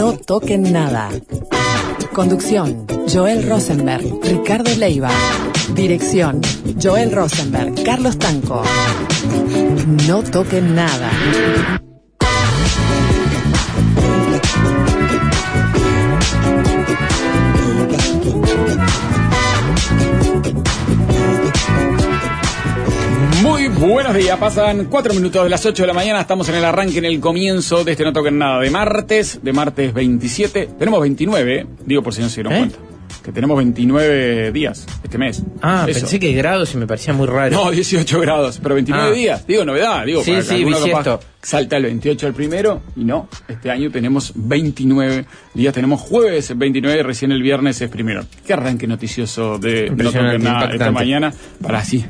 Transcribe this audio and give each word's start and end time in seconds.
No 0.00 0.14
toquen 0.14 0.72
nada. 0.72 1.10
Conducción, 2.14 2.86
Joel 3.12 3.46
Rosenberg, 3.46 4.02
Ricardo 4.22 4.74
Leiva. 4.76 5.10
Dirección, 5.74 6.40
Joel 6.82 7.12
Rosenberg, 7.12 7.74
Carlos 7.84 8.18
Tanco. 8.18 8.62
No 10.08 10.22
toquen 10.22 10.74
nada. 10.74 11.10
Buenos 23.88 24.14
días, 24.14 24.38
pasan 24.38 24.86
cuatro 24.86 25.14
minutos 25.14 25.42
de 25.44 25.50
las 25.50 25.64
8 25.64 25.82
de 25.82 25.86
la 25.86 25.92
mañana, 25.94 26.20
estamos 26.20 26.48
en 26.48 26.56
el 26.56 26.64
arranque, 26.64 26.98
en 26.98 27.04
el 27.06 27.20
comienzo 27.20 27.84
de 27.84 27.92
este 27.92 28.04
No 28.04 28.12
Toquen 28.12 28.38
Nada 28.38 28.60
de 28.60 28.70
martes, 28.70 29.40
de 29.42 29.52
martes 29.52 29.92
27, 29.94 30.70
tenemos 30.78 31.00
29, 31.00 31.66
digo 31.86 32.02
por 32.02 32.14
si 32.14 32.20
no 32.20 32.28
se 32.28 32.36
dieron 32.36 32.52
¿Eh? 32.52 32.58
cuenta, 32.58 32.76
que 33.24 33.32
tenemos 33.32 33.56
29 33.56 34.52
días 34.52 34.86
este 35.02 35.18
mes. 35.18 35.42
Ah, 35.62 35.86
Eso. 35.88 36.00
pensé 36.00 36.18
que 36.20 36.32
grados 36.32 36.74
y 36.74 36.76
me 36.78 36.86
parecía 36.86 37.12
muy 37.12 37.26
raro. 37.26 37.54
No, 37.56 37.70
18 37.70 38.20
grados, 38.20 38.60
pero 38.62 38.74
29 38.74 39.08
Ah. 39.08 39.12
días, 39.12 39.46
digo 39.46 39.64
novedad, 39.64 40.04
digo, 40.04 40.22
Sí, 40.22 40.32
para 40.32 40.42
sí, 40.42 40.64
capaz 40.90 41.20
salta 41.42 41.76
el 41.78 41.84
28 41.84 42.26
al 42.26 42.34
primero, 42.34 42.82
y 42.96 43.04
no, 43.04 43.28
este 43.48 43.70
año 43.70 43.90
tenemos 43.90 44.32
29 44.34 45.24
días, 45.54 45.72
tenemos 45.74 46.00
jueves 46.00 46.56
29 46.56 46.98
y 47.00 47.02
recién 47.02 47.32
el 47.32 47.42
viernes 47.42 47.80
es 47.80 47.88
primero. 47.88 48.24
Qué 48.46 48.52
arranque 48.52 48.86
noticioso 48.86 49.58
de 49.58 49.90
No 49.90 50.10
Toquen 50.12 50.42
Nada 50.42 50.70
esta 50.70 50.90
mañana, 50.90 51.32
para 51.62 51.78
así, 51.78 52.04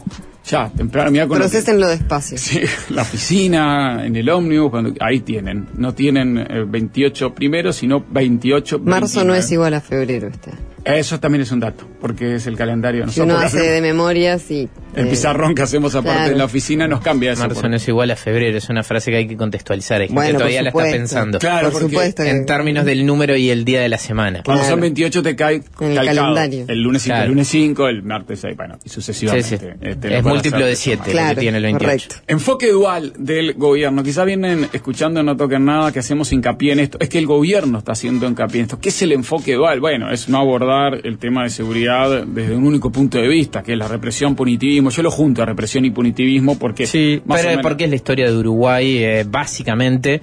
ya, 0.46 0.68
temprano, 0.70 1.10
mira 1.10 1.26
con 1.28 1.38
lo 1.38 1.44
que- 1.44 1.50
Procesenlo 1.50 1.88
despacio. 1.88 2.38
Sí, 2.38 2.60
la 2.90 3.02
oficina, 3.02 4.04
en 4.04 4.16
el 4.16 4.28
ómnibus, 4.28 4.70
cuando, 4.70 4.92
ahí 5.00 5.20
tienen. 5.20 5.66
No 5.74 5.94
tienen 5.94 6.38
eh, 6.38 6.64
28 6.66 7.34
primero, 7.34 7.72
sino 7.72 8.04
28 8.10 8.78
Marzo 8.80 9.24
no 9.24 9.32
29. 9.32 9.38
es 9.38 9.52
igual 9.52 9.74
a 9.74 9.80
febrero 9.80 10.28
este. 10.28 10.50
Eso 10.84 11.20
también 11.20 11.42
es 11.42 11.52
un 11.52 11.60
dato, 11.60 11.86
porque 12.00 12.36
es 12.36 12.46
el 12.46 12.56
calendario. 12.56 13.08
Si 13.08 13.20
uno 13.20 13.36
hace 13.38 13.60
de 13.60 13.80
memoria, 13.80 14.38
sí. 14.38 14.68
el 14.94 15.06
eh, 15.06 15.10
pizarrón 15.10 15.54
que 15.54 15.62
hacemos 15.62 15.94
aparte 15.94 16.16
claro. 16.18 16.32
en 16.32 16.38
la 16.38 16.44
oficina 16.44 16.88
nos 16.88 17.00
cambia 17.00 17.32
eso. 17.32 17.42
Marzo 17.42 17.60
por- 17.60 17.70
no 17.70 17.76
es 17.76 17.86
igual 17.88 18.10
a 18.10 18.16
febrero, 18.16 18.56
es 18.56 18.68
una 18.68 18.82
frase 18.82 19.10
que 19.10 19.18
hay 19.18 19.26
que 19.28 19.36
contextualizar. 19.36 20.00
Hay 20.00 20.08
gente 20.08 20.14
Bueno, 20.14 20.30
que 20.30 20.38
todavía 20.38 20.62
la 20.62 20.68
está 20.70 20.82
pensando. 20.82 21.38
Claro, 21.38 21.70
Por 21.70 21.82
supuesto. 21.82 22.22
En 22.22 22.46
términos 22.46 22.84
del 22.84 23.04
número 23.04 23.36
y 23.36 23.50
el 23.50 23.64
día 23.64 23.80
de 23.80 23.88
la 23.88 23.98
semana. 23.98 24.42
Cuando 24.44 24.62
Claro. 24.62 24.74
son 24.74 24.80
28 24.80 25.22
te 25.22 25.36
cae 25.36 25.54
En 25.56 25.62
el 25.90 25.94
calcado. 25.96 26.16
calendario. 26.34 26.64
El 26.68 26.82
lunes 26.82 27.02
5, 27.02 27.12
Claro. 27.14 27.24
el 27.24 27.30
lunes 27.30 27.48
5, 27.48 27.88
el 27.88 28.02
martes 28.02 28.40
6, 28.40 28.56
bueno, 28.56 28.78
y 28.84 28.88
sucesivamente. 28.88 29.58
sí. 29.58 29.66
Este, 29.82 30.08
lo 30.10 30.16
es 30.16 30.24
múltiplo 30.24 30.64
de 30.66 30.72
esa 30.72 30.82
7 30.82 30.98
manera. 31.00 31.12
lo 31.14 31.20
Claro, 31.20 31.34
que 31.34 31.40
tiene 31.40 31.56
el 31.58 31.64
28. 31.64 31.84
correcto. 31.84 32.14
Enfoque 32.26 32.70
dual 32.70 33.12
del 33.18 33.52
gobierno. 33.54 34.02
Quizá 34.02 34.24
vienen 34.24 34.68
escuchando 34.72 35.22
No 35.22 35.36
Toquen 35.36 35.64
Nada, 35.66 35.92
que 35.92 35.98
hacemos 35.98 36.32
hincapié 36.32 36.72
en 36.72 36.80
esto. 36.80 36.98
Es 37.00 37.08
que 37.10 37.18
el 37.18 37.26
gobierno 37.26 37.78
está 37.78 37.92
haciendo 37.92 38.26
hincapié 38.26 38.60
en 38.60 38.64
esto. 38.64 38.78
¿Qué 38.80 38.88
es 38.88 39.02
el 39.02 39.12
enfoque 39.12 39.54
dual? 39.54 39.80
Bueno, 39.80 40.10
es 40.10 40.28
no 40.28 40.38
abordar 40.38 40.69
el 41.02 41.18
tema 41.18 41.44
de 41.44 41.50
seguridad 41.50 42.24
desde 42.26 42.56
un 42.56 42.64
único 42.64 42.90
punto 42.90 43.18
de 43.18 43.28
vista, 43.28 43.62
que 43.62 43.72
es 43.72 43.78
la 43.78 43.88
represión, 43.88 44.34
punitivismo. 44.34 44.90
Yo 44.90 45.02
lo 45.02 45.10
junto 45.10 45.42
a 45.42 45.46
represión 45.46 45.84
y 45.84 45.90
punitivismo 45.90 46.58
porque... 46.58 46.86
Sí, 46.86 47.20
más 47.24 47.42
pero 47.42 47.60
porque 47.60 47.84
es 47.84 47.90
la 47.90 47.96
historia 47.96 48.30
de 48.30 48.36
Uruguay, 48.36 48.98
eh, 48.98 49.24
básicamente, 49.28 50.20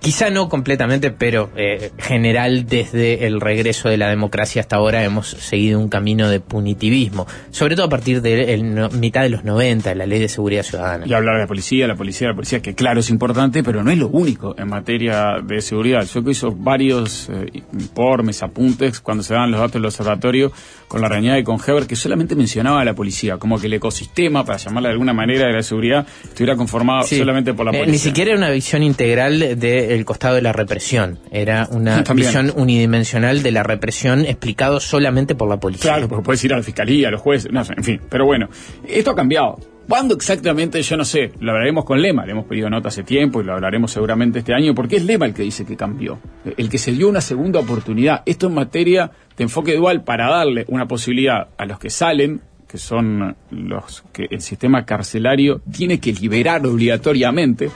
quizá 0.00 0.30
no 0.30 0.48
completamente, 0.48 1.10
pero 1.10 1.50
eh, 1.56 1.90
general 1.98 2.66
desde 2.66 3.26
el 3.26 3.40
regreso 3.40 3.88
de 3.88 3.96
la 3.96 4.08
democracia 4.08 4.60
hasta 4.60 4.76
ahora 4.76 5.04
hemos 5.04 5.28
seguido 5.28 5.78
un 5.78 5.88
camino 5.88 6.28
de 6.28 6.40
punitivismo, 6.40 7.26
sobre 7.50 7.76
todo 7.76 7.86
a 7.86 7.88
partir 7.88 8.20
de 8.22 8.54
el 8.54 8.74
no- 8.74 8.88
mitad 8.90 9.22
de 9.22 9.28
los 9.30 9.44
90, 9.44 9.94
la 9.94 10.06
ley 10.06 10.18
de 10.20 10.28
seguridad 10.28 10.62
ciudadana. 10.62 11.06
Y 11.06 11.12
hablar 11.14 11.36
de 11.36 11.42
la 11.42 11.46
policía, 11.46 11.86
la 11.86 11.94
policía, 11.94 12.28
la 12.28 12.34
policía, 12.34 12.60
que 12.60 12.74
claro 12.74 13.00
es 13.00 13.10
importante, 13.10 13.62
pero 13.62 13.82
no 13.84 13.90
es 13.90 13.98
lo 13.98 14.08
único 14.08 14.54
en 14.58 14.68
materia 14.68 15.36
de 15.44 15.60
seguridad. 15.60 16.04
Yo 16.12 16.24
que 16.24 16.32
hizo 16.32 16.50
varios 16.52 17.28
eh, 17.30 17.62
informes, 17.72 18.42
apuntes, 18.42 19.00
cuando 19.00 19.22
se 19.22 19.34
daban 19.34 19.50
los 19.50 19.60
datos 19.60 19.74
del 19.74 19.84
observatorio, 19.86 20.52
con 20.88 21.00
la 21.02 21.08
reunión 21.08 21.34
de 21.36 21.44
con 21.44 21.58
Heber, 21.64 21.86
que 21.86 21.96
solamente 21.96 22.34
mencionaba 22.34 22.80
a 22.80 22.84
la 22.84 22.94
policía, 22.94 23.36
como 23.36 23.60
que 23.60 23.66
el 23.66 23.74
ecosistema, 23.74 24.44
para 24.44 24.58
llamarla 24.58 24.88
de 24.88 24.92
alguna 24.94 25.12
manera, 25.12 25.46
de 25.46 25.52
la 25.52 25.62
seguridad, 25.62 26.06
estuviera 26.24 26.56
conformado 26.56 27.02
Sí. 27.02 27.18
solamente 27.18 27.52
por 27.54 27.66
la 27.66 27.72
Eh, 27.72 27.78
policía. 27.80 27.92
ni 27.92 27.98
siquiera 27.98 28.30
era 28.30 28.38
una 28.38 28.50
visión 28.50 28.82
integral 28.82 29.58
del 29.68 30.04
costado 30.04 30.34
de 30.34 30.42
la 30.42 30.52
represión, 30.52 31.18
era 31.30 31.68
una 31.70 32.02
También. 32.04 32.28
visión 32.28 32.52
unidimensional 32.56 33.42
de 33.42 33.50
la 33.52 33.62
represión 33.62 34.24
explicado 34.24 34.80
solamente 34.80 35.34
por 35.34 35.48
la 35.48 35.58
policía. 35.58 35.92
Claro, 35.92 36.08
porque 36.08 36.24
puedes 36.24 36.44
ir 36.44 36.52
a 36.54 36.56
la 36.56 36.62
fiscalía, 36.62 37.08
a 37.08 37.10
los 37.10 37.20
jueces, 37.20 37.52
no 37.52 37.62
en 37.76 37.84
fin. 37.84 38.00
Pero 38.08 38.24
bueno, 38.26 38.48
esto 38.86 39.10
ha 39.10 39.16
cambiado. 39.16 39.58
¿Cuándo 39.88 40.14
exactamente? 40.14 40.82
Yo 40.82 40.98
no 40.98 41.04
sé. 41.06 41.32
Lo 41.40 41.52
hablaremos 41.52 41.86
con 41.86 42.02
Lema. 42.02 42.26
Le 42.26 42.32
hemos 42.32 42.44
pedido 42.44 42.68
nota 42.68 42.88
hace 42.88 43.04
tiempo 43.04 43.40
y 43.40 43.44
lo 43.44 43.54
hablaremos 43.54 43.90
seguramente 43.90 44.40
este 44.40 44.52
año, 44.52 44.74
porque 44.74 44.96
es 44.96 45.04
Lema 45.04 45.24
el 45.24 45.32
que 45.32 45.42
dice 45.42 45.64
que 45.64 45.76
cambió. 45.76 46.18
El 46.58 46.68
que 46.68 46.76
se 46.76 46.92
dio 46.92 47.08
una 47.08 47.22
segunda 47.22 47.60
oportunidad. 47.60 48.22
Esto 48.26 48.48
en 48.48 48.54
materia 48.54 49.10
de 49.36 49.44
enfoque 49.44 49.74
dual 49.76 50.04
para 50.04 50.28
darle 50.28 50.66
una 50.68 50.86
posibilidad 50.86 51.48
a 51.56 51.64
los 51.64 51.78
que 51.78 51.88
salen, 51.88 52.42
que 52.68 52.76
son 52.76 53.34
los 53.50 54.04
que 54.12 54.26
el 54.30 54.42
sistema 54.42 54.84
carcelario 54.84 55.62
tiene 55.72 55.98
que 56.00 56.12
liberar 56.12 56.66
obligatoriamente 56.66 57.70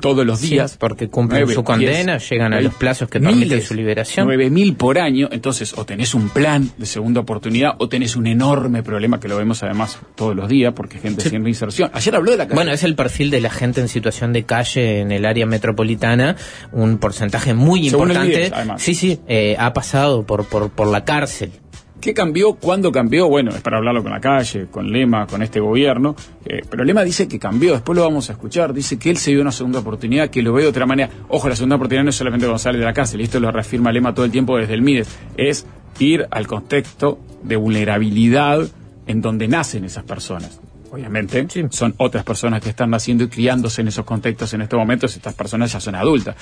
todos 0.00 0.24
los 0.26 0.38
Sí, 0.40 0.50
días. 0.50 0.76
porque 0.78 1.08
cumplen 1.08 1.46
su 1.48 1.64
condena, 1.64 2.18
llegan 2.18 2.52
a 2.54 2.60
los 2.60 2.74
plazos 2.74 3.08
que 3.08 3.20
permiten 3.20 3.62
su 3.62 3.74
liberación. 3.74 4.28
9.000 4.28 4.76
por 4.76 4.98
año, 4.98 5.28
entonces 5.30 5.74
o 5.76 5.84
tenés 5.84 6.14
un 6.14 6.28
plan 6.28 6.70
de 6.76 6.86
segunda 6.86 7.20
oportunidad 7.20 7.72
o 7.78 7.88
tenés 7.88 8.16
un 8.16 8.26
enorme 8.26 8.82
problema 8.82 9.20
que 9.20 9.28
lo 9.28 9.36
vemos 9.36 9.62
además 9.62 9.98
todos 10.14 10.34
los 10.36 10.48
días 10.48 10.72
porque 10.74 10.98
gente 10.98 11.28
sin 11.28 11.42
reinserción. 11.42 11.90
Ayer 11.92 12.14
habló 12.16 12.30
de 12.32 12.36
la 12.38 12.44
calle. 12.46 12.54
Bueno, 12.54 12.72
es 12.72 12.82
el 12.84 12.94
perfil 12.94 13.30
de 13.30 13.40
la 13.40 13.50
gente 13.50 13.80
en 13.80 13.88
situación 13.88 14.32
de 14.32 14.44
calle 14.44 15.00
en 15.00 15.12
el 15.12 15.24
área 15.26 15.46
metropolitana, 15.46 16.36
un 16.72 16.98
porcentaje 16.98 17.54
muy 17.54 17.88
Según 17.90 18.10
importante. 18.10 18.50
Sí, 18.78 18.94
sí, 18.94 19.20
eh, 19.28 19.56
ha 19.58 19.72
pasado 19.72 20.24
por, 20.24 20.44
por, 20.46 20.70
por 20.70 20.88
la 20.88 21.04
cárcel. 21.04 21.52
¿Qué 22.00 22.14
cambió? 22.14 22.54
¿Cuándo 22.54 22.92
cambió? 22.92 23.28
Bueno, 23.28 23.50
es 23.50 23.60
para 23.60 23.78
hablarlo 23.78 24.02
con 24.04 24.12
la 24.12 24.20
calle, 24.20 24.66
con 24.70 24.90
Lema, 24.92 25.26
con 25.26 25.42
este 25.42 25.58
gobierno. 25.58 26.14
eh, 26.44 26.60
pero 26.70 26.84
Lema 26.84 27.02
dice 27.02 27.26
que 27.26 27.38
cambió, 27.40 27.72
después 27.72 27.96
lo 27.96 28.04
vamos 28.04 28.30
a 28.30 28.34
escuchar. 28.34 28.72
Dice 28.72 28.98
que 28.98 29.10
él 29.10 29.16
se 29.16 29.32
dio 29.32 29.40
una 29.40 29.50
segunda 29.52 29.80
oportunidad, 29.80 30.30
que 30.30 30.40
lo 30.42 30.52
ve 30.52 30.62
de 30.62 30.68
otra 30.68 30.86
manera. 30.86 31.10
Ojo, 31.28 31.48
la 31.48 31.56
segunda 31.56 31.74
oportunidad 31.76 32.04
no 32.04 32.10
es 32.10 32.16
solamente 32.16 32.46
cuando 32.46 32.58
sale 32.60 32.78
de 32.78 32.84
la 32.84 32.92
cárcel, 32.92 33.20
y 33.20 33.24
esto 33.24 33.40
lo 33.40 33.50
reafirma 33.50 33.90
Lema 33.90 34.14
todo 34.14 34.24
el 34.24 34.30
tiempo 34.30 34.56
desde 34.56 34.74
el 34.74 34.82
MIDES. 34.82 35.08
Es 35.36 35.66
ir 35.98 36.26
al 36.30 36.46
contexto 36.46 37.18
de 37.42 37.56
vulnerabilidad 37.56 38.60
en 39.06 39.20
donde 39.20 39.48
nacen 39.48 39.84
esas 39.84 40.04
personas. 40.04 40.60
Obviamente, 40.90 41.46
Sí. 41.50 41.64
son 41.70 41.94
otras 41.98 42.24
personas 42.24 42.62
que 42.62 42.70
están 42.70 42.90
naciendo 42.90 43.24
y 43.24 43.28
criándose 43.28 43.82
en 43.82 43.88
esos 43.88 44.04
contextos 44.06 44.54
en 44.54 44.62
estos 44.62 44.78
momentos. 44.78 45.14
Estas 45.16 45.34
personas 45.34 45.70
ya 45.72 45.80
son 45.80 45.94
adultas. 45.96 46.36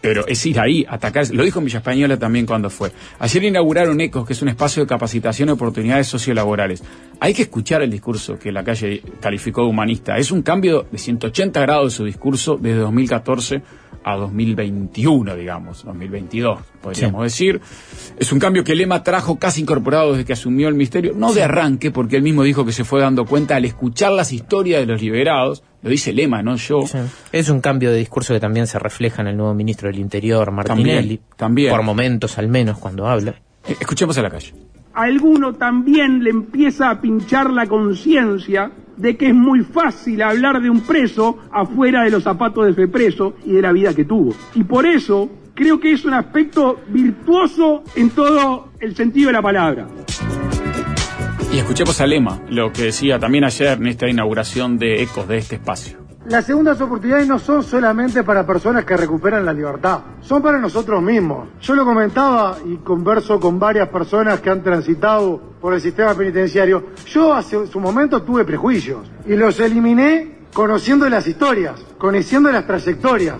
Pero 0.00 0.26
es 0.26 0.44
ir 0.46 0.60
ahí, 0.60 0.84
atacar. 0.88 1.28
Lo 1.32 1.42
dijo 1.44 1.60
Villa 1.60 1.78
Española 1.78 2.18
también 2.18 2.46
cuando 2.46 2.70
fue. 2.70 2.92
Ayer 3.18 3.44
inauguraron 3.44 4.00
ECOS, 4.00 4.26
que 4.26 4.32
es 4.34 4.42
un 4.42 4.48
espacio 4.48 4.82
de 4.82 4.88
capacitación 4.88 5.48
y 5.48 5.52
oportunidades 5.52 6.06
sociolaborales. 6.06 6.82
Hay 7.18 7.34
que 7.34 7.42
escuchar 7.42 7.82
el 7.82 7.90
discurso 7.90 8.38
que 8.38 8.52
la 8.52 8.62
calle 8.62 9.02
calificó 9.20 9.62
de 9.62 9.68
humanista. 9.68 10.18
Es 10.18 10.30
un 10.30 10.42
cambio 10.42 10.86
de 10.90 10.98
180 10.98 11.60
grados 11.60 11.92
de 11.92 11.96
su 11.96 12.04
discurso 12.04 12.58
desde 12.60 12.78
2014 12.78 13.62
a 14.06 14.14
2021, 14.14 15.34
digamos, 15.34 15.84
2022, 15.84 16.60
podríamos 16.80 17.24
decir. 17.24 17.60
Es 18.16 18.30
un 18.30 18.38
cambio 18.38 18.62
que 18.62 18.76
Lema 18.76 19.02
trajo 19.02 19.36
casi 19.36 19.62
incorporado 19.62 20.12
desde 20.12 20.24
que 20.24 20.32
asumió 20.32 20.68
el 20.68 20.74
ministerio, 20.74 21.12
no 21.16 21.32
de 21.32 21.42
arranque, 21.42 21.90
porque 21.90 22.14
él 22.16 22.22
mismo 22.22 22.44
dijo 22.44 22.64
que 22.64 22.70
se 22.70 22.84
fue 22.84 23.00
dando 23.00 23.26
cuenta 23.26 23.56
al 23.56 23.64
escuchar 23.64 24.12
las 24.12 24.32
historias 24.32 24.78
de 24.78 24.86
los 24.86 25.02
liberados, 25.02 25.64
lo 25.82 25.90
dice 25.90 26.12
Lema, 26.12 26.40
no 26.40 26.54
yo. 26.54 26.84
Es 27.32 27.48
un 27.48 27.60
cambio 27.60 27.90
de 27.90 27.98
discurso 27.98 28.32
que 28.32 28.38
también 28.38 28.68
se 28.68 28.78
refleja 28.78 29.22
en 29.22 29.28
el 29.28 29.36
nuevo 29.36 29.54
ministro 29.54 29.88
del 29.88 29.98
Interior, 29.98 30.52
Martinelli. 30.52 31.16
También, 31.16 31.20
también. 31.36 31.70
Por 31.72 31.82
momentos, 31.82 32.38
al 32.38 32.46
menos, 32.46 32.78
cuando 32.78 33.08
habla. 33.08 33.32
Eh, 33.66 33.76
Escuchemos 33.80 34.16
a 34.18 34.22
la 34.22 34.30
calle. 34.30 34.54
a 34.94 35.02
alguno 35.02 35.54
también 35.54 36.22
le 36.22 36.30
empieza 36.30 36.90
a 36.90 37.00
pinchar 37.00 37.50
la 37.50 37.66
conciencia 37.66 38.70
de 38.96 39.16
que 39.16 39.28
es 39.28 39.34
muy 39.34 39.60
fácil 39.62 40.22
hablar 40.22 40.60
de 40.60 40.70
un 40.70 40.80
preso 40.80 41.38
afuera 41.52 42.04
de 42.04 42.10
los 42.10 42.22
zapatos 42.22 42.64
de 42.66 42.72
ese 42.72 42.88
preso 42.88 43.34
y 43.44 43.52
de 43.52 43.62
la 43.62 43.72
vida 43.72 43.94
que 43.94 44.04
tuvo. 44.04 44.34
Y 44.54 44.64
por 44.64 44.86
eso 44.86 45.30
creo 45.54 45.80
que 45.80 45.92
es 45.92 46.04
un 46.04 46.14
aspecto 46.14 46.80
virtuoso 46.88 47.82
en 47.96 48.10
todo 48.10 48.70
el 48.80 48.94
sentido 48.94 49.28
de 49.28 49.32
la 49.32 49.42
palabra. 49.42 49.86
Y 51.52 51.58
escuchemos 51.58 52.00
a 52.00 52.06
Lema, 52.06 52.40
lo 52.50 52.72
que 52.72 52.84
decía 52.84 53.18
también 53.18 53.44
ayer 53.44 53.78
en 53.78 53.86
esta 53.86 54.08
inauguración 54.08 54.78
de 54.78 55.02
ECOS 55.02 55.28
de 55.28 55.38
este 55.38 55.56
espacio. 55.56 56.05
Las 56.28 56.44
segundas 56.44 56.80
oportunidades 56.80 57.28
no 57.28 57.38
son 57.38 57.62
solamente 57.62 58.24
para 58.24 58.44
personas 58.44 58.84
que 58.84 58.96
recuperan 58.96 59.44
la 59.44 59.52
libertad, 59.52 60.00
son 60.20 60.42
para 60.42 60.58
nosotros 60.58 61.00
mismos. 61.00 61.50
Yo 61.60 61.76
lo 61.76 61.84
comentaba 61.84 62.58
y 62.64 62.78
converso 62.78 63.38
con 63.38 63.60
varias 63.60 63.88
personas 63.90 64.40
que 64.40 64.50
han 64.50 64.60
transitado 64.60 65.40
por 65.60 65.72
el 65.72 65.80
sistema 65.80 66.14
penitenciario. 66.14 66.86
Yo 67.06 67.32
hace 67.32 67.68
su 67.68 67.78
momento 67.78 68.22
tuve 68.22 68.44
prejuicios 68.44 69.08
y 69.24 69.36
los 69.36 69.60
eliminé 69.60 70.38
conociendo 70.52 71.08
las 71.08 71.28
historias, 71.28 71.80
conociendo 71.96 72.50
las 72.50 72.66
trayectorias. 72.66 73.36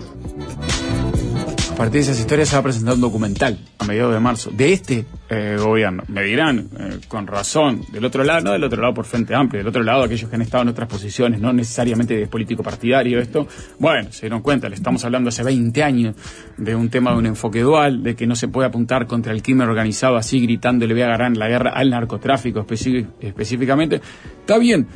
Partir 1.77 1.93
de 1.93 1.99
esas 1.99 2.19
historias 2.19 2.49
se 2.49 2.55
va 2.55 2.61
a 2.61 2.63
presentar 2.63 2.95
un 2.95 3.01
documental 3.01 3.55
a 3.77 3.85
mediados 3.85 4.11
de 4.11 4.19
marzo 4.19 4.49
de 4.49 4.73
este 4.73 5.05
eh, 5.29 5.57
gobierno. 5.59 6.01
Me 6.07 6.23
dirán, 6.23 6.67
eh, 6.79 6.99
con 7.07 7.27
razón, 7.27 7.83
del 7.91 8.03
otro 8.03 8.23
lado, 8.23 8.41
no 8.41 8.51
del 8.53 8.63
otro 8.63 8.81
lado 8.81 8.95
por 8.95 9.05
Frente 9.05 9.35
Amplio, 9.35 9.59
del 9.59 9.67
otro 9.67 9.83
lado 9.83 10.03
aquellos 10.03 10.27
que 10.27 10.35
han 10.35 10.41
estado 10.41 10.63
en 10.63 10.69
otras 10.69 10.89
posiciones, 10.89 11.39
no 11.39 11.53
necesariamente 11.53 12.15
de 12.15 12.25
político 12.25 12.63
partidario 12.63 13.19
esto. 13.19 13.47
Bueno, 13.77 14.11
se 14.11 14.21
dieron 14.21 14.41
cuenta, 14.41 14.67
le 14.69 14.73
estamos 14.73 15.05
hablando 15.05 15.29
hace 15.29 15.43
20 15.43 15.83
años 15.83 16.15
de 16.57 16.75
un 16.75 16.89
tema 16.89 17.11
de 17.11 17.17
un 17.17 17.27
enfoque 17.27 17.61
dual, 17.61 18.01
de 18.01 18.15
que 18.15 18.25
no 18.25 18.35
se 18.35 18.47
puede 18.47 18.67
apuntar 18.67 19.05
contra 19.05 19.31
el 19.31 19.43
crimen 19.43 19.69
organizado 19.69 20.15
así 20.15 20.39
gritando 20.39 20.87
le 20.87 20.95
voy 20.95 21.03
a 21.03 21.05
agarrar 21.05 21.37
la 21.37 21.47
guerra 21.47 21.73
al 21.75 21.91
narcotráfico 21.91 22.65
específicamente. 23.21 24.01
Está 24.39 24.57
bien. 24.57 24.87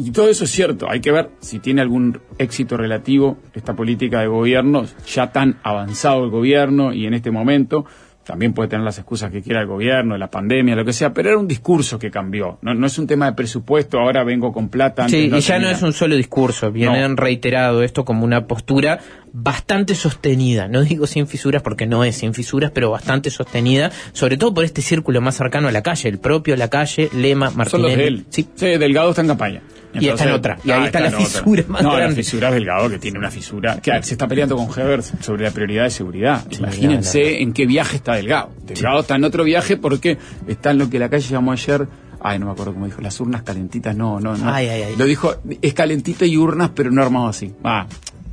Y 0.00 0.12
todo 0.12 0.28
eso 0.28 0.44
es 0.44 0.50
cierto, 0.50 0.88
hay 0.88 1.00
que 1.00 1.10
ver 1.10 1.30
si 1.40 1.58
tiene 1.58 1.80
algún 1.82 2.20
éxito 2.38 2.76
relativo 2.76 3.38
esta 3.52 3.74
política 3.74 4.20
de 4.20 4.28
gobierno, 4.28 4.84
ya 5.12 5.32
tan 5.32 5.58
avanzado 5.64 6.24
el 6.24 6.30
gobierno 6.30 6.92
y 6.92 7.06
en 7.06 7.14
este 7.14 7.32
momento 7.32 7.84
también 8.24 8.52
puede 8.52 8.68
tener 8.68 8.84
las 8.84 8.98
excusas 8.98 9.32
que 9.32 9.40
quiera 9.40 9.62
el 9.62 9.66
gobierno, 9.66 10.16
la 10.18 10.30
pandemia, 10.30 10.76
lo 10.76 10.84
que 10.84 10.92
sea, 10.92 11.14
pero 11.14 11.30
era 11.30 11.38
un 11.38 11.48
discurso 11.48 11.98
que 11.98 12.10
cambió, 12.10 12.58
no, 12.60 12.74
no 12.74 12.86
es 12.86 12.98
un 12.98 13.06
tema 13.06 13.24
de 13.26 13.32
presupuesto, 13.32 13.98
ahora 13.98 14.22
vengo 14.22 14.52
con 14.52 14.68
plata. 14.68 15.04
antes 15.04 15.18
Sí, 15.18 15.30
y 15.34 15.40
ya 15.40 15.58
no 15.58 15.68
es 15.68 15.82
un 15.82 15.94
solo 15.94 16.14
discurso, 16.14 16.70
vienen 16.70 17.16
reiterado 17.16 17.82
esto 17.82 18.04
como 18.04 18.24
una 18.24 18.46
postura 18.46 19.00
bastante 19.32 19.94
sostenida, 19.94 20.68
no 20.68 20.82
digo 20.82 21.06
sin 21.06 21.26
fisuras 21.26 21.62
porque 21.62 21.86
no 21.86 22.04
es 22.04 22.16
sin 22.16 22.34
fisuras, 22.34 22.70
pero 22.70 22.90
bastante 22.90 23.30
sostenida, 23.30 23.90
sobre 24.12 24.36
todo 24.36 24.52
por 24.54 24.64
este 24.64 24.82
círculo 24.82 25.20
más 25.22 25.36
cercano 25.36 25.68
a 25.68 25.72
la 25.72 25.82
calle, 25.82 26.08
el 26.10 26.18
propio 26.18 26.54
La 26.54 26.68
Calle, 26.68 27.08
Lema, 27.14 27.48
Son 27.48 27.56
los 27.58 27.90
Martínez. 27.90 27.96
de 27.96 28.06
él. 28.06 28.26
Sí, 28.28 28.46
Sí, 28.54 28.66
Delgado 28.76 29.10
está 29.10 29.22
en 29.22 29.28
campaña. 29.28 29.62
Y 29.94 30.08
está 30.08 30.24
en 30.24 30.32
otra. 30.32 30.58
Y 30.64 30.70
ahí 30.70 30.84
está 30.84 31.00
la 31.00 31.08
otra. 31.08 31.20
fisura 31.20 31.64
más 31.68 31.82
no, 31.82 31.90
grande. 31.90 32.08
la 32.08 32.14
fisura 32.16 32.48
es 32.48 32.54
Delgado, 32.54 32.90
que 32.90 32.98
tiene 32.98 33.18
una 33.18 33.30
fisura. 33.30 33.80
Que 33.80 34.02
se 34.02 34.14
está 34.14 34.28
peleando 34.28 34.56
con 34.56 34.68
Heber 34.68 35.02
sobre 35.02 35.44
la 35.44 35.50
prioridad 35.50 35.84
de 35.84 35.90
seguridad. 35.90 36.44
Imagínense 36.50 37.42
en 37.42 37.52
qué 37.52 37.66
viaje 37.66 37.96
está 37.96 38.14
Delgado. 38.14 38.50
Delgado 38.64 39.00
está 39.00 39.16
en 39.16 39.24
otro 39.24 39.44
viaje 39.44 39.76
porque 39.76 40.18
está 40.46 40.70
en 40.70 40.78
lo 40.78 40.90
que 40.90 40.98
la 40.98 41.08
calle 41.08 41.28
llamó 41.28 41.52
ayer. 41.52 41.86
Ay, 42.20 42.38
no 42.38 42.46
me 42.46 42.52
acuerdo 42.52 42.72
cómo 42.72 42.86
dijo, 42.86 43.00
las 43.00 43.20
urnas 43.20 43.42
calentitas, 43.42 43.94
no, 43.94 44.18
no, 44.18 44.36
no. 44.36 44.52
Ay, 44.52 44.68
ay, 44.68 44.82
ay. 44.82 44.96
Lo 44.96 45.04
dijo, 45.04 45.36
es 45.62 45.72
calentita 45.72 46.26
y 46.26 46.36
urnas, 46.36 46.70
pero 46.74 46.90
no 46.90 47.00
armado 47.00 47.28
así. 47.28 47.54
Ah, 47.62 47.86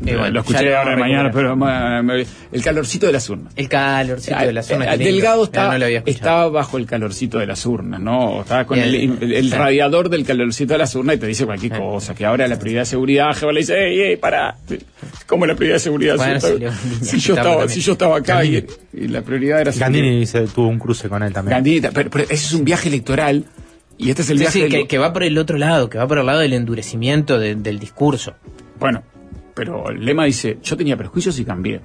Eh, 0.05 0.13
bueno, 0.17 0.29
lo 0.31 0.39
escuché 0.41 0.75
ahora 0.75 0.91
de 0.91 0.97
mañana, 0.97 1.31
pero 1.33 1.55
ma- 1.55 2.01
me- 2.01 2.25
el 2.51 2.61
calorcito 2.61 3.05
de 3.05 3.13
las 3.13 3.29
urnas. 3.29 3.53
el 3.55 3.69
calorcito 3.69 4.37
de 4.39 4.51
la 4.53 4.61
zona. 4.61 4.85
Eh, 4.85 4.89
qué 4.91 4.97
lindo. 4.97 5.11
Delgado 5.13 5.37
no 5.37 5.43
escuchado. 5.45 6.03
estaba 6.05 6.49
bajo 6.49 6.77
el 6.77 6.85
calorcito 6.85 7.39
de 7.39 7.45
las 7.47 7.65
urnas, 7.65 8.01
¿no? 8.01 8.41
Estaba 8.41 8.65
con 8.65 8.77
el, 8.77 8.93
el- 8.93 9.31
el 9.33 9.49
Sí. 9.49 9.55
radiador 9.55 10.09
del 10.09 10.25
calorcito 10.25 10.73
de 10.73 10.79
las 10.79 10.93
urnas 10.95 11.15
y 11.15 11.19
te 11.19 11.27
dice 11.27 11.45
cualquier 11.45 11.77
cosa. 11.77 12.13
Que 12.13 12.25
ahora 12.25 12.45
la 12.49 12.59
prioridad 12.59 12.81
de 12.81 12.85
seguridad, 12.87 13.33
Jehová 13.35 13.53
le 13.53 13.59
dice, 13.61 13.77
ey, 13.87 14.01
ey, 14.01 14.15
pará. 14.17 14.57
¿Cómo 15.27 15.45
la 15.45 15.55
prioridad 15.55 15.75
de 15.77 15.79
seguridad? 15.79 16.17
Bueno, 16.17 16.39
si, 16.41 16.47
yo 16.49 16.55
estaba, 16.57 16.75
si 17.01 17.19
yo 17.19 17.33
estaba 17.33 17.39
estaba, 17.39 17.49
también. 17.59 17.69
si 17.69 17.81
yo 17.81 17.91
estaba 17.93 18.17
acá 18.17 18.43
y, 18.45 18.65
y 18.93 19.07
la 19.07 19.21
prioridad 19.21 19.61
era. 19.61 19.71
Gandini 19.71 20.25
se 20.25 20.41
tuvo 20.47 20.67
un 20.67 20.77
cruce 20.79 21.07
con 21.07 21.23
él 21.23 21.31
también. 21.31 21.55
Gandini, 21.57 21.81
pero, 21.93 22.09
pero 22.09 22.23
ese 22.25 22.33
es 22.33 22.53
un 22.53 22.65
viaje 22.65 22.89
electoral 22.89 23.45
y 23.97 24.09
este 24.09 24.23
es 24.23 24.29
el 24.29 24.37
Sí, 24.37 24.41
viaje 24.41 24.53
sí, 24.53 24.61
del- 24.63 24.71
que, 24.71 24.87
que 24.87 24.97
va 24.97 25.13
por 25.13 25.23
el 25.23 25.37
otro 25.37 25.57
lado, 25.57 25.89
que 25.89 25.97
va 25.97 26.05
por 26.05 26.17
el 26.19 26.25
lado 26.25 26.39
del 26.39 26.51
endurecimiento 26.51 27.39
de- 27.39 27.55
del 27.55 27.79
discurso. 27.79 28.35
Bueno, 28.77 29.03
pero 29.55 29.89
el 29.89 30.05
lema 30.05 30.25
dice, 30.25 30.59
yo 30.61 30.77
tenía 30.77 30.95
prejuicios 30.97 31.39
y 31.39 31.45
cambié. 31.45 31.79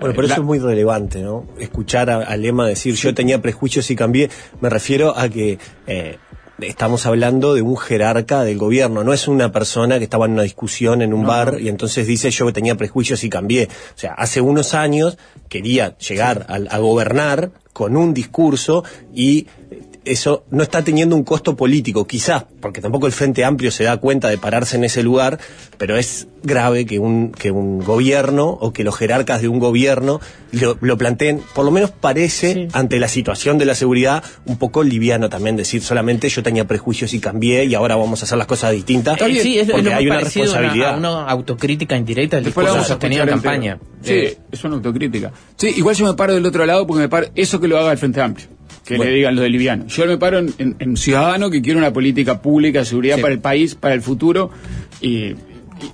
Bueno, 0.00 0.12
Eh, 0.12 0.16
pero 0.16 0.28
la- 0.28 0.34
eso 0.34 0.42
es 0.42 0.46
muy 0.46 0.58
relevante, 0.60 1.20
¿no? 1.20 1.46
Escuchar 1.58 2.08
a, 2.08 2.18
a 2.18 2.36
Lema 2.36 2.66
decir 2.66 2.94
yo 2.94 3.12
tenía 3.12 3.42
prejuicios 3.42 3.90
y 3.90 3.96
cambié, 3.96 4.30
me 4.60 4.70
refiero 4.70 5.18
a 5.18 5.28
que 5.28 5.58
eh, 5.88 6.16
estamos 6.60 7.04
hablando 7.06 7.54
de 7.54 7.62
un 7.62 7.76
jerarca 7.76 8.42
del 8.42 8.58
gobierno, 8.58 9.02
no 9.04 9.12
es 9.12 9.26
una 9.28 9.50
persona 9.52 9.98
que 9.98 10.04
estaba 10.04 10.26
en 10.26 10.32
una 10.32 10.42
discusión 10.42 11.02
en 11.02 11.12
un 11.14 11.26
bar 11.26 11.58
y 11.60 11.68
entonces 11.68 12.06
dice 12.06 12.30
yo 12.30 12.52
tenía 12.52 12.76
prejuicios 12.76 13.22
y 13.24 13.28
cambié. 13.28 13.64
O 13.66 13.98
sea, 13.98 14.12
hace 14.14 14.40
unos 14.40 14.74
años 14.74 15.18
quería 15.48 15.96
llegar 15.98 16.46
a, 16.48 16.78
gobernar 16.78 17.50
con 17.72 17.96
un 17.96 18.12
discurso 18.14 18.84
y 19.14 19.46
eso 20.12 20.44
no 20.50 20.62
está 20.62 20.82
teniendo 20.82 21.16
un 21.16 21.24
costo 21.24 21.56
político, 21.56 22.06
quizás, 22.06 22.44
porque 22.60 22.80
tampoco 22.80 23.06
el 23.06 23.12
Frente 23.12 23.44
Amplio 23.44 23.70
se 23.70 23.84
da 23.84 23.96
cuenta 23.98 24.28
de 24.28 24.38
pararse 24.38 24.76
en 24.76 24.84
ese 24.84 25.02
lugar, 25.02 25.38
pero 25.76 25.96
es 25.96 26.28
grave 26.42 26.86
que 26.86 26.98
un, 26.98 27.32
que 27.32 27.50
un 27.50 27.80
gobierno 27.80 28.46
o 28.48 28.72
que 28.72 28.84
los 28.84 28.96
jerarcas 28.96 29.42
de 29.42 29.48
un 29.48 29.58
gobierno 29.58 30.20
lo, 30.52 30.78
lo 30.80 30.96
planteen, 30.96 31.42
por 31.54 31.64
lo 31.64 31.70
menos 31.70 31.90
parece, 31.90 32.68
ante 32.72 32.98
la 32.98 33.08
situación 33.08 33.58
de 33.58 33.64
la 33.64 33.74
seguridad, 33.74 34.22
un 34.46 34.56
poco 34.58 34.82
liviano 34.82 35.28
también 35.28 35.56
decir 35.56 35.82
solamente 35.82 36.28
yo 36.28 36.42
tenía 36.42 36.66
prejuicios 36.66 37.12
y 37.14 37.20
cambié 37.20 37.64
y 37.64 37.74
ahora 37.74 37.96
vamos 37.96 38.22
a 38.22 38.24
hacer 38.24 38.38
las 38.38 38.46
cosas 38.46 38.72
distintas. 38.72 39.20
Eh, 39.20 39.40
sí, 39.40 39.58
es, 39.58 39.68
es 39.68 39.74
porque 39.74 39.90
lo 39.90 39.96
hay 39.96 40.06
una 40.06 40.20
responsabilidad. 40.20 40.98
una 40.98 41.24
autocrítica 41.24 41.96
indirecta 41.96 42.36
del 42.36 42.46
Después 42.46 42.66
discurso 42.66 42.74
vamos 42.74 42.90
a 42.90 42.94
sostenido 42.94 43.22
en 43.24 43.28
campaña. 43.28 43.78
Sí, 44.02 44.34
es 44.50 44.64
una 44.64 44.76
autocrítica. 44.76 45.32
Sí, 45.56 45.74
igual 45.76 45.94
yo 45.96 46.06
me 46.06 46.14
paro 46.14 46.34
del 46.34 46.46
otro 46.46 46.64
lado 46.64 46.86
porque 46.86 47.02
me 47.02 47.08
paro, 47.08 47.28
eso 47.34 47.60
que 47.60 47.68
lo 47.68 47.78
haga 47.78 47.92
el 47.92 47.98
Frente 47.98 48.20
Amplio. 48.20 48.57
Que 48.88 48.98
le 48.98 49.10
digan 49.10 49.36
lo 49.36 49.42
de 49.42 49.50
liviano. 49.50 49.86
Yo 49.86 50.06
me 50.06 50.16
paro 50.18 50.38
en, 50.38 50.52
en- 50.58 50.76
en 50.78 50.96
ciudadano 50.96 51.50
que 51.50 51.60
quiere 51.62 51.78
una 51.78 51.92
política 51.92 52.40
pública 52.40 52.80
de 52.80 52.84
seguridad 52.86 53.16
Sí. 53.16 53.22
para 53.22 53.34
el 53.34 53.40
país, 53.40 53.74
para 53.74 53.94
el 53.94 54.00
futuro, 54.02 54.50
y, 55.00 55.08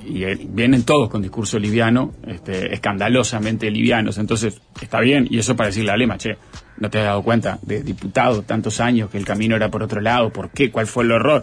y- 0.06 0.24
y, 0.24 0.48
vienen 0.48 0.84
todos 0.84 1.10
con 1.10 1.20
discurso 1.20 1.58
liviano, 1.58 2.12
este, 2.26 2.72
escandalosamente 2.72 3.70
livianos. 3.70 4.18
Entonces, 4.18 4.60
está 4.80 5.00
bien, 5.00 5.26
y 5.30 5.38
eso 5.38 5.56
para 5.56 5.68
decirle 5.68 5.90
a 5.90 5.96
Lema, 5.96 6.16
che, 6.18 6.36
no 6.78 6.88
te 6.90 6.98
has 6.98 7.04
dado 7.04 7.22
cuenta 7.22 7.58
de 7.62 7.82
diputado 7.82 8.42
tantos 8.42 8.80
años 8.80 9.10
que 9.10 9.18
el 9.18 9.24
camino 9.24 9.54
era 9.56 9.70
por 9.70 9.82
otro 9.82 10.00
lado, 10.00 10.30
¿por 10.30 10.50
qué? 10.50 10.70
¿Cuál 10.70 10.86
fue 10.86 11.04
el 11.04 11.10
error? 11.10 11.42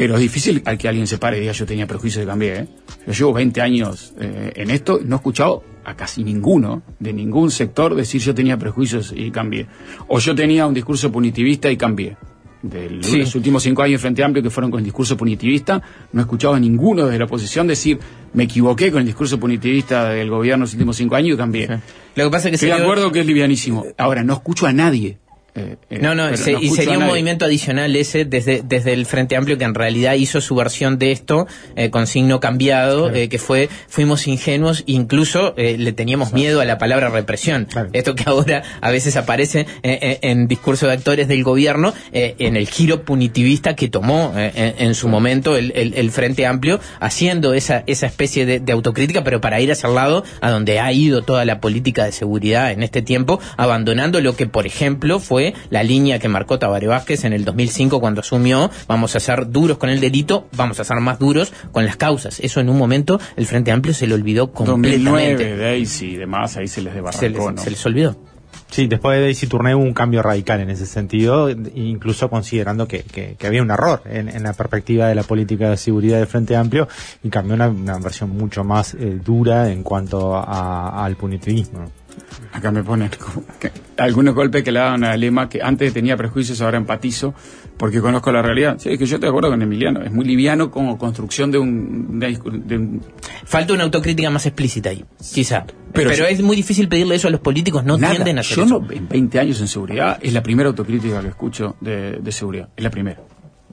Pero 0.00 0.14
es 0.16 0.20
difícil 0.20 0.62
al 0.64 0.78
que 0.78 0.88
alguien 0.88 1.06
se 1.06 1.18
pare 1.18 1.36
y 1.36 1.40
diga 1.40 1.52
yo 1.52 1.66
tenía 1.66 1.86
prejuicio 1.86 2.22
y 2.22 2.26
cambié. 2.26 2.58
¿eh? 2.60 2.66
Yo 3.06 3.12
llevo 3.12 3.32
20 3.34 3.60
años 3.60 4.14
eh, 4.18 4.52
en 4.56 4.70
esto 4.70 4.98
y 5.02 5.04
no 5.06 5.16
he 5.16 5.18
escuchado 5.18 5.62
a 5.84 5.94
casi 5.94 6.24
ninguno, 6.24 6.82
de 6.98 7.12
ningún 7.12 7.50
sector, 7.50 7.94
decir 7.94 8.20
yo 8.20 8.34
tenía 8.34 8.56
prejuicios 8.56 9.12
y 9.16 9.30
cambié. 9.30 9.66
O 10.08 10.18
yo 10.18 10.34
tenía 10.34 10.66
un 10.66 10.74
discurso 10.74 11.12
punitivista 11.12 11.70
y 11.70 11.76
cambié. 11.76 12.16
De 12.62 12.98
Sí. 13.00 13.18
los 13.20 13.34
últimos 13.34 13.62
cinco 13.62 13.82
años 13.82 13.92
de 14.00 14.02
Frente 14.02 14.22
Amplio 14.22 14.42
que 14.42 14.50
fueron 14.50 14.70
con 14.70 14.82
discurso 14.84 15.16
punitivista, 15.16 15.80
no 16.12 16.20
he 16.20 16.24
escuchado 16.24 16.54
a 16.54 16.60
ninguno 16.60 17.06
desde 17.06 17.18
la 17.18 17.24
oposición 17.24 17.66
decir 17.66 17.98
me 18.34 18.44
equivoqué 18.44 18.90
con 18.92 19.00
el 19.00 19.06
discurso 19.06 19.40
punitivista 19.40 20.10
del 20.10 20.28
gobierno 20.28 20.64
los 20.64 20.72
últimos 20.74 20.96
cinco 20.96 21.16
años 21.16 21.34
y 21.34 21.36
cambié. 21.38 21.68
Lo 22.16 22.24
que 22.24 22.30
pasa 22.30 22.48
es 22.48 22.50
que 22.50 22.66
Estoy 22.66 22.68
de 22.68 22.84
acuerdo 22.84 23.10
que 23.12 23.20
es 23.20 23.26
livianísimo. 23.26 23.86
Ahora, 23.96 24.22
no 24.24 24.34
escucho 24.34 24.66
a 24.66 24.72
nadie. 24.74 25.18
Eh, 25.54 25.76
eh, 25.90 25.98
No, 26.00 26.14
no, 26.14 26.36
se- 26.36 26.52
y 26.52 26.68
sería 26.70 26.98
un 26.98 27.06
movimiento 27.06 27.44
adicional 27.44 27.94
ese 27.96 28.24
desde, 28.24 28.62
desde 28.64 28.92
el 28.92 29.06
Frente 29.06 29.36
Amplio 29.36 29.58
que 29.58 29.64
en 29.64 29.74
realidad 29.74 30.14
hizo 30.14 30.40
su 30.40 30.54
versión 30.54 30.98
de 30.98 31.12
esto 31.12 31.46
eh, 31.76 31.90
con 31.90 32.06
signo 32.06 32.40
cambiado, 32.40 33.10
eh, 33.12 33.28
que 33.28 33.38
fue 33.38 33.68
fuimos 33.88 34.26
ingenuos, 34.26 34.82
incluso 34.86 35.54
le 35.56 35.92
teníamos 35.92 36.32
miedo 36.32 36.60
a 36.60 36.64
la 36.64 36.78
palabra 36.78 37.08
represión. 37.10 37.66
Claro. 37.66 37.90
Esto 37.92 38.14
que 38.14 38.24
ahora 38.26 38.62
a 38.80 38.90
veces 38.90 39.16
aparece 39.16 39.66
en 39.82 40.46
discurso 40.48 40.86
de 40.86 40.92
actores 40.94 41.28
del 41.28 41.42
gobierno, 41.44 41.92
eh, 42.12 42.34
en 42.38 42.56
el 42.56 42.68
giro 42.68 43.02
punitivista 43.04 43.74
que 43.76 43.88
tomó 43.88 44.32
en, 44.36 44.74
en 44.78 44.94
su 44.94 45.08
momento 45.08 45.56
el, 45.56 45.72
el- 45.74 45.94
el 45.94 46.10
Frente 46.10 46.46
Amplio, 46.46 46.80
haciendo 47.00 47.54
esa, 47.54 47.82
esa 47.86 48.06
especie 48.06 48.46
de, 48.46 48.60
de 48.60 48.72
autocrítica, 48.72 49.24
pero 49.24 49.40
para 49.40 49.60
ir 49.60 49.70
hacia 49.72 49.88
el 49.88 49.94
lado 49.94 50.24
a 50.40 50.50
donde 50.50 50.78
ha 50.80 50.92
ido 50.92 51.22
toda 51.22 51.44
la 51.44 51.60
política 51.60 52.04
de 52.04 52.12
seguridad 52.12 52.70
en 52.72 52.82
este 52.82 53.02
tiempo, 53.02 53.40
abandonando 53.56 54.20
lo 54.20 54.36
que, 54.36 54.46
por 54.46 54.66
ejemplo, 54.66 55.18
fue 55.20 55.39
la 55.70 55.82
línea 55.82 56.18
que 56.18 56.28
marcó 56.28 56.58
Tabaré 56.58 56.86
Vázquez 56.86 57.24
en 57.24 57.32
el 57.32 57.44
2005 57.44 58.00
cuando 58.00 58.20
asumió, 58.20 58.70
vamos 58.88 59.16
a 59.16 59.20
ser 59.20 59.50
duros 59.50 59.78
con 59.78 59.90
el 59.90 60.00
delito, 60.00 60.46
vamos 60.56 60.78
a 60.80 60.84
ser 60.84 60.98
más 61.00 61.18
duros 61.18 61.52
con 61.72 61.84
las 61.84 61.96
causas. 61.96 62.40
Eso 62.40 62.60
en 62.60 62.68
un 62.68 62.78
momento 62.78 63.20
el 63.36 63.46
Frente 63.46 63.70
Amplio 63.72 63.94
se 63.94 64.06
le 64.06 64.14
olvidó 64.14 64.52
completamente. 64.52 65.44
2009, 65.44 65.56
Daisy 65.56 66.06
y 66.06 66.16
demás, 66.16 66.56
ahí 66.56 66.68
se 66.68 66.82
les 66.82 66.92
Se 66.92 67.00
desbarrancó, 67.02 67.46
les, 67.50 67.56
¿no? 67.56 67.62
se 67.62 67.70
les 67.70 67.86
olvidó. 67.86 68.16
Sí, 68.70 68.86
después 68.86 69.16
de 69.16 69.22
Daisy 69.24 69.48
Tourné 69.48 69.74
hubo 69.74 69.82
un 69.82 69.92
cambio 69.94 70.22
radical 70.22 70.60
en 70.60 70.70
ese 70.70 70.86
sentido, 70.86 71.50
incluso 71.50 72.30
considerando 72.30 72.86
que, 72.86 73.02
que- 73.02 73.34
que 73.36 73.46
había 73.48 73.62
un 73.62 73.70
error 73.72 74.00
en, 74.06 74.28
en 74.28 74.44
la 74.44 74.52
perspectiva 74.52 75.08
de 75.08 75.16
la 75.16 75.24
política 75.24 75.70
de 75.70 75.76
seguridad 75.76 76.18
del 76.18 76.28
Frente 76.28 76.54
Amplio 76.54 76.86
y 77.24 77.30
cambió 77.30 77.54
una, 77.56 77.68
una 77.68 77.98
versión 77.98 78.30
mucho 78.30 78.62
más 78.62 78.94
eh, 78.94 79.18
dura 79.24 79.70
en 79.72 79.82
cuanto 79.82 80.36
a- 80.36 81.04
al 81.04 81.16
punitivismo. 81.16 81.90
Acá 82.52 82.70
me 82.70 82.82
ponen 82.82 83.10
como 83.18 83.44
que 83.58 83.70
algunos 83.96 84.34
golpes 84.34 84.62
que 84.62 84.72
le 84.72 84.78
daban 84.80 85.04
a 85.04 85.16
Lema 85.16 85.48
que 85.48 85.60
antes 85.62 85.92
tenía 85.92 86.16
prejuicios, 86.16 86.60
ahora 86.60 86.78
empatizo 86.78 87.34
porque 87.76 88.00
conozco 88.00 88.30
la 88.32 88.42
realidad. 88.42 88.76
Sí, 88.78 88.90
es 88.90 88.98
que 88.98 89.06
yo 89.06 89.16
estoy 89.16 89.26
de 89.26 89.28
acuerdo 89.30 89.50
con 89.50 89.62
Emiliano. 89.62 90.02
Es 90.02 90.12
muy 90.12 90.24
liviano 90.24 90.70
como 90.70 90.98
construcción 90.98 91.50
de 91.50 91.58
un, 91.58 92.18
de 92.20 92.38
un- 92.44 92.68
de 92.68 92.76
un- 92.76 93.02
Falta 93.44 93.72
una 93.72 93.84
autocrítica 93.84 94.28
más 94.30 94.44
explícita 94.46 94.90
ahí, 94.90 95.04
quizá. 95.32 95.64
Pero 95.92 96.10
Pero, 96.10 96.14
yo- 96.14 96.26
es 96.26 96.42
muy 96.42 96.56
difícil 96.56 96.88
pedirle 96.88 97.14
eso 97.16 97.28
a 97.28 97.30
los 97.30 97.40
políticos, 97.40 97.84
no 97.84 97.96
nada. 97.98 98.14
tienden 98.14 98.38
a 98.38 98.40
hacer 98.42 98.56
Yo 98.58 98.64
eso. 98.64 98.80
no, 98.80 98.92
en 98.92 99.08
20 99.08 99.38
años 99.40 99.60
en 99.60 99.68
seguridad 99.68 100.18
es 100.20 100.32
la 100.32 100.42
primera 100.42 100.68
autocrítica 100.68 101.20
que 101.22 101.28
escucho 101.28 101.76
de, 101.80 102.18
de 102.20 102.32
seguridad. 102.32 102.68
Es 102.76 102.84
la 102.84 102.90
primera. 102.90 103.20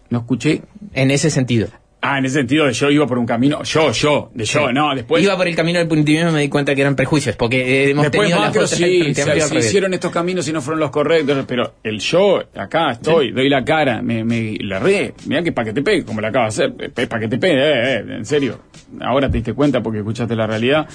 No 0.09 0.19
escuché. 0.19 0.63
En 0.93 1.11
ese 1.11 1.29
sentido. 1.29 1.67
Ah, 2.09 2.19
en 2.19 2.25
ese 2.25 2.35
sentido 2.35 2.65
de 2.65 2.71
yo 2.71 2.89
iba 2.89 3.05
por 3.05 3.17
un 3.17 3.25
camino. 3.25 3.63
Yo, 3.63 3.91
yo, 3.91 4.31
de 4.33 4.45
yo, 4.45 4.71
no. 4.71 4.95
Después. 4.95 5.21
Iba 5.21 5.35
por 5.35 5.45
el 5.45 5.55
camino 5.57 5.77
del 5.79 5.89
punitivismo 5.89 6.29
y 6.29 6.33
me 6.33 6.39
di 6.39 6.47
cuenta 6.47 6.73
que 6.73 6.79
eran 6.79 6.95
prejuicios, 6.95 7.35
porque 7.35 7.57
eh, 7.59 7.89
hemos 7.89 8.03
Después 8.03 8.29
tenido 8.29 8.39
macro 8.39 8.61
las 8.61 8.69
sí, 8.69 9.13
se, 9.13 9.41
se 9.41 9.57
hicieron 9.57 9.93
estos 9.93 10.09
caminos 10.09 10.47
y 10.47 10.53
no 10.53 10.61
fueron 10.61 10.79
los 10.79 10.89
correctos, 10.89 11.43
pero 11.45 11.73
el 11.83 11.99
yo, 11.99 12.41
acá 12.55 12.91
estoy, 12.91 13.31
doy 13.31 13.49
la 13.49 13.65
cara, 13.65 14.01
me, 14.01 14.23
me 14.23 14.53
le 14.53 14.79
re, 14.79 15.13
mira 15.25 15.43
que 15.43 15.51
para 15.51 15.65
que 15.65 15.73
te 15.73 15.81
pegue, 15.81 16.05
como 16.05 16.21
lo 16.21 16.27
acaba 16.27 16.45
de 16.45 16.49
hacer, 16.49 16.73
para 17.09 17.19
que 17.19 17.27
te 17.27 17.37
pegue, 17.37 17.57
eh, 17.57 17.97
eh, 17.97 18.05
en 18.07 18.25
serio, 18.25 18.61
ahora 19.01 19.29
te 19.29 19.39
diste 19.39 19.53
cuenta 19.53 19.83
porque 19.83 19.99
escuchaste 19.99 20.33
la 20.33 20.47
realidad. 20.47 20.87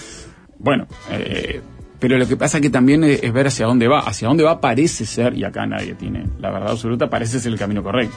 Bueno, 0.58 0.86
eh, 1.10 1.60
pero 1.98 2.16
lo 2.16 2.26
que 2.26 2.38
pasa 2.38 2.58
que 2.58 2.70
también 2.70 3.04
es, 3.04 3.22
es 3.22 3.32
ver 3.34 3.48
hacia 3.48 3.66
dónde 3.66 3.86
va. 3.86 4.00
Hacia 4.00 4.28
dónde 4.28 4.44
va 4.44 4.62
parece 4.62 5.04
ser, 5.04 5.36
y 5.36 5.44
acá 5.44 5.66
nadie 5.66 5.92
tiene 5.92 6.24
la 6.40 6.50
verdad 6.50 6.70
absoluta, 6.70 7.10
parece 7.10 7.38
ser 7.38 7.52
el 7.52 7.58
camino 7.58 7.82
correcto. 7.82 8.16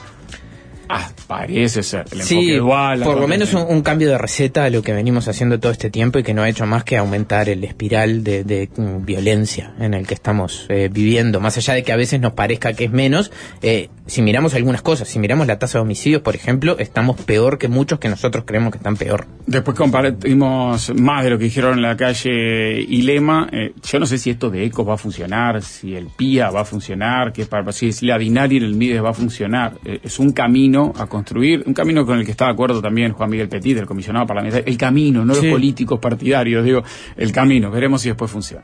Ah, 0.90 1.10
parece 1.28 1.84
ser. 1.84 2.06
El 2.12 2.22
Sí, 2.22 2.52
dual, 2.52 3.02
por 3.02 3.20
lo 3.20 3.28
menos 3.28 3.54
un, 3.54 3.66
un 3.68 3.82
cambio 3.82 4.10
de 4.10 4.18
receta 4.18 4.66
a 4.66 4.70
lo 4.70 4.82
que 4.82 4.94
venimos 4.94 5.28
haciendo 5.28 5.60
todo 5.60 5.72
este 5.72 5.90
tiempo 5.90 6.20
y 6.20 6.24
que 6.24 6.34
no 6.34 6.44
ha 6.44 6.50
hecho 6.50 6.66
más 6.66 6.84
que 6.84 6.98
aumentar 6.98 7.50
el 7.50 7.64
espiral 7.64 8.24
de, 8.24 8.44
de, 8.44 8.70
mm, 8.76 9.06
violencia 9.06 9.74
en 9.80 9.94
el 9.94 10.08
que 10.08 10.14
estamos 10.14 10.66
eh, 10.70 10.90
viviendo. 10.92 11.40
Más 11.40 11.58
allá 11.58 11.74
de 11.74 11.84
que 11.84 11.92
a 11.92 11.96
veces 11.96 12.20
nos 12.20 12.34
parezca 12.34 12.74
que 12.74 12.86
es 12.86 12.92
menos, 12.92 13.32
eh, 13.62 13.90
si 14.08 14.22
miramos 14.22 14.54
algunas 14.54 14.82
cosas, 14.82 15.08
si 15.08 15.20
miramos 15.20 15.48
la 15.48 15.58
tasa 15.58 15.80
de 15.80 15.84
homicidios, 15.84 16.22
por 16.22 16.36
ejemplo, 16.36 16.78
estamos 16.78 17.20
peor 17.22 17.58
que 17.58 17.68
muchos 17.68 18.00
que 18.00 18.10
nosotros 18.10 18.44
creemos 18.46 18.72
que 18.72 18.78
están 18.78 18.98
peor. 18.98 19.26
Después 19.48 19.76
compartimos 19.78 20.94
más 20.96 21.24
de 21.24 21.30
lo 21.32 21.38
que 21.38 21.46
dijeron 21.46 21.76
en 21.76 21.82
la 21.82 21.98
calle 21.98 22.82
Ilema. 22.82 23.48
Eh, 23.52 23.74
yo 23.84 24.00
no 24.00 24.06
sé 24.06 24.18
si 24.18 24.30
esto 24.30 24.50
de 24.50 24.66
ECO 24.66 24.86
va 24.86 24.96
a 24.96 24.98
funcionar, 24.98 25.62
si 25.62 25.96
el 25.96 26.08
PIA 26.08 26.52
va 26.52 26.62
a 26.62 26.66
funcionar, 26.66 27.34
que 27.34 27.46
para, 27.46 27.72
si, 27.72 27.92
la 28.06 28.18
Dinari 28.18 28.58
en 28.58 28.64
el 28.64 28.76
MIDES 28.76 29.04
va 29.04 29.10
a 29.10 29.14
funcionar. 29.14 29.74
Eh, 29.86 30.00
es 30.04 30.20
un 30.20 30.32
camino 30.32 30.75
a 30.96 31.08
construir, 31.08 31.64
un 31.66 31.74
camino 31.74 32.06
con 32.06 32.20
el 32.20 32.26
que 32.26 32.32
está 32.32 32.46
de 32.46 32.52
acuerdo 32.52 32.82
también 32.82 33.14
Juan 33.14 33.30
Miguel 33.30 33.50
Petit, 33.50 33.78
el 33.78 33.86
comisionado 33.86 34.26
parlamentario. 34.28 34.66
El 34.68 34.78
camino, 34.78 35.24
no 35.26 35.34
Sí. 35.34 35.44
los 35.48 35.52
políticos 35.54 36.00
partidarios, 36.00 36.64
digo, 36.66 36.84
el 37.18 37.32
camino. 37.32 37.72
Veremos 37.72 38.02
si 38.02 38.10
después 38.10 38.30
funciona. 38.30 38.64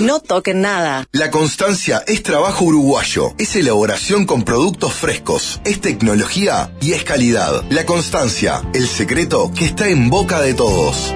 No 0.00 0.20
toquen 0.20 0.60
nada. 0.60 1.04
La 1.12 1.30
constancia 1.30 2.02
es 2.06 2.22
trabajo 2.22 2.64
uruguayo, 2.64 3.34
es 3.38 3.54
elaboración 3.56 4.26
con 4.26 4.42
productos 4.42 4.92
frescos, 4.92 5.60
es 5.64 5.80
tecnología 5.80 6.72
y 6.80 6.92
es 6.92 7.04
calidad. 7.04 7.64
La 7.70 7.86
constancia, 7.86 8.62
el 8.74 8.86
secreto 8.86 9.50
que 9.56 9.64
está 9.66 9.88
en 9.88 10.10
boca 10.10 10.40
de 10.40 10.54
todos. 10.54 11.14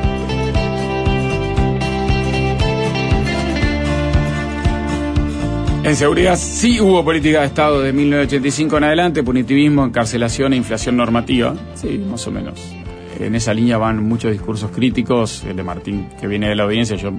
En 5.89 5.97
seguridad 5.97 6.37
sí 6.37 6.83
hubo 6.83 7.03
política 7.03 7.41
de 7.41 7.47
Estado 7.47 7.81
de 7.81 7.95
1985 7.95 8.77
en 8.77 8.85
adelante, 8.85 9.23
punitivismo, 9.23 9.87
encarcelación 9.87 10.53
e 10.53 10.57
inflación 10.57 10.99
normativa. 10.99 11.57
Sí, 11.77 11.97
más 12.11 12.27
o 12.27 12.31
menos. 12.31 12.78
En 13.21 13.35
esa 13.35 13.53
línea 13.55 13.79
van 13.79 14.03
muchos 14.03 14.33
discursos 14.33 14.71
críticos. 14.71 15.45
El 15.49 15.57
de 15.57 15.63
Martín, 15.63 16.07
que 16.21 16.27
viene 16.27 16.49
de 16.49 16.55
la 16.55 16.65
audiencia, 16.65 16.97
yo 16.97 17.13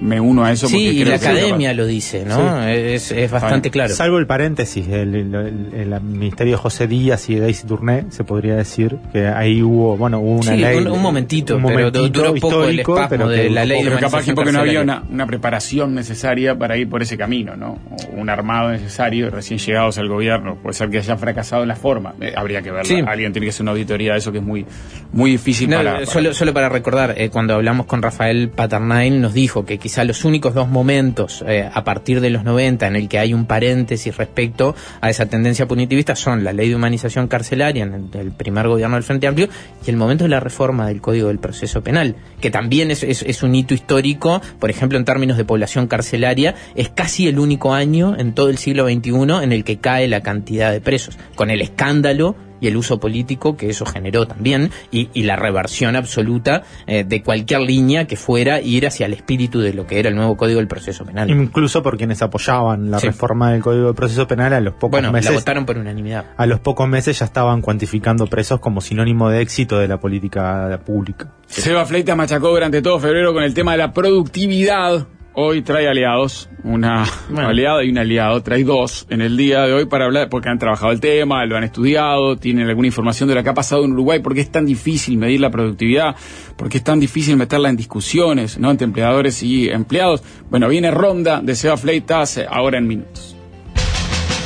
me 0.00 0.20
uno 0.20 0.44
a 0.44 0.52
eso. 0.52 0.66
Sí, 0.68 0.74
porque 0.74 0.90
y 0.90 1.00
creo 1.02 1.12
la 1.14 1.18
que- 1.18 1.26
academia 1.26 1.74
lo 1.74 1.86
dice, 1.86 2.24
¿no? 2.24 2.62
Es, 2.66 3.10
es 3.12 3.30
bastante 3.30 3.70
claro. 3.70 3.92
Salvo 3.94 4.18
el 4.18 4.26
paréntesis, 4.26 4.86
el, 4.88 5.14
el- 5.14 5.34
el- 5.34 5.92
el 5.92 6.00
ministerio 6.00 6.52
de 6.52 6.56
José 6.58 6.86
Díaz 6.86 7.28
y 7.28 7.34
de 7.34 7.40
Daisy 7.42 7.66
Tourné, 7.66 8.04
se 8.10 8.24
podría 8.24 8.54
decir 8.56 8.96
que 9.12 9.26
ahí 9.26 9.62
hubo, 9.62 9.96
bueno, 9.96 10.20
hubo 10.20 10.36
una 10.40 10.52
Sí, 10.52 10.56
ley. 10.58 10.78
un- 10.78 10.86
un 10.88 11.02
momentito, 11.02 11.56
un 11.56 11.62
pero 11.64 11.78
momentito 11.90 12.02
duró 12.20 12.34
poco 12.40 12.64
el 12.64 12.76
histórico, 12.76 12.94
espasmo 12.94 13.08
pero 13.10 13.28
de 13.28 13.42
que- 13.42 13.50
la 13.50 13.64
ley 13.64 13.78
de 13.82 13.90
Pero 13.90 14.00
capaz 14.00 14.24
que 14.24 14.34
porque 14.34 14.52
no 14.52 14.60
había 14.60 14.80
una, 14.82 15.02
una 15.10 15.26
preparación 15.26 15.94
necesaria 15.94 16.56
para 16.56 16.76
ir 16.76 16.88
por 16.88 17.02
ese 17.02 17.16
camino, 17.18 17.56
¿no? 17.56 17.78
O 17.90 18.20
un 18.20 18.30
armado 18.30 18.70
necesario, 18.70 19.30
recién 19.30 19.58
llegados 19.58 19.98
al 19.98 20.08
gobierno. 20.08 20.56
Puede 20.62 20.74
ser 20.74 20.88
que 20.90 20.98
haya 20.98 21.16
fracasado 21.16 21.62
en 21.62 21.68
la 21.68 21.76
forma. 21.76 22.14
Eh, 22.20 22.32
habría 22.36 22.62
que 22.62 22.70
verlo. 22.70 22.88
Sí. 22.88 23.02
Alguien 23.06 23.32
tiene 23.32 23.46
que 23.46 23.50
hacer 23.50 23.62
una 23.62 23.72
auditoría 23.72 24.12
de 24.12 24.18
eso 24.18 24.30
que 24.32 24.38
es 24.38 24.44
muy, 24.44 24.64
muy 25.12 25.32
difícil 25.44 25.68
No, 25.70 25.78
para, 25.78 25.94
para- 25.94 26.06
Solo, 26.06 26.34
solo 26.34 26.54
para 26.54 26.68
recordar, 26.68 27.14
eh, 27.16 27.28
cuando 27.30 27.54
hablamos 27.54 27.86
con 27.86 28.00
Rafael 28.02 28.48
Paternain, 28.48 29.20
nos 29.20 29.34
dijo 29.34 29.64
que 29.64 29.78
quizá 29.78 30.04
los 30.04 30.24
únicos 30.24 30.54
dos 30.54 30.68
momentos 30.68 31.44
eh, 31.46 31.68
a 31.72 31.84
partir 31.84 32.20
de 32.20 32.30
los 32.30 32.44
90 32.44 32.86
en 32.86 32.96
el 32.96 33.08
que 33.08 33.18
hay 33.18 33.34
un 33.34 33.46
paréntesis 33.46 34.16
respecto 34.16 34.74
a 35.00 35.10
esa 35.10 35.26
tendencia 35.26 35.66
punitivista 35.66 36.14
son 36.14 36.44
la 36.44 36.52
ley 36.52 36.68
de 36.68 36.76
humanización 36.76 37.28
carcelaria 37.28 37.82
en 37.84 37.94
el, 38.12 38.20
el 38.20 38.32
primer 38.32 38.68
gobierno 38.68 38.96
del 38.96 39.02
Frente 39.02 39.26
Amplio 39.26 39.48
y 39.86 39.90
el 39.90 39.96
momento 39.96 40.24
de 40.24 40.30
la 40.30 40.40
reforma 40.40 40.86
del 40.86 41.00
Código 41.00 41.28
del 41.28 41.38
Proceso 41.38 41.82
Penal, 41.82 42.16
que 42.40 42.50
también 42.50 42.90
es, 42.90 43.02
es- 43.02 43.22
es 43.22 43.42
un 43.42 43.54
hito 43.54 43.74
histórico, 43.74 44.40
por 44.60 44.70
ejemplo, 44.70 44.98
en 44.98 45.04
términos 45.04 45.36
de 45.36 45.44
población 45.44 45.86
carcelaria, 45.86 46.54
es 46.74 46.88
casi 46.88 47.26
el 47.28 47.38
único 47.38 47.74
año 47.74 48.16
en 48.18 48.32
todo 48.34 48.48
el 48.50 48.58
siglo 48.58 48.86
XXI 48.86 49.42
en 49.42 49.52
el 49.52 49.64
que 49.64 49.78
cae 49.78 50.06
la 50.08 50.22
cantidad 50.22 50.70
de 50.72 50.80
presos, 50.80 51.18
con 51.34 51.50
el 51.50 51.60
escándalo 51.60 52.36
y 52.62 52.68
el 52.68 52.76
uso 52.78 52.98
político 52.98 53.56
que 53.58 53.68
eso 53.68 53.84
generó 53.84 54.26
también 54.26 54.70
y, 54.90 55.10
y 55.12 55.24
la 55.24 55.36
reversión 55.36 55.96
absoluta 55.96 56.62
eh, 56.86 57.04
de 57.04 57.22
cualquier 57.22 57.60
línea 57.60 58.06
que 58.06 58.16
fuera 58.16 58.60
ir 58.62 58.86
hacia 58.86 59.04
el 59.06 59.12
espíritu 59.12 59.60
de 59.60 59.74
lo 59.74 59.86
que 59.86 59.98
era 59.98 60.08
el 60.08 60.14
nuevo 60.16 60.36
Código 60.38 60.58
del 60.60 60.68
Proceso 60.68 61.04
Penal. 61.04 61.28
Incluso 61.30 61.82
por 61.82 61.98
quienes 61.98 62.22
apoyaban 62.22 62.90
la 62.90 62.98
Sí. 63.00 63.08
reforma 63.08 63.50
del 63.52 63.60
Código 63.62 63.88
de 63.88 63.94
Proceso 63.94 64.26
Penal 64.26 64.52
a 64.54 64.60
los 64.60 64.74
pocos 64.74 64.92
bueno, 64.92 65.08
la 65.08 65.12
meses. 65.12 65.34
votaron 65.34 65.66
por 65.66 65.76
unanimidad. 65.76 66.24
A 66.36 66.46
los 66.46 66.60
pocos 66.60 66.88
meses 66.88 67.18
ya 67.18 67.24
estaban 67.26 67.60
cuantificando 67.62 68.28
presos 68.28 68.60
como 68.60 68.80
sinónimo 68.80 69.28
de 69.28 69.40
éxito 69.42 69.78
de 69.78 69.88
la 69.88 69.98
política 69.98 70.80
pública. 70.86 71.32
Seba 71.48 71.84
Fleitas 71.84 72.16
machacó 72.16 72.48
durante 72.50 72.80
todo 72.80 73.00
febrero 73.00 73.34
con 73.34 73.42
el 73.42 73.52
tema 73.54 73.72
de 73.72 73.78
la 73.78 73.92
productividad. 73.92 75.06
Hoy 75.34 75.62
trae 75.62 75.88
aliados, 75.88 76.50
una 76.62 77.06
Bueno. 77.30 77.48
aliada 77.50 77.82
y 77.84 77.88
un 77.90 77.96
aliado, 77.96 78.42
trae 78.42 78.64
dos 78.64 79.06
en 79.08 79.22
el 79.22 79.38
día 79.38 79.62
de 79.62 79.72
hoy 79.72 79.86
para 79.86 80.04
hablar, 80.04 80.28
porque 80.28 80.50
han 80.50 80.58
trabajado 80.58 80.92
el 80.92 81.00
tema, 81.00 81.46
lo 81.46 81.56
han 81.56 81.64
estudiado, 81.64 82.36
tienen 82.36 82.68
alguna 82.68 82.88
información 82.88 83.30
de 83.30 83.34
lo 83.36 83.42
que 83.42 83.48
ha 83.48 83.54
pasado 83.54 83.84
en 83.86 83.92
Uruguay, 83.92 84.20
por 84.20 84.34
qué 84.34 84.42
es 84.42 84.50
tan 84.50 84.66
difícil 84.66 85.16
medir 85.16 85.40
la 85.40 85.50
productividad, 85.50 86.16
por 86.56 86.68
qué 86.68 86.78
es 86.78 86.84
tan 86.84 87.00
difícil 87.00 87.38
meterla 87.38 87.70
en 87.70 87.76
discusiones, 87.76 88.58
¿no? 88.58 88.70
Entre 88.70 88.84
empleadores 88.84 89.42
y 89.42 89.70
empleados. 89.70 90.22
Bueno, 90.50 90.68
viene 90.68 90.90
ronda 90.90 91.40
de 91.40 91.54
Seba 91.54 91.78
Fleitas 91.78 92.36
eh, 92.36 92.46
ahora 92.48 92.76
en 92.76 92.86
minutos. 92.86 93.34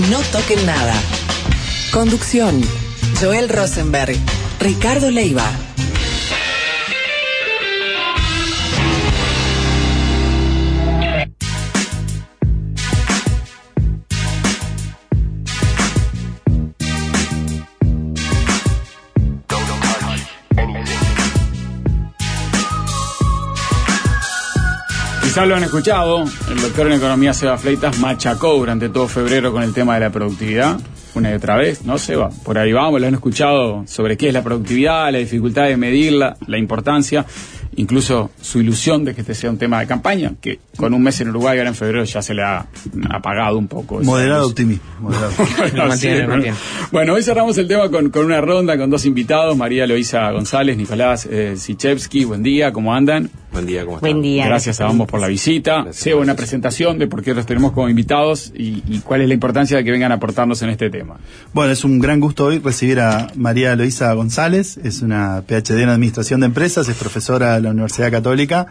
No 0.09 0.19
toquen 0.31 0.65
nada. 0.67 0.95
Conducción. 1.93 2.61
Joel 3.21 3.49
Rosenberg. 3.49 4.17
Ricardo 4.61 5.11
Leiva. 5.11 5.51
Quizás 25.37 25.49
lo 25.49 25.57
han 25.57 25.65
escuchado, 25.65 26.25
el 26.51 26.63
doctor 26.63 26.87
en 26.87 26.95
economía 26.95 27.35
Seba 27.35 27.59
Fleitas 27.59 27.99
machacó 27.99 28.55
durante 28.55 28.89
todo 28.89 29.07
febrero 29.07 29.53
con 29.53 29.63
el 29.63 29.75
tema 29.75 29.93
de 29.93 30.01
la 30.01 30.09
productividad, 30.09 30.81
una 31.15 31.31
y 31.31 31.35
otra 31.35 31.57
vez, 31.57 31.85
¿no, 31.85 31.99
Seba? 31.99 32.31
Por 32.43 32.57
ahí 32.57 32.73
vamos, 32.73 33.03
lo 33.03 33.07
han 33.07 33.13
escuchado 33.13 33.85
sobre 33.87 34.17
qué 34.17 34.29
es 34.29 34.33
la 34.33 34.43
productividad, 34.43 35.13
la 35.13 35.19
dificultad 35.19 35.65
de 35.65 35.77
medirla, 35.77 36.39
la 36.47 36.57
importancia, 36.57 37.27
incluso 37.75 38.31
su 38.41 38.61
ilusión 38.61 39.05
de 39.05 39.15
que 39.15 39.21
este 39.21 39.35
sea 39.35 39.51
un 39.51 39.59
tema 39.59 39.79
de 39.81 39.87
campaña, 39.87 40.33
que 40.41 40.59
con 40.75 40.95
un 40.95 41.03
mes 41.03 41.21
en 41.21 41.29
Uruguay, 41.29 41.59
ahora 41.59 41.69
en 41.69 41.75
febrero, 41.75 42.05
ya 42.05 42.23
se 42.23 42.33
le 42.33 42.43
ha 42.43 42.67
apagado 43.11 43.59
un 43.59 43.69
poco. 43.69 44.03
Moderado 44.03 44.47
optimismo. 44.47 44.87
moderado. 45.01 45.33
Bueno, 45.59 45.87
mantiene, 45.89 46.43
sí. 46.45 46.59
Bueno, 46.91 47.13
hoy 47.13 47.23
cerramos 47.23 47.59
el 47.59 47.69
tema 47.69 47.91
con, 47.91 48.09
con 48.09 48.25
una 48.25 48.41
ronda 48.41 48.79
con 48.79 48.89
dos 48.89 49.05
invitados, 49.05 49.55
María 49.55 49.87
Loisa 49.87 50.31
González, 50.31 50.79
Nicolás 50.79 51.29
eh, 51.31 51.57
Sichevsky, 51.59 52.25
buen 52.25 52.43
día, 52.43 52.73
¿cómo 52.73 52.95
andan? 52.95 53.31
Buen 53.57 53.67
día, 53.67 53.87
¿cómo 53.87 53.97
están? 53.97 54.11
Buen 54.11 54.23
día. 54.23 54.47
Gracias 54.49 54.83
a 54.83 54.87
ambos 54.87 55.09
por 55.09 55.19
la 55.19 55.29
visita. 55.29 55.83
Gracias, 55.85 55.97
Seba, 55.97 56.21
una 56.21 56.37
presentación 56.37 56.99
de 56.99 57.07
por 57.07 57.23
qué 57.23 57.33
los 57.33 57.47
tenemos 57.47 57.73
como 57.73 57.89
invitados 57.89 58.53
y, 58.55 58.83
y 58.87 58.99
cuál 58.99 59.23
es 59.23 59.29
la 59.29 59.33
importancia 59.33 59.79
de 59.79 59.85
que 59.85 59.91
vengan 59.91 60.13
a 60.13 60.17
aportarnos 60.17 60.61
en 60.61 60.69
este 60.69 60.91
tema. 60.91 61.17
Bueno, 61.55 61.73
es 61.73 61.83
un 61.83 61.99
gran 61.99 62.21
gusto 62.21 62.45
hoy 62.45 62.59
recibir 62.59 63.01
a 63.01 63.29
María 63.35 63.75
Loisa 63.75 64.13
González, 64.13 64.77
es 64.85 65.01
una 65.01 65.43
PhD 65.49 65.81
en 65.81 65.89
Administración 65.89 66.41
de 66.41 66.47
Empresas, 66.47 66.87
es 66.91 66.97
profesora 66.97 67.55
de 67.55 67.63
la 67.63 67.71
Universidad 67.71 68.11
Católica 68.11 68.67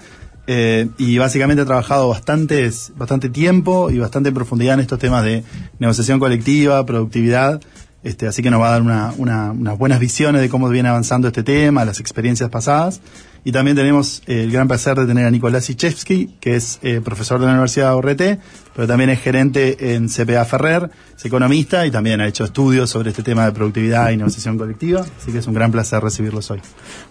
eh, 0.45 0.87
y 0.99 1.17
básicamente 1.17 1.63
ha 1.63 1.65
trabajado 1.65 2.09
bastantes, 2.09 2.93
bastante 2.95 3.29
tiempo 3.29 3.89
y 3.89 3.97
bastante 3.97 4.29
en 4.29 4.35
profundidad 4.35 4.75
en 4.75 4.81
estos 4.81 4.99
temas 4.99 5.25
de 5.25 5.43
negociación 5.79 6.19
colectiva, 6.19 6.85
productividad. 6.85 7.59
Este, 8.05 8.27
así 8.27 8.41
que 8.41 8.49
nos 8.51 8.61
va 8.61 8.67
a 8.69 8.71
dar 8.71 8.81
una- 8.83 9.13
una- 9.17 9.51
unas 9.51 9.77
buenas 9.77 9.99
visiones 9.99 10.39
de 10.39 10.47
cómo 10.47 10.69
viene 10.69 10.87
avanzando 10.87 11.27
este 11.27 11.43
tema, 11.43 11.83
las 11.83 11.99
experiencias 11.99 12.49
pasadas. 12.49 13.01
Y 13.47 13.51
también 13.51 13.75
tenemos 13.77 14.23
eh, 14.25 14.41
el 14.43 14.51
gran 14.51 14.67
placer 14.67 14.97
de 14.97 15.05
tener 15.05 15.25
a 15.25 15.29
Nicolás 15.29 15.65
Sichevsky, 15.65 16.31
que 16.39 16.55
es 16.55 16.79
eh, 16.81 16.99
profesor 17.03 17.39
de 17.39 17.45
la 17.45 17.51
Universidad 17.51 17.89
de 17.89 17.95
ORT, 17.95 18.21
pero 18.75 18.87
también 18.87 19.11
es 19.11 19.19
gerente 19.21 19.93
en 19.93 20.07
CPA 20.09 20.45
Ferrer, 20.45 20.89
es 21.15 21.25
economista 21.25 21.85
y 21.85 21.91
también 21.91 22.21
ha 22.21 22.27
hecho 22.27 22.43
estudios 22.43 22.89
sobre 22.89 23.11
este 23.11 23.21
tema 23.21 23.45
de 23.45 23.51
productividad 23.51 24.09
y 24.09 24.17
negociación 24.17 24.57
colectiva. 24.57 25.01
Así 25.21 25.31
que 25.31 25.37
es 25.37 25.45
un 25.47 25.53
gran 25.53 25.71
placer 25.71 26.01
recibirlos 26.01 26.49
hoy. 26.49 26.59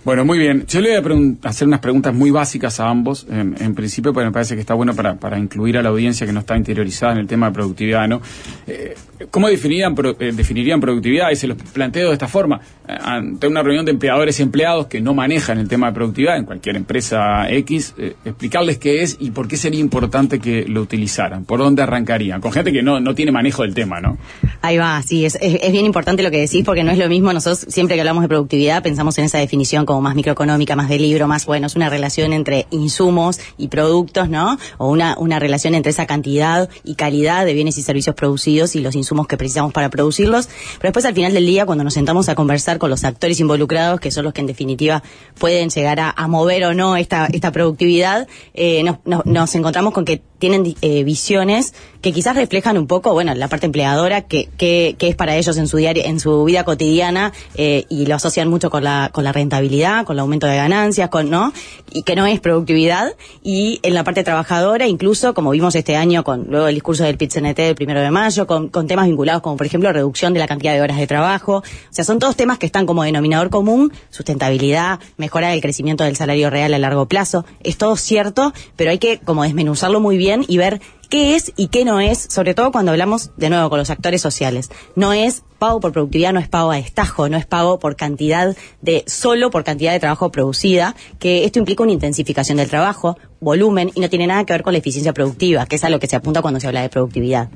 Bueno, 0.05 0.25
muy 0.25 0.39
bien. 0.39 0.65
Yo 0.67 0.81
le 0.81 1.01
voy 1.01 1.37
a 1.45 1.49
hacer 1.49 1.69
unas 1.69 1.79
preguntas 1.81 2.13
muy 2.13 2.33
básicas 2.33 2.81
a 2.81 2.89
ambos, 2.89 3.27
en, 3.31 3.75
principio, 3.77 4.13
porque 4.13 4.27
me 4.27 4.33
parece 4.33 4.57
que 4.57 4.61
está 4.61 4.75
bueno 4.75 4.93
para, 4.95 5.15
para 5.15 5.39
incluir 5.39 5.79
a 5.79 5.83
la 5.83 5.91
audiencia 5.91 6.27
que 6.27 6.33
no 6.33 6.41
está 6.41 6.57
interiorizada 6.57 7.13
en 7.13 7.19
el 7.19 7.27
tema 7.29 7.47
de 7.47 7.53
productividad, 7.53 8.09
¿no? 8.09 8.21
Eh, 8.67 8.95
¿Cómo 9.30 9.49
definirían, 9.49 9.94
pro- 9.94 10.16
eh, 10.18 10.33
definirían 10.35 10.80
productividad? 10.80 11.30
Y 11.30 11.37
se 11.37 11.47
los 11.47 11.56
planteo 11.56 12.09
de 12.09 12.14
esta 12.14 12.28
forma. 12.28 12.61
Eh, 12.88 12.92
ante 13.00 13.47
una 13.47 13.62
reunión 13.62 13.85
de 13.85 13.92
empleadores 13.92 14.40
y 14.40 14.42
empleados 14.42 14.87
que 14.88 15.00
no 15.00 15.14
manejan 15.14 15.59
el 15.59 15.68
tema 15.68 15.87
de 15.88 15.92
productividad, 15.94 16.37
en 16.37 16.44
cualquier 16.44 16.76
empresa 16.76 17.49
X, 17.50 17.94
eh, 17.97 18.14
explicarles 18.25 18.78
qué 18.78 19.02
es 19.02 19.16
y 19.21 19.30
por 19.30 19.47
qué 19.47 19.56
sería 19.56 19.80
importante 19.80 20.40
que 20.40 20.64
lo 20.66 20.80
utilizaran, 20.83 21.44
por 21.44 21.61
dónde 21.61 21.83
arrancarían, 21.83 22.40
con 22.40 22.50
gente 22.52 22.73
que 22.73 22.83
no, 22.83 22.99
no 23.00 23.14
tiene 23.14 23.30
manejo 23.30 23.62
del 23.62 23.73
tema, 23.75 24.00
¿no? 24.00 24.18
Ahí 24.62 24.78
va, 24.78 25.00
sí, 25.02 25.25
es, 25.25 25.38
es, 25.40 25.59
es 25.62 25.73
bien 25.73 25.87
importante 25.87 26.23
lo 26.23 26.30
que 26.30 26.40
decís 26.40 26.64
porque 26.64 26.83
no 26.83 26.90
es 26.90 26.99
lo 26.99 27.09
mismo, 27.09 27.33
nosotros 27.33 27.66
siempre 27.73 27.94
que 27.94 28.00
hablamos 28.00 28.23
de 28.23 28.28
productividad 28.28 28.83
pensamos 28.83 29.16
en 29.18 29.25
esa 29.26 29.38
definición 29.38 29.87
como 29.87 30.00
más 30.00 30.14
microeconómica, 30.14 30.75
más 30.75 30.88
de 30.88 30.99
libro, 30.99 31.28
más 31.28 31.47
bueno, 31.47 31.66
es 31.68 31.76
una 31.76 31.88
relación 31.88 32.33
entre 32.33 32.66
insumos 32.71 33.38
y 33.59 33.68
productos, 33.68 34.28
¿no? 34.28 34.59
O 34.78 34.90
una, 34.90 35.16
una 35.18 35.38
relación 35.38 35.75
entre 35.75 35.90
esa 35.90 36.06
cantidad 36.06 36.68
y 36.83 36.97
calidad 36.97 37.47
de 37.47 37.54
bienes 37.54 37.78
y 37.78 37.83
servicios 37.83 38.16
producidos 38.16 38.75
y 38.75 38.80
los 38.80 38.94
insumos 38.94 39.04
que 39.29 39.37
precisamos 39.37 39.73
para 39.73 39.91
producirlos. 39.91 40.47
Pero 40.47 40.89
después 40.89 41.05
al 41.05 41.15
final 41.15 41.33
del 41.33 41.47
día, 41.47 41.67
cuando 41.67 41.85
nos 41.85 41.95
sentamos 41.95 42.29
a 42.29 42.35
conversar 42.35 42.79
con 42.79 42.91
los 42.91 43.05
actores 43.05 43.41
involucrados, 43.41 44.01
que 44.01 44.11
son 44.11 44.25
los 44.25 44.33
que 44.33 44.41
en 44.41 44.47
definitiva 44.47 45.03
pueden 45.39 45.71
llegar 45.71 46.01
a, 46.01 46.11
a 46.11 46.29
mover 46.29 46.65
o 46.65 46.75
no 46.75 46.97
esta, 46.97 47.27
esta 47.27 47.53
productividad, 47.53 48.27
eh, 48.55 48.83
nos, 48.83 48.99
nos, 49.05 49.25
nos 49.27 49.55
encontramos 49.55 49.93
con 49.93 50.05
que 50.05 50.23
tienen 50.45 50.75
eh, 50.83 51.05
visiones 51.05 51.73
que 52.03 52.13
quizás 52.13 52.37
reflejan 52.37 52.77
un 52.77 52.87
poco, 52.87 53.15
bueno, 53.15 53.35
la 53.35 53.49
parte 53.49 53.65
empleadora, 53.65 54.21
que, 54.21 54.51
que, 54.59 54.95
es 55.01 55.17
para 55.17 55.37
ellos 55.37 55.57
en 55.57 55.67
su 55.67 55.79
diario, 55.79 56.05
en 56.05 56.21
su 56.21 56.45
vida 56.45 56.63
cotidiana, 56.65 57.33
eh, 57.55 57.87
y 57.89 58.05
lo 58.05 58.17
asocian 58.17 58.47
mucho 58.51 58.69
con 58.69 58.85
la, 58.85 59.09
con 59.11 59.25
la 59.25 59.33
rentabilidad, 59.33 60.05
con 60.05 60.17
el 60.17 60.21
aumento 60.21 60.47
de 60.47 60.57
ganancias, 60.57 61.09
con, 61.09 61.31
¿no? 61.31 61.55
Y 61.93 62.03
que 62.03 62.15
no 62.15 62.27
es 62.27 62.41
productividad. 62.41 63.15
Y 63.43 63.81
en 63.83 63.95
la 63.95 64.05
parte 64.05 64.23
trabajadora, 64.23 64.87
incluso, 64.87 65.33
como 65.33 65.53
vimos 65.53 65.75
este 65.77 65.97
año 65.97 66.25
con 66.25 66.45
luego 66.51 66.69
el 66.69 66.75
discurso 66.75 67.05
del 67.05 67.17
PIT-CNT 67.17 67.57
del 67.57 67.75
primero 67.75 68.03
de 68.03 68.11
mayo, 68.11 68.47
con, 68.47 68.69
con 68.69 68.87
temas 68.87 69.07
vinculados 69.07 69.41
como, 69.41 69.57
por 69.57 69.65
ejemplo, 69.65 69.91
reducción 69.91 70.35
de 70.35 70.41
la 70.41 70.47
cantidad 70.47 70.75
de 70.75 70.83
horas 70.83 70.99
de 70.99 71.07
trabajo. 71.07 71.57
O 71.57 71.65
sea, 71.89 72.05
son 72.05 72.19
todos 72.19 72.37
temas 72.37 72.59
que 72.59 72.67
están 72.67 72.85
como 72.85 73.03
denominador 73.03 73.49
común, 73.49 73.91
sustentabilidad, 74.11 75.01
mejorar 75.17 75.53
el 75.55 75.63
crecimiento 75.63 76.05
del 76.05 76.17
salario 76.17 76.51
real 76.51 76.75
a 76.75 76.79
largo 76.79 77.07
plazo. 77.07 77.47
Es 77.63 77.79
todo 77.79 77.97
cierto, 77.97 78.53
pero 78.77 78.91
hay 78.91 78.99
que 78.99 79.21
como 79.21 79.43
desmenuzarlo 79.43 80.01
muy 80.01 80.19
bien 80.19 80.34
y 80.49 80.57
ver 80.57 80.81
qué 81.09 81.37
es 81.37 81.53
y 81.57 81.69
qué 81.69 81.85
no 81.85 82.00
es, 82.00 82.19
sobre 82.19 82.55
todo 82.55 82.73
cuando 82.73 82.91
hablamos 82.91 83.31
de 83.37 83.50
nuevo 83.50 83.71
con 83.71 83.79
los 83.79 83.91
actores 83.91 84.21
sociales. 84.21 84.71
No 84.97 85.12
es 85.12 85.45
pago 85.59 85.81
por 85.81 85.93
productividad, 85.93 86.33
no 86.33 86.41
es 86.41 86.49
pago 86.49 86.73
a 86.73 86.76
destajo, 86.76 87.29
no 87.29 87.37
es 87.37 87.47
pago 87.47 87.79
por 87.79 87.97
cantidad 87.97 88.57
de, 88.83 89.05
solo 89.07 89.50
por 89.50 89.64
cantidad 89.64 89.93
de 89.93 90.00
trabajo 90.00 90.33
producida, 90.33 90.97
que 91.19 91.45
esto 91.45 91.59
implica 91.59 91.83
una 91.83 91.93
intensificación 91.93 92.59
del 92.59 92.69
trabajo, 92.69 93.17
volumen, 93.41 93.91
y 93.95 94.00
no 94.00 94.09
tiene 94.11 94.26
nada 94.26 94.45
que 94.45 94.53
ver 94.53 94.62
con 94.62 94.73
la 94.73 94.81
eficiencia 94.81 95.12
productiva, 95.12 95.67
que 95.67 95.76
es 95.76 95.85
a 95.85 95.88
lo 95.88 96.00
que 96.00 96.07
se 96.07 96.17
apunta 96.17 96.43
cuando 96.43 96.61
se 96.61 96.67
habla 96.67 96.83
de 96.83 96.88
productividad. 96.88 97.49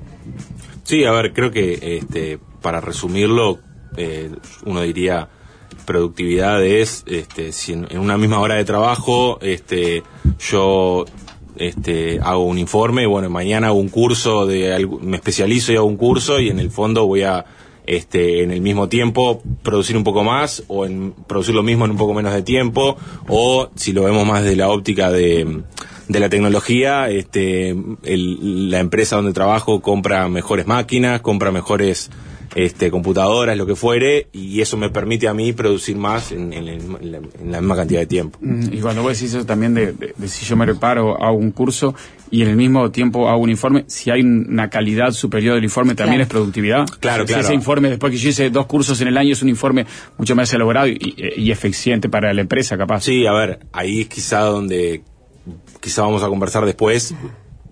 Sí, 0.84 1.04
a 1.04 1.10
ver, 1.12 1.32
creo 1.32 1.50
que 1.50 1.98
este, 1.98 2.38
para 2.62 2.80
resumirlo, 2.80 3.58
eh, 3.96 4.30
uno 4.64 4.82
diría 4.82 5.28
productividad 5.84 6.64
es 6.64 7.04
este, 7.06 7.52
si 7.52 7.72
en, 7.72 7.86
en, 7.90 7.98
una 7.98 8.18
misma 8.18 8.40
hora 8.40 8.56
de 8.56 8.64
trabajo 8.64 9.38
este, 9.40 10.02
yo 10.38 11.06
este, 11.58 12.20
hago 12.22 12.44
un 12.44 12.58
informe, 12.58 13.06
bueno, 13.06 13.30
mañana 13.30 13.68
hago 13.68 13.78
un 13.78 13.88
curso, 13.88 14.46
de 14.46 14.88
me 15.02 15.16
especializo 15.16 15.72
y 15.72 15.76
hago 15.76 15.86
un 15.86 15.96
curso 15.96 16.40
y 16.40 16.48
en 16.48 16.58
el 16.58 16.70
fondo 16.70 17.06
voy 17.06 17.22
a, 17.22 17.44
este, 17.88 18.42
en 18.42 18.50
el 18.50 18.60
mismo 18.60 18.90
tiempo 18.90 19.42
producir 19.62 19.96
un 19.96 20.04
poco 20.04 20.22
más 20.22 20.62
o 20.68 20.84
en 20.84 21.14
producir 21.26 21.54
lo 21.54 21.62
mismo 21.62 21.86
en 21.86 21.92
un 21.92 21.96
poco 21.96 22.12
menos 22.12 22.34
de 22.34 22.42
tiempo 22.42 22.98
o 23.28 23.70
si 23.76 23.94
lo 23.94 24.04
vemos 24.04 24.26
más 24.26 24.44
de 24.44 24.56
la 24.56 24.68
óptica 24.68 25.10
de, 25.10 25.62
de 26.06 26.20
la 26.20 26.28
tecnología, 26.28 27.08
este, 27.08 27.70
el, 27.70 28.70
la 28.70 28.80
empresa 28.80 29.16
donde 29.16 29.32
trabajo 29.32 29.80
compra 29.80 30.28
mejores 30.28 30.66
máquinas, 30.66 31.22
compra 31.22 31.50
mejores 31.50 32.10
este, 32.54 32.90
computadoras, 32.90 33.56
lo 33.56 33.66
que 33.66 33.74
fuere, 33.74 34.28
y 34.32 34.60
eso 34.60 34.76
me 34.76 34.90
permite 34.90 35.28
a 35.28 35.34
mí 35.34 35.52
producir 35.52 35.96
más 35.96 36.32
en, 36.32 36.52
en, 36.52 36.68
en, 36.68 37.12
la, 37.12 37.18
en 37.18 37.52
la, 37.52 37.60
misma 37.60 37.76
cantidad 37.76 38.00
de 38.00 38.06
tiempo. 38.06 38.38
Mm, 38.40 38.72
y 38.72 38.80
cuando 38.80 39.02
vos 39.02 39.12
decís 39.12 39.34
eso 39.34 39.44
también 39.44 39.74
de, 39.74 39.92
de, 39.92 40.14
de, 40.16 40.28
si 40.28 40.44
yo 40.44 40.56
me 40.56 40.66
reparo, 40.66 41.22
hago 41.22 41.36
un 41.36 41.50
curso 41.50 41.94
y 42.30 42.42
en 42.42 42.48
el 42.48 42.56
mismo 42.56 42.90
tiempo 42.90 43.28
hago 43.28 43.42
un 43.42 43.50
informe, 43.50 43.84
si 43.86 44.10
hay 44.10 44.22
una 44.22 44.68
calidad 44.68 45.12
superior 45.12 45.54
del 45.54 45.64
informe 45.64 45.94
también 45.94 46.16
claro. 46.16 46.22
es 46.22 46.28
productividad. 46.28 46.86
Claro, 47.00 47.22
si 47.22 47.28
claro. 47.28 47.42
ese 47.42 47.54
informe, 47.54 47.90
después 47.90 48.12
que 48.12 48.18
yo 48.18 48.28
hice 48.28 48.50
dos 48.50 48.66
cursos 48.66 49.00
en 49.00 49.08
el 49.08 49.16
año, 49.16 49.32
es 49.32 49.42
un 49.42 49.48
informe 49.48 49.86
mucho 50.16 50.34
más 50.36 50.52
elaborado 50.52 50.88
y, 50.88 51.14
y 51.36 51.50
eficiente 51.50 52.08
para 52.08 52.32
la 52.32 52.40
empresa, 52.40 52.76
capaz. 52.76 53.02
Sí, 53.02 53.26
a 53.26 53.32
ver, 53.32 53.60
ahí 53.72 54.02
es 54.02 54.08
quizá 54.08 54.40
donde 54.40 55.02
quizá 55.80 56.02
vamos 56.02 56.22
a 56.22 56.28
conversar 56.28 56.64
después 56.66 57.14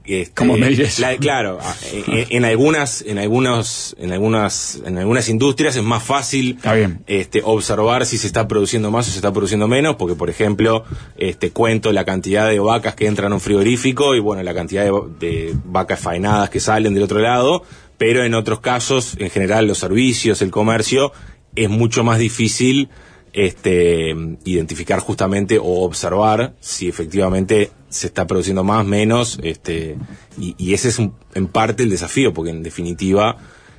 este, 0.07 0.35
¿Cómo 0.35 0.57
me 0.57 0.69
dices? 0.69 0.99
La, 0.99 1.17
claro, 1.17 1.59
en, 1.93 2.27
en, 2.31 2.45
algunas, 2.45 3.03
en 3.03 3.19
algunos, 3.19 3.97
en 3.99 4.13
algunas, 4.13 4.81
en 4.85 4.99
algunas 4.99 5.29
industrias 5.29 5.77
es 5.77 5.83
más 5.83 6.03
fácil 6.03 6.59
este, 7.07 7.43
observar 7.45 8.07
si 8.07 8.19
se 8.19 8.27
está 8.27 8.47
produciendo 8.47 8.91
más 8.91 9.09
o 9.09 9.11
se 9.11 9.17
está 9.17 9.33
produciendo 9.33 9.69
menos, 9.69 9.97
porque 9.97 10.15
por 10.15 10.31
ejemplo, 10.31 10.85
este, 11.17 11.51
cuento 11.51 11.93
la 11.93 12.05
cantidad 12.05 12.49
de 12.49 12.59
vacas 12.59 12.95
que 12.95 13.07
entran 13.07 13.33
a 13.33 13.35
un 13.35 13.41
frigorífico 13.41 14.15
y 14.15 14.21
bueno, 14.21 14.43
la 14.43 14.55
cantidad 14.55 14.85
de, 14.85 14.93
de 15.19 15.55
vacas 15.65 16.01
faenadas 16.01 16.51
que 16.51 16.61
salen 16.61 16.95
del 16.95 17.03
otro 17.03 17.19
lado, 17.19 17.63
pero 17.99 18.25
en 18.25 18.35
otros 18.35 18.61
casos, 18.61 19.17
en 19.19 19.31
general, 19.31 19.67
los 19.67 19.79
servicios, 19.79 20.43
el 20.43 20.51
comercio, 20.51 21.13
es 21.55 21.71
mucho 21.71 22.05
más 22.05 22.19
difícil 22.19 22.91
este, 23.37 24.15
identificar 24.45 24.99
justamente 25.01 25.59
o 25.59 25.83
observar 25.85 26.55
si 26.61 26.89
efectivamente 26.89 27.71
se 27.97 28.07
está 28.09 28.27
produciendo 28.27 28.65
más, 28.65 28.87
menos, 28.87 29.39
este, 29.43 29.97
y, 30.39 30.55
y 30.59 30.75
ese 30.75 30.89
es 30.89 30.99
un, 30.99 31.15
en 31.35 31.47
parte 31.47 31.83
el 31.83 31.91
desafío, 31.91 32.33
porque 32.33 32.51
en 32.51 32.63
definitiva 32.63 33.37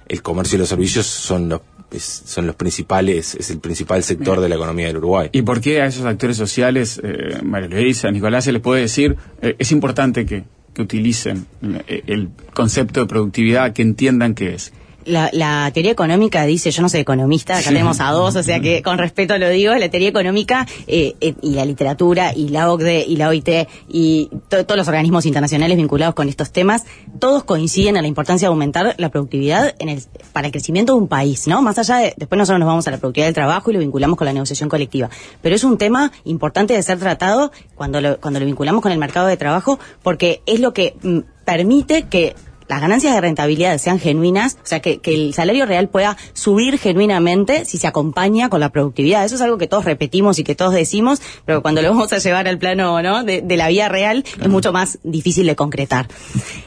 el 0.07 0.21
comercio 0.21 0.55
y 0.55 0.59
los 0.59 0.69
servicios 0.69 1.05
son 1.05 1.49
los 1.49 1.61
es, 1.91 2.23
son 2.25 2.47
los 2.47 2.55
principales, 2.55 3.35
es 3.35 3.49
el 3.49 3.59
principal 3.59 4.03
sector 4.03 4.41
de 4.41 4.49
la 4.49 4.55
economía 4.55 4.87
del 4.87 4.97
Uruguay. 4.97 5.29
¿Y 5.31 5.41
por 5.43 5.61
qué 5.61 5.81
a 5.81 5.85
esos 5.85 6.05
actores 6.05 6.35
sociales, 6.35 6.99
eh, 7.01 7.39
María 7.43 7.69
Luisa, 7.69 8.11
Nicolás, 8.11 8.43
se 8.43 8.51
les 8.51 8.61
puede 8.61 8.81
decir, 8.81 9.15
eh, 9.41 9.55
es 9.57 9.71
importante 9.71 10.25
que, 10.25 10.43
que 10.73 10.81
utilicen 10.81 11.45
el, 11.61 12.03
el 12.07 12.29
concepto 12.53 12.99
de 12.99 13.05
productividad, 13.05 13.71
que 13.71 13.83
entiendan 13.83 14.35
qué 14.35 14.55
es? 14.55 14.73
La, 15.07 15.29
la, 15.33 15.71
teoría 15.73 15.91
económica 15.91 16.45
dice, 16.45 16.71
yo 16.71 16.81
no 16.81 16.89
soy 16.89 17.01
economista, 17.01 17.53
acá 17.53 17.63
sí. 17.63 17.69
tenemos 17.69 17.99
a 17.99 18.11
dos, 18.11 18.35
o 18.35 18.43
sea 18.43 18.59
que 18.59 18.81
con 18.81 18.97
respeto 18.97 19.37
lo 19.37 19.49
digo, 19.49 19.73
la 19.75 19.89
teoría 19.89 20.09
económica 20.09 20.67
eh, 20.87 21.15
eh, 21.21 21.33
y 21.41 21.51
la 21.51 21.65
literatura 21.65 22.33
y 22.35 22.49
la 22.49 22.71
OCDE 22.71 23.05
y 23.07 23.15
la 23.15 23.29
OIT 23.29 23.49
y 23.89 24.29
to, 24.49 24.65
todos 24.65 24.77
los 24.77 24.87
organismos 24.87 25.25
internacionales 25.25 25.77
vinculados 25.77 26.15
con 26.15 26.29
estos 26.29 26.51
temas, 26.51 26.85
todos 27.19 27.43
coinciden 27.43 27.95
en 27.95 28.03
la 28.03 28.07
importancia 28.07 28.47
de 28.47 28.51
aumentar 28.51 28.95
la 28.97 29.09
productividad 29.09 29.75
en 29.79 29.89
el, 29.89 30.03
para 30.33 30.47
el 30.47 30.51
crecimiento 30.51 30.93
de 30.93 30.99
un 30.99 31.07
país, 31.07 31.47
¿no? 31.47 31.61
Más 31.61 31.77
allá 31.79 31.97
de, 31.97 32.13
después 32.17 32.37
nosotros 32.37 32.59
nos 32.59 32.67
vamos 32.67 32.87
a 32.87 32.91
la 32.91 32.97
productividad 32.97 33.27
del 33.27 33.35
trabajo 33.35 33.71
y 33.71 33.73
lo 33.73 33.79
vinculamos 33.79 34.17
con 34.17 34.25
la 34.25 34.33
negociación 34.33 34.69
colectiva, 34.69 35.09
pero 35.41 35.55
es 35.55 35.63
un 35.63 35.77
tema 35.77 36.11
importante 36.25 36.73
de 36.73 36.83
ser 36.83 36.99
tratado 36.99 37.51
cuando 37.75 38.01
lo, 38.01 38.19
cuando 38.19 38.39
lo 38.39 38.45
vinculamos 38.45 38.81
con 38.81 38.91
el 38.91 38.97
mercado 38.97 39.27
de 39.27 39.37
trabajo 39.37 39.79
porque 40.03 40.41
es 40.45 40.59
lo 40.59 40.73
que 40.73 40.95
mm, 41.01 41.19
permite 41.45 42.03
que 42.03 42.35
las 42.67 42.81
ganancias 42.81 43.13
de 43.13 43.21
rentabilidad 43.21 43.77
sean 43.77 43.99
genuinas, 43.99 44.55
o 44.55 44.65
sea, 44.65 44.81
que, 44.81 44.99
que, 44.99 45.15
el 45.15 45.33
salario 45.33 45.65
real 45.65 45.89
pueda 45.89 46.17
subir 46.33 46.77
genuinamente 46.77 47.65
si 47.65 47.77
se 47.77 47.87
acompaña 47.87 48.49
con 48.49 48.59
la 48.59 48.69
productividad. 48.69 49.25
Eso 49.25 49.35
es 49.35 49.41
algo 49.41 49.57
que 49.57 49.67
todos 49.67 49.85
repetimos 49.85 50.39
y 50.39 50.43
que 50.43 50.55
todos 50.55 50.73
decimos, 50.73 51.21
pero 51.45 51.61
cuando 51.61 51.81
lo 51.81 51.89
vamos 51.89 52.11
a 52.13 52.17
llevar 52.17 52.47
al 52.47 52.57
plano 52.57 53.01
¿no? 53.01 53.23
de, 53.23 53.41
de 53.41 53.57
la 53.57 53.67
vida 53.69 53.89
real 53.89 54.23
claro. 54.23 54.43
es 54.43 54.49
mucho 54.49 54.73
más 54.73 54.99
difícil 55.03 55.47
de 55.47 55.55
concretar. 55.55 56.07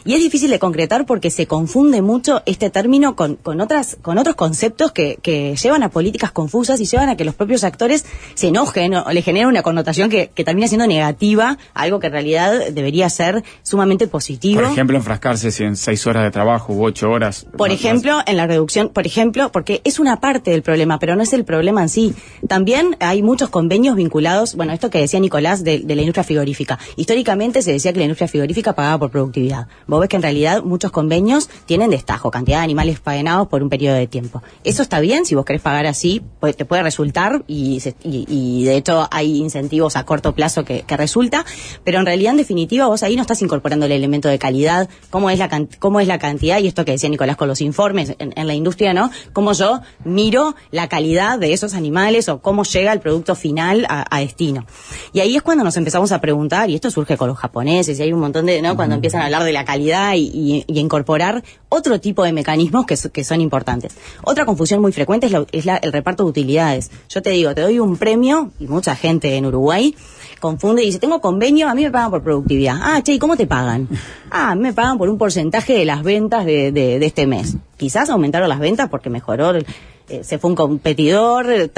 Y 0.05 0.15
es 0.15 0.21
difícil 0.21 0.51
de 0.51 0.59
concretar 0.59 1.07
porque 1.07 1.31
se 1.31 1.47
confunde 1.47 2.03
mucho 2.03 2.43
este 2.47 2.71
término 2.71 3.17
con, 3.17 3.37
con, 3.37 3.61
otras, 3.61 3.97
con 4.01 4.19
otros 4.19 4.37
conceptos 4.37 4.93
que, 4.93 5.19
que 5.23 5.57
llevan 5.57 5.83
a 5.83 5.91
políticas 5.91 6.33
confusas 6.33 6.81
y 6.81 6.87
llevan 6.87 7.09
a 7.11 7.17
que 7.17 7.25
los 7.25 7.35
propios 7.35 7.65
actores 7.65 8.05
se 8.35 8.49
enojen 8.49 8.95
o 8.95 9.11
le 9.11 9.23
generen 9.23 9.49
una 9.49 9.63
connotación 9.63 10.11
que, 10.11 10.31
que 10.35 10.45
termina 10.45 10.69
siendo 10.69 10.87
negativa, 10.87 11.59
algo 11.75 12.01
que 12.01 12.07
en 12.07 12.13
realidad 12.13 12.71
debería 12.73 13.09
ser 13.11 13.45
sumamente 13.63 14.07
positivo. 14.07 14.63
Por 14.63 14.71
ejemplo, 14.71 14.97
enfrascarse 14.97 15.51
si 15.51 15.65
en 15.65 15.77
seis 15.91 16.07
horas 16.07 16.23
de 16.23 16.31
trabajo 16.31 16.73
u 16.73 16.85
ocho 16.85 17.11
horas. 17.11 17.47
Por 17.57 17.73
ejemplo, 17.73 18.21
en 18.25 18.37
la 18.37 18.47
reducción, 18.47 18.91
por 18.91 19.07
ejemplo, 19.07 19.51
porque 19.51 19.81
es 19.83 19.99
una 19.99 20.21
parte 20.21 20.53
del 20.53 20.63
problema, 20.63 21.01
pero 21.01 21.17
no 21.17 21.23
es 21.25 21.33
el 21.33 21.45
problema 21.45 21.83
en 21.83 21.89
sí. 21.89 22.15
También 22.47 22.97
hay 23.01 23.23
muchos 23.23 23.49
convenios 23.49 23.97
vinculados, 23.97 24.55
bueno, 24.55 24.73
esto 24.73 24.89
que 24.89 24.99
decía 24.99 25.19
Nicolás 25.19 25.65
de, 25.65 25.81
de 25.81 25.97
la 25.97 26.03
industria 26.03 26.23
frigorífica. 26.23 26.79
Históricamente 26.95 27.63
se 27.63 27.73
decía 27.73 27.93
que 27.93 27.99
la 27.99 28.05
industria 28.05 28.29
frigorífica 28.29 28.73
pagaba 28.73 28.99
por 28.99 29.11
productividad. 29.11 29.67
Vos 29.89 29.99
ves 29.99 30.09
que 30.09 30.15
en 30.15 30.23
realidad 30.23 30.63
muchos 30.63 30.93
convenios 30.93 31.51
tienen 31.67 31.91
destajo, 31.91 32.31
cantidad 32.31 32.59
de 32.59 32.65
animales 32.65 33.01
faenados 33.01 33.49
por 33.49 33.65
un 33.65 33.69
periodo 33.69 33.97
de 33.97 34.07
tiempo. 34.07 34.45
Eso 34.63 34.83
está 34.83 35.01
bien, 35.01 35.27
si 35.27 35.35
vos 35.35 35.45
querés 35.45 35.63
pagar 35.63 35.87
así, 35.87 36.23
pues 36.39 36.57
te 36.57 36.65
puede 36.65 36.85
resultar 36.85 37.43
y, 37.49 37.83
y, 38.05 38.27
y 38.29 38.65
de 38.65 38.77
hecho 38.77 39.09
hay 39.11 39.39
incentivos 39.39 39.97
a 39.97 40.05
corto 40.05 40.37
plazo 40.37 40.65
que, 40.65 40.83
que, 40.83 40.97
resulta, 40.97 41.45
pero 41.83 41.99
en 41.99 42.07
realidad 42.07 42.31
en 42.31 42.37
definitiva 42.37 42.87
vos 42.87 43.03
ahí 43.03 43.17
no 43.17 43.23
estás 43.23 43.43
incorporando 43.43 43.87
el 43.87 43.93
elemento 43.93 44.29
de 44.29 44.39
calidad, 44.39 44.89
cómo 45.11 45.31
es 45.31 45.39
la, 45.41 45.49
cómo 45.81 45.99
es 45.99 46.07
la 46.07 46.21
cantidad, 46.21 46.61
y 46.61 46.69
esto 46.69 46.85
que 46.85 46.93
decía 46.93 47.09
Nicolás 47.09 47.37
con 47.37 47.49
los 47.49 47.61
informes 47.61 48.15
en, 48.21 48.33
en 48.37 48.47
la 48.47 48.55
industria, 48.55 48.95
¿no? 48.95 49.11
Cómo 49.33 49.53
yo 49.53 49.81
miro 50.05 50.55
la 50.71 50.89
calidad 50.89 51.41
de 51.41 51.53
esos 51.53 51.75
animales 51.75 52.29
o 52.29 52.41
cómo 52.41 52.63
llega 52.63 52.93
el 52.93 53.01
producto 53.01 53.35
final 53.35 53.87
a, 53.89 54.05
a 54.09 54.21
destino. 54.21 54.65
Y 55.13 55.19
ahí 55.19 55.35
es 55.35 55.43
cuando 55.43 55.65
nos 55.65 55.77
empezamos 55.77 56.13
a 56.13 56.21
preguntar, 56.21 56.71
y 56.71 56.77
esto 56.77 56.91
surge 56.93 57.17
con 57.17 57.27
los 57.27 57.39
japoneses, 57.39 57.99
y 57.99 58.03
hay 58.03 58.13
un 58.13 58.21
montón 58.21 58.47
de, 58.47 58.63
¿no? 58.63 58.77
Cuando 58.77 58.95
empiezan 58.95 59.23
a 59.23 59.25
hablar 59.25 59.43
de 59.43 59.53
la 59.53 59.65
calidad 59.65 60.15
y, 60.15 60.31
y, 60.33 60.65
y 60.69 60.79
incorporar 60.79 61.43
otro 61.71 61.99
tipo 62.01 62.23
de 62.25 62.33
mecanismos 62.35 62.85
que, 62.85 62.97
so- 62.99 63.11
que 63.11 63.25
son 63.25 63.41
importantes. 63.41 63.95
Otra 64.23 64.45
confusión 64.45 64.83
muy 64.83 64.93
frecuente 64.93 65.27
es, 65.27 65.33
la- 65.33 65.47
es 65.53 65.65
la- 65.65 65.77
el 65.79 65.93
reparto 65.93 66.25
de 66.25 66.31
utilidades. 66.31 66.91
Yo 67.09 67.23
te 67.23 67.31
digo, 67.31 67.55
te 67.55 67.63
doy 67.63 67.79
un 67.79 67.97
premio, 67.97 68.51
y 68.61 68.67
mucha 68.67 68.95
gente 68.95 69.37
en 69.37 69.47
Uruguay 69.47 69.95
confunde 70.41 70.83
y 70.83 70.87
dice, 70.87 70.99
tengo 70.99 71.21
convenio, 71.21 71.69
a 71.69 71.75
mí 71.75 71.83
me 71.85 71.91
pagan 71.91 72.11
por 72.11 72.23
productividad. 72.23 72.77
Ah, 72.81 73.01
che, 73.03 73.13
¿y 73.15 73.19
cómo 73.19 73.37
te 73.37 73.47
pagan? 73.47 73.89
Ah, 74.33 74.55
me 74.55 74.73
pagan 74.73 74.97
por 74.97 75.09
un 75.09 75.19
porcentaje 75.19 75.73
de 75.73 75.85
las 75.85 76.05
ventas 76.05 76.45
de, 76.45 76.71
de- 76.71 76.99
de 77.01 77.07
este 77.07 77.27
mes. 77.27 77.57
Quizás 77.77 78.11
aumentaron 78.11 78.49
las 78.49 78.61
ventas 78.61 78.89
porque 78.89 79.11
mejoró, 79.11 79.51
el- 79.51 79.67
eh, 80.11 80.25
se 80.25 80.39
fue 80.39 80.51
un 80.51 80.57
competidor, 80.57 81.51
eh, 81.51 81.71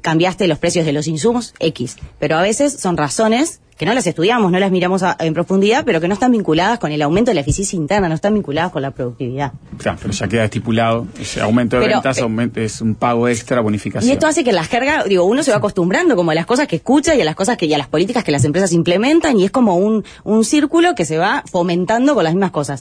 cambiaste 0.00 0.48
los 0.48 0.58
precios 0.58 0.84
de 0.86 0.92
los 0.92 1.06
insumos, 1.06 1.54
X. 1.58 1.96
Pero 2.18 2.36
a 2.36 2.42
veces 2.42 2.72
son 2.80 2.96
razones 2.96 3.60
que 3.76 3.84
no 3.84 3.92
las 3.92 4.06
estudiamos, 4.06 4.50
no 4.50 4.58
las 4.58 4.70
miramos 4.70 5.02
a- 5.02 5.16
en 5.20 5.34
profundidad, 5.34 5.84
pero 5.84 6.00
que 6.00 6.08
no 6.08 6.14
están 6.14 6.32
vinculadas 6.32 6.78
con 6.78 6.92
el 6.92 7.02
aumento 7.02 7.30
de 7.30 7.34
la 7.34 7.42
eficiencia 7.42 7.76
interna, 7.76 8.08
no 8.08 8.14
están 8.14 8.32
vinculadas 8.32 8.72
con 8.72 8.80
la 8.80 8.90
productividad. 8.90 9.52
Claro, 9.76 9.98
pero 10.00 10.14
ya 10.14 10.26
queda 10.28 10.44
estipulado. 10.44 11.06
Ese 11.20 11.42
aumento 11.42 11.76
de 11.76 11.82
Pero, 11.82 11.96
ventas 11.96 12.16
eh, 12.16 12.22
aumento- 12.22 12.58
es 12.58 12.80
un 12.80 12.94
pago 12.94 13.28
extra, 13.28 13.60
bonificación. 13.60 14.08
Y 14.08 14.14
esto 14.14 14.26
hace 14.26 14.44
que 14.44 14.52
la 14.54 14.64
jerga, 14.64 15.04
digo, 15.04 15.24
uno 15.24 15.42
se 15.42 15.50
va 15.50 15.58
acostumbrando 15.58 16.16
como 16.16 16.30
a 16.30 16.34
las 16.34 16.46
cosas 16.46 16.66
que 16.68 16.76
escucha 16.76 17.14
y 17.14 17.20
a 17.20 17.24
las 17.26 17.34
cosas 17.34 17.58
que 17.58 17.66
y 17.66 17.74
a 17.74 17.78
las 17.78 17.88
políticas 17.88 18.24
que 18.24 18.32
las 18.32 18.44
empresas 18.46 18.72
implementan 18.72 19.38
y 19.38 19.44
es 19.44 19.50
como 19.50 19.76
un, 19.76 20.04
un 20.24 20.44
círculo 20.44 20.94
que 20.94 21.04
se 21.04 21.18
va 21.18 21.44
fomentando 21.50 22.14
con 22.14 22.24
las 22.24 22.32
mismas 22.32 22.52
cosas. 22.52 22.80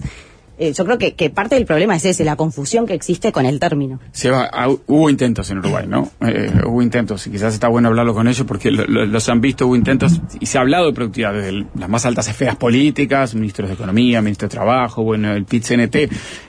Eh, 0.58 0.74
yo 0.74 0.86
creo 0.86 0.98
que, 0.98 1.14
que 1.16 1.30
parte 1.30 1.56
del 1.56 1.66
problema 1.66 1.96
es 1.96 2.06
ese, 2.06 2.24
la 2.24 2.36
confusión 2.36 2.86
que 2.86 2.94
existe 2.94 3.32
con 3.32 3.46
el 3.46 3.60
término. 3.60 4.00
Seba, 4.12 4.50
ah, 4.54 4.70
hubo 4.88 5.10
intentos 5.10 5.50
en 5.52 5.58
Uruguay, 5.60 5.86
¿no? 5.88 6.12
Eh, 6.26 6.52
hubo 6.66 6.82
intentos, 6.82 7.26
y 7.28 7.32
quizás 7.32 7.54
está 7.54 7.68
bueno 7.68 7.90
hablarlo 7.90 8.14
con 8.14 8.28
ellos 8.28 8.46
porque 8.48 8.72
lo- 8.72 8.86
lo- 8.86 9.06
los 9.06 9.28
han 9.30 9.42
visto, 9.42 9.68
hubo 9.68 9.76
intentos, 9.76 10.22
y 10.40 10.46
se 10.46 10.58
ha 10.58 10.62
hablado 10.62 10.86
de 10.88 10.94
productividad 10.94 11.34
desde 11.34 11.50
el- 11.50 11.68
las 11.78 11.90
más 11.90 12.06
altas 12.06 12.28
esferas 12.28 12.56
políticas, 12.56 13.36
ministros 13.36 13.70
de 13.70 13.76
Economía, 13.76 14.22
ministro 14.22 14.48
de 14.48 14.52
Trabajo, 14.54 15.04
bueno, 15.04 15.34
el 15.34 15.46
PIT-CNT. 15.46 15.96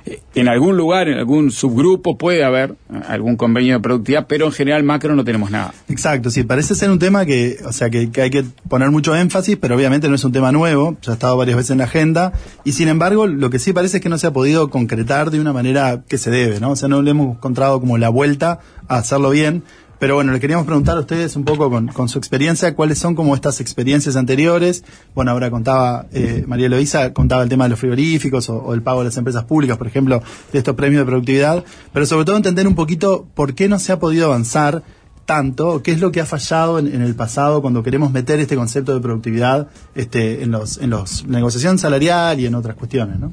Eh, 0.07 0.21
en 0.35 0.49
algún 0.49 0.77
lugar, 0.77 1.09
en 1.09 1.19
algún 1.19 1.51
subgrupo 1.51 2.17
puede 2.17 2.45
haber 2.45 2.73
eh, 2.73 3.01
algún 3.09 3.37
convenio 3.37 3.75
de 3.75 3.81
productividad, 3.81 4.27
pero 4.29 4.47
en 4.47 4.53
general 4.53 4.83
macro 4.85 5.15
no 5.17 5.25
tenemos 5.25 5.51
nada. 5.51 5.75
Exacto, 5.89 6.31
sí, 6.31 6.45
parece 6.45 6.75
ser 6.75 6.91
un 6.91 6.99
tema 6.99 7.25
que, 7.27 7.57
o 7.65 7.73
sea, 7.73 7.91
que, 7.91 8.11
que 8.11 8.23
hay 8.23 8.31
que 8.31 8.45
poner 8.69 8.91
mucho 8.91 9.17
énfasis, 9.17 9.57
pero 9.57 9.75
obviamente 9.77 10.09
no 10.09 10.15
es 10.15 10.25
un 10.25 10.33
tema 10.33 10.53
nuevo, 10.53 10.97
ya 11.03 11.13
ha 11.13 11.15
estado 11.15 11.37
varias 11.37 11.57
veces 11.57 11.71
en 11.73 11.79
la 11.79 11.85
agenda, 11.85 12.33
y 12.65 12.73
sin 12.73 12.89
embargo, 12.89 13.27
lo 13.27 13.51
que 13.51 13.59
sí 13.59 13.73
parece 13.73 13.96
es 13.97 14.03
que 14.03 14.09
no 14.09 14.19
se 14.19 14.27
ha 14.27 14.33
podido 14.33 14.71
concretar 14.71 15.31
de 15.31 15.41
una 15.41 15.53
manera 15.53 16.03
que 16.09 16.19
se 16.19 16.31
debe, 16.31 16.61
¿no? 16.61 16.71
O 16.71 16.77
sea, 16.77 16.89
no 16.89 17.03
le 17.03 17.11
hemos 17.11 17.37
encontrado 17.37 17.81
como 17.81 17.99
la 17.99 18.09
vuelta 18.09 18.61
a 18.89 18.97
hacerlo 18.97 19.31
bien, 19.31 19.63
pero 19.99 20.15
bueno, 20.15 20.33
le 20.33 20.41
queríamos 20.41 20.67
preguntar 20.67 20.97
a 20.99 21.01
ustedes 21.01 21.37
un 21.37 21.45
poco 21.45 21.71
con, 21.71 22.09
su 22.09 22.19
experiencia, 22.19 22.75
cuáles 22.75 22.99
son 22.99 23.15
como 23.15 23.35
estas 23.35 23.61
experiencias 23.61 24.17
anteriores. 24.17 24.85
Bueno, 25.15 25.31
ahora 25.31 25.51
contaba, 25.51 26.07
eh, 26.13 26.45
María 26.47 26.67
Eloísa 26.67 27.15
contaba 27.15 27.43
el 27.43 27.49
tema 27.49 27.65
de 27.65 27.71
los 27.71 27.79
frigoríficos 27.79 28.51
o, 28.51 28.75
el 28.75 28.83
pago 28.83 29.01
de 29.01 29.07
las 29.07 29.17
empresas 29.17 29.45
públicas, 29.45 29.79
por 29.79 29.87
ejemplo, 29.87 30.23
de 30.53 30.59
estos 30.59 30.75
premios 30.75 31.01
de 31.01 31.07
productividad, 31.07 31.65
pero 31.93 32.05
sobre 32.05 32.27
todo 32.27 32.37
entender 32.37 32.67
un 32.67 32.75
poquito 32.75 33.27
por 33.35 33.55
qué 33.55 33.69
no 33.69 33.79
se 33.79 33.93
ha 33.93 33.99
podido 33.99 34.27
avanzar 34.27 34.83
tanto, 35.25 35.83
qué 35.83 35.93
es 35.93 36.01
lo 36.01 36.13
que 36.13 36.21
ha 36.21 36.27
fallado 36.27 36.79
en, 36.79 36.87
en 36.87 37.01
el 37.01 37.15
pasado 37.15 37.63
cuando 37.63 37.83
queremos 37.83 38.13
meter 38.13 38.39
este 38.39 38.55
concepto 38.55 38.95
de 38.95 39.01
productividad 39.01 39.69
este, 39.95 40.43
en 40.43 40.53
los, 40.53 40.79
en 40.79 40.91
los 40.91 41.27
negociación 41.27 41.79
salarial 41.79 42.39
y 42.39 42.47
en 42.47 42.55
otras 42.55 42.77
cuestiones, 42.77 43.19
¿no? 43.19 43.33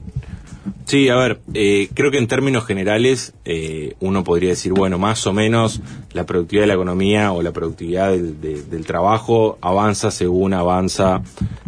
Sí, 0.86 1.10
a 1.10 1.16
ver, 1.16 1.42
eh, 1.54 1.90
creo 1.94 2.10
que 2.12 2.18
en 2.18 2.28
términos 2.28 2.66
generales 2.66 3.34
eh, 3.46 3.96
uno 4.00 4.24
podría 4.24 4.50
decir, 4.52 4.72
bueno, 4.74 4.98
más 4.98 5.26
o 5.28 5.34
menos 5.34 5.82
la 6.14 6.26
productividad 6.26 6.64
de 6.64 6.68
la 6.68 6.74
economía 6.76 7.32
o 7.34 7.42
la 7.42 7.52
productividad 7.52 8.12
del, 8.12 8.40
de- 8.40 8.64
del 8.64 8.86
trabajo 8.86 9.58
avanza 9.62 10.10
según 10.12 10.54
avanza 10.54 11.22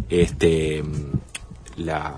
este 0.08 0.82
la 1.76 2.14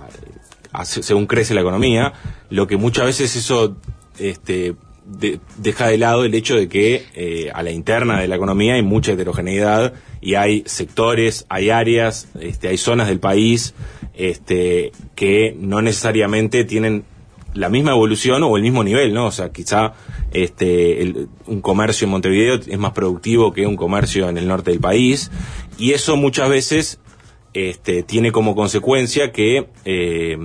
según 0.85 1.27
crece 1.27 1.55
la 1.55 1.63
economía, 1.63 2.13
lo 2.51 2.67
que 2.69 2.77
muchas 2.77 3.07
veces 3.07 3.35
eso 3.35 3.77
este 4.19 4.77
de- 5.09 5.41
deja 5.57 5.89
de 5.89 5.99
lado 5.99 6.25
el 6.25 6.35
hecho 6.35 6.55
de 6.55 6.69
que 6.69 7.05
eh, 7.15 7.51
a 7.53 7.63
la 7.63 7.71
interna 7.73 8.21
de 8.21 8.29
la 8.29 8.37
economía 8.37 8.75
hay 8.75 8.83
mucha 8.83 9.13
heterogeneidad 9.13 9.95
y 10.21 10.35
hay 10.35 10.63
sectores, 10.67 11.47
hay 11.49 11.71
áreas, 11.71 12.29
este, 12.41 12.69
hay 12.69 12.77
zonas 12.77 13.09
del 13.09 13.19
país 13.21 13.75
este, 14.15 14.93
que 15.15 15.57
no 15.59 15.81
necesariamente 15.83 16.65
tienen 16.65 17.05
la 17.55 17.69
misma 17.71 17.93
evolución 17.93 18.43
o 18.43 18.57
el 18.57 18.63
mismo 18.63 18.85
nivel, 18.85 19.15
¿no? 19.15 19.27
O 19.27 19.33
sea, 19.33 19.51
quizá 19.51 19.95
este, 20.33 21.27
un 21.47 21.61
comercio 21.61 22.05
en 22.05 22.11
Montevideo 22.11 22.57
es 22.57 22.79
más 22.79 22.93
productivo 22.93 23.53
que 23.53 23.67
un 23.67 23.77
comercio 23.77 24.29
en 24.29 24.37
el 24.37 24.47
norte 24.47 24.71
del 24.71 24.81
país 24.81 25.31
y 25.79 25.93
eso 25.93 26.17
muchas 26.17 26.51
veces 26.51 27.01
este, 27.55 28.03
tiene 28.03 28.31
como 28.33 28.55
consecuencia 28.55 29.33
que 29.33 29.69
eh, 29.85 30.37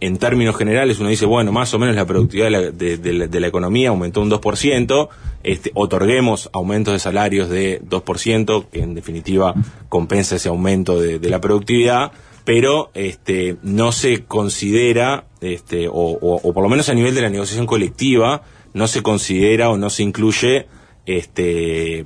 en 0.00 0.18
términos 0.18 0.56
generales 0.56 0.98
uno 1.00 1.08
dice, 1.08 1.26
bueno, 1.26 1.52
más 1.52 1.72
o 1.74 1.78
menos 1.78 1.94
la 1.96 2.04
productividad 2.04 2.72
de 2.72 3.40
la, 3.40 3.46
economía 3.46 3.88
aumentó 3.90 4.20
un 4.20 4.30
2%, 4.30 5.08
este, 5.42 5.70
otorguemos 5.74 6.50
aumentos 6.52 6.92
de 6.92 6.98
salarios 6.98 7.48
de 7.48 7.80
2%, 7.82 8.66
que 8.70 8.80
en 8.80 8.94
definitiva 8.94 9.54
compensa 9.88 10.36
ese 10.36 10.48
aumento 10.48 11.00
de, 11.00 11.18
de 11.18 11.30
la 11.30 11.40
productividad, 11.40 12.12
pero 12.44 12.90
este, 12.94 13.56
no 13.62 13.90
se 13.92 14.24
considera, 14.24 15.26
este, 15.40 15.88
o, 15.88 15.92
o- 15.94 16.40
o 16.42 16.52
por 16.52 16.62
lo 16.62 16.68
menos 16.68 16.88
a 16.88 16.94
nivel 16.94 17.14
de 17.14 17.22
la 17.22 17.30
negociación 17.30 17.66
colectiva, 17.66 18.42
no 18.74 18.86
se 18.88 19.02
considera 19.02 19.70
o 19.70 19.76
no 19.78 19.88
se 19.90 20.02
incluye 20.02 20.66
este, 21.06 22.04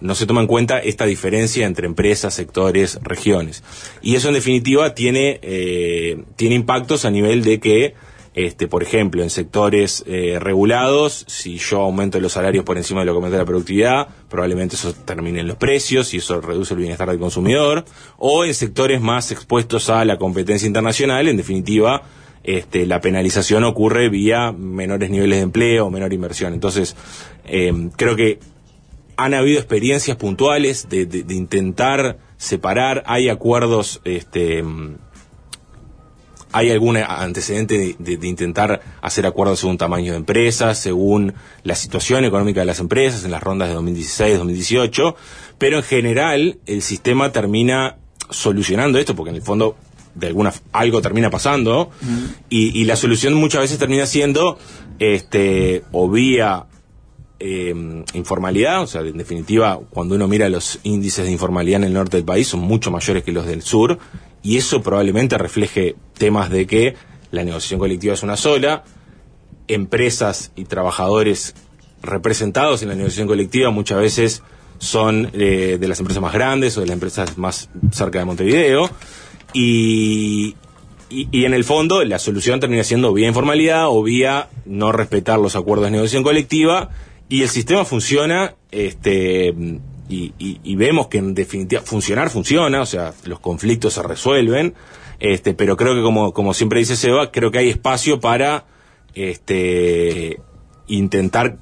no 0.00 0.14
se 0.14 0.26
toma 0.26 0.40
en 0.40 0.46
cuenta 0.46 0.78
esta 0.78 1.06
diferencia 1.06 1.66
entre 1.66 1.86
empresas, 1.86 2.34
sectores, 2.34 2.98
regiones. 3.02 3.62
Y 4.02 4.16
eso 4.16 4.28
en 4.28 4.34
definitiva 4.34 4.94
tiene, 4.94 5.38
eh, 5.42 6.22
tiene 6.36 6.54
impactos 6.54 7.04
a 7.04 7.10
nivel 7.10 7.42
de 7.42 7.60
que, 7.60 7.94
este, 8.34 8.66
por 8.66 8.82
ejemplo, 8.82 9.22
en 9.22 9.30
sectores 9.30 10.04
eh, 10.06 10.38
regulados, 10.40 11.24
si 11.28 11.58
yo 11.58 11.80
aumento 11.80 12.18
los 12.20 12.32
salarios 12.32 12.64
por 12.64 12.76
encima 12.76 13.00
de 13.00 13.06
lo 13.06 13.12
que 13.12 13.16
aumenta 13.16 13.38
la 13.38 13.44
productividad, 13.44 14.08
probablemente 14.28 14.76
eso 14.76 14.92
termine 14.92 15.40
en 15.40 15.48
los 15.48 15.56
precios 15.56 16.12
y 16.14 16.18
eso 16.18 16.40
reduce 16.40 16.74
el 16.74 16.80
bienestar 16.80 17.08
del 17.08 17.18
consumidor. 17.18 17.84
O 18.18 18.44
en 18.44 18.54
sectores 18.54 19.00
más 19.00 19.30
expuestos 19.30 19.90
a 19.90 20.04
la 20.04 20.18
competencia 20.18 20.66
internacional, 20.66 21.28
en 21.28 21.36
definitiva, 21.36 22.02
este, 22.44 22.84
la 22.84 23.00
penalización 23.00 23.64
ocurre 23.64 24.10
vía 24.10 24.52
menores 24.52 25.10
niveles 25.10 25.38
de 25.38 25.44
empleo 25.44 25.90
menor 25.90 26.12
inversión. 26.12 26.52
Entonces, 26.52 26.94
eh, 27.46 27.72
creo 27.96 28.16
que 28.16 28.38
han 29.16 29.34
habido 29.34 29.58
experiencias 29.58 30.16
puntuales 30.16 30.88
de, 30.88 31.06
de- 31.06 31.22
de 31.22 31.34
intentar 31.34 32.18
separar, 32.36 33.02
hay 33.06 33.28
acuerdos, 33.28 34.00
este, 34.04 34.62
mm, 34.62 34.96
hay 36.52 36.70
algún 36.70 36.96
antecedente 36.96 37.96
de, 37.98 38.28
intentar 38.28 38.80
hacer 39.02 39.26
acuerdos 39.26 39.58
según 39.58 39.76
tamaño 39.76 40.12
de 40.12 40.18
empresas, 40.18 40.78
según 40.78 41.34
la 41.64 41.74
situación 41.74 42.24
económica 42.24 42.60
de 42.60 42.66
las 42.66 42.78
empresas 42.78 43.24
en 43.24 43.32
las 43.32 43.42
rondas 43.42 43.68
de 43.68 43.74
2016, 43.74 44.38
2018, 44.38 45.16
pero 45.58 45.78
en 45.78 45.82
general 45.82 46.58
el 46.66 46.82
sistema 46.82 47.32
termina 47.32 47.96
solucionando 48.30 48.98
esto, 48.98 49.16
porque 49.16 49.30
en 49.30 49.36
el 49.36 49.42
fondo 49.42 49.76
de 50.14 50.28
alguna 50.28 50.52
algo 50.70 51.02
termina 51.02 51.28
pasando 51.28 51.90
y, 52.48 52.78
y 52.80 52.84
la 52.84 52.94
solución 52.94 53.34
muchas 53.34 53.62
veces 53.62 53.78
termina 53.78 54.06
siendo 54.06 54.56
este 55.00 55.82
o 55.90 56.08
vía 56.08 56.66
eh, 57.46 57.74
informalidad, 58.14 58.80
o 58.80 58.86
sea, 58.86 59.02
en 59.02 59.18
definitiva, 59.18 59.78
cuando 59.90 60.14
uno 60.14 60.26
mira 60.26 60.48
los 60.48 60.80
índices 60.82 61.26
de 61.26 61.30
informalidad 61.30 61.82
en 61.82 61.88
el 61.88 61.92
norte 61.92 62.16
del 62.16 62.24
país 62.24 62.48
son 62.48 62.60
mucho 62.60 62.90
mayores 62.90 63.22
que 63.22 63.32
los 63.32 63.44
del 63.44 63.60
sur, 63.60 63.98
y 64.42 64.56
eso 64.56 64.80
probablemente 64.80 65.36
refleje 65.36 65.94
temas 66.16 66.48
de 66.48 66.66
que 66.66 66.94
la 67.32 67.44
negociación 67.44 67.80
colectiva 67.80 68.14
es 68.14 68.22
una 68.22 68.38
sola, 68.38 68.84
empresas 69.68 70.52
y 70.56 70.64
trabajadores 70.64 71.54
representados 72.02 72.82
en 72.82 72.88
la 72.88 72.94
negociación 72.94 73.28
colectiva 73.28 73.68
muchas 73.70 73.98
veces 73.98 74.42
son 74.78 75.30
eh, 75.34 75.76
de 75.78 75.86
las 75.88 76.00
empresas 76.00 76.22
más 76.22 76.32
grandes 76.32 76.78
o 76.78 76.80
de 76.80 76.86
las 76.86 76.94
empresas 76.94 77.36
más 77.36 77.68
cerca 77.92 78.20
de 78.20 78.24
Montevideo, 78.24 78.88
y, 79.52 80.56
y, 81.10 81.28
y 81.30 81.44
en 81.44 81.52
el 81.52 81.64
fondo 81.64 82.02
la 82.04 82.18
solución 82.18 82.58
termina 82.58 82.84
siendo 82.84 83.12
vía 83.12 83.28
informalidad 83.28 83.88
o 83.88 84.02
vía 84.02 84.48
no 84.64 84.92
respetar 84.92 85.38
los 85.38 85.56
acuerdos 85.56 85.84
de 85.84 85.90
negociación 85.90 86.22
colectiva 86.22 86.88
y 87.38 87.42
el 87.42 87.48
sistema 87.48 87.84
funciona 87.84 88.54
este 88.70 89.54
y, 90.08 90.32
y- 90.38 90.60
y 90.62 90.76
vemos 90.76 91.08
que 91.08 91.18
en 91.18 91.34
definitiva 91.34 91.80
funcionar 91.82 92.28
funciona, 92.30 92.82
o 92.82 92.86
sea, 92.86 93.14
los 93.24 93.40
conflictos 93.40 93.94
se 93.94 94.02
resuelven, 94.02 94.74
este, 95.20 95.54
pero 95.54 95.76
creo 95.76 95.94
que 95.94 96.02
como, 96.02 96.32
como 96.32 96.52
siempre 96.52 96.80
dice 96.80 96.96
Seba, 96.96 97.30
creo 97.32 97.50
que 97.50 97.58
hay 97.58 97.70
espacio 97.70 98.20
para 98.20 98.66
este 99.14 100.40
intentar 100.86 101.58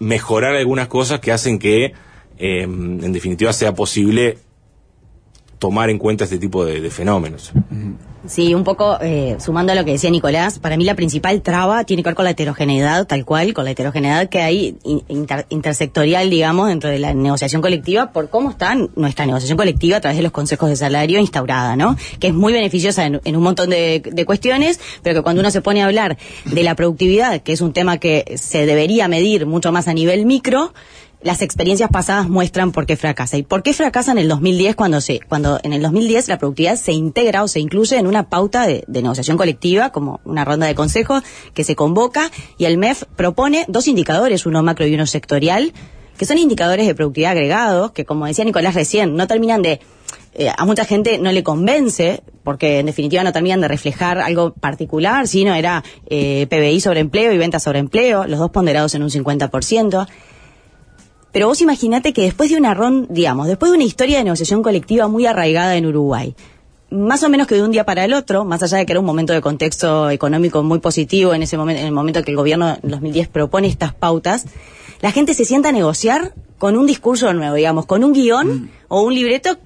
mejorar 0.00 0.56
algunas 0.56 0.88
cosas 0.88 1.20
que 1.20 1.30
hacen 1.32 1.58
que 1.58 1.92
eh, 2.38 2.62
en 2.62 3.12
definitiva 3.12 3.52
sea 3.52 3.74
posible 3.74 4.38
tomar 5.58 5.90
en 5.90 5.98
cuenta 5.98 6.24
este 6.24 6.38
tipo 6.38 6.64
de 6.64 6.90
fenómenos. 6.90 7.52
Sí, 8.28 8.52
un 8.54 8.62
poco 8.62 8.98
eh, 9.00 9.36
sumando 9.40 9.72
a 9.72 9.74
lo 9.74 9.86
que 9.86 9.92
decía 9.92 10.10
Nicolás, 10.10 10.58
para 10.58 10.76
mí 10.76 10.84
la 10.84 10.94
principal 10.94 11.40
traba 11.40 11.84
tiene 11.84 12.02
que 12.02 12.10
ver 12.10 12.14
con 12.14 12.26
la 12.26 12.32
heterogeneidad, 12.32 13.06
tal 13.06 13.24
cual, 13.24 13.54
con 13.54 13.64
la 13.64 13.70
heterogeneidad 13.70 14.28
que 14.28 14.42
hay 14.42 14.76
in- 14.84 15.02
inter- 15.08 15.46
intersectorial, 15.48 16.28
digamos, 16.28 16.68
dentro 16.68 16.90
de 16.90 16.98
la 16.98 17.14
negociación 17.14 17.62
colectiva, 17.62 18.12
por 18.12 18.28
cómo 18.28 18.50
está 18.50 18.76
nuestra 18.96 19.24
negociación 19.24 19.56
colectiva 19.56 19.96
a 19.96 20.00
través 20.02 20.18
de 20.18 20.22
los 20.22 20.32
consejos 20.32 20.68
de 20.68 20.76
salario 20.76 21.18
instaurada, 21.18 21.74
¿no? 21.74 21.96
Que 22.20 22.26
es 22.28 22.34
muy 22.34 22.52
beneficiosa 22.52 23.06
en, 23.06 23.20
un 23.36 23.42
montón 23.42 23.70
de 23.70 24.24
cuestiones, 24.26 24.78
pero 25.02 25.16
que 25.16 25.22
cuando 25.22 25.40
uno 25.40 25.50
se 25.50 25.62
pone 25.62 25.82
a 25.82 25.86
hablar 25.86 26.18
de 26.44 26.62
la 26.62 26.74
productividad, 26.74 27.40
que 27.40 27.52
es 27.52 27.62
un 27.62 27.72
tema 27.72 27.96
que 27.96 28.34
se 28.36 28.66
debería 28.66 29.08
medir 29.08 29.46
mucho 29.46 29.72
más 29.72 29.88
a 29.88 29.94
nivel 29.94 30.26
micro, 30.26 30.74
las 31.22 31.42
experiencias 31.42 31.90
pasadas 31.90 32.28
muestran 32.28 32.72
por 32.72 32.86
qué 32.86 32.96
fracasa. 32.96 33.36
¿Y 33.36 33.42
por 33.42 33.62
qué 33.62 33.72
fracasa 33.72 34.12
en 34.12 34.18
el 34.18 34.28
2010 34.28 34.76
cuando 34.76 35.00
se, 35.00 35.20
cuando 35.20 35.58
en 35.62 35.72
el 35.72 35.82
2010 35.82 36.28
la 36.28 36.38
productividad 36.38 36.76
se 36.76 36.92
integra 36.92 37.42
o 37.42 37.48
se 37.48 37.60
incluye 37.60 37.96
en 37.96 38.06
una 38.06 38.28
pauta 38.28 38.66
de, 38.66 38.84
de 38.86 39.02
negociación 39.02 39.36
colectiva, 39.36 39.90
como 39.90 40.20
una 40.24 40.44
ronda 40.44 40.66
de 40.66 40.74
consejos 40.74 41.22
que 41.54 41.64
se 41.64 41.74
convoca 41.74 42.30
y 42.56 42.66
el 42.66 42.78
MEF 42.78 43.04
propone 43.16 43.64
dos 43.68 43.88
indicadores, 43.88 44.46
uno 44.46 44.62
macro 44.62 44.86
y 44.86 44.94
uno 44.94 45.06
sectorial, 45.06 45.72
que 46.16 46.24
son 46.24 46.38
indicadores 46.38 46.86
de 46.86 46.94
productividad 46.94 47.32
agregados, 47.32 47.92
que 47.92 48.04
como 48.04 48.26
decía 48.26 48.44
Nicolás 48.44 48.74
recién, 48.74 49.14
no 49.14 49.26
terminan 49.26 49.62
de 49.62 49.80
eh, 50.34 50.50
a 50.56 50.64
mucha 50.64 50.84
gente 50.84 51.18
no 51.18 51.32
le 51.32 51.42
convence, 51.42 52.22
porque 52.44 52.78
en 52.78 52.86
definitiva 52.86 53.24
no 53.24 53.32
terminan 53.32 53.60
de 53.60 53.68
reflejar 53.68 54.18
algo 54.18 54.52
particular, 54.52 55.26
sino 55.26 55.54
era 55.54 55.82
eh, 56.08 56.46
PBI 56.48 56.80
sobre 56.80 57.00
empleo 57.00 57.32
y 57.32 57.38
venta 57.38 57.58
sobre 57.58 57.80
empleo, 57.80 58.24
los 58.26 58.38
dos 58.38 58.50
ponderados 58.50 58.94
en 58.94 59.02
un 59.02 59.10
50%. 59.10 60.06
Pero 61.32 61.46
vos 61.46 61.60
imaginate 61.60 62.12
que 62.12 62.22
después 62.22 62.50
de 62.50 62.56
una 62.56 62.74
ronda, 62.74 63.06
digamos, 63.10 63.46
después 63.46 63.70
de 63.70 63.76
una 63.76 63.84
historia 63.84 64.18
de 64.18 64.24
negociación 64.24 64.62
colectiva 64.62 65.08
muy 65.08 65.26
arraigada 65.26 65.76
en 65.76 65.86
Uruguay, 65.86 66.34
más 66.90 67.22
o 67.22 67.28
menos 67.28 67.46
que 67.46 67.54
de 67.54 67.62
un 67.62 67.70
día 67.70 67.84
para 67.84 68.04
el 68.04 68.14
otro, 68.14 68.44
más 68.44 68.62
allá 68.62 68.78
de 68.78 68.86
que 68.86 68.92
era 68.92 69.00
un 69.00 69.06
momento 69.06 69.34
de 69.34 69.42
contexto 69.42 70.08
económico 70.08 70.62
muy 70.62 70.78
positivo 70.78 71.34
en 71.34 71.42
ese 71.42 71.58
momento, 71.58 71.80
en 71.80 71.86
el 71.86 71.92
momento 71.92 72.22
que 72.22 72.30
el 72.30 72.36
gobierno 72.36 72.78
en 72.82 72.90
2010 72.90 73.28
propone 73.28 73.68
estas 73.68 73.92
pautas, 73.94 74.46
la 75.00 75.12
gente 75.12 75.34
se 75.34 75.44
sienta 75.44 75.68
a 75.68 75.72
negociar 75.72 76.32
con 76.56 76.76
un 76.76 76.86
discurso 76.86 77.32
nuevo, 77.34 77.54
digamos, 77.54 77.86
con 77.86 78.04
un 78.04 78.12
guion 78.12 78.70
o 78.88 79.02
un 79.02 79.14
libreto 79.14 79.58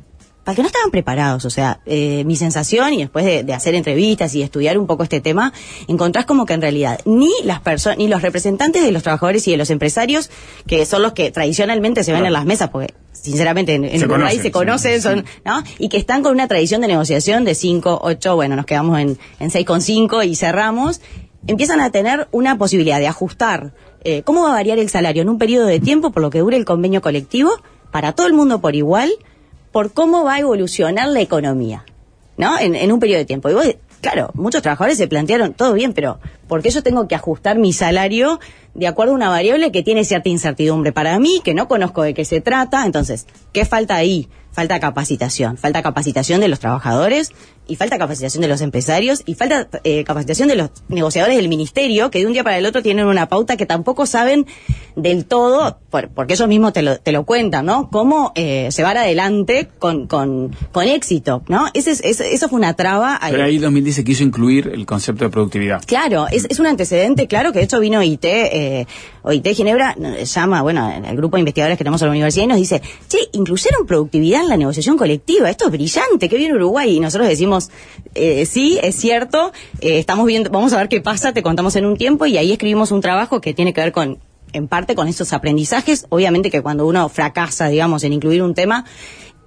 para 0.45 0.57
que 0.57 0.63
no 0.63 0.69
estaban 0.69 0.91
preparados. 0.91 1.45
O 1.45 1.51
sea, 1.51 1.81
eh, 1.87 2.25
mi 2.25 2.37
sensación, 2.37 2.95
y 2.95 2.99
después 2.99 3.25
de, 3.25 3.45
de 3.45 3.55
hacer 3.55 3.75
entrevistas 3.75 4.35
y 4.35 4.43
estudiar 4.43 4.79
un 4.79 4.87
poco 4.87 5.03
este 5.03 5.21
tema, 5.21 5.53
encontrás 5.89 6.25
como 6.25 6.47
que 6.47 6.55
en 6.55 6.63
realidad 6.63 7.01
ni 7.05 7.31
las 7.45 7.61
personas, 7.61 7.99
ni 7.99 8.09
los 8.09 8.23
representantes 8.23 8.83
de 8.83 8.93
los 8.93 9.03
trabajadores 9.03 9.47
y 9.49 9.53
de 9.53 9.57
los 9.57 9.71
empresarios, 9.71 10.31
que 10.67 10.85
son 10.87 11.03
los 11.03 11.13
que 11.13 11.31
tradicionalmente 11.31 12.05
se 12.05 12.13
ven 12.13 12.27
en 12.27 12.33
las 12.33 12.45
mesas, 12.45 12.71
porque 12.71 12.95
sinceramente 13.13 13.75
en, 13.75 13.85
en 13.85 13.99
Se 13.99 14.05
Uruguay 14.07 14.21
conocen, 14.21 14.43
se 14.43 14.51
conocen, 14.51 14.95
sí. 14.95 15.01
son, 15.01 15.25
¿no? 15.45 15.63
Y 15.79 15.89
que 15.89 15.97
están 15.97 16.23
con 16.23 16.33
una 16.33 16.49
tradición 16.49 16.81
de 16.81 16.89
negociación 16.89 17.45
de 17.45 17.55
5, 17.55 18.01
8, 18.03 18.35
bueno, 18.35 18.57
nos 18.57 18.67
quedamos 18.67 18.99
en, 18.99 19.19
en 19.39 19.51
6,5 19.51 20.27
y 20.27 20.35
cerramos, 20.35 21.01
empiezan 21.47 21.81
a 21.81 21.91
tener 21.91 22.29
una 22.33 22.59
posibilidad 22.59 22.99
de 22.99 23.07
ajustar 23.07 23.75
eh, 24.05 24.23
cómo 24.23 24.43
va 24.43 24.51
a 24.51 24.55
variar 24.55 24.79
el 24.79 24.89
salario 24.89 25.23
en 25.23 25.29
un 25.29 25.39
periodo 25.39 25.67
de 25.67 25.79
tiempo 25.79 26.11
por 26.11 26.23
lo 26.23 26.31
que 26.31 26.41
dure 26.41 26.57
el 26.57 26.65
convenio 26.65 27.01
colectivo 27.01 27.53
para 27.93 28.13
todo 28.13 28.27
el 28.27 28.33
mundo 28.33 28.61
por 28.61 28.75
igual, 28.75 29.13
por 29.73 29.93
cómo 29.93 30.25
va 30.25 30.35
a 30.35 30.41
evolucionar 30.41 31.09
la 31.09 31.21
economía, 31.21 31.85
¿no? 32.37 32.59
En, 32.59 32.75
en 32.75 32.93
un 32.93 33.01
periodo 33.01 33.19
de 33.19 33.25
tiempo. 33.25 33.51
Y 33.51 33.55
vos, 33.55 33.67
claro, 34.01 34.31
muchos 34.35 34.63
trabajadores 34.63 34.99
se 34.99 35.09
plantearon, 35.09 35.55
todo 35.55 35.73
bien, 35.73 35.95
pero 35.95 36.19
¿por 36.49 36.63
qué 36.63 36.71
yo 36.71 36.83
tengo 36.83 37.09
que 37.09 37.15
ajustar 37.15 37.59
mi 37.59 37.73
salario 37.73 38.39
de 38.75 38.87
acuerdo 38.87 39.13
a 39.13 39.17
una 39.17 39.31
variable 39.31 39.73
que 39.73 39.83
tiene 39.83 40.05
cierta 40.05 40.29
incertidumbre 40.29 40.93
para 40.93 41.19
mí, 41.19 41.41
que 41.43 41.55
no 41.55 41.69
conozco 41.69 42.03
de 42.03 42.13
qué 42.15 42.25
se 42.25 42.41
trata? 42.41 42.85
Entonces, 42.85 43.27
¿qué 43.53 43.65
falta 43.65 43.97
ahí? 43.97 44.29
Falta 44.53 44.79
capacitación, 44.81 45.57
falta 45.57 45.83
capacitación 45.83 46.41
de 46.41 46.49
los 46.49 46.61
trabajadores 46.61 47.31
y 47.67 47.77
falta 47.77 47.97
capacitación 47.97 48.43
de 48.43 48.49
los 48.49 48.61
empresarios 48.61 49.23
y 49.25 49.35
falta 49.35 49.69
eh, 49.85 50.05
capacitación 50.05 50.49
de 50.49 50.57
los 50.57 50.71
negociadores 50.89 51.37
del 51.37 51.49
ministerio 51.49 52.11
que 52.11 52.19
de 52.19 52.27
un 52.27 52.33
día 52.33 52.45
para 52.45 52.59
el 52.59 52.67
otro 52.67 52.83
tienen 52.83 53.07
una 53.07 53.29
pauta 53.29 53.57
que 53.57 53.67
tampoco 53.67 54.05
saben 54.05 54.47
del 54.97 55.25
todo, 55.25 55.79
por- 55.91 56.09
porque 56.11 56.35
ellos 56.35 56.49
mismos 56.49 56.73
te 56.75 56.83
lo, 56.83 56.99
te 56.99 57.13
lo 57.13 57.25
cuentan, 57.25 57.65
¿no? 57.65 57.89
Cómo 57.91 58.33
eh, 58.35 58.69
llevar 58.77 58.99
adelante 58.99 59.71
con, 59.79 60.07
con, 60.07 60.55
con 60.71 60.87
éxito, 60.87 61.43
¿no? 61.49 61.67
Ese, 61.73 61.93
es- 61.93 62.03
ese- 62.05 62.35
eso 62.35 62.49
fue 62.49 62.59
una 62.59 62.75
traba. 62.75 63.19
ahí. 63.23 63.33
Pero 63.33 63.45
ahí 63.45 63.59
2010 63.59 63.97
se 63.97 64.05
quiso 64.05 64.23
incluir 64.23 64.69
el 64.75 64.85
concepto 64.85 65.25
de 65.25 65.31
productividad. 65.31 65.83
Claro, 65.87 66.27
es, 66.31 66.47
es 66.51 66.59
un 66.61 66.67
antecedente, 66.67 67.27
claro, 67.27 67.53
que 67.53 67.61
de 67.61 67.65
hecho 67.65 67.81
vino 67.81 68.01
OIT, 68.01 68.25
eh, 68.25 68.87
OIT 69.23 69.47
Ginebra 69.55 69.97
eh, 69.99 70.25
llama, 70.27 70.61
bueno, 70.63 70.93
el 71.07 71.17
grupo 71.17 71.37
de 71.37 71.41
investigadores 71.41 71.79
que 71.79 71.85
tenemos 71.85 72.03
en 72.03 72.09
la 72.09 72.13
universidad 72.13 72.45
y 72.45 72.49
nos 72.49 72.59
dice, 72.59 72.83
che, 73.09 73.19
incluyeron 73.33 73.87
productividad 73.87 74.42
la 74.49 74.57
negociación 74.57 74.97
colectiva, 74.97 75.51
esto 75.51 75.67
es 75.67 75.73
brillante, 75.73 76.29
qué 76.29 76.37
bien 76.37 76.55
Uruguay, 76.55 76.97
y 76.97 77.01
nosotros 77.01 77.29
decimos, 77.29 77.71
eh, 78.15 78.47
sí, 78.47 78.79
es 78.83 78.97
cierto, 78.97 79.53
eh, 79.81 79.99
estamos 79.99 80.27
viendo, 80.27 80.51
vamos 80.51 80.73
a 80.73 80.79
ver 80.79 80.89
qué 80.89 81.01
pasa, 81.01 81.33
te 81.33 81.43
contamos 81.43 81.77
en 81.77 81.87
un 81.87 81.97
tiempo, 81.97 82.27
y 82.27 82.37
ahí 82.37 82.53
escribimos 82.53 82.91
un 82.91 83.01
trabajo 83.01 83.41
que 83.41 83.55
tiene 83.55 83.73
que 83.73 83.81
ver 83.81 83.93
con, 83.93 84.19
en 84.53 84.69
parte 84.69 84.95
con 84.95 85.09
estos 85.09 85.33
aprendizajes, 85.33 86.07
obviamente 86.09 86.51
que 86.51 86.63
cuando 86.63 86.87
uno 86.87 87.09
fracasa, 87.09 87.69
digamos, 87.69 88.05
en 88.05 88.13
incluir 88.13 88.43
un 88.43 88.55
tema, 88.55 88.85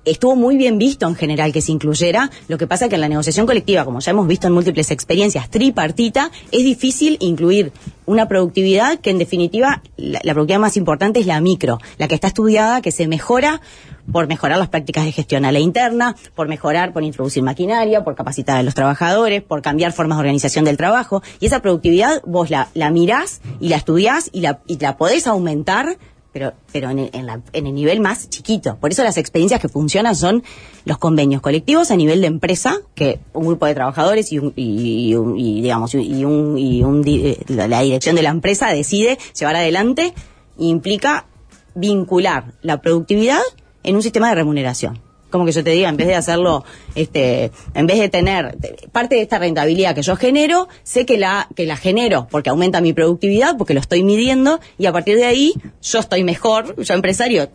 estuvo 0.05 0.35
muy 0.35 0.57
bien 0.57 0.77
visto 0.77 1.07
en 1.07 1.15
general 1.15 1.51
que 1.51 1.61
se 1.61 1.71
incluyera. 1.71 2.29
Lo 2.47 2.57
que 2.57 2.67
pasa 2.67 2.89
que 2.89 2.95
en 2.95 3.01
la 3.01 3.09
negociación 3.09 3.45
colectiva, 3.45 3.85
como 3.85 3.99
ya 3.99 4.11
hemos 4.11 4.27
visto 4.27 4.47
en 4.47 4.53
múltiples 4.53 4.91
experiencias, 4.91 5.49
tripartita, 5.49 6.31
es 6.51 6.63
difícil 6.63 7.17
incluir 7.19 7.71
una 8.05 8.27
productividad 8.27 8.99
que 8.99 9.09
en 9.09 9.17
definitiva 9.17 9.81
la, 9.97 10.19
la 10.23 10.33
productividad 10.33 10.59
más 10.59 10.77
importante 10.77 11.19
es 11.19 11.25
la 11.25 11.41
micro, 11.41 11.79
la 11.97 12.07
que 12.07 12.15
está 12.15 12.27
estudiada, 12.27 12.81
que 12.81 12.91
se 12.91 13.07
mejora 13.07 13.61
por 14.11 14.27
mejorar 14.27 14.59
las 14.59 14.69
prácticas 14.69 15.05
de 15.05 15.11
gestión 15.11 15.45
a 15.45 15.51
la 15.51 15.59
interna, 15.59 16.15
por 16.35 16.47
mejorar, 16.47 16.93
por 16.93 17.03
introducir 17.03 17.43
maquinaria, 17.43 18.03
por 18.03 18.15
capacitar 18.15 18.57
a 18.57 18.63
los 18.63 18.75
trabajadores, 18.75 19.41
por 19.41 19.61
cambiar 19.61 19.93
formas 19.93 20.17
de 20.17 20.21
organización 20.21 20.65
del 20.65 20.77
trabajo. 20.77 21.23
Y 21.39 21.47
esa 21.47 21.61
productividad 21.61 22.21
vos 22.25 22.49
la, 22.49 22.69
la 22.73 22.91
mirás 22.91 23.41
y 23.59 23.69
la 23.69 23.77
estudiás 23.77 24.29
y 24.31 24.41
la, 24.41 24.59
y 24.67 24.77
la 24.77 24.97
podés 24.97 25.27
aumentar 25.27 25.97
pero, 26.35 26.51
pero 26.73 26.89
en, 26.89 26.99
el, 26.99 27.09
en 27.13 27.25
la- 27.27 27.39
en 27.53 27.65
el 27.65 27.73
nivel 27.73 28.01
más 28.01 28.29
chiquito. 28.29 28.75
Por 28.75 28.91
eso 28.91 29.03
las 29.05 29.15
experiencias 29.15 29.61
que 29.61 29.69
funcionan 29.69 30.17
son 30.17 30.43
los 30.83 30.97
convenios 30.97 31.41
colectivos 31.41 31.91
a 31.91 31.95
nivel 31.95 32.19
de 32.19 32.27
empresa, 32.27 32.81
que 32.93 33.21
un 33.31 33.45
grupo 33.47 33.65
de 33.67 33.73
trabajadores 33.73 34.33
y, 34.33 34.39
un, 34.39 34.51
y, 34.57 35.15
un- 35.15 35.39
y, 35.39 35.61
digamos 35.61 35.95
y 35.95 36.25
un, 36.25 36.57
y 36.57 36.83
un 36.83 37.03
eh, 37.07 37.37
la, 37.47 37.69
la 37.69 37.79
dirección 37.83 38.17
de 38.17 38.21
la 38.23 38.31
empresa 38.31 38.67
decide 38.67 39.17
llevar 39.39 39.55
adelante 39.55 40.13
e 40.59 40.65
implica 40.65 41.25
vincular 41.73 42.51
la 42.61 42.81
productividad 42.81 43.39
en 43.83 43.95
un 43.95 44.01
sistema 44.03 44.27
de 44.27 44.35
remuneración. 44.35 44.99
Como 45.35 45.45
que 45.45 45.51
yo 45.51 45.65
te 45.65 45.71
diga, 45.71 45.89
en 45.89 45.97
vez 45.97 46.07
de 46.07 46.15
hacerlo, 46.15 46.63
este, 46.95 47.51
en 47.73 47.87
vez 47.87 47.99
de 47.99 48.07
tener 48.07 48.57
parte 48.93 49.15
de 49.15 49.21
esta 49.21 49.37
rentabilidad 49.37 49.93
que 49.93 50.01
yo 50.01 50.15
genero, 50.15 50.69
sé 50.83 51.05
que 51.05 51.17
la, 51.17 51.49
que 51.57 51.65
la 51.65 51.75
genero 51.75 52.29
porque 52.31 52.49
aumenta 52.49 52.79
mi 52.79 52.93
productividad, 52.93 53.57
porque 53.57 53.73
lo 53.73 53.81
estoy 53.81 54.01
midiendo, 54.01 54.61
y 54.77 54.85
a 54.85 54.93
partir 54.93 55.17
de 55.17 55.25
ahí 55.25 55.53
yo 55.81 55.99
estoy 55.99 56.23
mejor, 56.23 56.81
yo 56.81 56.93
empresario 56.93 57.49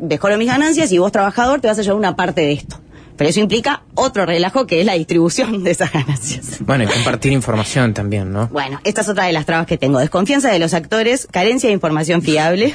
mejoro 0.00 0.36
mis 0.36 0.48
ganancias 0.48 0.90
y 0.90 0.98
vos 0.98 1.12
trabajador 1.12 1.60
te 1.60 1.68
vas 1.68 1.78
a 1.78 1.82
llevar 1.82 1.96
una 1.96 2.16
parte 2.16 2.40
de 2.40 2.54
esto. 2.54 2.80
Pero 3.16 3.30
eso 3.30 3.38
implica 3.38 3.84
otro 3.94 4.26
relajo 4.26 4.66
que 4.66 4.80
es 4.80 4.86
la 4.86 4.94
distribución 4.94 5.62
de 5.62 5.70
esas 5.70 5.92
ganancias. 5.92 6.56
Bueno, 6.58 6.82
y 6.82 6.86
compartir 6.88 7.30
información 7.30 7.94
también, 7.94 8.32
¿no? 8.32 8.48
Bueno, 8.48 8.80
esta 8.82 9.02
es 9.02 9.08
otra 9.08 9.26
de 9.26 9.32
las 9.32 9.46
trabas 9.46 9.68
que 9.68 9.78
tengo. 9.78 10.00
Desconfianza 10.00 10.50
de 10.50 10.58
los 10.58 10.74
actores, 10.74 11.28
carencia 11.30 11.68
de 11.68 11.74
información 11.74 12.22
fiable 12.22 12.74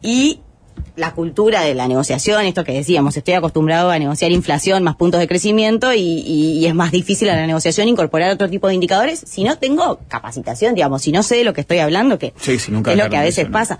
y 0.00 0.40
la 0.96 1.12
cultura 1.12 1.62
de 1.62 1.74
la 1.74 1.88
negociación, 1.88 2.44
esto 2.46 2.62
que 2.62 2.72
decíamos, 2.72 3.16
estoy 3.16 3.34
acostumbrado 3.34 3.90
a 3.90 3.98
negociar 3.98 4.30
inflación 4.30 4.84
más 4.84 4.94
puntos 4.94 5.18
de 5.18 5.26
crecimiento 5.26 5.92
y, 5.92 5.98
y- 6.00 6.58
y 6.58 6.66
es 6.66 6.74
más 6.74 6.92
difícil 6.92 7.28
a 7.30 7.34
la 7.34 7.46
negociación 7.48 7.88
incorporar 7.88 8.30
otro 8.30 8.48
tipo 8.48 8.68
de 8.68 8.74
indicadores 8.74 9.18
si 9.26 9.42
no 9.42 9.58
tengo 9.58 9.98
capacitación, 10.06 10.76
digamos, 10.76 11.02
si 11.02 11.10
no 11.10 11.24
sé 11.24 11.34
de 11.36 11.44
lo 11.44 11.52
que 11.52 11.62
estoy 11.62 11.78
hablando, 11.78 12.16
que 12.18 12.32
Sí, 12.40 12.56
nunca 12.68 12.92
es 12.92 12.98
lo 12.98 13.10
que 13.10 13.16
a 13.16 13.22
veces 13.22 13.38
eso, 13.40 13.48
¿no? 13.48 13.52
pasa. 13.52 13.78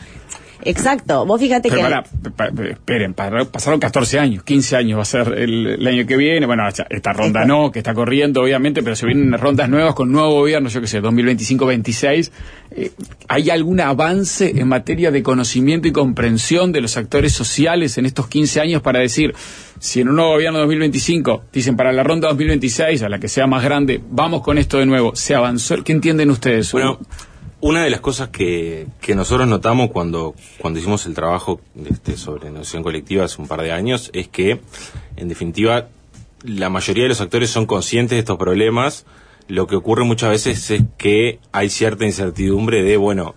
Exacto, 0.62 1.26
vos 1.26 1.40
fíjate 1.40 1.68
Pero 1.68 1.76
que... 1.76 1.82
pará, 1.82 2.02
pa- 2.36 2.50
pa- 2.50 2.64
esperen, 2.64 3.14
pa- 3.14 3.44
pasaron 3.46 3.80
14 3.80 4.18
años, 4.18 4.42
15 4.44 4.76
años 4.76 4.98
va 4.98 5.02
a 5.02 5.06
ser 5.06 5.28
el, 5.36 5.66
el 5.66 5.86
año 5.86 6.06
que 6.06 6.16
viene. 6.16 6.46
Bueno, 6.46 6.62
esta 6.68 7.12
ronda 7.12 7.44
no, 7.44 7.70
que 7.70 7.80
está 7.80 7.92
corriendo, 7.94 8.42
obviamente, 8.42 8.82
pero 8.82 8.96
se 8.96 9.06
vienen 9.06 9.32
rondas 9.38 9.68
nuevas 9.68 9.94
con 9.94 10.10
nuevo 10.12 10.30
gobierno, 10.34 10.68
yo 10.68 10.80
qué 10.80 10.86
sé, 10.86 11.02
2025-26. 11.02 12.30
Eh, 12.76 12.90
¿Hay 13.28 13.50
algún 13.50 13.80
avance 13.80 14.50
en 14.58 14.68
materia 14.68 15.10
de 15.10 15.22
conocimiento 15.22 15.88
y 15.88 15.92
comprensión 15.92 16.72
de 16.72 16.80
los 16.80 16.96
actores 16.96 17.32
sociales 17.32 17.98
en 17.98 18.06
estos 18.06 18.26
15 18.28 18.60
años 18.60 18.82
para 18.82 19.00
decir, 19.00 19.34
si 19.78 20.00
en 20.00 20.08
un 20.08 20.16
nuevo 20.16 20.32
gobierno 20.32 20.58
2025 20.60 21.44
dicen 21.52 21.76
para 21.76 21.92
la 21.92 22.02
ronda 22.02 22.28
2026, 22.28 23.02
a 23.02 23.08
la 23.08 23.18
que 23.18 23.28
sea 23.28 23.46
más 23.46 23.62
grande, 23.62 24.00
vamos 24.10 24.42
con 24.42 24.58
esto 24.58 24.78
de 24.78 24.86
nuevo, 24.86 25.14
se 25.14 25.34
avanzó? 25.34 25.82
¿Qué 25.84 25.92
entienden 25.92 26.30
ustedes? 26.30 26.72
Bueno, 26.72 26.98
una 27.64 27.83
de 27.83 27.88
las 27.88 28.00
cosas 28.00 28.29
que, 28.29 28.88
que 29.00 29.14
nosotros 29.14 29.48
notamos 29.48 29.90
cuando, 29.90 30.35
cuando 30.59 30.79
hicimos 30.79 31.07
el 31.07 31.14
trabajo 31.14 31.62
este, 31.88 32.18
sobre 32.18 32.50
negociación 32.50 32.83
colectiva 32.83 33.24
hace 33.24 33.40
un 33.40 33.48
par 33.48 33.62
de 33.62 33.72
años 33.72 34.11
es 34.12 34.29
que, 34.29 34.61
en 35.16 35.29
definitiva, 35.29 35.88
la 36.42 36.68
mayoría 36.68 37.05
de 37.05 37.09
los 37.09 37.22
actores 37.22 37.48
son 37.48 37.64
conscientes 37.64 38.16
de 38.16 38.18
estos 38.18 38.37
problemas. 38.37 39.07
Lo 39.48 39.66
que 39.66 39.77
ocurre 39.77 40.05
muchas 40.05 40.29
veces 40.29 40.70
es 40.72 40.83
que 40.98 41.38
hay 41.53 41.70
cierta 41.70 42.05
incertidumbre 42.05 42.83
de, 42.83 42.98
bueno, 42.98 43.35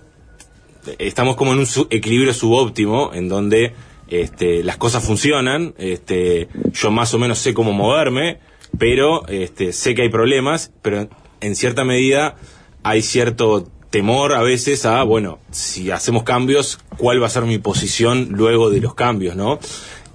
estamos 0.99 1.37
como 1.37 1.53
en 1.53 1.59
un 1.59 1.67
equilibrio 1.89 2.33
subóptimo 2.33 3.11
en 3.13 3.29
donde 3.29 3.75
este, 4.09 4.61
las 4.61 4.75
cosas 4.75 5.05
funcionan, 5.05 5.73
este, 5.77 6.49
yo 6.73 6.91
más 6.91 7.13
o 7.13 7.17
menos 7.17 7.39
sé 7.39 7.53
cómo 7.53 7.71
moverme, 7.71 8.39
pero 8.77 9.23
sé 9.71 9.95
que 9.95 10.01
hay 10.01 10.09
problemas, 10.09 10.73
pero 10.81 11.07
en 11.39 11.55
cierta 11.55 11.85
medida 11.85 12.35
hay 12.83 13.01
cierto 13.01 13.69
temor 13.89 14.33
a 14.33 14.41
veces 14.41 14.85
a, 14.85 15.03
bueno, 15.03 15.39
si 15.51 15.91
hacemos 15.91 16.23
cambios, 16.23 16.79
¿cuál 16.97 17.21
va 17.21 17.27
a 17.27 17.29
ser 17.29 17.43
mi 17.43 17.57
posición 17.57 18.29
luego 18.31 18.69
de 18.69 18.81
los 18.81 18.95
cambios, 18.95 19.35
no? 19.35 19.59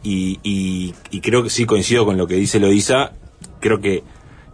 Y, 0.02 0.40
y, 0.42 0.94
y 1.11 1.20
creo 1.20 1.42
que 1.42 1.50
sí 1.50 1.64
coincido 1.64 2.04
con 2.04 2.16
lo 2.16 2.26
que 2.26 2.35
dice 2.35 2.58
Loisa, 2.58 3.12
creo 3.61 3.80
que 3.80 4.02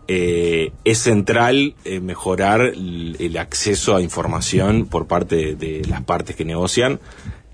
eh, 0.06 0.72
es 0.84 0.98
central 0.98 1.74
eh, 1.84 2.00
mejorar 2.00 2.60
el, 2.60 3.16
el 3.18 3.36
acceso 3.36 3.96
a 3.96 4.02
información 4.02 4.86
por 4.86 5.06
parte 5.06 5.36
de, 5.36 5.54
de 5.54 5.84
las 5.88 6.02
partes 6.02 6.36
que 6.36 6.44
negocian, 6.44 7.00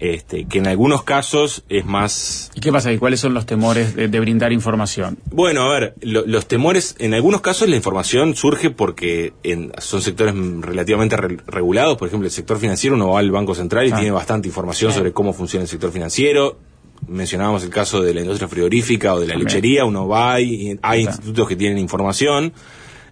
este, 0.01 0.47
que 0.47 0.59
en 0.59 0.67
algunos 0.67 1.03
casos 1.05 1.65
es 1.69 1.85
más... 1.87 2.51
¿Y 2.55 2.61
qué 2.61 2.71
pasa? 2.73 2.93
¿Y 2.93 2.99
cuáles 2.99 3.21
son 3.21 3.33
los 3.35 3.47
temores 3.47 3.95
de, 3.97 4.09
de 4.09 4.21
brindar 4.21 4.53
información? 4.53 5.19
Bueno, 5.31 5.63
a 5.63 5.73
ver, 5.79 5.95
lo- 6.03 6.27
los 6.27 6.47
temores, 6.47 6.95
en 6.99 7.15
algunos 7.15 7.41
casos 7.41 7.69
la 7.69 7.77
información 7.77 8.35
surge 8.35 8.71
porque 8.71 9.33
en- 9.43 9.73
son 9.79 10.03
sectores 10.03 10.35
relativamente 10.61 11.17
re- 11.17 11.39
regulados, 11.47 11.97
por 11.97 12.09
ejemplo, 12.09 12.27
el 12.27 12.33
sector 12.33 12.59
financiero, 12.59 12.97
uno 12.97 13.11
va 13.11 13.21
al 13.21 13.31
Banco 13.31 13.55
Central 13.55 13.87
y 13.87 13.93
Ah. 13.93 13.97
tiene 13.97 14.11
bastante 14.11 14.49
información 14.49 14.93
sobre 14.93 15.13
cómo 15.13 15.33
funciona 15.33 15.63
el 15.63 15.69
sector 15.69 15.91
financiero. 15.93 16.59
Mencionábamos 17.07 17.63
el 17.65 17.71
caso 17.71 18.01
de 18.03 18.15
la 18.15 18.21
industria 18.23 18.49
frigorífica 18.49 19.15
o 19.15 19.21
de 19.21 19.27
la 19.27 19.35
lechería, 19.37 19.85
uno 19.85 20.09
va 20.09 20.41
y 20.41 20.79
hay 20.83 21.03
institutos 21.03 21.49
que 21.49 21.57
tienen 21.57 21.77
información. 21.79 22.53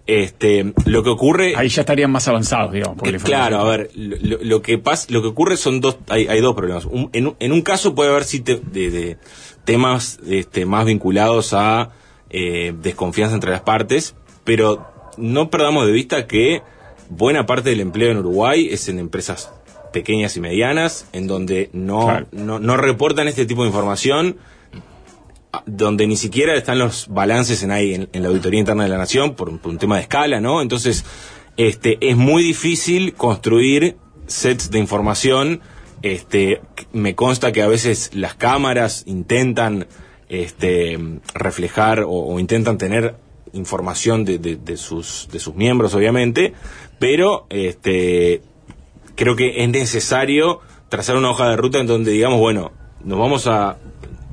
Este, 0.05 0.73
lo 0.85 1.01
que 1.01 1.09
ocurre 1.09 1.53
Ahí 1.55 1.69
ya 1.69 1.81
estarían 1.81 2.11
más 2.11 2.27
avanzados, 2.27 2.73
digamos. 2.73 2.97
eh, 2.97 3.11
la 3.11 3.11
información- 3.13 3.39
claro, 3.49 3.59
a 3.59 3.69
ver, 3.69 3.89
lo, 3.95 4.37
lo 4.41 4.61
que 4.61 4.77
pasa, 4.77 5.07
lo 5.11 5.21
que 5.21 5.29
ocurre 5.29 5.55
son 5.55 5.79
dos, 5.79 5.97
hay, 6.09 6.27
hay 6.27 6.41
dos 6.41 6.55
problemas. 6.55 6.85
Un- 6.85 7.09
en, 7.13 7.27
un- 7.27 7.35
en 7.39 7.51
un 7.53 7.61
caso 7.61 7.95
puede 7.95 8.09
haber 8.09 8.25
sí 8.25 8.41
te- 8.41 8.59
de, 8.59 8.91
de 8.91 9.17
temas 9.63 10.19
este, 10.27 10.65
más 10.65 10.85
vinculados 10.85 11.53
a 11.53 11.91
eh, 12.29 12.73
desconfianza 12.81 13.35
entre 13.35 13.51
las 13.51 13.61
partes, 13.61 14.15
pero 14.43 14.85
no 15.17 15.49
perdamos 15.49 15.85
de 15.85 15.93
vista 15.93 16.27
que 16.27 16.61
buena 17.09 17.45
parte 17.45 17.69
del 17.69 17.79
empleo 17.79 18.11
en 18.11 18.17
Uruguay 18.17 18.67
es 18.71 18.89
en 18.89 18.99
empresas 18.99 19.53
pequeñas 19.93 20.35
y 20.35 20.41
medianas, 20.41 21.07
en 21.13 21.27
donde 21.27 21.69
no, 21.71 22.05
Claro. 22.07 22.25
no, 22.31 22.59
no 22.59 22.75
reportan 22.75 23.27
este 23.29 23.45
tipo 23.45 23.61
de 23.61 23.67
información 23.67 24.35
donde 25.65 26.07
ni 26.07 26.17
siquiera 26.17 26.55
están 26.55 26.79
los 26.79 27.07
balances 27.09 27.61
en 27.63 27.71
ahí 27.71 27.93
en, 27.93 28.09
la 28.23 28.29
auditoría 28.29 28.59
interna 28.59 28.83
de 28.83 28.89
la 28.89 28.97
nación 28.97 29.35
por, 29.35 29.49
un- 29.49 29.59
tema 29.77 29.95
de 29.97 30.01
escala, 30.03 30.39
¿no? 30.41 30.61
Entonces, 30.61 31.05
este 31.57 31.97
es 32.01 32.17
muy 32.17 32.41
difícil 32.43 33.13
construir 33.13 33.97
sets 34.27 34.71
de 34.71 34.79
información. 34.79 35.61
Este, 36.01 36.61
me 36.91 37.15
consta 37.15 37.51
que 37.51 37.61
a 37.61 37.67
veces 37.67 38.09
las 38.13 38.33
cámaras 38.35 39.03
intentan 39.05 39.87
este 40.29 40.97
reflejar 41.33 42.01
o, 42.01 42.09
o 42.11 42.39
intentan 42.39 42.77
tener 42.77 43.15
información 43.53 44.25
de, 44.25 44.39
de- 44.39 44.55
de 44.55 44.77
sus 44.77 45.27
de 45.31 45.39
sus 45.39 45.53
miembros, 45.55 45.93
obviamente, 45.93 46.53
pero 46.97 47.45
este 47.49 48.41
creo 49.15 49.35
que 49.35 49.63
es 49.63 49.69
necesario 49.69 50.59
trazar 50.89 51.15
una 51.17 51.29
hoja 51.29 51.49
de 51.49 51.55
ruta 51.57 51.79
en 51.79 51.85
donde 51.85 52.11
digamos, 52.11 52.39
bueno, 52.39 52.71
nos 53.03 53.19
vamos 53.19 53.45
a 53.45 53.77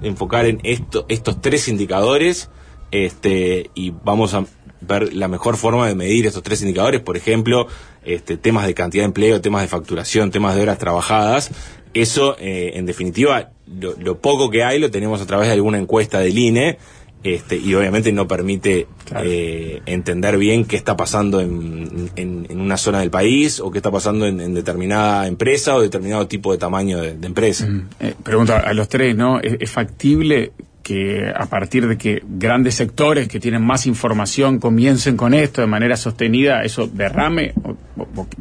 enfocar 0.02 0.46
en 0.46 0.60
esto, 0.62 1.06
estos 1.08 1.40
tres 1.40 1.68
indicadores 1.68 2.50
este, 2.90 3.70
y 3.74 3.90
vamos 3.90 4.34
a 4.34 4.44
ver 4.80 5.12
la 5.14 5.28
mejor 5.28 5.56
forma 5.56 5.86
de 5.86 5.94
medir 5.94 6.26
estos 6.26 6.42
tres 6.42 6.62
indicadores, 6.62 7.00
por 7.00 7.16
ejemplo, 7.16 7.66
este, 8.04 8.36
temas 8.36 8.66
de 8.66 8.74
cantidad 8.74 9.02
de 9.02 9.06
empleo, 9.06 9.40
temas 9.40 9.62
de 9.62 9.68
facturación, 9.68 10.30
temas 10.30 10.56
de 10.56 10.62
horas 10.62 10.78
trabajadas. 10.78 11.50
Eso, 11.92 12.36
eh, 12.38 12.72
en 12.74 12.86
definitiva, 12.86 13.50
lo, 13.66 13.94
lo 13.98 14.18
poco 14.18 14.50
que 14.50 14.64
hay 14.64 14.78
lo 14.78 14.90
tenemos 14.90 15.20
a 15.20 15.26
través 15.26 15.48
de 15.48 15.54
alguna 15.54 15.78
encuesta 15.78 16.20
del 16.20 16.38
INE. 16.38 16.78
Este, 17.22 17.56
y 17.58 17.74
obviamente 17.74 18.12
no 18.12 18.26
permite 18.26 18.86
eh, 19.22 19.82
entender 19.84 20.38
bien 20.38 20.64
qué 20.64 20.76
está 20.76 20.96
pasando 20.96 21.40
en, 21.42 22.10
en- 22.16 22.46
en 22.48 22.60
una 22.60 22.78
zona 22.78 23.00
del 23.00 23.10
país 23.10 23.60
o 23.60 23.70
qué 23.70 23.76
está 23.78 23.90
pasando 23.90 24.26
en, 24.26 24.40
en 24.40 24.54
determinada 24.54 25.26
empresa 25.26 25.74
o 25.76 25.82
determinado 25.82 26.26
tipo 26.28 26.50
de 26.52 26.56
tamaño 26.58 26.98
de, 26.98 27.14
de 27.18 27.26
empresa. 27.26 27.68
Eh, 28.00 28.14
pregunto 28.22 28.54
a 28.54 28.72
los 28.72 28.88
tres, 28.88 29.14
¿no? 29.16 29.38
¿Es, 29.40 29.54
es 29.60 29.70
factible 29.70 30.52
que 30.90 31.32
a 31.32 31.46
partir 31.46 31.86
de 31.86 31.96
que 31.96 32.20
grandes 32.28 32.74
sectores 32.74 33.28
que 33.28 33.38
tienen 33.38 33.64
más 33.64 33.86
información 33.86 34.58
comiencen 34.58 35.16
con 35.16 35.34
esto 35.34 35.60
de 35.60 35.68
manera 35.68 35.96
sostenida, 35.96 36.64
eso 36.64 36.88
derrame? 36.92 37.54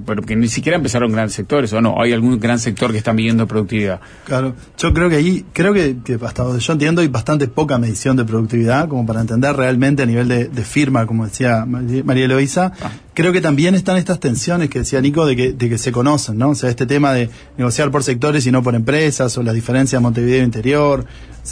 Pero 0.04 0.24
que 0.24 0.36
ni 0.36 0.48
siquiera 0.48 0.76
empezaron 0.76 1.12
grandes 1.12 1.36
sectores, 1.36 1.72
¿o 1.74 1.80
no? 1.80 2.02
¿Hay 2.02 2.12
algún 2.12 2.40
gran 2.40 2.58
sector 2.58 2.92
que 2.92 2.98
está 2.98 3.14
midiendo 3.14 3.46
productividad? 3.46 4.00
Claro, 4.26 4.56
yo 4.80 4.92
creo 4.96 5.10
que 5.10 5.18
ahí, 5.18 5.46
creo 5.54 5.76
que, 5.76 5.98
que 6.04 6.18
hasta 6.26 6.42
donde 6.42 6.60
yo 6.60 6.74
entiendo 6.74 7.02
hay 7.02 7.08
bastante 7.08 7.48
poca 7.48 7.78
medición 7.78 8.18
de 8.18 8.26
productividad, 8.26 8.88
como 8.88 9.06
para 9.06 9.22
entender 9.22 9.56
realmente 9.56 10.02
a 10.02 10.08
nivel 10.08 10.28
de, 10.28 10.48
de 10.48 10.64
firma, 10.64 11.06
como 11.06 11.26
decía 11.26 11.66
María 11.68 12.04
María 12.04 12.26
Eloísa. 12.26 12.74
Creo 13.20 13.34
que 13.34 13.42
también 13.42 13.76
están 13.76 13.98
estas 13.98 14.22
tensiones 14.22 14.70
que 14.70 14.80
decía 14.80 15.02
Nico 15.02 15.26
de 15.26 15.36
que, 15.36 15.52
de 15.52 15.68
que 15.68 15.78
se 15.78 15.92
conocen, 15.92 16.38
¿no? 16.38 16.52
O 16.52 16.56
sea, 16.56 16.70
este 16.70 16.86
tema 16.86 17.12
de 17.12 17.30
negociar 17.58 17.92
por 17.92 18.02
sectores 18.02 18.48
y 18.48 18.52
no 18.52 18.64
por 18.64 18.76
empresas, 18.76 19.38
o 19.38 19.44
las 19.44 19.54
diferencias 19.54 20.00
de 20.00 20.04
Montevideo 20.04 20.42
Interior. 20.42 21.06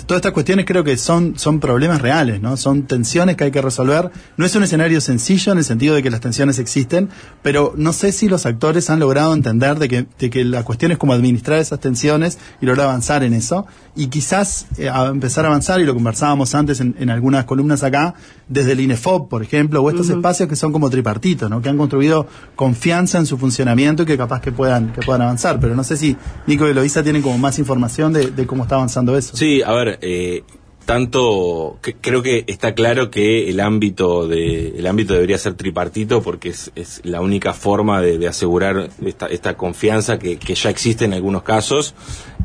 Todas 0.06 0.20
estas 0.20 0.32
cuestiones 0.32 0.66
creo 0.66 0.86
que 0.86 0.96
son, 0.96 1.38
son 1.38 1.60
problemas 1.60 2.02
reales, 2.02 2.40
¿no? 2.40 2.56
Son 2.56 2.84
tensiones 2.84 3.36
que 3.36 3.44
hay 3.44 3.52
que 3.52 3.62
resolver. 3.62 4.12
No 4.38 4.46
es 4.46 4.56
un 4.56 4.64
escenario 4.64 5.02
sencillo 5.02 5.52
en 5.52 5.58
el 5.58 5.66
sentido 5.66 5.94
de 5.94 6.04
que 6.04 6.10
las 6.10 6.22
tensiones 6.22 6.58
existen, 6.58 7.10
pero 7.42 7.74
no 7.76 7.92
sé 7.92 8.14
si 8.14 8.30
los 8.30 8.46
actores 8.46 8.90
han 8.90 9.02
logrado 9.02 9.34
entender 9.34 9.78
de 9.78 9.90
que, 9.90 10.06
de 10.20 10.30
que 10.30 10.46
la 10.46 10.64
cuestión 10.64 10.94
es 10.94 10.98
como 10.98 11.12
administrar 11.12 11.60
esas 11.60 11.82
tensiones 11.82 12.38
y 12.62 12.66
lograr 12.66 12.88
avanzar 12.88 13.26
en 13.26 13.34
eso. 13.34 13.68
Y 14.00 14.08
quizás 14.08 14.68
eh, 14.78 14.90
a 14.90 15.08
empezar 15.08 15.44
a 15.46 15.48
avanzar, 15.48 15.82
y 15.82 15.86
lo 15.86 15.96
conversábamos 15.96 16.54
antes 16.54 16.80
en, 16.80 16.96
en 17.00 17.10
algunas 17.10 17.46
columnas 17.46 17.84
acá, 17.84 18.14
desde 18.48 18.74
el 18.74 18.80
INEFOP, 18.80 19.28
por 19.28 19.42
ejemplo, 19.42 19.82
o 19.82 19.90
estos 19.90 20.10
espacios 20.10 20.48
que 20.48 20.56
son 20.56 20.72
como 20.72 20.90
tripartitos, 20.90 21.50
¿no? 21.50 21.62
Que 21.64 21.70
han 21.70 21.78
construido 21.78 22.28
confianza 22.56 23.18
en 23.18 23.26
su 23.26 23.40
funcionamiento 23.40 24.04
y 24.04 24.06
que 24.06 24.16
capaz 24.16 24.40
que 24.40 24.52
puedan, 24.52 24.94
que 24.94 25.02
puedan 25.02 25.24
avanzar. 25.24 25.60
Pero 25.60 25.76
no 25.76 25.84
sé 25.84 25.98
si 25.98 26.16
Nico 26.46 26.68
y 26.68 26.72
Eloisa 26.72 27.02
tienen 27.02 27.24
como 27.24 27.40
más 27.40 27.58
información 27.58 28.14
de, 28.14 28.30
de 28.30 28.46
cómo 28.46 28.64
está 28.64 28.76
avanzando 28.76 29.18
eso. 29.18 29.36
Sí, 29.36 29.64
a 29.64 29.72
ver, 29.72 29.98
eh, 30.04 30.44
tanto 30.88 31.78
que- 31.84 31.96
creo 31.96 32.24
que 32.24 32.46
está 32.48 32.74
claro 32.74 33.12
que 33.12 33.50
el 33.50 33.60
ámbito 33.60 34.26
de 34.28 34.70
el 34.80 34.88
ámbito 34.88 35.14
debería 35.14 35.38
ser 35.38 35.54
tripartito 35.56 36.22
porque 36.24 36.50
es, 36.50 36.72
es 36.76 37.02
la 37.04 37.20
única 37.20 37.54
forma 37.54 38.02
de, 38.02 38.18
de 38.18 38.28
asegurar 38.28 38.90
esta, 39.06 39.28
esta 39.28 39.58
confianza 39.58 40.18
que, 40.18 40.38
que 40.40 40.56
ya 40.56 40.70
existe 40.70 41.04
en 41.06 41.14
algunos 41.14 41.44
casos. 41.44 41.94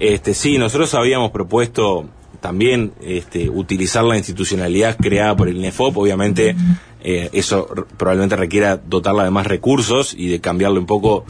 Este, 0.00 0.34
sí, 0.34 0.58
nosotros 0.58 0.92
habíamos 0.94 1.30
propuesto 1.30 2.08
también 2.40 2.92
este, 3.00 3.48
utilizar 3.48 4.02
la 4.02 4.16
institucionalidad 4.18 4.96
creada 4.96 5.36
por 5.36 5.48
el 5.48 5.56
INEFOP, 5.58 5.96
obviamente 5.96 6.56
eh, 7.04 7.30
eso 7.32 7.68
probablemente 7.96 8.34
requiera 8.34 8.76
dotarla 8.76 9.22
de 9.22 9.30
más 9.30 9.46
recursos 9.46 10.14
y 10.18 10.26
de 10.28 10.40
cambiarle 10.40 10.80
un 10.80 10.86
poco 10.86 11.24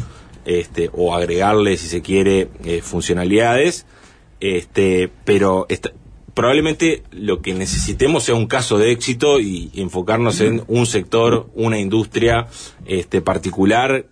este, 0.47 0.89
o 0.95 1.15
agregarle, 1.15 1.77
si 1.77 1.89
se 1.89 2.01
quiere, 2.01 2.49
eh, 2.65 2.81
funcionalidades 2.83 3.85
este 4.41 5.09
pero 5.25 5.67
esta- 5.69 5.93
probablemente 6.35 7.03
lo 7.13 7.43
que 7.43 7.55
necesitemos 7.55 8.25
sea 8.25 8.35
un 8.35 8.47
caso 8.47 8.79
de 8.79 8.91
éxito 8.93 9.41
y, 9.41 9.71
enfocarnos 9.75 10.41
en 10.41 10.63
un 10.69 10.87
sector, 10.87 11.49
una 11.55 11.79
industria 11.79 12.47
este 12.87 13.21
particular 13.21 14.07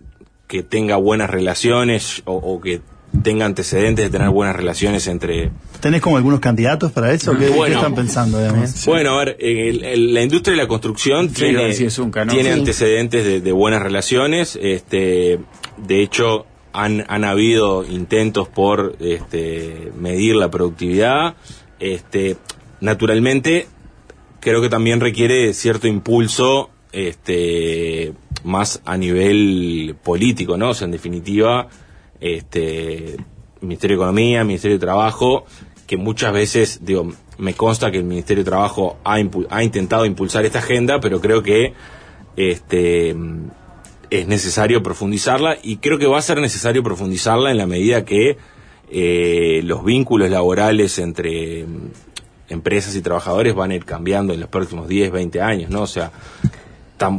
que 0.47 0.63
tenga 0.63 0.97
buenas 0.97 1.29
relaciones 1.29 2.21
o, 2.25 2.33
o 2.35 2.59
que 2.61 2.81
tenga 3.23 3.45
antecedentes 3.45 4.05
de 4.05 4.09
tener 4.09 4.29
buenas 4.29 4.55
relaciones 4.55 5.07
entre 5.07 5.51
¿Tenés 5.81 6.01
como 6.01 6.17
algunos 6.17 6.39
candidatos 6.39 6.91
para 6.91 7.11
eso? 7.11 7.33
¿Qué, 7.37 7.45
qué 7.47 7.51
Bueno. 7.51 7.75
están 7.77 7.95
pensando, 7.95 8.39
digamos? 8.39 8.85
bueno, 8.85 9.17
a 9.19 9.25
ver, 9.25 9.37
el- 9.39 9.83
el- 9.83 10.13
la 10.13 10.21
industria 10.21 10.55
de 10.55 10.61
la 10.61 10.67
construcción 10.67 11.27
Sí, 11.29 11.35
tiene, 11.35 11.65
decir 11.65 11.89
Zunca, 11.91 12.23
¿no? 12.23 12.31
tiene 12.33 12.53
Sí. 12.53 12.59
antecedentes 12.59 13.25
de, 13.25 13.41
de 13.41 13.51
buenas 13.51 13.81
relaciones. 13.81 14.57
Este, 14.61 15.39
de 15.77 16.01
hecho, 16.03 16.45
han, 16.73 17.03
han 17.09 17.25
habido 17.25 17.83
intentos 17.83 18.47
por 18.47 18.95
este, 19.01 19.91
medir 19.97 20.35
la 20.35 20.49
productividad. 20.49 21.35
Este, 21.81 22.37
naturalmente, 22.79 23.67
creo 24.39 24.61
que 24.61 24.69
también 24.69 25.01
requiere 25.01 25.53
cierto 25.53 25.87
impulso 25.87 26.69
este, 26.91 28.13
más 28.43 28.81
a 28.85 28.97
nivel 28.97 29.95
político, 30.03 30.57
¿no? 30.57 30.69
O 30.69 30.73
sea, 30.75 30.85
en 30.85 30.91
definitiva, 30.91 31.67
este, 32.19 33.17
Ministerio 33.61 33.97
de 33.97 34.03
Economía, 34.03 34.43
Ministerio 34.43 34.77
de 34.77 34.85
Trabajo, 34.85 35.45
que 35.87 35.97
muchas 35.97 36.31
veces, 36.31 36.79
digo, 36.83 37.11
me 37.39 37.55
consta 37.55 37.91
que 37.91 37.97
el 37.97 38.03
Ministerio 38.03 38.43
de 38.43 38.49
Trabajo 38.49 38.97
ha, 39.03 39.15
ha 39.49 39.63
intentado 39.63 40.05
impulsar 40.05 40.45
esta 40.45 40.59
agenda, 40.59 40.99
pero 40.99 41.19
creo 41.19 41.41
que 41.41 41.73
este, 42.35 43.15
es 44.11 44.27
necesario 44.27 44.83
profundizarla 44.83 45.57
y 45.63 45.77
creo 45.77 45.97
que 45.97 46.05
va 46.05 46.19
a 46.19 46.21
ser 46.21 46.39
necesario 46.39 46.83
profundizarla 46.83 47.49
en 47.49 47.57
la 47.57 47.65
medida 47.65 48.05
que 48.05 48.37
eh, 48.91 49.61
los 49.63 49.83
vínculos 49.83 50.29
laborales 50.29 50.99
entre 50.99 51.65
mm, 51.65 51.89
empresas 52.49 52.95
y 52.95 53.01
trabajadores 53.01 53.55
van 53.55 53.71
a 53.71 53.75
ir 53.75 53.85
cambiando 53.85 54.33
en 54.33 54.39
los 54.41 54.49
próximos 54.49 54.87
10, 54.87 55.11
20 55.11 55.41
años, 55.41 55.69
¿no? 55.69 55.81
O 55.83 55.87
sea, 55.87 56.11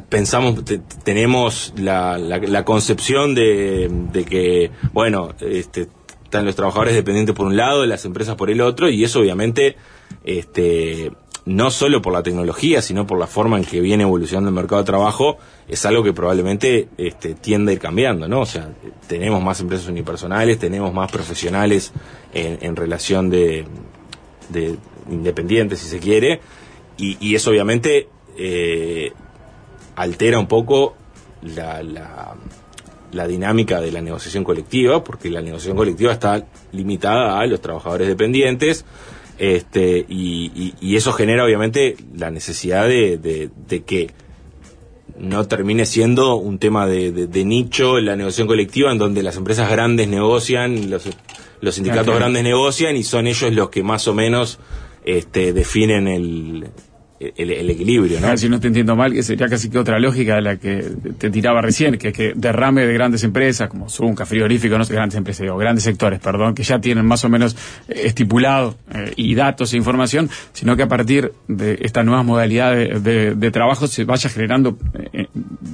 pensamos, 0.08 0.64
te- 0.64 0.80
tenemos 1.02 1.72
la, 1.76 2.18
la- 2.18 2.38
la 2.38 2.64
concepción 2.64 3.34
de, 3.34 3.88
de 4.12 4.24
que, 4.24 4.70
bueno, 4.92 5.30
este, 5.40 5.88
están 6.24 6.44
los 6.44 6.54
trabajadores 6.56 6.94
dependientes 6.94 7.34
por 7.34 7.46
un 7.46 7.56
lado, 7.56 7.84
las 7.86 8.04
empresas 8.04 8.36
por 8.36 8.50
el 8.50 8.60
otro, 8.60 8.88
y 8.88 9.02
eso 9.04 9.20
obviamente, 9.20 9.76
este, 10.24 11.10
no 11.44 11.70
solo 11.70 12.00
por 12.00 12.12
la 12.12 12.22
tecnología, 12.22 12.82
sino 12.82 13.06
por 13.06 13.18
la 13.18 13.26
forma 13.26 13.58
en 13.58 13.64
que 13.64 13.80
viene 13.80 14.04
evolucionando 14.04 14.48
el 14.48 14.54
mercado 14.54 14.82
de 14.82 14.86
trabajo, 14.86 15.38
es 15.68 15.84
algo 15.84 16.04
que 16.04 16.12
probablemente 16.12 16.88
este, 16.98 17.34
tiende 17.34 17.72
a 17.72 17.74
ir 17.74 17.80
cambiando, 17.80 18.28
¿no? 18.28 18.40
O 18.40 18.46
sea, 18.46 18.70
tenemos 19.08 19.42
más 19.42 19.60
empresas 19.60 19.88
unipersonales, 19.88 20.58
tenemos 20.58 20.92
más 20.94 21.10
profesionales 21.10 21.92
en, 22.32 22.58
en 22.62 22.76
relación 22.76 23.28
de, 23.28 23.64
de 24.50 24.76
independientes, 25.10 25.80
si 25.80 25.88
se 25.88 25.98
quiere, 25.98 26.40
y, 26.96 27.16
y 27.20 27.34
eso 27.34 27.50
obviamente 27.50 28.08
eh, 28.38 29.12
altera 29.96 30.38
un 30.38 30.46
poco 30.46 30.94
la, 31.42 31.82
la, 31.82 32.36
la 33.10 33.26
dinámica 33.26 33.80
de 33.80 33.90
la 33.90 34.00
negociación 34.00 34.44
colectiva, 34.44 35.02
porque 35.02 35.28
la 35.28 35.42
negociación 35.42 35.76
colectiva 35.76 36.12
está 36.12 36.46
limitada 36.70 37.40
a 37.40 37.46
los 37.46 37.60
trabajadores 37.60 38.06
dependientes, 38.06 38.84
este, 39.38 40.04
y, 40.08 40.50
y- 40.54 40.74
y 40.80 40.96
eso 40.96 41.12
genera 41.12 41.44
obviamente 41.44 41.96
la 42.16 42.30
necesidad 42.30 42.86
de, 42.88 43.18
de- 43.18 43.50
de 43.68 43.82
que 43.82 44.10
no 45.18 45.46
termine 45.46 45.84
siendo 45.86 46.36
un 46.36 46.58
tema 46.58 46.86
de, 46.86 47.12
nicho 47.44 47.98
en 47.98 48.06
la 48.06 48.16
negociación 48.16 48.48
colectiva 48.48 48.90
en 48.92 48.98
donde 48.98 49.22
las 49.22 49.36
empresas 49.36 49.70
grandes 49.70 50.08
negocian, 50.08 50.90
los, 50.90 51.08
los 51.60 51.74
sindicatos 51.74 52.06
grandes 52.16 52.42
negocian 52.44 52.96
y 52.96 53.02
son 53.04 53.26
ellos 53.26 53.52
los 53.52 53.68
que 53.70 53.82
más 53.82 54.08
o 54.08 54.14
menos 54.14 54.58
este, 55.04 55.52
definen 55.52 56.08
el, 56.08 56.68
el, 57.36 57.50
el 57.50 57.70
equilibrio, 57.70 58.20
¿no? 58.20 58.36
Si 58.36 58.48
no 58.48 58.58
te 58.60 58.68
entiendo 58.68 58.96
mal, 58.96 59.12
que 59.12 59.22
sería 59.22 59.48
casi 59.48 59.68
que 59.70 59.78
otra 59.78 59.98
lógica 59.98 60.36
de 60.36 60.42
la 60.42 60.56
que 60.56 60.84
te 61.18 61.30
tiraba 61.30 61.60
recién, 61.60 61.98
que 61.98 62.08
es 62.08 62.14
que 62.14 62.32
derrame 62.34 62.86
de 62.86 62.92
grandes 62.94 63.22
empresas, 63.24 63.68
como 63.68 63.88
Zunca, 63.88 64.26
frigorífico, 64.26 64.76
no 64.78 64.84
sé, 64.84 64.94
grandes 64.94 65.16
empresas, 65.16 65.42
digo, 65.42 65.56
grandes 65.56 65.84
sectores, 65.84 66.20
perdón, 66.20 66.54
que 66.54 66.62
ya 66.62 66.80
tienen 66.80 67.04
más 67.06 67.24
o 67.24 67.28
menos 67.28 67.56
eh, 67.88 68.02
estipulado 68.04 68.76
eh, 68.94 69.12
y 69.16 69.34
datos 69.34 69.72
e 69.72 69.76
información, 69.76 70.30
sino 70.52 70.76
que 70.76 70.82
a 70.82 70.88
partir 70.88 71.32
de 71.48 71.78
esta 71.82 72.02
nueva 72.02 72.22
modalidad 72.22 72.72
de, 72.74 73.00
de- 73.00 73.34
de 73.34 73.50
trabajo 73.50 73.86
se 73.86 74.04
vaya 74.04 74.28
generando, 74.30 74.76
eh, 75.12 75.26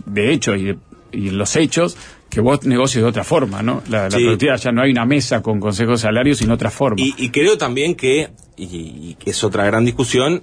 de 0.07 0.33
hecho 0.33 0.55
y, 0.57 0.65
de- 0.65 0.79
y 1.13 1.31
los 1.31 1.57
hechos, 1.57 1.97
que 2.29 2.43
vos 2.43 2.67
negocies 2.67 3.03
de 3.03 3.09
otra 3.09 3.25
forma, 3.25 3.63
¿no? 3.63 3.83
La, 3.89 4.09
productividad 4.19 4.59
ya 4.59 4.71
no 4.73 4.83
hay 4.83 4.91
una 4.91 5.07
mesa 5.07 5.41
con 5.41 5.61
consejos 5.61 6.03
de 6.03 6.09
salarios, 6.09 6.37
sino 6.39 6.53
otra 6.55 6.71
forma. 6.71 7.01
Y, 7.01 7.15
y 7.17 7.31
creo 7.31 7.57
también 7.57 7.95
que, 7.95 8.29
y, 8.59 8.65
y 8.65 9.17
que 9.19 9.31
es 9.31 9.43
otra 9.43 9.65
gran 9.65 9.87
discusión, 9.87 10.43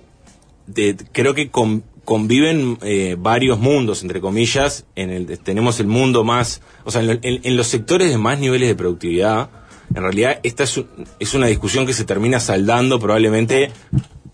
de- 0.68 0.96
creo 1.12 1.34
que 1.34 1.50
con- 1.50 1.84
conviven 2.04 2.78
eh, 2.84 3.16
varios 3.18 3.60
mundos, 3.60 4.04
entre 4.04 4.22
comillas. 4.22 4.86
En 4.96 5.10
el, 5.10 5.40
tenemos 5.40 5.80
el 5.80 5.88
mundo 5.88 6.24
más, 6.24 6.62
o 6.84 6.92
sea, 6.92 7.02
en, 7.02 7.08
lo- 7.08 7.14
en- 7.22 7.42
en 7.44 7.58
los 7.58 7.68
sectores 7.68 8.10
de 8.10 8.18
más 8.18 8.40
niveles 8.40 8.68
de 8.70 8.76
productividad, 8.76 9.50
en 9.94 10.02
realidad 10.02 10.40
esta 10.44 10.64
es, 10.64 10.82
es 11.20 11.34
una 11.34 11.48
discusión 11.48 11.86
que 11.86 11.94
se 11.94 12.06
termina 12.06 12.40
saldando 12.40 13.00
probablemente 13.00 13.72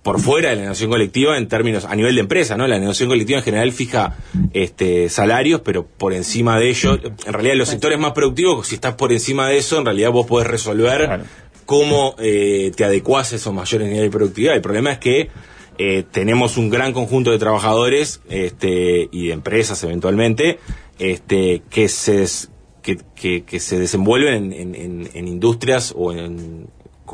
por 0.03 0.19
fuera 0.19 0.49
de 0.49 0.55
la 0.55 0.61
negociación 0.63 0.89
colectiva 0.89 1.37
en 1.37 1.47
términos 1.47 1.85
a 1.85 1.95
nivel 1.95 2.15
de 2.15 2.21
empresa, 2.21 2.57
¿no? 2.57 2.65
La 2.67 2.79
negociación 2.79 3.09
colectiva 3.09 3.37
en 3.39 3.45
general 3.45 3.71
fija 3.71 4.17
este 4.53 5.09
salarios, 5.09 5.61
pero 5.63 5.85
por 5.85 6.13
encima 6.13 6.57
de 6.57 6.69
ello, 6.69 6.97
en 7.25 7.33
realidad 7.33 7.55
los 7.55 7.69
sectores 7.69 7.99
más 7.99 8.13
productivos, 8.13 8.67
si 8.67 8.75
estás 8.75 8.95
por 8.95 9.11
encima 9.11 9.47
de 9.47 9.57
eso, 9.57 9.77
en 9.77 9.85
realidad 9.85 10.09
vos 10.11 10.25
podés 10.25 10.47
resolver 10.47 11.21
cómo 11.65 12.15
eh, 12.17 12.71
te 12.75 12.83
adecuás 12.83 13.31
a 13.31 13.35
esos 13.35 13.53
mayores 13.53 13.87
niveles 13.87 14.11
de 14.11 14.17
productividad. 14.17 14.55
El 14.55 14.61
problema 14.61 14.91
es 14.93 14.97
que 14.97 15.29
eh, 15.83 16.03
tenemos 16.11 16.57
un 16.57 16.69
gran 16.69 16.93
conjunto 16.93 17.31
de 17.31 17.39
trabajadores 17.39 18.21
este, 18.29 19.09
y 19.11 19.27
de 19.27 19.33
empresas 19.33 19.83
eventualmente 19.83 20.59
este, 20.99 21.61
que, 21.69 21.87
se, 21.89 22.17
des- 22.17 22.49
que, 22.83 22.97
que- 23.15 23.43
que 23.43 23.59
se 23.59 23.79
desenvuelven 23.79 24.51
en, 24.51 24.53
en- 24.53 24.75
en- 24.75 25.09
en 25.13 25.27
industrias 25.27 25.93
o 25.97 26.11
en, 26.13 26.67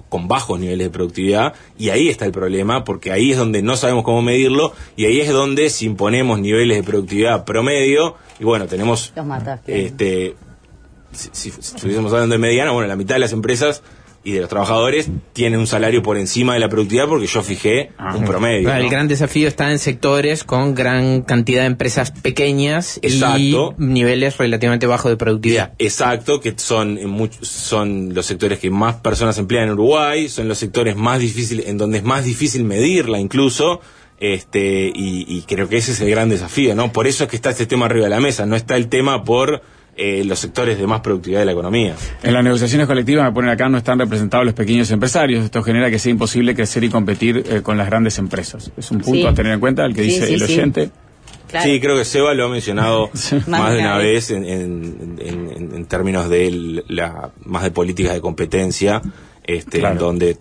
con 0.10 0.28
bajos 0.28 0.60
niveles 0.60 0.88
de 0.88 0.92
productividad 0.92 1.54
y 1.78 1.90
ahí 1.90 2.08
está 2.10 2.26
el 2.26 2.32
problema 2.32 2.84
porque 2.84 3.12
ahí 3.12 3.32
es 3.32 3.38
donde 3.38 3.62
no 3.62 3.76
sabemos 3.78 4.04
cómo 4.04 4.22
medirlo 4.22 4.74
y 4.96 5.06
ahí 5.06 5.20
es 5.22 5.30
donde 5.32 5.70
si 5.70 5.86
imponemos 5.86 6.40
niveles 6.40 6.78
de 6.78 6.84
productividad 6.84 7.46
promedio 7.46 8.16
y 8.40 8.44
bueno 8.44 8.68
tenemos 8.68 9.12
Los 9.16 9.26
matas. 9.26 9.62
este 9.66 10.36
si, 11.14 11.30
si- 11.32 11.52
si 11.52 11.76
estuviésemos 11.76 12.12
hablando 12.14 12.34
de 12.34 12.40
mediana, 12.40 12.72
bueno, 12.72 12.88
la 12.88 12.96
mitad 12.96 13.16
de 13.16 13.20
las 13.20 13.32
empresas 13.34 13.82
y 14.28 14.34
de 14.34 14.42
los 14.42 14.50
trabajadores 14.50 15.10
tienen 15.32 15.60
un 15.60 15.68
salario 15.68 16.04
por 16.04 16.18
encima 16.18 16.54
de 16.54 16.60
la 16.60 16.68
productividad 16.68 17.08
porque 17.08 17.28
yo 17.28 17.42
fijé 17.44 17.92
un 18.14 18.26
promedio. 18.26 18.64
Claro, 18.64 18.80
¿no? 18.80 18.84
El 18.86 18.92
gran 18.92 19.08
desafío 19.08 19.48
está 19.48 19.72
en 19.72 19.80
sectores 19.80 20.44
con 20.44 20.76
gran 20.76 21.22
cantidad 21.22 21.62
de 21.62 21.68
empresas 21.68 22.12
pequeñas 22.12 23.00
Exacto. 23.02 23.76
y 23.80 23.84
niveles 23.84 24.38
relativamente 24.38 24.86
bajos 24.86 25.12
de 25.12 25.16
productividad. 25.18 25.74
Exacto, 25.80 26.42
que 26.42 26.54
son 26.58 26.98
en 26.98 27.10
much- 27.10 27.42
son 27.42 28.14
los 28.14 28.26
sectores 28.26 28.60
que 28.60 28.70
más 28.70 28.96
personas 28.96 29.38
emplean 29.38 29.66
en 29.68 29.74
Uruguay, 29.76 30.28
son 30.28 30.50
los 30.50 30.58
sectores 30.58 30.96
más 30.98 31.20
difíciles, 31.20 31.68
en 31.68 31.78
donde 31.78 32.00
es 32.00 32.04
más 32.04 32.26
difícil 32.26 32.66
medirla 32.66 33.20
incluso, 33.20 33.80
este, 34.20 34.92
y, 34.94 35.26
y 35.28 35.44
creo 35.48 35.70
que 35.70 35.78
ese 35.78 35.92
es 35.92 36.02
el 36.02 36.10
gran 36.10 36.28
desafío, 36.28 36.76
¿no? 36.76 36.92
Por 36.92 37.08
eso 37.08 37.24
es 37.24 37.30
que 37.30 37.36
está 37.36 37.52
este 37.52 37.66
tema 37.66 37.86
arriba 37.86 38.06
de 38.06 38.10
la 38.10 38.20
mesa, 38.20 38.46
no 38.46 38.56
está 38.56 38.76
el 38.76 38.90
tema 38.90 39.24
por 39.24 39.62
eh, 39.98 40.24
los 40.24 40.38
sectores 40.40 40.78
de 40.78 40.86
más 40.88 41.02
productividad 41.02 41.40
de 41.42 41.46
la 41.48 41.52
economía. 41.54 41.96
En 42.24 42.34
las 42.34 42.44
negociaciones 42.44 42.86
colectivas, 42.88 43.26
me 43.26 43.32
ponen 43.32 43.50
acá, 43.50 43.68
no 43.68 43.78
están 43.80 43.98
representados 44.00 44.46
los 44.46 44.54
pequeños 44.54 44.90
empresarios. 44.92 45.44
Esto 45.44 45.64
genera 45.64 45.90
que 45.90 45.98
sea 46.00 46.12
imposible 46.12 46.54
crecer 46.56 46.84
y 46.84 46.90
competir 46.90 47.44
eh, 47.50 47.62
con 47.64 47.78
las 47.78 47.88
grandes 47.88 48.18
empresas. 48.20 48.72
Es 48.78 48.92
un 48.92 49.00
punto 49.00 49.20
Sí. 49.22 49.26
a 49.26 49.34
tener 49.34 49.54
en 49.54 49.60
cuenta, 49.60 49.84
el 49.86 49.94
que 49.96 50.04
Sí, 50.04 50.08
dice 50.10 50.28
sí, 50.28 50.34
el 50.36 50.40
sí. 50.42 50.54
oyente. 50.54 50.90
Claro. 51.50 51.66
Sí, 51.66 51.80
creo 51.80 51.98
que 51.98 52.04
Seba 52.06 52.34
lo 52.34 52.46
ha 52.46 52.50
mencionado 52.50 53.10
Más 53.48 53.74
de 53.74 53.80
una 53.80 53.98
vez 53.98 54.32
en, 54.32 54.44
en- 54.46 55.18
en- 55.20 55.50
en- 55.56 55.76
en 55.76 55.86
términos 55.86 56.30
de 56.30 56.46
el- 56.48 56.84
la 56.90 57.32
más 57.46 57.64
de 57.64 57.72
políticas 57.72 58.14
de 58.14 58.22
competencia, 58.22 59.02
este, 59.46 59.80
Claro. 59.80 59.94
en 59.94 60.00
donde 60.00 60.38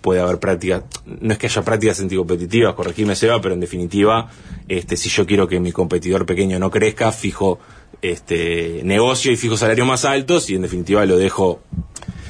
puede 0.00 0.20
haber 0.20 0.38
prácticas, 0.38 0.84
no 1.20 1.32
es 1.32 1.38
que 1.38 1.46
haya 1.48 1.62
prácticas 1.62 2.00
anticompetitivas, 2.00 2.74
corregime 2.74 3.14
Seba, 3.16 3.40
pero 3.40 3.54
en 3.54 3.60
definitiva, 3.60 4.30
este, 4.68 4.96
si 4.96 5.08
yo 5.08 5.26
quiero 5.26 5.48
que 5.48 5.58
mi 5.60 5.72
competidor 5.72 6.24
pequeño 6.24 6.58
no 6.60 6.70
crezca, 6.70 7.10
fijo 7.12 7.58
este 8.02 8.82
negocio 8.84 9.32
y 9.32 9.36
fijo 9.36 9.56
salarios 9.56 9.86
más 9.86 10.04
altos 10.04 10.50
y 10.50 10.54
en 10.54 10.62
definitiva 10.62 11.04
lo 11.06 11.16
dejo 11.16 11.62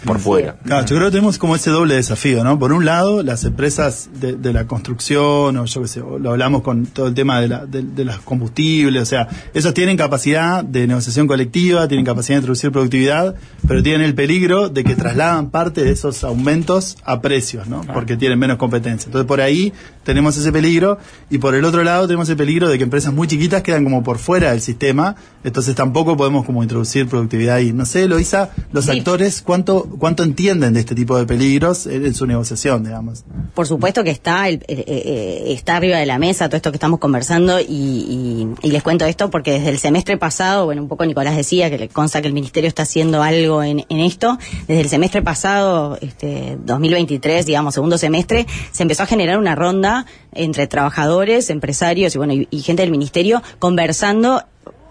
por 0.06 0.20
fuera. 0.20 0.56
Claro, 0.64 0.86
yo 0.86 0.96
creo 0.96 1.08
que 1.08 1.12
tenemos 1.12 1.36
como 1.36 1.56
ese 1.56 1.70
doble 1.70 1.96
desafío, 1.96 2.44
¿no? 2.44 2.58
Por 2.58 2.72
un 2.72 2.84
lado, 2.84 3.22
las 3.22 3.44
empresas 3.44 4.08
de, 4.14 4.34
de 4.34 4.52
la 4.52 4.66
construcción, 4.66 5.56
o 5.56 5.64
yo 5.64 5.82
qué 5.82 5.88
sé, 5.88 6.00
o 6.00 6.18
lo 6.18 6.30
hablamos 6.30 6.62
con 6.62 6.86
todo 6.86 7.08
el 7.08 7.14
tema 7.14 7.40
de, 7.40 7.48
la, 7.48 7.66
de, 7.66 7.82
de 7.82 8.04
los 8.04 8.18
combustibles, 8.20 9.02
o 9.02 9.06
sea, 9.06 9.28
esos 9.52 9.74
tienen 9.74 9.96
capacidad 9.96 10.64
de 10.64 10.86
negociación 10.86 11.26
colectiva, 11.26 11.88
tienen 11.88 12.06
capacidad 12.06 12.36
de 12.36 12.40
introducir 12.40 12.70
productividad, 12.70 13.34
pero 13.66 13.82
tienen 13.82 14.02
el 14.02 14.14
peligro 14.14 14.68
de 14.68 14.84
que 14.84 14.94
trasladan 14.94 15.50
parte 15.50 15.82
de 15.82 15.90
esos 15.90 16.22
aumentos 16.22 16.96
a 17.04 17.20
precios, 17.20 17.66
¿no? 17.66 17.82
Porque 17.92 18.16
tienen 18.16 18.38
menos 18.38 18.56
competencia. 18.58 19.06
Entonces, 19.06 19.26
por 19.26 19.40
ahí 19.40 19.72
tenemos 20.06 20.36
ese 20.38 20.50
peligro, 20.52 20.96
y 21.28 21.36
por 21.36 21.54
el 21.54 21.64
otro 21.66 21.84
lado 21.84 22.06
tenemos 22.06 22.28
el 22.30 22.36
peligro 22.38 22.68
de 22.70 22.78
que 22.78 22.84
empresas 22.84 23.12
muy 23.12 23.28
chiquitas 23.28 23.62
quedan 23.62 23.84
como 23.84 24.02
por 24.02 24.16
fuera 24.18 24.52
del 24.52 24.62
sistema, 24.62 25.16
entonces 25.44 25.74
tampoco 25.74 26.16
podemos 26.16 26.46
como 26.46 26.62
introducir 26.62 27.06
productividad 27.08 27.56
ahí. 27.56 27.72
No 27.74 27.84
sé, 27.84 28.06
Loisa, 28.08 28.50
los 28.72 28.86
Sí. 28.86 28.92
actores, 28.92 29.42
¿cuánto, 29.42 29.82
cuánto 29.98 30.22
entienden 30.22 30.72
de 30.72 30.80
este 30.80 30.94
tipo 30.94 31.18
de 31.18 31.26
peligros 31.26 31.86
en, 31.86 32.06
en 32.06 32.14
su 32.14 32.26
negociación, 32.26 32.84
digamos? 32.84 33.24
Por 33.54 33.66
supuesto 33.66 34.02
que 34.04 34.10
está 34.10 34.48
el- 34.48 34.64
eh, 34.68 34.84
eh, 34.86 35.44
está 35.48 35.76
arriba 35.76 35.98
de 35.98 36.06
la 36.06 36.18
mesa 36.18 36.48
todo 36.48 36.56
esto 36.56 36.70
que 36.70 36.76
estamos 36.76 37.00
conversando 37.00 37.58
y, 37.60 37.64
y- 37.68 38.48
y 38.62 38.70
les 38.70 38.82
cuento 38.82 39.04
esto 39.04 39.28
porque 39.30 39.52
desde 39.52 39.70
el 39.70 39.78
semestre 39.78 40.16
pasado, 40.16 40.64
bueno, 40.66 40.82
un 40.82 40.88
poco 40.88 41.04
Nicolás 41.04 41.36
decía 41.36 41.68
que 41.68 41.78
le 41.78 41.88
consta 41.88 42.20
que 42.20 42.28
el 42.28 42.32
ministerio 42.34 42.68
está 42.68 42.82
haciendo 42.84 43.22
algo 43.22 43.62
en, 43.62 43.84
en 43.88 43.98
esto. 44.00 44.38
Desde 44.68 44.80
el 44.82 44.88
semestre 44.88 45.22
pasado, 45.22 45.98
este 46.00 46.56
2023, 46.64 47.46
digamos, 47.46 47.74
segundo 47.74 47.98
semestre, 47.98 48.46
se 48.72 48.82
empezó 48.82 49.02
a 49.02 49.06
generar 49.06 49.38
una 49.38 49.54
ronda 49.54 49.95
entre 50.32 50.66
trabajadores, 50.66 51.48
empresarios 51.48 52.14
y 52.14 52.18
bueno, 52.18 52.34
y, 52.34 52.48
y 52.50 52.60
gente 52.60 52.82
del 52.82 52.90
ministerio 52.90 53.42
conversando 53.58 54.42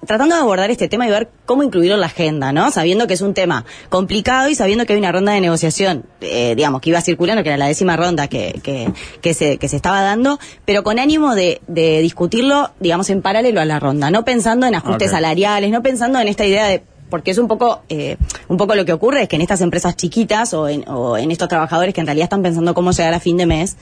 tratando 0.06 0.36
de 0.36 0.42
abordar 0.42 0.72
este 0.72 0.88
tema 0.88 1.08
y 1.08 1.10
ver 1.10 1.30
cómo 1.46 1.64
incluirlo 1.64 1.96
en 1.96 2.02
la 2.02 2.08
agenda, 2.08 2.52
¿no? 2.52 2.72
Sabiendo 2.72 3.08
que 3.08 3.14
es 3.16 3.22
un 3.22 3.34
tema 3.34 3.66
complicado 3.90 4.50
y 4.50 4.56
sabiendo 4.56 4.86
que 4.86 4.94
hay 4.94 5.00
una 5.00 5.12
ronda 5.12 5.34
de 5.34 5.42
negociación, 5.42 6.06
eh, 6.22 6.54
digamos, 6.56 6.82
que 6.82 6.90
iba 6.90 7.02
circulando, 7.02 7.44
que 7.44 7.50
era 7.50 7.58
la 7.58 7.68
décima 7.68 7.98
ronda 7.98 8.28
que, 8.28 8.60
que, 8.64 8.92
que, 9.22 9.34
se, 9.34 9.58
que 9.58 9.68
se 9.68 9.76
estaba 9.76 10.02
dando, 10.02 10.40
pero 10.66 10.84
con 10.84 11.00
ánimo 11.00 11.36
de, 11.36 11.62
de 11.68 12.02
discutirlo, 12.02 12.72
digamos, 12.80 13.10
en 13.10 13.22
paralelo 13.22 13.62
a 13.62 13.66
la 13.66 13.80
ronda, 13.80 14.12
no 14.12 14.24
pensando 14.26 14.68
en 14.68 14.76
ajustes 14.76 15.12
salariales, 15.12 15.72
no 15.72 15.82
pensando 15.82 16.20
en 16.20 16.28
esta 16.28 16.46
idea 16.46 16.66
de 16.66 16.84
porque 17.10 17.30
es 17.30 17.38
un 17.38 17.48
poco 17.48 17.84
eh, 17.88 18.18
un 18.48 18.58
poco 18.58 18.74
lo 18.74 18.84
que 18.84 18.92
ocurre 18.92 19.22
es 19.22 19.30
que 19.30 19.36
en 19.36 19.44
estas 19.44 19.62
empresas 19.62 19.96
chiquitas 19.96 20.56
o 20.56 20.68
en, 20.68 20.90
o 20.90 21.18
en 21.18 21.30
estos 21.30 21.48
trabajadores 21.48 21.94
que 21.94 22.02
en 22.02 22.08
realidad 22.08 22.26
están 22.26 22.42
pensando 22.42 22.74
cómo 22.74 22.92
llegar 22.92 23.14
a 23.14 23.20
fin 23.20 23.38
de 23.38 23.46
mes 23.46 23.78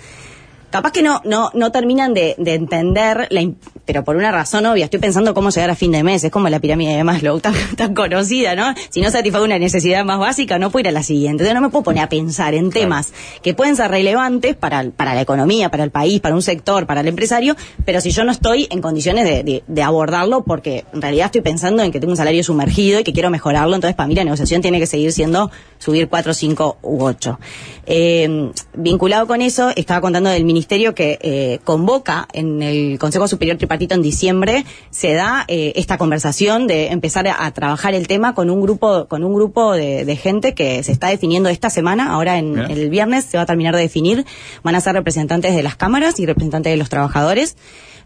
capaz 0.74 0.91
que 0.91 1.01
no 1.01 1.21
no 1.24 1.49
no 1.53 1.71
terminan 1.71 2.13
de, 2.13 2.36
de 2.38 2.55
entender 2.55 3.28
la 3.30 3.49
pero 3.86 4.03
por 4.05 4.15
una 4.15 4.32
razón 4.32 4.65
obvia. 4.65 4.86
Estoy 4.86 5.01
pensando 5.01 5.34
cómo 5.34 5.49
llegar 5.49 5.69
a 5.69 5.76
fin 5.76 5.91
de 5.91 6.03
mes. 6.03 6.24
Es 6.24 6.32
como 6.32 6.47
la 6.47 6.59
pirámide 6.61 6.95
de 6.95 7.03
Maslow, 7.03 7.39
tan, 7.41 7.53
tan 7.76 7.93
conocida, 7.93 8.55
¿no? 8.55 8.74
Si 8.89 9.01
no 9.01 9.11
satisfago 9.11 9.43
una 9.43 9.59
necesidad 9.59 10.05
más 10.05 10.19
básica, 10.19 10.57
no 10.57 10.69
puedo 10.71 10.82
ir 10.84 10.88
a 10.88 10.91
la 10.91 11.03
siguiente. 11.03 11.43
Entonces 11.43 11.53
no 11.53 11.59
me 11.61 11.69
puedo 11.69 11.84
poner 11.84 12.03
a 12.03 12.07
pensar 12.09 12.53
en 12.53 12.69
temas 12.71 13.11
que 13.41 13.53
pueden 13.53 13.76
ser 13.76 13.91
relevantes 13.91 14.55
para, 14.55 14.89
para 14.89 15.13
la 15.15 15.21
economía, 15.21 15.69
para 15.69 15.84
el 15.84 15.91
país, 15.91 16.21
para 16.21 16.34
un 16.34 16.41
sector, 16.41 16.86
para 16.88 17.01
el 17.01 17.07
empresario, 17.09 17.55
pero 17.86 17.99
si 17.99 18.11
yo 18.11 18.24
no 18.24 18.32
estoy 18.32 18.67
en 18.71 18.82
condiciones 18.82 19.26
de, 19.26 19.43
de- 19.43 19.63
de 19.67 19.84
abordarlo, 19.84 20.43
porque 20.45 20.86
en 20.93 21.01
realidad 21.01 21.26
estoy 21.26 21.41
pensando 21.41 21.84
en 21.84 21.91
que 21.91 21.99
tengo 21.99 22.11
un 22.11 22.17
salario 22.17 22.41
sumergido 22.43 22.99
y 23.01 23.03
que 23.03 23.11
quiero 23.11 23.30
mejorarlo, 23.30 23.76
entonces 23.76 23.95
para 23.95 24.07
mí 24.07 24.15
la 24.15 24.24
negociación 24.24 24.61
tiene 24.61 24.80
que 24.80 24.88
seguir 24.88 25.11
siendo 25.11 25.51
subir 25.78 26.07
4, 26.07 26.34
5 26.34 26.78
u 26.84 27.03
8. 27.03 27.39
Eh, 27.86 28.49
vinculado 28.76 29.28
con 29.28 29.41
eso, 29.41 29.71
estaba 29.76 29.99
contando 29.99 30.30
del 30.30 30.45
ministerio 30.45 30.62
que 30.68 31.20
eh, 31.22 31.59
convoca 31.64 32.28
en 32.34 32.61
el 32.61 32.99
Consejo 32.99 33.28
Superior 33.28 33.57
Tripartito 33.57 33.95
en 33.95 34.01
diciembre, 34.01 34.66
se 34.89 35.14
da 35.14 35.45
eh, 35.47 35.74
esta 35.76 35.97
conversación 35.97 36.68
de 36.68 36.88
empezar 36.88 37.28
a, 37.28 37.45
a 37.45 37.51
trabajar 37.51 37.93
el 37.93 38.07
tema 38.07 38.34
con 38.34 38.49
un 38.49 38.61
grupo, 38.61 39.07
con 39.07 39.24
un 39.24 39.34
grupo 39.34 39.74
de, 39.74 40.05
de 40.05 40.16
gente 40.16 40.53
que 40.53 40.84
se 40.84 40.91
está 40.91 41.07
definiendo 41.07 41.49
esta 41.49 41.70
semana, 41.70 42.11
ahora 42.11 42.38
en 42.38 42.53
Bien. 42.53 42.72
el 42.72 42.89
viernes 42.89 43.26
se 43.26 43.38
va 43.38 43.43
a 43.43 43.45
terminar 43.45 43.76
de 43.76 43.82
definir, 43.82 44.26
van 44.64 44.76
a 44.76 44.82
ser 44.82 44.93
representantes 44.93 45.55
de 45.55 45.64
las 45.64 45.76
cámaras 45.76 46.20
y 46.20 46.26
representantes 46.26 46.72
de 46.72 46.78
los 46.78 46.89
trabajadores. 46.89 47.55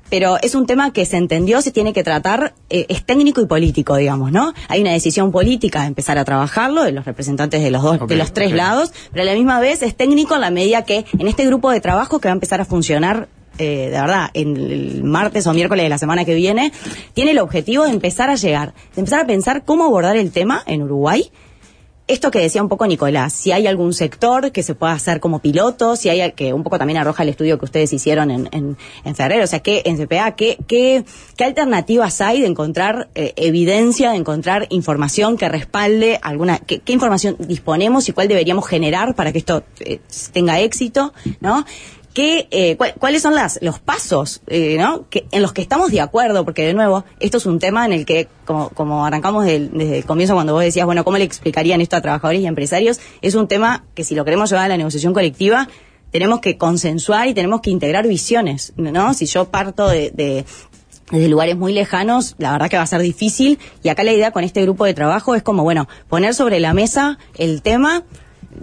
Pero 0.09 0.37
es 0.41 0.55
un 0.55 0.65
tema 0.65 0.93
que 0.93 1.05
se 1.05 1.17
entendió, 1.17 1.61
se 1.61 1.71
tiene 1.71 1.93
que 1.93 2.03
tratar, 2.03 2.53
eh, 2.69 2.85
es 2.89 3.05
técnico 3.05 3.41
y 3.41 3.45
político, 3.45 3.95
digamos, 3.95 4.31
¿no? 4.31 4.53
Hay 4.69 4.81
una 4.81 4.91
decisión 4.91 5.31
política 5.31 5.81
de 5.81 5.87
empezar 5.87 6.17
a 6.17 6.25
trabajarlo, 6.25 6.83
de 6.83 6.91
los 6.91 7.05
representantes 7.05 7.61
de 7.61 7.71
los 7.71 7.81
dos, 7.81 8.07
de 8.07 8.15
los 8.15 8.33
tres 8.33 8.53
lados, 8.53 8.93
pero 9.11 9.23
a 9.23 9.25
la 9.25 9.33
misma 9.33 9.59
vez 9.59 9.81
es 9.83 9.95
técnico 9.95 10.35
en 10.35 10.41
la 10.41 10.51
medida 10.51 10.83
que 10.83 11.05
en 11.17 11.27
este 11.27 11.45
grupo 11.45 11.71
de 11.71 11.81
trabajo 11.81 12.19
que 12.19 12.27
va 12.27 12.33
a 12.33 12.35
empezar 12.35 12.61
a 12.61 12.65
funcionar 12.65 13.27
eh, 13.59 13.89
de 13.91 13.99
verdad, 13.99 14.29
en 14.33 14.55
el 14.55 15.03
martes 15.03 15.47
o 15.47 15.53
miércoles 15.53 15.83
de 15.83 15.89
la 15.89 15.97
semana 15.97 16.25
que 16.25 16.35
viene, 16.35 16.71
tiene 17.13 17.31
el 17.31 17.39
objetivo 17.39 17.85
de 17.85 17.89
empezar 17.89 18.29
a 18.29 18.35
llegar, 18.35 18.73
de 18.93 19.01
empezar 19.01 19.21
a 19.21 19.25
pensar 19.25 19.65
cómo 19.65 19.85
abordar 19.85 20.15
el 20.15 20.31
tema 20.31 20.61
en 20.67 20.83
Uruguay. 20.83 21.31
Esto 22.07 22.31
que 22.31 22.39
decía 22.39 22.61
un 22.61 22.69
poco 22.69 22.87
Nicolás, 22.87 23.33
si 23.33 23.51
hay 23.51 23.67
algún 23.67 23.93
sector 23.93 24.53
que 24.53 24.63
se 24.63 24.75
pueda 24.75 24.93
hacer 24.93 25.19
como 25.19 25.39
piloto, 25.39 25.97
si 25.97 26.07
hay 26.07 26.31
que 26.31 26.53
un 26.53 26.63
poco 26.63 26.77
también 26.77 26.97
arroja 26.97 27.23
el 27.23 27.29
estudio 27.29 27.59
que 27.59 27.65
ustedes 27.65 27.91
hicieron 27.91 28.31
en, 28.31 28.47
en, 28.53 28.77
en 29.03 29.15
febrero, 29.15 29.43
o 29.43 29.47
sea, 29.47 29.59
que 29.59 29.81
en 29.83 29.97
CPA, 29.97 30.35
¿qué, 30.35 30.57
qué, 30.67 31.03
qué 31.35 31.43
alternativas 31.43 32.21
hay 32.21 32.39
de 32.39 32.47
encontrar 32.47 33.09
eh, 33.13 33.33
evidencia, 33.35 34.11
de 34.11 34.17
encontrar 34.17 34.67
información 34.69 35.35
que 35.35 35.49
respalde 35.49 36.17
alguna, 36.21 36.59
qué, 36.59 36.79
qué 36.79 36.93
información 36.93 37.35
disponemos 37.39 38.07
y 38.07 38.13
cuál 38.13 38.29
deberíamos 38.29 38.65
generar 38.65 39.13
para 39.13 39.33
que 39.33 39.39
esto 39.39 39.63
eh, 39.81 39.99
tenga 40.31 40.61
éxito, 40.61 41.13
¿no? 41.41 41.65
¿Qué, 42.17 42.47
eh, 42.49 42.77
cuál- 42.77 42.95
¿Cuáles 42.99 43.21
son 43.21 43.35
las, 43.35 43.59
los 43.61 43.77
pasos 43.77 44.41
eh, 44.47 44.75
¿no? 44.79 45.05
en 45.11 45.41
los 45.43 45.53
que 45.53 45.61
estamos 45.61 45.91
de 45.91 46.01
acuerdo? 46.01 46.43
Porque, 46.45 46.65
de 46.65 46.73
nuevo, 46.73 47.05
esto 47.19 47.37
es 47.37 47.45
un 47.45 47.59
tema 47.59 47.85
en 47.85 47.93
el 47.93 48.07
que, 48.07 48.27
como, 48.43 48.69
como 48.69 49.05
arrancamos 49.05 49.45
desde 49.45 49.99
el 49.99 50.03
comienzo, 50.05 50.33
cuando 50.33 50.53
vos 50.53 50.63
decías, 50.63 50.87
bueno, 50.87 51.03
¿cómo 51.03 51.19
le 51.19 51.25
explicarían 51.25 51.79
esto 51.79 51.95
a 51.95 52.01
trabajadores 52.01 52.41
y 52.41 52.47
empresarios? 52.47 52.99
Es 53.21 53.35
un 53.35 53.47
tema 53.47 53.85
que, 53.93 54.03
si 54.03 54.15
lo 54.15 54.25
queremos 54.25 54.49
llevar 54.49 54.65
a 54.65 54.69
la 54.69 54.77
negociación 54.77 55.13
colectiva, 55.13 55.67
tenemos 56.09 56.39
que 56.39 56.57
consensuar 56.57 57.27
y 57.27 57.35
tenemos 57.35 57.61
que 57.61 57.69
integrar 57.69 58.07
visiones, 58.07 58.73
¿no? 58.77 59.13
Si 59.13 59.27
yo 59.27 59.51
parto 59.51 59.87
de, 59.87 60.09
de 60.09 60.43
desde 61.11 61.27
lugares 61.29 61.55
muy 61.55 61.71
lejanos, 61.71 62.33
la 62.39 62.51
verdad 62.51 62.67
que 62.67 62.77
va 62.77 62.83
a 62.83 62.87
ser 62.87 63.01
difícil. 63.01 63.59
Y 63.83 63.89
acá 63.89 64.03
la 64.03 64.11
idea 64.13 64.31
con 64.31 64.43
este 64.43 64.63
grupo 64.63 64.85
de 64.85 64.95
trabajo 64.95 65.35
es 65.35 65.43
como, 65.43 65.61
bueno, 65.61 65.87
poner 66.09 66.33
sobre 66.33 66.59
la 66.59 66.73
mesa 66.73 67.19
el 67.37 67.61
tema, 67.61 68.03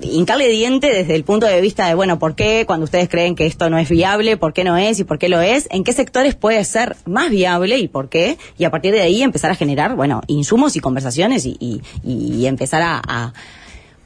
hincarle 0.03 0.49
diente 0.49 0.93
desde 0.93 1.15
el 1.15 1.25
punto 1.25 1.47
de 1.47 1.61
vista 1.61 1.87
de, 1.89 1.95
bueno, 1.95 2.19
¿por 2.19 2.35
qué 2.35 2.65
cuando 2.67 2.85
ustedes 2.85 3.09
creen 3.09 3.35
que 3.35 3.47
esto 3.47 3.71
no 3.71 3.79
es 3.79 3.89
viable? 3.89 4.37
¿Por 4.37 4.53
qué 4.53 4.65
no 4.65 4.77
es? 4.77 4.99
¿Y 5.01 5.05
por 5.05 5.19
qué 5.19 5.29
lo 5.29 5.41
es? 5.41 5.69
¿En 5.71 5.85
qué 5.85 5.93
sectores 5.93 6.35
puede 6.35 6.65
ser 6.65 6.97
más 7.07 7.31
viable 7.31 7.79
y 7.79 7.89
por 7.89 8.09
qué? 8.09 8.39
Y 8.59 8.65
a 8.65 8.71
partir 8.71 8.93
de 8.93 9.01
ahí 9.03 9.23
empezar 9.23 9.51
a 9.51 9.55
generar, 9.55 9.95
bueno, 9.97 10.21
insumos 10.27 10.77
y 10.77 10.81
conversaciones 10.81 11.47
y, 11.47 11.57
y, 11.61 11.81
y 12.05 12.47
empezar 12.47 12.83
a, 12.83 13.01
a- 13.07 13.33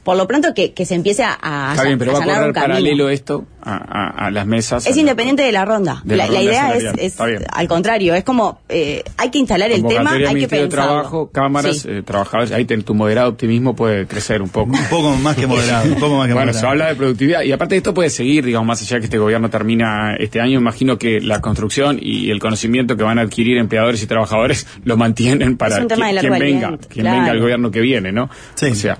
por 0.09 0.17
lo 0.17 0.25
pronto, 0.27 0.55
que, 0.55 0.73
que 0.73 0.87
se 0.87 0.95
empiece 0.95 1.21
a, 1.23 1.37
a, 1.39 1.73
Está 1.73 1.83
bien, 1.83 1.99
pero 1.99 2.09
a 2.11 2.13
va 2.15 2.19
a 2.19 2.23
allanar 2.23 2.37
correr 2.39 2.47
un 2.49 2.53
camino. 2.55 2.73
paralelo 2.73 3.09
esto 3.09 3.45
a, 3.61 3.75
a- 3.75 4.25
a 4.25 4.31
las 4.31 4.47
mesas. 4.47 4.87
Es 4.87 4.97
independiente 4.97 5.43
de 5.43 5.51
la 5.51 5.65
ronda. 5.65 6.01
De 6.03 6.15
la 6.17 6.25
la, 6.25 6.31
la 6.31 6.39
ronda 6.39 6.51
idea 6.51 6.93
es, 6.97 7.15
al 7.51 7.67
contrario, 7.67 8.15
es 8.15 8.23
como 8.23 8.61
eh, 8.69 9.03
hay 9.17 9.29
que 9.29 9.37
instalar 9.37 9.69
el 9.71 9.85
tema, 9.85 10.13
hay 10.13 10.33
que 10.33 10.47
pensarlo. 10.47 10.69
Trabajo, 10.69 11.29
cámaras, 11.31 11.77
Sí. 11.81 11.89
eh, 11.91 12.01
trabajadores, 12.03 12.51
ahí 12.53 12.65
ten- 12.65 12.81
tu 12.81 12.95
moderado 12.95 13.29
optimismo 13.29 13.75
puede 13.75 14.07
crecer 14.07 14.41
un 14.41 14.49
poco. 14.49 14.71
Un 14.71 14.85
poco 14.89 15.15
más 15.17 15.35
que 15.35 15.45
moderado, 15.45 15.85
un 15.93 15.99
poco 15.99 16.17
más 16.17 16.25
que 16.27 16.33
bueno, 16.33 16.47
moderado. 16.47 16.59
se 16.59 16.65
habla 16.65 16.87
de 16.87 16.95
productividad 16.95 17.43
y 17.43 17.51
aparte 17.51 17.77
esto 17.77 17.93
puede 17.93 18.09
seguir, 18.09 18.43
digamos, 18.45 18.65
más 18.67 18.81
allá 18.81 18.95
de 18.95 19.01
que 19.01 19.05
este 19.05 19.19
gobierno 19.19 19.51
termina 19.51 20.15
este 20.17 20.41
año, 20.41 20.57
imagino 20.59 20.97
que 20.97 21.21
la 21.21 21.39
construcción 21.39 21.99
y 22.01 22.31
el 22.31 22.39
conocimiento 22.39 22.97
que 22.97 23.03
van 23.03 23.19
a 23.19 23.21
adquirir 23.21 23.59
empleadores 23.59 24.01
y 24.01 24.07
trabajadores 24.07 24.65
lo 24.85 24.97
mantienen 24.97 25.55
para 25.55 25.75
Es 25.75 25.81
un 25.83 25.87
tema 25.87 26.07
quien, 26.07 26.15
de 26.15 26.21
quien 26.21 26.31
largo 26.31 26.45
venga, 26.45 26.67
quien 26.87 27.03
claro. 27.05 27.17
venga 27.19 27.31
al 27.31 27.39
gobierno 27.41 27.69
que 27.69 27.81
viene, 27.81 28.11
¿no? 28.11 28.29
Sí. 28.55 28.65
O 28.71 28.75
sea, 28.75 28.97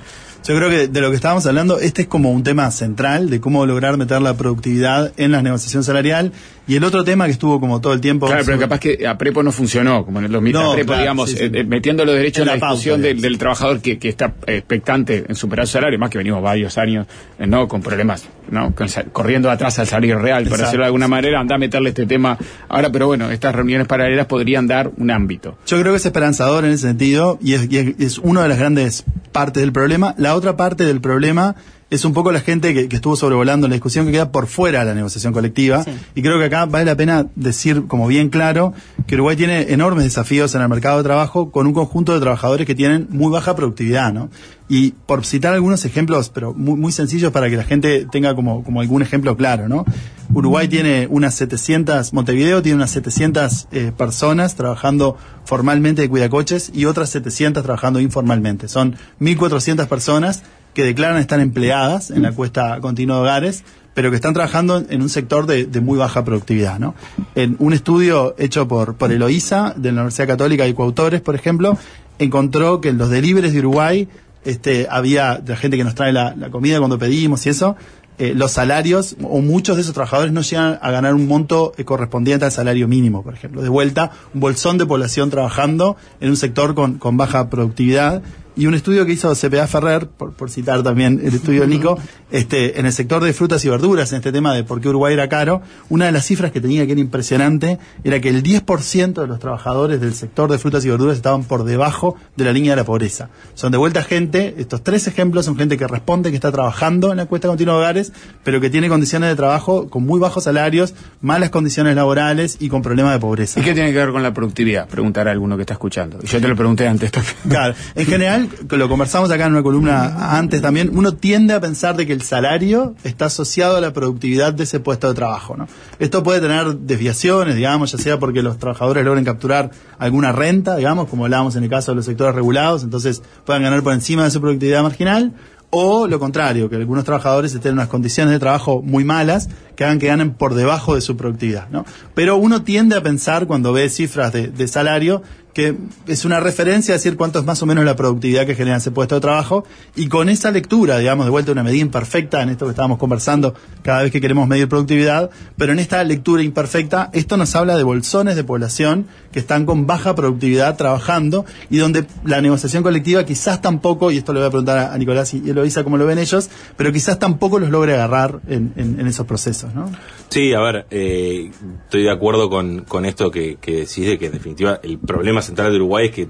Yo 0.48 0.56
creo 0.56 0.70
que 0.70 0.88
de 0.88 1.02
lo 1.02 1.10
que 1.10 1.16
estábamos 1.16 1.46
hablando, 1.46 1.80
este 1.80 2.04
es 2.04 2.08
como 2.08 2.32
un 2.32 2.44
tema 2.44 2.72
central 2.72 3.30
de 3.30 3.40
cómo 3.40 3.66
lograr 3.66 3.98
meter 3.98 4.22
la 4.22 4.36
productividad 4.36 5.12
en 5.18 5.32
la 5.32 5.42
negociación 5.42 5.84
salarial. 5.84 6.32
Y 6.70 6.76
el 6.76 6.84
otro 6.84 7.04
tema 7.04 7.26
que 7.26 7.32
estuvo 7.32 7.60
como 7.60 7.82
todo 7.82 7.94
el 7.94 8.00
tiempo. 8.00 8.28
Claro, 8.28 8.44
pero 8.46 8.60
capaz 8.60 8.80
que 8.80 9.08
a 9.08 9.18
Prepo 9.18 9.42
no 9.42 9.52
funcionó, 9.52 10.06
como 10.06 10.20
en 10.20 10.26
el 10.26 10.32
2000. 10.32 10.54
No, 10.54 10.72
a 10.72 10.74
Prepo, 10.76 10.88
claro, 10.90 11.02
digamos, 11.02 11.32
sí, 11.32 11.38
sí. 11.38 11.44
eh, 11.46 11.52
eh, 11.52 11.64
metiendo 11.64 12.06
los 12.06 12.14
derechos 12.14 12.42
En 12.42 12.46
la, 12.46 12.54
la 12.54 12.60
pauta, 12.60 12.76
discusión 12.76 13.02
del, 13.02 13.38
trabajador 13.40 13.82
que, 13.82 13.98
que 13.98 14.08
está 14.08 14.36
expectante 14.46 15.26
en 15.28 15.34
superar 15.34 15.66
su 15.66 15.74
salario, 15.74 15.98
más 15.98 16.12
que 16.12 16.20
venimos 16.20 16.44
varios 16.44 16.78
años, 16.78 17.08
eh, 17.40 17.48
¿no? 17.48 17.68
Con 17.68 17.82
problemas, 17.82 18.24
¿no? 18.52 18.76
Con 18.76 18.88
corriendo 19.12 19.50
atrás 19.50 19.80
al 19.80 19.88
salario 19.88 20.20
real, 20.20 20.44
por 20.44 20.52
Exacto. 20.52 20.66
decirlo 20.66 20.84
de 20.84 20.88
alguna 20.90 21.08
manera, 21.08 21.40
anda 21.40 21.56
a 21.56 21.58
meterle 21.58 21.90
este 21.90 22.06
tema. 22.06 22.38
Ahora, 22.68 22.92
pero 22.92 23.08
bueno, 23.08 23.32
estas 23.32 23.56
reuniones 23.56 23.88
paralelas 23.88 24.28
podrían 24.28 24.68
dar 24.68 24.92
un 24.96 25.10
ámbito. 25.10 25.58
Yo 25.66 25.80
creo 25.80 25.94
que 25.94 25.98
es 25.98 26.06
esperanzador 26.06 26.66
en 26.66 26.74
ese 26.74 26.86
sentido 26.86 27.40
y 27.42 27.56
es, 27.56 27.68
y 27.72 27.78
es, 27.80 28.00
es 28.00 28.18
una 28.20 28.44
de 28.44 28.50
las 28.50 28.60
grandes 28.60 29.06
partes 29.32 29.62
del 29.62 29.72
problema. 29.72 30.14
La 30.20 30.36
otra 30.36 30.56
parte 30.56 30.84
del 30.84 31.02
problema 31.02 31.56
es 31.90 32.06
un 32.06 32.14
poco 32.14 32.32
la 32.32 32.40
gente 32.40 32.74
que, 32.74 32.88
que 32.88 32.96
estuvo 32.96 33.16
sobrevolando 33.16 33.68
la 33.68 33.74
discusión 33.74 34.06
que 34.06 34.12
queda 34.12 34.32
por 34.32 34.48
fuera 34.48 34.80
de 34.80 34.86
la 34.86 34.94
negociación 34.94 35.34
colectiva. 35.34 35.84
Y 36.16 36.22
creo 36.22 36.38
que 36.38 36.46
acá 36.46 36.66
vale 36.66 36.86
la 36.86 36.96
pena 36.96 37.28
decir 37.36 37.88
como 37.88 38.08
bien 38.08 38.30
claro 38.30 38.74
que 39.08 39.16
Uruguay 39.16 39.36
tiene 39.36 39.74
enormes 39.74 40.04
desafíos 40.04 40.54
en 40.56 40.62
el 40.62 40.70
mercado 40.70 40.98
de 40.98 41.04
trabajo 41.04 41.52
con 41.52 41.66
un 41.66 41.74
conjunto 41.74 42.14
de 42.14 42.20
trabajadores 42.20 42.68
que 42.68 42.76
tienen 42.76 43.08
muy 43.10 43.32
baja 43.32 43.56
productividad, 43.56 44.14
¿no? 44.14 44.30
Y 44.68 44.92
por 44.92 45.26
citar 45.26 45.54
algunos 45.54 45.84
ejemplos, 45.86 46.30
pero 46.30 46.54
muy, 46.54 46.76
muy 46.76 46.92
sencillos 46.92 47.32
para 47.32 47.50
que 47.50 47.58
la 47.58 47.64
gente 47.64 48.06
tenga 48.12 48.36
como, 48.36 48.64
como 48.64 48.82
algún 48.82 49.02
ejemplo 49.02 49.36
claro, 49.36 49.68
¿no? 49.68 49.84
Uruguay 50.32 50.68
tiene 50.68 51.08
unas 51.10 51.34
700, 51.34 52.14
Montevideo 52.14 52.62
tiene 52.62 52.76
unas 52.76 52.92
700 52.92 53.68
eh, 53.72 53.92
personas 53.98 54.54
trabajando 54.54 55.18
formalmente 55.44 56.04
de 56.04 56.10
cuidacoches 56.10 56.72
y 56.72 56.86
otras 56.86 57.10
700 57.10 57.64
trabajando 57.64 58.00
informalmente. 58.00 58.68
Son 58.68 58.96
1.400 59.20 59.88
personas 59.88 60.44
que 60.80 60.86
declaran 60.86 61.18
estar 61.18 61.42
empleadas 61.42 62.10
en 62.10 62.22
la 62.22 62.32
cuesta 62.32 62.80
continua 62.80 63.18
de 63.18 63.22
hogares, 63.24 63.64
pero 63.94 64.12
que 64.12 64.16
están 64.16 64.34
trabajando 64.34 64.82
en 64.90 65.02
un 65.02 65.10
sector 65.10 65.46
de, 65.46 65.68
muy 65.82 65.98
baja 65.98 66.24
productividad. 66.24 66.80
¿no? 66.80 66.96
En 67.36 67.58
un 67.60 67.74
estudio 67.74 68.34
hecho 68.38 68.66
por, 68.70 68.96
por 68.96 69.12
Eloísa, 69.12 69.74
de 69.76 69.92
la 69.92 70.02
Universidad 70.04 70.28
Católica 70.28 70.68
y 70.68 70.74
coautores, 70.74 71.20
por 71.20 71.36
ejemplo, 71.36 71.78
encontró 72.18 72.80
que 72.80 72.88
en 72.88 72.98
los 72.98 73.10
deliveries 73.10 73.52
de 73.52 73.60
Uruguay 73.60 74.08
este, 74.46 74.88
había 74.90 75.44
la 75.46 75.58
gente 75.58 75.76
que 75.76 75.84
nos 75.84 75.96
trae 75.96 76.14
la, 76.14 76.34
la 76.34 76.50
comida 76.50 76.78
cuando 76.78 76.98
pedimos 76.98 77.46
y 77.46 77.50
eso, 77.50 77.76
eh, 78.20 78.34
los 78.36 78.52
salarios 78.52 79.16
o 79.24 79.40
muchos 79.40 79.78
de 79.78 79.82
esos 79.82 79.94
trabajadores 79.94 80.34
no 80.34 80.42
llegan 80.42 80.78
a 80.82 80.92
ganar 80.92 81.14
un 81.14 81.26
monto 81.26 81.72
eh, 81.78 81.86
correspondiente 81.86 82.44
al 82.44 82.52
salario 82.52 82.86
mínimo, 82.86 83.24
por 83.24 83.34
ejemplo. 83.34 83.62
De 83.62 83.70
vuelta, 83.70 84.12
un 84.34 84.42
bolsón 84.42 84.78
de 84.78 84.86
población 84.86 85.30
trabajando 85.30 85.96
en 86.20 86.30
un 86.30 86.36
sector 86.36 86.76
con, 86.76 87.00
con 87.00 87.16
baja 87.16 87.50
productividad. 87.50 88.22
Y 88.60 88.68
un 88.68 88.74
estudio 88.74 89.06
que 89.06 89.14
hizo 89.14 89.34
CPA 89.34 89.68
Ferrer, 89.68 90.10
por, 90.10 90.34
por 90.34 90.50
citar 90.50 90.84
también 90.84 91.22
el 91.24 91.34
estudio 91.34 91.62
de 91.62 91.68
Nico, 91.70 91.98
este, 92.30 92.78
en 92.78 92.86
el 92.86 92.92
sector 92.92 93.24
de 93.24 93.32
frutas 93.32 93.64
y 93.64 93.70
verduras, 93.70 94.12
en 94.12 94.18
este 94.18 94.34
tema 94.34 94.54
de 94.54 94.66
por 94.66 94.82
qué 94.82 94.90
Uruguay 94.90 95.14
era 95.14 95.30
caro, 95.30 95.62
una 95.88 96.08
de 96.08 96.12
las 96.12 96.26
cifras 96.26 96.52
que 96.52 96.60
tenía 96.60 96.86
que 96.86 96.92
era 96.92 97.00
impresionante 97.00 97.80
era 98.04 98.20
que 98.20 98.28
el 98.28 98.44
10% 98.44 99.14
de 99.14 99.28
los 99.28 99.40
trabajadores 99.40 100.02
del 100.02 100.14
sector 100.14 100.52
de 100.52 100.60
frutas 100.60 100.84
y 100.84 100.90
verduras 100.90 101.16
estaban 101.16 101.46
por 101.46 101.64
debajo 101.64 102.18
de 102.36 102.44
la 102.44 102.52
línea 102.52 102.74
de 102.74 102.76
la 102.76 102.84
pobreza. 102.84 103.30
Son 103.54 103.72
de 103.72 103.78
vuelta 103.78 104.04
gente, 104.04 104.56
estos 104.58 104.84
tres 104.84 105.08
ejemplos 105.08 105.46
son 105.46 105.56
gente 105.56 105.78
que 105.78 105.88
responde, 105.88 106.30
que 106.30 106.36
está 106.36 106.52
trabajando 106.52 107.12
en 107.12 107.18
la 107.18 107.28
cuesta 107.28 107.48
continua 107.48 107.76
de 107.76 107.80
hogares, 107.80 108.12
pero 108.44 108.60
que 108.60 108.70
tiene 108.70 108.90
condiciones 108.90 109.30
de 109.30 109.38
trabajo 109.38 109.90
con 109.90 110.06
muy 110.06 110.20
bajos 110.20 110.44
salarios, 110.44 110.96
malas 111.22 111.50
condiciones 111.50 111.96
laborales 111.96 112.58
y 112.60 112.68
con 112.68 112.82
problemas 112.82 113.14
de 113.14 113.20
pobreza. 113.20 113.62
¿Y 113.62 113.64
qué 113.64 113.74
tiene 113.74 113.94
que 113.94 114.00
ver 114.00 114.12
con 114.12 114.22
la 114.22 114.34
productividad? 114.34 114.90
Preguntará 114.90 115.32
alguno 115.32 115.56
que 115.56 115.62
está 115.62 115.76
escuchando. 115.76 116.20
Y 116.22 116.28
Yo 116.28 116.42
te 116.42 116.48
lo 116.50 116.58
pregunté 116.58 116.90
antes 116.90 117.10
también. 117.10 117.36
Claro, 117.48 117.74
en 117.96 118.06
general, 118.06 118.49
lo 118.70 118.90
conversamos 118.90 119.32
acá 119.32 119.46
en 119.46 119.54
una 119.54 119.64
columna 119.64 120.38
antes 120.38 120.62
también, 120.62 120.92
uno 120.94 121.14
tiende 121.14 121.54
a 121.54 121.60
pensar 121.60 121.96
de 121.96 122.06
que 122.06 122.14
el 122.14 122.22
salario 122.22 122.96
está 123.04 123.26
asociado 123.26 123.78
a 123.78 123.82
la 123.82 123.94
productividad 123.94 124.54
de 124.54 124.64
ese 124.64 124.80
puesto 124.80 125.08
de 125.08 125.14
trabajo, 125.14 125.58
¿no? 125.58 125.68
Esto 126.00 126.24
puede 126.24 126.42
tener 126.42 126.76
desviaciones, 126.78 127.56
digamos, 127.56 127.92
ya 127.92 127.98
sea 127.98 128.20
porque 128.20 128.42
los 128.42 128.58
trabajadores 128.58 129.06
logren 129.06 129.26
capturar 129.26 129.72
alguna 129.98 130.32
renta, 130.32 130.76
digamos, 130.76 131.08
como 131.08 131.26
hablábamos 131.26 131.56
en 131.56 131.64
el 131.64 131.70
caso 131.70 131.92
de 131.92 131.98
los 131.98 132.06
sectores 132.06 132.36
regulados, 132.36 132.84
entonces 132.84 133.22
puedan 133.46 133.64
ganar 133.64 133.84
por 133.84 133.94
encima 133.94 134.24
de 134.24 134.32
su 134.32 134.42
productividad 134.42 134.84
marginal, 134.84 135.34
o 135.72 136.08
lo 136.08 136.20
contrario, 136.20 136.70
que 136.70 136.78
algunos 136.78 137.06
trabajadores 137.06 137.54
estén 137.54 137.72
en 137.72 137.78
unas 137.78 137.90
condiciones 137.90 138.34
de 138.34 138.40
trabajo 138.40 138.82
muy 138.82 139.04
malas 139.04 139.50
que 139.76 139.84
hagan 139.84 140.00
que 140.00 140.08
ganen 140.08 140.34
por 140.34 140.56
debajo 140.56 140.96
de 140.96 141.02
su 141.02 141.16
productividad. 141.16 141.70
¿no? 141.70 141.86
Pero 142.16 142.38
uno 142.38 142.64
tiende 142.64 142.96
a 142.96 143.04
pensar 143.04 143.46
cuando 143.46 143.72
ve 143.72 143.90
cifras 143.90 144.34
de, 144.34 144.48
de 144.48 144.68
salario 144.68 145.22
que 145.60 145.76
es 146.08 146.24
una 146.24 146.40
referencia 146.40 146.94
a 146.94 146.98
decir 146.98 147.18
cuánto 147.18 147.38
es 147.38 147.46
más 147.46 147.62
o 147.62 147.66
menos 147.66 147.84
la 147.84 147.98
productividad 147.98 148.46
que 148.46 148.56
genera 148.56 148.78
ese 148.78 148.92
puesto 148.92 149.16
de 149.16 149.22
trabajo 149.22 149.66
y 149.94 150.08
con 150.08 150.30
esa 150.30 150.52
lectura, 150.52 150.98
digamos, 151.00 151.26
de 151.26 151.32
vuelta 151.32 151.52
una 151.52 151.64
medida 151.64 151.82
imperfecta 151.82 152.42
en 152.42 152.48
esto 152.48 152.66
que 152.66 152.70
estábamos 152.70 152.98
conversando 152.98 153.54
cada 153.82 154.04
vez 154.04 154.12
que 154.12 154.22
queremos 154.22 154.48
medir 154.48 154.70
productividad, 154.70 155.30
pero 155.58 155.74
en 155.74 155.80
esta 155.80 156.02
lectura 156.06 156.44
imperfecta, 156.44 157.10
esto 157.12 157.36
nos 157.36 157.54
habla 157.58 157.76
de 157.76 157.84
bolsones 157.84 158.38
de 158.38 158.46
población 158.46 159.08
que 159.34 159.40
están 159.40 159.66
con 159.66 159.86
baja 159.86 160.16
productividad 160.16 160.78
trabajando 160.78 161.46
y 161.70 161.78
donde 161.78 162.06
la 162.24 162.40
negociación 162.40 162.82
colectiva 162.82 163.26
quizás 163.26 163.62
tampoco, 163.62 164.12
y 164.12 164.18
esto 164.18 164.32
le 164.32 164.40
voy 164.40 164.48
a 164.48 164.52
preguntar 164.52 164.78
a 164.94 164.98
Nicolás 164.98 165.34
y 165.34 165.50
Eloisa 165.50 165.84
cómo 165.84 165.98
lo 165.98 166.06
ven 166.06 166.20
ellos, 166.20 166.50
pero 166.78 166.94
quizás 166.94 167.20
tampoco 167.20 167.60
los 167.60 167.70
logre 167.70 167.96
agarrar 167.96 168.40
en, 168.48 169.06
esos 169.06 169.26
procesos, 169.26 169.74
¿no? 169.74 169.92
Sí, 170.30 170.54
a 170.54 170.60
ver, 170.60 170.86
eh, 170.92 171.52
estoy 171.86 172.04
de 172.04 172.12
acuerdo 172.12 172.50
con, 172.50 173.06
esto 173.06 173.32
que, 173.32 173.58
que 173.60 173.78
decís 173.78 174.06
de 174.06 174.18
que 174.18 174.28
en 174.28 174.32
definitiva 174.32 174.80
el 174.84 175.00
problema 175.00 175.42
central 175.50 175.72
de 175.72 175.78
Uruguay 175.78 176.08
es 176.08 176.12
que 176.12 176.28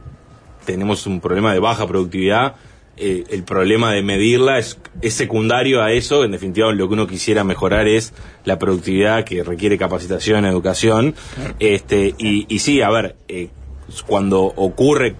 tenemos 0.65 1.05
un 1.07 1.20
problema 1.22 1.53
de 1.53 1.59
baja 1.59 1.88
productividad. 1.88 2.55
Eh, 2.97 3.24
el 3.30 3.43
problema 3.43 3.93
de 3.93 4.01
medirla 4.01 4.59
es, 4.59 4.78
es 5.01 5.13
secundario 5.13 5.82
a 5.82 5.91
eso. 5.91 6.24
En 6.24 6.32
definitiva, 6.32 6.72
lo 6.72 6.88
que 6.88 6.93
uno 6.93 7.07
quisiera 7.07 7.43
mejorar 7.43 7.88
es 7.88 8.13
la 8.43 8.59
productividad 8.59 9.24
que 9.24 9.43
requiere 9.43 9.78
capacitación, 9.78 10.45
educación. 10.45 11.15
Este, 11.59 12.13
y, 12.17 12.45
y 12.53 12.59
sí, 12.59 12.82
a 12.82 12.89
ver, 12.89 13.15
eh, 13.28 13.49
cuando 14.05 14.41
ocurre, 14.41 15.15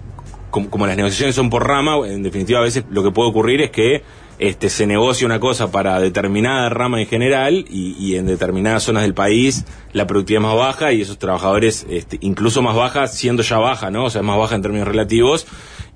como, 0.50 0.68
como 0.68 0.86
las 0.86 0.96
negociaciones 0.96 1.34
son 1.34 1.48
por 1.48 1.66
rama, 1.66 1.96
en 2.06 2.22
definitiva, 2.22 2.60
a 2.60 2.64
veces 2.64 2.84
lo 2.90 3.02
que 3.02 3.10
puede 3.10 3.30
ocurrir 3.30 3.62
es 3.62 3.70
que 3.70 4.02
este, 4.40 4.70
se 4.70 4.86
negocia 4.86 5.26
una 5.26 5.38
cosa 5.38 5.70
para 5.70 6.00
determinada 6.00 6.70
rama 6.70 6.98
en 6.98 7.06
general 7.06 7.66
y, 7.68 8.16
en 8.16 8.26
determinadas 8.26 8.82
zonas 8.82 9.02
del 9.02 9.12
país 9.12 9.66
la 9.92 10.06
productividad 10.06 10.42
es 10.42 10.48
más 10.48 10.56
baja 10.56 10.92
y 10.92 11.02
esos 11.02 11.18
trabajadores 11.18 11.86
este, 11.90 12.18
incluso 12.22 12.62
más 12.62 12.74
baja 12.74 13.06
siendo 13.06 13.42
ya 13.42 13.58
baja, 13.58 13.90
¿no? 13.90 14.06
O 14.06 14.10
sea, 14.10 14.22
es 14.22 14.26
más 14.26 14.38
baja 14.38 14.54
en 14.54 14.62
términos 14.62 14.88
relativos 14.88 15.46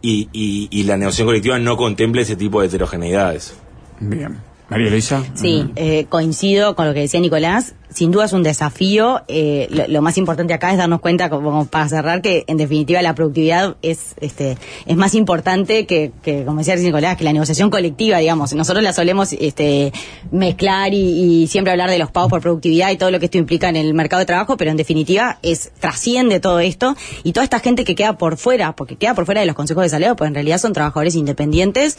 y, 0.03 0.29
y, 0.33 0.69
y 0.71 0.83
la 0.85 0.99
negociación 0.99 1.29
colectiva 1.29 1.59
no 1.59 1.79
contempla 1.79 2.21
ese 2.21 2.37
tipo 2.37 2.61
de 2.61 2.67
heterogeneidades. 2.67 3.57
Bien. 3.99 4.39
María 4.75 4.91
Luisa. 4.91 5.23
Sí, 5.35 5.71
eh, 5.77 6.07
coincido 6.09 6.75
con 6.75 6.89
lo 6.89 6.95
que 6.95 6.99
decía 6.99 7.21
Nicolás. 7.21 7.77
Sin 7.91 8.11
duda 8.11 8.25
es 8.25 8.33
un 8.33 8.43
desafío. 8.43 9.23
Eh, 9.29 9.69
lo, 9.71 9.87
lo 9.87 10.03
más 10.03 10.19
importante 10.19 10.53
acá 10.53 10.73
es 10.73 10.79
darnos 10.79 11.01
cuenta, 11.01 11.31
como 11.31 11.67
para 11.67 11.89
cerrar, 11.89 12.23
que 12.23 12.43
en 12.49 12.57
definitiva 12.57 13.01
la 13.01 13.15
productividad 13.15 13.77
es 13.83 14.17
este 14.21 14.59
es 14.87 14.97
más 14.97 15.15
importante 15.15 15.87
que, 15.87 16.11
que 16.25 16.45
como 16.45 16.59
decía 16.59 16.75
Nicolás, 16.75 17.17
que 17.17 17.23
la 17.23 17.33
negociación 17.33 17.71
colectiva, 17.71 18.19
digamos. 18.19 18.53
Nosotros 18.53 18.83
la 18.83 18.93
solemos 18.93 19.33
este, 19.35 19.93
mezclar 20.33 20.93
y, 20.93 21.43
y 21.43 21.47
siempre 21.47 21.71
hablar 21.71 21.89
de 21.89 22.01
los 22.01 22.11
pagos 22.11 22.31
por 22.31 22.41
productividad 22.41 22.91
y 22.91 22.97
todo 22.97 23.13
lo 23.13 23.21
que 23.21 23.27
esto 23.27 23.39
implica 23.39 23.69
en 23.69 23.77
el 23.77 23.95
mercado 23.95 24.19
de 24.19 24.27
trabajo, 24.27 24.57
pero 24.57 24.73
en 24.73 24.77
definitiva 24.77 25.39
es 25.43 25.71
trasciende 25.79 26.41
todo 26.41 26.59
esto 26.59 26.97
y 27.23 27.33
toda 27.33 27.45
esta 27.45 27.61
gente 27.61 27.85
que 27.85 27.95
queda 27.95 28.19
por 28.19 28.39
fuera, 28.39 28.75
porque 28.75 28.97
queda 28.97 29.15
por 29.15 29.25
fuera 29.25 29.41
de 29.41 29.47
los 29.47 29.55
consejos 29.55 29.85
de 29.85 29.91
salario, 29.91 30.17
pues 30.17 30.27
en 30.27 30.35
realidad 30.35 30.59
son 30.59 30.73
trabajadores 30.73 31.15
independientes 31.15 31.97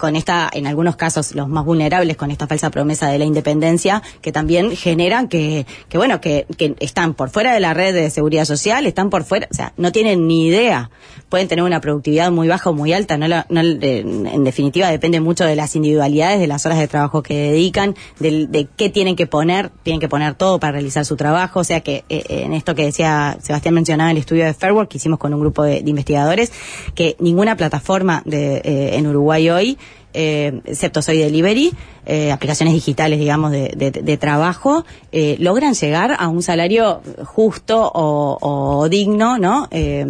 con 0.00 0.16
esta, 0.16 0.50
en 0.52 0.66
algunos 0.66 0.96
casos, 0.96 1.34
los 1.36 1.48
más 1.48 1.64
vulnerables, 1.64 2.16
con 2.16 2.32
esta 2.32 2.48
falsa 2.48 2.70
promesa 2.70 3.08
de 3.08 3.18
la 3.18 3.24
independencia, 3.24 4.02
que 4.22 4.32
también 4.32 4.74
generan 4.74 5.28
que, 5.28 5.66
que 5.88 5.98
bueno, 5.98 6.20
que, 6.20 6.46
que 6.56 6.74
están 6.80 7.14
por 7.14 7.30
fuera 7.30 7.52
de 7.54 7.60
la 7.60 7.74
red 7.74 7.94
de 7.94 8.10
seguridad 8.10 8.44
social, 8.46 8.86
están 8.86 9.10
por 9.10 9.22
fuera, 9.24 9.46
o 9.50 9.54
sea, 9.54 9.72
no 9.76 9.92
tienen 9.92 10.26
ni 10.26 10.46
idea. 10.46 10.90
Pueden 11.28 11.46
tener 11.46 11.62
una 11.64 11.80
productividad 11.80 12.32
muy 12.32 12.48
baja 12.48 12.70
o 12.70 12.72
muy 12.72 12.92
alta, 12.92 13.16
no, 13.16 13.28
la- 13.28 13.46
no 13.50 13.60
eh, 13.60 14.00
en 14.00 14.42
definitiva 14.42 14.90
depende 14.90 15.20
mucho 15.20 15.44
de 15.44 15.54
las 15.54 15.76
individualidades, 15.76 16.40
de 16.40 16.48
las 16.48 16.66
horas 16.66 16.78
de 16.78 16.88
trabajo 16.88 17.22
que 17.22 17.34
dedican, 17.52 17.94
del- 18.18 18.50
de, 18.50 18.66
qué 18.76 18.88
tienen 18.88 19.14
que 19.14 19.26
poner, 19.28 19.70
tienen 19.84 20.00
que 20.00 20.08
poner 20.08 20.34
todo 20.34 20.58
para 20.58 20.72
realizar 20.72 21.04
su 21.04 21.16
trabajo, 21.16 21.60
o 21.60 21.64
sea 21.64 21.82
que 21.82 22.04
eh, 22.08 22.24
en 22.28 22.52
esto 22.54 22.74
que 22.74 22.84
decía 22.84 23.36
Sebastián 23.42 23.74
mencionaba 23.74 24.10
el 24.10 24.16
estudio 24.16 24.44
de 24.44 24.54
Fairwork 24.54 24.88
que 24.90 24.96
hicimos 24.96 25.18
con 25.20 25.32
un 25.34 25.40
grupo 25.40 25.62
de, 25.62 25.82
de 25.82 25.90
investigadores, 25.90 26.50
que 26.94 27.14
ninguna 27.20 27.56
plataforma 27.56 28.22
de, 28.24 28.56
eh, 28.64 28.96
en 28.96 29.06
Uruguay 29.06 29.50
hoy 29.50 29.78
eh, 30.12 30.60
excepto 30.64 31.02
Soy 31.02 31.18
Delivery, 31.18 31.70
eh, 32.12 32.32
aplicaciones 32.32 32.74
digitales, 32.74 33.18
digamos, 33.20 33.52
de, 33.52 33.72
de- 33.76 33.90
de 33.92 34.16
trabajo, 34.16 34.84
eh, 35.12 35.36
logran 35.38 35.74
llegar 35.74 36.16
a 36.18 36.26
un 36.28 36.42
salario 36.42 37.00
justo 37.24 37.90
o, 37.94 38.88
digno, 38.90 39.38
¿no? 39.38 39.68
Eh, 39.70 40.04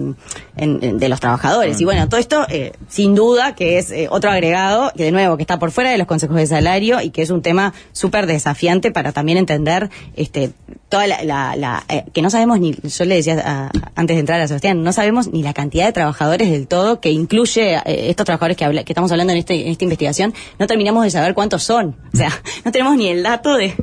en- 0.57 0.99
de 0.99 1.09
los 1.09 1.21
trabajadores. 1.21 1.81
Y 1.81 1.85
bueno, 1.85 2.09
todo 2.09 2.19
esto, 2.21 2.47
eh, 2.49 2.73
sin 2.89 3.15
duda, 3.15 3.55
que 3.55 3.79
es 3.79 3.91
eh, 3.91 4.09
otro 4.11 4.31
agregado, 4.31 4.93
que 4.97 5.05
de 5.05 5.13
nuevo, 5.13 5.37
que 5.37 5.43
está 5.43 5.59
por 5.59 5.71
fuera 5.73 5.91
de 5.91 5.99
los 5.99 6.07
consejos 6.07 6.37
de 6.37 6.47
salario 6.47 7.01
y 7.01 7.11
que 7.11 7.23
es 7.23 7.31
un 7.31 7.43
tema 7.43 7.73
súper 7.93 8.27
desafiante 8.27 8.91
para 8.91 9.13
también 9.13 9.39
entender 9.39 9.91
este 10.17 10.53
toda 10.89 11.07
la, 11.07 11.23
la- 11.23 11.55
la, 11.57 11.85
que 12.13 12.21
no 12.23 12.31
sabemos 12.31 12.59
ni, 12.59 12.73
yo 12.73 13.05
le 13.05 13.15
decía 13.15 13.71
antes 13.95 14.17
de 14.17 14.21
entrar 14.21 14.41
a 14.41 14.49
Sebastián, 14.49 14.83
no 14.83 14.93
sabemos 14.93 15.29
ni 15.33 15.43
la 15.43 15.53
cantidad 15.55 15.87
de 15.87 15.93
trabajadores 15.93 16.51
del 16.51 16.67
todo 16.67 17.01
que 17.01 17.11
incluye 17.13 17.79
estos 17.85 18.25
trabajadores 18.27 18.57
que, 18.57 18.65
habla- 18.65 18.83
que 18.83 18.93
estamos 18.93 19.13
hablando 19.13 19.33
en, 19.33 19.39
este, 19.39 19.63
en 19.67 19.69
esta 19.71 19.85
investigación, 19.85 20.35
no 20.59 20.67
terminamos 20.67 21.05
de 21.05 21.11
saber 21.11 21.35
cuántos 21.35 21.63
son. 21.63 21.90
O 22.13 22.17
sea, 22.17 22.31
no 22.65 22.73
tenemos 22.73 22.97
ni 22.97 23.09
el 23.09 23.23
dato 23.23 23.57
de... 23.57 23.75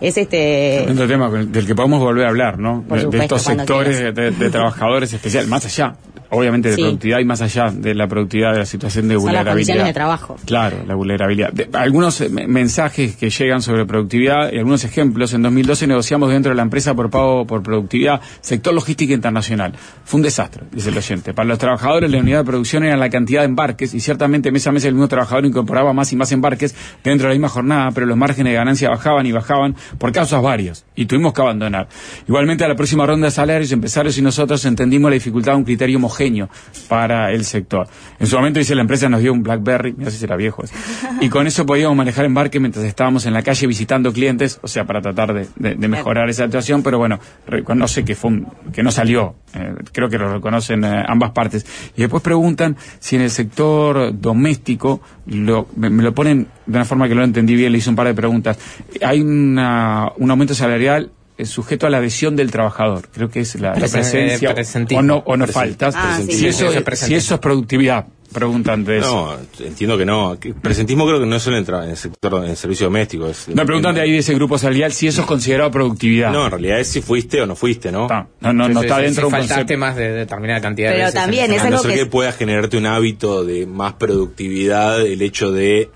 Es 0.00 0.16
este... 0.16 0.86
Tema 1.08 1.28
del 1.30 1.66
que 1.66 1.74
podemos 1.74 2.00
volver 2.00 2.26
a 2.26 2.28
hablar, 2.28 2.58
¿no? 2.58 2.82
Por 2.88 3.08
De- 3.10 3.18
estos 3.18 3.42
sectores 3.42 4.14
de, 4.14 4.30
de 4.30 4.50
trabajadores 4.50 5.12
especiales, 5.12 5.48
más 5.48 5.64
allá, 5.64 5.96
obviamente, 6.30 6.68
de 6.70 6.76
Sí. 6.76 6.82
productividad 6.82 7.18
y 7.20 7.24
más 7.24 7.40
allá 7.42 7.70
de 7.70 7.94
la 7.94 8.06
productividad 8.06 8.52
de 8.52 8.58
la 8.60 8.66
situación 8.66 9.08
de 9.08 9.14
Son 9.14 9.16
las 9.16 9.22
vulnerabilidad. 9.24 9.52
condiciones 9.54 9.86
de 9.86 9.92
trabajo. 9.92 10.36
Claro, 10.44 10.76
la 10.86 10.94
vulnerabilidad. 10.94 11.52
De- 11.52 11.68
algunos 11.72 12.20
eh, 12.20 12.28
me- 12.28 12.46
mensajes 12.46 13.16
que 13.16 13.30
llegan 13.30 13.62
sobre 13.62 13.86
productividad 13.86 14.52
y 14.52 14.58
algunos 14.58 14.84
ejemplos. 14.84 15.32
En 15.34 15.42
2012 15.42 15.86
negociamos 15.86 16.30
dentro 16.30 16.50
de 16.50 16.56
la 16.56 16.62
empresa 16.62 16.94
por 16.94 17.10
pago 17.10 17.46
por 17.46 17.62
productividad 17.62 18.20
sector 18.40 18.74
logística 18.74 19.12
internacional. 19.14 19.72
Fue 20.04 20.18
un 20.18 20.22
desastre, 20.22 20.64
dice 20.72 20.90
el 20.90 20.96
oyente. 20.98 21.32
Para 21.34 21.48
los 21.48 21.58
trabajadores 21.58 22.10
la 22.10 22.18
unidad 22.18 22.38
de 22.38 22.44
producción 22.44 22.84
era 22.84 22.96
la 22.96 23.08
cantidad 23.10 23.40
de 23.40 23.46
embarques 23.46 23.94
y 23.94 24.00
ciertamente 24.00 24.52
mes 24.52 24.66
a 24.66 24.72
mes 24.72 24.84
el 24.84 24.94
mismo 24.94 25.08
trabajador 25.08 25.46
incorporaba 25.46 25.92
más 25.92 26.12
y 26.12 26.16
más 26.16 26.30
embarques 26.32 26.74
dentro 27.02 27.28
de 27.28 27.34
la 27.34 27.38
misma 27.38 27.48
jornada, 27.48 27.90
pero 27.92 28.06
los 28.06 28.16
márgenes 28.16 28.52
de 28.52 28.56
ganancia 28.58 28.90
bajaban 28.90 29.24
y 29.26 29.32
bajaban 29.32 29.76
por 29.98 30.12
causas 30.12 30.42
varias 30.42 30.84
y 30.94 31.06
tuvimos 31.06 31.32
que 31.32 31.40
abandonar. 31.40 31.88
Igualmente 32.28 32.64
a 32.64 32.68
la 32.68 32.76
próxima 32.76 33.06
ronda 33.06 33.26
de 33.26 33.30
salarios, 33.30 33.72
empresarios 33.72 34.18
y 34.18 34.22
nosotros 34.22 34.64
entendimos 34.64 35.10
la 35.10 35.14
dificultad 35.14 35.52
de 35.52 35.58
un 35.58 35.64
criterio 35.64 35.96
homogéneo 35.98 36.17
para 36.88 37.32
el 37.32 37.44
sector. 37.44 37.86
En 38.18 38.26
su 38.26 38.36
momento 38.36 38.58
dice 38.58 38.74
la 38.74 38.80
empresa 38.82 39.08
nos 39.08 39.20
dio 39.20 39.32
un 39.32 39.42
BlackBerry, 39.42 39.94
no 39.96 40.10
sé 40.10 40.18
si 40.18 40.24
era 40.24 40.36
viejo 40.36 40.62
y 41.20 41.28
con 41.28 41.46
eso 41.46 41.64
podíamos 41.66 41.96
manejar 41.96 42.24
embarque 42.24 42.60
mientras 42.60 42.84
estábamos 42.84 43.26
en 43.26 43.32
la 43.34 43.42
calle 43.42 43.66
visitando 43.66 44.12
clientes, 44.12 44.58
o 44.62 44.68
sea, 44.68 44.84
para 44.84 45.00
tratar 45.00 45.32
de, 45.34 45.46
de- 45.56 45.74
de 45.74 45.88
mejorar 45.88 46.28
esa 46.28 46.44
situación, 46.44 46.82
pero 46.82 46.98
bueno, 46.98 47.18
reconoce 47.46 48.04
que 48.04 48.14
fue 48.14 48.30
un- 48.30 48.46
que 48.72 48.82
no 48.82 48.90
salió, 48.90 49.34
eh, 49.54 49.74
creo 49.92 50.08
que 50.08 50.18
lo 50.18 50.32
reconocen 50.32 50.84
eh, 50.84 51.04
ambas 51.06 51.30
partes. 51.32 51.66
Y 51.96 52.00
después 52.02 52.22
preguntan 52.22 52.76
si 52.98 53.16
en 53.16 53.22
el 53.22 53.30
sector 53.30 54.12
doméstico, 54.18 55.00
lo, 55.26 55.68
me, 55.76 55.90
me 55.90 56.02
lo 56.02 56.12
ponen 56.14 56.46
de 56.66 56.76
una 56.76 56.84
forma 56.84 57.08
que 57.08 57.14
no 57.14 57.20
lo 57.20 57.26
entendí 57.26 57.54
bien, 57.54 57.72
le 57.72 57.78
hice 57.78 57.90
un 57.90 57.96
par 57.96 58.06
de 58.06 58.14
preguntas, 58.14 58.58
hay 59.02 59.20
una- 59.20 60.10
un 60.16 60.30
aumento 60.30 60.54
salarial 60.54 61.10
sujeto 61.46 61.86
a 61.86 61.90
la 61.90 61.98
adhesión 61.98 62.36
del 62.36 62.50
trabajador. 62.50 63.08
Creo 63.12 63.28
que 63.30 63.40
es 63.40 63.54
la, 63.60 63.72
presencia 63.74 64.50
eh, 64.50 64.54
presentismo. 64.54 65.00
o 65.00 65.02
no, 65.02 65.22
o 65.26 65.36
no 65.36 65.46
Presen- 65.46 65.52
falta. 65.52 65.90
Ah, 65.94 66.20
sí, 66.24 66.32
si, 66.32 66.46
eso, 66.48 66.70
si 66.94 67.14
eso 67.14 67.34
es 67.34 67.40
productividad, 67.40 68.06
preguntan 68.32 68.84
de 68.84 68.98
eso. 68.98 69.38
No, 69.60 69.64
entiendo 69.66 69.96
que 69.96 70.04
no. 70.04 70.38
Que 70.38 70.52
presentismo 70.52 71.06
creo 71.06 71.20
que 71.20 71.26
no 71.26 71.36
es 71.36 71.42
solo 71.42 71.56
en, 71.58 71.64
el 71.90 71.96
sector 71.96 72.44
en 72.44 72.50
el 72.50 72.56
servicio 72.56 72.86
doméstico. 72.86 73.26
Es, 73.28 73.48
Me 73.48 73.64
preguntan 73.64 73.94
de 73.94 74.00
ahí 74.02 74.12
de 74.12 74.18
ese 74.18 74.34
grupo 74.34 74.58
salarial 74.58 74.92
si 74.92 75.06
eso 75.06 75.20
es 75.22 75.26
considerado 75.26 75.70
productividad. 75.70 76.32
No, 76.32 76.44
en 76.44 76.50
realidad 76.50 76.80
es 76.80 76.88
si 76.88 77.00
fuiste 77.00 77.40
o 77.40 77.46
no 77.46 77.56
fuiste, 77.56 77.90
¿no? 77.92 78.06
No, 78.08 78.52
no, 78.52 78.68
no 78.68 78.80
Sí, 78.80 78.86
está 78.86 78.96
sí, 78.98 79.02
dentro 79.04 79.14
sí, 79.14 79.20
de 79.20 79.26
un 79.26 79.30
faltaste 79.30 79.54
concepto. 79.54 79.78
más 79.78 79.96
de 79.96 80.10
determinada 80.12 80.60
cantidad 80.60 80.88
Pero 80.90 80.98
de 80.98 81.04
veces. 81.06 81.20
también 81.20 81.52
es 81.52 81.60
no 81.62 81.66
algo 81.68 81.78
ser 81.82 81.90
que 81.92 81.98
que 81.98 82.06
puedas 82.06 82.36
generarte 82.36 82.76
un 82.76 82.86
hábito 82.86 83.44
de 83.44 83.66
más 83.66 83.94
productividad, 83.94 85.00
el 85.06 85.22
hecho 85.22 85.52
de 85.52 85.90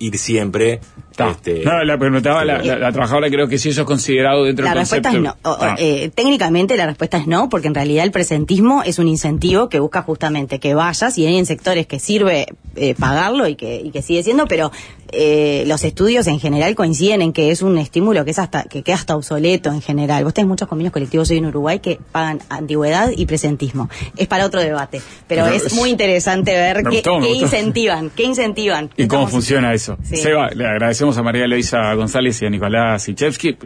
ir 0.00 0.18
siempre. 0.18 0.80
Este, 1.18 1.62
No, 1.64 1.84
la 1.84 1.98
preguntaba 1.98 2.44
la, 2.46 2.62
la- 2.62 2.78
la 2.78 2.92
trabajadora, 2.92 3.28
creo 3.28 3.46
que 3.46 3.58
si 3.58 3.68
eso 3.68 3.82
es 3.82 3.86
considerado 3.86 4.44
dentro 4.44 4.64
La 4.64 4.70
del 4.70 4.78
respuesta 4.80 5.10
concepto. 5.10 5.36
es 5.38 5.44
no. 5.44 5.50
O- 5.50 5.54
o, 5.54 5.58
Ah. 5.60 5.76
eh, 5.78 6.10
técnicamente 6.14 6.76
la 6.78 6.86
respuesta 6.86 7.18
es 7.18 7.26
no, 7.26 7.48
porque 7.50 7.66
en 7.68 7.74
realidad 7.74 8.04
el 8.04 8.10
presentismo 8.10 8.82
es 8.84 8.98
un 8.98 9.06
incentivo 9.06 9.68
que 9.68 9.80
busca 9.80 10.00
justamente 10.02 10.58
que 10.60 10.72
vayas 10.72 11.18
y 11.18 11.26
hay 11.26 11.36
en 11.36 11.44
sectores 11.44 11.86
que 11.86 11.98
sirve 11.98 12.46
eh, 12.76 12.94
pagarlo 12.98 13.46
y 13.48 13.54
que, 13.56 13.82
y 13.84 13.90
que 13.90 14.00
sigue 14.00 14.22
siendo, 14.22 14.46
pero 14.46 14.72
eh, 15.12 15.64
los 15.66 15.84
estudios 15.84 16.26
en 16.26 16.40
general 16.40 16.74
coinciden 16.74 17.22
en 17.22 17.32
que 17.32 17.50
es 17.50 17.62
un 17.62 17.78
estímulo 17.78 18.24
que 18.24 18.30
es 18.32 18.38
hasta 18.38 18.64
que 18.64 18.82
queda 18.82 18.96
hasta 18.96 19.16
obsoleto 19.16 19.70
en 19.70 19.80
general. 19.82 20.24
Vos 20.24 20.34
tenés 20.34 20.48
muchos 20.48 20.68
convenios 20.68 20.92
colectivos 20.92 21.30
hoy 21.30 21.38
en 21.38 21.46
Uruguay 21.46 21.80
que 21.80 21.98
pagan 22.12 22.40
antigüedad 22.48 23.10
y 23.16 23.26
presentismo. 23.26 23.88
Es 24.16 24.26
para 24.28 24.46
otro 24.46 24.60
debate, 24.60 25.00
pero 25.26 25.46
es 25.46 25.66
es- 25.66 25.72
muy 25.74 25.90
interesante 25.90 26.52
ver 26.52 26.82
qué, 26.84 26.96
gustó, 26.96 27.18
incentivan, 27.26 28.10
qué 28.10 28.24
incentivan. 28.24 28.90
¿Y 28.96 29.06
cómo 29.06 29.26
funciona 29.28 29.72
eso? 29.74 29.96
Sí. 30.02 30.16
Seba, 30.16 30.50
le 30.50 30.66
agradecemos 30.66 31.16
a 31.18 31.22
María 31.22 31.44
Eloisa 31.44 31.92
González 31.94 32.40
y 32.42 32.46
a 32.46 32.50
Nicolás 32.50 33.02
Sichevsky, 33.02 33.56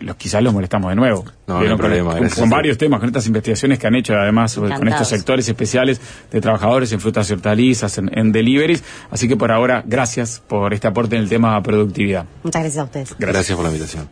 los, 0.00 0.16
quizás 0.16 0.42
los 0.42 0.52
molestamos 0.52 0.90
de 0.90 0.96
nuevo. 0.96 1.24
No, 1.46 1.60
no 1.62 1.76
problema, 1.76 2.16
con, 2.34 2.50
varios 2.50 2.78
temas, 2.78 3.00
con 3.00 3.08
estas 3.08 3.26
investigaciones 3.26 3.78
que 3.78 3.86
han 3.86 3.94
hecho 3.94 4.14
además 4.14 4.52
sobre- 4.52 4.74
con 4.74 4.88
estos 4.88 5.08
sectores 5.08 5.48
especiales 5.48 6.00
de 6.30 6.40
trabajadores 6.40 6.92
en 6.92 7.00
frutas 7.00 7.28
y 7.30 7.34
hortalizas, 7.34 7.98
en, 7.98 8.10
en 8.18 8.32
deliveries. 8.32 8.82
Así 9.10 9.28
que 9.28 9.36
por 9.36 9.52
ahora, 9.52 9.82
gracias 9.86 10.40
por 10.46 10.72
este 10.74 10.86
aporte 10.88 11.16
en 11.16 11.22
el 11.22 11.28
tema 11.28 11.62
productividad. 11.62 12.24
Muchas 12.42 12.62
gracias 12.62 12.80
a 12.80 12.84
ustedes. 12.84 13.14
Gracias 13.18 13.56
por 13.56 13.64
la 13.64 13.70
invitación. 13.70 14.08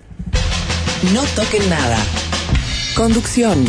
No 1.12 1.22
toquen 1.34 1.68
nada. 1.68 1.96
Conducción. 2.94 3.64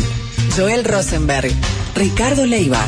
Joel 0.56 0.84
Rosenberg. 0.84 1.50
Ricardo 1.96 2.46
Leiva. 2.46 2.80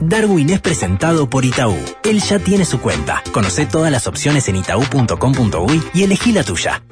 Darwin 0.00 0.50
es 0.50 0.60
presentado 0.60 1.28
por 1.28 1.44
Itaú. 1.44 1.76
Él 2.04 2.20
ya 2.20 2.38
tiene 2.38 2.64
su 2.64 2.80
cuenta. 2.80 3.22
Conoce 3.32 3.66
todas 3.66 3.90
las 3.90 4.06
opciones 4.06 4.48
en 4.48 4.56
itaú.com.uy 4.56 5.82
y 5.94 6.02
elegí 6.02 6.32
la 6.32 6.44
tuya. 6.44 6.82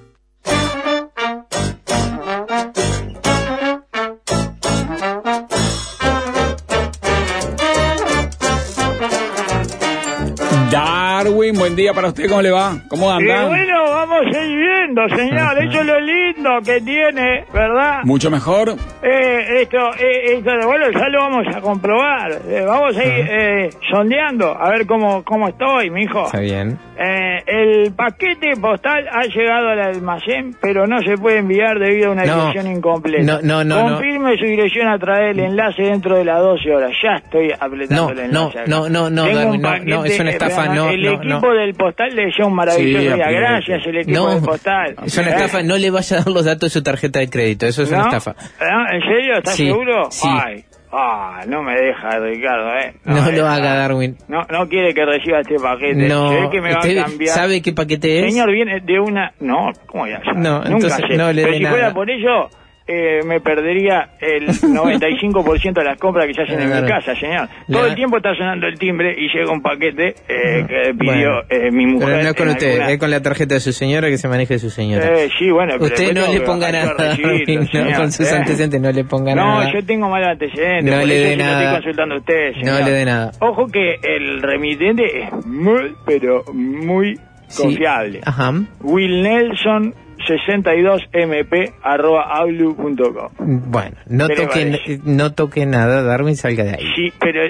Darwin, 10.70 11.54
buen 11.58 11.76
día 11.76 11.92
para 11.92 12.08
usted, 12.08 12.28
¿cómo 12.28 12.42
le 12.42 12.50
va? 12.50 12.76
¿Cómo 12.88 13.06
Y 13.10 13.14
andan? 13.14 13.48
bueno, 13.48 13.91
vamos 14.06 14.36
a 14.36 14.44
ir 14.44 14.58
viendo, 14.58 15.08
señor. 15.08 15.62
Eso 15.62 15.80
es 15.80 15.86
lo 15.86 16.00
lindo 16.00 16.50
que 16.64 16.80
tiene, 16.80 17.44
¿verdad? 17.52 18.00
¿Mucho 18.04 18.30
mejor? 18.30 18.70
Eh, 19.02 19.62
esto, 19.62 19.78
eh, 19.98 20.34
esto, 20.36 20.50
bueno, 20.66 20.86
ya 20.90 21.08
lo 21.08 21.18
vamos 21.20 21.46
a 21.54 21.60
comprobar. 21.60 22.32
Eh, 22.48 22.62
vamos 22.66 22.96
a 22.96 23.04
ir 23.04 23.28
eh, 23.30 23.70
sondeando, 23.90 24.56
a 24.58 24.70
ver 24.70 24.86
cómo, 24.86 25.22
cómo 25.24 25.48
estoy, 25.48 25.90
mijo. 25.90 26.26
Está 26.26 26.40
bien. 26.40 26.78
Eh, 26.98 27.42
el 27.46 27.92
paquete 27.94 28.52
postal 28.60 29.08
ha 29.10 29.22
llegado 29.24 29.68
al 29.70 29.80
almacén, 29.80 30.54
pero 30.60 30.86
no 30.86 31.00
se 31.00 31.16
puede 31.16 31.38
enviar 31.38 31.78
debido 31.78 32.10
a 32.10 32.12
una 32.12 32.24
No. 32.24 32.36
dirección 32.46 32.76
incompleta. 32.76 33.24
No, 33.24 33.40
no, 33.42 33.64
no, 33.64 33.82
no. 33.88 33.94
Confirme 33.96 34.36
su 34.36 34.44
dirección 34.44 34.88
a 34.88 34.98
través 34.98 35.34
del 35.36 35.46
enlace 35.46 35.82
dentro 35.82 36.16
de 36.16 36.24
las 36.24 36.38
12 36.40 36.74
horas. 36.74 36.92
Ya 37.02 37.16
estoy 37.16 37.50
apretando 37.58 38.04
No, 38.04 38.10
el 38.10 38.16
no, 38.16 38.22
enlace. 38.50 38.58
acá. 38.60 38.70
no, 38.70 38.88
no, 38.88 39.10
no, 39.10 39.24
Tengo 39.24 39.38
Darwin, 39.38 39.54
un 39.56 39.62
no, 39.62 39.68
paquete, 39.68 39.90
no, 39.90 40.04
es 40.04 40.20
una 40.20 40.30
estafa, 40.30 40.66
no, 40.74 40.88
El 40.90 41.02
no, 41.02 41.12
equipo 41.12 41.46
no. 41.48 41.54
del 41.54 41.74
postal 41.74 42.14
le 42.14 42.26
desea 42.26 42.46
un 42.46 42.54
maravilloso 42.54 43.02
Sí, 43.02 43.14
día. 43.14 43.30
Gracias, 43.30 43.82
el 43.92 44.00
equipo 44.02 44.18
No, 44.18 44.30
del 44.34 44.42
postal. 44.42 44.96
es 45.04 45.18
una 45.18 45.28
¿Eh? 45.28 45.34
estafa, 45.34 45.62
no 45.62 45.76
le 45.78 45.90
vaya 45.90 46.16
a 46.16 46.20
dar 46.20 46.28
los 46.32 46.44
datos 46.44 46.60
de 46.60 46.70
su 46.70 46.82
tarjeta 46.82 47.20
de 47.20 47.28
crédito, 47.30 47.66
eso 47.66 47.82
es 47.82 47.88
una 47.90 47.98
¿No? 48.00 48.04
estafa. 48.08 48.34
¿Ah? 48.60 48.86
¿En 48.92 49.00
serio? 49.02 49.38
¿Estás 49.38 49.54
Sí, 49.54 49.66
seguro? 49.66 50.10
sí. 50.10 50.28
Ay, 50.30 50.64
ah, 50.92 51.40
no 51.46 51.62
me 51.62 51.74
deja, 51.74 52.18
Ricardo, 52.18 52.74
¿eh? 52.78 52.94
No, 53.04 53.14
me 53.22 53.32
lo 53.32 53.44
deja. 53.44 53.54
haga, 53.54 53.74
Darwin. 53.76 54.16
No, 54.28 54.42
no 54.50 54.68
quiere 54.68 54.92
que 54.92 55.04
reciba 55.04 55.40
este 55.40 55.56
paquete. 55.56 55.94
No, 56.08 56.50
que 56.50 56.60
me 56.60 56.72
va 56.72 56.80
¿usted 56.80 56.98
a 56.98 57.04
cambiar. 57.04 57.34
sabe 57.34 57.62
qué 57.62 57.72
paquete 57.72 58.26
es? 58.26 58.32
Señor, 58.34 58.50
viene 58.52 58.80
de 58.80 59.00
una... 59.00 59.32
No, 59.40 59.70
¿cómo 59.86 60.06
ya? 60.06 60.20
sabe? 60.24 60.38
No, 60.40 60.56
Nunca 60.58 60.68
entonces 60.72 61.04
sé. 61.08 61.16
no 61.16 61.32
le 61.32 61.42
Pero 61.42 61.54
si 61.56 61.64
fuera 61.66 61.82
nada. 61.82 61.94
por 61.94 62.10
ello, 62.10 62.48
eh, 62.86 63.20
me 63.24 63.40
perdería 63.40 64.10
el 64.20 64.48
95% 64.48 65.72
de 65.72 65.84
las 65.84 65.98
compras 65.98 66.26
que 66.26 66.34
se 66.34 66.42
hacen 66.42 66.60
en 66.60 66.82
mi 66.82 66.88
casa, 66.88 67.14
señor. 67.16 67.48
Todo 67.70 67.86
el 67.86 67.94
tiempo 67.94 68.16
está 68.16 68.34
sonando 68.34 68.66
el 68.66 68.78
timbre 68.78 69.14
y 69.16 69.28
llega 69.28 69.50
un 69.52 69.62
paquete 69.62 70.14
eh, 70.28 70.64
que 70.66 70.94
pidió 70.94 71.30
Bueno, 71.30 71.40
eh, 71.48 71.70
mi 71.70 71.86
mujer. 71.86 72.08
Pero 72.08 72.22
no 72.22 72.28
es 72.30 72.34
con 72.34 72.48
usted, 72.48 72.70
alguna- 72.72 72.90
es 72.90 72.98
con 72.98 73.10
la 73.10 73.22
tarjeta 73.22 73.54
de 73.54 73.60
su 73.60 73.72
señora 73.72 74.08
que 74.08 74.18
se 74.18 74.28
maneje 74.28 74.58
su 74.58 74.70
señora. 74.70 75.06
Eh, 75.06 75.28
sí, 75.38 75.50
bueno, 75.50 75.74
pero 75.78 75.84
Usted 75.86 76.12
no 76.12 76.32
le 76.32 76.40
ponga 76.40 76.72
nada, 76.72 76.94
no, 77.18 77.96
con 77.96 78.12
sus 78.12 78.30
antecedentes 78.32 78.80
no 78.80 78.90
le 78.92 79.04
ponga 79.04 79.34
No, 79.34 79.58
nada. 79.60 79.72
yo 79.72 79.84
tengo 79.86 80.08
mal 80.08 80.24
antecedentes. 80.24 80.84
No 80.94 81.04
le 81.06 81.14
dé 81.18 81.36
nada. 81.36 81.62
estoy 81.62 81.74
consultando 81.76 82.14
a 82.16 82.18
usted, 82.18 82.52
No 82.56 82.60
señor. 82.74 82.84
le 82.84 82.90
dé 82.90 83.04
nada. 83.04 83.30
Ojo 83.40 83.66
que 83.68 83.94
el 84.02 84.42
remitente 84.42 85.22
es 85.22 85.46
muy, 85.46 85.94
pero 86.04 86.42
muy 86.52 87.18
Sí. 87.48 87.62
confiable. 87.64 88.20
Ajá. 88.24 88.52
Will 88.80 89.22
Nelson 89.22 89.94
62mp 90.26 91.72
arroba 91.82 92.22
outlook.com. 92.38 93.30
Bueno, 93.70 93.96
no 94.08 94.28
¿Qué 94.28 94.34
le 94.36 94.46
toque, 94.46 95.00
no 95.04 95.32
toque 95.34 95.66
nada, 95.66 96.02
Darwin, 96.02 96.36
salga 96.36 96.64
de 96.64 96.70
ahí. 96.76 96.84
Sí, 96.94 97.12
pero 97.20 97.42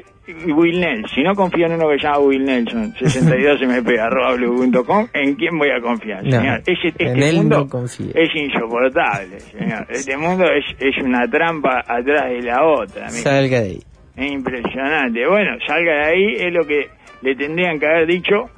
Will 0.55 0.81
Nelson, 0.81 1.09
si 1.15 1.23
no 1.23 1.35
confío 1.35 1.67
en 1.67 1.73
uno 1.73 1.89
que 1.89 1.97
se 1.99 2.05
llama 2.05 2.19
Will 2.21 2.45
Nelson 2.45 2.95
62mp 3.01 3.99
arroba 4.01 4.31
outlook.com, 4.31 5.09
¿en 5.15 5.35
quién 5.35 5.59
voy 5.59 5.71
a 5.71 5.81
confiar, 5.81 6.23
No, 6.25 6.31
señor? 6.31 6.61
Ese- 6.67 6.89
este 6.89 7.05
en 7.05 7.23
él 7.23 7.37
mundo 7.37 7.69
no 7.73 7.85
es 7.85 8.35
insoportable, 8.35 9.41
señor. 9.41 9.87
Este 9.91 10.17
mundo 10.17 10.45
es, 10.45 10.65
es 10.79 10.97
una 11.05 11.27
trampa 11.29 11.81
atrás 11.87 12.31
de 12.31 12.43
la 12.43 12.65
otra. 12.65 13.09
Salga 13.11 13.61
de 13.61 13.67
ahí. 13.71 13.83
Es 14.17 14.31
impresionante. 14.33 15.27
Bueno, 15.27 15.53
salga 15.67 15.93
de 15.93 16.05
ahí, 16.05 16.35
es 16.39 16.53
lo 16.53 16.67
que 16.67 16.89
le 17.23 17.35
tendrían 17.35 17.79
que 17.81 17.87
haber 17.87 18.07
dicho 18.07 18.51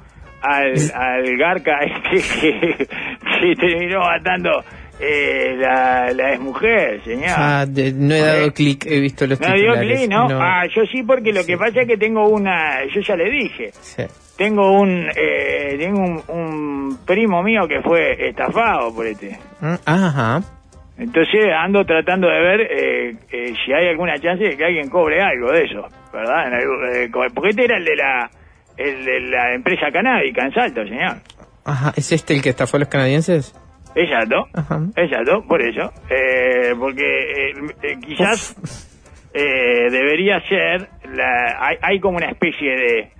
al, 0.45 0.73
al 0.93 1.37
Garca 1.37 1.79
este 2.11 2.39
que 2.39 2.87
se 2.87 3.55
terminó 3.55 3.99
matando 4.01 4.63
eh, 4.99 5.55
la, 5.57 6.11
la 6.13 6.33
exmujer, 6.33 7.01
señor. 7.03 7.33
Ah, 7.35 7.65
de- 7.67 7.91
no 7.93 8.15
he 8.15 8.19
dado 8.21 8.53
clic, 8.53 8.85
he 8.85 8.99
visto 8.99 9.27
los 9.27 9.39
no 9.41 9.47
dio 9.47 9.73
titulares. 9.73 9.97
clic, 9.99 10.09
¿no? 10.09 10.27
Ah, 10.41 10.65
yo 10.73 10.85
sí, 10.85 11.03
porque 11.03 11.33
lo 11.33 11.45
que 11.45 11.57
pasa 11.57 11.81
es 11.81 11.87
que 11.87 11.97
tengo 11.97 12.27
una... 12.29 12.85
Yo 12.93 13.01
ya 13.01 13.15
le 13.15 13.29
dije. 13.29 13.71
sí. 13.81 14.03
Tengo 14.37 14.79
un 14.81 15.07
eh, 15.15 15.77
tengo 15.79 15.99
un, 16.01 16.21
un 16.27 16.97
primo 17.05 17.41
mío 17.41 17.69
que 17.69 17.81
fue 17.81 18.27
estafado 18.27 18.93
por 18.93 19.07
este. 19.07 19.39
Mm, 19.61 19.75
Ajá. 19.85 20.41
Entonces 20.97 21.45
ando 21.57 21.85
tratando 21.85 22.27
de 22.29 22.39
ver 22.41 22.61
eh, 22.69 23.15
eh, 23.31 23.53
si 23.65 23.71
hay 23.71 23.87
alguna 23.87 24.19
chance 24.19 24.43
de 24.43 24.57
que 24.57 24.65
alguien 24.65 24.89
cobre 24.89 25.21
algo 25.21 25.53
de 25.53 25.63
eso, 25.63 25.87
¿verdad? 26.11 26.47
En 26.47 26.53
algún- 26.53 26.95
eh, 26.95 27.29
porque 27.33 27.49
este 27.51 27.63
era 27.63 27.77
el 27.77 27.85
de 27.85 27.95
la 27.95 28.29
el 28.77 29.05
de 29.05 29.19
la 29.21 29.53
empresa 29.53 29.91
canábica 29.91 30.45
en 30.45 30.53
Salto, 30.53 30.83
señor. 30.83 31.17
Ajá. 31.63 31.93
¿Es 31.95 32.11
este 32.11 32.33
el 32.33 32.41
que 32.41 32.49
estafó 32.49 32.77
a 32.77 32.81
los 32.81 32.89
canadienses? 32.89 33.55
Exacto, 33.95 34.47
Ajá. 34.53 34.81
exacto, 34.95 35.43
por 35.47 35.61
eso. 35.61 35.91
Eh, 36.09 36.73
porque 36.77 37.03
eh, 37.03 37.53
eh, 37.81 37.95
quizás 38.05 38.55
eh, 39.33 39.89
debería 39.89 40.39
ser, 40.41 40.89
la, 41.13 41.57
hay, 41.65 41.77
hay 41.81 41.99
como 41.99 42.17
una 42.17 42.29
especie 42.29 42.75
de, 42.75 43.11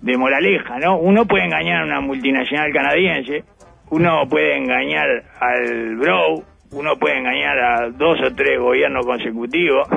de 0.00 0.16
moraleja, 0.16 0.78
¿no? 0.78 0.98
Uno 0.98 1.26
puede 1.26 1.44
engañar 1.46 1.82
a 1.82 1.84
una 1.84 2.00
multinacional 2.00 2.72
canadiense, 2.72 3.44
uno 3.90 4.26
puede 4.28 4.56
engañar 4.56 5.08
al 5.40 5.96
Bro, 5.96 6.44
uno 6.70 6.96
puede 6.98 7.18
engañar 7.18 7.58
a 7.58 7.90
dos 7.90 8.18
o 8.24 8.34
tres 8.34 8.58
gobiernos 8.60 9.04
consecutivos, 9.04 9.88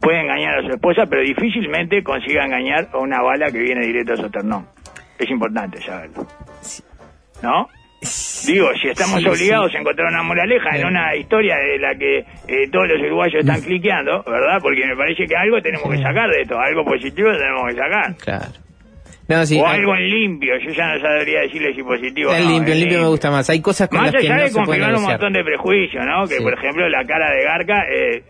puede 0.00 0.20
engañar 0.20 0.58
a 0.58 0.62
su 0.62 0.68
esposa, 0.74 1.04
pero 1.08 1.22
difícilmente 1.22 2.02
consiga 2.02 2.44
engañar 2.44 2.88
a 2.92 2.98
una 2.98 3.22
bala 3.22 3.46
que 3.50 3.58
viene 3.58 3.86
directo 3.86 4.14
a 4.14 4.16
su 4.16 4.26
esternón. 4.26 4.66
Es 5.18 5.28
importante 5.30 5.80
saberlo. 5.82 6.26
¿No? 7.42 7.66
Digo, 8.46 8.68
si 8.80 8.88
estamos 8.88 9.20
Sí, 9.20 9.28
obligados 9.28 9.70
sí. 9.70 9.76
a 9.76 9.80
encontrar 9.80 10.08
una 10.08 10.22
moraleja 10.22 10.70
en 10.74 10.86
una 10.86 11.14
historia 11.14 11.56
de 11.56 11.78
la 11.78 11.94
que 11.94 12.18
eh, 12.20 12.68
todos 12.72 12.88
los 12.88 12.98
uruguayos 13.02 13.40
están 13.40 13.60
cliqueando, 13.60 14.22
¿verdad? 14.26 14.56
Porque 14.62 14.86
me 14.86 14.96
parece 14.96 15.26
que 15.26 15.36
algo 15.36 15.60
tenemos 15.60 15.90
que 15.90 15.98
sacar 15.98 16.30
de 16.30 16.40
esto, 16.42 16.58
algo 16.58 16.82
positivo 16.84 17.30
tenemos 17.32 17.68
que 17.68 17.76
sacar. 17.76 18.16
Claro. 18.16 18.69
No, 19.30 19.46
sí. 19.46 19.58
o 19.58 19.66
algo 19.66 19.94
en 19.96 20.10
limpio, 20.10 20.52
yo 20.58 20.72
ya 20.72 20.92
no 20.94 21.00
sabría 21.00 21.40
decirle 21.40 21.72
si 21.74 21.82
positivo 21.82 22.30
o 22.30 22.34
en 22.34 22.44
no, 22.44 22.50
limpio, 22.50 22.72
en 22.74 22.80
limpio 22.80 23.00
me 23.00 23.06
gusta 23.08 23.30
más. 23.30 23.48
Hay 23.48 23.60
cosas 23.60 23.88
con 23.88 24.00
Más 24.00 24.12
las 24.12 24.20
que 24.20 24.26
allá 24.28 24.36
no 24.36 24.42
de 24.42 24.48
se 24.48 24.52
pueden 24.54 24.66
confirmar 24.66 24.88
un 24.90 24.94
negociar. 24.96 25.20
montón 25.20 25.32
de 25.32 25.44
prejuicios, 25.44 26.04
¿no? 26.04 26.26
Que, 26.28 26.36
Sí. 26.36 26.42
por 26.42 26.54
ejemplo, 26.54 26.88
la 26.88 27.04
cara 27.06 27.30
de 27.30 27.42
Garca 27.44 27.82
es, 27.88 28.22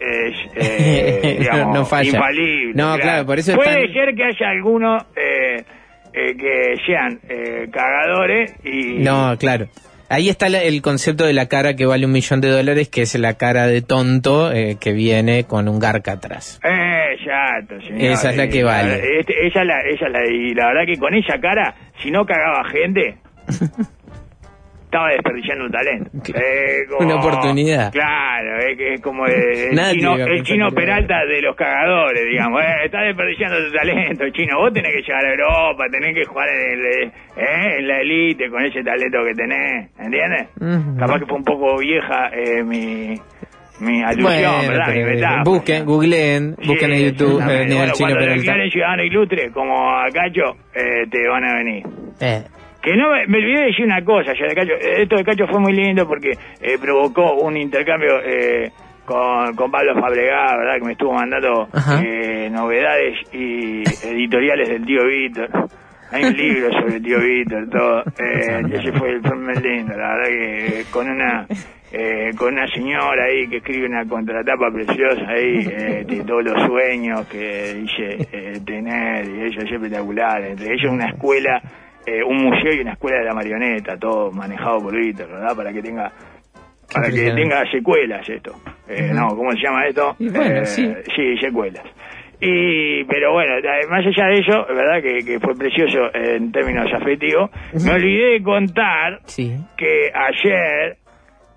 eh, 0.57 1.37
digamos, 1.41 1.75
No 1.75 1.85
falla. 1.87 2.11
infalible. 2.11 2.75
No, 2.75 2.97
claro, 2.99 3.27
por 3.27 3.39
eso 3.39 3.55
Puede 3.57 3.93
ser 3.93 4.15
que 4.15 4.25
haya 4.25 4.49
algunos 4.51 5.03
eh, 5.17 5.65
eh, 6.13 6.37
que 6.37 6.75
sean 6.87 7.19
eh, 7.29 7.69
cagadores 7.73 8.53
y... 8.65 8.99
No, 8.99 9.37
claro. 9.39 9.69
Ahí 10.13 10.29
está 10.29 10.49
el 10.49 10.83
concepto 10.83 11.25
de 11.25 11.33
la 11.33 11.47
cara 11.47 11.77
que 11.77 11.87
vale 11.87 12.05
un 12.05 12.11
millón 12.11 12.41
de 12.41 12.49
dólares, 12.49 12.89
que 12.89 13.03
es 13.03 13.15
la 13.17 13.35
cara 13.35 13.69
de 13.69 13.81
tonto 13.81 14.51
eh, 14.51 14.77
que 14.81 14.91
viene 14.93 15.45
con 15.45 15.69
un 15.69 15.79
garca 15.79 16.11
atrás. 16.15 16.59
Eh, 16.65 16.69
Esa 18.13 18.31
es 18.31 18.37
la 18.37 18.49
que 18.49 18.63
vale. 18.65 19.19
este- 19.21 19.47
esa, 19.47 19.61
es 19.63 19.67
la, 19.67 19.81
es 19.81 20.01
la... 20.01 20.27
Y 20.27 20.55
la 20.55 20.67
verdad 20.69 20.87
que 20.87 20.99
con 20.99 21.15
esa 21.15 21.39
cara, 21.41 21.75
si 22.03 22.11
no 22.11 22.25
cagaba 22.25 22.65
gente... 22.65 23.17
Estaba 24.85 25.09
desperdiciando 25.13 25.67
un 25.67 25.71
talento. 25.71 26.11
Eh, 26.35 26.79
como- 26.89 27.07
Una 27.07 27.21
oportunidad. 27.21 27.93
Claro, 27.93 28.59
es, 28.59 28.77
que 28.77 28.95
es 28.95 29.01
como 29.01 29.25
el, 29.25 29.73
chino, 30.43 30.67
el 30.67 30.75
Peralta 30.75 31.25
de 31.27 31.41
los 31.43 31.55
cagadores, 31.55 32.25
digamos. 32.29 32.61
Eh, 32.61 32.87
está 32.87 33.03
desperdiciando 33.03 33.57
tu 33.69 33.73
talento, 33.73 34.25
chino. 34.31 34.59
Vos 34.59 34.73
tenés 34.73 34.93
que 34.93 35.03
llegar 35.03 35.25
a 35.25 35.31
Europa, 35.31 35.85
tenés 35.93 36.13
que 36.17 36.25
jugar 36.25 36.49
en, 36.49 36.71
el, 36.73 37.03
eh, 37.05 37.13
en 37.79 37.87
la 37.87 38.01
elite 38.01 38.51
con 38.51 38.65
ese 38.65 38.83
talento 38.83 39.19
que 39.25 39.35
tenés, 39.35 39.91
¿entiendes? 39.97 40.49
Capaz 40.99 41.21
que 41.21 41.27
fue 41.27 41.37
un 41.39 41.45
poco 41.45 41.79
vieja 41.79 42.31
eh, 42.35 42.65
mi, 42.65 43.15
mi 43.81 44.03
alusión, 44.03 44.25
Bueno, 44.25 44.69
¿verdad? 44.69 44.85
Pero 44.87 45.07
metáfora. 45.07 45.43
busquen, 45.45 45.85
googleen, 45.87 46.57
busquen 46.67 46.93
en 46.93 47.03
YouTube 47.05 47.41
eh, 47.41 47.67
Bueno, 47.67 47.93
Chino 47.93 48.09
cuando 48.15 48.33
declaren 48.35 48.71
ciudadano 48.71 49.03
ilustre 49.05 49.51
como 49.53 49.91
a 49.91 50.07
Cacho, 50.13 50.57
eh, 50.75 51.07
te 51.11 51.29
van 51.29 51.45
a 51.45 51.55
venir. 51.57 51.83
Eh, 52.21 52.43
Que 52.83 52.97
no 52.97 53.11
me, 53.11 53.23
olvidé 53.25 53.61
de 53.61 53.67
decir 53.67 53.85
una 53.85 54.03
cosa, 54.05 54.33
ya 54.39 54.47
de 54.47 54.55
Cacho. 54.55 54.73
Eh, 54.73 55.03
Esto 55.03 55.17
de 55.17 55.25
Cacho 55.25 55.47
fue 55.49 55.61
muy 55.61 55.73
lindo 55.73 56.07
porque 56.07 56.31
eh, 56.61 56.79
provocó 56.81 57.35
un 57.35 57.57
intercambio 57.57 58.21
eh, 58.25 58.71
con, 59.05 59.55
con 59.57 59.71
Pablo 59.71 59.95
Fabregá, 60.01 60.57
¿verdad? 60.57 60.75
Que 60.79 60.85
me 60.87 60.93
estuvo 60.93 61.13
mandando 61.13 61.69
eh, 62.03 62.49
novedades 62.51 63.19
y 63.33 63.83
editoriales 64.07 64.69
del 64.69 64.85
tío 64.87 65.05
Víctor. 65.07 65.49
Hay 66.13 66.25
un 66.25 66.37
libro 66.37 66.73
sobre 66.73 66.97
el 66.97 67.03
tío 67.03 67.19
Víctor, 67.21 67.69
todo. 67.71 68.01
Eh, 68.19 68.63
ese 68.73 68.93
fue 68.93 69.11
el 69.11 69.21
muy 69.21 69.55
lindo, 69.63 69.97
la 69.97 70.15
verdad 70.17 70.29
que 70.29 70.85
con 70.91 71.09
una 71.09 71.47
eh, 71.93 72.31
con 72.37 72.53
una 72.55 72.67
señora 72.69 73.25
ahí 73.25 73.49
que 73.49 73.57
escribe 73.59 73.87
una 73.87 74.07
contratapa 74.07 74.71
preciosa 74.73 75.23
ahí 75.29 75.59
eh, 75.71 76.05
de 76.07 76.25
todos 76.25 76.45
los 76.45 76.63
sueños 76.67 77.27
que 77.27 77.75
dice 77.75 78.29
eh, 78.33 78.61
tener 78.65 79.27
y 79.29 79.43
eso 79.51 79.61
es 79.61 79.73
espectacular. 79.73 80.43
Entre 80.43 80.73
ellos 80.75 80.93
una 80.93 81.09
escuela, 81.11 81.61
eh, 82.07 82.23
un 82.23 82.45
museo 82.45 82.73
y 82.75 82.81
una 82.81 82.93
escuela 82.93 83.19
de 83.19 83.25
la 83.25 83.35
marioneta, 83.35 83.97
todo 83.97 84.31
manejado 84.33 84.79
por 84.81 84.97
Víctor, 84.97 85.29
¿verdad? 85.31 85.57
Para 85.57 85.73
que 85.73 85.83
tenga 85.83 86.13
para 86.93 87.09
que 87.09 87.31
tenga 87.33 87.71
secuelas 87.71 88.29
esto. 88.29 88.53
Eh, 88.89 89.07
Ujú. 89.07 89.15
No, 89.15 89.29
¿cómo 89.37 89.53
se 89.53 89.59
llama 89.63 89.87
esto? 89.87 90.17
Bueno, 90.19 90.65
sí. 90.65 90.93
Sí, 91.15 91.37
secuelas. 91.39 91.85
Y, 92.41 93.05
pero 93.05 93.33
bueno, 93.33 93.53
más 93.91 94.05
allá 94.07 94.27
de 94.29 94.39
eso, 94.41 94.67
es 94.69 94.75
verdad 94.75 95.03
que, 95.03 95.19
que 95.25 95.39
fue 95.39 95.55
precioso 95.55 95.99
en 96.15 96.51
términos 96.51 96.91
afectivos. 96.93 97.51
Me 97.85 97.93
olvidé 97.93 98.33
de 98.33 98.43
contar 98.43 99.21
Sí. 99.27 99.55
que 99.77 100.11
ayer 100.13 100.97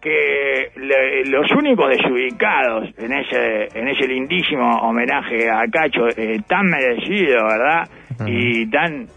que 0.04 0.70
le- 0.80 1.24
los 1.26 1.50
únicos 1.52 1.90
desubicados 1.90 2.90
en 2.98 3.14
ese 3.14 3.70
en 3.80 3.88
ese 3.88 4.06
lindísimo 4.08 4.68
homenaje 4.82 5.50
a 5.50 5.64
Cacho 5.72 6.08
eh, 6.18 6.40
tan 6.48 6.66
merecido, 6.68 7.38
¿verdad? 7.48 7.90
Y 8.28 8.70
tan 8.70 9.08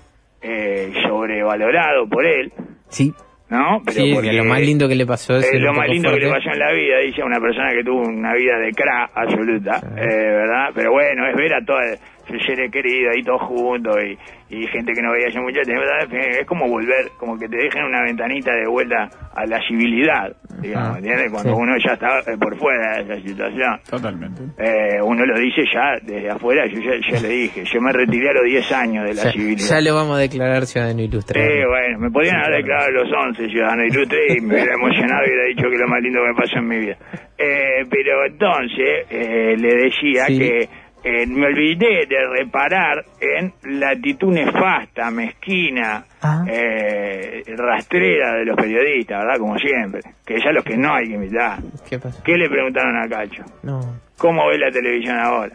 eh, 0.41 0.93
sobrevalorado 1.07 2.09
por 2.09 2.25
él, 2.25 2.53
Sí. 2.89 3.13
¿no? 3.51 3.81
Pero 3.85 3.97
Sí, 4.01 4.13
porque 4.15 4.31
que 4.31 4.37
lo 4.37 4.45
más 4.45 4.61
lindo 4.61 4.89
que 4.89 4.95
le 4.95 5.07
pasó 5.07 5.37
es 5.37 5.53
es 5.53 5.61
lo 5.61 5.73
más 5.73 5.89
lindo 5.89 6.11
que 6.11 6.21
le 6.21 6.29
fuerte. 6.29 6.45
pasó 6.47 6.55
en 6.55 6.59
la 6.61 6.73
vida, 6.73 6.99
dice 6.99 7.23
una 7.25 7.41
persona 7.41 7.71
que 7.73 7.83
tuvo 7.85 8.03
una 8.03 8.35
vida 8.35 8.59
de 8.59 8.71
cra 8.73 9.11
absoluta, 9.15 9.81
eh, 9.97 10.07
¿verdad? 10.07 10.69
Pero 10.75 10.93
bueno, 10.93 11.27
es 11.29 11.37
ver 11.37 11.55
a 11.55 11.65
todos 11.65 11.81
sus 12.29 12.43
seres 12.45 12.71
queridos 12.71 13.15
ahí 13.15 13.23
todos 13.23 13.43
juntos 13.43 13.97
y, 14.05 14.57
y 14.57 14.67
gente 14.69 14.93
que 14.93 15.03
no 15.03 15.13
veía 15.13 15.29
hace 15.29 15.41
mucho 15.41 15.61
tiempo. 15.63 15.83
Es 16.11 16.47
como 16.47 16.69
volver, 16.69 17.11
como 17.19 17.39
que 17.39 17.49
te 17.49 17.57
dejen 17.57 17.85
una 17.85 18.03
ventanita 18.03 18.53
de 18.55 18.67
vuelta 18.69 19.09
a 19.35 19.47
la 19.47 19.61
civilidad, 19.69 20.35
digamos, 20.61 20.99
¿entiendes? 20.99 21.31
Cuando 21.31 21.55
Sí. 21.55 21.61
uno 21.61 21.77
ya 21.85 21.93
está 21.95 22.19
eh, 22.21 22.37
por 22.41 22.57
fuera 22.59 22.97
de 22.97 23.03
esa 23.15 23.23
situación. 23.29 23.79
Totalmente. 23.91 24.43
Eh, 24.59 25.01
uno 25.03 25.25
lo 25.27 25.39
dice 25.39 25.63
ya 25.73 25.99
desde 26.03 26.31
afuera, 26.31 26.67
yo 26.67 26.81
ya, 26.81 26.93
ya 27.13 27.21
le 27.21 27.29
dije, 27.29 27.65
yo 27.65 27.81
me 27.81 27.93
retiré 27.93 28.31
a 28.31 28.33
los 28.33 28.45
10 28.45 28.73
años 28.73 29.05
de 29.05 29.15
la 29.15 29.23
Ya, 29.25 29.33
civilidad. 29.33 29.69
ya 29.69 29.81
lo 29.81 29.95
vamos 29.95 30.17
a 30.17 30.21
declarar 30.21 30.67
ciudadano 30.67 31.03
ilustre. 31.03 31.41
Sí, 31.43 31.65
bueno, 31.69 31.99
me 31.99 32.11
podrían 32.11 32.37
haber 32.37 32.57
declarado 32.63 32.91
los 32.93 33.09
11 33.13 33.49
ciudadano 33.49 33.85
ilustre 33.85 34.19
y 34.37 34.41
me 34.41 34.55
hubiera 34.55 34.75
emocionado 34.75 35.23
y 35.27 35.29
hubiera 35.31 35.45
dicho 35.49 35.69
que 35.71 35.79
lo 35.79 35.89
más 35.89 36.01
lindo 36.03 36.21
que 36.23 36.29
me 36.29 36.35
pasó 36.35 36.59
en 36.59 36.69
mi 36.69 36.79
vida. 36.79 36.97
Eh, 37.39 37.85
pero 37.91 38.25
entonces 38.27 39.07
eh, 39.11 39.55
le 39.59 39.75
decía 39.77 40.25
Sí. 40.27 40.39
que 40.39 40.69
eh, 41.09 41.27
me 41.27 41.47
olvidé 41.47 42.07
de 42.07 42.27
reparar 42.39 43.05
en 43.21 43.53
la 43.79 43.91
actitud 43.91 44.33
nefasta, 44.33 45.11
mezquina, 45.11 46.05
Ah. 46.23 46.45
eh, 46.49 47.43
rastrera 47.57 48.35
de 48.35 48.45
los 48.47 48.57
periodistas, 48.57 49.21
¿verdad? 49.21 49.39
Como 49.39 49.57
siempre. 49.59 50.01
Que 50.25 50.41
ya 50.41 50.51
los 50.53 50.65
que 50.65 50.77
no 50.77 50.95
hay 50.95 51.07
que 51.09 51.15
invitar. 51.15 51.59
¿Qué 51.89 51.99
pasó? 51.99 52.23
¿Qué 52.25 52.37
le 52.37 52.49
preguntaron 52.49 52.97
a 52.97 53.09
Cacho? 53.09 53.45
No. 53.63 53.81
¿Cómo 54.19 54.49
ve 54.49 54.59
la 54.59 54.71
televisión 54.71 55.17
ahora? 55.19 55.55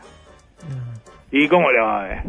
¿Y 1.32 1.48
cómo 1.48 1.72
lo 1.72 1.86
va 1.86 2.02
a 2.06 2.08
ver? 2.08 2.20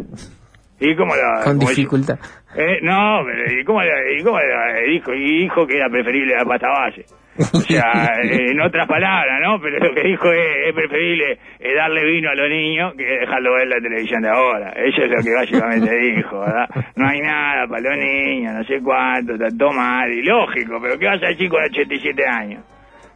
¿Y 0.81 0.97
cómo 0.97 1.15
lo 1.15 1.23
va 1.23 1.33
a 1.35 1.37
ver? 1.39 1.45
Con 1.45 1.59
dificultad. 1.59 2.19
eh, 2.57 2.79
no, 2.83 3.21
pero 3.25 3.61
¿y 3.61 3.65
cómo, 3.65 3.83
le- 3.83 4.19
y 4.19 4.23
cómo 4.23 4.39
le- 4.39 4.91
dijo? 4.91 5.13
Y 5.15 5.43
dijo 5.43 5.67
que 5.67 5.77
era 5.77 5.89
preferible 5.89 6.35
la 6.37 6.45
pasta 6.45 6.69
base. 6.69 7.05
O 7.55 7.61
sea, 7.61 8.13
en 8.23 8.61
otras 8.61 8.87
palabras, 8.87 9.41
¿no? 9.43 9.59
Pero 9.61 9.79
lo 9.79 9.95
que 9.95 10.03
dijo 10.09 10.31
es, 10.33 10.69
es 10.69 10.75
preferible 10.75 11.39
eh, 11.61 11.75
darle 11.75 12.05
vino 12.05 12.29
a 12.31 12.35
los 12.35 12.49
niños 12.51 12.95
que 12.95 13.05
dejarlo 13.05 13.55
ver 13.55 13.69
la 13.69 13.81
televisión 13.81 14.21
de 14.23 14.29
ahora. 14.29 14.71
Eso 14.77 15.03
es 15.03 15.11
lo 15.11 15.23
que 15.23 15.33
básicamente 15.35 15.97
dijo, 16.17 16.41
¿verdad? 16.41 16.69
No 16.97 17.09
hay 17.09 17.21
nada 17.21 17.67
para 17.67 17.81
los 17.83 17.97
niños, 18.05 18.53
no 18.55 18.65
sé 18.65 18.81
cuánto, 18.83 19.33
está 19.35 19.49
todo 19.57 19.73
mal, 19.73 20.13
y 20.13 20.23
lógico, 20.23 20.79
pero 20.83 20.99
¿qué 20.99 21.07
vas 21.07 21.23
a 21.23 21.29
decir 21.29 21.49
con 21.49 21.63
87 21.65 22.23
años? 22.27 22.65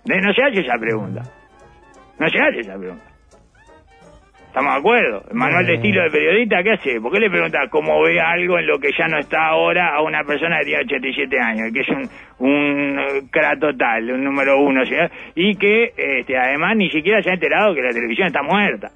De- 0.04 0.20
no 0.20 0.32
se 0.32 0.42
hace 0.42 0.60
esa 0.60 0.78
pregunta. 0.78 1.22
No 2.18 2.28
se 2.30 2.38
hace 2.40 2.60
esa 2.60 2.78
pregunta. 2.78 3.04
¿Estamos 4.56 4.72
de 4.72 4.78
acuerdo? 4.78 5.22
El 5.28 5.36
manual 5.36 5.66
de 5.66 5.74
estilo 5.74 6.02
de 6.02 6.10
periodista, 6.10 6.62
¿qué 6.62 6.70
hace? 6.70 6.98
¿Por 6.98 7.12
qué 7.12 7.20
le 7.20 7.28
preguntas 7.28 7.68
cómo 7.68 8.00
ve 8.00 8.18
algo 8.18 8.58
en 8.58 8.66
lo 8.66 8.78
que 8.78 8.88
ya 8.98 9.06
no 9.06 9.18
está 9.18 9.48
ahora 9.48 9.94
a 9.94 10.00
una 10.00 10.24
persona 10.24 10.60
que 10.60 10.64
tiene 10.64 10.84
87 10.84 11.38
años, 11.38 11.72
que 11.74 11.80
es 11.80 11.88
un, 11.90 12.08
un 12.38 12.98
eh, 12.98 13.22
cra 13.30 13.54
total, 13.60 14.10
un 14.12 14.24
número 14.24 14.58
uno, 14.58 14.82
¿sí? 14.86 14.94
y 15.34 15.56
que 15.56 15.92
este, 15.94 16.38
además 16.38 16.74
ni 16.74 16.88
siquiera 16.88 17.20
se 17.20 17.28
ha 17.28 17.34
enterado 17.34 17.74
que 17.74 17.82
la 17.82 17.90
televisión 17.90 18.28
está 18.28 18.42
muerta? 18.42 18.88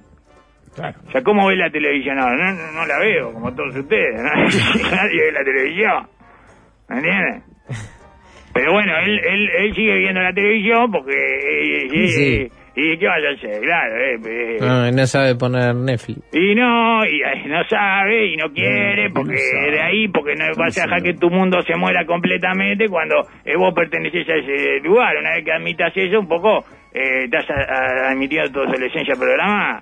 O 1.07 1.11
sea, 1.11 1.21
¿cómo 1.21 1.45
ve 1.45 1.55
la 1.55 1.69
televisión 1.69 2.17
ahora? 2.17 2.37
No, 2.37 2.53
no, 2.53 2.71
no 2.79 2.85
la 2.87 2.97
veo, 2.97 3.31
como 3.31 3.53
todos 3.53 3.75
ustedes. 3.75 4.15
¿no? 4.15 4.29
Nadie 4.95 5.21
ve 5.25 5.31
la 5.31 5.43
televisión. 5.43 6.07
¿Me 6.89 6.95
entiendes? 6.95 7.43
Pero 8.55 8.73
bueno, 8.73 8.97
él, 8.97 9.19
él, 9.23 9.49
él 9.59 9.75
sigue 9.75 9.95
viendo 9.99 10.21
la 10.21 10.33
televisión 10.33 10.91
porque... 10.91 11.13
eh, 11.13 11.87
eh, 11.93 12.07
Sí. 12.07 12.60
¿Y 12.75 12.97
qué 12.97 13.05
vas 13.05 13.17
a 13.23 13.33
hacer? 13.35 13.61
Claro, 13.61 13.95
eh, 13.97 14.15
eh, 14.25 14.57
No, 14.61 14.91
no 14.91 15.05
sabe 15.05 15.35
poner 15.35 15.75
Netflix. 15.75 16.19
y 16.31 16.55
no, 16.55 17.05
y 17.05 17.21
eh, 17.21 17.43
no 17.47 17.63
sabe, 17.69 18.27
y 18.27 18.37
no 18.37 18.51
quiere, 18.53 19.09
porque 19.13 19.35
de 19.71 19.81
ahí, 19.81 20.07
porque 20.07 20.35
no 20.35 20.45
vas 20.57 20.77
a 20.77 20.83
dejar 20.85 21.01
que 21.03 21.13
tu 21.15 21.29
mundo 21.29 21.61
se 21.63 21.75
muera 21.75 22.05
completamente 22.05 22.87
cuando 22.87 23.15
eh, 23.43 23.57
vos 23.57 23.73
perteneces 23.75 24.27
a 24.29 24.35
ese 24.35 24.79
lugar. 24.83 25.17
Una 25.17 25.31
vez 25.35 25.43
que 25.43 25.51
admitas 25.51 25.91
eso, 25.95 26.19
un 26.19 26.27
poco, 26.29 26.63
eh, 26.93 27.25
estás 27.25 27.45
a- 27.49 27.53
a- 28.07 28.11
admitiendo 28.11 28.49
tu 28.51 28.59
obsolescencia 28.61 29.15
programada. 29.15 29.81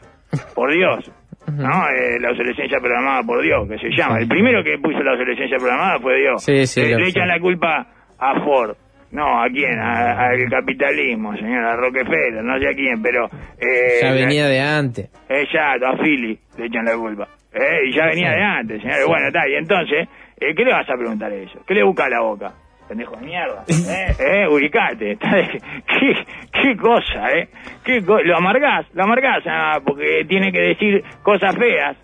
Por 0.56 0.74
Dios. 0.74 1.12
¿No? 1.52 1.88
Eh, 1.90 2.20
la 2.20 2.30
obsolescencia 2.32 2.78
programada 2.80 3.24
por 3.24 3.42
Dios, 3.42 3.68
que 3.70 3.78
se 3.80 3.90
llama. 3.96 4.20
El 4.20 4.28
primero 4.28 4.64
que 4.64 4.78
puso 4.78 5.00
la 5.02 5.14
obsolescencia 5.14 5.58
programada 5.58 5.98
fue 6.00 6.20
Dios. 6.20 6.44
Sí, 6.44 6.66
sí, 6.68 6.82
le, 6.82 6.92
lo 6.92 7.00
le 7.00 7.10
echan 7.10 7.28
la 7.28 7.40
culpa 7.40 7.88
a 8.20 8.44
Ford. 8.44 8.76
No, 9.12 9.42
¿a 9.42 9.48
quién? 9.50 9.80
A- 9.80 10.28
Al 10.30 10.50
capitalismo, 10.50 11.36
señora 11.36 11.76
Rockefeller, 11.76 12.44
no 12.44 12.60
sé 12.60 12.68
a 12.68 12.74
quién, 12.74 13.02
pero... 13.02 13.26
Eh, 13.60 14.00
Ya 14.04 14.12
venía 14.12 14.48
de 14.48 14.60
antes. 14.60 15.10
Exacto, 15.28 15.88
a 15.88 15.98
Philly 15.98 16.38
le 16.58 16.66
echan 16.66 16.86
la 16.86 16.96
culpa. 16.96 17.28
Eh, 17.54 17.88
y 17.88 17.94
ya 17.94 18.06
venía 18.06 18.30
Sí. 18.32 18.36
de 18.38 18.44
antes, 18.44 18.82
señores. 18.82 19.04
Sí. 19.04 19.10
Bueno, 19.10 19.28
está, 19.28 19.48
y 19.50 19.56
entonces, 19.56 20.08
eh, 20.40 20.54
¿qué 20.56 20.64
le 20.66 20.72
vas 20.72 20.88
a 20.90 20.94
preguntar 20.96 21.32
a 21.32 21.36
eso? 21.36 21.60
¿Qué 21.68 21.74
le 21.74 21.84
busca 21.84 22.06
a 22.06 22.10
la 22.10 22.20
boca? 22.22 22.52
Pendejo 22.88 23.16
de 23.18 23.26
mierda. 23.26 23.64
Eh, 23.70 24.16
eh, 24.20 24.48
ubicate. 24.48 25.18
¿Qué, 25.18 26.14
qué 26.52 26.78
cosa, 26.78 27.32
eh? 27.32 27.50
¿Qué 27.84 28.04
co- 28.04 28.22
lo 28.22 28.38
amargás, 28.38 28.86
lo 28.94 29.04
amargás, 29.04 29.44
ah, 29.48 29.80
porque 29.84 30.26
tiene 30.28 30.52
que 30.52 30.60
decir 30.60 31.04
cosas 31.24 31.56
feas. 31.58 31.98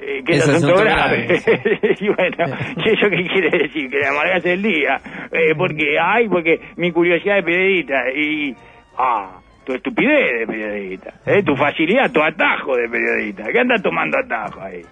Eh, 0.00 0.22
que 0.24 0.32
es 0.32 0.48
asunto 0.48 0.74
asunto 0.74 0.82
grave. 0.82 1.26
y 2.00 2.08
bueno, 2.08 2.56
¿y 2.76 2.88
eso 2.88 3.10
qué 3.10 3.26
quiere 3.28 3.58
decir? 3.64 3.90
Que 3.90 3.98
le 3.98 4.06
amargás 4.06 4.44
el 4.46 4.62
día. 4.62 5.00
Eh, 5.30 5.54
porque, 5.56 5.96
ay, 6.02 6.28
porque 6.28 6.58
mi 6.76 6.90
curiosidad 6.90 7.36
de 7.36 7.42
periodista 7.42 8.10
y, 8.14 8.54
ah, 8.96 9.40
tu 9.64 9.74
estupidez 9.74 10.40
de 10.40 10.46
periodista, 10.46 11.14
eh, 11.26 11.42
tu 11.42 11.54
facilidad, 11.54 12.10
tu 12.10 12.22
atajo 12.22 12.76
de 12.76 12.88
periodista. 12.88 13.44
¿Qué 13.52 13.60
andas 13.60 13.82
tomando 13.82 14.18
atajo 14.18 14.62
ahí? 14.62 14.82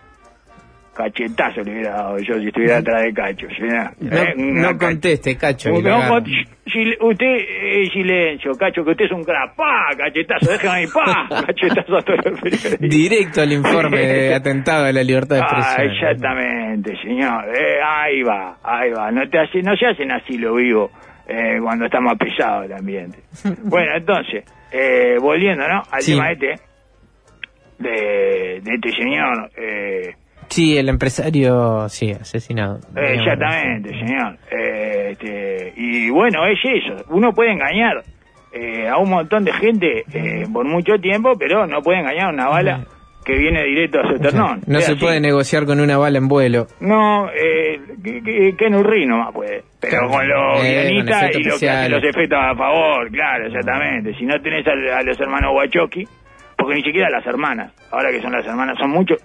Cachetazo 0.99 1.61
le 1.63 1.71
hubiera 1.73 1.93
dado 1.93 2.19
yo 2.19 2.35
si 2.41 2.49
estuviera 2.49 2.79
atrás 2.79 3.03
de 3.05 3.15
Cacho. 3.15 3.47
No, 4.01 4.17
Eh, 4.17 4.35
una 4.37 4.73
no 4.73 4.79
conteste, 4.79 5.37
Cacho. 5.37 5.71
no, 5.71 5.77
usted, 6.19 7.37
eh, 7.39 7.89
silencio, 7.93 8.51
Cacho, 8.59 8.85
que 8.85 8.91
usted 8.91 9.05
es 9.05 9.13
un. 9.13 9.25
¡Pa! 9.25 9.87
Cachetazo, 9.97 10.51
déjame 10.51 10.79
ahí, 10.79 10.87
¡pa! 10.89 11.29
Cachetazo 11.47 11.97
a 11.99 12.03
todos 12.03 12.19
los. 12.25 12.81
Directo 12.81 13.43
al 13.43 13.53
informe 13.53 13.99
de 14.07 14.35
atentado 14.41 14.87
a 14.87 14.93
la 14.93 15.05
libertad 15.05 15.37
de 15.37 15.43
Ah, 15.43 15.59
expresión. 15.61 16.11
exactamente, 16.11 16.97
señor. 17.03 17.45
Eh, 17.57 17.79
ahí 17.81 18.23
va, 18.25 18.59
ahí 18.65 18.91
va. 18.91 19.11
No, 19.13 19.29
te 19.31 19.39
hace, 19.39 19.63
no 19.63 19.77
se 19.77 19.87
hacen 19.87 20.11
así 20.11 20.37
lo 20.37 20.57
vivo 20.57 20.91
eh, 21.29 21.59
cuando 21.63 21.85
está 21.85 22.01
más 22.01 22.17
pesado 22.19 22.65
el 22.65 22.73
ambiente. 22.73 23.19
bueno, 23.63 23.93
entonces, 23.97 24.45
eh, 24.73 25.17
volviendo, 25.21 25.67
¿no? 25.69 25.81
Al 25.93 26.03
Sí. 26.03 26.13
tema 26.13 26.33
este 26.33 26.55
de, 27.79 28.61
de 28.63 28.75
este 28.75 28.91
señor. 28.93 29.51
Eh, 29.57 30.15
Sí, 30.49 30.77
el 30.79 30.89
empresario, 30.89 31.89
sí, 31.89 32.11
asesinado. 32.13 32.79
eh, 32.97 33.15
exactamente, 33.19 33.91
señor. 33.91 34.37
Eh, 34.51 35.11
este, 35.13 35.73
y 35.77 36.11
bueno, 36.11 36.47
es 36.47 36.59
eso. 36.65 37.05
Uno 37.11 37.33
puede 37.33 37.53
engañar 37.53 38.03
eh, 38.53 38.89
a 38.89 38.97
un 38.99 39.11
montón 39.11 39.45
de 39.45 39.53
gente 39.53 40.05
eh, 40.13 40.47
por 40.53 40.65
mucho 40.67 40.95
tiempo, 41.01 41.33
pero 41.39 41.67
no 41.67 41.83
puede 41.83 42.01
engañar 42.01 42.27
a 42.29 42.33
una 42.33 42.49
bala 42.49 42.85
que 43.25 43.37
viene 43.37 43.63
directo 43.65 44.01
a 44.01 44.09
su 44.09 44.15
esternón. 44.15 44.63
No 44.67 44.81
se 44.81 44.93
así. 44.93 45.01
puede 45.01 45.21
negociar 45.21 45.67
con 45.67 45.81
una 45.81 45.99
bala 45.99 46.17
en 46.17 46.29
vuelo. 46.29 46.67
No, 46.81 47.29
eh, 47.29 47.79
que, 48.03 48.23
que, 48.23 48.57
que 48.57 48.71
Nurri 48.71 49.05
nomás 49.07 49.35
puede. 49.35 49.65
Pero 49.81 49.99
Claro. 49.99 50.09
con 50.11 50.29
los 50.29 50.63
guionistas 50.63 50.97
y 50.97 50.99
lo 51.05 51.05
que 51.05 51.27
hace 51.29 51.49
especiales. 51.49 51.91
los 51.91 52.05
efectos 52.05 52.39
a 52.41 52.55
favor, 52.57 53.11
claro, 53.11 53.47
exactamente. 53.49 54.15
Si 54.19 54.25
no 54.25 54.41
tenés 54.41 54.67
al- 54.67 54.89
a, 54.89 55.03
los 55.03 55.21
hermanos 55.21 55.53
Wachowski, 55.55 56.05
porque 56.57 56.75
ni 56.77 56.83
siquiera 56.83 57.11
las 57.11 57.27
hermanas, 57.27 57.71
ahora 57.93 58.11
que 58.11 58.23
son 58.23 58.33
las 58.33 58.47
hermanas, 58.47 58.77
son 58.81 58.91
muchos, 58.91 59.19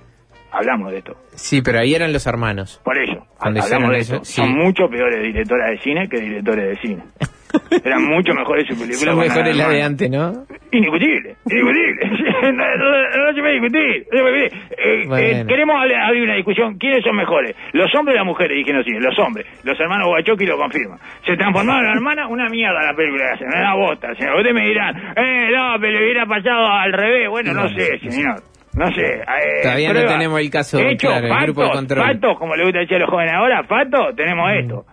hablamos 0.54 0.92
de 0.92 1.00
esto. 1.00 1.16
Sí, 1.36 1.62
pero 1.62 1.80
ahí 1.80 1.94
eran 1.96 2.14
los 2.14 2.26
hermanos. 2.28 2.80
Por 2.86 2.98
eso, 2.98 3.26
hablamos 3.40 3.90
de 3.92 3.98
eso, 3.98 4.16
eso. 4.16 4.24
sí. 4.26 4.34
Son 4.42 4.52
mucho 4.54 4.88
peores 4.88 5.22
directoras 5.24 5.72
de 5.72 5.78
cine 5.80 6.08
que 6.08 6.20
directores 6.22 6.66
de 6.70 6.76
cine. 6.88 7.04
Eran 7.86 8.04
mucho 8.06 8.34
mejores 8.34 8.66
sus 8.68 8.76
películas. 8.80 9.00
Son 9.14 9.20
mejores 9.20 9.56
las 9.56 9.70
de 9.70 9.84
antes, 9.84 10.10
¿no? 10.10 10.44
Indiscutible, 10.72 11.36
indiscutible. 11.46 12.02
no, 12.52 12.78
no- 12.78 13.26
no 13.26 13.34
se 13.36 13.40
puede 13.42 13.54
discutir. 13.62 14.08
no 14.12 14.18
se 14.18 14.24
puede 14.24 14.42
discutir. 14.44 14.62
Eh, 14.78 15.08
Bueno. 15.08 15.28
eh, 15.28 15.46
queremos 15.48 15.76
abrir 15.78 16.24
una 16.24 16.34
discusión. 16.36 16.78
¿Quiénes 16.80 17.04
son 17.04 17.16
mejores? 17.16 17.56
¿Los 17.74 17.94
hombres 17.94 18.16
o 18.16 18.18
las 18.18 18.26
mujeres? 18.26 18.58
Dijeron 18.58 18.84
sí, 18.84 18.92
los 19.00 19.18
hombres. 19.20 19.46
Los 19.64 19.80
hermanos 19.80 20.08
Guachoki 20.08 20.48
lo 20.48 20.58
confirman. 20.58 20.98
Se 21.28 21.38
transformaron 21.38 21.86
en 21.86 21.92
hermana, 21.96 22.28
una 22.28 22.50
mierda 22.50 22.82
la 22.90 22.96
película 22.96 23.24
que 23.28 23.34
hacen, 23.34 23.48
una 23.50 23.76
bota. 23.76 24.16
señor. 24.16 24.36
Ustedes 24.38 24.56
me 24.56 24.66
dirán, 24.68 24.96
eh, 25.16 25.50
no, 25.54 25.76
pero 25.80 25.92
le 25.94 26.04
hubiera 26.06 26.26
pasado 26.26 26.68
al 26.68 26.92
revés. 26.92 27.30
Bueno, 27.30 27.54
no 27.54 27.70
sé, 27.70 28.00
señor. 28.00 28.42
No 28.76 28.88
sé. 28.92 29.02
eh, 29.06 29.62
Todavía 29.62 29.90
no 29.90 29.94
prueba. 30.00 30.12
tenemos 30.14 30.40
el 30.40 30.50
caso 30.50 30.80
Hecho, 30.80 31.08
claro, 31.10 31.28
el 31.28 31.44
grupo 31.46 31.62
de 31.62 31.68
fatos, 31.68 31.80
control. 31.80 32.06
fatos, 32.08 32.38
como 32.40 32.56
le 32.56 32.64
gusta 32.64 32.80
decir 32.80 32.96
a 32.96 33.00
los 33.00 33.10
jóvenes 33.10 33.34
ahora, 33.34 33.64
fatos, 33.64 34.16
tenemos 34.16 34.52
esto. 34.54 34.86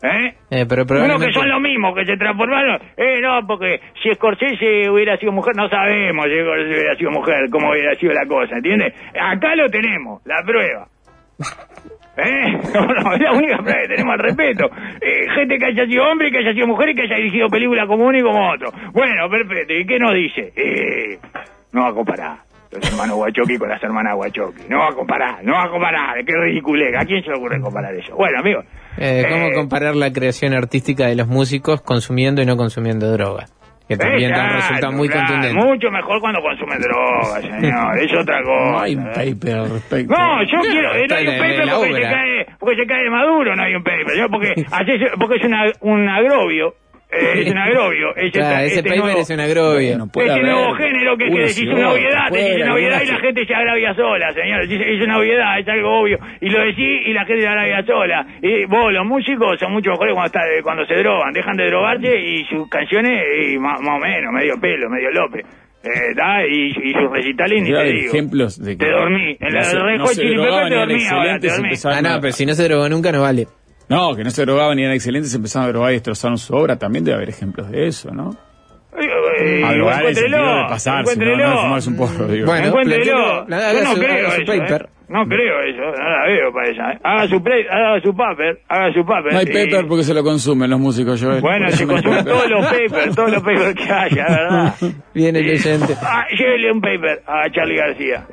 ¿Eh? 0.00 0.34
Eh, 0.50 0.66
pero 0.68 0.82
Uno 0.82 0.86
probablemente... 0.86 1.26
que 1.26 1.32
son 1.32 1.48
lo 1.48 1.58
mismo, 1.60 1.92
que 1.94 2.04
se 2.06 2.16
transformaron. 2.16 2.80
Eh, 2.96 3.20
no, 3.20 3.44
porque 3.46 3.80
si 4.02 4.14
Scorsese 4.14 4.88
hubiera 4.90 5.16
sido 5.16 5.32
mujer, 5.32 5.56
no 5.56 5.68
sabemos 5.68 6.26
si 6.26 6.38
Scorsese 6.40 6.70
hubiera 6.74 6.94
sido 6.96 7.10
mujer, 7.10 7.36
cómo 7.50 7.70
hubiera 7.70 7.94
sido 7.96 8.12
la 8.12 8.26
cosa, 8.26 8.56
¿entiendes? 8.56 8.94
Acá 9.20 9.54
lo 9.56 9.68
tenemos, 9.68 10.22
la 10.24 10.42
prueba. 10.44 10.86
¿Eh? 12.18 12.52
No, 12.74 13.12
es 13.14 13.20
la 13.20 13.32
única 13.32 13.56
prueba 13.58 13.80
que 13.82 13.88
tenemos 13.88 14.12
al 14.14 14.18
respeto. 14.18 14.70
Eh, 15.00 15.26
gente 15.36 15.58
que 15.58 15.66
haya 15.66 15.86
sido 15.86 16.04
hombre, 16.10 16.30
que 16.32 16.38
haya 16.38 16.52
sido 16.52 16.66
mujer 16.66 16.88
y 16.90 16.94
que 16.96 17.02
haya 17.02 17.16
dirigido 17.16 17.48
película 17.48 17.86
como 17.86 18.06
uno 18.06 18.18
y 18.18 18.22
como 18.22 18.50
otro. 18.52 18.70
Bueno, 18.92 19.28
perfecto. 19.30 19.72
¿Y 19.74 19.86
qué 19.86 19.98
nos 20.00 20.14
dice? 20.14 20.52
Eh, 20.56 21.18
no 21.72 21.82
va 21.82 21.88
a 21.88 21.92
comparar 21.94 22.38
los 22.70 22.90
hermanos 22.92 23.16
Guachoqui 23.16 23.56
con 23.58 23.68
las 23.68 23.82
hermanas 23.82 24.14
Guachoqui. 24.16 24.62
No 24.68 24.78
va 24.78 24.88
a 24.88 24.94
comparar, 24.94 25.44
no 25.44 25.52
va 25.52 25.64
a 25.64 25.70
comparar. 25.70 26.24
Qué 26.24 26.32
ridículo. 26.36 26.84
¿A 26.98 27.04
quién 27.04 27.22
se 27.22 27.30
le 27.30 27.36
ocurre 27.36 27.60
comparar 27.60 27.94
eso? 27.94 28.14
Bueno, 28.16 28.38
amigos. 28.40 28.64
Eh, 28.98 29.24
¿Cómo 29.30 29.46
Eh, 29.48 29.52
comparar 29.54 29.94
la 29.96 30.12
creación 30.12 30.54
artística 30.54 31.06
de 31.06 31.14
los 31.16 31.28
músicos 31.28 31.80
consumiendo 31.82 32.42
y 32.42 32.46
no 32.46 32.56
consumiendo 32.56 33.10
droga? 33.12 33.46
Que 33.88 33.96
también 33.96 34.30
Exacto, 34.30 34.56
resulta 34.56 34.90
muy 34.90 35.08
claro, 35.08 35.26
contundente. 35.28 35.64
Mucho 35.64 35.90
mejor 35.90 36.20
cuando 36.20 36.42
consumen 36.42 36.78
drogas, 36.78 37.40
señor. 37.40 37.98
es 37.98 38.12
otra 38.20 38.42
cosa. 38.42 38.70
No 38.72 38.80
hay 38.80 38.96
un 38.96 39.04
paper 39.04 39.54
al 39.56 39.70
respecto. 39.70 40.14
No, 40.14 40.42
yo 40.44 40.60
quiero, 40.60 40.94
eh, 40.94 41.06
no 41.08 41.16
hay 41.16 41.26
un 41.26 41.38
paper 41.38 41.68
porque 41.74 41.94
se, 41.94 42.02
cae, 42.02 42.46
porque 42.58 42.76
se 42.76 42.86
cae 42.86 43.02
de 43.04 43.10
maduro, 43.10 43.56
no 43.56 43.62
hay 43.62 43.74
un 43.74 43.82
paper, 43.82 44.18
¿no? 44.18 44.28
porque, 44.28 44.54
porque 45.18 45.36
es 45.36 45.44
una, 45.46 45.64
un 45.80 46.06
agrobio, 46.06 46.74
eh, 47.10 47.40
es 47.42 47.50
un 47.50 47.58
agrobio. 47.58 48.08
Ese, 48.16 48.30
Claro, 48.32 48.58
ese 48.66 48.74
este 48.76 48.82
paper 48.90 48.98
nuevo- 49.04 49.20
es 49.20 49.30
un 49.30 49.40
agrobio. 49.40 49.88
Bueno, 49.88 50.08
puede 50.12 50.26
Ese 50.28 50.34
haber 50.40 50.44
nuevo 50.52 50.74
género 50.74 51.16
que, 51.16 51.24
que 51.30 51.38
decís 51.40 51.68
una 51.68 51.92
obviedad, 51.92 52.30
te 52.30 52.40
haber 52.42 52.62
una 52.62 52.74
obviedad 52.74 53.02
y 53.02 53.06
la 53.06 53.18
gente 53.20 53.46
se 53.46 53.54
agravia 53.54 53.94
sola, 53.94 54.32
señor. 54.34 54.60
Es 54.62 54.70
es 54.70 55.02
una 55.02 55.18
obviedad, 55.18 55.58
es 55.58 55.68
algo 55.68 56.00
obvio. 56.00 56.18
Y 56.40 56.48
lo 56.50 56.60
decís 56.64 57.00
y 57.06 57.12
la 57.12 57.24
gente 57.24 57.42
se 57.42 57.48
agravia 57.48 57.82
sola. 57.84 58.26
Y 58.42 58.64
vos, 58.66 58.92
los 58.92 59.06
músicos 59.06 59.58
son 59.58 59.72
mucho 59.72 59.90
mejores 59.90 60.14
cuando, 60.14 60.26
está, 60.26 60.40
cuando 60.62 60.84
se 60.86 60.94
drogan. 60.96 61.32
Dejan 61.32 61.56
de 61.56 61.66
drogarse 61.66 62.20
y 62.20 62.44
sus 62.44 62.68
canciones, 62.68 63.22
y 63.48 63.58
más, 63.58 63.80
más 63.80 63.96
o 63.96 63.98
menos, 63.98 64.32
medio 64.32 64.54
pelo, 64.60 64.90
medio 64.90 65.10
López. 65.10 65.46
Eh, 65.80 66.12
da, 66.16 66.44
y, 66.44 66.70
y 66.70 66.92
sus 66.92 67.10
recitales 67.10 67.62
ni 67.62 67.70
te 67.72 67.82
digo. 67.84 68.08
ejemplos 68.12 68.58
de 68.62 68.76
que 68.76 68.84
Te 68.84 68.90
dormí. 68.90 69.36
En 69.38 69.52
la 69.54 69.60
no 69.72 69.86
de 69.86 69.98
no 69.98 70.06
Chili 70.08 70.34
drogaban, 70.34 70.68
te 70.68 70.74
dormí 70.74 71.06
ahora, 71.08 71.38
te 71.38 71.48
dormí. 71.48 71.68
Ah, 71.84 72.02
no, 72.02 72.20
pero 72.20 72.32
si 72.32 72.44
no 72.44 72.54
se 72.54 72.64
drogó 72.64 72.88
nunca 72.88 73.12
no 73.12 73.22
vale. 73.22 73.46
No, 73.88 74.14
que 74.14 74.22
no 74.24 74.30
se 74.30 74.44
drogaban 74.44 74.76
ni 74.76 74.82
eran 74.82 74.94
excelentes, 74.94 75.34
empezaron 75.34 75.68
a 75.68 75.72
drogar 75.72 75.90
y 75.92 75.94
destrozaron 75.94 76.36
su 76.38 76.54
obra. 76.54 76.76
También 76.76 77.04
debe 77.04 77.16
haber 77.16 77.28
ejemplos 77.30 77.70
de 77.70 77.86
eso, 77.86 78.10
¿no? 78.12 78.36
Eh, 79.40 79.62
a 79.64 79.72
drogar 79.72 80.02
en 80.02 80.08
el 80.08 80.14
sentido 80.14 80.36
encuéntrelo, 80.38 80.56
de 80.62 80.68
pasarse, 80.68 80.90
no, 80.90 81.00
encuéntrelo. 81.00 81.44
no 81.44 81.50
de 81.50 81.56
fumarse 81.62 81.88
un 81.90 81.96
porro, 81.96 82.26
digo. 82.26 82.46
Bueno, 82.46 82.66
Encuéntrelo. 82.66 83.04
Yo 83.04 83.84
no 83.84 83.94
creo 83.94 84.28
eso, 84.28 84.42
paper. 84.46 84.82
¿eh? 84.82 84.88
No 85.08 85.24
creo 85.26 85.60
eso, 85.62 85.80
no 85.80 86.10
la 86.10 86.26
veo 86.26 86.52
para 86.52 86.70
esa. 86.70 86.92
¿eh? 86.92 86.98
Haga 87.02 87.28
su 87.28 87.42
play, 87.42 87.64
haga 87.70 88.00
su 88.02 88.14
paper, 88.14 88.60
haga 88.68 88.92
su 88.92 89.06
paper. 89.06 89.32
No 89.32 89.38
hay 89.38 89.46
y- 89.48 89.52
paper 89.66 89.86
porque 89.88 90.04
se 90.04 90.12
lo 90.12 90.22
consumen 90.22 90.68
los 90.68 90.80
músicos, 90.80 91.22
Joel. 91.22 91.40
Bueno, 91.40 91.70
se 91.70 91.86
consumen 91.86 92.24
todos 92.24 92.48
los 92.50 92.66
papers, 92.66 93.14
todos 93.16 93.30
los 93.32 93.42
papers 93.42 93.74
que 93.74 93.90
haya, 93.92 94.26
¿verdad? 94.28 94.74
Viene 95.14 95.38
el 95.38 95.48
oyente. 95.50 95.94
Ah, 96.02 96.26
llévele 96.36 96.72
un 96.72 96.80
paper 96.80 97.22
a 97.26 97.50
Charlie 97.50 97.76
García. 97.76 98.26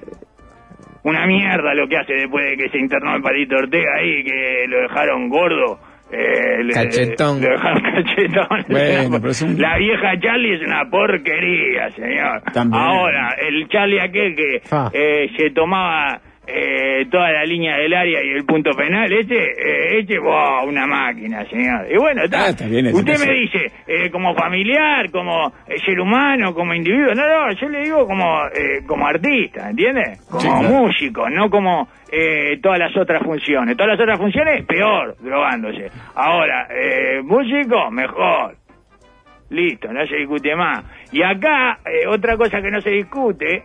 Una 1.05 1.25
mierda 1.27 1.73
lo 1.75 1.87
que 1.87 1.97
hace 1.97 2.13
después 2.13 2.43
de 2.49 2.57
que 2.57 2.69
se 2.69 2.79
internó 2.79 3.15
el 3.15 3.21
Palito 3.21 3.55
Ortega 3.57 3.91
ahí, 3.99 4.23
que 4.23 4.65
lo 4.67 4.81
dejaron 4.81 5.29
gordo. 5.29 5.79
Eh, 6.11 6.63
le- 6.63 6.73
Cachetón. 6.73 7.41
Lo 7.41 7.49
dejaron 7.49 7.81
cachetón. 8.05 8.65
Bueno, 8.69 9.17
pero 9.21 9.29
es 9.31 9.41
un- 9.43 9.59
La 9.61 9.77
vieja 9.77 10.19
Charlie 10.19 10.53
es 10.55 10.61
una 10.61 10.85
porquería, 10.89 11.89
señor. 11.91 12.41
También. 12.53 12.81
Ahora, 12.81 13.35
el 13.39 13.67
Charlie 13.69 13.99
aquel 14.01 14.35
que 14.35 14.61
eh, 14.93 15.29
se 15.37 15.49
tomaba 15.51 16.19
eh, 16.47 17.05
toda 17.11 17.31
la 17.31 17.43
línea 17.45 17.77
del 17.77 17.93
área 17.93 18.23
y 18.23 18.29
el 18.31 18.45
punto 18.45 18.71
penal, 18.71 19.11
este, 19.11 19.35
eh, 19.35 19.99
este, 19.99 20.19
wow, 20.19 20.67
una 20.67 20.85
máquina, 20.85 21.45
señor. 21.49 21.87
Y 21.91 21.97
bueno, 21.97 22.23
está. 22.23 22.45
Ah, 22.45 22.49
está 22.49 22.67
bien, 22.67 22.87
eso 22.87 22.97
Usted 22.97 23.17
me 23.25 23.33
dice, 23.33 23.71
eh, 23.87 24.09
como 24.11 24.33
familiar, 24.35 25.09
como 25.11 25.47
eh, 25.67 25.79
ser 25.85 25.99
humano, 25.99 26.53
como 26.53 26.73
individuo. 26.73 27.13
No, 27.15 27.27
no, 27.27 27.51
yo 27.53 27.69
le 27.69 27.83
digo 27.83 28.05
como, 28.05 28.45
eh, 28.47 28.81
como 28.87 29.07
artista, 29.07 29.69
¿entiende? 29.69 30.17
Como 30.29 30.41
Sí, 30.41 30.47
claro. 30.47 30.69
músico, 30.69 31.29
no 31.29 31.49
como 31.49 31.87
eh, 32.11 32.57
todas 32.61 32.79
las 32.79 32.95
otras 32.97 33.23
funciones. 33.23 33.75
Todas 33.75 33.93
las 33.93 33.99
otras 34.01 34.19
funciones, 34.19 34.65
peor, 34.65 35.15
drogándose. 35.19 35.89
Ahora, 36.15 36.67
eh, 36.69 37.21
músico, 37.23 37.89
mejor. 37.91 38.55
Listo, 39.49 39.93
no 39.93 40.05
se 40.07 40.15
discute 40.17 40.55
más. 40.55 40.83
Y 41.11 41.21
acá, 41.21 41.77
eh, 41.85 42.07
otra 42.07 42.35
cosa 42.35 42.61
que 42.61 42.71
no 42.71 42.81
se 42.81 42.89
discute 42.89 43.63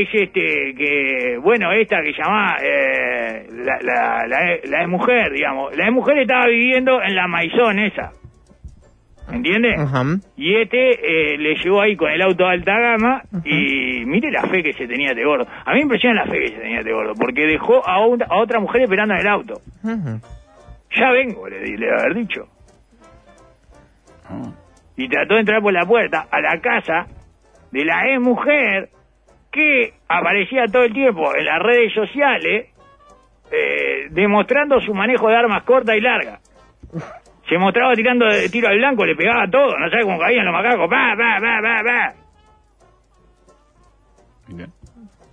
es 0.00 0.08
este 0.12 0.74
que, 0.76 1.38
bueno, 1.42 1.72
esta 1.72 2.00
que 2.02 2.12
llama 2.12 2.56
eh, 2.62 3.46
la, 3.50 3.78
la, 3.82 4.26
la, 4.26 4.56
la 4.64 4.86
mujer, 4.88 5.32
digamos. 5.32 5.76
La 5.76 5.90
mujer 5.90 6.18
estaba 6.18 6.46
viviendo 6.46 7.02
en 7.02 7.14
la 7.14 7.26
maizón 7.28 7.78
esa. 7.78 8.12
¿Entiende? 9.32 9.74
Ajá. 9.78 10.02
Y 10.36 10.56
este 10.56 10.90
eh, 11.34 11.38
le 11.38 11.54
llegó 11.54 11.80
ahí 11.80 11.96
con 11.96 12.10
el 12.10 12.20
auto 12.22 12.44
de 12.44 12.50
alta 12.50 12.78
gama 12.78 13.22
y 13.44 14.04
mire 14.04 14.30
la 14.32 14.42
fe 14.42 14.62
que 14.62 14.72
se 14.72 14.86
tenía 14.86 15.10
este 15.10 15.24
gordo. 15.24 15.46
A 15.64 15.70
mí 15.70 15.76
me 15.76 15.82
impresiona 15.82 16.24
la 16.24 16.30
fe 16.30 16.38
que 16.40 16.48
se 16.48 16.58
tenía 16.58 16.78
este 16.80 16.92
gordo, 16.92 17.12
porque 17.14 17.46
dejó 17.46 17.86
a, 17.88 18.04
un- 18.06 18.22
a 18.22 18.36
otra 18.38 18.58
mujer 18.60 18.82
esperando 18.82 19.14
en 19.14 19.20
el 19.20 19.28
auto. 19.28 19.54
Ya 20.94 21.10
vengo, 21.12 21.48
le, 21.48 21.60
le 21.60 21.76
debe 21.86 22.00
haber 22.00 22.14
dicho. 22.14 22.46
Ah. 24.28 24.52
Y 24.96 25.08
trató 25.08 25.34
de 25.34 25.40
entrar 25.40 25.62
por 25.62 25.72
la 25.72 25.86
puerta 25.86 26.26
a 26.30 26.40
la 26.40 26.60
casa 26.60 27.06
de 27.70 27.84
la 27.84 28.08
ex 28.10 28.20
mujer 28.20 28.88
que 29.52 29.92
aparecía 30.08 30.64
todo 30.66 30.84
el 30.84 30.92
tiempo 30.92 31.34
en 31.36 31.44
las 31.44 31.58
redes 31.62 31.92
sociales 31.94 32.68
eh, 33.52 34.08
demostrando 34.10 34.80
su 34.80 34.94
manejo 34.94 35.28
de 35.28 35.36
armas 35.36 35.62
cortas 35.64 35.94
y 35.96 36.00
largas. 36.00 36.40
Se 37.48 37.58
mostraba 37.58 37.92
tirando 37.94 38.24
de 38.26 38.48
tiro 38.48 38.68
al 38.68 38.78
blanco, 38.78 39.04
le 39.04 39.14
pegaba 39.14 39.46
todo, 39.50 39.78
no 39.78 39.90
sabe 39.90 40.04
cómo 40.04 40.18
caían 40.18 40.46
los 40.46 40.54
macacos, 40.54 40.88
pa, 40.88 41.14
pa, 41.16 41.38
pa, 41.40 41.60
pa, 41.62 41.82
pa. 41.84 42.14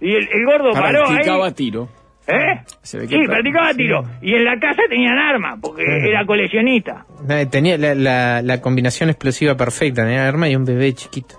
Y 0.01 0.15
el, 0.15 0.27
el 0.31 0.45
gordo 0.45 0.71
paró 0.73 0.99
ahí. 1.07 1.13
Practicaba 1.15 1.51
tiro. 1.53 1.89
¿Eh? 2.27 2.61
Se 2.83 2.99
ve 2.99 3.07
que 3.07 3.15
Sí, 3.15 3.21
pra- 3.21 3.27
practicaba 3.27 3.73
tiro. 3.73 4.03
Y 4.21 4.33
en 4.35 4.45
la 4.45 4.59
casa 4.59 4.81
tenían 4.89 5.17
armas, 5.17 5.59
porque 5.61 5.83
era 5.83 6.25
coleccionista. 6.25 7.05
Eh, 7.27 7.47
Tenía 7.47 7.77
la, 7.77 7.95
la, 7.95 8.41
la 8.41 8.61
combinación 8.61 9.09
explosiva 9.09 9.55
perfecta, 9.55 10.03
tenía 10.03 10.27
arma 10.27 10.47
y 10.47 10.55
un 10.55 10.63
bebé 10.63 10.93
chiquito. 10.93 11.35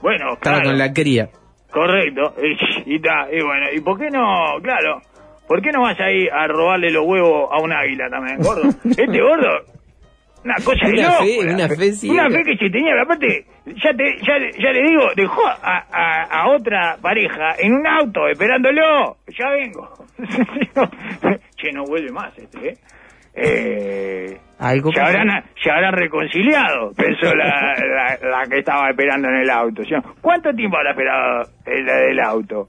Bueno, 0.00 0.34
Estaba 0.34 0.58
claro. 0.58 0.70
con 0.70 0.78
la 0.78 0.92
cría. 0.92 1.28
Correcto. 1.72 2.34
Y, 2.42 2.94
y, 2.96 3.00
ta, 3.00 3.26
y 3.32 3.42
bueno, 3.42 3.66
¿y 3.72 3.80
por 3.80 3.98
qué 3.98 4.10
no? 4.10 4.60
Claro. 4.62 5.00
¿Por 5.48 5.60
qué 5.60 5.70
no 5.72 5.82
vas 5.82 5.98
ahí 6.00 6.28
a 6.28 6.46
robarle 6.46 6.90
los 6.90 7.04
huevos 7.04 7.48
a 7.50 7.60
un 7.60 7.72
águila 7.72 8.08
también, 8.08 8.38
gordo? 8.38 8.68
Este 8.84 9.20
gordo, 9.20 9.72
una 10.44 10.54
cosa 10.56 10.88
de 10.88 10.94
Una 10.94 11.12
fe, 11.18 11.38
una 11.40 11.68
fe. 11.68 12.10
Una 12.10 12.30
fe 12.30 12.42
que 12.44 12.56
se 12.56 12.70
tenía, 12.70 13.00
aparte, 13.00 13.44
ya, 13.66 13.92
te, 13.94 14.16
ya, 14.26 14.38
ya 14.58 14.72
le 14.72 14.82
digo, 14.82 15.02
dejó 15.14 15.46
a, 15.46 15.86
a, 15.92 16.22
a 16.24 16.50
otra 16.50 16.96
pareja 17.00 17.54
en 17.58 17.74
un 17.74 17.86
auto 17.86 18.26
esperándolo. 18.28 19.18
Ya 19.38 19.50
vengo. 19.50 19.88
che, 21.56 21.72
no 21.72 21.84
vuelve 21.84 22.10
más 22.10 22.36
este, 22.36 22.68
¿eh? 22.68 22.76
Eh, 23.34 24.38
Algo 24.62 24.92
se, 24.92 25.00
habrán, 25.00 25.44
se 25.60 25.70
habrán 25.70 25.92
reconciliado, 25.94 26.92
pensó 26.96 27.34
la, 27.34 27.74
la, 28.22 28.28
la 28.30 28.46
que 28.48 28.58
estaba 28.58 28.88
esperando 28.90 29.28
en 29.28 29.36
el 29.36 29.50
auto. 29.50 29.82
¿Cuánto 30.20 30.52
tiempo 30.54 30.76
habrá 30.76 30.90
esperado 30.90 31.42
el 31.66 31.84
del 31.84 32.20
auto? 32.20 32.68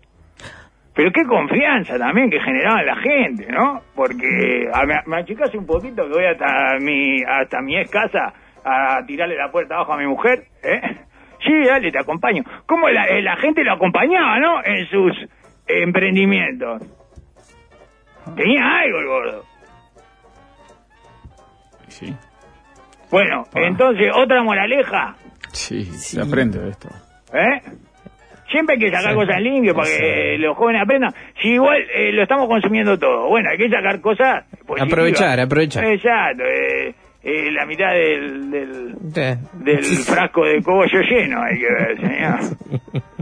Pero 0.96 1.12
qué 1.12 1.24
confianza 1.24 1.98
también 1.98 2.30
que 2.30 2.40
generaba 2.40 2.82
en 2.82 2.86
la 2.86 2.96
gente, 2.96 3.52
¿no? 3.52 3.82
Porque 3.96 4.68
a, 4.72 4.86
me, 4.86 5.18
achicás 5.18 5.54
un 5.56 5.66
poquito 5.66 6.04
que 6.04 6.14
voy 6.14 6.26
hasta 6.26 6.78
mi 6.80 7.24
hasta 7.24 7.62
mi 7.62 7.78
ex 7.78 7.90
casa 7.90 8.34
a 8.64 9.06
tirarle 9.06 9.36
la 9.36 9.52
puerta 9.52 9.76
abajo 9.76 9.94
a 9.94 9.98
mi 9.98 10.08
mujer, 10.08 10.46
¿eh? 10.64 10.82
Sí, 11.46 11.64
dale, 11.66 11.92
te 11.92 12.00
acompaño. 12.00 12.44
¿Cómo 12.66 12.90
la, 12.90 13.06
eh, 13.06 13.22
la 13.22 13.36
gente 13.38 13.64
lo 13.64 13.74
acompañaba, 13.74 14.40
no? 14.40 14.64
En 14.64 14.86
sus 14.88 15.12
emprendimientos. 15.68 16.82
Tenía 18.36 18.80
algo 18.80 19.00
el 19.00 19.08
gordo. 19.08 19.53
Sí, 22.06 22.14
Bueno, 23.12 23.46
Ah. 23.54 23.60
entonces, 23.68 24.12
otra 24.16 24.42
moraleja, 24.44 25.16
sí, 25.52 25.84
se 25.86 26.20
aprende 26.22 26.60
de 26.60 26.70
esto. 26.70 26.90
¿eh? 27.34 27.62
Siempre 28.50 28.76
hay 28.76 28.82
que 28.82 28.92
sacar 28.92 29.12
Sí. 29.12 29.16
cosas 29.16 29.42
limpias 29.42 29.76
para 29.76 29.88
que 29.88 30.38
los 30.40 30.56
jóvenes 30.58 30.82
aprendan. 30.84 31.12
Si 31.42 31.50
igual 31.50 31.82
eh, 31.96 32.12
lo 32.12 32.24
estamos 32.24 32.48
consumiendo 32.48 32.98
todo, 33.00 33.28
bueno, 33.30 33.50
hay 33.50 33.58
que 33.58 33.70
sacar 33.70 34.00
cosas 34.02 34.46
positivas. 34.66 34.92
Aprovechar, 34.94 35.40
aprovechar. 35.40 35.86
Exacto. 35.86 36.44
eh, 36.44 36.94
eh, 37.24 37.52
la 37.52 37.66
mitad 37.66 37.92
del, 37.94 38.52
del, 38.52 38.96
del 39.64 39.84
frasco 39.84 40.44
de 40.46 40.62
cogollo 40.62 41.00
lleno, 41.02 41.42
hay 41.42 41.58
que 41.60 41.68
ver, 41.72 41.98
señor. 42.00 42.40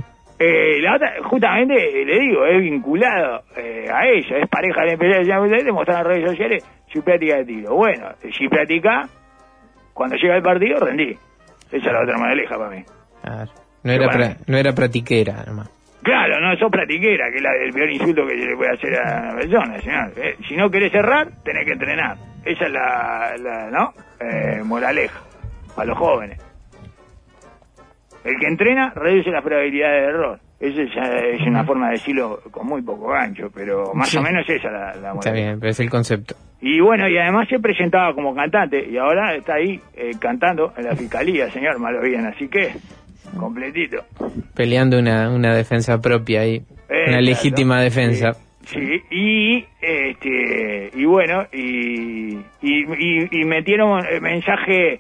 Eh, 0.44 0.82
la 0.82 0.96
otra, 0.96 1.14
justamente, 1.22 1.76
le 2.04 2.20
digo, 2.20 2.44
es 2.48 2.60
vinculado 2.64 3.44
eh, 3.56 3.86
a 3.94 4.08
ella, 4.08 4.38
es 4.40 4.50
pareja 4.50 4.82
de 4.86 4.94
empresa 4.94 5.20
de 5.20 5.64
le 5.64 5.72
mostraron 5.72 6.02
en 6.14 6.18
redes 6.18 6.32
sociales 6.32 6.66
su 6.92 7.04
práctica 7.04 7.38
de 7.38 7.46
tiro. 7.46 7.76
Bueno, 7.76 8.10
si 8.38 8.48
practica, 8.48 9.08
cuando 9.94 10.16
llega 10.16 10.36
el 10.38 10.44
partido, 10.44 10.80
rendí. 10.80 11.18
Esa 11.72 11.88
es 11.88 11.94
la 11.94 12.02
otra 12.04 12.18
moraleja 12.18 12.58
para 12.58 12.70
mí. 12.70 12.84
a 13.24 13.36
ver, 13.38 13.50
no, 13.84 13.92
era 13.94 14.08
pra- 14.08 14.38
no 14.48 14.58
era 14.58 14.74
pratiquera, 14.74 15.44
nomás. 15.46 15.70
Claro, 16.04 16.40
no 16.40 16.56
sos 16.58 16.72
practiquera, 16.72 17.30
que 17.30 17.38
es 17.38 17.44
la- 17.44 17.56
el 17.64 17.72
peor 17.74 17.90
insulto 17.92 18.26
que 18.26 18.38
se 18.40 18.46
le 18.46 18.56
puede 18.56 18.72
hacer 18.72 18.96
a 19.00 19.20
una 19.22 19.36
persona, 19.36 19.80
señor. 19.82 20.12
Eh, 20.18 20.36
si 20.48 20.56
no 20.56 20.70
querés 20.70 20.92
cerrar, 20.92 21.30
tenés 21.44 21.66
que 21.66 21.74
entrenar. 21.74 22.18
Esa 22.44 22.66
es 22.66 22.72
la, 22.72 23.34
la 23.40 23.70
¿no? 23.70 23.94
Eh, 24.20 24.62
moraleja 24.64 25.20
para 25.76 25.88
los 25.90 25.98
jóvenes. 25.98 26.40
El 28.24 28.40
que 28.40 28.48
entrena 28.48 28.92
reduce 28.96 29.30
las 29.32 29.44
probabilidades 29.44 30.02
de 30.02 30.08
error. 30.10 30.40
Esa 30.62 30.84
es 30.84 31.42
una 31.48 31.64
forma 31.66 31.88
de 31.88 31.94
decirlo 31.94 32.40
con 32.52 32.68
muy 32.68 32.84
poco 32.84 33.08
gancho, 33.08 33.50
pero 33.52 33.94
más 33.96 34.10
Sí. 34.10 34.18
o 34.18 34.22
menos 34.22 34.48
esa 34.48 34.68
es 34.68 34.72
la, 34.72 34.96
la 35.02 35.14
Está 35.14 35.32
bien, 35.32 35.60
pero 35.60 35.72
es 35.72 35.80
el 35.80 35.90
concepto. 35.90 36.36
Y 36.62 36.80
bueno, 36.80 37.10
y 37.10 37.18
además 37.18 37.48
se 37.50 37.58
presentaba 37.60 38.14
como 38.14 38.36
cantante 38.36 38.88
y 38.88 38.96
ahora 38.98 39.34
está 39.36 39.56
ahí 39.56 39.80
eh, 39.96 40.12
cantando 40.20 40.72
en 40.78 40.84
la 40.86 40.96
fiscalía, 40.96 41.50
señor, 41.50 41.80
malo 41.80 42.00
bien, 42.04 42.28
así 42.28 42.48
que 42.48 42.74
completito. 43.40 44.04
Peleando 44.56 45.00
una, 45.00 45.32
una 45.32 45.56
defensa 45.56 46.00
propia 46.00 46.42
ahí. 46.42 46.62
una 47.08 47.22
legítima 47.22 47.82
defensa. 47.82 48.34
Sí, 48.66 49.02
y 49.10 49.66
este 49.82 50.92
y 50.94 51.06
bueno, 51.06 51.46
y, 51.52 52.36
y, 52.62 52.84
y- 52.86 53.28
y 53.42 53.46
metieron 53.46 54.06
el 54.06 54.22
mensaje 54.22 55.00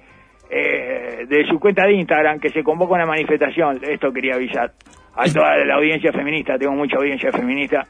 eh, 0.49 1.25
de 1.29 1.45
su 1.47 1.59
cuenta 1.59 1.85
de 1.85 1.93
Instagram 1.93 2.39
que 2.39 2.49
se 2.49 2.63
convoca 2.63 2.95
una 2.95 3.05
manifestación, 3.05 3.79
esto 3.83 4.11
quería 4.11 4.33
avisar 4.35 4.71
a 5.15 5.25
toda 5.25 5.57
la 5.65 5.75
audiencia 5.75 6.11
feminista, 6.11 6.57
tengo 6.57 6.73
mucha 6.73 6.97
audiencia 6.97 7.31
feminista, 7.31 7.85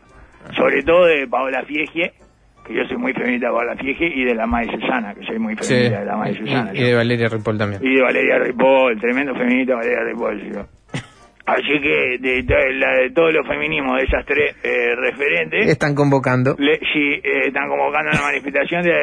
sobre 0.56 0.84
todo 0.84 1.06
de 1.06 1.28
Paola 1.28 1.64
Fiegie, 1.64 2.12
que 2.66 2.74
yo 2.76 2.84
soy 2.86 2.98
muy 2.98 3.14
feminista 3.14 3.48
de 3.48 3.54
Paola 3.54 3.76
Fiegie, 3.76 4.12
y 4.16 4.24
de 4.24 4.36
la 4.36 4.46
Madre 4.46 4.72
Susana, 4.80 5.14
que 5.16 5.26
soy 5.26 5.40
muy 5.40 5.56
Sí. 5.62 5.74
feminista 5.74 6.00
de 6.00 6.06
la 6.06 6.16
Madre 6.18 6.32
Y, 6.32 6.38
Susana. 6.38 6.72
y 6.74 6.84
de 6.84 6.96
Valeria 6.96 7.28
Ripoll 7.30 7.58
también. 7.58 7.82
Y 7.84 7.96
de 7.96 8.02
Valeria 8.02 8.40
Ripoll, 8.40 9.00
tremendo 9.00 9.36
feminista 9.36 9.76
Valeria 9.76 10.04
Ripoll. 10.04 10.54
yo. 10.54 10.66
Así 11.46 11.80
que 11.82 12.18
de, 12.20 12.44
de- 12.44 12.74
la- 12.76 12.94
de 13.02 13.10
todos 13.12 13.34
los 13.34 13.48
feminismos 13.48 13.98
de 13.98 14.04
esas 14.04 14.26
tres 14.26 14.56
eh, 14.64 14.96
referentes, 14.96 15.68
Están 15.68 15.96
convocando. 15.96 16.56
le- 16.60 16.80
sí, 16.94 17.20
eh, 17.24 17.48
están 17.48 17.68
convocando 17.68 18.12
una 18.12 18.22
manifestación 18.22 18.84
de 18.84 18.94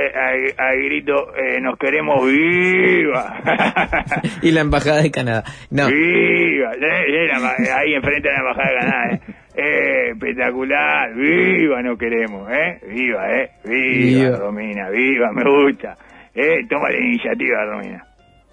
al 0.57 0.77
grito 0.83 1.35
eh, 1.37 1.61
nos 1.61 1.77
queremos 1.79 2.25
viva. 2.27 3.41
y 4.43 4.51
la 4.53 4.61
embajada 4.61 5.03
de 5.03 5.11
Canadá. 5.11 5.45
No. 5.71 5.89
viva. 5.89 6.73
Eh, 6.75 6.79
eh, 7.09 7.27
la- 7.29 7.77
ahí 7.79 7.95
enfrente 7.95 8.29
de 8.29 8.35
la 8.35 8.41
embajada 8.41 8.69
de 8.71 8.79
Canadá. 8.79 9.13
Eh. 9.15 9.21
Eh, 9.61 10.11
espectacular, 10.13 11.13
viva 11.15 11.83
no 11.83 11.97
queremos, 11.99 12.49
¿eh? 12.53 12.79
Viva, 12.89 13.29
¿eh? 13.41 13.51
Viva, 13.65 14.27
Viva. 14.27 14.37
Romina, 14.39 14.89
viva, 14.91 15.33
me 15.33 15.43
gusta. 15.43 15.97
Eh, 16.33 16.59
toma 16.69 16.89
la 16.91 16.99
iniciativa, 16.99 17.65
Romina. 17.65 18.05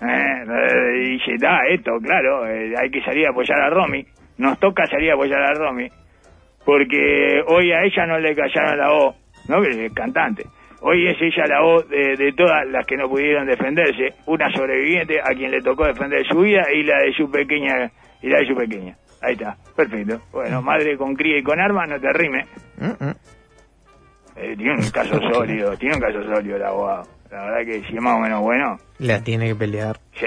Eh, 0.02 0.06
eh, 0.06 0.98
y 0.98 1.10
dice, 1.12 1.36
está, 1.36 1.60
esto, 1.70 1.92
claro, 2.02 2.46
eh, 2.48 2.74
hay 2.78 2.90
que 2.90 3.02
salir 3.02 3.28
a 3.28 3.30
apoyar 3.30 3.60
a 3.62 3.70
Romy. 3.70 4.06
Nos 4.38 4.60
toca 4.60 4.86
salir 4.88 5.12
a 5.12 5.14
apoyar 5.14 5.42
a 5.42 5.54
Romy. 5.54 5.88
Porque 6.66 7.42
hoy 7.48 7.72
a 7.72 7.84
ella 7.84 8.06
no 8.08 8.20
le 8.20 8.36
callaron 8.36 8.78
la 8.78 8.90
voz, 8.90 9.16
¿no? 9.48 9.62
Que 9.62 9.86
es 9.86 9.94
cantante. 9.94 10.44
Hoy 10.82 11.08
es 11.08 11.18
ella 11.22 11.46
la 11.48 11.62
voz 11.62 11.88
de, 11.90 12.16
de 12.18 12.34
todas 12.34 12.68
las 12.68 12.86
que 12.86 12.98
no 12.98 13.08
pudieron 13.08 13.48
defenderse. 13.48 14.16
Una 14.26 14.52
sobreviviente 14.52 15.20
a 15.22 15.34
quien 15.36 15.52
le 15.52 15.62
tocó 15.62 15.86
defender 15.86 16.26
su 16.28 16.40
vida 16.40 16.64
y 16.74 16.84
la 16.84 16.98
de 16.98 17.14
su 17.14 17.30
pequeña, 17.32 17.90
y 18.22 18.30
la 18.30 18.40
de 18.40 18.48
su 18.48 18.56
pequeña. 18.56 18.96
Ahí 19.22 19.34
está, 19.34 19.56
perfecto. 19.76 20.20
Bueno, 20.32 20.62
madre 20.62 20.98
con 20.98 21.16
cría 21.16 21.38
y 21.38 21.44
con 21.44 21.60
armas, 21.60 21.88
no 21.90 22.00
te 22.00 22.12
rime. 22.14 22.46
Mm, 22.78 23.06
mm. 23.06 23.16
Eh, 24.36 24.56
tiene 24.58 24.74
un 24.74 24.92
caso 24.92 25.20
sólido, 25.32 25.78
tiene 25.78 25.96
un 25.96 26.02
caso 26.02 26.22
sólido 26.24 26.58
el 26.58 26.64
abogado. 26.64 27.15
La 27.32 27.44
verdad 27.46 27.66
que 27.66 27.82
si 27.90 27.96
es 27.96 28.02
más 28.02 28.16
o 28.18 28.20
menos 28.20 28.42
bueno, 28.42 28.78
La 29.00 29.22
tiene 29.24 29.48
que 29.48 29.56
pelear. 29.56 29.98
Sí. 30.14 30.26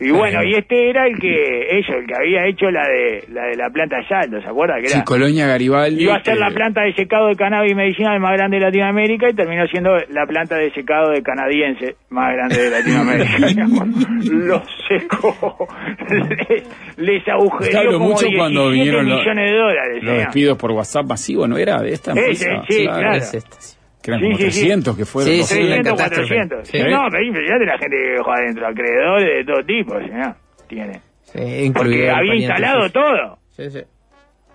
Y 0.00 0.10
bueno, 0.10 0.42
y 0.44 0.54
este 0.54 0.90
era 0.90 1.06
el 1.06 1.18
que, 1.18 1.78
ellos, 1.78 1.96
el 1.98 2.06
que 2.06 2.14
había 2.14 2.46
hecho 2.46 2.70
la 2.70 2.86
de 2.86 3.24
la 3.32 3.44
de 3.46 3.56
la 3.56 3.70
planta 3.70 3.96
de 3.96 4.06
saldo, 4.08 4.40
¿se 4.42 4.46
acuerda? 4.48 4.74
Que 4.80 4.88
Sí, 4.88 4.96
era, 4.96 5.04
Colonia 5.04 5.46
Garibaldi. 5.46 6.02
iba 6.04 6.16
a 6.16 6.22
ser 6.22 6.36
la 6.36 6.50
planta 6.50 6.82
de 6.82 6.92
secado 6.94 7.28
de 7.28 7.36
cannabis 7.36 7.74
medicinal 7.74 8.20
más 8.20 8.32
grande 8.32 8.58
de 8.58 8.64
Latinoamérica 8.66 9.30
y 9.30 9.34
terminó 9.34 9.66
siendo 9.68 9.96
la 10.10 10.26
planta 10.26 10.56
de 10.56 10.70
secado 10.72 11.10
de 11.10 11.22
canadiense 11.22 11.96
más 12.10 12.32
grande 12.34 12.56
de 12.62 12.70
Latinoamérica. 12.70 13.36
Lo 14.30 14.62
secó, 14.88 15.68
les, 16.10 16.64
les 16.98 17.24
como 17.24 17.98
mucho 18.00 18.26
17 18.26 18.36
cuando 18.36 18.70
vinieron 18.70 19.08
los, 19.08 19.20
millones 19.20 19.50
de 19.50 19.56
dólares. 19.56 19.94
los 19.94 20.00
señor. 20.12 20.16
despidos 20.26 20.58
por 20.58 20.70
WhatsApp 20.72 21.06
masivo, 21.06 21.46
¿no 21.46 21.56
era 21.56 21.80
de 21.80 21.92
esta 21.92 22.12
Ese, 22.12 22.20
empresa? 22.48 22.64
sí, 22.68 22.84
claro. 22.84 23.12
Es 23.16 23.34
esta, 23.34 23.56
sí. 23.60 23.76
Que 24.02 24.10
eran 24.12 24.20
Sí, 24.20 24.26
como 24.26 24.36
sí, 24.38 24.50
sí. 24.50 24.60
300 24.60 24.96
que 24.96 25.04
fueron. 25.04 25.30
Sí, 25.32 25.38
los- 25.38 25.46
sí, 25.48 25.54
300, 25.56 25.92
catástrofe. 25.92 26.34
400. 26.34 26.68
Sí. 26.68 26.78
No, 26.90 27.06
pero 27.10 27.22
impresionante 27.24 27.66
la 27.66 27.78
gente 27.78 27.96
que 27.96 28.10
dejó 28.12 28.32
adentro, 28.32 28.66
acreedores 28.66 29.28
de 29.36 29.44
todo 29.52 29.64
tipo, 29.66 29.98
señor. 30.00 30.34
Tiene. 30.68 31.00
Sí, 31.22 31.72
Porque 31.74 32.10
había 32.10 32.34
instalado 32.34 32.80
suyo. 32.82 32.92
todo. 32.92 33.38
Sí, 33.50 33.70
sí. 33.70 33.80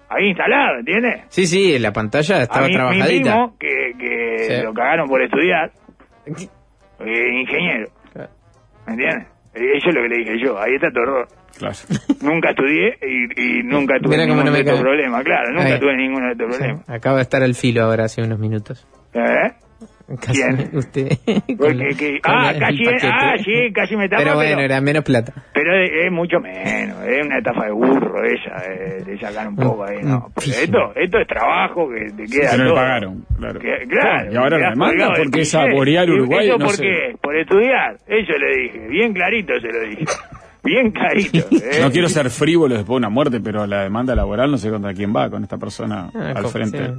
Había 0.09 0.27
instalado, 0.29 0.79
¿entiendes? 0.79 1.21
Sí, 1.29 1.47
sí, 1.47 1.79
la 1.79 1.91
pantalla 1.93 2.41
estaba 2.43 2.65
a 2.65 2.67
mí, 2.67 2.73
mi 2.73 2.75
trabajadita. 2.77 3.31
primo, 3.31 3.55
que, 3.59 3.91
que 3.99 4.37
Sí. 4.39 4.63
lo 4.63 4.73
cagaron 4.73 5.07
por 5.07 5.21
estudiar, 5.21 5.71
ingeniero, 7.05 7.89
Claro. 8.13 8.29
¿me 8.87 8.93
entiendes? 8.93 9.27
Eso 9.53 9.89
es 9.89 9.95
lo 9.95 10.01
que 10.01 10.09
le 10.09 10.17
dije 10.17 10.37
yo, 10.43 10.59
ahí 10.59 10.75
está 10.75 10.91
tu 10.91 10.99
error. 10.99 11.27
Claro. 11.57 11.75
Nunca 12.21 12.49
estudié 12.49 12.97
y, 13.01 13.59
y 13.59 13.63
nunca 13.63 13.95
tuve 14.01 14.11
Mira 14.17 14.25
ningún 14.25 14.39
no 14.43 14.45
de 14.45 14.51
me 14.51 14.59
estos 14.59 14.73
cae. 14.75 14.83
problemas, 14.83 15.23
claro, 15.23 15.51
nunca 15.51 15.73
Ahí. 15.73 15.79
tuve 15.79 15.95
ninguno 15.95 16.25
de 16.27 16.31
estos 16.33 16.51
Sí, 16.51 16.57
problemas. 16.59 16.89
Acaba 16.89 17.15
de 17.17 17.21
estar 17.21 17.41
al 17.43 17.55
filo 17.55 17.83
ahora 17.83 18.03
hace 18.05 18.21
unos 18.21 18.39
minutos. 18.39 18.85
¿Eh? 19.15 19.51
Casi 20.21 20.39
¿Quién? 20.39 20.69
usted. 20.73 21.07
Porque, 21.57 21.87
que, 21.97 22.21
con 22.21 22.31
ah, 22.35 22.53
casi, 22.59 22.83
ah, 23.03 23.33
sí, 23.43 23.73
casi 23.73 23.95
me 23.95 24.07
tapa, 24.07 24.21
Pero 24.21 24.35
pero, 24.35 24.35
bueno, 24.35 24.61
era 24.61 24.79
menos 24.79 25.03
plata. 25.03 25.33
pero 25.51 25.75
es, 25.83 25.89
es 26.05 26.11
mucho 26.11 26.39
menos, 26.39 26.97
es 27.07 27.25
una 27.25 27.39
estafa 27.39 27.65
de 27.65 27.71
burro 27.71 28.23
esa, 28.23 28.71
eh, 28.71 29.03
de 29.03 29.17
sacar 29.19 29.47
un 29.47 29.55
poco 29.55 29.83
ahí, 29.83 29.97
¿no? 30.03 30.29
Porque 30.33 30.51
sí. 30.51 30.63
esto, 30.65 30.77
esto 30.95 31.17
es 31.19 31.27
trabajo 31.27 31.89
que 31.89 32.05
te 32.15 32.23
queda 32.31 32.51
que 32.51 32.57
no 32.57 32.63
le 32.65 32.69
todo. 32.69 32.75
pagaron, 32.75 33.25
claro. 33.39 33.59
Que- 33.59 33.87
claro. 33.89 34.31
Y 34.31 34.35
ahora 34.35 34.59
la 34.59 34.69
demanda 34.69 35.07
porque. 35.17 35.43
Boreal 35.73 36.07
¿Y 36.07 36.11
Uruguay, 36.11 36.47
¿Eso 36.49 36.57
no 36.59 36.65
por 36.65 36.75
sé. 36.75 36.83
qué? 36.83 37.15
Por 37.19 37.35
estudiar. 37.37 37.95
Eso 38.07 38.33
le 38.37 38.61
dije. 38.61 38.87
Bien 38.87 39.11
clarito 39.13 39.53
se 39.59 39.67
lo 39.67 39.79
dije. 39.89 40.05
Bien 40.63 40.91
clarito. 40.91 41.37
¿eh? 41.51 41.79
No 41.81 41.91
quiero 41.91 42.09
ser 42.09 42.29
frívolo 42.29 42.75
después 42.75 42.93
de 42.95 42.97
una 42.97 43.09
muerte, 43.09 43.39
pero 43.39 43.65
la 43.67 43.83
demanda 43.83 44.15
laboral 44.15 44.49
no 44.51 44.57
sé 44.57 44.69
contra 44.69 44.93
quién 44.93 45.15
va 45.15 45.29
con 45.31 45.41
esta 45.43 45.57
persona 45.57 46.09
Ah, 46.15 46.33
al 46.35 46.45
frente. 46.47 46.77
sí, 46.79 46.93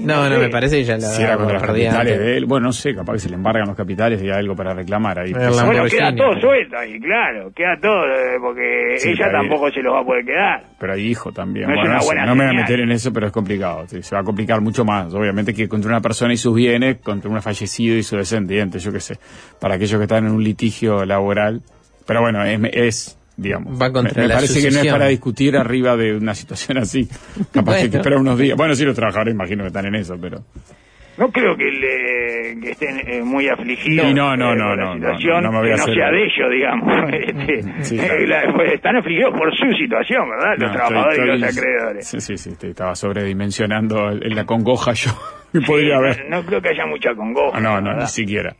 no. 0.00 0.28
No, 0.28 0.38
me 0.38 0.48
parece 0.48 0.76
que 0.76 0.84
ya 0.84 0.94
la 0.94 1.00
Si 1.00 1.22
era 1.22 1.36
contra 1.36 1.54
los 1.58 1.62
capitales 1.66 2.12
antes. 2.14 2.18
de 2.18 2.36
él, 2.36 2.44
bueno, 2.46 2.66
no 2.66 2.72
sé, 2.72 2.94
capaz 2.94 3.12
que 3.14 3.18
se 3.20 3.28
le 3.28 3.34
embargan 3.36 3.66
los 3.68 3.76
capitales 3.76 4.22
y 4.22 4.26
hay 4.26 4.38
algo 4.38 4.54
para 4.56 4.74
reclamar 4.74 5.18
ahí. 5.18 5.32
Pues, 5.32 5.64
Bueno, 5.64 5.84
queda 5.84 6.14
todo 6.14 6.40
suelto 6.40 6.76
ahí, 6.78 6.98
claro. 7.00 7.50
Queda 7.54 7.76
todo, 7.80 8.04
eh, 8.06 8.38
porque 8.40 8.94
Sí, 8.98 9.10
ella 9.10 9.30
tampoco 9.30 9.70
se 9.70 9.80
los 9.82 9.94
va 9.94 10.00
a 10.00 10.04
poder 10.04 10.24
quedar. 10.24 10.62
pero 10.78 10.92
hay 10.94 11.06
hijo 11.06 11.32
también. 11.32 11.66
No 11.68 11.72
es 11.74 11.76
Bueno, 11.76 11.90
una 11.90 11.94
no, 11.96 12.00
sé, 12.00 12.06
buena 12.06 12.26
no 12.26 12.34
me 12.34 12.46
voy 12.46 12.54
a 12.56 12.60
meter 12.60 12.80
en 12.80 12.92
eso, 12.92 13.12
pero 13.12 13.26
es 13.26 13.32
complicado. 13.32 13.86
sí, 13.88 14.02
se 14.02 14.14
va 14.14 14.20
a 14.20 14.24
complicar 14.24 14.60
mucho 14.60 14.84
más. 14.84 15.12
Obviamente 15.14 15.52
que 15.54 15.68
contra 15.68 15.90
una 15.90 16.00
persona 16.00 16.32
y 16.32 16.36
sus 16.36 16.54
bienes, 16.54 16.98
contra 16.98 17.30
un 17.30 17.40
fallecido 17.42 17.96
y 17.96 18.02
su 18.02 18.16
descendiente, 18.16 18.78
yo 18.78 18.92
qué 18.92 19.00
sé. 19.00 19.16
Para 19.60 19.74
aquellos 19.76 19.98
que 19.98 20.04
están 20.04 20.26
en 20.26 20.32
un 20.32 20.42
litigio 20.42 21.04
laboral. 21.04 21.62
Pero 22.06 22.22
bueno, 22.22 22.42
es, 22.44 22.58
es 22.72 23.17
digamos. 23.38 23.80
Va 23.80 23.90
contra 23.90 24.14
me, 24.16 24.22
me 24.22 24.28
la 24.28 24.34
parece 24.34 24.60
que 24.60 24.70
no 24.74 24.80
es 24.82 24.92
para 24.92 25.06
discutir 25.06 25.56
arriba 25.56 25.96
de 25.96 26.14
una 26.16 26.34
situación 26.34 26.76
así. 26.78 27.08
Capaz 27.52 27.72
que 27.76 27.78
hay 27.78 27.82
que 27.84 27.88
Bueno. 27.88 27.98
esperar 28.00 28.18
unos 28.18 28.38
días. 28.38 28.56
Bueno, 28.56 28.74
sí, 28.74 28.84
los 28.84 28.94
trabajadores 28.96 29.32
imagino 29.32 29.62
que 29.62 29.68
están 29.68 29.86
en 29.86 29.94
eso, 29.94 30.16
pero. 30.20 30.40
No 31.16 31.32
creo 31.32 31.56
que, 31.56 31.64
le, 31.64 32.60
que 32.60 32.70
estén 32.70 33.00
eh, 33.04 33.22
muy 33.24 33.48
afligidos 33.48 34.06
Sí, 34.06 34.14
no, 34.14 34.36
no, 34.36 34.52
eh, 34.52 34.56
no, 34.56 34.64
por 34.68 34.78
la 34.78 34.84
no, 34.84 34.94
situación, 34.94 35.42
no, 35.42 35.50
no 35.50 35.52
me 35.52 35.58
voy 35.58 35.66
que 35.66 35.72
a 35.74 35.76
no 35.78 35.82
hacer- 35.82 35.94
sea 35.94 36.10
de 36.12 36.22
ellos, 36.22 36.50
digamos. 36.52 37.12
Este, 37.12 37.84
Sí, 37.84 37.98
eh, 37.98 38.06
claro. 38.06 38.26
la- 38.46 38.54
pues, 38.54 38.72
están 38.74 38.96
afligidos 38.98 39.34
por 39.36 39.50
su 39.56 39.66
situación, 39.76 40.30
¿verdad? 40.30 40.54
Los 40.58 40.68
No, 40.70 40.76
trabajadores 40.76 41.18
estoy- 41.18 41.34
y 41.34 41.38
los 41.40 41.56
acreedores. 41.58 42.06
Sí, 42.06 42.20
sí, 42.20 42.38
sí, 42.38 42.50
te 42.56 42.70
estaba 42.70 42.94
sobredimensionando 42.94 44.10
en 44.10 44.34
la 44.36 44.44
congoja 44.46 44.92
yo. 44.92 45.10
que 45.52 45.60
podría 45.60 45.96
haber. 45.96 46.28
No, 46.28 46.36
no 46.40 46.46
creo 46.46 46.60
que 46.62 46.68
haya 46.68 46.86
mucha 46.86 47.12
congoja. 47.16 47.58
No, 47.60 47.80
no, 47.80 47.88
¿verdad? 47.90 48.02
ni 48.02 48.06
siquiera. 48.08 48.54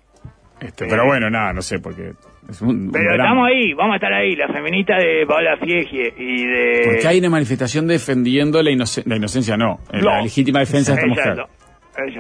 Este, 0.61 0.87
pero 0.89 1.07
bueno, 1.07 1.31
nada, 1.31 1.53
no 1.53 1.63
sé, 1.63 1.79
porque 1.79 2.15
es 2.49 2.63
un, 2.63 2.69
un 2.87 2.91
Pero 2.93 3.13
estamos 3.15 3.47
ahí, 3.47 3.73
vamos 3.75 3.93
a 3.93 3.97
estar 3.97 4.13
ahí, 4.13 4.35
la 4.37 4.49
feminista 4.49 4.97
de 4.97 5.25
Paola 5.27 5.57
Fiegie 5.59 6.15
y 6.17 6.47
de... 6.47 6.83
Porque 6.87 7.07
hay 7.09 7.19
una 7.19 7.31
manifestación 7.31 7.87
defendiendo 7.87 8.63
la, 8.63 8.71
inoce- 8.71 9.05
la 9.07 9.17
inocencia, 9.17 9.57
no, 9.57 9.79
eh, 9.93 10.01
la 10.03 10.23
legítima 10.23 10.61
defensa 10.61 10.93
de 10.95 10.99
esta 10.99 11.09
mujer. 11.09 11.29
Exacto. 11.29 11.53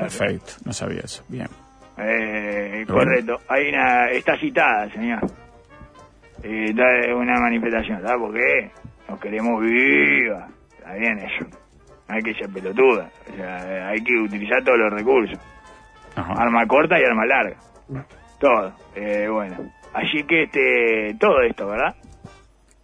Perfecto, 0.01 0.53
no 0.64 0.72
sabía 0.72 1.01
eso. 1.05 1.24
Bien. 1.29 1.47
Eh, 1.99 2.85
correcto. 2.87 3.39
Hay 3.49 3.68
una, 3.68 4.11
está 4.11 4.37
citada, 4.39 4.89
señor. 4.91 5.20
Eh, 6.43 6.72
una 7.14 7.41
manifestación, 7.41 8.01
¿sabes 8.03 8.18
por 8.18 8.33
qué? 8.35 8.70
Nos 9.09 9.20
queremos 9.20 9.61
viva. 9.62 10.49
Está 10.79 10.95
bien 10.95 11.18
eso. 11.18 11.45
No 12.09 12.14
hay 12.14 12.22
que 12.22 12.35
ser 12.35 12.49
pelotuda. 12.51 13.11
O 13.33 13.37
sea, 13.37 13.89
hay 13.89 14.01
que 14.03 14.14
utilizar 14.14 14.62
todos 14.64 14.79
los 14.79 14.93
recursos. 14.93 15.39
Ajá. 16.16 16.33
Arma 16.37 16.66
corta 16.66 16.99
y 16.99 17.05
arma 17.05 17.26
larga. 17.26 17.57
todo. 18.41 18.72
Eh, 18.95 19.26
bueno, 19.29 19.57
así 19.99 20.22
que 20.24 20.44
este, 20.44 21.16
todo 21.18 21.40
esto, 21.42 21.66
¿verdad? 21.68 21.94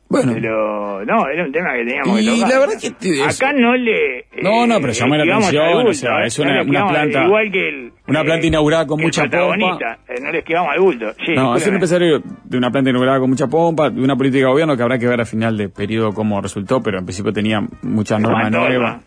Bueno. 0.06 0.32
Pero, 0.34 1.04
no, 1.04 1.26
era 1.28 1.44
un 1.44 1.50
tema 1.50 1.72
que 1.72 1.84
teníamos 1.86 2.20
Y 2.20 2.24
que 2.24 2.30
tocar. 2.42 2.48
la 2.50 2.58
verdad 2.60 2.74
que 2.80 3.22
Acá 3.24 3.52
no 3.52 3.74
le... 3.74 4.26
No, 4.42 4.64
no, 4.66 4.80
pero 4.80 4.92
llama 4.92 5.16
la 5.16 5.24
esquivamos 5.24 5.48
atención, 5.48 5.86
o 5.88 5.92
sea, 5.94 6.22
¿eh? 6.22 6.26
es 6.26 6.38
una- 6.38 6.62
una 6.62 6.86
planta- 6.88 7.24
Igual 7.24 7.50
que 7.50 7.68
el... 7.68 7.92
Una 8.06 8.22
planta 8.22 8.46
inaugurada 8.46 8.86
con 8.86 9.00
mucha 9.00 9.22
pompa. 9.24 9.98
eh, 10.08 10.20
no 10.22 10.30
le 10.30 10.38
esquivamos 10.38 10.70
al 10.72 10.80
bulto. 10.80 11.06
Sí, 11.24 11.32
no, 11.34 11.56
es 11.56 11.66
un 11.66 11.74
empresario 11.74 12.20
de 12.44 12.58
una 12.58 12.70
planta 12.70 12.90
inaugurada 12.90 13.18
con 13.18 13.30
mucha 13.30 13.48
pompa, 13.48 13.90
de 13.90 14.00
una 14.00 14.14
política 14.14 14.44
de 14.46 14.52
gobierno 14.52 14.76
que 14.76 14.82
habrá 14.82 14.98
que 14.98 15.06
ver 15.08 15.18
al 15.20 15.26
final 15.26 15.56
de 15.56 15.68
periodo 15.70 16.12
cómo 16.12 16.40
resultó, 16.40 16.80
pero 16.80 16.98
en 16.98 17.06
principio 17.06 17.32
tenía 17.32 17.60
muchas 17.82 18.20
normas 18.20 18.52
nuevas. 18.52 19.02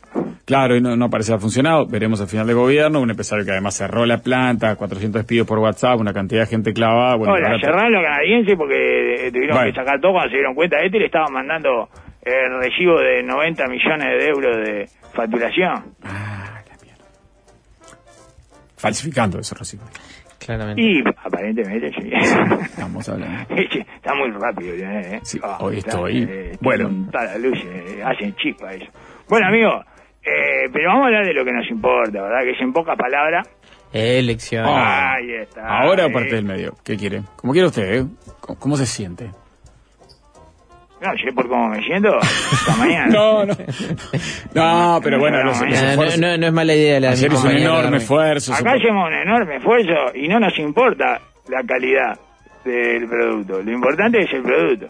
Claro, 0.47 0.77
y 0.77 0.81
no, 0.81 0.95
no 0.95 1.09
parece 1.09 1.33
haber 1.33 1.41
funcionado. 1.41 1.85
Veremos 1.87 2.21
al 2.21 2.27
final 2.29 2.47
de 2.47 2.53
gobierno. 2.53 3.01
Un 3.01 3.09
empresario 3.09 3.43
que 3.43 3.51
además 3.51 3.75
cerró 3.75 4.05
la 4.05 4.19
planta, 4.19 4.77
400 4.77 5.21
despidos 5.23 5.45
por 5.45 5.59
WhatsApp, 5.59 5.99
una 5.99 6.13
cantidad 6.13 6.41
de 6.43 6.47
gente 6.47 6.71
clavada. 6.71 7.17
Bueno, 7.17 7.33
Hola, 7.33 7.47
ahora- 7.47 7.59
cerraron 7.59 7.91
los 7.91 8.01
canadienses 8.03 8.55
porque 8.57 9.27
eh, 9.27 9.31
tuvieron 9.33 9.57
Bueno. 9.57 9.71
que 9.73 9.75
sacar 9.77 9.99
todo 9.99 10.13
cuando 10.13 10.29
se 10.29 10.35
dieron 10.37 10.55
cuenta. 10.55 10.77
Este 10.79 10.99
le 10.99 11.07
estaban 11.07 11.33
mandando 11.33 11.89
el 12.21 12.61
recibo 12.61 12.97
de 12.97 13.23
90 13.23 13.67
millones 13.67 14.07
de 14.07 14.27
euros 14.27 14.55
de 14.65 14.89
facturación. 15.13 15.95
falsificando 18.77 19.39
ese 19.39 19.55
recibo. 19.55 19.83
Claramente. 20.39 20.81
Y 20.81 21.01
aparentemente 21.25 21.91
sí. 21.99 22.11
Estamos 22.13 23.09
hablando. 23.09 23.55
está 23.55 24.13
muy 24.15 24.29
rápido. 24.31 24.75
¿eh? 24.75 25.19
Ah, 25.43 25.57
hoy 25.61 25.77
está, 25.79 25.91
estoy- 25.91 26.27
eh, 26.29 26.57
bueno. 26.61 27.07
la 27.11 27.37
luz, 27.39 27.57
eh, 27.65 28.01
hacen 28.05 28.35
chispa 28.35 28.71
eso. 28.73 28.85
Bueno, 29.27 29.47
amigos, 29.47 29.83
eh, 30.27 30.69
pero 30.73 30.89
vamos 30.89 31.03
a 31.03 31.07
hablar 31.07 31.25
de 31.25 31.33
lo 31.33 31.45
que 31.45 31.51
nos 31.51 31.69
importa, 31.69 32.21
¿verdad? 32.21 32.41
Que 32.43 32.51
es 32.51 32.61
en 32.61 32.73
pocas 32.73 32.97
palabras. 32.97 33.47
Elecciones. 33.93 34.69
Ah, 34.69 35.13
Ahí 35.13 35.31
está. 35.41 35.65
Ahora 35.65 36.05
eh. 36.07 36.11
parte 36.11 36.35
del 36.35 36.45
medio. 36.45 36.73
¿Qué 36.83 36.97
quiere? 36.97 37.21
Como 37.37 37.53
quiere 37.53 37.67
usted, 37.67 37.93
¿eh? 37.99 38.05
¿Cómo, 38.41 38.59
cómo 38.59 38.75
se 38.77 38.85
siente? 38.85 39.29
No, 40.99 41.11
sé 41.23 41.31
por 41.31 41.47
cómo 41.47 41.69
me 41.69 41.81
siento. 41.83 42.09
Hasta 42.17 42.75
mañana. 42.77 43.07
No, 43.13 43.45
no. 43.45 43.53
No, 44.53 44.99
pero 45.03 45.19
bueno, 45.19 45.43
los, 45.43 45.61
los 45.61 45.81
No, 45.81 45.95
no, 45.95 46.17
no, 46.17 46.37
no 46.37 46.47
es 46.47 46.53
mala 46.53 46.73
idea 46.73 46.99
la 46.99 47.13
hizo 47.13 47.47
un 47.47 47.51
enorme 47.51 47.97
esfuerzo. 47.97 48.53
Acá 48.53 48.73
hacemos 48.73 49.07
un 49.07 49.13
enorme 49.13 49.57
esfuerzo 49.57 50.15
y 50.15 50.27
no 50.27 50.39
nos 50.39 50.57
importa 50.57 51.21
la 51.49 51.61
calidad 51.63 52.19
del 52.65 53.07
producto. 53.07 53.61
Lo 53.61 53.71
importante 53.71 54.23
es 54.23 54.33
el 54.33 54.41
producto. 54.41 54.87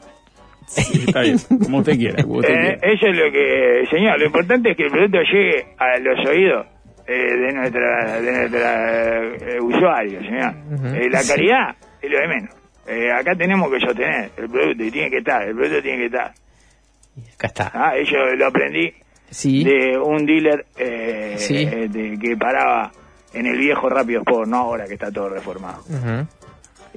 Sí, 0.67 1.05
está 1.07 1.21
bien, 1.21 1.37
como 1.63 1.77
usted 1.79 1.95
quiera. 1.97 2.23
como 2.23 2.39
usted 2.39 2.53
Eh, 2.53 2.77
quiera. 2.79 2.93
eso 2.93 3.07
es 3.07 3.17
lo 3.17 3.31
que, 3.31 3.83
señor, 3.89 4.19
lo 4.19 4.25
importante 4.25 4.71
es 4.71 4.77
que 4.77 4.83
el 4.83 4.91
producto 4.91 5.17
llegue 5.21 5.65
a 5.77 5.97
los 5.99 6.25
oídos 6.27 6.67
eh, 7.07 7.13
de 7.37 7.53
nuestra, 7.53 8.21
de 8.21 8.31
nuestra 8.33 9.23
eh, 9.23 9.59
usuarios, 9.61 10.23
señor. 10.25 10.53
Eh, 10.95 11.09
la 11.09 11.23
calidad 11.23 11.75
es 12.01 12.11
lo 12.11 12.19
de 12.19 12.27
menos. 12.27 12.55
Eh, 12.85 13.11
acá 13.11 13.33
tenemos 13.35 13.71
que 13.71 13.79
sostener 13.79 14.29
el 14.37 14.49
producto 14.49 14.83
y 14.83 14.91
tiene 14.91 15.09
que 15.09 15.17
estar, 15.19 15.41
el 15.47 15.55
producto 15.55 15.81
tiene 15.81 15.97
que 15.99 16.05
estar. 16.07 16.31
Acá 17.35 17.47
está. 17.47 17.71
Ah, 17.73 17.95
eso 17.97 18.17
lo 18.35 18.47
aprendí 18.47 18.93
Sí. 19.29 19.63
de 19.63 19.97
un 19.97 20.25
dealer 20.25 20.65
eh, 20.77 21.35
Sí. 21.37 21.65
de- 21.65 22.17
que 22.21 22.35
paraba 22.37 22.91
en 23.33 23.45
el 23.45 23.57
viejo 23.57 23.89
Rápido 23.89 24.19
Sport, 24.21 24.47
no 24.49 24.57
ahora 24.57 24.85
que 24.85 24.93
está 24.95 25.11
todo 25.11 25.29
reformado. 25.29 25.83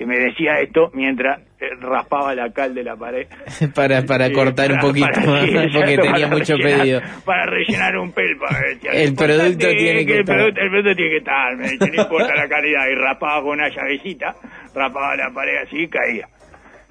Y 0.00 0.06
me 0.06 0.16
decía 0.18 0.58
esto 0.60 0.90
mientras 0.94 1.40
eh, 1.60 1.66
raspaba 1.78 2.34
la 2.34 2.50
cal 2.52 2.74
de 2.74 2.82
la 2.82 2.96
pared. 2.96 3.26
para 3.74 4.02
para 4.02 4.32
cortar 4.32 4.72
un 4.72 4.78
para- 4.78 4.88
poquito 4.88 5.06
para- 5.12 5.26
más, 5.26 5.44
sí, 5.44 5.50
porque 5.74 5.92
exacto, 5.94 6.02
tenía 6.12 6.26
mucho 6.26 6.54
rellenar- 6.56 6.78
pedido. 6.80 7.00
Para 7.26 7.46
rellenar 7.46 7.96
un 7.98 8.12
pelpa. 8.12 8.46
El 8.92 9.14
producto 9.14 9.68
tiene 9.68 10.06
que 10.06 10.12
el 10.14 10.20
estar. 10.20 10.36
Producto, 10.36 10.60
el 10.62 10.70
producto 10.70 10.94
tiene 10.96 11.10
que 11.10 11.16
estar, 11.18 11.56
me 11.56 11.66
no 11.76 12.02
importa 12.02 12.34
la 12.34 12.48
calidad. 12.48 12.88
Y 12.90 12.94
raspaba 12.94 13.42
con 13.42 13.50
una 13.50 13.68
llavecita, 13.68 14.34
raspaba 14.74 15.16
la 15.16 15.30
pared 15.34 15.56
así 15.66 15.82
y 15.82 15.88
caía. 15.88 16.26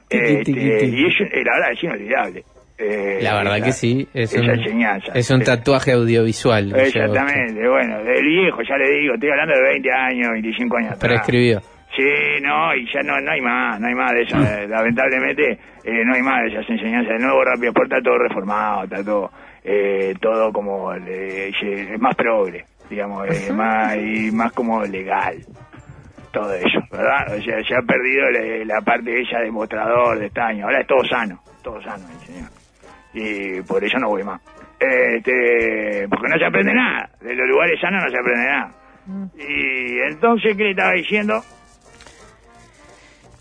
Este, 0.09 0.43
tiqui, 0.43 0.53
tiqui. 0.53 1.01
y 1.01 1.05
eso, 1.07 1.23
eh, 1.23 1.43
la 1.43 1.53
verdad, 1.53 1.71
es 1.71 1.83
inolvidable. 1.83 2.43
Eh, 2.81 3.19
La 3.21 3.35
verdad 3.35 3.57
esa- 3.57 3.65
que 3.65 3.71
sí, 3.73 4.07
es 4.13 4.33
un, 4.35 4.49
es 5.13 5.29
un 5.31 5.43
tatuaje 5.43 5.91
audiovisual. 5.91 6.73
Exactamente, 6.79 7.67
bueno, 7.67 8.03
del 8.03 8.23
viejo, 8.25 8.61
ya 8.61 8.77
le 8.77 8.89
digo, 8.99 9.15
estoy 9.15 9.29
hablando 9.31 9.53
de 9.55 9.61
20 9.73 9.91
años, 9.91 10.31
25 10.31 10.77
años 10.77 10.91
atrás. 10.93 11.27
Sí, 11.99 12.41
no, 12.41 12.73
y 12.73 12.85
ya 12.93 13.01
no, 13.03 13.19
no 13.19 13.29
hay 13.29 13.41
más, 13.41 13.77
no 13.77 13.87
hay 13.87 13.93
más 13.93 14.13
de 14.13 14.21
eso. 14.21 14.37
eh, 14.37 14.65
Lamentablemente, 14.69 15.51
eh, 15.83 16.05
no 16.05 16.13
hay 16.15 16.21
más 16.21 16.43
de 16.43 16.47
esas 16.47 16.69
enseñanzas. 16.69 17.11
El 17.15 17.23
nuevo 17.23 17.43
Rápido 17.43 17.71
Sport 17.71 17.91
está 17.91 18.01
todo 18.01 18.17
reformado, 18.19 18.83
está 18.85 19.03
todo, 19.03 19.31
eh, 19.65 20.13
todo 20.21 20.53
como 20.53 20.93
es 20.93 21.99
más 21.99 22.15
progre, 22.15 22.63
digamos, 22.89 23.27
más, 23.51 23.97
y 23.97 24.31
más 24.31 24.53
como 24.53 24.81
legal. 24.85 25.39
Todo 26.31 26.53
eso, 26.53 26.79
¿verdad? 26.89 27.37
O 27.37 27.41
sea, 27.41 27.61
se 27.65 27.75
ha 27.75 27.81
perdido 27.81 28.29
la 28.63 28.79
parte 28.79 29.19
ella 29.19 29.39
de 29.41 29.51
mostrador, 29.51 30.19
de 30.19 30.27
estaño. 30.27 30.67
Ahora 30.67 30.79
es 30.79 30.87
todo 30.87 31.03
sano, 31.03 31.41
todo 31.61 31.81
sano, 31.81 32.05
señor. 32.25 32.49
Y 33.13 33.61
por 33.63 33.83
eso 33.83 33.99
no 33.99 34.07
voy 34.07 34.23
más. 34.23 34.39
Este, 34.79 36.07
porque 36.07 36.29
no 36.29 36.37
se 36.37 36.45
aprende 36.45 36.73
nada. 36.73 37.09
De 37.19 37.35
los 37.35 37.49
lugares 37.49 37.77
sanos 37.81 38.01
no 38.05 38.09
se 38.09 38.19
aprende 38.19 38.45
nada. 38.45 38.71
Y 39.37 39.99
entonces, 40.13 40.55
¿qué 40.55 40.63
le 40.63 40.69
estaba 40.71 40.93
diciendo? 40.93 41.41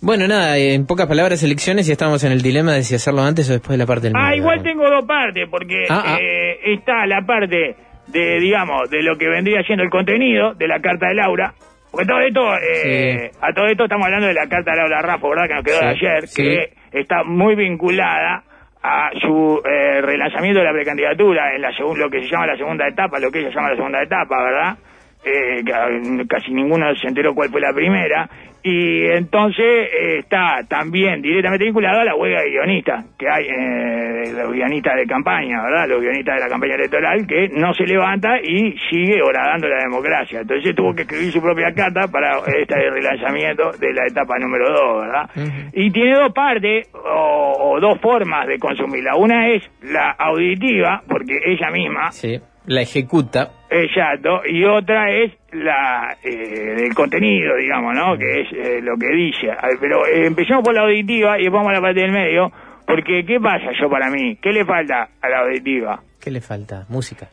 Bueno, 0.01 0.29
nada, 0.29 0.57
en 0.57 0.87
pocas 0.87 1.07
palabras, 1.07 1.43
elecciones 1.43 1.89
y 1.89 1.93
estamos 1.93 2.23
en 2.23 2.33
el 2.33 2.41
dilema 2.41 2.73
de 2.73 2.83
si 2.85 2.95
hacerlo 2.95 3.23
antes 3.23 3.51
o 3.51 3.55
después 3.55 3.77
de 3.77 3.79
la 3.79 3.87
parte 3.87 4.07
del 4.07 4.17
Ah, 4.17 4.35
igual 4.37 4.63
tengo 4.63 4.89
dos 4.89 5.05
partes, 5.05 5.49
porque 5.51 5.87
Ah, 5.91 6.03
ah. 6.05 6.19
eh, 6.21 6.73
está 6.75 7.05
la 7.07 7.23
parte 7.23 7.75
de, 8.07 8.41
digamos, 8.41 8.89
de 8.91 9.03
lo 9.03 9.17
que 9.19 9.29
vendría 9.29 9.63
siendo 9.65 9.83
el 9.83 9.91
contenido 9.91 10.55
de 10.55 10.69
la 10.69 10.81
carta 10.81 11.09
de 11.09 11.15
Laura. 11.15 11.53
Porque 11.91 12.07
todo 12.07 12.21
esto, 12.21 12.55
eh, 12.59 13.31
a 13.41 13.53
todo 13.53 13.67
esto 13.67 13.85
estamos 13.85 14.07
hablando 14.07 14.29
de 14.29 14.35
la 14.35 14.47
carta 14.47 14.71
de 14.73 14.77
Laura 14.77 15.03
Raffo, 15.03 15.31
¿verdad? 15.31 15.49
Que 15.49 15.55
nos 15.55 15.65
quedó 15.65 15.81
de 15.81 15.89
ayer, 15.89 16.29
sí. 16.29 16.43
que 16.43 16.73
está 16.93 17.25
muy 17.25 17.57
vinculada 17.57 18.45
a 18.83 19.11
su 19.21 19.61
eh, 19.65 20.01
relanzamiento 20.03 20.61
de 20.61 20.67
la 20.67 20.73
precandidatura 20.73 21.55
en 21.55 21.63
la 21.63 21.71
lo 21.71 22.11
que 22.11 22.21
se 22.21 22.29
llama 22.29 22.47
la 22.47 22.57
segunda 22.57 22.87
etapa, 22.87 23.19
lo 23.19 23.31
que 23.31 23.41
ella 23.41 23.51
llama 23.51 23.71
la 23.71 23.77
segunda 23.77 24.03
etapa, 24.03 24.43
¿verdad? 24.43 24.79
Eh, 25.25 25.65
ah, 25.75 25.89
casi 26.29 26.53
ninguno 26.53 26.95
se 26.95 27.09
enteró 27.09 27.35
cuál 27.35 27.51
fue 27.51 27.61
la 27.61 27.73
primera. 27.73 28.29
Y 28.71 29.07
entonces 29.07 29.65
eh, 29.65 30.19
está 30.19 30.61
también 30.69 31.23
directamente 31.23 31.65
vinculado 31.65 32.01
a 32.01 32.05
la 32.05 32.15
huelga 32.15 32.43
de 32.43 32.51
guionistas 32.51 33.07
que 33.19 33.27
hay, 33.27 33.47
eh, 33.47 34.33
los 34.37 34.53
guionistas 34.53 34.95
de 34.97 35.07
campaña, 35.07 35.63
¿verdad? 35.63 35.89
Los 35.89 36.03
guionistas 36.03 36.35
de 36.35 36.41
la 36.43 36.49
campaña 36.49 36.75
electoral 36.75 37.27
que 37.27 37.49
no 37.49 37.73
se 37.73 37.85
levanta 37.85 38.39
y 38.43 38.77
sigue 38.91 39.23
horadando 39.23 39.69
la 39.69 39.79
democracia. 39.79 40.41
Entonces 40.41 40.75
tuvo 40.77 40.95
que 40.95 41.03
escribir 41.03 41.33
su 41.33 41.41
propia 41.41 41.73
carta 41.73 42.09
para 42.09 42.41
este 42.61 42.91
relanzamiento 42.91 43.71
de 43.73 43.93
la 43.95 44.07
etapa 44.07 44.39
número 44.39 44.69
dos, 44.69 45.01
¿verdad? 45.01 45.31
Y 45.73 45.91
tiene 45.91 46.15
dos 46.19 46.35
partes 46.35 46.89
o, 46.93 47.73
o 47.73 47.81
dos 47.81 47.99
formas 48.03 48.47
de 48.49 48.59
consumirla. 48.59 49.17
Una 49.17 49.49
es 49.49 49.63
la 49.81 50.11
auditiva, 50.11 51.03
porque 51.09 51.39
ella 51.47 51.71
misma 51.71 52.13
Sí, 52.13 52.39
la 52.69 52.81
ejecuta. 52.83 53.51
Exacto, 53.71 54.41
y 54.49 54.65
otra 54.65 55.11
es 55.11 55.33
la 55.53 56.17
eh, 56.23 56.75
del 56.77 56.95
contenido, 56.95 57.57
digamos, 57.57 57.95
¿no? 57.95 58.17
Que 58.17 58.41
es 58.43 58.49
eh, 58.53 58.81
lo 58.83 58.97
que 58.97 59.09
dice. 59.15 59.49
Pero 59.81 60.07
eh, 60.07 60.27
empecemos 60.27 60.63
por 60.63 60.75
la 60.75 60.83
auditiva 60.83 61.39
y 61.41 61.49
vamos 61.49 61.69
a 61.71 61.73
la 61.75 61.81
parte 61.81 62.01
del 62.01 62.13
medio, 62.13 62.51
porque 62.87 63.25
¿qué 63.27 63.39
pasa 63.41 63.67
yo 63.81 63.91
para 63.91 64.09
mí? 64.11 64.37
¿Qué 64.41 64.53
le 64.53 64.65
falta 64.65 65.09
a 65.21 65.29
la 65.29 65.41
auditiva? 65.41 66.01
¿Qué 66.21 66.31
le 66.31 66.41
falta? 66.41 66.85
Música. 66.89 67.29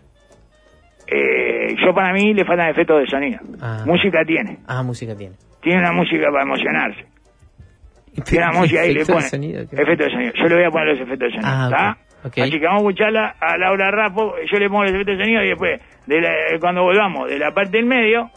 Eh, 1.08 1.76
yo 1.86 1.94
para 1.94 2.12
mí 2.14 2.34
le 2.34 2.44
faltan 2.46 2.70
efectos 2.70 3.02
de 3.02 3.08
sonido. 3.08 3.40
Ah. 3.62 3.84
Música 3.86 4.24
tiene, 4.26 4.58
Ah, 4.68 4.82
música 4.84 5.16
tiene. 5.16 5.36
tiene 5.62 5.80
una 5.80 5.92
música 5.92 6.26
para 6.32 6.44
emocionarse. 6.44 7.06
Tiene 8.26 8.46
una 8.48 8.54
música 8.60 8.82
ahí, 8.82 8.94
le 8.94 9.06
pone 9.06 9.20
efectos 9.26 9.98
de 9.98 10.10
sonido. 10.12 10.34
Yo 10.36 10.46
le 10.48 10.56
voy 10.56 10.64
a 10.64 10.72
poner 10.72 10.88
los 10.88 11.00
efectos 11.02 11.28
de 11.32 11.42
sonido, 11.42 11.50
Ah, 11.52 11.98
Así 12.26 12.60
que 12.60 12.66
vamos 12.66 12.84
a 12.84 12.88
escucharla 12.90 13.36
a 13.40 13.58
Laura 13.58 13.92
Rapo, 13.92 14.36
yo 14.52 14.58
le 14.60 14.68
pongo 14.70 14.84
los 14.84 14.94
efectos 14.94 15.18
de 15.18 15.24
sonido 15.24 15.44
y 15.44 15.48
después, 15.50 15.82
de 16.08 16.22
la- 16.22 16.60
cuando 16.60 16.84
volvamos 16.84 17.30
de 17.30 17.38
la 17.40 17.52
parte 17.54 17.78
del 17.78 17.86
medio, 17.86 18.30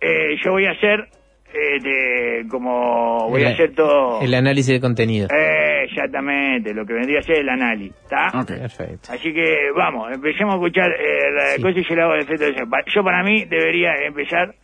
eh, 0.00 0.36
yo 0.44 0.52
voy 0.52 0.66
a 0.66 0.72
hacer, 0.72 1.08
eh, 1.52 1.80
de- 1.82 2.48
como 2.50 3.28
voy 3.28 3.42
a 3.44 3.48
El- 3.48 3.54
hacer 3.54 3.74
todo... 3.74 4.20
El 4.20 4.34
análisis 4.34 4.74
de 4.74 4.80
contenido. 4.80 5.28
Eh, 5.34 5.84
exactamente, 5.84 6.72
lo 6.74 6.84
que 6.84 6.92
vendría 6.94 7.20
a 7.20 7.22
ser 7.22 7.36
el 7.38 7.48
análisis, 7.48 7.94
¿está? 8.02 8.44
Perfecto. 8.44 9.12
Así 9.12 9.32
que 9.32 9.70
vamos, 9.76 10.12
empecemos 10.12 10.54
a 10.54 10.56
escuchar 10.56 10.90
eh, 10.90 11.30
la 11.34 11.46
Sí. 11.56 11.62
cosa 11.62 11.78
y 11.78 11.84
yo 11.88 11.94
le 11.94 12.02
hago 12.02 12.14
el 12.14 12.20
efecto 12.22 12.44
de 12.44 12.50
sonido. 12.52 12.70
Pa- 12.70 12.84
Yo 12.86 13.02
para 13.04 13.22
mí 13.22 13.44
debería 13.44 13.94
empezar 14.04 14.54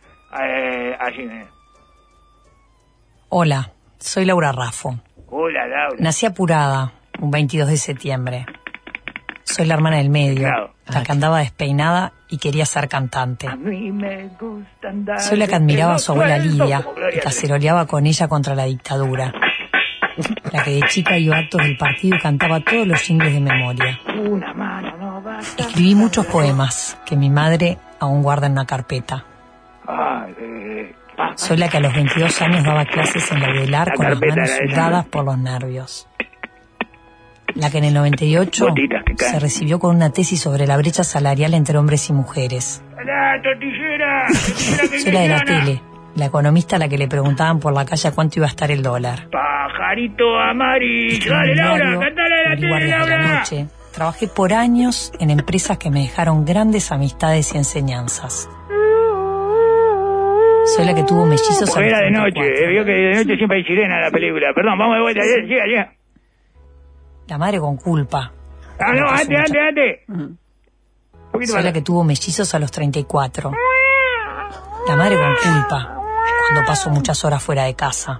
eh, 0.41 0.95
así. 0.99 1.21
eh. 1.23 1.45
Hola, 3.29 3.71
soy 3.99 4.25
Laura 4.25 4.51
Raffo. 4.51 4.95
Hola, 5.27 5.65
Laura. 5.67 5.95
Nací 5.99 6.25
apurada, 6.25 6.91
un 7.21 7.31
22 7.31 7.69
de 7.69 7.77
septiembre. 7.77 8.45
Soy 9.43 9.65
la 9.65 9.75
hermana 9.75 9.97
del 9.97 10.09
medio, 10.09 10.47
Claro. 10.47 10.73
la 10.87 11.03
que 11.03 11.11
andaba 11.11 11.39
despeinada 11.39 12.13
y 12.29 12.37
quería 12.37 12.65
ser 12.65 12.87
cantante. 12.87 13.47
A 13.47 13.55
mí 13.55 13.91
me 13.91 14.27
gusta 14.39 14.89
andar 14.89 15.19
Soy 15.19 15.37
la 15.37 15.47
que 15.47 15.55
admiraba 15.55 15.95
a 15.95 15.99
su 15.99 16.11
abuela 16.11 16.37
Lidia 16.37 16.85
y 17.13 17.19
caceroleaba 17.19 17.85
con 17.85 18.05
ella 18.05 18.27
contra 18.27 18.55
la 18.55 18.65
dictadura. 18.65 19.33
La 20.51 20.63
que 20.63 20.71
de 20.71 20.81
chica 20.87 21.17
iba 21.17 21.35
a 21.37 21.39
actos 21.39 21.61
del 21.63 21.77
partido 21.77 22.17
y 22.17 22.19
cantaba 22.19 22.59
todos 22.59 22.85
los 22.87 22.99
jingles 23.01 23.33
de 23.33 23.39
memoria. 23.39 23.99
Una 24.29 24.53
mano 24.53 24.97
no 24.97 25.21
basta. 25.21 25.63
Escribí 25.63 25.95
muchos 25.95 26.25
poemas 26.25 26.97
que 27.05 27.15
mi 27.15 27.29
madre 27.29 27.77
aún 27.99 28.21
guarda 28.21 28.47
en 28.47 28.53
una 28.53 28.65
carpeta. 28.65 29.25
Ah, 29.87 30.27
ah, 31.17 31.31
Soy 31.35 31.57
la 31.57 31.69
que 31.69 31.77
a 31.77 31.79
los 31.79 31.93
22 31.93 32.41
años 32.41 32.63
daba 32.63 32.85
clases 32.85 33.31
en 33.31 33.41
la 33.41 33.49
UDELAR 33.49 33.87
La 33.89 33.93
con 33.95 34.09
las 34.09 34.19
manos 34.19 34.49
sudadas 34.49 35.05
por 35.05 35.25
los 35.25 35.37
nervios. 35.37 36.07
La 37.55 37.69
que 37.69 37.77
en 37.79 37.83
el 37.85 37.93
98 37.93 38.67
Gotitas 38.67 39.03
que 39.05 39.15
caen. 39.15 39.33
se 39.33 39.39
recibió 39.39 39.79
con 39.79 39.95
una 39.95 40.11
tesis 40.11 40.39
sobre 40.39 40.65
la 40.67 40.77
brecha 40.77 41.03
salarial 41.03 41.53
entre 41.53 41.77
hombres 41.77 42.09
y 42.09 42.13
mujeres. 42.13 42.83
¡La 43.05 43.41
tortillera! 43.41 44.27
la 45.13 45.21
de 45.21 45.27
la 45.27 45.41
tele, 45.43 45.81
la 46.15 46.25
economista 46.25 46.75
a 46.75 46.79
la 46.79 46.87
que 46.87 46.97
le 46.97 47.07
preguntaban 47.07 47.59
por 47.59 47.73
la 47.73 47.85
calle 47.85 48.11
cuánto 48.13 48.39
iba 48.39 48.45
a 48.45 48.49
estar 48.49 48.69
el 48.71 48.81
dólar. 48.83 49.27
Pajarito 49.31 50.37
amarillo. 50.39 51.31
Dale, 51.31 51.55
Laura, 51.55 51.75
Diario, 51.77 51.99
cantale 51.99 52.35
a 52.35 52.49
la 52.49 52.55
tele, 52.55 52.87
la 52.87 52.97
Laura. 52.99 53.39
noche. 53.39 53.65
Trabajé 53.93 54.27
por 54.27 54.53
años 54.53 55.11
en 55.19 55.29
empresas 55.31 55.77
que 55.77 55.89
me 55.89 56.01
dejaron 56.01 56.45
grandes 56.45 56.91
amistades 56.91 57.53
y 57.53 57.57
enseñanzas. 57.57 58.49
Soy 60.75 60.85
la 60.85 60.93
que 60.93 61.03
tuvo 61.03 61.25
mellizos 61.25 61.63
a 61.69 61.73
Porque 61.73 61.89
era 61.89 61.97
de 61.97 62.11
34. 62.11 62.41
noche, 62.41 62.63
eh, 62.63 62.69
vio 62.69 62.85
que 62.85 62.91
de 62.91 63.11
noche 63.15 63.35
siempre 63.35 63.57
hay 63.57 63.63
sirena 63.65 63.95
en 63.95 64.01
la 64.03 64.11
película. 64.11 64.47
Perdón, 64.55 64.77
vamos 64.77 64.95
de 64.95 65.01
vuelta, 65.01 65.21
ya, 65.49 65.63
ya. 65.75 65.91
La 67.31 67.37
madre 67.37 67.61
con 67.61 67.77
culpa. 67.77 68.29
Ah, 68.77 68.91
no. 68.91 69.05
Un 70.09 70.37
poquito 71.31 71.53
Soy 71.53 71.63
la 71.63 71.71
que 71.71 71.81
tuvo 71.81 72.03
mellizos 72.03 72.53
a 72.53 72.59
los 72.59 72.69
34. 72.71 73.53
La 74.85 74.95
madre 74.97 75.15
con 75.15 75.33
culpa. 75.35 75.95
Cuando 76.49 76.67
paso 76.67 76.89
muchas 76.89 77.23
horas 77.23 77.41
fuera 77.41 77.63
de 77.63 77.73
casa. 77.73 78.19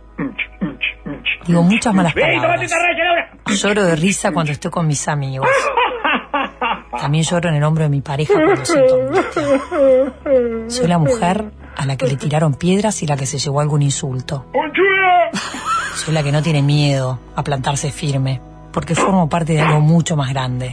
Digo 1.45 1.61
muchas 1.61 1.93
malas 1.93 2.13
palabras. 2.13 2.71
Lloro 3.47 3.83
de 3.83 3.97
risa 3.97 4.31
cuando 4.31 4.53
estoy 4.53 4.71
con 4.71 4.87
mis 4.87 5.05
amigos. 5.09 5.49
También 6.97 7.25
lloro 7.25 7.49
en 7.49 7.55
el 7.55 7.63
hombro 7.65 7.83
de 7.83 7.89
mi 7.89 7.99
pareja 7.99 8.33
cuando 8.33 8.63
siento 8.63 8.95
angustia. 8.95 10.69
Soy 10.69 10.87
la 10.87 10.99
mujer 10.99 11.51
a 11.75 11.85
la 11.85 11.97
que 11.97 12.07
le 12.07 12.15
tiraron 12.15 12.53
piedras 12.53 13.03
y 13.03 13.07
la 13.07 13.17
que 13.17 13.25
se 13.25 13.39
llevó 13.39 13.59
algún 13.59 13.81
insulto. 13.81 14.45
Soy 15.95 16.13
la 16.13 16.23
que 16.23 16.31
no 16.31 16.41
tiene 16.41 16.61
miedo 16.61 17.19
a 17.35 17.43
plantarse 17.43 17.91
firme, 17.91 18.39
porque 18.71 18.95
formo 18.95 19.27
parte 19.29 19.53
de 19.53 19.61
algo 19.61 19.79
mucho 19.81 20.15
más 20.15 20.29
grande. 20.29 20.71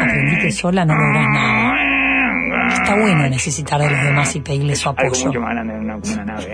Aprendí 0.00 0.38
que 0.38 0.52
sola 0.52 0.84
no 0.84 0.94
logras 0.94 1.26
nada. 1.28 1.74
Está 2.68 2.96
bueno 2.96 3.28
necesitar 3.28 3.80
de 3.80 3.90
los 3.90 4.02
demás 4.02 4.34
y 4.36 4.40
pedirles 4.40 4.78
su 4.78 4.88
apoyo. 4.88 5.30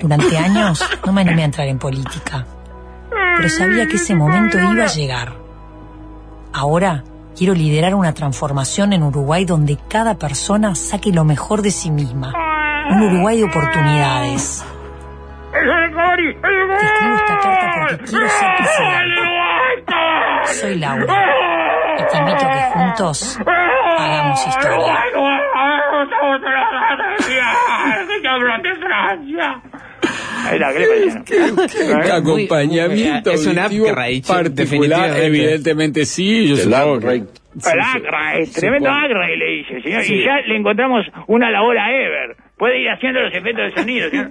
Durante 0.03 0.39
años 0.39 1.01
no 1.05 1.13
me 1.13 1.21
animé 1.23 1.43
a 1.43 1.45
entrar 1.47 1.67
en 1.69 1.79
política, 1.79 2.47
pero 3.37 3.49
sabía 3.49 3.87
que 3.87 3.97
ese 3.97 4.15
momento 4.15 4.59
iba 4.59 4.85
a 4.85 4.89
llegar. 4.89 5.33
Ahora 6.53 7.05
quiero 7.37 7.55
liderar 7.55 7.95
una 7.95 8.15
transformación 8.15 8.93
en 8.93 9.03
Uruguay 9.03 9.45
donde 9.45 9.77
cada 9.89 10.15
persona 10.17 10.75
saque 10.75 11.13
lo 11.13 11.25
mejor 11.25 11.63
de 11.63 11.71
sí 11.71 11.91
misma. 11.91 12.33
Un 12.91 13.03
Uruguay 13.03 13.39
de 13.39 13.45
oportunidades. 13.45 14.65
¡Es 15.53 15.63
el 15.63 15.95
Gori! 15.95 16.31
¡Es 16.31 16.37
el 16.37 16.79
Te 16.79 16.87
escribo 16.87 17.15
esta 17.17 17.41
carta 17.41 17.71
porque 17.81 18.05
quiero 18.05 18.29
ser 18.29 18.49
presidente. 18.57 19.54
Soy 20.47 20.79
Laura 20.79 21.15
y 21.99 22.13
te 22.13 22.19
invito 22.19 22.45
a 22.45 22.53
que 22.53 22.79
juntos 22.79 23.39
hagamos 23.99 24.47
historia. 24.47 24.95
¿Qué 31.25 32.13
acompañamiento 32.13 33.31
es 33.33 33.47
Raichu, 33.95 34.29
particular, 34.33 34.53
definitivamente. 34.55 35.27
evidentemente 35.27 36.05
sí, 36.05 36.49
yo 36.49 36.57
supongo 36.57 37.01
que... 37.01 37.07
El 37.07 37.81
Acra, 37.81 38.33
tremendo 38.53 38.89
supongo. 38.91 39.07
Acra, 39.07 39.29
le 39.29 39.47
dice, 39.47 39.81
señor. 39.81 40.03
Sí. 40.03 40.15
Y 40.15 40.25
ya 40.25 40.41
le 40.47 40.57
encontramos 40.57 41.07
una 41.29 41.51
labor 41.51 41.79
a 41.79 41.91
Ever. 41.91 42.37
Puede 42.59 42.81
ir 42.81 42.91
haciendo 42.91 43.21
los 43.21 43.33
efectos 43.33 43.65
de 43.67 43.81
sonido, 43.81 44.11
señor. 44.11 44.31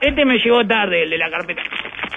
Este 0.00 0.24
me 0.24 0.38
llegó 0.38 0.66
tarde, 0.66 1.02
el 1.02 1.10
de 1.10 1.18
la 1.18 1.30
carpeta. 1.30 1.62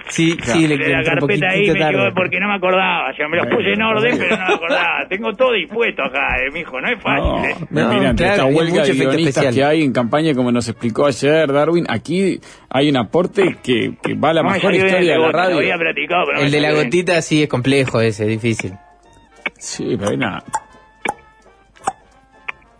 Sí, 0.10 0.36
sí, 0.42 0.68
le 0.68 0.74
el 0.76 0.80
de 0.80 0.90
la 0.90 1.04
carpeta 1.04 1.50
ahí 1.50 1.68
me 1.72 1.80
tarde. 1.80 1.98
llegó 1.98 2.14
porque 2.16 2.40
no 2.40 2.48
me 2.48 2.56
acordaba. 2.56 3.12
O 3.12 3.14
sea, 3.16 3.28
me 3.28 3.38
los 3.38 3.48
puse 3.48 3.74
en 3.74 3.82
orden, 3.82 4.18
pero 4.18 4.38
no 4.38 4.48
me 4.48 4.54
acordaba. 4.54 5.06
Tengo 5.08 5.34
todo 5.36 5.54
dispuesto 5.54 6.04
acá, 6.04 6.38
eh, 6.40 6.52
mijo. 6.52 6.80
No 6.82 6.88
es 6.88 7.02
fácil, 7.02 7.50
eh. 7.52 7.66
No, 7.70 7.94
mira, 7.94 8.10
entre 8.12 8.28
esta 8.30 8.46
huelga 8.46 8.84
de 8.84 8.94
guionistas 8.94 9.54
que 9.54 9.64
hay 9.64 9.84
en 9.84 9.94
campaña, 9.94 10.34
como 10.34 10.52
nos 10.52 10.68
explicó 10.68 11.06
ayer 11.06 11.52
Darwin, 11.52 11.86
aquí 11.90 12.40
hay 12.70 12.90
un 12.90 12.98
aporte 12.98 13.58
que, 13.64 13.94
que 14.02 14.14
va 14.16 14.30
a 14.30 14.34
la 14.34 14.42
No 14.44 14.50
me 14.50 14.56
mejor 14.56 14.74
historia 14.74 14.96
de 14.96 15.00
el 15.02 15.08
la 15.08 15.18
bote, 15.18 15.32
lo 15.32 15.38
radio. 15.38 15.58
había 15.58 15.78
platicado, 15.78 16.24
pero 16.26 16.38
no 16.40 16.44
El 16.46 16.52
me 16.52 16.56
de 16.58 16.62
la 16.62 16.72
bien. 16.72 16.84
gotita 16.86 17.22
sí 17.22 17.44
es 17.44 17.50
complejo 17.50 18.02
ese, 18.02 18.26
difícil. 18.26 18.74
Sí, 19.58 19.96
pero 19.98 20.10
hay 20.10 20.16
una... 20.16 20.44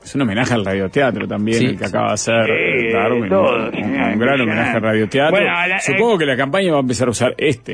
Es 0.10 0.16
un 0.16 0.24
homenaje 0.24 0.56
al 0.56 0.66
radioteatro 0.66 1.28
también, 1.28 1.60
Sí, 1.60 1.66
el 1.68 1.78
que 1.78 1.86
acaba 1.86 2.08
de 2.08 2.14
hacer 2.14 2.46
Sí, 2.48 2.92
Darwin. 2.92 3.30
todo, 3.30 3.70
un, 3.70 4.20
gran 4.20 4.42
homenaje 4.42 4.78
al 4.78 4.82
radioteatro. 4.82 5.30
Bueno, 5.38 5.46
la- 5.68 5.80
Supongo 5.80 6.18
que 6.18 6.26
la 6.26 6.36
campaña 6.36 6.72
va 6.72 6.78
a 6.78 6.82
empezar 6.82 7.08
a 7.10 7.12
usar 7.12 7.36
este. 7.38 7.74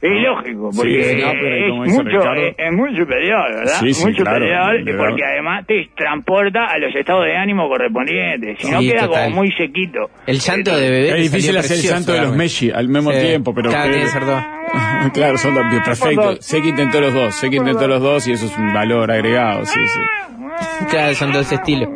Es 0.00 0.10
lógico, 0.22 0.70
porque 0.76 1.02
Sí, 1.02 1.18
es, 1.18 1.24
como 1.70 1.84
dice 1.84 1.96
mucho, 2.04 2.18
Ricardo- 2.18 2.46
es, 2.46 2.54
es 2.58 2.72
muy 2.72 2.96
superior, 2.96 3.52
¿verdad? 3.52 3.72
Sí, 3.80 3.94
sí, 3.94 4.04
muy 4.04 4.14
claro, 4.14 4.46
superior, 4.46 4.96
porque 4.96 5.24
además 5.24 5.66
te 5.66 5.88
transporta 5.96 6.66
a 6.66 6.78
los 6.78 6.94
estados 6.94 7.24
de 7.24 7.36
ánimo 7.36 7.66
correspondientes. 7.68 8.58
Si 8.60 8.70
no, 8.70 8.78
queda 8.80 9.06
total. 9.06 9.24
como 9.24 9.36
muy 9.36 9.50
sequito. 9.52 10.10
El 10.26 10.38
llanto 10.38 10.76
de 10.76 10.90
bebé. 10.90 11.08
Es 11.20 11.32
difícil 11.32 11.56
hacer 11.56 11.78
el 11.78 11.82
llanto 11.82 12.12
de 12.12 12.20
los. 12.20 12.36
Messi 12.36 12.70
al 12.70 12.88
mismo 12.88 13.10
Sí. 13.10 13.18
tiempo, 13.20 13.52
pero 13.54 13.70
Claro, 13.70 13.84
que- 13.86 13.90
tiene 13.90 14.04
que 14.04 14.10
ser 14.12 14.24
dos. 14.26 14.42
claro, 15.14 15.38
son 15.38 15.54
dos, 15.54 15.64
perfecto. 15.84 16.36
Sé 16.42 16.60
que 16.62 16.68
intentó 16.68 17.00
los 17.00 17.12
dos, 17.14 17.34
sé 17.34 17.50
que 17.50 17.56
intentó 17.56 17.88
los 17.88 18.00
dos 18.00 18.28
y 18.28 18.32
eso 18.32 18.46
es 18.46 18.56
un 18.56 18.72
valor 18.72 19.10
agregado, 19.10 19.64
sí, 19.66 19.80
sí. 19.84 20.00
Claro, 20.90 21.14
son 21.14 21.32
dos 21.32 21.50
estilos. 21.52 21.88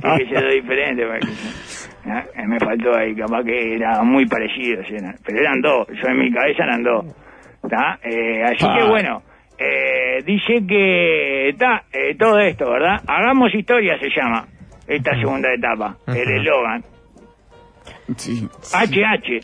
Tiene 0.00 0.18
que 0.18 0.28
ser 0.28 0.52
diferente. 0.52 1.04
porque, 1.06 1.26
¿ah? 2.10 2.24
Eh, 2.34 2.46
Me 2.46 2.58
faltó 2.58 2.96
ahí, 2.96 3.14
capaz 3.14 3.44
que 3.44 3.74
era 3.76 4.02
muy 4.02 4.26
parecido, 4.26 4.82
¿sí? 4.84 4.96
pero 5.24 5.38
eran 5.40 5.60
dos. 5.60 5.86
Yo 5.88 6.08
en 6.08 6.18
mi 6.18 6.32
cabeza 6.32 6.64
eran 6.64 6.82
dos. 6.82 7.04
Eh, 8.02 8.42
así 8.44 8.64
Ah. 8.64 8.76
que 8.78 8.84
bueno, 8.88 9.22
eh, 9.58 10.22
dice 10.24 10.64
que 10.66 11.48
está 11.50 11.82
todo 12.18 12.38
esto, 12.38 12.70
¿verdad? 12.70 13.00
Hagamos 13.06 13.52
historia 13.54 13.98
se 13.98 14.08
llama 14.10 14.46
esta 14.86 15.16
segunda 15.18 15.52
etapa, 15.52 15.96
el 16.06 16.30
eslogan. 16.40 16.84
Sí. 18.16 18.48
HH. 18.72 19.40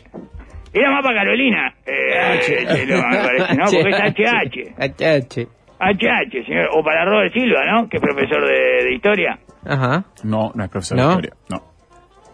Era 0.73 0.89
más 0.91 1.03
para 1.03 1.19
Carolina, 1.19 1.73
eh, 1.85 2.39
este 2.39 2.63
eslogan, 2.83 3.09
me 3.09 3.17
parece, 3.17 3.55
¿no? 3.55 3.65
Porque 3.71 3.89
es 3.89 3.99
HH. 3.99 4.73
HH. 4.79 5.47
HH, 5.91 6.45
señor. 6.45 6.69
O 6.73 6.83
para 6.83 7.05
Robert 7.05 7.33
Silva, 7.33 7.65
¿no? 7.65 7.89
Que 7.89 7.97
es 7.97 8.03
profesor 8.03 8.45
de, 8.47 8.83
de 8.85 8.93
historia. 8.93 9.37
Ajá. 9.65 10.03
No, 10.23 10.51
no 10.55 10.63
es 10.63 10.69
profesor 10.69 10.97
¿No? 10.97 11.03
de 11.03 11.09
historia. 11.13 11.33
No. 11.49 11.61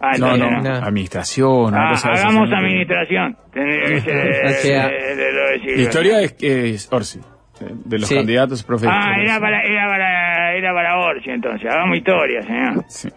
Ah, 0.02 0.12
no, 0.18 0.34
no, 0.36 0.50
no. 0.62 0.70
administración, 0.76 1.74
Ah, 1.74 1.92
hagamos 2.04 2.48
¿no? 2.48 2.56
administración. 2.56 3.36
Eh. 3.54 4.02
Historia 5.76 6.20
es, 6.22 6.36
es 6.42 6.92
Orsi, 6.92 7.18
eh, 7.18 7.64
de 7.84 7.98
los 7.98 8.08
Sí. 8.08 8.14
candidatos 8.14 8.62
profesores. 8.64 8.98
Ah, 8.98 9.16
era 9.20 9.38
para, 9.38 9.62
era 9.62 9.86
para, 9.88 10.54
era 10.54 10.72
para 10.72 10.98
Orsi 10.98 11.30
entonces. 11.30 11.70
Hagamos 11.70 11.98
historia, 11.98 12.42
señor. 12.42 12.84
Sí. 12.88 13.08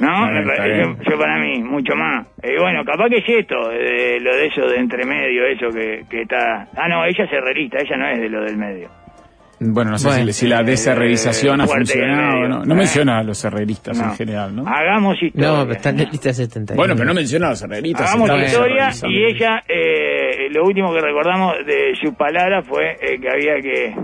¿No? 0.00 0.08
Parece- 0.46 0.74
bien. 0.74 0.98
yo 1.08 1.18
para 1.18 1.38
mí, 1.38 1.62
mucho 1.62 1.94
más. 1.96 2.26
Y 2.42 2.60
bueno, 2.60 2.84
capaz 2.84 3.08
que 3.08 3.18
es 3.18 3.28
esto, 3.40 3.68
de, 3.70 4.20
lo 4.20 4.34
de 4.36 4.46
eso 4.46 4.66
de 4.66 4.76
entre 4.76 5.04
medio, 5.06 5.46
eso 5.46 5.68
que, 5.70 6.04
que 6.10 6.22
está... 6.22 6.68
Ah, 6.76 6.88
no, 6.88 7.04
ella 7.04 7.24
es 7.24 7.32
herrerista, 7.32 7.78
ella 7.78 7.96
no 7.96 8.08
es 8.08 8.20
de 8.20 8.28
lo 8.28 8.42
del 8.44 8.56
medio. 8.58 8.90
Bueno, 9.58 9.92
no 9.92 9.98
sé 9.98 10.08
Bueno. 10.08 10.26
si, 10.26 10.32
si 10.32 10.46
la 10.48 10.62
desherrerización 10.62 11.60
Eh, 11.60 11.64
ha 11.64 11.66
funcionado 11.66 12.48
no. 12.48 12.64
No 12.64 12.74
Eh. 12.74 12.76
menciona 12.76 13.18
a 13.18 13.22
los 13.22 13.42
herreristas 13.44 13.98
No. 13.98 14.04
en 14.10 14.16
general, 14.16 14.54
¿no? 14.54 14.64
Hagamos 14.68 15.16
historia. 15.22 15.48
No, 15.48 15.62
pero 15.62 15.72
está 15.72 15.90
en 15.90 15.96
la 15.96 16.04
lista 16.04 16.32
70. 16.32 16.74
Bueno, 16.74 16.94
pero 16.94 17.06
no 17.06 17.14
menciona 17.14 17.46
a 17.46 17.50
los 17.50 17.62
herreristas. 17.62 18.10
Hagamos 18.14 18.30
historia 18.42 18.90
y 19.08 19.24
ella, 19.24 19.62
eh, 19.68 20.48
lo 20.50 20.64
último 20.64 20.92
que 20.92 21.00
recordamos 21.00 21.54
de 21.66 21.94
su 22.02 22.14
palabra 22.14 22.62
fue 22.62 22.96
eh, 23.00 23.18
que 23.20 23.30
había 23.30 23.60
que 23.62 23.94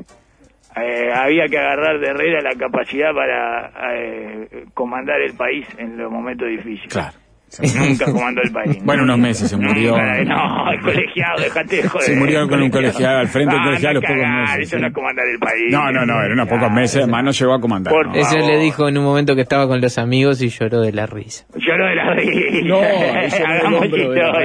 eh, 0.74 1.12
había 1.14 1.46
que 1.48 1.58
agarrar 1.58 2.00
de 2.00 2.06
Herrera 2.08 2.40
la 2.40 2.54
capacidad 2.56 3.12
para 3.12 3.94
eh, 3.94 4.64
comandar 4.72 5.20
el 5.20 5.34
país 5.34 5.66
en 5.76 5.98
los 5.98 6.10
momentos 6.10 6.48
difíciles. 6.48 6.90
Claro. 6.90 7.12
Nunca 7.60 8.04
comandó 8.06 8.40
el 8.42 8.50
país. 8.52 8.78
Bueno, 8.84 9.02
unos 9.02 9.18
meses 9.18 9.50
se 9.50 9.56
Nunca, 9.56 9.68
murió. 9.74 9.96
no, 9.96 10.72
el 10.72 10.80
colegiado, 10.80 11.42
dejate 11.42 11.76
de 11.76 11.88
joder. 11.88 12.06
Se 12.06 12.16
murió 12.16 12.48
con 12.48 12.62
un 12.62 12.70
colegiado, 12.70 13.18
al 13.18 13.28
frente 13.28 13.52
del 13.54 13.60
Ah, 13.60 13.64
colegiado 13.66 13.90
a 13.90 13.94
los 13.94 14.04
pocos 14.04 14.26
meses, 14.26 14.58
Eso 14.68 14.78
no 14.78 14.86
es 14.86 14.92
comandar 14.94 15.26
el 15.28 15.38
país. 15.38 15.64
No, 15.70 15.92
no, 15.92 16.06
no, 16.06 16.18
eran 16.20 16.32
unos 16.32 16.48
pocos 16.48 16.70
meses, 16.72 17.02
además 17.02 17.24
no 17.24 17.30
llegó 17.32 17.54
a 17.54 17.60
comandar. 17.60 17.92
Por 17.92 18.06
¿no? 18.08 18.14
Eso 18.14 18.38
le 18.38 18.58
dijo 18.58 18.88
en 18.88 18.96
un 18.98 19.04
momento 19.04 19.34
que 19.34 19.42
estaba 19.42 19.66
con 19.68 19.80
los 19.80 19.98
amigos 19.98 20.40
y 20.42 20.48
lloró 20.48 20.80
de 20.80 20.92
la 20.92 21.06
risa. 21.06 21.44
Lloró 21.56 21.86
de 21.86 21.94
la 21.94 22.14
risa. 22.14 22.58
No, 22.64 22.82
el 22.82 23.44
Hagamos 23.44 23.84
historia. 23.84 24.06
Lloró 24.14 24.38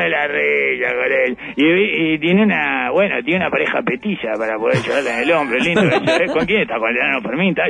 de 0.00 0.08
la 0.10 0.26
risa 0.26 0.88
con 0.94 1.12
él. 1.12 1.38
Y, 1.56 2.14
y 2.14 2.18
tiene 2.18 2.42
una, 2.42 2.90
bueno, 2.90 3.14
tiene 3.24 3.40
una 3.40 3.50
pareja 3.50 3.80
petiza 3.84 4.32
para 4.38 4.56
poder 4.58 4.78
llorarle 4.82 5.10
en 5.14 5.18
el 5.20 5.30
hombro. 5.32 5.58
Lindo 5.58 5.82
eso, 5.82 6.22
¿eh? 6.22 6.26
¿Con 6.32 6.46
quién 6.46 6.62
está? 6.62 6.78
Con 6.78 6.90
el 6.90 6.96
enano 6.96 7.20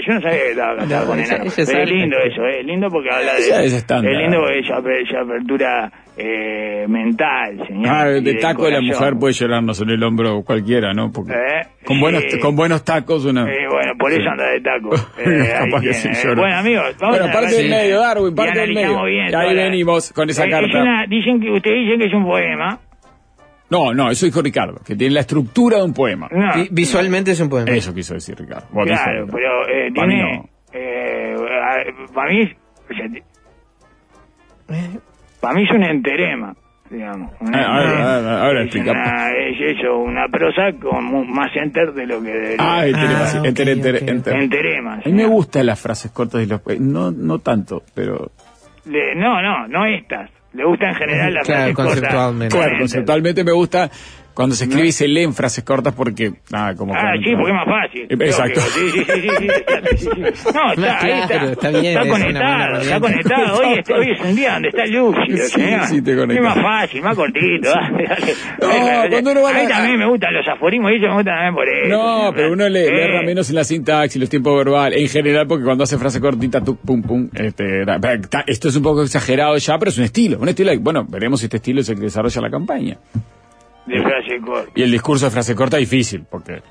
Yo 0.06 0.14
no 0.14 0.20
sabía 0.20 0.38
que 0.38 0.50
estaba 0.50 0.76
casado 0.76 1.00
No, 1.04 1.06
con 1.10 1.20
ella- 1.20 1.34
enano. 1.36 1.44
es 1.50 1.90
lindo 1.90 2.16
eso, 2.18 2.42
¿eh? 2.46 2.60
Es 2.60 2.66
lindo 2.66 2.88
porque 2.88 3.10
habla 3.10 3.34
de... 3.34 3.46
Ella 3.46 3.62
es 3.64 3.72
estándar. 3.74 4.12
Es 4.12 4.18
lindo 4.18 4.38
porque 4.40 4.53
esa, 4.58 4.78
esa 4.78 5.20
apertura 5.20 5.90
eh, 6.16 6.86
mental, 6.88 7.66
señor. 7.66 7.86
Ah, 7.88 8.04
de 8.06 8.34
taco 8.34 8.64
de 8.66 8.72
la 8.72 8.80
mujer 8.80 9.14
puede 9.18 9.32
llorarnos 9.34 9.80
en 9.80 9.90
el 9.90 10.02
hombro 10.02 10.42
cualquiera, 10.42 10.92
¿no? 10.92 11.10
Porque 11.12 11.32
¿Eh? 11.32 11.66
con 11.84 11.98
buenos 12.00 12.22
Sí. 12.28 12.38
con 12.38 12.54
buenos 12.56 12.84
tacos 12.84 13.24
una. 13.24 13.42
Eh, 13.50 13.66
bueno, 13.68 13.92
por 13.98 14.12
eso 14.12 14.28
anda 14.30 14.46
de 14.50 14.60
taco. 14.60 14.90
Eh, 15.18 15.52
ahí 15.52 15.64
Capaz 15.70 15.80
que 15.82 15.90
tiene. 15.90 15.94
sí 15.94 16.08
Eh, 16.08 16.20
llora. 16.24 16.40
bueno, 16.42 16.56
amigos, 16.56 16.96
vamos 17.00 17.18
Bueno, 17.18 17.32
a 17.32 17.34
parte 17.40 17.54
del 17.56 17.70
medio, 17.70 18.00
Darwin, 18.00 18.34
parte 18.34 18.58
del 18.60 18.74
medio. 18.74 19.04
bien 19.04 19.30
Y 19.30 19.34
ahí 19.34 19.54
venimos 19.56 20.12
con 20.12 20.30
esa 20.30 20.44
Eh, 20.44 20.48
es 20.48 20.52
carta. 20.52 20.82
una- 20.82 21.06
dicen 21.08 21.40
que, 21.40 21.50
ustedes 21.50 21.76
dicen 21.84 21.98
que 22.00 22.06
es 22.06 22.14
un 22.14 22.24
poema. 22.24 22.78
No, 23.70 23.92
no, 23.92 24.10
eso 24.10 24.26
dijo 24.26 24.40
Ricardo, 24.42 24.80
que 24.86 24.94
tiene 24.94 25.14
la 25.14 25.20
estructura 25.20 25.78
de 25.78 25.84
un 25.84 25.94
poema. 25.94 26.28
No. 26.30 26.52
Visualmente 26.70 27.32
es 27.32 27.40
un 27.40 27.48
poema. 27.48 27.70
Eso 27.72 27.92
quiso 27.94 28.14
decir 28.14 28.36
Ricardo. 28.38 28.66
Bueno, 28.70 28.92
Claro, 28.92 29.26
pero 29.32 29.68
eh, 29.68 29.90
Para 29.92 30.06
mí 30.06 30.14
tiene... 30.14 30.32
no. 30.36 30.48
eh, 30.72 31.34
para 32.14 32.30
mí... 32.30 32.42
o 32.44 32.94
sea, 32.94 33.06
para 35.40 35.54
mí 35.54 35.64
es 35.64 35.70
un 35.70 35.82
enterema, 35.84 36.54
digamos. 36.90 37.32
Una- 37.40 37.58
Ah, 37.58 37.66
ahora, 37.76 37.92
una- 37.92 38.14
ahora, 38.16 38.42
ahora 38.46 38.60
es, 38.60 38.66
explica. 38.66 38.90
una- 38.92 39.30
es 39.32 39.78
eso, 39.78 39.98
una 39.98 40.28
prosa 40.28 40.72
con 40.80 41.30
más 41.30 41.50
enter 41.56 41.92
de 41.92 42.06
lo 42.06 42.22
que 42.22 42.30
debería. 42.30 42.56
Ah, 42.60 42.86
enterema, 42.86 43.26
sí, 43.26 43.38
ok, 43.38 43.44
enter, 43.46 43.68
enter, 43.68 43.94
ok, 43.96 44.02
ok. 44.02 44.08
enter. 44.08 44.34
Enterema. 44.34 44.94
A 44.94 45.08
mí 45.08 45.12
me 45.12 45.26
gustan 45.26 45.66
las 45.66 45.80
frases 45.80 46.10
cortas 46.12 46.42
y 46.42 46.46
los 46.46 46.60
eh, 46.68 46.76
no 46.80 47.10
no 47.10 47.38
tanto, 47.40 47.82
pero 47.94 48.30
Le- 48.86 49.14
no, 49.14 49.40
no, 49.42 49.66
no 49.68 49.86
estas. 49.86 50.30
Le 50.52 50.64
gusta 50.64 50.88
en 50.90 50.94
general 50.94 51.34
las 51.34 51.46
Claro, 51.46 51.60
frases 51.60 51.74
cortas. 51.74 51.94
conceptualmente. 51.96 52.54
con 52.56 52.64
claro, 52.64 52.78
conceptualmente 52.78 53.44
me 53.44 53.52
gusta 53.52 53.90
cuando 54.34 54.54
se 54.56 54.64
escribe 54.64 54.88
y 54.88 54.92
se 54.92 55.06
leen 55.08 55.32
frases 55.32 55.62
cortas 55.64 55.94
porque 55.94 56.32
nada, 56.50 56.74
como 56.74 56.92
Ah, 56.94 57.12
sí, 57.22 57.30
porque 57.36 57.50
es 57.50 57.54
más 57.54 57.66
fácil. 57.66 58.06
Exacto. 58.10 58.60
Sí, 58.60 58.90
sí, 58.90 59.04
sí, 59.04 59.20
sí, 59.20 59.28
sí, 59.38 59.46
exacto, 59.46 59.88
sí, 59.96 59.96
sí. 59.96 60.10
No, 60.54 60.72
está, 60.72 60.98
ahí 61.02 61.20
está. 61.22 61.44
Está 61.52 61.68
bien, 61.70 61.84
es 61.84 61.96
una 61.96 62.04
buena 62.04 62.24
conectado, 62.26 62.80
está 62.80 63.00
conectado. 63.00 63.58
Hoy, 63.58 63.82
hoy 63.96 64.10
es 64.12 64.20
un 64.20 64.36
día 64.36 64.52
donde 64.54 64.68
está 64.68 64.86
lúcido, 64.86 65.46
Sí, 65.86 66.02
te 66.02 66.12
es 66.12 66.40
más 66.42 66.54
fácil, 66.60 67.02
más 67.02 67.16
cortito. 67.16 67.70
dale, 67.70 68.04
dale. 68.08 68.34
No, 68.60 68.68
Dale, 68.68 69.10
cuando 69.10 69.30
uno 69.32 69.42
va 69.42 69.50
a 69.50 69.54
mí 69.54 69.68
también 69.68 69.98
me 69.98 70.06
gustan 70.06 70.34
los 70.34 70.46
aforismos 70.48 70.90
y 70.92 70.96
eso 70.96 71.06
me 71.06 71.14
gustan 71.14 71.34
también 71.34 71.54
por 71.54 71.68
eso. 71.68 71.88
No, 71.88 72.32
pero 72.34 72.52
uno 72.52 72.68
le, 72.68 72.84
Eh, 72.88 73.04
erra 73.04 73.22
menos 73.22 73.48
en 73.50 73.56
la 73.56 73.64
sintaxis, 73.64 74.20
los 74.20 74.28
tiempos 74.30 74.56
verbales, 74.56 75.00
en 75.00 75.08
general, 75.08 75.46
porque 75.46 75.64
cuando 75.64 75.84
hace 75.84 75.96
frase 75.98 76.20
cortita, 76.20 76.60
tú, 76.60 76.76
pum, 76.76 77.02
pum, 77.02 77.28
este, 77.34 77.82
esto 78.46 78.68
es 78.68 78.76
un 78.76 78.82
poco 78.82 79.02
exagerado 79.02 79.56
ya, 79.56 79.78
pero 79.78 79.90
es 79.90 79.98
un 79.98 80.04
estilo, 80.04 80.38
un 80.38 80.48
estilo, 80.48 80.72
bueno, 80.80 81.04
veremos 81.08 81.40
si 81.40 81.46
este 81.46 81.58
estilo 81.58 81.80
es 81.80 81.88
el 81.88 81.96
que 81.96 82.02
desarrolla 82.02 82.40
la 82.40 82.50
campaña. 82.50 82.96
De 83.86 84.00
frase 84.02 84.40
corta. 84.44 84.70
Y 84.74 84.82
el 84.82 84.90
discurso 84.90 85.26
de 85.26 85.30
frase 85.30 85.54
corta 85.54 85.76
es 85.78 85.90
difícil, 85.90 86.24
porque 86.30 86.62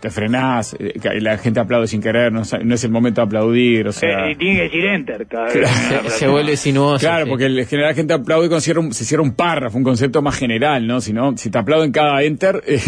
te 0.00 0.10
frenás, 0.10 0.76
eh, 0.78 0.92
la 1.20 1.38
gente 1.38 1.58
aplaude 1.60 1.86
sin 1.88 2.00
querer, 2.00 2.30
no, 2.32 2.44
sa- 2.44 2.58
no 2.58 2.74
es 2.74 2.84
el 2.84 2.90
momento 2.92 3.20
de 3.20 3.26
aplaudir, 3.26 3.88
o 3.88 3.92
sea... 3.92 4.26
Eh, 4.28 4.32
y 4.32 4.36
tiene 4.36 4.56
que 4.58 4.62
decir 4.64 4.84
enter 4.86 5.26
cada 5.26 5.46
vez. 5.46 5.54
Claro. 5.88 6.10
Se, 6.10 6.28
vuelve 6.28 6.56
sinuoso. 6.56 7.00
Claro, 7.04 7.24
sí. 7.24 7.30
porque 7.30 7.46
en 7.46 7.66
general 7.66 7.90
la 7.90 7.94
gente 7.96 8.12
aplaude 8.14 8.46
cuando 8.48 8.60
cierra 8.60 8.80
un- 8.80 8.92
se 8.92 9.04
cierra 9.04 9.22
un 9.24 9.34
párrafo, 9.34 9.76
un 9.76 9.82
concepto 9.84 10.22
más 10.22 10.38
general, 10.38 10.86
¿no? 10.86 11.00
Si 11.00 11.12
no, 11.12 11.36
si 11.36 11.50
te 11.50 11.58
aplauden 11.58 11.90
cada 11.90 12.22
enter, 12.22 12.62
eh, 12.66 12.78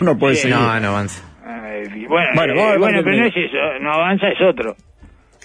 no 0.00 0.18
puedes 0.18 0.38
Sí, 0.38 0.48
seguir. 0.48 0.56
No, 0.56 0.80
no 0.80 0.88
avanza. 0.88 1.22
Ay, 1.44 1.82
y 2.02 2.06
bueno, 2.06 2.30
Bueno, 2.34 2.54
eh, 2.54 2.78
bueno 2.78 3.00
pero 3.04 3.16
no 3.16 3.26
es 3.26 3.34
eso, 3.36 3.56
no 3.80 3.92
avanza 3.92 4.28
es 4.28 4.40
otro. 4.40 4.74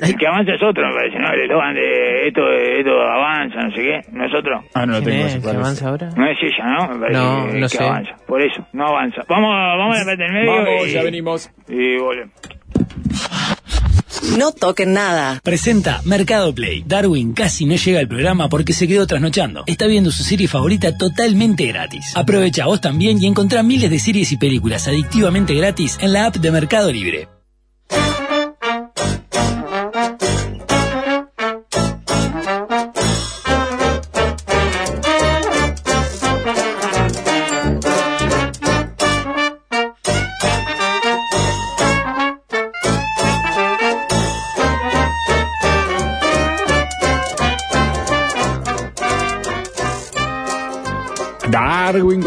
El 0.01 0.15
que 0.17 0.27
avanza 0.27 0.53
es 0.53 0.61
otro, 0.63 0.87
me 0.87 0.93
parece, 0.93 1.19
¿no? 1.19 1.31
El 1.31 1.41
eslogan 1.41 1.73
de 1.75 2.27
esto, 2.27 2.41
esto 2.51 2.91
avanza, 3.01 3.61
no 3.61 3.71
sé 3.75 3.81
qué, 3.81 4.01
¿no 4.11 4.25
es 4.25 4.33
otro? 4.33 4.63
Ah, 4.73 4.85
no 4.85 4.93
lo 4.93 4.99
¿Quién 5.03 5.11
tengo 5.11 5.25
es? 5.25 5.29
ese, 5.31 5.37
¿Que 5.37 5.43
¿cuál 5.43 5.55
es? 5.55 5.61
avanza 5.61 5.89
ahora? 5.89 6.09
No 6.15 6.25
es 6.27 6.37
ella, 6.41 6.65
¿no? 6.65 6.93
Me 6.93 6.99
parece 6.99 7.19
No, 7.19 7.47
que, 7.51 7.59
no 7.59 7.67
que 7.67 7.77
sé. 7.77 7.83
avanza. 7.83 8.11
Por 8.27 8.41
eso, 8.41 8.67
no 8.73 8.87
avanza. 8.87 9.21
Vamos, 9.29 9.49
vamos 9.49 9.95
a 9.95 9.99
la 9.99 10.05
parte 10.05 10.23
del 10.23 10.33
medio 10.33 10.51
Vamos, 10.51 10.87
y, 10.87 10.91
ya 10.91 11.03
venimos. 11.03 11.49
y 11.69 11.97
volvemos. 11.97 12.33
No 14.37 14.51
toquen 14.51 14.93
nada. 14.93 15.39
Presenta 15.43 15.99
Mercado 16.05 16.53
Play. 16.53 16.83
Darwin 16.85 17.33
casi 17.33 17.65
no 17.65 17.75
llega 17.75 17.99
al 17.99 18.07
programa 18.07 18.49
porque 18.49 18.73
se 18.73 18.87
quedó 18.87 19.07
trasnochando. 19.07 19.63
Está 19.67 19.87
viendo 19.87 20.11
su 20.11 20.23
serie 20.23 20.47
favorita 20.47 20.95
totalmente 20.97 21.65
gratis. 21.65 22.15
Aprovecha 22.15 22.65
vos 22.65 22.81
también 22.81 23.21
y 23.21 23.25
encontrá 23.27 23.63
miles 23.63 23.89
de 23.89 23.99
series 23.99 24.31
y 24.31 24.37
películas 24.37 24.87
adictivamente 24.87 25.53
gratis 25.55 25.97
en 26.01 26.13
la 26.13 26.27
app 26.27 26.35
de 26.35 26.51
Mercado 26.51 26.91
Libre. 26.91 27.27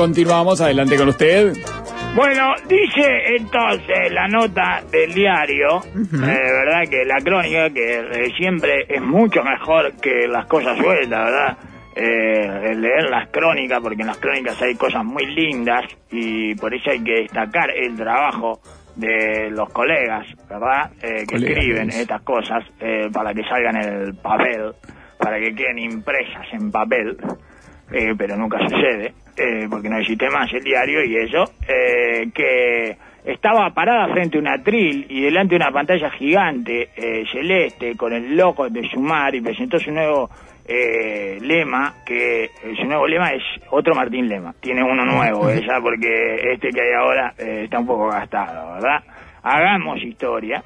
Continuamos, 0.04 0.60
adelante 0.60 0.98
con 0.98 1.08
usted. 1.08 1.54
Bueno, 2.14 2.52
dice 2.68 3.36
entonces 3.38 4.12
la 4.12 4.28
nota 4.28 4.82
del 4.92 5.14
diario, 5.14 5.82
eh, 5.82 6.02
¿verdad? 6.12 6.82
Que 6.90 7.06
la 7.06 7.24
crónica, 7.24 7.70
que 7.70 8.00
eh, 8.00 8.30
siempre 8.36 8.84
es 8.86 9.00
mucho 9.00 9.42
mejor 9.42 9.94
que 10.02 10.28
las 10.28 10.44
cosas 10.44 10.76
sueltas, 10.76 11.24
¿verdad? 11.24 11.58
Eh, 11.96 12.74
leer 12.76 13.08
las 13.08 13.30
crónicas, 13.30 13.80
porque 13.80 14.02
en 14.02 14.08
las 14.08 14.18
crónicas 14.18 14.60
hay 14.60 14.74
cosas 14.74 15.02
muy 15.06 15.24
lindas 15.24 15.84
y 16.10 16.54
por 16.56 16.74
eso 16.74 16.90
hay 16.90 17.02
que 17.02 17.22
destacar 17.22 17.70
el 17.70 17.96
trabajo 17.96 18.60
de 18.96 19.48
los 19.50 19.70
colegas, 19.70 20.26
¿verdad? 20.50 20.90
Eh, 21.00 21.20
que 21.20 21.36
Colegas, 21.36 21.56
escriben 21.56 21.88
estas 21.88 22.20
cosas 22.20 22.62
para 23.10 23.32
que 23.32 23.42
salgan 23.44 23.76
en 23.76 24.02
el 24.02 24.14
papel, 24.16 24.74
para 25.16 25.38
que 25.38 25.54
queden 25.54 25.78
impresas 25.78 26.46
en 26.52 26.70
papel 26.70 27.16
eh, 27.92 28.14
pero 28.16 28.36
nunca 28.36 28.58
sucede, 28.68 29.12
eh, 29.36 29.66
porque 29.68 29.88
no 29.88 29.98
existe 29.98 30.28
más 30.30 30.52
el 30.52 30.62
diario 30.62 31.04
y 31.04 31.16
eso, 31.16 31.44
eh, 31.68 32.30
que 32.34 32.96
estaba 33.24 33.70
parada 33.70 34.12
frente 34.12 34.38
a 34.38 34.40
un 34.40 34.48
atril 34.48 35.06
y 35.08 35.22
delante 35.22 35.50
de 35.50 35.56
una 35.56 35.70
pantalla 35.70 36.10
gigante 36.10 36.90
eh, 36.96 37.24
celeste 37.32 37.96
con 37.96 38.12
el 38.12 38.36
logo 38.36 38.68
de 38.68 38.88
Sumar 38.90 39.34
y 39.34 39.40
presentó 39.40 39.78
su 39.78 39.90
nuevo 39.90 40.30
eh, 40.66 41.38
lema, 41.40 41.94
que 42.06 42.50
su 42.76 42.84
nuevo 42.84 43.06
lema 43.06 43.30
es 43.30 43.42
otro 43.70 43.94
Martín 43.94 44.28
Lema, 44.28 44.54
tiene 44.60 44.82
uno 44.82 45.04
nuevo 45.04 45.50
ella 45.50 45.78
porque 45.82 46.52
este 46.52 46.70
que 46.70 46.80
hay 46.80 46.92
ahora 46.98 47.34
está 47.36 47.78
un 47.78 47.86
poco 47.86 48.08
gastado, 48.08 48.74
¿verdad? 48.74 49.02
Hagamos 49.42 50.02
historia 50.02 50.62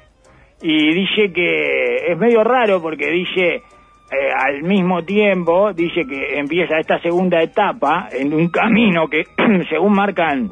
y 0.61 0.93
dice 0.93 1.31
que 1.33 2.11
es 2.11 2.17
medio 2.17 2.43
raro 2.43 2.81
porque 2.81 3.09
dice 3.09 3.61
eh, 4.11 4.31
al 4.35 4.63
mismo 4.63 5.03
tiempo 5.03 5.73
dice 5.73 6.05
que 6.07 6.39
empieza 6.39 6.77
esta 6.79 6.99
segunda 7.01 7.41
etapa 7.41 8.09
en 8.11 8.33
un 8.33 8.49
camino 8.49 9.07
que 9.07 9.23
según 9.69 9.93
marcan 9.93 10.51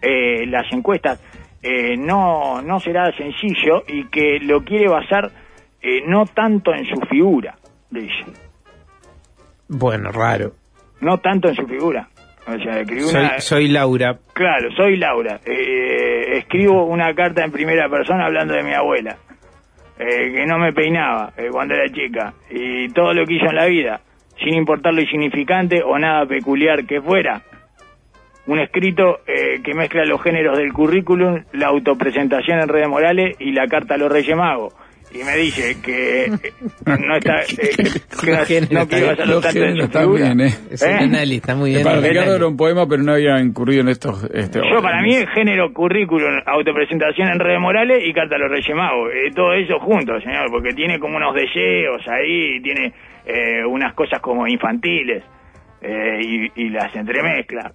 eh, 0.00 0.46
las 0.46 0.72
encuestas 0.72 1.20
eh, 1.62 1.96
no 1.96 2.62
no 2.62 2.78
será 2.80 3.10
sencillo 3.16 3.82
y 3.88 4.04
que 4.08 4.38
lo 4.40 4.62
quiere 4.64 4.88
basar 4.88 5.30
eh, 5.82 6.02
no 6.06 6.24
tanto 6.26 6.72
en 6.72 6.84
su 6.86 7.00
figura 7.10 7.56
dice 7.90 8.24
Bueno, 9.68 10.10
raro. 10.12 10.52
no 11.00 11.18
tanto 11.18 11.48
en 11.48 11.56
su 11.56 11.66
figura 11.66 12.08
o 12.46 12.58
sea 12.62 12.80
escribió 12.80 13.06
Soy, 13.08 13.20
una 13.20 13.40
soy 13.40 13.68
Laura. 13.68 14.18
Claro, 14.32 14.70
soy 14.74 14.96
Laura. 14.96 15.38
Eh, 15.44 16.38
escribo 16.38 16.84
una 16.86 17.14
carta 17.14 17.44
en 17.44 17.52
primera 17.52 17.90
persona 17.90 18.24
hablando 18.24 18.54
de 18.54 18.62
mi 18.62 18.72
abuela, 18.72 19.18
eh, 19.98 20.32
que 20.32 20.46
no 20.46 20.58
me 20.58 20.72
peinaba 20.72 21.32
eh, 21.36 21.48
cuando 21.50 21.74
era 21.74 21.92
chica, 21.92 22.32
y 22.50 22.88
todo 22.90 23.12
lo 23.12 23.26
que 23.26 23.34
hizo 23.34 23.46
en 23.46 23.56
la 23.56 23.66
vida, 23.66 24.00
sin 24.42 24.54
importar 24.54 24.94
lo 24.94 25.00
insignificante 25.00 25.82
o 25.82 25.98
nada 25.98 26.26
peculiar 26.26 26.86
que 26.86 27.00
fuera. 27.00 27.42
Un 28.46 28.60
escrito 28.60 29.20
eh, 29.26 29.60
que 29.62 29.74
mezcla 29.74 30.04
los 30.04 30.22
géneros 30.22 30.56
del 30.56 30.72
currículum, 30.72 31.44
la 31.52 31.66
autopresentación 31.66 32.60
en 32.60 32.68
redes 32.68 32.88
morales 32.88 33.36
y 33.40 33.52
la 33.52 33.66
carta 33.66 33.94
a 33.94 33.98
los 33.98 34.10
Reyes 34.10 34.36
Magos. 34.36 34.72
Y 35.10 35.24
me 35.24 35.36
dice 35.36 35.80
que 35.80 36.26
no 36.86 37.16
está, 37.16 37.40
eh, 37.42 38.44
que 38.46 38.60
no, 38.74 38.86
quiero 38.86 39.14
Los 39.14 39.16
tanto 39.16 39.36
en 39.36 39.42
su 39.42 39.50
géneros 39.50 39.90
figura. 39.90 40.28
también, 40.28 40.40
¿eh? 40.40 40.54
Es 40.70 40.82
un 40.82 40.88
¿Eh? 40.88 40.94
análisis, 41.00 41.40
está 41.40 41.54
muy 41.54 41.70
bien. 41.70 41.82
Para 41.82 41.96
el 41.96 42.02
Ricardo 42.04 42.36
era 42.36 42.46
un 42.46 42.56
poema, 42.56 42.86
pero 42.86 43.02
no 43.02 43.12
había 43.12 43.40
incurrido 43.40 43.80
en 43.82 43.88
estos... 43.88 44.24
Este, 44.34 44.60
Yo 44.60 44.82
para 44.82 45.00
mí 45.02 45.14
es 45.14 45.26
género, 45.34 45.72
currículum, 45.72 46.40
autopresentación 46.46 47.28
en 47.28 47.38
redes 47.40 47.60
morales 47.60 48.02
y 48.06 48.12
carta 48.12 48.36
a 48.36 48.38
los 48.38 48.50
Reyes 48.50 48.76
Magos. 48.76 49.10
Eh, 49.14 49.30
todo 49.34 49.54
eso 49.54 49.78
junto, 49.80 50.20
señor, 50.20 50.50
porque 50.50 50.74
tiene 50.74 50.98
como 50.98 51.16
unos 51.16 51.34
deseos 51.34 52.02
ahí, 52.08 52.60
tiene 52.62 52.92
eh, 53.26 53.64
unas 53.64 53.94
cosas 53.94 54.20
como 54.20 54.46
infantiles 54.46 55.24
eh, 55.80 56.20
y, 56.20 56.64
y 56.64 56.68
las 56.68 56.94
entremezcla. 56.94 57.72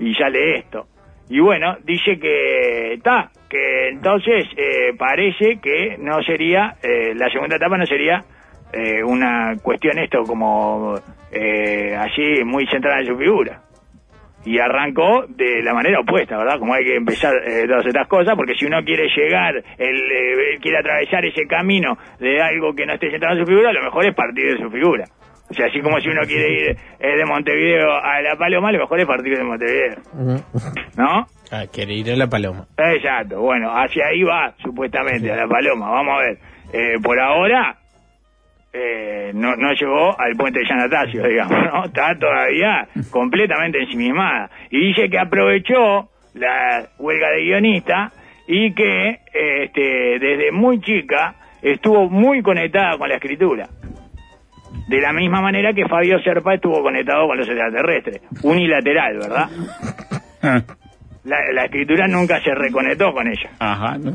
Y 0.00 0.18
ya 0.18 0.28
lee 0.28 0.58
esto. 0.58 0.88
Y 1.28 1.40
bueno, 1.40 1.76
dice 1.84 2.18
que 2.20 2.94
está, 2.94 3.30
que 3.48 3.88
entonces 3.88 4.46
eh, 4.56 4.92
parece 4.96 5.58
que 5.60 5.96
no 5.98 6.22
sería, 6.22 6.76
eh, 6.82 7.14
la 7.14 7.28
segunda 7.30 7.56
etapa 7.56 7.76
no 7.76 7.86
sería 7.86 8.20
eh, 8.72 9.02
una 9.02 9.54
cuestión 9.62 9.98
esto 9.98 10.22
como 10.22 10.94
eh, 11.32 11.96
así 11.96 12.44
muy 12.44 12.66
centrada 12.68 13.00
en 13.00 13.06
su 13.06 13.16
figura 13.16 13.60
y 14.46 14.60
arrancó 14.60 15.26
de 15.28 15.60
la 15.62 15.74
manera 15.74 16.00
opuesta, 16.00 16.38
¿verdad? 16.38 16.58
Como 16.60 16.72
hay 16.72 16.84
que 16.84 16.96
empezar 16.96 17.34
eh, 17.44 17.66
todas 17.66 17.84
estas 17.84 18.06
cosas, 18.06 18.34
porque 18.36 18.54
si 18.54 18.64
uno 18.64 18.82
quiere 18.84 19.08
llegar, 19.14 19.56
él, 19.56 19.96
eh, 20.12 20.58
quiere 20.62 20.78
atravesar 20.78 21.24
ese 21.26 21.46
camino 21.48 21.98
de 22.20 22.40
algo 22.40 22.72
que 22.72 22.86
no 22.86 22.94
esté 22.94 23.10
centrado 23.10 23.36
en 23.36 23.44
su 23.44 23.46
figura, 23.46 23.72
lo 23.72 23.82
mejor 23.82 24.06
es 24.06 24.14
partir 24.14 24.52
de 24.52 24.58
su 24.62 24.70
figura. 24.70 25.04
O 25.48 25.54
sea, 25.54 25.66
así 25.66 25.80
como 25.80 26.00
si 26.00 26.08
uno 26.08 26.22
quiere 26.22 26.52
ir 26.52 26.76
eh, 26.98 27.16
de 27.16 27.24
Montevideo 27.24 27.92
a 27.92 28.20
La 28.20 28.36
Paloma, 28.36 28.72
lo 28.72 28.80
mejor 28.80 29.00
es 29.00 29.06
partir 29.06 29.36
de 29.36 29.44
Montevideo, 29.44 29.96
¿no? 30.96 31.26
Ah, 31.52 31.64
quiere 31.72 31.94
ir 31.94 32.10
a 32.10 32.16
la 32.16 32.26
paloma. 32.26 32.66
Exacto, 32.76 33.40
bueno, 33.40 33.70
hacia 33.70 34.06
ahí 34.06 34.24
va, 34.24 34.52
supuestamente, 34.62 35.30
a 35.30 35.36
La 35.36 35.46
Paloma, 35.46 35.88
vamos 35.88 36.14
a 36.18 36.22
ver. 36.22 36.38
Eh, 36.72 36.98
por 37.00 37.20
ahora, 37.20 37.78
eh, 38.72 39.30
no, 39.32 39.54
no 39.56 39.72
llegó 39.72 40.18
al 40.20 40.34
puente 40.36 40.58
de 40.58 40.68
Yanatacio, 40.68 41.22
digamos, 41.28 41.58
¿no? 41.72 41.84
Está 41.84 42.18
todavía 42.18 42.88
completamente 43.10 43.78
ensimismada. 43.78 44.50
Y 44.70 44.88
dice 44.88 45.08
que 45.08 45.18
aprovechó 45.18 46.10
la 46.34 46.88
huelga 46.98 47.30
de 47.30 47.42
guionista 47.42 48.12
y 48.46 48.74
que 48.74 49.20
este, 49.32 50.18
desde 50.18 50.52
muy 50.52 50.80
chica 50.80 51.34
estuvo 51.62 52.08
muy 52.08 52.42
conectada 52.42 52.98
con 52.98 53.08
la 53.08 53.16
escritura. 53.16 53.68
De 54.88 55.00
la 55.00 55.12
misma 55.12 55.40
manera 55.40 55.72
que 55.72 55.86
Fabio 55.88 56.18
Serpa 56.20 56.54
estuvo 56.54 56.80
conectado 56.82 57.26
con 57.26 57.36
los 57.38 57.48
extraterrestres. 57.48 58.22
Unilateral, 58.42 59.18
¿verdad? 59.18 59.48
La, 61.24 61.38
la 61.52 61.64
escritura 61.64 62.06
nunca 62.06 62.40
se 62.40 62.54
reconectó 62.54 63.12
con 63.12 63.26
ella. 63.26 63.50
Ajá. 63.58 63.98
¿no? 63.98 64.12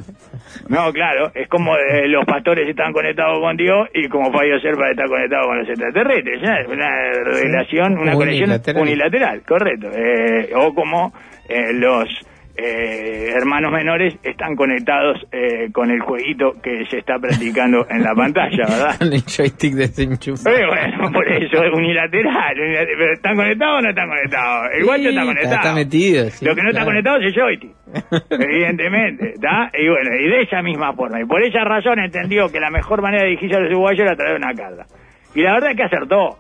No, 0.70 0.94
claro, 0.94 1.30
es 1.36 1.50
como 1.50 1.76
eh, 1.76 2.08
los 2.08 2.24
pastores 2.26 2.70
están 2.70 2.94
conectados 2.94 3.38
con 3.40 3.58
Dios 3.58 3.90
y 3.94 4.08
como 4.08 4.32
Fabio 4.32 4.58
Serpa 4.62 4.90
está 4.90 5.04
conectado 5.08 5.48
con 5.48 5.60
los 5.60 5.68
extraterrestres. 5.68 6.42
Es 6.42 6.42
una, 6.42 6.58
una 6.70 7.12
relación, 7.26 7.98
una 7.98 8.14
conexión 8.14 8.50
Unilateral. 8.50 8.82
unilateral, 8.82 9.42
correcto. 9.46 9.90
Eh, 9.94 10.52
o 10.56 10.74
como 10.74 11.12
eh, 11.50 11.74
los 11.74 12.08
eh, 12.56 13.32
hermanos 13.36 13.72
menores 13.72 14.16
están 14.24 14.56
conectados 14.56 15.18
eh, 15.32 15.72
con 15.72 15.90
el 15.90 16.02
jueguito 16.02 16.54
que 16.62 16.86
se 16.90 17.00
está 17.00 17.18
practicando 17.18 17.86
en 17.90 18.04
la 18.04 18.14
pantalla, 18.14 18.66
¿verdad? 18.68 18.96
Con 19.00 19.14
el 19.14 19.24
joystick 19.24 19.74
desenchufado. 19.74 20.56
Eh, 20.56 20.66
bueno, 20.68 21.12
por 21.12 21.28
eso 21.28 21.64
es 21.64 21.74
unilateral, 21.74 22.60
unilateral. 22.60 22.96
Pero 22.98 23.14
¿Están 23.14 23.36
conectados 23.36 23.80
o 23.80 23.82
no 23.82 23.90
están 23.90 24.10
conectados? 24.10 24.68
El 24.74 24.86
guacho 24.86 25.10
está 25.10 25.26
conectado. 25.26 25.56
Está 25.56 25.74
metido, 25.74 26.30
sí, 26.30 26.46
Lo 26.46 26.56
que 26.56 26.64
no 26.64 26.70
está 26.70 26.86
conectado 26.86 27.18
es 27.18 27.26
el 27.26 27.34
joystick. 27.34 27.72
Evidentemente, 28.30 29.34
¿está? 29.34 29.72
Y 29.74 29.88
bueno, 29.88 30.16
y 30.16 30.30
de 30.30 30.42
esa 30.42 30.62
misma 30.62 30.94
forma. 30.94 31.22
Y 31.22 31.26
por 31.26 31.42
esa 31.44 31.64
razón 31.64 32.00
entendió 32.00 32.50
que 32.50 32.60
la 32.60 32.70
mejor 32.70 33.02
manera 33.02 33.24
de 33.24 33.30
dirigirse 33.30 33.56
a 33.56 33.60
los 33.60 33.72
uruguayos 33.72 34.02
era 34.02 34.16
traer 34.16 34.36
una 34.36 34.54
carta. 34.54 34.86
Y 35.34 35.42
la 35.42 35.54
verdad 35.54 35.72
es 35.72 35.78
que 35.78 35.84
acertó. 35.84 36.38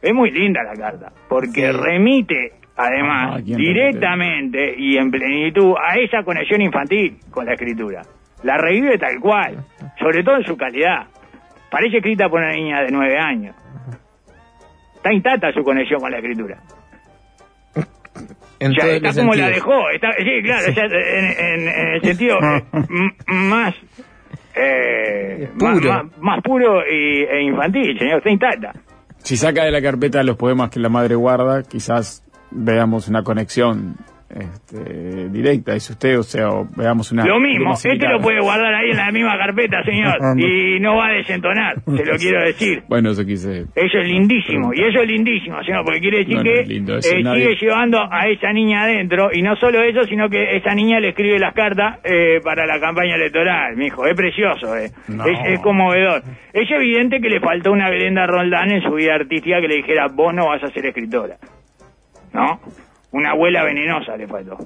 Es 0.00 0.14
muy 0.14 0.30
linda 0.30 0.62
la 0.62 0.74
carta, 0.74 1.12
porque 1.28 1.72
remite, 1.72 2.52
además, 2.78 3.34
Ah, 3.34 3.40
¿quién 3.44 3.58
directamente 3.58 4.74
y 4.78 4.96
en 4.96 5.10
plenitud 5.10 5.74
a 5.76 5.98
esa 5.98 6.22
conexión 6.22 6.62
infantil 6.62 7.18
con 7.30 7.44
la 7.44 7.52
escritura. 7.54 8.02
La 8.44 8.56
revive 8.56 8.96
tal 8.98 9.18
cual, 9.20 9.64
sobre 9.98 10.22
todo 10.22 10.36
en 10.36 10.44
su 10.44 10.56
calidad. 10.56 11.06
Parece 11.70 11.98
escrita 11.98 12.28
por 12.30 12.40
una 12.40 12.52
niña 12.52 12.80
de 12.82 12.90
nueve 12.92 13.18
años. 13.18 13.54
Está 14.96 15.12
intacta 15.12 15.52
su 15.52 15.62
conexión 15.62 16.00
con 16.00 16.10
la 16.10 16.18
escritura. 16.18 16.56
En 18.60 18.72
O 18.72 18.74
sea, 18.74 18.84
todos 18.84 18.96
está 18.96 19.14
como 19.20 19.34
la 19.34 19.48
dejó. 19.50 19.90
Está, 19.90 20.08
sí, 20.18 20.42
claro, 20.42 20.70
o 20.70 20.74
sea, 20.74 20.84
en, 20.84 20.90
en- 21.60 21.68
en 21.68 21.88
el 21.94 22.02
sentido 22.02 22.36
eh, 22.42 22.62
más, 23.26 23.74
eh, 24.56 25.48
Puro. 25.58 25.74
Más, 25.74 26.04
más- 26.04 26.18
más 26.18 26.42
puro 26.42 26.80
y, 26.84 27.22
e 27.22 27.42
infantil, 27.42 27.96
señor. 27.98 28.18
Está 28.18 28.30
intacta. 28.30 28.72
Si 29.18 29.36
saca 29.36 29.64
de 29.64 29.70
la 29.70 29.80
carpeta 29.82 30.22
los 30.24 30.36
poemas 30.36 30.70
que 30.70 30.80
la 30.80 30.88
madre 30.88 31.14
guarda, 31.14 31.62
quizás 31.62 32.24
veamos 32.50 33.08
una 33.08 33.22
conexión 33.22 33.96
este, 34.30 35.30
directa, 35.30 35.72
dice 35.72 35.92
usted, 35.92 36.18
o 36.18 36.22
sea, 36.22 36.48
o 36.48 36.68
veamos 36.76 37.10
una... 37.12 37.24
lo 37.24 37.40
mismo, 37.40 37.72
este 37.72 37.96
lo 38.08 38.20
puede 38.20 38.40
guardar 38.40 38.74
ahí 38.74 38.90
en 38.90 38.96
la 38.98 39.10
misma 39.10 39.38
carpeta, 39.38 39.82
señor. 39.84 40.18
y 40.38 40.78
no 40.80 40.96
va 40.96 41.08
a 41.08 41.12
desentonar, 41.12 41.76
se 41.84 42.04
lo 42.04 42.16
quiero 42.18 42.42
decir. 42.42 42.82
Bueno, 42.88 43.10
eso 43.10 43.24
quise... 43.24 43.62
Eso 43.74 43.98
es 43.98 44.06
lindísimo, 44.06 44.72
y 44.74 44.80
eso 44.82 45.00
es 45.00 45.08
lindísimo, 45.08 45.62
señor, 45.64 45.84
porque 45.84 46.00
quiere 46.00 46.18
decir 46.18 46.36
No, 46.36 46.42
no 46.42 46.44
que 46.44 46.60
es 46.60 46.68
lindo 46.68 46.96
eso, 46.96 47.14
eh, 47.14 47.22
nadie- 47.22 47.42
sigue 47.54 47.56
llevando 47.66 48.00
a 48.10 48.28
esa 48.28 48.52
niña 48.52 48.82
adentro, 48.82 49.30
y 49.32 49.42
no 49.42 49.56
solo 49.56 49.82
eso, 49.82 50.04
sino 50.04 50.28
que 50.28 50.56
esa 50.56 50.74
niña 50.74 51.00
le 51.00 51.10
escribe 51.10 51.38
las 51.38 51.54
cartas 51.54 52.00
eh, 52.04 52.40
para 52.44 52.66
la 52.66 52.78
campaña 52.80 53.14
electoral, 53.14 53.76
mi 53.76 53.86
hijo, 53.86 54.06
es 54.06 54.14
precioso, 54.14 54.76
eh. 54.76 54.90
No. 55.08 55.24
es, 55.24 55.38
es 55.54 55.60
conmovedor. 55.60 56.22
Es 56.52 56.70
evidente 56.70 57.20
que 57.20 57.28
le 57.30 57.40
faltó 57.40 57.72
una 57.72 57.88
Belenda 57.90 58.26
Roldán 58.26 58.70
en 58.70 58.82
su 58.82 58.92
vida 58.94 59.14
artística 59.14 59.60
que 59.60 59.68
le 59.68 59.76
dijera, 59.76 60.06
vos 60.12 60.34
no 60.34 60.48
vas 60.48 60.62
a 60.62 60.68
ser 60.68 60.84
escritora, 60.86 61.36
¿no? 62.32 62.60
Una 63.12 63.30
abuela 63.30 63.64
venenosa 63.64 64.16
le 64.16 64.26
faltó. 64.26 64.56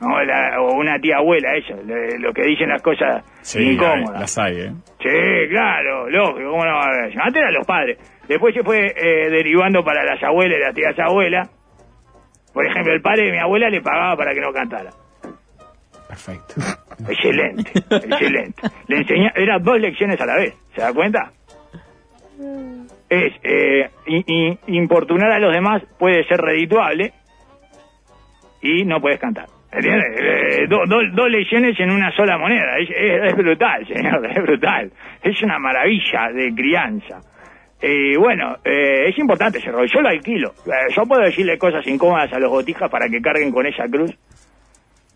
¿no? 0.00 0.20
La- 0.24 0.60
o 0.60 0.74
una 0.74 0.98
tía 0.98 1.16
abuela, 1.18 1.50
le- 1.86 2.18
lo 2.18 2.32
que 2.32 2.42
dicen 2.42 2.68
las 2.68 2.82
cosas 2.82 3.24
Sí, 3.42 3.62
incómodas. 3.74 4.20
las 4.20 4.38
hay, 4.38 4.56
¿eh? 4.60 4.72
Sí, 5.00 5.48
claro, 5.50 6.08
lógico, 6.10 6.50
¿cómo 6.50 6.64
no 6.64 6.72
va 6.74 6.80
a 6.84 6.88
haber? 6.88 7.20
Antes 7.20 7.40
eran 7.40 7.54
los 7.54 7.66
padres. 7.66 7.98
Después 8.28 8.54
se 8.54 8.62
fue 8.62 8.86
eh, 8.96 9.30
derivando 9.30 9.84
para 9.84 10.04
las 10.04 10.22
abuelas 10.22 10.58
y 10.58 10.62
las 10.62 10.74
tías 10.74 10.98
abuelas. 10.98 11.48
Por 12.52 12.66
ejemplo, 12.66 12.92
el 12.92 13.00
padre 13.00 13.26
de 13.26 13.32
mi 13.32 13.38
abuela 13.38 13.68
le 13.70 13.80
pagaba 13.80 14.16
para 14.16 14.32
que 14.34 14.40
no 14.40 14.52
cantara. 14.52 14.90
Perfecto. 16.08 16.54
Excelente, 17.08 17.70
excelente. 17.90 18.62
Le 18.88 18.96
enseña, 18.98 19.32
eran 19.34 19.62
dos 19.62 19.78
lecciones 19.80 20.20
a 20.20 20.26
la 20.26 20.36
vez, 20.36 20.54
¿se 20.74 20.80
da 20.82 20.92
cuenta? 20.92 21.30
Es, 23.14 23.32
eh, 23.42 23.90
importunar 24.68 25.30
a 25.32 25.38
los 25.38 25.52
demás 25.52 25.82
puede 25.98 26.24
ser 26.24 26.38
redituable 26.40 27.12
y 28.62 28.84
no 28.84 29.00
puedes 29.00 29.18
cantar. 29.20 29.46
¿Entiendes? 29.70 30.20
Eh, 30.20 30.66
do- 30.68 30.84
do- 30.86 31.10
dos 31.12 31.30
lecciones 31.30 31.78
en 31.80 31.90
una 31.90 32.10
sola 32.14 32.38
moneda. 32.38 32.76
Es, 32.78 33.34
brutal, 33.36 33.86
señor, 33.92 34.26
es 34.30 34.42
brutal. 34.42 34.90
Es 35.22 35.42
una 35.42 35.58
maravilla 35.58 36.30
de 36.32 36.54
crianza. 36.54 37.20
Y 37.82 38.16
bueno, 38.16 38.56
eh, 38.64 39.08
es 39.08 39.18
importante 39.18 39.58
ese 39.58 39.70
rol. 39.72 39.88
Yo 39.92 40.00
lo 40.00 40.08
alquilo. 40.08 40.52
Eh, 40.66 40.92
yo 40.94 41.02
puedo 41.04 41.22
decirle 41.22 41.58
cosas 41.58 41.86
incómodas 41.86 42.32
a 42.32 42.38
los 42.38 42.50
botijas 42.50 42.88
para 42.90 43.08
que 43.08 43.20
carguen 43.20 43.50
con 43.50 43.66
esa 43.66 43.84
cruz, 43.88 44.16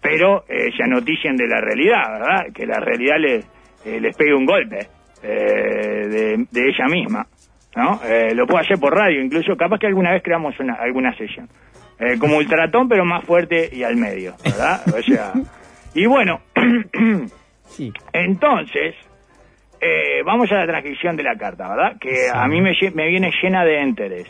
pero 0.03 0.45
eh, 0.49 0.71
se 0.77 0.83
anoticien 0.83 1.37
de 1.37 1.47
la 1.47 1.61
realidad, 1.61 2.03
¿verdad? 2.13 2.47
Que 2.55 2.67
la 2.67 2.81
realidad 2.81 3.17
les, 3.21 3.45
eh, 3.85 4.01
les 4.01 4.17
pegue 4.17 4.35
un 4.35 4.47
golpe 4.47 4.79
eh, 5.23 6.09
de, 6.09 6.47
de 6.51 6.69
ella 6.69 6.87
misma, 6.91 7.27
¿no? 7.77 8.01
Eh, 8.05 8.35
lo 8.35 8.47
puedo 8.47 8.61
hacer 8.61 8.79
por 8.79 8.95
radio, 8.95 9.23
incluso 9.23 9.55
capaz 9.57 9.79
que 9.79 9.87
alguna 9.87 10.13
vez 10.13 10.23
creamos 10.23 10.59
una, 10.59 10.75
alguna 10.75 11.15
sesión. 11.17 11.49
Eh, 11.99 12.19
como 12.19 12.37
ultratón, 12.37 12.89
pero 12.89 13.05
más 13.05 13.25
fuerte 13.25 13.71
y 13.73 13.83
al 13.83 13.97
medio, 13.97 14.35
¿verdad? 14.45 14.83
O 14.89 15.03
sea, 15.03 15.33
y 15.95 16.05
bueno, 16.07 16.41
entonces, 18.13 18.95
eh, 19.81 20.23
vamos 20.25 20.51
a 20.53 20.57
la 20.57 20.67
transcripción 20.67 21.17
de 21.17 21.23
la 21.23 21.37
carta, 21.37 21.69
¿verdad? 21.69 21.97
Que 21.99 22.29
a 22.33 22.47
mí 22.49 22.61
me, 22.61 22.73
viene 23.09 23.31
llena 23.43 23.65
de 23.65 23.81
enteres. 23.81 24.29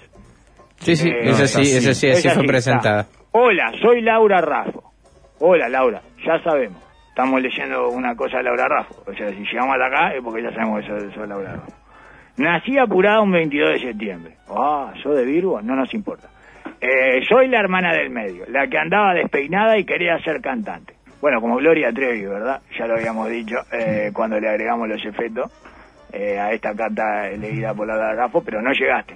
Sí, 0.77 0.95
sí, 0.95 1.09
Eh, 1.09 1.31
esa 1.31 1.47
sí, 1.47 1.63
esa 1.63 1.95
sí, 1.95 2.11
así 2.11 2.29
es 2.29 2.35
fue 2.35 2.45
presentada. 2.45 3.01
está. 3.03 3.19
Hola, 3.33 3.73
soy 3.81 4.01
Laura 4.01 4.41
Raffo. 4.41 4.93
Hola, 5.41 5.69
Laura, 5.69 6.03
ya 6.25 6.39
sabemos. 6.43 6.83
Estamos 7.09 7.41
leyendo 7.41 7.89
una 7.89 8.15
cosa 8.15 8.39
de 8.39 8.45
Laura 8.45 8.69
Raffo. 8.69 9.03
O 9.11 9.15
sea, 9.15 9.29
si 9.31 9.43
llegamos 9.43 9.75
hasta 9.75 9.87
acá 9.87 10.15
es 10.15 10.23
porque 10.23 10.43
ya 10.43 10.51
sabemos 10.53 10.83
que 10.83 10.87
soy, 10.89 11.15
soy 11.15 11.29
Laura 11.29 11.55
Raffo. 11.57 11.86
Nací 12.39 12.77
apurada 12.79 13.21
un 13.23 13.33
22 13.33 13.73
de 13.75 13.79
septiembre. 13.81 14.33
Ah, 14.49 14.93
¿soy 15.03 15.17
de 15.17 15.25
Virgo? 15.25 15.61
No 15.63 15.75
nos 15.75 15.93
importa. 15.95 16.29
Eh, 16.81 17.23
soy 17.29 17.49
la 17.49 17.61
hermana 17.61 17.93
del 17.95 18.11
medio, 18.11 18.45
la 18.49 18.67
que 18.69 18.79
andaba 18.79 19.15
despeinada 19.15 19.79
y 19.79 19.85
quería 19.85 20.19
ser 20.21 20.41
cantante. 20.43 20.95
Bueno, 21.21 21.41
como 21.41 21.57
Gloria 21.57 21.91
Trevi, 21.93 22.27
¿verdad? 22.27 22.61
Ya 22.79 22.87
lo 22.87 22.95
habíamos 22.95 23.31
dicho 23.31 23.57
eh, 23.73 24.11
cuando 24.13 24.39
le 24.39 24.49
agregamos 24.49 24.87
los 24.89 25.03
efectos 25.05 25.51
eh, 26.13 26.39
a 26.39 26.53
esta 26.53 26.75
carta 26.75 27.29
leída 27.31 27.73
por 27.75 27.87
Laura 27.87 28.15
Raffo, 28.15 28.45
pero 28.45 28.61
no 28.61 28.71
llegaste. 28.73 29.15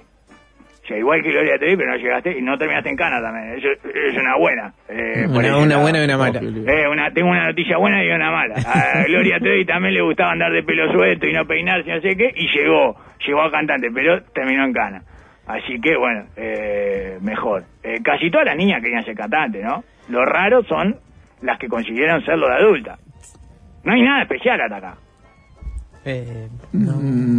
O 0.83 0.87
sea, 0.87 0.97
igual 0.97 1.21
que 1.21 1.29
Gloria 1.31 1.59
Trevi, 1.59 1.77
pero 1.77 1.91
no 1.91 1.97
llegaste 1.97 2.37
y 2.37 2.41
no 2.41 2.57
terminaste 2.57 2.89
en 2.89 2.95
Cana 2.97 3.21
también. 3.21 3.59
Eso 3.59 3.67
es 3.87 4.17
una 4.17 4.35
buena. 4.37 4.73
eh, 4.89 5.27
Una, 5.29 5.57
una 5.59 5.77
buena 5.77 6.01
y 6.01 6.05
una 6.05 6.17
mala. 6.17 6.39
Eh, 6.41 6.87
una, 6.91 7.11
tengo 7.13 7.29
una 7.29 7.45
noticia 7.45 7.77
buena 7.77 8.03
y 8.03 8.09
una 8.09 8.31
mala. 8.31 8.55
A 8.65 9.03
Gloria 9.07 9.37
Trevi 9.39 9.63
también 9.65 9.93
le 9.93 10.01
gustaba 10.01 10.31
andar 10.31 10.51
de 10.51 10.63
pelo 10.63 10.91
suelto 10.91 11.27
y 11.27 11.33
no 11.33 11.45
peinarse, 11.45 11.87
no 11.91 12.01
sé 12.01 12.17
qué, 12.17 12.31
y 12.35 12.47
llegó, 12.57 12.95
llegó 13.25 13.41
a 13.41 13.51
cantante, 13.51 13.89
pero 13.93 14.21
terminó 14.33 14.65
en 14.65 14.73
cana. 14.73 15.03
Así 15.47 15.79
que, 15.81 15.97
bueno, 15.97 16.25
eh, 16.35 17.17
mejor. 17.21 17.63
Eh, 17.83 18.01
casi 18.03 18.29
todas 18.29 18.45
las 18.45 18.55
niñas 18.55 18.81
querían 18.81 19.03
ser 19.03 19.15
cantante, 19.15 19.61
¿no? 19.61 19.83
Lo 20.09 20.23
raro 20.25 20.63
son 20.63 20.95
las 21.41 21.57
que 21.57 21.67
consiguieron 21.67 22.23
serlo 22.23 22.47
de 22.47 22.55
adulta. 22.55 22.97
No 23.83 23.93
hay 23.93 24.01
nada 24.01 24.21
especial 24.23 24.61
hasta 24.61 24.77
acá. 24.77 24.95
Eh, 26.03 26.47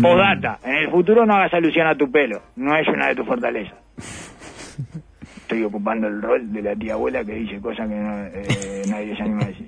Podata, 0.01 0.59
en 0.65 0.77
el 0.77 0.91
futuro 0.91 1.27
no 1.27 1.35
hagas 1.35 1.55
alusión 1.55 1.87
a 1.87 1.97
tu 1.97 2.11
pelo, 2.11 2.41
no 2.57 2.77
es 2.77 2.87
una 2.87 3.09
de 3.09 3.15
tus 3.17 3.27
fortalezas. 3.27 3.75
Estoy 5.37 5.65
ocupando 5.65 6.07
el 6.07 6.23
rol 6.23 6.53
de 6.53 6.63
la 6.63 6.77
tía 6.77 6.95
abuela 6.95 7.25
que 7.25 7.35
dice 7.35 7.61
cosas 7.61 7.89
que 7.89 7.95
no, 7.95 8.25
eh, 8.27 8.83
nadie 8.89 9.17
se 9.17 9.23
anima 9.23 9.43
a 9.43 9.47
decir. 9.47 9.67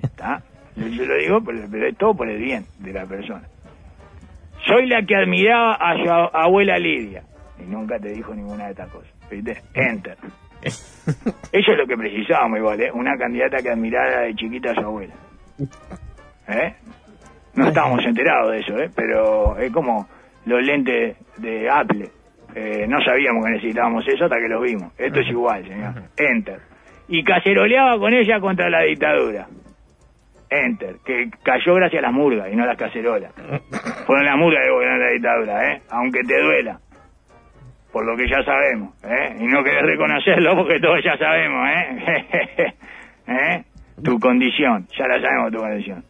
Yo, 0.75 0.87
yo 0.87 1.05
lo 1.05 1.15
digo, 1.15 1.41
pero, 1.41 1.59
pero 1.69 1.87
es 1.87 1.97
todo 1.97 2.15
por 2.15 2.29
el 2.29 2.41
bien 2.41 2.65
de 2.79 2.93
la 2.93 3.05
persona. 3.05 3.43
Soy 4.65 4.87
la 4.87 5.03
que 5.05 5.15
admiraba 5.15 5.75
a 5.75 5.95
su 5.95 6.09
abuela 6.09 6.77
Lidia. 6.77 7.23
Y 7.59 7.63
nunca 7.63 7.99
te 7.99 8.09
dijo 8.09 8.33
ninguna 8.33 8.65
de 8.65 8.71
estas 8.71 8.89
cosas. 8.89 9.11
¿Viste? 9.29 9.61
Enter. 9.73 10.17
Eso 10.63 11.71
es 11.71 11.77
lo 11.77 11.85
que 11.85 11.95
precisábamos 11.95 12.57
igual, 12.57 12.81
¿eh? 12.81 12.91
Una 12.91 13.17
candidata 13.17 13.57
que 13.61 13.69
admirara 13.69 14.21
de 14.21 14.35
chiquita 14.35 14.71
a 14.71 14.75
su 14.75 14.81
abuela. 14.81 15.13
¿Eh? 16.47 16.75
No 17.53 17.67
estábamos 17.67 18.03
enterados 18.05 18.51
de 18.51 18.59
eso, 18.59 18.77
¿eh? 18.77 18.89
Pero 18.93 19.57
es 19.57 19.71
como 19.71 20.07
los 20.45 20.61
lentes 20.63 21.15
de 21.37 21.69
Apple. 21.69 22.09
Eh, 22.53 22.85
no 22.87 23.01
sabíamos 23.03 23.45
que 23.45 23.51
necesitábamos 23.51 24.05
eso 24.07 24.25
hasta 24.25 24.37
que 24.37 24.49
lo 24.49 24.61
vimos. 24.61 24.91
Esto 24.97 25.21
es 25.21 25.27
igual, 25.29 25.65
señor. 25.65 25.93
Enter. 26.17 26.59
Y 27.07 27.23
caceroleaba 27.23 27.97
con 27.97 28.13
ella 28.13 28.39
contra 28.39 28.69
la 28.69 28.81
dictadura. 28.83 29.47
Enter. 30.63 30.97
Que 31.05 31.29
cayó 31.43 31.75
gracias 31.75 32.03
a 32.03 32.07
las 32.07 32.13
murgas 32.13 32.51
y 32.51 32.55
no 32.55 32.63
a 32.63 32.67
las 32.67 32.77
cacerolas. 32.77 33.31
Fueron 34.05 34.25
las 34.25 34.37
murgas 34.37 34.63
que 34.63 34.71
gobernaron 34.71 35.01
la 35.01 35.11
dictadura, 35.11 35.71
¿eh? 35.71 35.81
Aunque 35.89 36.21
te 36.23 36.41
duela. 36.41 36.79
Por 37.91 38.05
lo 38.05 38.17
que 38.17 38.27
ya 38.27 38.43
sabemos, 38.43 38.93
¿eh? 39.03 39.37
Y 39.39 39.47
no 39.47 39.63
querés 39.63 39.83
reconocerlo 39.83 40.55
porque 40.55 40.79
todos 40.79 40.99
ya 41.03 41.17
sabemos, 41.17 41.67
¿eh? 41.69 42.75
¿Eh? 43.27 43.63
Tu 44.03 44.19
condición. 44.19 44.87
Ya 44.97 45.07
la 45.07 45.21
sabemos 45.21 45.51
tu 45.51 45.59
condición. 45.59 46.03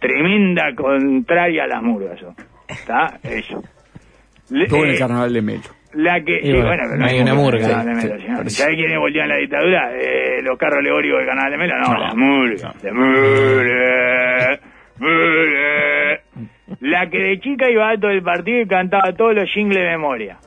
Tremenda 0.00 0.74
contraria 0.76 1.64
a 1.64 1.66
las 1.66 1.82
murgas. 1.82 2.20
¿Está? 2.68 3.18
Eso. 3.22 3.62
Estuvo 4.50 4.84
en 4.84 4.90
el 4.90 4.94
eh, 4.94 4.98
carnaval 4.98 5.32
de 5.32 5.42
Melo. 5.42 5.79
La 5.92 6.20
que, 6.20 6.40
sí, 6.42 6.52
bueno, 6.52 6.66
bueno, 6.66 6.82
pero 6.88 6.96
no 6.96 7.06
hay 7.06 7.20
una 7.20 7.34
murga. 7.34 7.84
De 7.84 7.94
Melo, 7.94 8.16
Sí. 8.44 8.50
¿Sabe 8.50 8.76
quiénes 8.76 8.98
volvían 8.98 9.28
la 9.28 9.36
dictadura? 9.36 9.90
Eh, 9.94 10.40
los 10.42 10.56
carros 10.56 10.78
alegóricos 10.78 11.18
del 11.18 11.26
canal 11.28 11.50
de 11.50 11.58
Melo, 11.58 11.78
no, 11.78 11.98
las 11.98 12.14
murgas. 12.16 12.62
Las 12.82 12.94
murgas. 12.94 14.60
murgas. 14.98 16.20
La 16.80 17.10
que 17.10 17.18
de 17.18 17.40
chica 17.40 17.68
iba 17.68 17.90
a 17.90 17.98
todo 17.98 18.10
el 18.10 18.22
partido 18.22 18.60
y 18.60 18.66
cantaba 18.66 19.12
todos 19.12 19.34
los 19.34 19.50
jingles 19.52 19.82
de 19.82 19.90
memoria. 19.90 20.38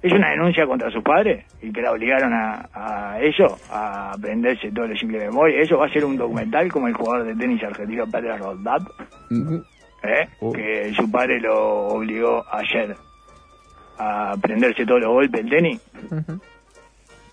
¿Es 0.00 0.12
una 0.12 0.30
denuncia 0.30 0.64
contra 0.64 0.90
sus 0.90 1.02
padres? 1.02 1.44
Y 1.60 1.72
que 1.72 1.82
la 1.82 1.92
obligaron 1.92 2.32
a, 2.32 2.68
a 2.72 3.20
eso, 3.20 3.58
a 3.70 4.12
aprenderse 4.12 4.70
todos 4.70 4.88
los 4.88 4.98
jingles 4.98 5.22
de 5.22 5.28
memoria. 5.28 5.60
¿Eso 5.60 5.76
va 5.76 5.86
a 5.86 5.90
ser 5.90 6.04
un 6.04 6.16
documental 6.16 6.70
como 6.70 6.86
el 6.88 6.94
jugador 6.94 7.26
de 7.26 7.34
tenis 7.34 7.62
argentino 7.64 8.04
Pedro 8.10 8.38
Roldán? 8.38 8.86
¿eh? 10.04 10.28
que 10.54 10.92
su 10.94 11.10
padre 11.10 11.40
lo 11.40 11.88
obligó 11.88 12.44
ayer 12.52 12.94
a 13.98 14.32
aprenderse 14.32 14.84
todos 14.86 15.00
los 15.00 15.10
golpes 15.10 15.42
del 15.42 15.50
tenis. 15.50 15.80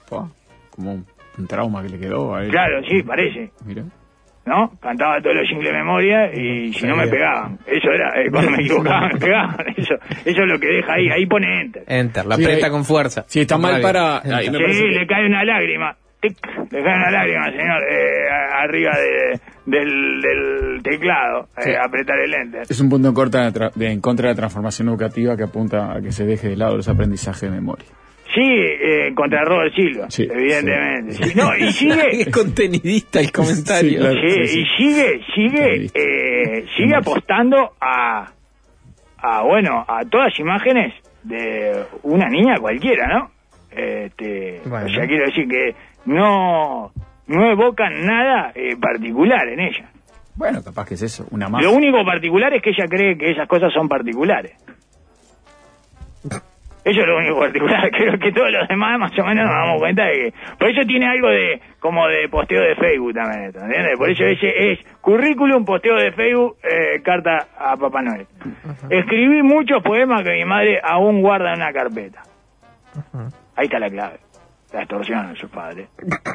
Como 0.10 0.92
un, 0.94 1.06
un 1.38 1.48
trauma 1.48 1.82
que 1.84 1.90
le 1.90 2.00
quedó 2.00 2.36
a 2.36 2.44
él. 2.44 2.50
Claro, 2.52 2.82
sí, 2.88 3.02
parece. 3.04 3.52
Mira. 3.66 3.84
¿No? 4.46 4.72
Cantaba 4.80 5.20
todos 5.22 5.36
los 5.38 5.48
jingles 5.48 5.72
de 5.72 5.78
memoria 5.80 6.32
y 6.32 6.72
si 6.74 6.86
no 6.86 6.96
me 6.96 7.08
pegaban. 7.08 7.58
Eso 7.66 7.90
era, 7.92 8.10
eh, 8.22 8.30
cuando 8.30 8.52
me 8.52 8.58
equivocaba 8.62 9.08
me 9.08 9.18
pegaban. 9.20 9.56
Eso, 9.76 9.96
eso 10.24 10.42
es 10.44 10.48
lo 10.48 10.60
que 10.60 10.68
deja 10.68 10.94
ahí. 10.94 11.10
Ahí 11.10 11.26
pone 11.26 11.62
enter. 11.62 11.84
Enter, 11.88 12.26
la 12.28 12.36
Sí, 12.36 12.44
aprieta 12.44 12.70
con 12.70 12.86
fuerza. 12.86 13.24
Si 13.28 13.40
está 13.40 13.58
mal 13.58 13.82
para. 13.82 14.18
Ahí 14.20 14.52
me 14.52 14.58
Sí, 14.60 14.64
parece 14.64 14.84
le 14.90 15.08
cae 15.08 15.26
una 15.26 15.44
lágrima. 15.44 15.96
Tic, 16.28 16.38
le 16.72 16.84
cae 16.84 16.96
una 16.96 17.12
lágrima, 17.12 17.46
señor, 17.52 17.84
eh, 17.90 18.28
arriba 18.64 18.92
de- 18.98 19.40
del, 19.66 20.22
del 20.22 20.84
teclado. 20.84 21.48
eh, 21.66 21.76
apretar 21.78 22.20
el 22.20 22.34
enter. 22.34 22.64
Es 22.70 22.80
un 22.80 22.90
punto 22.90 23.08
en, 23.08 23.14
corta 23.14 23.50
de 23.76 23.88
en 23.92 24.02
contra 24.02 24.28
de 24.28 24.34
la 24.34 24.38
transformación 24.38 24.90
educativa 24.90 25.36
que 25.36 25.44
apunta 25.44 25.94
a 25.94 26.02
que 26.02 26.12
se 26.12 26.26
deje 26.26 26.50
de 26.50 26.56
lado 26.58 26.76
los 26.78 26.88
aprendizajes 26.88 27.42
de 27.42 27.50
memoria. 27.50 27.86
Sí, 28.34 28.42
eh, 28.44 29.14
contra 29.16 29.44
Robert 29.46 29.74
Silva, 29.74 30.10
Sí, 30.10 30.28
evidentemente. 30.30 31.14
Sí, 31.14 31.34
no, 31.38 31.56
y 31.56 31.72
sigue, 31.72 32.22
Es 32.22 32.30
contenidista 32.32 33.22
el 33.22 33.32
comentario. 33.32 33.92
Sí, 33.92 33.98
claro. 33.98 34.20
Sí, 34.22 34.48
sí. 34.48 34.60
y 34.60 34.66
sigue, 34.78 35.22
sigue, 35.34 35.86
eh, 35.94 36.66
sigue 36.76 36.96
apostando 36.96 37.72
a, 37.80 38.30
a, 39.18 39.42
bueno, 39.44 39.86
a 39.88 40.04
todas 40.10 40.38
imágenes 40.40 40.94
de 41.24 41.84
una 42.04 42.28
niña 42.30 42.58
cualquiera, 42.60 43.08
¿no? 43.08 43.32
Este, 43.72 44.62
Bueno. 44.66 44.86
O 44.86 44.90
sea, 44.90 45.08
quiero 45.08 45.26
decir 45.26 45.48
que 45.48 45.76
no, 46.06 46.92
no 47.28 47.52
evocan 47.52 48.06
nada 48.06 48.52
eh, 48.56 48.76
particular 48.78 49.48
en 49.50 49.60
ella. 49.60 49.90
Bueno, 50.36 50.62
capaz 50.64 50.86
que 50.88 50.96
es 50.96 51.02
eso, 51.02 51.26
una 51.32 51.48
más. 51.48 51.64
Lo 51.64 51.72
único 51.72 52.04
particular 52.04 52.54
es 52.54 52.62
que 52.62 52.72
ella 52.72 52.86
cree 52.88 53.18
que 53.18 53.32
esas 53.32 53.48
cosas 53.48 53.72
son 53.74 53.88
particulares. 53.88 54.54
Eso 56.86 57.02
es 57.02 57.08
lo 57.08 57.18
único 57.18 57.40
particular. 57.40 57.90
Creo 57.98 58.20
que 58.20 58.32
todos 58.32 58.52
los 58.52 58.68
demás 58.68 59.00
más 59.00 59.12
o 59.18 59.24
menos 59.26 59.46
nos 59.46 59.56
damos 59.56 59.80
cuenta 59.80 60.06
de 60.06 60.12
que... 60.12 60.34
Por 60.60 60.70
eso 60.70 60.82
tiene 60.86 61.08
algo 61.08 61.30
de 61.30 61.60
como 61.80 62.08
de 62.08 62.30
posteo 62.30 62.62
de 62.62 62.76
Facebook 62.76 63.14
también, 63.16 63.46
¿entiendes? 63.46 63.98
Por 63.98 64.12
eso 64.12 64.24
ese 64.24 64.72
es 64.72 64.80
currículum, 65.02 65.66
posteo 65.66 65.96
de 65.96 66.12
Facebook, 66.12 66.58
eh, 66.64 67.02
carta 67.02 67.48
a 67.58 67.76
Papá 67.76 68.04
Noel. 68.04 68.28
Escribí 68.92 69.42
muchos 69.42 69.82
poemas 69.82 70.22
que 70.22 70.34
mi 70.34 70.46
madre 70.46 70.80
aún 70.84 71.22
guarda 71.22 71.54
en 71.54 71.62
una 71.62 71.74
carpeta. 71.74 72.22
Ahí 73.56 73.66
está 73.66 73.80
la 73.80 73.90
clave. 73.90 74.20
La 74.74 74.82
extorsión 74.82 75.32
de 75.34 75.40
sus 75.40 75.50
padres. 75.50 75.88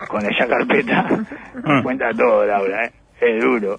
Con 0.08 0.24
esa 0.24 0.46
carpeta 0.46 1.06
cuenta 1.82 2.10
todo, 2.16 2.46
Laura, 2.46 2.86
¿eh? 2.86 2.92
Es 3.20 3.42
duro. 3.42 3.78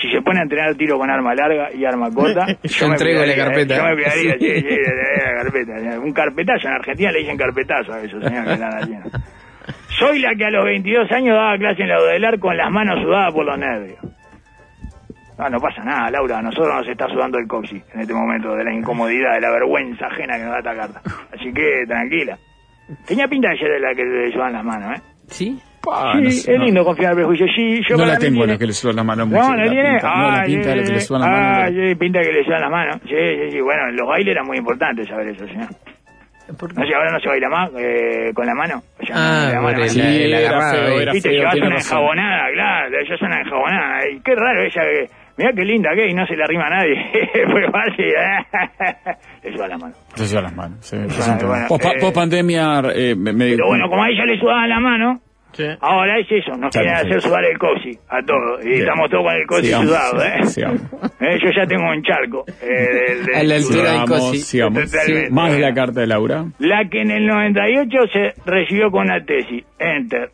Si 0.00 0.10
se 0.10 0.22
pone 0.22 0.40
a 0.40 0.42
entrenar 0.42 0.74
tiro 0.74 0.98
con 0.98 1.10
arma 1.10 1.34
larga 1.34 1.72
y 1.72 1.84
arma 1.84 2.10
corta, 2.10 2.46
Yo 2.62 2.86
me 2.88 2.94
entrego 2.94 3.24
la 3.24 3.32
¿eh? 3.32 3.36
carpeta. 3.36 3.76
Yo 3.76 3.84
me 3.84 3.94
cuidaría, 3.94 4.32
Sí. 4.38 4.38
sí, 4.40 4.60
sí, 4.68 4.76
la 5.24 5.42
carpeta. 5.42 6.00
Un 6.00 6.12
carpetazo, 6.12 6.68
en 6.68 6.74
Argentina 6.74 7.12
le 7.12 7.18
dicen 7.20 7.36
carpetazo 7.36 7.92
a 7.92 8.00
eso, 8.00 8.20
señor, 8.20 8.44
que 8.44 8.52
están 8.54 8.82
haciendo. 8.82 9.10
Soy 9.98 10.18
la 10.20 10.34
que 10.34 10.46
a 10.46 10.50
los 10.50 10.64
22 10.64 11.12
años 11.12 11.36
daba 11.36 11.56
clase 11.58 11.82
en 11.82 11.88
la 11.88 11.98
Odelar 11.98 12.38
con 12.38 12.56
las 12.56 12.70
manos 12.70 13.00
sudadas 13.02 13.32
por 13.34 13.44
los 13.44 13.58
nervios. 13.58 13.98
No, 15.38 15.48
no 15.50 15.60
pasa 15.60 15.84
nada, 15.84 16.10
Laura. 16.10 16.38
A 16.38 16.42
nosotros 16.42 16.74
nos 16.74 16.88
está 16.88 17.06
sudando 17.08 17.38
el 17.38 17.46
coxi 17.46 17.80
en 17.94 18.00
este 18.00 18.14
momento 18.14 18.54
de 18.56 18.64
la 18.64 18.72
incomodidad, 18.72 19.34
de 19.34 19.40
la 19.42 19.50
vergüenza 19.50 20.06
ajena 20.06 20.36
que 20.36 20.44
nos 20.44 20.52
da 20.52 20.58
esta 20.58 20.74
carta. 20.74 21.00
Así 21.32 21.52
que 21.52 21.84
tranquila. 21.86 22.38
Tenía 23.06 23.26
pinta 23.28 23.48
de 23.50 23.58
ser 23.58 23.68
de 23.70 23.80
la 23.80 23.94
que 23.94 24.04
le 24.04 24.32
sudan 24.32 24.52
las 24.52 24.64
manos, 24.64 24.98
¿eh? 24.98 25.02
¿Sí? 25.28 25.58
Pa, 25.82 26.12
sí, 26.14 26.20
no 26.22 26.28
es 26.28 26.42
sé, 26.42 26.58
no. 26.58 26.64
lindo 26.64 26.84
confiar 26.84 27.12
en 27.12 27.18
el 27.18 27.24
prejuicio. 27.24 27.46
Sí, 27.56 27.80
yo 27.88 27.96
no 27.96 28.06
la 28.06 28.16
tengo 28.18 28.36
tiene- 28.38 28.52
la 28.52 28.58
que 28.58 28.66
le 28.66 28.72
suban 28.72 28.96
las 28.96 29.04
manos 29.04 29.26
mucho. 29.28 29.42
No, 29.42 29.48
no 29.50 29.56
la 29.64 29.70
tiene. 29.70 29.90
pinta, 29.90 30.14
no, 30.14 30.30
la 30.30 30.40
Ah, 30.40 30.44
pinta 30.44 30.68
de 30.68 30.76
la 30.76 30.82
que 30.84 30.92
le 30.92 31.00
sí, 31.00 31.06
suban 31.06 31.20
las 31.22 31.30
ah, 31.30 31.32
manos. 31.32 31.70
sí, 31.74 31.94
pinta 31.96 32.20
que 32.20 32.32
le 32.32 32.44
suban 32.44 32.60
las 32.60 32.70
manos. 32.70 32.96
Sí, 33.02 33.08
sí, 33.10 33.50
sí. 33.50 33.60
Bueno, 33.60 33.88
en 33.88 33.96
los 33.96 34.08
bailes 34.08 34.32
era 34.32 34.44
muy 34.44 34.58
importante 34.58 35.04
saber 35.06 35.28
eso, 35.28 35.46
señor. 35.46 35.68
No 36.48 36.84
sé, 36.86 36.94
ahora 36.94 37.10
no 37.12 37.20
se 37.20 37.28
baila 37.28 37.48
más 37.48 37.70
eh, 37.78 38.30
con 38.34 38.44
la 38.46 38.54
mano. 38.54 38.82
O 39.00 39.06
sea, 39.06 39.16
Ah, 39.16 39.48
la 39.54 39.60
mano, 39.60 39.74
por 39.76 39.84
el- 39.84 39.88
Sí, 39.90 40.00
el 40.00 40.34
era 40.34 40.70
feo, 40.70 40.86
ahí. 40.96 41.02
era 41.02 41.12
Viste, 41.12 41.28
feo, 41.30 41.38
llevas 41.38 41.52
tiene 41.54 41.66
una 41.68 41.76
razón. 41.76 41.96
enjabonada, 41.98 42.52
claro, 42.52 42.98
ella 43.00 43.14
es 43.14 43.22
una 43.22 43.40
enjabonada. 43.40 44.08
Y 44.10 44.20
qué 44.20 44.34
raro 44.34 44.62
ella 44.62 44.82
que. 44.82 45.10
Mirá 45.38 45.50
qué 45.56 45.64
linda 45.64 45.90
que 45.94 46.04
es 46.06 46.12
y 46.12 46.14
no 46.14 46.26
se 46.26 46.36
le 46.36 46.44
arrima 46.44 46.66
a 46.66 46.70
nadie. 46.70 46.94
pues 47.50 47.64
fácil, 47.72 48.06
¿eh? 48.06 49.16
Le 49.44 49.52
suda 49.52 49.68
la 49.68 49.78
mano. 49.78 49.94
Se 50.14 50.26
lleva 50.26 50.42
las 50.42 50.54
manos. 50.54 50.78
sí, 50.80 50.96
Bueno, 50.96 51.66
Post- 51.68 51.84
eh, 51.86 51.98
post 52.00 52.14
pandemia, 52.14 52.82
eh, 52.94 53.14
me, 53.16 53.32
me- 53.32 53.50
Pero 53.52 53.66
bueno, 53.68 53.88
como 53.88 54.02
a 54.04 54.08
ella 54.10 54.24
le 54.26 54.38
sudaban 54.38 54.68
la 54.68 54.78
mano, 54.80 55.20
ahora 55.80 56.18
es 56.18 56.26
eso, 56.30 56.56
nos 56.56 56.72
Sí, 56.72 56.80
quieren 56.80 56.98
sí. 57.00 57.06
hacer 57.08 57.20
sudar 57.22 57.44
el 57.44 57.58
coxi 57.58 57.90
a 58.08 58.22
todos. 58.24 58.64
Y 58.64 58.68
Bien. 58.68 58.80
estamos 58.82 59.10
todos 59.10 59.24
con 59.24 59.34
el 59.34 59.46
coxi 59.46 59.64
Sigamos, 59.66 59.86
sudado, 59.88 60.22
¿eh? 60.24 60.46
sigamos. 60.46 60.80
Eh, 61.22 61.38
Yo 61.42 61.50
ya 61.56 61.66
tengo 61.66 61.88
un 61.90 62.02
charco. 62.02 62.44
eh, 62.60 62.66
del- 62.66 63.24
del 63.26 63.34
A 63.36 63.42
la 63.44 63.54
altura 63.54 63.76
del 63.76 63.86
Sigamos, 63.92 64.08
cosi. 64.08 64.38
sigamos. 64.38 64.90
Totalmente. 64.90 65.30
Más 65.30 65.52
de 65.52 65.58
la 65.60 65.74
carta 65.74 66.00
de 66.00 66.06
Laura. 66.08 66.44
La 66.58 66.88
que 66.90 67.00
en 67.00 67.10
el 67.10 67.26
98 67.26 67.98
se 68.12 68.34
recibió 68.44 68.90
con 68.90 69.02
una 69.04 69.24
tesis, 69.24 69.64
enter. 69.78 70.30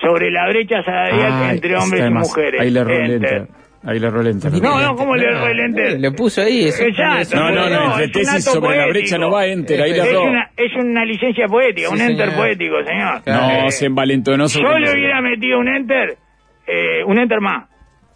Sobre 0.00 0.30
la 0.30 0.48
brecha 0.48 0.82
salarial 0.82 1.32
Ay, 1.32 1.54
entre 1.56 1.76
hombres 1.76 2.06
y 2.06 2.10
mujeres. 2.10 2.60
Ahí 2.60 2.70
le 2.70 2.80
enter. 2.80 3.10
enter. 3.10 3.46
Ahí 3.82 3.98
le 3.98 4.08
erró 4.08 4.20
el 4.20 4.26
enter. 4.26 4.52
No, 4.60 4.78
no, 4.80 4.94
¿cómo 4.94 5.16
le 5.16 5.24
erró 5.24 5.46
el 5.46 5.58
enter? 5.60 5.98
Le 5.98 6.10
puso 6.12 6.42
ahí. 6.42 6.66
eso- 6.66 6.84
Exacto. 6.84 7.36
No, 7.36 7.50
no, 7.50 7.68
no, 7.70 7.98
entre 7.98 8.22
es 8.22 8.28
tesis 8.28 8.44
sobre 8.44 8.76
la 8.76 8.86
brecha 8.88 9.16
no 9.16 9.30
va 9.30 9.46
enter, 9.46 9.80
ahí 9.80 9.92
le 9.92 9.98
Es 10.00 10.04
erró. 10.08 10.24
una, 10.24 10.50
es 10.56 10.72
una 10.76 11.04
licencia 11.04 11.46
poética, 11.46 11.88
Sí, 11.88 11.94
un 11.94 12.00
enter 12.00 12.28
señor. 12.28 12.36
poético, 12.44 12.74
señor. 12.84 13.22
No, 13.26 13.66
Eh, 13.66 13.70
se 13.70 13.86
envalentonó 13.86 14.48
sobre 14.48 14.68
Yo 14.68 14.78
le 14.78 14.92
hubiera 14.92 15.22
metido 15.22 15.58
un 15.58 15.68
enter, 15.68 16.16
eh, 16.66 17.02
un 17.06 17.18
enter 17.18 17.40
más. 17.40 17.68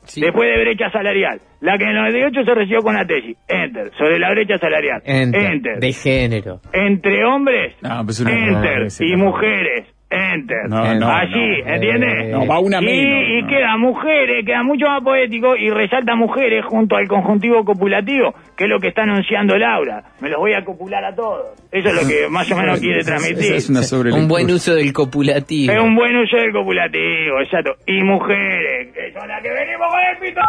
Sí. 0.05 0.21
Después 0.21 0.47
de 0.55 0.61
brecha 0.63 0.91
salarial. 0.91 1.41
La 1.63 1.79
que 1.79 1.85
en 1.85 1.91
el 1.91 1.97
98 1.97 2.45
se 2.45 2.55
recibió 2.55 2.81
con 2.83 2.95
la 2.95 3.07
tesis. 3.07 3.39
Enter. 3.49 3.91
Sobre 3.97 4.19
la 4.19 4.31
brecha 4.33 4.59
salarial. 4.59 5.01
Enter. 5.07 5.81
De 5.81 5.93
género. 5.95 6.61
Entre 6.75 7.25
hombres. 7.25 7.75
No, 7.81 8.05
pues 8.05 8.21
enter. 8.21 8.89
y 9.01 9.17
mujeres. 9.17 9.87
Enter. 10.11 10.69
No, 10.69 10.95
no, 10.95 11.09
Así, 11.09 11.63
no. 11.65 11.75
¿entiendes? 11.75 12.31
No, 12.31 12.47
va 12.47 12.61
una 12.61 12.81
y, 12.81 12.85
menos, 12.85 13.29
y 13.29 13.43
no. 13.43 13.49
queda 13.49 13.77
mujeres, 13.77 14.45
queda 14.47 14.63
mucho 14.63 14.87
más 14.87 15.03
poético 15.03 15.57
y 15.57 15.71
resalta 15.71 16.15
mujeres 16.15 16.65
junto 16.65 16.97
al 16.97 17.09
conjuntivo 17.09 17.65
copulativo, 17.65 18.35
que 18.57 18.65
es 18.65 18.71
lo 18.71 18.79
que 18.79 18.89
está 18.89 19.03
anunciando 19.03 19.57
Laura. 19.59 20.05
Me 20.21 20.29
los 20.29 20.39
voy 20.39 20.55
a 20.55 20.65
copular 20.65 21.05
a 21.05 21.15
todos. 21.15 21.59
Eso 21.73 21.89
es 21.89 21.95
lo 21.95 22.09
que 22.09 22.29
más 22.29 22.51
o 22.53 22.57
menos 22.57 22.81
quiere 22.81 23.03
transmitir. 23.03 23.55
Esa 23.55 23.81
es 23.81 23.93
una 23.93 24.17
Un 24.17 24.29
buen 24.29 24.51
uso 24.51 24.75
del 24.75 24.93
copulativo. 24.93 25.73
Es 25.73 25.81
un 25.81 25.97
buen 25.97 26.17
uso 26.17 26.37
del 26.37 26.53
copulativo, 26.53 27.41
exacto. 27.41 27.77
Y 27.87 28.03
mujeres, 28.03 28.93
que 28.93 29.13
son 29.13 29.27
las 29.27 29.43
que 29.43 29.51
venimos 29.51 29.89
con 29.91 30.01
el 30.01 30.19
pito 30.19 30.41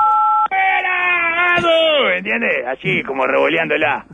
¿entiendes? 2.18 2.66
Así 2.68 3.04
como 3.04 3.26
revoleándola. 3.26 4.06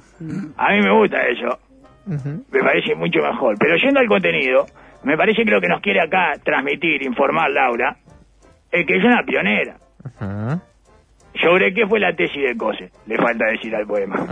A 0.58 0.72
mí 0.72 0.82
me 0.82 0.92
gusta 0.92 1.18
eso. 1.28 1.60
Me 2.06 2.60
parece 2.62 2.96
mucho 2.96 3.22
mejor. 3.22 3.56
Pero 3.60 3.76
yendo 3.78 4.00
al 4.00 4.08
contenido, 4.08 4.66
me 5.04 5.18
parece 5.18 5.44
que 5.44 5.52
lo 5.52 5.62
que 5.62 5.68
nos 5.68 5.82
quiere 5.82 6.02
acá 6.02 6.34
transmitir, 6.44 7.04
informar 7.04 7.50
Laura, 7.52 7.98
es 8.72 8.86
que 8.86 8.98
es 8.98 9.04
una 9.04 9.24
pionera. 9.24 9.78
¿Sobre 11.42 11.74
qué 11.74 11.88
fue 11.88 12.00
la 12.00 12.14
tesis 12.14 12.44
de 12.44 12.56
Cose? 12.58 12.92
Le 13.08 13.18
falta 13.18 13.46
decir 13.46 13.76
al 13.76 13.88
poema. 13.88 14.28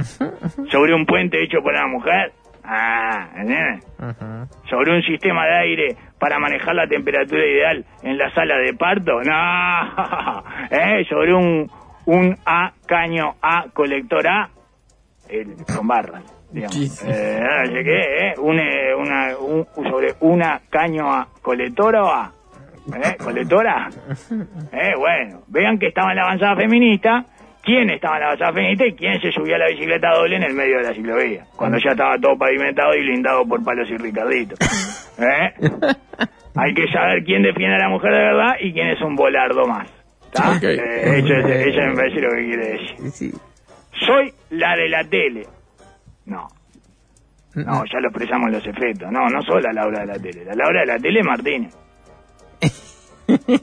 ¿Sobre 0.70 0.94
un 0.94 1.06
puente 1.06 1.42
hecho 1.44 1.62
por 1.62 1.74
una 1.74 1.88
mujer? 1.88 2.34
Ah. 2.64 3.30
¿Sobre 4.70 4.96
un 4.96 5.02
sistema 5.04 5.46
de 5.46 5.58
aire 5.60 5.96
para 6.20 6.38
manejar 6.40 6.76
la 6.76 6.88
temperatura 6.88 7.44
ideal 7.46 7.86
en 8.04 8.18
la 8.18 8.30
sala 8.32 8.58
de 8.58 8.74
parto? 8.74 9.22
No. 9.24 10.44
¿Eh? 10.70 11.06
¿Sobre 11.10 11.34
un, 11.34 11.70
un 12.06 12.36
A 12.46 12.74
caño 12.86 13.36
A 13.42 13.66
colector 13.74 14.28
A? 14.28 14.50
el, 15.30 15.56
con 15.76 15.88
barras. 15.88 16.24
Digamos. 16.52 17.04
Eh, 17.06 17.84
qué, 17.84 18.28
eh, 18.30 18.34
un, 18.40 18.60
una, 19.00 19.38
un- 19.38 19.68
sobre 19.90 20.14
una 20.22 20.60
caño 20.70 21.12
a 21.14 21.28
colectora 21.42 22.04
o 22.04 22.08
a 22.08 22.32
¿Eh? 22.96 23.16
colectora. 23.24 23.90
Eh, 24.72 24.94
bueno, 24.98 25.42
vean 25.48 25.78
que 25.78 25.88
estaba 25.88 26.12
en 26.12 26.18
la 26.18 26.24
avanzada 26.24 26.56
feminista, 26.56 27.26
quién 27.64 27.90
estaba 27.90 28.16
en 28.16 28.22
la 28.22 28.26
avanzada 28.28 28.54
feminista 28.54 28.86
y 28.88 28.94
quién 28.94 29.20
se 29.22 29.32
subía 29.32 29.56
a 29.56 29.60
la 29.60 29.68
bicicleta 29.68 30.10
doble 30.16 30.38
en 30.38 30.44
el 30.44 30.54
medio 30.54 30.78
de 30.78 30.84
la 30.84 30.94
ciclovía, 30.94 31.46
cuando 31.56 31.78
ya 31.78 31.92
estaba 31.92 32.18
todo 32.20 32.38
pavimentado 32.38 32.96
y 32.96 33.02
blindado 33.02 33.46
por 33.46 33.64
palos 33.64 33.90
y 33.90 33.98
Ricardito. 33.98 34.56
¿Eh? 35.20 35.54
Hay 36.56 36.74
que 36.74 36.88
saber 36.92 37.24
quién 37.24 37.44
defiende 37.44 37.76
a 37.76 37.80
la 37.80 37.90
mujer 37.90 38.12
de 38.12 38.20
verdad 38.20 38.56
y 38.62 38.74
quién 38.74 38.88
es 38.90 39.02
un 39.02 39.16
volardo 39.16 39.66
más. 39.68 39.88
¿Está? 40.26 40.52
Ok. 40.52 40.64
Eh, 40.64 41.20
eso, 41.20 41.34
es- 41.34 41.68
eso 41.68 41.96
parece 41.96 42.22
lo 42.22 42.30
que 42.32 42.46
quiere 42.46 42.68
decir. 43.02 43.34
Soy 44.06 44.34
la 44.52 44.76
de 44.76 44.90
la 44.90 45.04
tele. 45.04 45.46
No. 46.30 46.48
No, 47.56 47.84
ya 47.86 48.00
lo 48.00 48.08
expresamos 48.10 48.52
los 48.52 48.66
efectos. 48.66 49.12
No, 49.12 49.28
no 49.28 49.42
soy 49.42 49.62
la 49.62 49.74
Laura 49.74 50.02
de 50.02 50.06
la 50.06 50.20
tele. 50.20 50.46
La 50.46 50.54
Laura 50.56 50.82
de 50.82 50.86
la 50.86 50.98
tele 51.00 51.20
es 51.20 51.26
Martínez. 51.26 51.74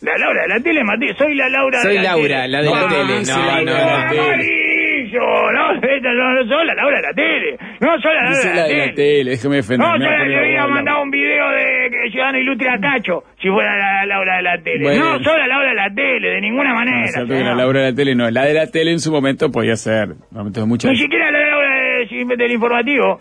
La 0.00 0.16
Laura 0.16 0.42
de 0.42 0.48
la 0.48 0.60
tele 0.60 0.80
es 0.80 0.86
Martínez. 0.86 1.16
Soy 1.18 1.34
la 1.34 1.48
Laura 1.48 1.82
Soy 1.82 1.94
de 1.96 2.02
la 2.02 2.10
Laura, 2.12 2.42
tele. 2.42 2.48
la 2.48 2.62
de 2.62 2.70
la 2.70 2.88
tele. 2.88 3.22
No, 3.26 3.36
no, 3.36 3.64
no, 3.64 4.36
la 5.12 5.18
tele. 5.18 5.18
amarillo. 5.18 5.52
No, 5.52 5.72
esta 5.96 6.12
no, 6.12 6.32
no 6.34 6.48
soy 6.48 6.66
la 6.66 6.74
Laura 6.74 6.96
de 6.96 7.02
la 7.02 7.12
tele. 7.14 7.56
No 7.80 8.00
soy 8.00 8.14
la 8.14 8.28
Dice 8.30 8.48
de 8.48 8.54
la 8.54 8.60
la 8.62 8.68
de 8.68 8.86
la 8.86 8.94
tele. 8.94 9.30
déjeme 9.30 9.56
defender. 9.56 9.86
No, 9.86 9.92
me 9.94 10.04
yo 10.04 10.10
va 10.10 10.14
a 10.14 10.18
le 10.18 10.24
poner 10.24 10.38
había 10.44 10.58
a 10.60 10.62
hablar. 10.64 10.74
mandado 10.76 11.02
un 11.02 11.10
video 11.10 11.50
de 11.50 11.90
que 11.90 12.10
Ciudadano 12.10 12.38
Ilustre 12.38 12.68
a 12.70 12.78
Cacho 12.80 13.22
si 13.40 13.48
fuera 13.48 13.76
la 13.76 14.06
Laura 14.06 14.36
de 14.36 14.42
la 14.42 14.58
tele. 14.62 14.82
Bueno. 14.82 15.04
No, 15.18 15.24
soy 15.24 15.38
la 15.38 15.46
Laura 15.46 15.68
de 15.68 15.74
la 15.74 15.90
tele, 15.94 16.28
de 16.30 16.40
ninguna 16.40 16.68
No, 16.70 16.74
manera. 16.76 17.04
es 17.04 17.12
cierto 17.12 17.32
señor. 17.32 17.46
la 17.46 17.54
Laura 17.54 17.80
de 17.80 17.90
la 17.90 17.96
tele 17.96 18.14
no. 18.14 18.30
La 18.30 18.44
de 18.44 18.54
la 18.54 18.66
tele 18.66 18.92
en 18.92 19.00
su 19.00 19.12
momento 19.12 19.50
podía 19.50 19.76
ser. 19.76 20.08
En 20.10 20.16
momentos 20.30 20.62
de 20.62 20.68
mucha. 20.68 20.88
Ni 20.90 20.96
siquiera 20.96 21.30
la 21.30 21.38
Laura 21.40 21.68
de- 21.68 22.36
del 22.36 22.52
informativo. 22.52 23.20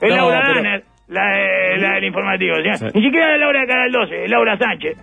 Es 0.00 0.10
No, 0.10 0.16
Laura 0.16 0.42
pero- 0.44 0.54
Danner, 0.56 0.82
la, 1.08 1.26
de- 1.36 1.76
la 1.78 1.94
del 1.94 2.04
informativo. 2.04 2.56
señor. 2.56 2.76
Sí. 2.76 2.86
Ni 2.94 3.04
siquiera 3.04 3.28
la 3.28 3.36
Laura 3.38 3.60
de 3.60 3.66
Canal 3.66 3.92
12, 3.92 4.24
es 4.24 4.30
Laura 4.30 4.58
Sánchez. 4.58 4.96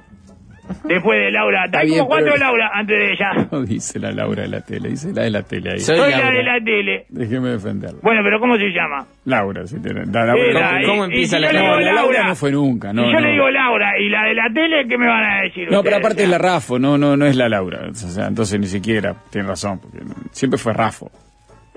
Después 0.83 1.19
de 1.19 1.31
Laura. 1.31 1.65
Hay 1.73 1.87
bien, 1.87 1.99
como 1.99 2.09
cuatro 2.09 2.31
pero- 2.33 2.45
Laura 2.45 2.69
antes 2.73 2.97
de 2.97 3.11
ella. 3.13 3.47
No 3.51 3.61
dice 3.63 3.99
la 3.99 4.11
Laura 4.11 4.43
de 4.43 4.47
la 4.49 4.61
tele, 4.61 4.89
dice 4.89 5.11
la 5.13 5.23
de 5.23 5.29
la 5.31 5.43
tele 5.43 5.71
ahí. 5.73 5.79
Soy, 5.79 5.97
la 5.97 6.31
de 6.31 6.43
la 6.43 6.59
tele. 6.63 7.05
Déjeme 7.09 7.49
defenderla. 7.49 7.99
Bueno, 8.01 8.21
pero 8.23 8.39
¿cómo 8.39 8.55
se 8.57 8.69
llama? 8.69 9.05
Laura, 9.25 9.65
si 9.67 9.79
tiene. 9.81 10.05
La, 10.05 10.33
Eh, 10.35 10.53
Laura, 10.53 10.79
la- 10.81 10.87
¿Cómo, 10.87 11.01
y- 11.03 11.05
empieza 11.05 11.37
y 11.37 11.41
la 11.41 11.53
no, 11.53 11.59
Laura 11.79 11.93
Laura. 11.93 12.27
no 12.27 12.35
fue 12.35 12.51
nunca, 12.51 12.93
no. 12.93 13.03
si 13.05 13.11
yo 13.11 13.19
no. 13.19 13.25
le 13.27 13.31
digo 13.33 13.49
Laura 13.49 13.99
y 13.99 14.09
la 14.09 14.23
de 14.23 14.33
la 14.35 14.43
tele, 14.53 14.87
¿qué 14.87 14.97
me 14.97 15.07
van 15.07 15.23
a 15.23 15.41
decir 15.43 15.63
No, 15.65 15.81
pero 15.83 15.95
ustedes? 15.97 15.97
aparte 16.05 16.23
es 16.23 16.29
la 16.29 16.37
Rafo, 16.37 16.79
no, 16.79 16.97
no, 16.97 17.15
no 17.17 17.25
es 17.25 17.35
la 17.35 17.49
Laura. 17.49 17.87
O 17.89 17.93
sea, 17.93 18.27
entonces 18.27 18.59
ni 18.59 18.67
siquiera, 18.67 19.15
tiene 19.29 19.47
razón, 19.47 19.79
porque 19.79 19.99
siempre 20.31 20.57
fue 20.57 20.73
Rafo. 20.73 21.09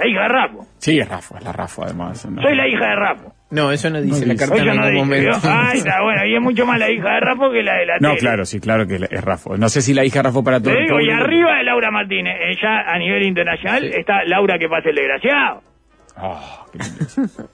La 0.04 0.10
hija 0.10 0.22
de 0.22 0.28
Rapo. 0.28 0.66
Sí, 0.78 0.98
es 0.98 1.08
Rafo, 1.08 1.36
es 1.38 1.44
la 1.44 1.52
Rafo 1.52 1.84
además. 1.84 2.26
¿no? 2.26 2.42
Soy 2.42 2.54
la 2.56 2.68
hija 2.68 2.86
de 2.88 2.96
Rapo. 2.96 3.34
No, 3.50 3.70
eso 3.72 3.88
no 3.88 4.00
dice 4.02 4.26
No 4.26 4.32
la 4.32 4.38
carta 4.38 4.56
en 4.56 4.66
no 4.66 4.72
ningún 4.74 5.08
dice. 5.10 5.28
momento. 5.30 5.48
Ay, 5.48 5.78
está 5.78 6.02
bueno. 6.02 6.26
Y 6.26 6.34
es 6.34 6.40
mucho 6.42 6.66
más 6.66 6.78
la 6.78 6.90
hija 6.90 7.14
de 7.14 7.20
Rapo 7.20 7.50
que 7.50 7.62
la 7.62 7.74
de 7.74 7.86
la 7.86 7.94
No, 8.00 8.08
tele. 8.10 8.20
claro, 8.20 8.44
sí, 8.44 8.60
claro 8.60 8.86
que 8.86 8.96
es 8.96 9.24
Rafo. 9.24 9.56
No 9.56 9.68
sé 9.68 9.80
si 9.80 9.94
la 9.94 10.04
hija 10.04 10.18
de 10.18 10.22
Rafo 10.24 10.42
para 10.44 10.60
todo 10.60 10.74
Te 10.74 10.80
el 10.80 10.86
digo, 10.86 10.98
y 11.00 11.04
público. 11.06 11.24
arriba 11.24 11.56
de 11.58 11.64
Laura 11.64 11.90
Martínez, 11.90 12.34
eh, 12.40 12.56
ya 12.60 12.80
a 12.80 12.98
nivel 12.98 13.22
internacional, 13.22 13.84
está 13.84 14.24
Laura 14.24 14.58
que 14.58 14.68
pasa 14.68 14.88
el 14.90 14.96
desgraciado. 14.96 15.62
Ah, 16.16 16.64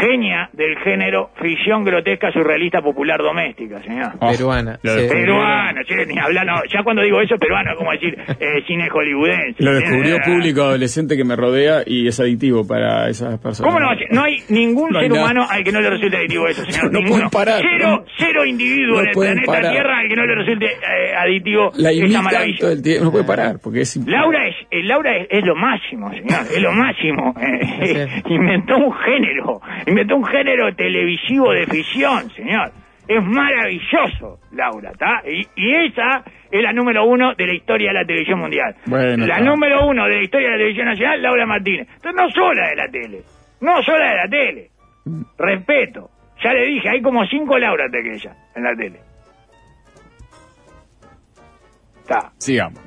Genia 0.00 0.48
del 0.52 0.76
género 0.78 1.30
ficción 1.40 1.84
grotesca 1.84 2.30
surrealista 2.32 2.80
popular 2.82 3.18
doméstica, 3.20 3.80
señor. 3.82 4.12
Ah, 4.20 4.30
Peruana. 4.36 4.78
Lo 4.82 4.92
sí. 4.92 5.00
descubrió, 5.00 5.24
Peruano, 5.36 5.80
che, 5.84 6.06
ni 6.06 6.18
hablar, 6.18 6.46
no, 6.46 6.54
ya 6.72 6.82
cuando 6.82 7.02
digo 7.02 7.20
eso, 7.20 7.36
peruano, 7.38 7.72
es 7.72 7.76
como 7.78 7.92
decir 7.92 8.16
eh, 8.40 8.62
cine 8.66 8.88
hollywoodense. 8.88 9.62
lo 9.62 9.72
descubrió 9.74 10.16
Eh, 10.16 10.20
público 10.24 10.62
adolescente 10.62 11.16
que 11.16 11.24
me 11.24 11.36
rodea 11.36 11.82
y 11.86 12.08
es 12.08 12.18
adictivo 12.20 12.66
para 12.66 13.08
esas 13.08 13.38
personas. 13.38 13.72
¿Cómo 13.72 13.80
no? 13.84 13.90
No 14.10 14.24
hay 14.24 14.38
ningún 14.48 14.90
No 14.90 14.98
hay 14.98 15.04
ser 15.06 15.12
nada. 15.12 15.24
humano 15.24 15.46
al 15.50 15.64
que 15.64 15.72
no 15.72 15.80
le 15.80 15.90
resulte 15.90 16.16
aditivo 16.16 16.46
eso, 16.48 16.64
señor. 16.64 16.84
No 16.92 16.98
Ninguno. 17.00 17.30
pueden 17.30 17.30
parar. 17.30 17.62
Cero, 17.62 18.04
cero 18.18 18.44
individuo 18.44 18.96
No 18.96 19.00
en 19.02 19.06
el 19.08 19.14
planeta 19.14 19.52
parar. 19.52 19.72
Tierra 19.72 19.98
al 19.98 20.08
que 20.08 20.16
no 20.16 20.26
le 20.26 20.34
resulte 20.34 20.66
eh, 20.66 21.14
aditivo 21.16 21.70
La 21.76 21.90
esa 21.90 22.22
maravilla. 22.22 22.58
todo 22.60 22.72
el 22.72 22.82
tiempo, 22.82 23.04
no 23.04 23.10
puede 23.12 23.24
parar, 23.24 23.56
porque 23.62 23.80
es 23.82 23.96
Laura 24.06 24.46
es, 24.48 24.54
eh, 24.70 24.82
Laura 24.82 25.16
es, 25.16 25.26
es 25.30 25.44
lo 25.44 25.54
máximo, 25.54 26.10
señor, 26.10 26.40
es 26.54 26.60
lo 26.62 26.72
máximo. 26.72 27.34
Eh, 27.40 28.06
inventó 28.28 28.76
un 28.76 28.92
género, 28.92 29.60
inventó 29.86 30.16
un 30.16 30.24
género 30.24 30.74
televisivo 30.74 31.52
de 31.52 31.66
ficción, 31.66 32.30
señor. 32.30 32.72
Es 33.06 33.22
maravilloso, 33.22 34.38
Laura, 34.52 34.90
¿está? 34.92 35.20
Y, 35.28 35.46
y 35.56 35.74
esa 35.86 36.24
es 36.50 36.62
la 36.62 36.72
número 36.72 37.04
uno 37.06 37.34
de 37.34 37.46
la 37.46 37.52
historia 37.54 37.88
de 37.88 37.94
la 37.94 38.04
televisión 38.06 38.38
mundial. 38.40 38.74
Bueno, 38.86 39.26
la 39.26 39.34
está. 39.34 39.44
número 39.44 39.86
uno 39.86 40.04
de 40.06 40.16
la 40.16 40.22
historia 40.22 40.46
de 40.46 40.52
la 40.52 40.58
televisión 40.58 40.86
nacional, 40.86 41.22
Laura 41.22 41.46
Martínez. 41.46 41.88
Entonces 41.96 42.14
no 42.14 42.30
sola 42.30 42.68
de 42.70 42.76
la 42.76 42.88
tele, 42.88 43.22
no 43.60 43.82
sola 43.82 44.08
de 44.08 44.16
la 44.16 44.28
tele. 44.28 44.70
Respeto. 45.36 46.10
Ya 46.42 46.52
le 46.54 46.66
dije, 46.66 46.88
hay 46.88 47.02
como 47.02 47.26
cinco 47.26 47.58
Laura 47.58 47.84
de 47.90 48.02
que 48.02 48.14
ella 48.14 48.34
en 48.56 48.62
la 48.62 48.74
tele. 48.74 49.00
Está. 52.00 52.32
Sigamos. 52.38 52.80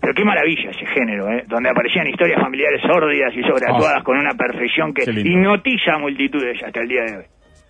Pero 0.00 0.14
qué 0.14 0.24
maravilla 0.24 0.70
ese 0.70 0.86
género, 0.86 1.28
¿eh? 1.30 1.44
Donde 1.48 1.70
aparecían 1.70 2.06
historias 2.06 2.40
familiares 2.40 2.80
sórdidas 2.82 3.32
y 3.34 3.42
sobreactuadas 3.42 3.98
Ah. 4.00 4.04
con 4.04 4.16
una 4.18 4.32
perfección 4.34 4.94
que 4.94 5.02
hipnotiza 5.10 5.94
a 5.94 5.98
multitudes 5.98 6.62
hasta 6.64 6.80
el 6.80 6.88
día 6.88 7.02
de 7.04 7.16
hoy. 7.18 7.24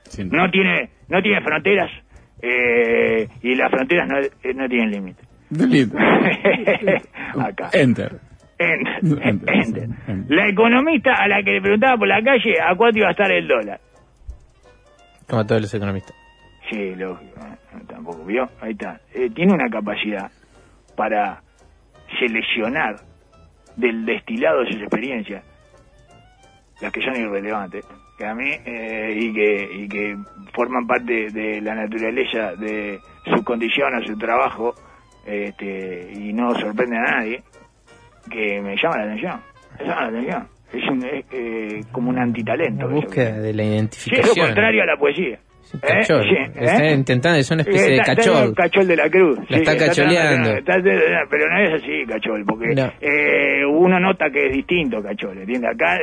Sin- 0.05 0.29
No 0.31 0.51
tiene, 0.51 0.91
no 1.09 1.23
tiene 1.23 1.41
fronteras 1.43 1.91
eh, 2.43 3.27
y 3.43 3.55
las 3.55 3.71
fronteras 3.71 4.09
no, 4.09 4.19
eh, 4.19 4.55
no 4.55 4.69
tienen 4.69 4.91
límite. 4.91 5.23
Delete. 5.51 5.97
Acá. 7.41 7.71
Enter. 7.73 8.19
Enter. 8.59 9.19
Enter. 9.23 9.89
La 10.29 10.49
economista 10.49 11.15
a 11.15 11.29
la 11.29 11.43
que 11.43 11.53
le 11.53 11.61
preguntaba 11.63 11.97
por 11.97 12.09
la 12.09 12.23
calle 12.23 12.55
a 12.61 12.75
cuánto 12.77 12.99
iba 12.99 13.09
a 13.09 13.13
estar 13.13 13.31
el 13.33 13.49
dólar. 13.49 13.81
Como 15.29 15.47
todos 15.47 15.63
los 15.63 15.75
economistas. 15.75 16.15
Sí, 16.71 16.95
lógico. 16.97 17.41
¿eh? 17.41 17.79
Tampoco 17.89 18.25
vio. 18.25 18.49
Ahí 18.61 18.73
está. 18.73 19.01
Eh, 19.15 19.31
tiene 19.35 19.53
una 19.55 19.69
capacidad 19.71 20.31
para 20.97 21.41
seleccionar 22.19 22.97
del 23.77 24.05
destilado 24.05 24.61
de 24.61 24.73
sus 24.73 24.83
experiencias 24.83 25.45
las 26.81 26.93
que 26.93 27.01
son 27.03 27.17
irrelevantes 27.17 27.85
que 28.17 28.27
a 28.27 28.35
mí 28.35 28.51
eh, 28.65 29.15
y 29.17 29.33
que 29.33 29.69
y 29.73 29.89
que 29.89 30.17
forman 30.55 30.87
parte 30.87 31.29
de 31.31 31.61
la 31.61 31.75
naturaleza 31.75 32.55
de 32.57 32.99
su 33.35 33.45
condición 33.45 33.95
o 33.95 34.03
su 34.07 34.17
trabajo 34.19 34.75
este, 35.27 36.13
y 36.15 36.33
no 36.33 36.55
sorprenden 36.59 36.99
a 36.99 37.17
nadie 37.19 37.43
que 38.31 38.61
me 38.61 38.77
llama 38.77 38.97
la 38.99 39.03
atención 39.05 39.41
me 39.79 39.87
llama 39.87 40.01
la 40.03 40.09
atención. 40.09 40.49
Es, 40.73 40.89
un, 40.91 41.05
es, 41.07 41.25
eh, 41.33 41.81
como 41.93 42.11
un 42.11 42.19
antitalento 42.19 42.89
La 42.89 42.95
búsqueda 42.95 43.39
de 43.39 43.55
la 43.55 43.63
Sí, 43.63 43.69
es 43.69 43.71
lo 43.71 43.73
identificación. 43.75 44.47
contrario 44.47 44.83
a 44.83 44.87
la 44.87 44.97
poesía 44.97 45.39
Cachol. 45.81 46.27
¿Eh? 46.27 46.51
Está 46.55 46.85
¿eh? 46.87 46.93
intentando, 46.95 47.39
es 47.39 47.51
una 47.51 47.63
especie 47.63 47.87
Eh, 47.87 47.91
de 47.91 47.97
está- 47.99 48.13
está 48.13 48.23
cachol. 48.33 48.55
cachol 48.55 48.87
de 48.87 48.97
la 48.97 49.11
cruz. 49.11 49.39
La 49.49 49.57
está 49.59 49.77
cacholeando. 49.77 50.51
está- 50.51 50.77
está- 50.77 51.25
pero 51.31 51.51
no 51.51 51.59
es 51.61 51.83
así, 51.83 52.05
cachol, 52.07 52.45
porque 52.47 52.75
No. 52.75 52.93
eh, 53.01 53.65
uno 53.67 54.01
nota 54.01 54.31
que 54.31 54.47
es 54.47 54.53
distinto, 54.53 55.03
cachol, 55.03 55.39
¿entiendes? 55.39 55.71
Acá 55.75 55.97
eh, 55.97 56.01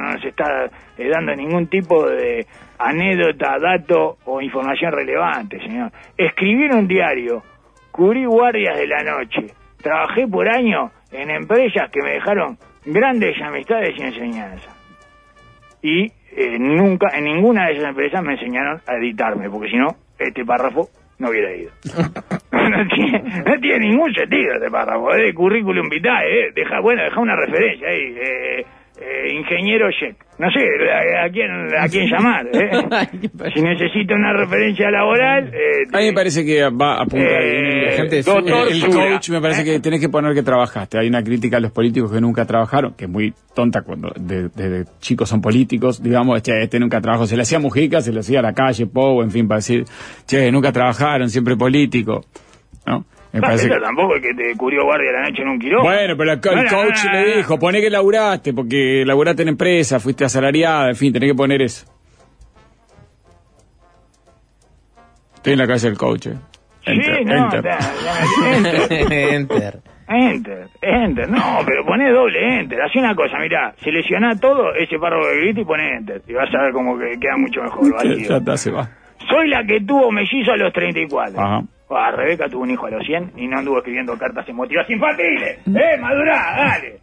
no 0.00 0.20
se 0.20 0.28
está 0.28 0.70
dando 0.98 1.34
ningún 1.34 1.66
tipo 1.68 2.08
de 2.08 2.46
anécdota, 2.78 3.56
dato 3.58 4.18
o 4.24 4.40
información 4.40 4.92
relevante, 4.92 5.58
señor. 5.60 5.90
Escribí 6.16 6.64
en 6.66 6.74
un 6.74 6.88
diario, 6.88 7.42
cubrí 7.90 8.24
guardias 8.24 8.78
de 8.78 8.86
la 8.86 9.02
noche, 9.02 9.46
trabajé 9.82 10.26
por 10.28 10.48
años 10.48 10.92
en 11.10 11.30
empresas 11.30 11.90
que 11.90 12.00
me 12.02 12.12
dejaron 12.12 12.56
grandes 12.84 13.34
amistades 13.42 13.94
y 13.98 14.02
enseñanzas 14.02 14.74
y 15.82 16.12
eh, 16.36 16.58
nunca 16.58 17.08
en 17.16 17.24
ninguna 17.24 17.66
de 17.66 17.74
esas 17.74 17.88
empresas 17.88 18.22
me 18.22 18.34
enseñaron 18.34 18.80
a 18.86 18.94
editarme, 18.96 19.48
porque 19.50 19.70
si 19.70 19.76
no, 19.76 19.88
este 20.18 20.44
párrafo 20.44 20.88
no 21.18 21.30
hubiera 21.30 21.54
ido. 21.54 21.70
no, 22.52 22.86
tiene, 22.88 23.22
no 23.44 23.60
tiene 23.60 23.78
ningún 23.88 24.12
sentido 24.14 24.54
este 24.54 24.70
párrafo, 24.70 25.12
es 25.14 25.22
de 25.22 25.34
currículum 25.34 25.88
vitae, 25.88 26.48
eh. 26.48 26.52
deja, 26.54 26.80
bueno, 26.80 27.02
deja 27.02 27.20
una 27.20 27.36
referencia 27.36 27.88
ahí, 27.88 28.16
eh, 28.20 28.66
eh, 29.00 29.32
ingeniero 29.34 29.88
check, 29.92 30.16
no 30.38 30.48
sé 30.50 30.60
a, 30.90 31.24
a 31.26 31.30
quién 31.30 31.50
a 31.78 31.88
quién 31.88 32.08
llamar, 32.10 32.46
eh. 32.52 32.70
si 33.54 33.62
necesito 33.62 34.14
una 34.14 34.32
referencia 34.32 34.90
laboral, 34.90 35.48
eh, 35.54 35.86
A 35.92 35.98
mí 35.98 36.06
me 36.06 36.12
parece 36.12 36.44
que 36.44 36.62
va 36.68 36.94
a 36.98 37.02
apuntar 37.02 37.42
Eh, 37.42 38.08
bien 38.08 38.24
el, 38.70 38.86
coach, 38.90 39.30
me 39.30 39.40
parece 39.40 39.64
que 39.64 39.80
tenés 39.80 40.00
que 40.00 40.08
poner 40.08 40.34
que 40.34 40.42
trabajaste. 40.42 40.98
Hay 40.98 41.08
una 41.08 41.22
crítica 41.22 41.58
a 41.58 41.60
los 41.60 41.70
políticos 41.72 42.12
que 42.12 42.20
nunca 42.20 42.44
trabajaron, 42.44 42.94
que 42.94 43.04
es 43.04 43.10
muy 43.10 43.32
tonta 43.54 43.82
cuando 43.82 44.12
de- 44.16 44.84
chicos 45.00 45.28
son 45.28 45.40
políticos, 45.40 46.02
digamos, 46.02 46.42
che, 46.42 46.62
este 46.62 46.78
nunca 46.78 47.00
trabajó, 47.00 47.26
se 47.26 47.36
le 47.36 47.42
hacía 47.42 47.58
Mujica, 47.58 48.00
se 48.00 48.12
le 48.12 48.20
hacía 48.20 48.40
a 48.40 48.42
la 48.42 48.52
calle, 48.52 48.86
Pou, 48.86 49.22
en 49.22 49.30
fin, 49.30 49.46
para 49.48 49.58
decir, 49.58 49.84
che, 50.26 50.50
nunca 50.52 50.72
trabajaron, 50.72 51.28
siempre 51.30 51.56
político, 51.56 52.24
¿no? 52.86 53.04
Me 53.38 53.40
no, 53.40 53.46
parece 53.46 53.66
eso 53.66 53.74
que- 53.74 53.80
tampoco 53.80 54.16
es 54.16 54.22
que 54.22 54.34
te 54.34 54.56
cubrió 54.56 54.84
guardia 54.84 55.12
la 55.12 55.22
noche 55.28 55.42
en 55.42 55.48
un 55.48 55.58
quirófano. 55.58 55.94
Bueno, 55.96 56.14
pero 56.16 56.32
el, 56.32 56.40
co- 56.40 56.50
el 56.50 56.56
No, 56.56 56.62
no, 56.62 56.70
coach 56.70 57.04
no, 57.04 57.12
no, 57.12 57.18
le 57.20 57.36
dijo, 57.36 57.58
poné 57.58 57.80
que 57.80 57.90
laburaste, 57.90 58.52
porque 58.52 59.04
laburaste 59.06 59.42
en 59.42 59.48
empresa, 59.48 60.00
fuiste 60.00 60.24
asalariada, 60.24 60.88
en 60.88 60.96
fin, 60.96 61.12
tenés 61.12 61.30
que 61.30 61.36
poner 61.36 61.62
eso. 61.62 61.86
Estoy 65.36 65.52
en 65.52 65.58
la 65.58 65.66
calle 65.66 65.88
del 65.88 65.98
coach, 65.98 66.26
eh. 66.26 66.34
Sí, 66.84 66.92
Enter, 66.92 67.26
no, 67.26 67.44
enter. 67.44 67.66
enter. 68.52 69.12
Enter. 69.12 69.80
Enter, 70.10 70.68
enter, 70.80 71.28
no, 71.28 71.58
pero 71.66 71.84
poné 71.84 72.10
doble 72.10 72.60
enter, 72.60 72.80
haz 72.80 72.96
una 72.96 73.14
cosa, 73.14 73.38
mirá, 73.40 73.74
seleccioná 73.84 74.40
todo 74.40 74.72
ese 74.74 74.98
párrafo 74.98 75.26
de 75.28 75.36
grito 75.36 75.60
y 75.60 75.64
poné 75.66 75.96
enter, 75.96 76.22
y 76.26 76.32
vas 76.32 76.48
a 76.54 76.62
ver 76.62 76.72
como 76.72 76.98
que 76.98 77.18
queda 77.20 77.36
mucho 77.36 77.60
mejor, 77.62 77.92
vacío. 77.94 78.16
Ya 78.26 78.36
está, 78.38 78.56
se 78.56 78.70
va. 78.70 78.88
Soy 79.28 79.48
la 79.50 79.62
que 79.64 79.82
tuvo 79.82 80.10
mellizo 80.10 80.52
a 80.52 80.56
los 80.56 80.72
34. 80.72 81.38
Ajá. 81.38 81.62
Ah, 81.90 82.10
Rebeca 82.10 82.48
tuvo 82.48 82.62
un 82.62 82.70
hijo 82.70 82.86
a 82.86 82.90
los 82.90 83.04
100 83.06 83.32
y 83.36 83.46
no 83.46 83.58
anduvo 83.58 83.78
escribiendo 83.78 84.16
cartas 84.18 84.46
emotivas 84.48 84.88
infantiles. 84.90 85.58
¡Eh, 85.66 85.96
madurá, 86.00 86.54
dale! 86.56 86.98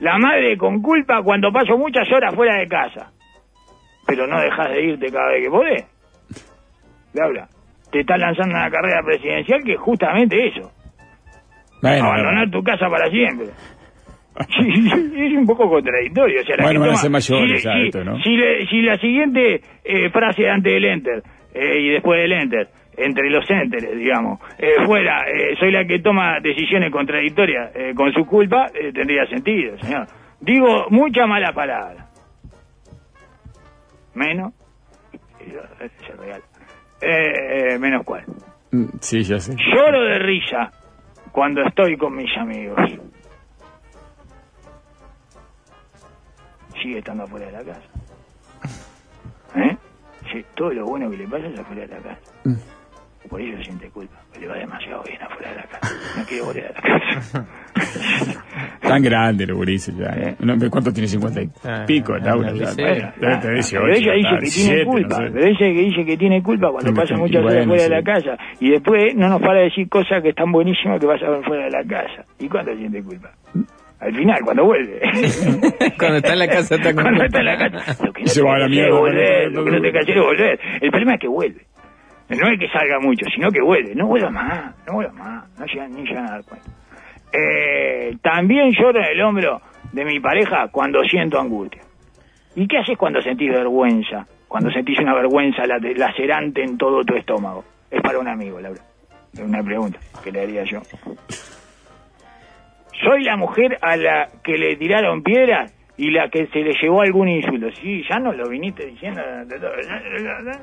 La 0.00 0.18
madre 0.18 0.58
con 0.58 0.82
culpa 0.82 1.22
cuando 1.22 1.50
paso 1.50 1.78
muchas 1.78 2.10
horas 2.12 2.34
fuera 2.34 2.56
de 2.58 2.66
casa. 2.68 3.12
Pero 4.06 4.26
no 4.26 4.38
dejas 4.40 4.68
de 4.70 4.82
irte 4.84 5.06
cada 5.10 5.30
vez 5.32 5.44
que 5.44 5.50
podés. 5.50 5.84
Laura, 7.14 7.48
te 7.90 8.00
estás 8.00 8.18
lanzando 8.18 8.54
una 8.54 8.70
carrera 8.70 9.02
presidencial 9.02 9.62
que 9.64 9.72
es 9.72 9.80
justamente 9.80 10.48
eso. 10.48 10.70
Bueno, 11.80 12.06
Abandonar 12.06 12.50
tu 12.50 12.62
casa 12.62 12.88
para 12.90 13.08
siempre. 13.10 13.46
es 14.38 15.32
un 15.32 15.46
poco 15.46 15.68
contradictorio. 15.68 16.42
O 16.42 16.44
sea, 16.44 16.56
la 16.56 16.64
Bueno, 16.64 16.80
van 16.80 16.90
a 16.90 16.96
ser 16.96 17.10
mayores 17.10 17.60
si, 17.62 17.66
ya 17.66 17.72
si- 17.72 17.86
esto, 17.86 18.04
¿no? 18.04 18.18
si 18.22 18.36
le- 18.36 18.66
si 18.66 18.82
la 18.82 18.96
siguiente 18.98 19.60
eh, 19.82 20.10
frase 20.10 20.48
antes 20.48 20.72
del 20.72 20.84
enter 20.84 21.22
eh, 21.54 21.80
y 21.80 21.88
después 21.90 22.20
del 22.20 22.32
enter, 22.32 22.68
entre 22.96 23.30
los 23.30 23.48
enteres, 23.50 23.96
digamos, 23.96 24.40
eh, 24.58 24.84
fuera, 24.84 25.28
eh, 25.28 25.54
soy 25.58 25.70
la 25.70 25.84
que 25.84 25.98
toma 26.00 26.40
decisiones 26.40 26.90
contradictorias 26.90 27.70
eh, 27.74 27.92
con 27.94 28.12
su 28.12 28.24
culpa, 28.26 28.66
tendría 28.72 29.26
sentido, 29.26 29.78
señor. 29.78 30.06
Digo 30.40 30.86
mucha 30.90 31.26
mala 31.26 31.52
palabra. 31.52 32.06
Menos. 34.14 34.52
se 35.38 36.12
regala. 36.16 36.44
Menos 37.78 38.04
cuál. 38.04 38.24
Mm, 38.72 38.86
Sí, 39.00 39.22
ya 39.22 39.38
sé. 39.38 39.54
Lloro 39.56 40.02
de 40.02 40.18
risa 40.18 40.70
cuando 41.32 41.62
estoy 41.62 41.96
con 41.96 42.16
mis 42.16 42.34
amigos. 42.38 42.78
Sigue 46.82 46.98
estando 46.98 47.24
afuera 47.24 47.46
de 47.46 47.52
la 47.52 47.64
casa. 47.64 47.88
¿Eh? 49.56 49.76
Sí, 50.32 50.44
todo 50.54 50.72
lo 50.72 50.86
bueno 50.86 51.10
que 51.10 51.16
le 51.18 51.28
pasa 51.28 51.46
es 51.46 51.58
afuera 51.58 51.82
de 51.82 51.88
la 51.88 51.98
casa. 51.98 52.20
Por 53.28 53.40
eso 53.40 53.62
siente 53.62 53.88
culpa, 53.90 54.16
que 54.32 54.40
le 54.40 54.48
va 54.48 54.54
demasiado 54.56 55.02
bien 55.04 55.20
afuera 55.22 55.50
de 55.50 55.56
la 55.56 55.62
casa. 55.64 55.94
No 56.16 56.24
quiere 56.24 56.42
volver 56.44 56.66
a 56.66 56.72
la 56.72 57.10
casa. 57.14 57.46
Tan 58.80 59.02
grande 59.02 59.46
los 59.46 59.56
gurises 59.56 59.94
ya. 59.96 60.06
¿eh? 60.16 60.36
¿Cuánto 60.70 60.92
tiene? 60.92 61.08
50 61.08 61.40
y 61.42 61.48
pico, 61.86 62.16
Laura. 62.18 62.52
ya. 62.52 62.72
Bueno, 62.74 63.12
Debe 63.20 63.36
tener 63.38 63.54
18, 63.54 63.82
pero 63.82 63.94
ella 63.94 64.12
dice 64.12 64.28
que 64.28 64.38
tiene 64.38 64.40
17, 64.40 64.84
culpa, 64.84 65.20
no 65.20 65.26
sé. 65.26 65.32
pero 65.32 65.46
ella 65.46 65.58
que 65.58 65.72
dice 65.82 66.04
que 66.04 66.16
tiene 66.16 66.42
culpa 66.42 66.70
cuando 66.70 66.90
Pero 66.92 66.94
pasa 67.02 67.14
me- 67.14 67.20
muchas 67.20 67.36
horas 67.42 67.54
bueno, 67.54 67.68
fuera 67.68 67.82
de 67.82 67.88
la 67.90 68.02
casa 68.02 68.36
y 68.60 68.70
después 68.70 69.14
no 69.16 69.28
nos 69.28 69.40
para 69.40 69.58
de 69.58 69.64
decir 69.64 69.88
cosas 69.88 70.22
que 70.22 70.28
están 70.30 70.52
buenísimas 70.52 71.00
que 71.00 71.06
pasa 71.06 71.26
fuera 71.44 71.64
de 71.64 71.70
la 71.70 71.84
casa. 71.84 72.24
¿Y 72.38 72.48
cuándo 72.48 72.74
siente 72.76 73.02
culpa? 73.02 73.30
Al 73.98 74.14
final, 74.14 74.38
cuando 74.44 74.64
vuelve. 74.66 75.00
Cuando 75.98 76.18
está 76.18 76.34
en 76.34 76.38
la 76.38 76.48
casa 76.48 76.74
está 76.74 76.92
con 76.94 77.02
Cuando 77.04 77.24
está 77.24 77.38
en 77.38 77.44
la 77.46 77.56
casa. 77.56 78.04
Lo 78.04 78.12
que 78.12 78.22
no 78.22 78.28
Se 78.28 78.40
te 78.40 78.46
va 78.46 78.54
a 78.56 78.58
la 78.58 78.68
mierda, 78.68 78.98
volver, 78.98 79.50
¿no? 79.52 79.60
lo 79.62 79.64
que 79.64 79.70
no 79.70 79.80
te 80.04 80.12
es 80.12 80.20
volver. 80.20 80.60
El 80.82 80.90
problema 80.90 81.14
es 81.14 81.20
que 81.20 81.28
vuelve. 81.28 81.62
No 82.28 82.48
es 82.50 82.58
que 82.58 82.68
salga 82.68 82.98
mucho, 83.00 83.24
sino 83.34 83.50
que 83.50 83.60
vuelve. 83.60 83.94
No 83.94 84.06
vuelva 84.06 84.30
más, 84.30 84.74
no 84.86 84.94
vuelva 84.94 85.12
más. 85.12 85.58
No 85.58 85.66
llegan 85.66 85.92
ni 85.92 86.02
llegan 86.02 86.26
a 86.26 86.30
dar 86.32 86.44
cuenta. 86.44 86.70
Eh, 87.32 88.16
también 88.22 88.72
lloro 88.72 88.98
en 88.98 89.04
el 89.06 89.22
hombro 89.22 89.60
de 89.92 90.04
mi 90.04 90.18
pareja 90.20 90.68
cuando 90.68 91.02
siento 91.04 91.38
angustia. 91.38 91.82
¿Y 92.54 92.66
qué 92.66 92.78
haces 92.78 92.96
cuando 92.98 93.20
sentís 93.22 93.50
vergüenza? 93.50 94.26
Cuando 94.48 94.70
sentís 94.70 94.98
una 94.98 95.14
vergüenza 95.14 95.66
la- 95.66 95.78
lacerante 95.78 96.62
en 96.62 96.76
todo 96.78 97.04
tu 97.04 97.14
estómago. 97.14 97.64
Es 97.90 98.00
para 98.00 98.18
un 98.18 98.28
amigo, 98.28 98.58
Laura. 98.60 98.80
Es 99.32 99.40
una 99.40 99.62
pregunta 99.62 99.98
que 100.24 100.32
le 100.32 100.40
haría 100.42 100.64
yo. 100.64 100.80
Soy 103.04 103.22
la 103.24 103.36
mujer 103.36 103.76
a 103.82 103.96
la 103.96 104.28
que 104.42 104.56
le 104.56 104.76
tiraron 104.76 105.22
piedras 105.22 105.72
y 105.98 106.10
la 106.10 106.28
que 106.28 106.46
se 106.48 106.60
le 106.60 106.72
llevó 106.80 107.00
algún 107.02 107.28
insulto. 107.28 107.68
Sí, 107.80 108.02
ya 108.08 108.18
nos 108.18 108.36
lo 108.36 108.48
viniste 108.48 108.86
diciendo. 108.86 109.20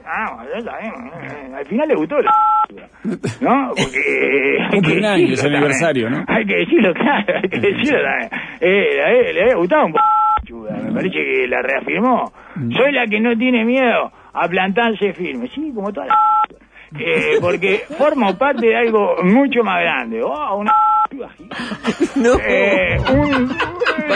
Ah, 0.06 0.44
ya 0.54 0.62
sabemos. 0.62 1.14
Al 1.56 1.66
final 1.66 1.88
le 1.88 1.96
gustó 1.96 2.20
la 2.20 2.32
¿no? 3.42 3.70
Porque 3.76 4.58
Cumple 4.72 4.98
un 4.98 5.06
año, 5.06 5.34
es 5.34 5.44
aniversario, 5.44 6.10
¿no? 6.10 6.24
Hay 6.28 6.46
que 6.46 6.56
decirlo, 6.56 6.94
claro, 6.94 7.34
hay 7.42 7.50
que 7.50 7.60
decirlo 7.60 8.00
también. 8.02 8.30
Eh, 8.62 9.34
le 9.34 9.42
había 9.42 9.56
gustado 9.56 9.86
un 9.86 9.94
p***, 9.94 10.00
me 10.84 10.92
parece 10.94 11.16
que 11.16 11.48
la 11.48 11.62
reafirmó. 11.62 12.32
Soy 12.76 12.92
la 12.92 13.06
que 13.08 13.20
no 13.20 13.36
tiene 13.38 13.66
miedo 13.66 14.12
a 14.34 14.48
plantarse 14.48 15.14
firme, 15.14 15.48
sí, 15.48 15.72
como 15.74 15.92
toda 15.92 16.08
la 16.08 16.16
eh, 17.00 17.38
porque 17.42 17.84
formo 17.98 18.38
parte 18.38 18.68
de 18.68 18.76
algo 18.76 19.16
mucho 19.24 19.64
más 19.64 19.82
grande. 19.82 20.22
Oh, 20.24 20.58
una 20.58 20.72
no. 22.16 22.40
eh, 22.40 22.98
un, 23.12 23.50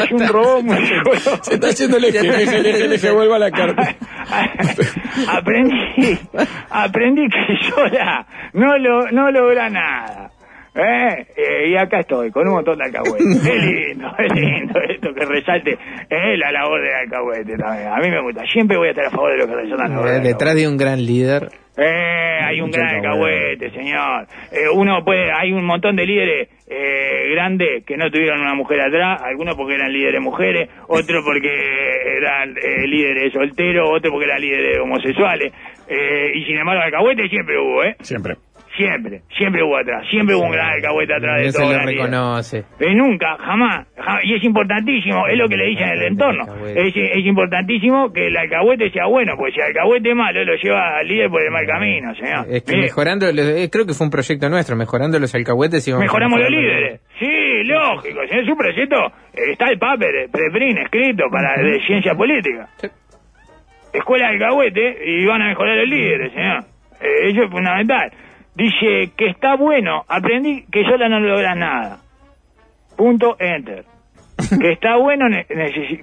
es 0.03 0.11
un 0.11 0.27
robot 0.27 0.63
muy 0.63 0.77
Se 1.41 1.55
está 1.55 1.67
haciendo 1.67 1.97
el 1.97 2.05
eje, 2.05 2.19
el 2.19 2.29
eje, 2.29 2.57
el 2.57 2.65
eje, 2.65 2.85
el 2.85 2.93
eje, 2.93 3.11
vuelva 3.11 3.35
a 3.35 3.39
la 3.39 3.51
carta. 3.51 3.95
aprendí, 5.27 6.19
aprendí 6.69 7.27
que 7.29 7.69
sola 7.69 8.25
no 8.53 8.77
lo, 8.77 9.11
no 9.11 9.31
logra 9.31 9.69
nada. 9.69 10.31
¿Eh? 10.77 11.25
Eh, 11.35 11.69
y 11.69 11.75
acá 11.75 12.01
estoy, 12.01 12.29
con 12.31 12.47
un 12.47 12.53
montón 12.55 12.77
de 12.77 12.85
alcahuetes. 12.85 13.25
Es 13.47 13.63
lindo, 13.65 14.07
es 14.19 14.33
lindo 14.33 14.79
esto 14.89 15.13
que 15.13 15.25
resalte 15.25 15.71
eh, 16.09 16.37
la 16.37 16.51
labor 16.51 16.81
del 16.81 16.93
alcahuete 16.93 17.57
también. 17.57 17.87
A 17.87 17.97
mí 17.97 18.09
me 18.11 18.21
gusta. 18.21 18.43
Siempre 18.51 18.77
voy 18.77 18.87
a 18.89 18.91
estar 18.91 19.05
a 19.05 19.09
favor 19.09 19.31
de 19.31 19.37
lo 19.39 19.47
que 19.47 19.55
resaltan 19.55 19.89
la 19.89 19.95
labor 19.95 20.09
del 20.11 20.21
Eh, 20.21 20.27
Detrás 20.27 20.55
de 20.55 20.67
un 20.67 20.77
gran 20.77 21.03
líder. 21.03 21.49
eh, 21.77 22.39
hay 22.43 22.61
un 22.61 22.69
gran 22.71 22.95
alcahuete, 22.95 23.71
señor. 23.71 24.27
Eh, 24.51 24.69
uno 24.73 25.03
puede, 25.03 25.31
hay 25.31 25.51
un 25.51 25.65
montón 25.65 25.95
de 25.95 26.05
líderes 26.05 26.49
eh, 26.69 27.31
grandes 27.33 27.83
que 27.85 27.97
no 27.97 28.09
tuvieron 28.11 28.41
una 28.41 28.53
mujer 28.53 28.79
atrás, 28.81 29.21
algunos 29.23 29.55
porque 29.55 29.75
eran 29.75 29.91
líderes 29.91 30.21
mujeres, 30.21 30.69
otros 30.87 31.23
porque 31.25 31.49
eran 32.17 32.51
eh, 32.57 32.87
líderes 32.87 33.33
solteros, 33.33 33.89
otros 33.89 34.11
porque 34.11 34.25
eran 34.25 34.41
líderes 34.41 34.77
homosexuales. 34.79 35.53
Eh, 35.89 36.31
y 36.35 36.43
sin 36.45 36.57
embargo, 36.57 36.81
alcahuete 36.83 37.27
siempre 37.29 37.57
hubo, 37.57 37.83
¿eh? 37.83 37.95
Siempre. 38.01 38.35
Siempre, 38.77 39.21
siempre 39.35 39.63
hubo 39.63 39.75
atrás, 39.75 40.05
siempre 40.11 40.35
hubo 40.35 40.45
un 40.45 40.51
gran 40.51 40.69
alcahuete 40.69 41.13
atrás 41.15 41.39
de 41.39 41.45
No 41.47 41.51
se 41.51 41.61
todo. 41.63 41.73
lo 41.73 41.79
reconoce. 41.85 42.57
Eh, 42.79 42.93
nunca, 42.93 43.35
jamás, 43.39 43.87
jamás. 43.97 44.23
Y 44.23 44.35
es 44.35 44.43
importantísimo, 44.43 45.27
es 45.27 45.35
lo 45.35 45.47
que 45.47 45.57
le 45.57 45.65
dicen 45.65 45.87
en 45.87 45.93
el 45.97 46.03
entorno. 46.03 46.43
Es, 46.67 46.93
es 46.95 47.25
importantísimo 47.25 48.13
que 48.13 48.27
el 48.27 48.37
alcahuete 48.37 48.91
sea 48.91 49.07
bueno, 49.07 49.33
porque 49.35 49.53
si 49.53 49.59
el 49.61 49.65
alcahuete 49.65 50.09
es 50.11 50.15
malo, 50.15 50.43
lo 50.45 50.55
lleva 50.55 50.97
al 50.99 51.07
líder 51.07 51.29
por 51.31 51.41
el 51.41 51.49
mal 51.49 51.65
camino, 51.65 52.13
señor. 52.13 52.45
Es 52.49 52.61
que 52.63 52.71
Mire, 52.73 52.83
mejorando, 52.83 53.27
eh, 53.29 53.69
creo 53.71 53.85
que 53.87 53.93
fue 53.93 54.05
un 54.05 54.11
proyecto 54.11 54.47
nuestro, 54.47 54.75
mejorando 54.75 55.17
los 55.19 55.33
alcahuetes 55.33 55.87
y 55.87 55.93
Mejoramos 55.93 56.39
los 56.39 56.49
líderes. 56.51 57.01
Sí, 57.17 57.63
lógico. 57.65 58.19
Si 58.29 58.37
es 58.37 58.47
un 58.47 58.57
proyecto, 58.57 58.95
eh, 59.33 59.51
está 59.53 59.69
el 59.71 59.79
paper, 59.79 60.29
preprin 60.31 60.77
escrito 60.77 61.23
para 61.31 61.59
de 61.63 61.79
ciencia 61.87 62.13
política. 62.13 62.67
Escuela 63.93 64.27
de 64.27 64.33
alcahuete 64.35 64.97
y 65.03 65.25
van 65.25 65.41
a 65.41 65.47
mejorar 65.47 65.77
los 65.77 65.89
líderes, 65.89 66.31
señor. 66.31 66.59
Eh, 67.01 67.29
eso 67.31 67.43
es 67.43 67.49
fundamental. 67.49 68.11
Dice 68.57 69.11
que 69.15 69.27
está 69.29 69.55
bueno, 69.55 70.03
aprendí 70.07 70.65
que 70.71 70.83
sola 70.83 71.07
no 71.07 71.19
logra 71.19 71.53
nada. 71.53 71.99
Punto, 72.97 73.35
enter. 73.39 73.85
que 74.59 74.71
está 74.71 74.97
bueno, 74.97 75.25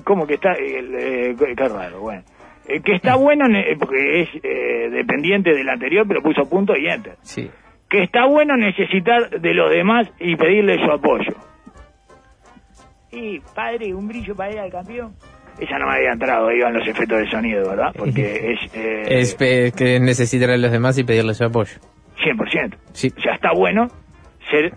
¿cómo 0.05 0.25
que 0.27 0.35
está? 0.35 0.53
Eh, 0.53 1.33
eh, 1.33 1.37
qué 1.57 1.69
raro, 1.69 2.01
bueno. 2.01 2.23
Eh, 2.69 2.81
que 2.81 2.95
está 2.95 3.17
bueno, 3.17 3.47
ne- 3.49 3.77
porque 3.79 4.23
es 4.23 4.29
eh, 4.43 4.89
dependiente 4.91 5.51
del 5.53 5.69
anterior, 5.69 6.07
pero 6.07 6.23
puso 6.23 6.49
punto 6.49 6.77
y 6.77 6.87
enter. 6.87 7.17
Sí. 7.23 7.51
Que 7.91 8.05
está 8.05 8.27
bueno 8.27 8.57
necesitar 8.57 9.31
de 9.31 9.53
los 9.55 9.71
demás 9.73 10.09
y 10.21 10.37
pedirle 10.37 10.77
su 10.85 10.91
apoyo. 10.93 11.35
Y, 13.11 13.41
padre, 13.55 13.93
un 13.95 14.07
brillo 14.09 14.35
para 14.37 14.53
ir 14.53 14.59
al 14.61 14.71
campeón. 14.71 15.13
Esa 15.59 15.79
no 15.79 15.87
me 15.89 15.97
había 15.97 16.13
entrado, 16.13 16.47
van 16.47 16.75
los 16.75 16.87
efectos 16.89 17.19
de 17.19 17.31
sonido, 17.31 17.69
¿verdad? 17.69 17.93
Porque 17.97 18.53
es... 18.53 18.75
eh, 18.75 19.03
Es 19.09 19.35
que 19.73 19.99
necesitar 20.01 20.51
a 20.51 20.57
los 20.57 20.71
demás 20.73 20.97
y 20.99 21.05
pedirles 21.05 21.37
su 21.37 21.45
apoyo. 21.45 21.75
100%. 22.25 22.75
O 22.75 23.21
sea, 23.21 23.35
está 23.35 23.53
bueno 23.53 23.89
ser 24.51 24.73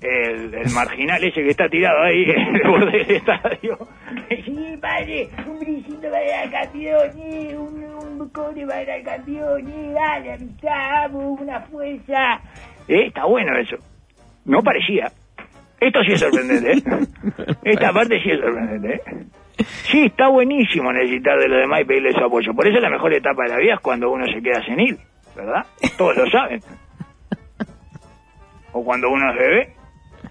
el, 0.00 0.54
el 0.54 0.70
marginal 0.74 1.22
ese 1.24 1.42
que 1.42 1.50
está 1.50 1.68
tirado 1.68 2.02
ahí 2.02 2.24
en 2.30 2.56
el 2.56 2.68
borde 2.68 3.04
del 3.04 3.16
estadio. 3.16 3.78
Sí, 4.44 4.78
padre, 4.80 5.28
un 5.46 5.58
brillito 5.58 6.10
para 6.10 6.24
ir 6.24 6.32
al 6.32 6.50
campeón, 6.50 7.10
eh, 7.18 7.56
un, 7.56 7.84
un 8.20 8.28
cobre 8.30 8.66
para 8.66 8.82
ir 8.82 8.90
al 8.90 9.02
campeón, 9.02 9.68
eh, 9.68 9.92
dale, 9.94 10.32
amistad, 10.32 11.10
vamos, 11.10 11.40
una 11.40 11.60
fuerza. 11.62 12.40
Eh, 12.88 13.06
está 13.06 13.24
bueno 13.24 13.56
eso. 13.58 13.76
No 14.44 14.62
parecía. 14.62 15.10
Esto 15.80 16.02
sí 16.04 16.12
es 16.12 16.20
sorprendente, 16.20 16.72
¿eh? 16.72 17.56
Esta 17.64 17.92
parte 17.92 18.20
sí 18.22 18.30
es 18.30 18.40
sorprendente, 18.40 18.94
¿eh? 18.94 19.26
Sí, 19.90 20.04
está 20.04 20.28
buenísimo 20.28 20.92
necesitar 20.92 21.38
de 21.38 21.48
los 21.48 21.60
demás 21.60 21.80
y 21.80 21.84
pedirle 21.84 22.12
su 22.12 22.22
apoyo. 22.24 22.52
Por 22.54 22.68
eso 22.68 22.78
la 22.78 22.90
mejor 22.90 23.12
etapa 23.14 23.44
de 23.44 23.48
la 23.48 23.58
vida 23.58 23.74
es 23.74 23.80
cuando 23.80 24.10
uno 24.10 24.26
se 24.26 24.42
queda 24.42 24.62
senil, 24.64 24.98
¿verdad? 25.36 25.64
Todos 25.98 26.16
lo 26.16 26.30
saben. 26.30 26.60
O 28.72 28.84
cuando 28.84 29.08
uno 29.10 29.30
es 29.32 29.38
bebé, 29.38 29.68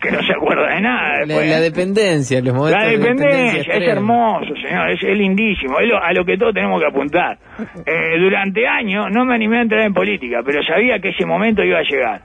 que 0.02 0.12
no 0.12 0.22
se 0.24 0.34
acuerda 0.34 0.76
de 0.76 0.82
nada. 0.82 1.20
La, 1.20 1.26
después. 1.26 1.50
la 1.50 1.60
dependencia, 1.62 2.42
los 2.42 2.54
momentos 2.54 2.82
La 2.84 2.90
de 2.90 2.98
dependencia, 2.98 3.60
es 3.62 3.68
extrema. 3.68 3.92
hermoso, 3.94 4.54
señor, 4.62 4.90
es, 4.92 5.04
es 5.04 5.18
lindísimo, 5.18 5.80
es 5.80 5.88
lo- 5.88 6.04
a 6.04 6.14
lo 6.14 6.26
que 6.26 6.38
todos 6.38 6.54
tenemos 6.54 6.80
que 6.82 6.88
apuntar. 6.88 7.38
Eh, 7.86 8.20
durante 8.20 8.68
años 8.68 9.08
no 9.12 9.26
me 9.26 9.36
animé 9.36 9.60
a 9.60 9.62
entrar 9.62 9.82
en 9.82 9.94
política, 9.94 10.42
pero 10.46 10.62
sabía 10.64 11.00
que 11.00 11.10
ese 11.10 11.26
momento 11.26 11.64
iba 11.64 11.80
a 11.80 11.84
llegar. 11.84 12.22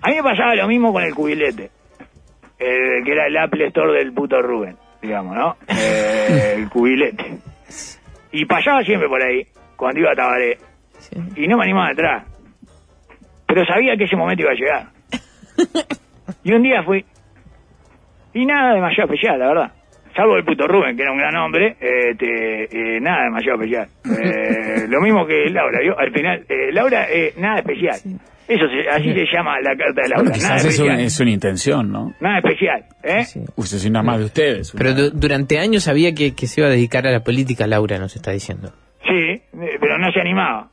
A 0.00 0.08
mí 0.10 0.16
me 0.16 0.22
pasaba 0.22 0.54
lo 0.54 0.68
mismo 0.68 0.92
con 0.92 1.02
el 1.02 1.14
cubilete. 1.14 1.70
eh, 2.60 3.02
que 3.04 3.12
era 3.12 3.26
el 3.26 3.36
Apple 3.36 3.66
Store 3.68 3.92
del 3.98 4.12
puto 4.12 4.40
Rubén, 4.40 4.76
digamos, 5.02 5.36
¿no? 5.36 5.56
Eh, 5.68 6.54
el 6.56 6.68
cubilete. 6.68 7.38
Y 8.32 8.44
pasaba 8.46 8.82
siempre 8.84 9.08
por 9.08 9.22
ahí, 9.22 9.46
cuando 9.76 10.00
iba 10.00 10.12
a 10.12 10.14
Tabaré. 10.14 10.58
Y 11.36 11.46
no 11.46 11.56
me 11.58 11.64
animaba 11.64 11.90
atrás. 11.90 12.24
Pero 13.46 13.64
sabía 13.66 13.96
que 13.96 14.04
ese 14.04 14.16
momento 14.16 14.42
iba 14.42 14.52
a 14.52 14.54
llegar. 14.54 14.88
Y 16.44 16.52
un 16.52 16.62
día 16.62 16.82
fui. 16.82 17.04
Y 18.34 18.44
nada 18.44 18.74
demasiado 18.74 19.10
especial, 19.12 19.38
la 19.38 19.48
verdad. 19.48 19.72
Salvo 20.14 20.36
el 20.36 20.44
puto 20.44 20.66
Rubén, 20.66 20.96
que 20.96 21.02
era 21.02 21.12
un 21.12 21.18
gran 21.18 21.34
hombre, 21.36 21.76
este, 21.80 22.64
eh, 22.96 23.00
nada 23.00 23.24
demasiado 23.24 23.60
especial. 23.62 23.88
Eh, 24.04 24.86
lo 24.88 25.00
mismo 25.00 25.26
que 25.26 25.48
Laura, 25.50 25.78
¿vio? 25.80 25.98
Al 25.98 26.12
final, 26.12 26.44
eh, 26.48 26.72
Laura, 26.72 27.06
eh, 27.10 27.32
nada 27.38 27.60
especial. 27.60 27.96
Eso 28.46 28.64
se- 28.68 28.88
así 28.90 29.12
se 29.12 29.24
llama 29.32 29.60
la 29.60 29.76
carta 29.76 30.02
de 30.02 30.08
Laura. 30.08 30.30
Bueno, 30.30 30.42
Nada 30.42 30.54
quizás 30.56 30.64
es 30.64 30.70
especial. 30.74 30.94
una, 30.96 31.02
es 31.04 31.20
una 31.20 31.30
intención, 31.30 31.92
¿no? 31.92 32.14
Nada 32.20 32.38
especial, 32.38 32.84
¿eh? 33.02 33.24
Usted 33.56 33.76
es 33.76 33.86
una 33.86 34.02
más 34.02 34.18
de 34.18 34.24
ustedes. 34.26 34.72
Pero 34.76 34.94
du- 34.94 35.10
durante 35.10 35.58
años 35.58 35.84
sabía 35.84 36.12
que, 36.14 36.34
que 36.34 36.46
se 36.46 36.60
iba 36.60 36.68
a 36.68 36.72
dedicar 36.72 37.06
a 37.06 37.10
la 37.12 37.20
política, 37.20 37.66
Laura 37.66 37.98
nos 37.98 38.14
está 38.16 38.32
diciendo. 38.32 38.72
Sí, 39.08 39.42
pero 39.80 39.98
no 39.98 40.12
se 40.12 40.20
animaba. 40.20 40.68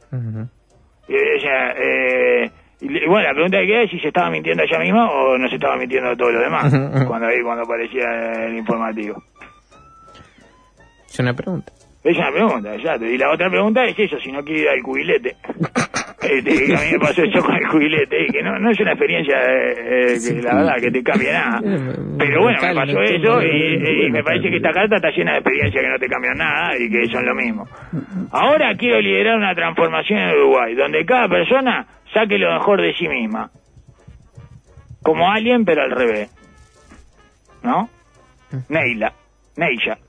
Ella, 1.08 1.74
eh, 1.78 2.52
y 2.82 3.06
bueno, 3.08 3.22
la 3.28 3.34
pregunta 3.34 3.60
que 3.60 3.68
queda 3.68 3.82
es 3.84 3.92
si 3.92 4.00
se 4.00 4.08
estaba 4.10 4.30
mintiendo 4.30 4.64
ella 4.64 4.80
misma 4.80 5.10
o 5.10 5.38
no 5.38 5.48
se 5.48 5.56
estaba 5.56 5.78
mintiendo 5.78 6.16
todo 6.18 6.32
lo 6.32 6.40
demás, 6.40 6.74
cuando 7.08 7.28
ahí 7.28 7.42
cuando 7.42 7.64
aparecía 7.64 8.46
el 8.46 8.58
informativo. 8.58 9.22
Es 11.08 11.20
una 11.20 11.34
pregunta. 11.34 11.72
Es 12.06 12.16
una 12.18 12.32
pregunta, 12.32 12.76
exacto. 12.76 13.06
Y 13.06 13.18
la 13.18 13.32
otra 13.32 13.50
pregunta 13.50 13.84
es 13.84 13.98
eso, 13.98 14.20
si 14.20 14.32
no 14.32 14.44
quiere 14.44 14.62
ir 14.62 14.70
al 14.70 14.82
cubilete. 14.82 15.36
Este, 16.26 16.66
que 16.66 16.76
a 16.76 16.80
mí 16.80 16.92
me 16.94 17.00
pasó 17.00 17.22
eso 17.22 17.40
con 17.40 17.56
el 17.56 17.68
cubilete, 17.68 18.26
que 18.32 18.42
no, 18.42 18.58
no 18.58 18.72
es 18.72 18.80
una 18.80 18.94
experiencia 18.94 19.36
eh, 19.38 20.16
eh, 20.16 20.18
que 20.26 20.42
la 20.42 20.56
verdad 20.56 20.76
que 20.82 20.90
te 20.90 21.04
cambia 21.04 21.34
nada. 21.34 21.62
Pero 22.18 22.42
bueno, 22.42 22.60
me 22.64 22.74
pasó 22.74 23.00
eso 23.04 23.44
y, 23.44 24.08
y 24.08 24.10
me 24.10 24.24
parece 24.24 24.50
que 24.50 24.56
esta 24.56 24.72
carta 24.72 24.96
está 24.96 25.12
llena 25.12 25.34
de 25.34 25.38
experiencias 25.38 25.84
que 25.84 25.90
no 25.90 26.00
te 26.00 26.08
cambian 26.08 26.38
nada 26.40 26.78
y 26.80 26.90
que 26.90 27.06
son 27.10 27.28
lo 27.28 27.36
mismo. 27.36 27.68
Ahora 28.32 28.74
quiero 28.76 29.00
liderar 29.02 29.38
una 29.38 29.54
transformación 29.54 30.18
en 30.18 30.30
Uruguay, 30.32 30.74
donde 30.74 31.06
cada 31.06 31.28
persona 31.28 31.86
saque 32.12 32.40
lo 32.40 32.52
mejor 32.54 32.82
de 32.82 32.96
sí 32.96 33.08
misma. 33.08 33.52
Como 35.04 35.30
alguien, 35.30 35.64
pero 35.64 35.84
al 35.84 35.92
revés. 35.92 36.32
¿No? 37.62 37.88
Neila. 38.70 39.14
Neilla. 39.58 40.00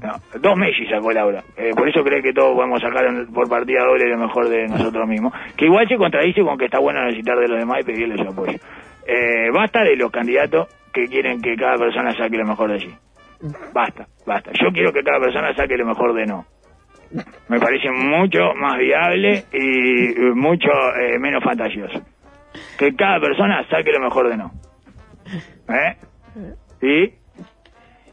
No, 0.00 0.40
dos 0.40 0.56
Messi 0.56 0.86
sacó 0.86 1.12
Laura. 1.12 1.42
Eh, 1.56 1.72
por 1.76 1.86
eso 1.86 2.02
cree 2.02 2.22
que 2.22 2.32
todos 2.32 2.54
podemos 2.54 2.80
sacar 2.80 3.04
por 3.34 3.48
partida 3.48 3.84
doble 3.84 4.08
lo 4.08 4.18
mejor 4.18 4.48
de 4.48 4.66
nosotros 4.66 5.06
mismos. 5.06 5.34
Que 5.56 5.66
igual 5.66 5.86
se 5.86 5.96
contradice 5.96 6.42
con 6.42 6.56
que 6.56 6.64
está 6.64 6.78
bueno 6.78 7.04
necesitar 7.04 7.38
de 7.38 7.48
los 7.48 7.58
demás 7.58 7.80
y 7.80 7.84
pedirles 7.84 8.20
su 8.20 8.32
apoyo. 8.32 8.58
Eh, 9.06 9.50
basta 9.52 9.82
de 9.82 9.96
los 9.96 10.10
candidatos 10.10 10.68
que 10.94 11.06
quieren 11.06 11.42
que 11.42 11.56
cada 11.56 11.76
persona 11.76 12.16
saque 12.16 12.38
lo 12.38 12.46
mejor 12.46 12.72
de 12.72 12.80
sí. 12.80 12.94
Basta, 13.74 14.06
basta. 14.26 14.52
Yo 14.52 14.70
quiero 14.72 14.92
que 14.92 15.02
cada 15.02 15.18
persona 15.20 15.54
saque 15.54 15.76
lo 15.76 15.86
mejor 15.86 16.14
de 16.14 16.26
no. 16.26 16.46
Me 17.48 17.60
parece 17.60 17.90
mucho 17.90 18.54
más 18.54 18.78
viable 18.78 19.44
y 19.52 20.14
mucho 20.34 20.70
eh, 20.98 21.18
menos 21.18 21.44
fantasioso. 21.44 22.00
Que 22.78 22.94
cada 22.94 23.20
persona 23.20 23.66
saque 23.68 23.92
lo 23.92 24.00
mejor 24.00 24.30
de 24.30 24.36
no. 24.36 24.52
¿Eh? 25.68 25.96
¿Sí? 26.80 27.21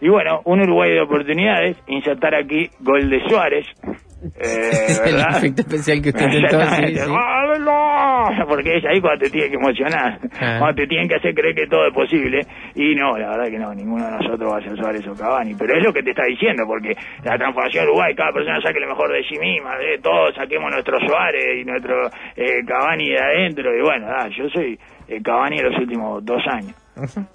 Y 0.01 0.09
bueno, 0.09 0.41
un 0.45 0.61
Uruguay 0.61 0.91
de 0.91 1.01
oportunidades, 1.01 1.77
insertar 1.88 2.34
aquí 2.35 2.69
gol 2.80 3.09
de 3.09 3.19
Suárez. 3.27 3.65
Eh, 4.21 4.99
el 5.05 5.15
efecto 5.15 5.61
especial 5.61 6.01
que 6.01 6.09
usted 6.09 6.26
intentó 6.27 6.59
sí. 6.76 6.93
¡Gol, 7.07 7.63
no! 7.63 8.26
Porque 8.49 8.76
es 8.76 8.84
ahí 8.85 8.99
cuando 8.99 9.23
te 9.23 9.30
tiene 9.31 9.47
que 9.47 9.55
emocionar, 9.55 10.19
Ah. 10.41 10.57
cuando 10.59 10.76
te 10.76 10.88
tienen 10.88 11.07
que 11.07 11.15
hacer 11.15 11.34
creer 11.34 11.55
que 11.55 11.67
todo 11.67 11.88
es 11.88 11.93
posible. 11.93 12.41
Y 12.76 12.95
no, 12.95 13.17
la 13.17 13.30
verdad 13.30 13.45
que 13.49 13.57
no, 13.57 13.73
ninguno 13.73 14.03
de 14.03 14.11
nosotros 14.11 14.51
va 14.51 14.57
a 14.57 14.61
ser 14.61 14.76
Suárez 14.76 15.07
o 15.07 15.13
Cavani. 15.15 15.55
Pero 15.57 15.77
es 15.77 15.84
lo 15.85 15.93
que 15.93 16.03
te 16.03 16.09
está 16.09 16.26
diciendo, 16.26 16.63
porque 16.67 16.95
la 17.23 17.38
transformación 17.38 17.85
de 17.85 17.91
Uruguay, 17.91 18.13
cada 18.13 18.34
persona 18.34 18.59
saque 18.61 18.81
lo 18.81 18.89
mejor 18.89 19.09
de 19.09 19.23
sí 19.23 19.39
misma, 19.39 19.77
de 19.77 19.97
todos 19.99 20.35
saquemos 20.35 20.69
nuestro 20.69 20.99
Suárez 21.07 21.61
y 21.61 21.63
nuestro 21.63 22.07
eh, 22.35 22.59
Cavani 22.67 23.07
de 23.11 23.19
adentro. 23.19 23.73
Y 23.73 23.81
bueno, 23.81 24.07
ah, 24.09 24.27
yo 24.38 24.49
soy 24.49 24.77
eh, 25.07 25.21
Cavani 25.23 25.57
de 25.59 25.63
los 25.63 25.77
últimos 25.80 26.26
dos 26.26 26.41
años. 26.51 26.76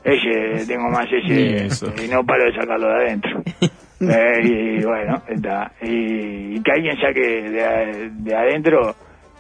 Ese, 0.04 0.66
tengo 0.66 0.88
más 0.90 1.06
Y 1.10 1.16
ese, 1.16 1.66
eso. 1.66 1.92
y 2.04 2.08
no 2.08 2.24
paro 2.24 2.44
de 2.44 2.52
sacarlo 2.54 2.88
de 2.88 2.94
adentro. 2.94 3.42
Eh, 4.00 4.40
y, 4.42 4.84
bueno, 4.84 5.22
está. 5.28 5.70
Y, 5.80 6.56
y 6.56 6.62
que 6.62 6.72
alguien 6.72 6.94
saque 7.00 7.20
de, 7.48 8.34
adentro, 8.34 8.90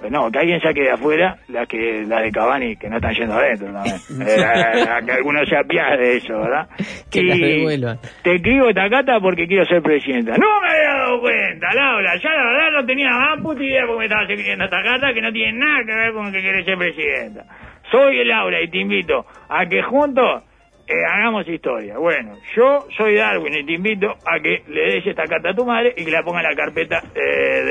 eh, 0.02 0.08
no, 0.10 0.30
que 0.30 0.38
alguien 0.38 0.58
saque 0.60 0.80
de 0.82 0.90
afuera 0.92 1.36
las 1.48 1.68
que 1.68 2.04
las 2.06 2.22
de 2.22 2.30
Cavani 2.30 2.76
que 2.76 2.88
no 2.88 2.96
están 2.96 3.12
yendo 3.14 3.34
adentro 3.34 3.70
también. 3.72 3.96
Eh, 4.26 4.42
a- 4.42 4.96
a 4.96 5.02
que 5.02 5.12
alguno 5.12 5.44
se 5.44 5.56
apiade 5.56 5.98
de 5.98 6.16
eso, 6.16 6.38
¿verdad? 6.38 6.66
Que 7.10 7.22
las 7.24 7.98
te 8.22 8.36
escribo 8.36 8.68
esta 8.70 8.88
carta 8.88 9.20
porque 9.20 9.46
quiero 9.46 9.66
ser 9.66 9.82
presidenta. 9.82 10.32
No 10.38 10.46
me 10.62 10.68
había 10.68 10.94
dado 10.98 11.20
cuenta, 11.20 11.66
Laura. 11.74 12.12
Ya 12.22 12.30
la 12.30 12.44
verdad 12.44 12.80
no 12.80 12.86
tenía 12.86 13.10
más 13.10 13.40
puta 13.42 13.62
idea 13.62 13.82
porque 13.86 13.98
me 13.98 14.04
estabas 14.06 14.30
escribiendo 14.30 14.64
esta 14.64 14.82
carta 14.82 15.12
que 15.12 15.20
no 15.20 15.32
tiene 15.32 15.58
nada 15.58 15.78
que 15.84 15.94
ver 15.94 16.12
con 16.14 16.32
que 16.32 16.40
quieres 16.40 16.64
ser 16.64 16.78
presidenta. 16.78 17.44
Soy 17.90 18.24
Laura 18.24 18.60
y 18.62 18.68
te 18.70 18.78
invito 18.78 19.24
a 19.48 19.66
que 19.66 19.82
juntos 19.82 20.42
eh, 20.86 20.92
hagamos 21.10 21.46
historia. 21.48 21.96
Bueno, 21.98 22.34
yo 22.56 22.86
soy 22.96 23.14
Darwin 23.16 23.54
y 23.54 23.64
te 23.64 23.72
invito 23.72 24.10
a 24.10 24.38
que 24.42 24.62
le 24.68 24.80
des 24.94 25.06
esta 25.06 25.24
carta 25.24 25.50
a 25.50 25.54
tu 25.54 25.64
madre 25.64 25.94
y 25.96 26.04
que 26.04 26.10
la 26.10 26.22
ponga 26.22 26.40
en 26.40 26.46
la 26.50 26.56
carpeta 26.56 27.02
eh, 27.14 27.62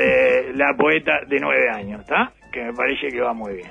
de 0.50 0.52
la 0.54 0.74
poeta 0.76 1.12
de 1.28 1.38
nueve 1.40 1.68
años, 1.70 2.00
¿está? 2.00 2.32
Que 2.52 2.62
me 2.64 2.72
parece 2.72 3.08
que 3.08 3.20
va 3.20 3.32
muy 3.32 3.54
bien. 3.54 3.70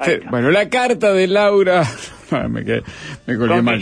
Sí, 0.00 0.12
bueno, 0.28 0.50
la 0.50 0.68
carta 0.68 1.12
de 1.12 1.26
Laura. 1.26 1.82
No, 2.30 2.48
me, 2.48 2.64
quedé- 2.64 2.82
me 3.26 3.36
colgué 3.36 3.54
¿Con 3.56 3.64
mal. 3.66 3.80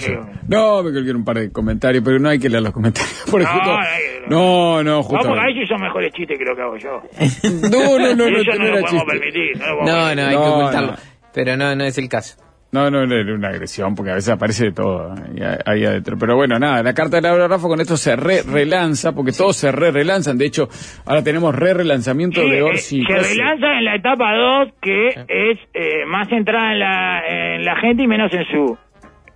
No, 0.48 0.82
me 0.82 0.92
colgué 0.92 1.12
un 1.12 1.24
par 1.24 1.38
de 1.38 1.52
comentarios, 1.52 2.02
pero 2.04 2.18
no 2.18 2.28
hay 2.28 2.40
que 2.40 2.48
leer 2.50 2.62
los 2.64 2.72
comentarios. 2.72 3.24
Porque 3.30 3.46
No, 3.46 3.52
justo- 3.52 3.70
no 3.72 3.78
que- 3.78 4.28
no, 4.28 4.82
no, 4.82 5.02
justo. 5.04 5.24
Vamos, 5.28 5.38
a 5.38 5.46
ver 5.46 5.54
si 5.54 5.66
son 5.66 5.80
mejores 5.80 6.12
chistes 6.12 6.36
que 6.38 6.44
lo 6.44 6.56
que 6.56 6.60
hago 6.62 6.76
yo. 6.76 7.02
No, 7.70 7.98
no, 7.98 8.14
no, 8.16 8.28
no, 8.28 8.36
eso 8.38 8.50
no 8.50 8.58
no, 8.58 8.64
lo 8.64 8.78
era 8.78 8.80
podemos 8.80 8.90
chiste. 8.90 9.06
permitir. 9.06 9.56
No, 9.58 9.66
lo 9.68 9.78
podemos 9.78 9.86
No, 9.86 10.14
no, 10.16 10.30
No, 10.32 10.54
ocultarlo. 10.56 10.90
no. 10.90 10.96
Pero 11.34 11.56
no, 11.56 11.74
no 11.74 11.84
es 11.84 11.98
el 11.98 12.08
caso. 12.08 12.36
No, 12.72 12.90
no, 12.90 13.04
no 13.06 13.14
era 13.14 13.34
una 13.34 13.48
agresión, 13.48 13.94
porque 13.94 14.12
a 14.12 14.14
veces 14.14 14.30
aparece 14.30 14.64
de 14.64 14.72
todo 14.72 15.12
ahí, 15.12 15.42
ahí 15.66 15.84
adentro. 15.84 16.16
Pero 16.18 16.36
bueno, 16.36 16.58
nada, 16.58 16.82
la 16.82 16.94
carta 16.94 17.16
de 17.16 17.22
Laura 17.22 17.46
Rafa 17.46 17.68
con 17.68 17.78
esto 17.82 17.98
se 17.98 18.16
re 18.16 18.40
relanza, 18.42 19.12
porque 19.12 19.32
todos 19.32 19.56
se 19.58 19.70
re 19.70 19.90
relanzan. 19.90 20.38
De 20.38 20.46
hecho, 20.46 20.70
ahora 21.04 21.22
tenemos 21.22 21.54
re 21.54 21.74
relanzamiento 21.74 22.40
de 22.40 22.58
eh, 22.58 22.62
Orsi. 22.62 23.02
se 23.04 23.12
relanza 23.14 23.76
en 23.76 23.84
la 23.84 23.94
etapa 23.96 24.34
2 24.34 24.68
que 24.80 25.08
es 25.08 25.58
eh, 25.74 26.06
más 26.06 26.28
centrada 26.30 26.72
en 26.72 26.78
la, 26.78 27.20
en 27.56 27.64
la 27.66 27.76
gente 27.76 28.04
y 28.04 28.06
menos 28.06 28.32
en 28.32 28.44
su 28.46 28.78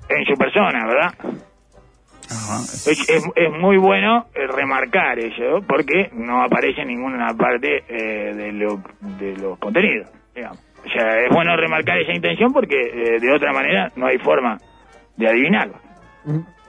en 0.09 0.24
su 0.24 0.35
persona, 0.39 0.86
¿verdad? 0.86 1.14
Es, 2.28 2.86
es, 2.89 3.23
es 3.36 3.52
muy 3.60 3.77
bueno 3.77 4.27
eh, 4.35 4.47
remarcar 4.48 5.18
eso 5.18 5.62
porque 5.68 6.10
no 6.14 6.43
aparece 6.43 6.81
en 6.82 6.89
ninguna 6.89 7.35
parte 7.35 7.85
eh, 7.89 8.35
de, 8.35 8.52
lo- 8.52 8.82
de 9.18 9.36
los 9.36 9.59
contenidos, 9.59 10.09
digamos. 10.35 10.59
O 10.87 10.89
sea, 10.89 11.21
es 11.21 11.29
bueno 11.31 11.57
remarcar 11.57 11.99
esa 11.99 12.13
intención 12.13 12.53
porque 12.53 12.77
eh, 12.79 13.19
de 13.21 13.35
otra 13.35 13.53
manera 13.53 13.91
no 13.97 14.07
hay 14.07 14.19
forma 14.19 14.57
de 15.17 15.29
adivinarlo. 15.29 15.75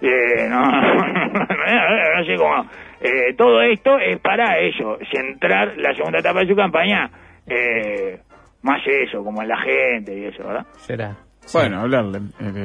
Eh, 0.02 0.48
no, 0.50 0.62
no 0.62 2.26
sé 2.26 2.36
cómo. 2.36 2.66
Eh, 3.00 3.36
todo 3.38 3.62
esto 3.62 4.00
es 4.00 4.20
para 4.20 4.60
eso, 4.60 4.98
centrar 5.12 5.78
la 5.78 5.94
segunda 5.94 6.20
etapa 6.20 6.40
de 6.40 6.48
su 6.48 6.56
campaña 6.56 7.12
eh, 7.46 8.20
más 8.64 8.82
eso, 8.86 9.24
como 9.24 9.42
en 9.44 9.50
la 9.50 9.58
gente 9.60 10.18
y 10.18 10.26
eso, 10.26 10.44
¿verdad? 10.44 10.66
Será. 10.78 11.16
Bueno, 11.54 11.82
hablarle, 11.82 12.20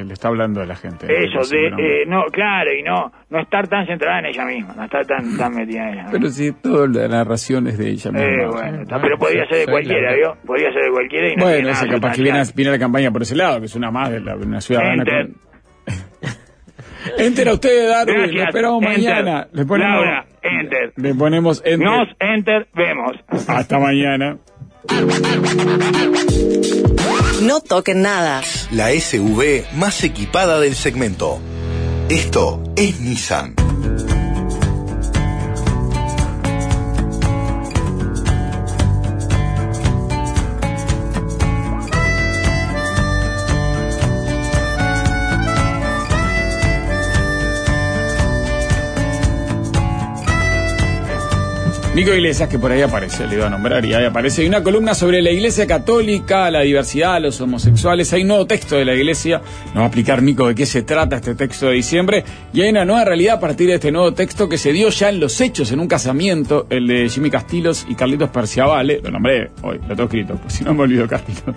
le 0.05 0.13
está 0.13 0.27
hablando 0.27 0.61
a 0.61 0.65
la 0.65 0.75
gente. 0.75 1.05
Eso, 1.07 1.39
de, 1.49 1.71
no. 1.71 1.79
eh, 1.79 2.05
no, 2.07 2.23
claro, 2.31 2.73
y 2.73 2.83
no 2.83 3.11
no 3.29 3.39
estar 3.41 3.67
tan 3.67 3.85
centrada 3.87 4.19
en 4.19 4.25
ella 4.27 4.45
misma, 4.45 4.73
no 4.75 4.83
estar 4.83 5.05
tan, 5.05 5.37
tan 5.37 5.55
metida 5.55 5.87
en 5.89 5.93
ella. 5.93 6.07
Pero 6.11 6.29
si 6.29 6.51
toda 6.51 6.87
la 6.87 7.07
narración 7.07 7.67
es 7.67 7.77
de 7.77 7.89
ella 7.89 8.11
Eh, 8.13 8.37
misma. 8.37 8.51
bueno, 8.51 8.83
pero 9.01 9.17
podría 9.17 9.45
ser 9.47 9.65
de 9.65 9.71
cualquiera, 9.71 10.13
¿vio? 10.13 10.37
Podría 10.45 10.71
ser 10.73 10.83
de 10.83 10.91
cualquiera 10.91 11.27
y 11.29 11.35
no 11.35 11.43
Bueno, 11.45 11.69
ese 11.69 11.87
capaz 11.87 12.15
que 12.15 12.21
viene, 12.23 12.41
viene 12.55 12.71
la 12.71 12.79
campaña 12.79 13.11
por 13.11 13.21
ese 13.21 13.35
lado, 13.35 13.59
que 13.59 13.65
es 13.65 13.75
una 13.75 13.89
más 13.91 14.11
de 14.11 14.19
la, 14.19 14.35
una 14.35 14.59
ciudadana. 14.61 14.93
Enter. 15.03 15.27
con- 15.27 15.43
Enter 17.17 17.49
a 17.49 17.53
usted, 17.53 17.89
Darwin. 17.89 18.15
Gracias. 18.15 18.35
Lo 18.35 18.43
esperamos 18.43 18.83
Enter. 18.83 18.99
mañana. 19.23 19.47
Le 19.51 19.65
ponemos, 19.65 19.95
Laura, 20.05 20.25
enter. 20.41 20.93
le 20.95 21.15
ponemos 21.15 21.61
enter. 21.65 21.79
Nos 21.87 22.07
enter, 22.19 22.67
vemos. 22.73 23.11
Hasta 23.47 23.77
mañana. 23.79 24.37
No 27.41 27.61
toquen 27.61 28.01
nada. 28.01 28.41
La 28.71 28.89
SUV 28.89 29.63
más 29.75 30.03
equipada 30.03 30.59
del 30.59 30.75
segmento. 30.75 31.39
Esto 32.09 32.61
es 32.75 32.99
Nissan. 32.99 33.55
Nico 51.95 52.11
Iglesias, 52.11 52.49
que 52.49 52.57
por 52.57 52.71
ahí 52.71 52.81
aparece, 52.81 53.27
le 53.27 53.35
iba 53.35 53.45
a 53.45 53.51
nombrar, 53.51 53.85
y 53.85 53.93
ahí 53.93 54.03
aparece. 54.03 54.41
Hay 54.41 54.47
una 54.47 54.63
columna 54.63 54.95
sobre 54.95 55.21
la 55.21 55.29
Iglesia 55.29 55.67
Católica, 55.67 56.49
la 56.49 56.61
diversidad, 56.61 57.21
los 57.21 57.39
homosexuales. 57.39 58.11
Hay 58.13 58.23
un 58.23 58.29
nuevo 58.29 58.47
texto 58.47 58.75
de 58.75 58.83
la 58.83 58.95
Iglesia. 58.95 59.43
Nos 59.67 59.75
va 59.75 59.81
a 59.81 59.85
explicar 59.85 60.23
Nico 60.23 60.47
de 60.47 60.55
qué 60.55 60.65
se 60.65 60.81
trata 60.81 61.17
este 61.17 61.35
texto 61.35 61.67
de 61.67 61.73
diciembre. 61.73 62.23
Y 62.51 62.61
hay 62.61 62.69
una 62.71 62.83
nueva 62.83 63.05
realidad 63.05 63.35
a 63.35 63.39
partir 63.39 63.67
de 63.67 63.75
este 63.75 63.91
nuevo 63.91 64.11
texto 64.11 64.49
que 64.49 64.57
se 64.57 64.73
dio 64.73 64.89
ya 64.89 65.09
en 65.09 65.19
los 65.19 65.39
hechos, 65.39 65.71
en 65.71 65.79
un 65.79 65.87
casamiento, 65.87 66.65
el 66.71 66.87
de 66.87 67.07
Jimmy 67.09 67.29
Castilos 67.29 67.85
y 67.87 67.93
Carlitos 67.93 68.31
Perciavale. 68.31 68.99
Lo 69.03 69.11
nombré 69.11 69.51
hoy, 69.61 69.77
lo 69.77 69.89
tengo 69.89 70.05
escrito, 70.05 70.33
pues 70.41 70.51
si 70.51 70.63
no 70.63 70.73
me 70.73 70.81
olvido 70.81 71.07
Castilos. 71.07 71.55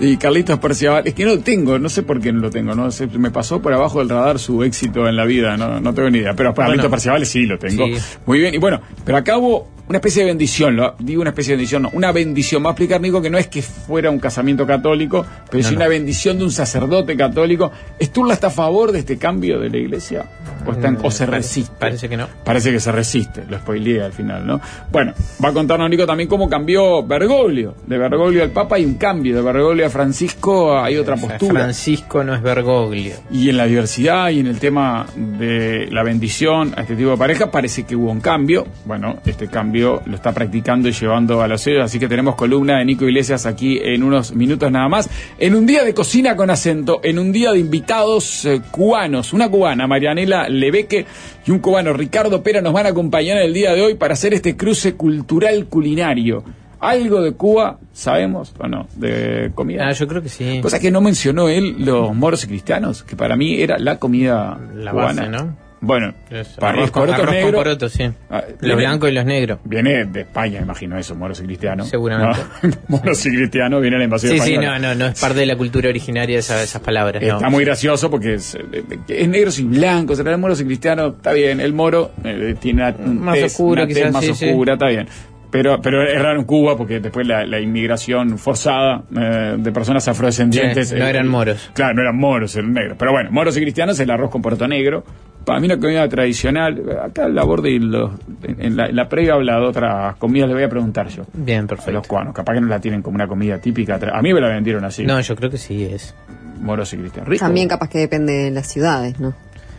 Y 0.00 0.16
Carlitos 0.16 0.58
Perciavale. 0.58 1.10
Es 1.10 1.14
que 1.14 1.24
no 1.24 1.36
lo 1.36 1.40
tengo, 1.42 1.78
no 1.78 1.88
sé 1.88 2.02
por 2.02 2.20
qué 2.20 2.32
no 2.32 2.40
lo 2.40 2.50
tengo. 2.50 2.74
no 2.74 2.90
sé, 2.90 3.06
Me 3.06 3.30
pasó 3.30 3.62
por 3.62 3.72
abajo 3.72 4.00
del 4.00 4.08
radar 4.08 4.40
su 4.40 4.64
éxito 4.64 5.08
en 5.08 5.14
la 5.14 5.24
vida, 5.24 5.56
no, 5.56 5.80
no 5.80 5.94
tengo 5.94 6.10
ni 6.10 6.18
idea. 6.18 6.34
Pero 6.34 6.52
Carlitos 6.54 6.78
Bueno. 6.78 6.90
Perciavale 6.90 7.24
sí 7.24 7.46
lo 7.46 7.56
tengo. 7.56 7.86
Sí. 7.86 7.94
Muy 8.26 8.40
bien, 8.40 8.52
y 8.52 8.58
bueno, 8.58 8.80
pero 9.04 9.18
acá 9.18 9.38
hubo 9.38 9.75
una 9.88 9.98
especie 9.98 10.22
de 10.22 10.28
bendición, 10.30 10.76
lo- 10.76 10.94
digo 10.98 11.20
una 11.20 11.30
especie 11.30 11.52
de 11.52 11.56
bendición, 11.58 11.82
no, 11.82 11.90
una 11.92 12.12
bendición. 12.12 12.64
Va 12.64 12.68
a 12.68 12.72
explicar 12.72 13.00
Nico 13.00 13.20
que 13.22 13.30
no 13.30 13.38
es 13.38 13.46
que 13.46 13.62
fuera 13.62 14.10
un 14.10 14.18
casamiento 14.18 14.66
católico, 14.66 15.24
pero 15.50 15.62
No, 15.62 15.70
no. 15.70 15.76
una 15.76 15.88
bendición 15.88 16.38
de 16.38 16.44
un 16.44 16.50
sacerdote 16.52 17.16
católico. 17.16 17.70
¿Sturla 18.00 18.34
está 18.34 18.48
a 18.48 18.50
favor 18.50 18.92
de 18.92 19.00
este 19.00 19.16
cambio 19.18 19.58
de 19.60 19.70
la 19.70 19.76
iglesia? 19.76 20.24
¿O, 20.66 20.72
está 20.72 20.88
en- 20.88 20.98
o 21.02 21.10
se 21.10 21.24
pare- 21.26 21.36
resiste? 21.38 21.72
Parece 21.78 22.08
que 22.08 22.16
no. 22.16 22.26
Parece 22.44 22.72
que 22.72 22.80
se 22.80 22.90
resiste, 22.90 23.44
lo 23.48 23.56
spoileé 23.58 24.02
al 24.02 24.12
final, 24.12 24.44
¿no? 24.46 24.60
Bueno, 24.90 25.12
va 25.44 25.50
a 25.50 25.52
contarnos 25.52 25.88
Nico 25.88 26.06
también 26.06 26.28
cómo 26.28 26.48
cambió 26.48 27.04
Bergoglio. 27.04 27.74
De 27.86 27.96
Bergoglio 27.98 28.42
al 28.42 28.50
Papa 28.50 28.76
hay 28.76 28.84
un 28.84 28.94
cambio, 28.94 29.36
de 29.36 29.42
Bergoglio 29.42 29.86
a 29.86 29.90
Francisco 29.90 30.76
hay 30.78 30.96
otra 30.96 31.16
postura. 31.16 31.52
Francisco 31.62 32.24
no 32.24 32.34
es 32.34 32.42
Bergoglio. 32.42 33.14
Y 33.30 33.48
en 33.50 33.56
la 33.56 33.66
diversidad 33.66 34.30
y 34.30 34.40
en 34.40 34.48
el 34.48 34.58
tema 34.58 35.06
de 35.16 35.88
la 35.92 36.02
bendición 36.02 36.74
a 36.76 36.80
este 36.82 36.96
tipo 36.96 37.10
de 37.10 37.16
pareja 37.16 37.50
parece 37.50 37.84
que 37.84 37.94
hubo 37.94 38.10
un 38.10 38.20
cambio. 38.20 38.66
Bueno, 38.84 39.18
este 39.24 39.46
cambio 39.48 39.75
lo 39.82 40.14
está 40.14 40.32
practicando 40.32 40.88
y 40.88 40.92
llevando 40.92 41.40
a 41.42 41.48
los 41.48 41.60
sellos, 41.60 41.84
así 41.84 41.98
que 41.98 42.08
tenemos 42.08 42.34
columna 42.34 42.78
de 42.78 42.84
Nico 42.84 43.04
Iglesias 43.04 43.46
aquí 43.46 43.78
en 43.82 44.02
unos 44.02 44.34
minutos 44.34 44.70
nada 44.70 44.88
más. 44.88 45.08
En 45.38 45.54
un 45.54 45.66
día 45.66 45.84
de 45.84 45.94
cocina 45.94 46.36
con 46.36 46.50
acento, 46.50 47.00
en 47.02 47.18
un 47.18 47.32
día 47.32 47.52
de 47.52 47.58
invitados 47.58 48.44
eh, 48.44 48.60
cubanos, 48.70 49.32
una 49.32 49.48
cubana, 49.48 49.86
Marianela 49.86 50.48
Lebeque, 50.48 51.06
y 51.46 51.50
un 51.50 51.58
cubano, 51.60 51.92
Ricardo 51.92 52.42
Pera, 52.42 52.60
nos 52.60 52.72
van 52.72 52.86
a 52.86 52.90
acompañar 52.90 53.38
el 53.38 53.54
día 53.54 53.72
de 53.74 53.82
hoy 53.82 53.94
para 53.94 54.14
hacer 54.14 54.34
este 54.34 54.56
cruce 54.56 54.94
cultural 54.94 55.66
culinario. 55.66 56.42
¿Algo 56.78 57.22
de 57.22 57.32
Cuba 57.32 57.78
sabemos 57.92 58.52
o 58.58 58.68
no? 58.68 58.86
¿De 58.96 59.50
comida? 59.54 59.88
Ah, 59.88 59.92
yo 59.92 60.06
creo 60.06 60.22
que 60.22 60.28
sí. 60.28 60.60
Cosa 60.60 60.78
que 60.78 60.90
no 60.90 61.00
mencionó 61.00 61.48
él 61.48 61.76
los 61.78 62.14
moros 62.14 62.44
y 62.44 62.48
cristianos, 62.48 63.02
que 63.02 63.16
para 63.16 63.34
mí 63.34 63.60
era 63.60 63.78
la 63.78 63.98
comida 63.98 64.58
La 64.74 64.90
cubana. 64.90 65.22
base, 65.22 65.30
¿no? 65.30 65.65
Bueno, 65.86 66.12
Es 66.30 66.58
arroz 66.60 66.90
con- 66.90 67.08
arroz 67.08 67.34
con 67.42 67.52
porotos, 67.52 67.92
sí. 67.92 68.10
Ah, 68.28 68.42
Los 68.60 68.76
blancos 68.76 69.08
y 69.08 69.12
los 69.12 69.24
negros. 69.24 69.58
Viene 69.64 70.04
de 70.04 70.20
España, 70.22 70.60
imagino 70.60 70.98
eso, 70.98 71.14
moros 71.14 71.40
y 71.40 71.44
cristianos. 71.44 71.88
Seguramente. 71.88 72.40
¿no? 72.62 72.70
moros 72.88 73.24
y 73.24 73.30
cristianos 73.30 73.80
viene 73.80 73.98
la 73.98 74.04
invasión 74.04 74.32
Sí, 74.32 74.40
sí, 74.40 74.52
española. 74.54 74.78
no, 74.78 74.88
no, 74.88 74.94
no 74.96 75.06
es 75.06 75.20
parte 75.20 75.38
de 75.40 75.46
la 75.46 75.56
cultura 75.56 75.88
originaria 75.88 76.38
esa- 76.38 76.62
esas 76.62 76.82
palabras. 76.82 77.22
no. 77.22 77.36
Está 77.36 77.48
muy 77.48 77.64
gracioso 77.64 78.10
porque 78.10 78.34
es, 78.34 78.54
eh, 78.56 78.82
es 79.08 79.28
negros 79.28 79.58
y 79.58 79.64
blancos, 79.64 80.18
el 80.18 80.38
moros 80.38 80.60
y 80.60 80.64
cristianos, 80.64 81.14
está 81.16 81.32
bien, 81.32 81.60
el 81.60 81.72
moro 81.72 82.10
eh, 82.24 82.56
tiene 82.60 82.82
una, 82.82 82.96
un 82.98 83.18
Más 83.20 83.36
tez- 83.38 83.44
oscuro, 83.46 83.82
una 83.82 83.86
tez 83.86 83.96
quizás, 83.96 84.12
más 84.12 84.24
sí, 84.24 84.34
sí. 84.34 84.48
oscura, 84.48 84.72
está 84.74 84.88
bien. 84.88 85.06
Pero, 85.48 85.80
pero 85.80 86.02
es 86.02 86.20
raro 86.20 86.40
en 86.40 86.44
Cuba 86.44 86.76
porque 86.76 86.98
después 87.00 87.26
la, 87.26 87.46
la 87.46 87.60
inmigración 87.60 88.36
forzada 88.36 89.04
eh, 89.16 89.54
de 89.56 89.72
personas 89.72 90.06
afrodescendientes. 90.08 90.88
Sí, 90.88 90.96
no 90.96 91.06
eran 91.06 91.28
moros. 91.28 91.70
Claro, 91.72 91.94
no 91.94 92.02
eran 92.02 92.16
moros, 92.18 92.54
eran 92.56 92.72
negros. 92.72 92.96
Pero 92.98 93.12
bueno, 93.12 93.30
moros 93.30 93.56
y 93.56 93.60
cristianos, 93.60 93.98
el 94.00 94.10
arroz 94.10 94.30
con 94.30 94.42
poroto 94.42 94.66
negro. 94.66 95.04
Para 95.46 95.60
mí 95.60 95.66
una 95.66 95.78
comida 95.78 96.06
tradicional. 96.08 96.82
Acá 97.04 97.28
la 97.28 97.44
borde 97.44 97.70
y 97.70 97.78
los, 97.78 98.10
en, 98.42 98.76
la, 98.76 98.86
en 98.88 98.96
la 98.96 99.08
previa 99.08 99.34
habla 99.34 99.60
de 99.60 99.66
otras 99.66 100.16
comidas, 100.16 100.48
le 100.48 100.54
voy 100.54 100.64
a 100.64 100.68
preguntar 100.68 101.08
yo. 101.08 101.22
Bien, 101.32 101.64
A 101.64 101.68
perfecto. 101.68 101.92
los 101.92 102.06
cubanos, 102.06 102.34
capaz 102.34 102.54
que 102.54 102.60
no 102.60 102.66
la 102.66 102.80
tienen 102.80 103.00
como 103.00 103.14
una 103.14 103.28
comida 103.28 103.58
típica. 103.58 103.98
A 104.12 104.20
mí 104.22 104.34
me 104.34 104.40
la 104.40 104.48
vendieron 104.48 104.84
así. 104.84 105.04
No, 105.06 105.18
yo 105.20 105.36
creo 105.36 105.48
que 105.48 105.56
sí 105.58 105.84
es. 105.84 106.14
Moros 106.60 106.92
y 106.92 106.96
cristianos. 106.96 107.28
Rico. 107.30 107.44
También 107.44 107.68
capaz 107.68 107.88
que 107.88 107.98
depende 107.98 108.32
de 108.32 108.50
las 108.50 108.66
ciudades, 108.66 109.20
¿no? 109.20 109.34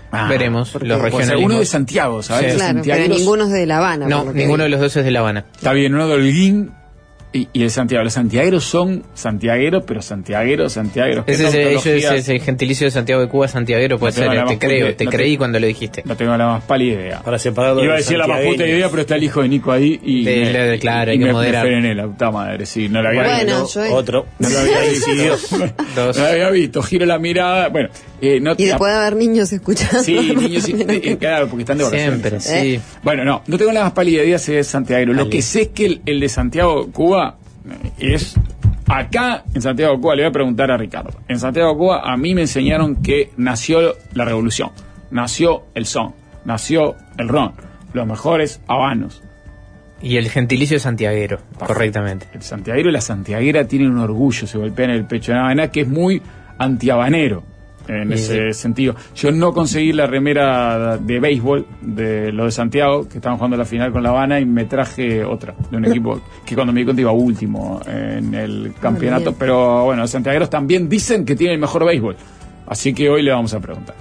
Ah, 0.09 0.27
Veremos 0.29 0.69
porque- 0.71 0.87
los 0.87 0.99
Pues 1.01 1.11
regionalismos. 1.11 1.51
uno 1.51 1.59
de 1.59 1.65
Santiago, 1.65 2.23
¿sabes? 2.23 2.53
Sí. 2.53 2.59
Claro, 2.59 2.79
pero 2.81 3.07
ninguno 3.13 3.43
es 3.43 3.51
de 3.51 3.65
La 3.65 3.77
Habana. 3.79 4.07
No, 4.07 4.31
ninguno 4.31 4.63
vi. 4.63 4.63
de 4.63 4.69
los 4.69 4.79
dos 4.79 4.95
es 4.95 5.03
de 5.03 5.11
La 5.11 5.19
Habana. 5.19 5.43
Está 5.53 5.73
bien, 5.73 5.93
uno 5.93 6.07
de 6.07 6.13
Holguín 6.13 6.71
y, 7.37 7.49
y 7.53 7.63
el 7.63 7.69
Santiago. 7.71 8.03
Los 8.03 8.13
santiagueros 8.13 8.63
son 8.63 9.03
santiagueros, 9.13 9.83
pero 9.85 10.01
santiagueros, 10.01 10.73
santiagueros. 10.73 11.25
¿Qué 11.25 11.33
Ese 11.33 11.73
es, 11.75 11.85
es 12.09 12.29
el 12.29 12.41
gentilicio 12.41 12.85
de 12.87 12.91
Santiago 12.91 13.21
de 13.21 13.27
Cuba, 13.27 13.47
santiaguero, 13.47 13.97
puede 13.99 14.13
No 14.13 14.17
ser. 14.17 14.33
la 14.33 14.45
Te 14.45 14.57
creo, 14.59 14.95
te 14.95 15.05
no 15.05 15.11
creí 15.11 15.31
te- 15.33 15.37
cuando 15.37 15.59
lo 15.59 15.67
dijiste. 15.67 16.03
No 16.05 16.15
tengo 16.17 16.35
la 16.37 16.47
más 16.47 16.63
pálida 16.63 16.93
idea. 17.01 17.21
Para 17.21 17.37
separarlo 17.39 17.83
Iba 17.83 17.93
a 17.93 17.95
de 17.97 18.01
decir 18.01 18.17
la 18.17 18.27
más 18.27 18.41
puta 18.41 18.65
idea, 18.65 18.89
pero 18.89 19.01
está 19.01 19.15
el 19.15 19.23
hijo 19.23 19.41
de 19.41 19.49
Nico 19.49 19.71
ahí 19.71 19.99
y. 20.03 20.23
De- 20.23 20.35
me- 20.51 20.51
de- 20.51 20.79
claro, 20.79 21.11
hay 21.11 21.17
y 21.17 21.19
que 21.19 21.25
me- 21.25 21.33
moderar. 21.33 21.65
Frené 21.65 21.93
la 21.95 22.05
puta 22.07 22.31
madre, 22.31 22.65
sí, 22.65 22.89
no 22.89 23.01
la 23.01 23.09
había 23.09 23.23
Bueno, 23.23 23.61
visto. 23.63 23.85
yo- 23.85 23.93
Otro. 23.93 24.25
No 24.39 24.49
lo 24.49 24.59
había 24.59 24.79
visto. 24.89 25.11
Dos. 25.95 26.17
No 26.17 26.23
la 26.23 26.29
había 26.31 26.49
visto, 26.49 26.81
giro 26.81 27.05
la 27.05 27.19
mirada. 27.19 27.69
Bueno, 27.69 27.89
eh, 28.21 28.39
no 28.39 28.53
Y 28.57 28.65
después 28.65 28.91
de 28.93 28.99
haber 28.99 29.15
niños 29.15 29.51
escuchando. 29.53 30.01
Sí, 30.01 30.15
niños, 30.35 30.67
y- 30.67 30.81
eh, 30.81 31.17
claro, 31.19 31.47
porque 31.47 31.61
están 31.63 31.77
de 31.77 31.83
vacaciones. 31.83 32.19
Siempre, 32.21 32.39
sí. 32.39 32.79
Bueno, 33.03 33.23
no, 33.23 33.43
no 33.45 33.57
tengo 33.57 33.71
la 33.71 33.83
más 33.83 33.91
pálida 33.93 34.23
idea 34.23 34.39
si 34.39 34.53
es 34.55 34.67
Santiago. 34.67 35.13
Lo 35.13 35.29
que 35.29 35.41
sé 35.41 35.63
es 35.63 35.67
que 35.69 35.85
el, 35.85 36.01
el 36.05 36.19
de 36.19 36.29
Santiago, 36.29 36.91
Cuba, 36.91 37.37
eh, 37.99 38.13
es. 38.15 38.35
Acá 38.89 39.43
en 39.53 39.61
Santiago, 39.61 39.99
Cuba, 39.99 40.15
le 40.15 40.23
voy 40.23 40.29
a 40.29 40.31
preguntar 40.31 40.71
a 40.71 40.77
Ricardo. 40.77 41.11
En 41.27 41.39
Santiago, 41.39 41.77
Cuba, 41.77 42.01
a 42.09 42.15
mí 42.15 42.33
me 42.33 42.41
enseñaron 42.41 42.95
que 43.01 43.31
nació 43.35 43.95
la 44.13 44.23
revolución, 44.23 44.71
nació 45.11 45.63
el 45.75 45.85
son, 45.85 46.13
nació 46.45 46.95
el 47.17 47.27
ron, 47.27 47.51
los 47.93 48.07
mejores 48.07 48.61
habanos. 48.67 49.21
Y 50.01 50.15
el 50.15 50.29
gentilicio 50.29 50.75
de 50.75 50.79
santiaguero, 50.79 51.39
correctamente. 51.59 52.27
El 52.33 52.43
santiaguero 52.43 52.89
y 52.89 52.93
la 52.93 53.01
santiaguera 53.01 53.67
tienen 53.67 53.91
un 53.91 53.97
orgullo, 53.99 54.47
se 54.47 54.57
golpean 54.57 54.91
el 54.91 55.03
pecho 55.05 55.33
de 55.33 55.39
Habana, 55.39 55.69
que 55.69 55.81
es 55.81 55.87
muy 55.87 56.21
antihabanero 56.57 57.43
en 57.87 58.09
Sí, 58.09 58.13
ese 58.15 58.53
sentido. 58.53 58.95
Yo 59.15 59.31
no 59.31 59.53
conseguí 59.53 59.93
la 59.93 60.07
remera 60.07 60.97
de 60.97 61.19
béisbol 61.19 61.65
de 61.81 62.31
los 62.31 62.45
de 62.47 62.51
Santiago, 62.51 63.07
que 63.07 63.17
estaban 63.17 63.37
jugando 63.37 63.57
la 63.57 63.65
final 63.65 63.91
con 63.91 64.03
La 64.03 64.09
Habana, 64.09 64.39
y 64.39 64.45
me 64.45 64.65
traje 64.65 65.23
otra, 65.23 65.55
de 65.71 65.77
un 65.77 65.85
equipo 65.89 66.21
que 66.45 66.55
cuando 66.55 66.73
me 66.73 66.79
di 66.81 66.85
cuenta 66.85 67.01
iba 67.01 67.11
último 67.11 67.81
en 67.87 68.33
el 68.33 68.73
campeonato. 68.79 69.33
Pero 69.33 69.85
bueno, 69.85 70.01
los 70.03 70.11
santiagueros 70.11 70.49
también 70.49 70.89
dicen 70.89 71.25
que 71.25 71.35
tienen 71.35 71.55
el 71.55 71.61
mejor 71.61 71.85
béisbol. 71.85 72.15
Así 72.67 72.93
que 72.93 73.09
hoy 73.09 73.21
le 73.23 73.31
vamos 73.31 73.53
a 73.53 73.59
preguntar. 73.59 73.95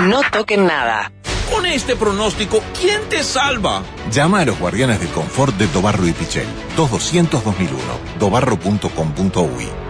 No 0.00 0.20
toquen 0.32 0.66
nada. 0.66 1.12
Con 1.52 1.66
este 1.66 1.96
pronóstico, 1.96 2.62
¿quién 2.80 3.02
te 3.10 3.22
salva? 3.22 3.82
Llama 4.10 4.40
a 4.40 4.44
los 4.46 4.58
guardianes 4.58 4.98
del 5.00 5.10
confort 5.10 5.54
de 5.58 5.66
Dobarro 5.66 6.06
y 6.08 6.12
Pichel. 6.12 6.46
2200 6.76 7.44
2001. 7.44 7.78
dobarro.com.uy 8.18 9.81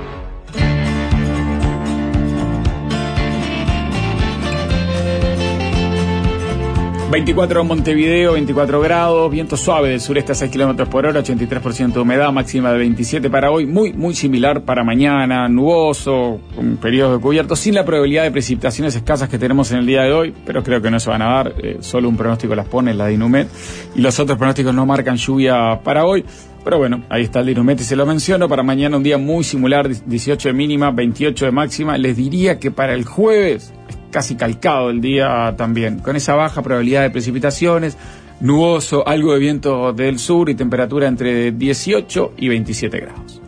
24 7.12 7.60
en 7.60 7.66
Montevideo, 7.66 8.32
24 8.32 8.80
grados, 8.80 9.30
viento 9.30 9.58
suave 9.58 9.90
del 9.90 10.00
sureste 10.00 10.32
a 10.32 10.34
6 10.34 10.50
kilómetros 10.50 10.88
por 10.88 11.04
hora, 11.04 11.20
83% 11.20 11.92
de 11.92 12.00
humedad, 12.00 12.32
máxima 12.32 12.72
de 12.72 12.78
27 12.78 13.28
para 13.28 13.50
hoy, 13.50 13.66
muy, 13.66 13.92
muy 13.92 14.14
similar 14.14 14.62
para 14.62 14.82
mañana, 14.82 15.46
nuboso, 15.46 16.40
con 16.56 16.78
periodos 16.78 17.18
de 17.18 17.22
cubierto, 17.22 17.54
sin 17.54 17.74
la 17.74 17.84
probabilidad 17.84 18.22
de 18.22 18.30
precipitaciones 18.30 18.96
escasas 18.96 19.28
que 19.28 19.38
tenemos 19.38 19.70
en 19.72 19.80
el 19.80 19.86
día 19.86 20.04
de 20.04 20.12
hoy, 20.14 20.34
pero 20.46 20.62
creo 20.62 20.80
que 20.80 20.90
no 20.90 20.98
se 20.98 21.10
van 21.10 21.20
a 21.20 21.26
dar, 21.26 21.54
eh, 21.62 21.76
solo 21.80 22.08
un 22.08 22.16
pronóstico 22.16 22.54
las 22.54 22.66
pone, 22.66 22.94
la 22.94 23.04
de 23.04 23.46
y 23.94 24.00
los 24.00 24.18
otros 24.18 24.38
pronósticos 24.38 24.72
no 24.72 24.86
marcan 24.86 25.18
lluvia 25.18 25.80
para 25.84 26.06
hoy. 26.06 26.24
Pero 26.64 26.78
bueno, 26.78 27.02
ahí 27.10 27.24
está 27.24 27.40
el 27.40 27.46
de 27.46 27.52
Inumet 27.52 27.80
y 27.80 27.84
se 27.84 27.96
lo 27.96 28.06
menciono. 28.06 28.48
Para 28.48 28.62
mañana 28.62 28.96
un 28.96 29.02
día 29.02 29.18
muy 29.18 29.42
similar, 29.42 29.88
18 29.88 30.48
de 30.48 30.54
mínima, 30.54 30.92
28 30.92 31.46
de 31.46 31.50
máxima. 31.50 31.98
Les 31.98 32.16
diría 32.16 32.60
que 32.60 32.70
para 32.70 32.94
el 32.94 33.04
jueves 33.04 33.74
es 33.81 33.81
casi 34.12 34.36
calcado 34.36 34.90
el 34.90 35.00
día 35.00 35.54
también, 35.56 35.98
con 35.98 36.14
esa 36.14 36.34
baja 36.34 36.62
probabilidad 36.62 37.02
de 37.02 37.10
precipitaciones, 37.10 37.96
nuboso, 38.38 39.06
algo 39.08 39.32
de 39.32 39.40
viento 39.40 39.92
del 39.92 40.20
sur 40.20 40.48
y 40.48 40.54
temperatura 40.54 41.08
entre 41.08 41.50
18 41.50 42.34
y 42.36 42.48
27 42.48 43.00
grados. 43.00 43.40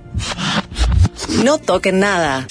No 1.44 1.58
toquen 1.58 2.00
nada. 2.00 2.46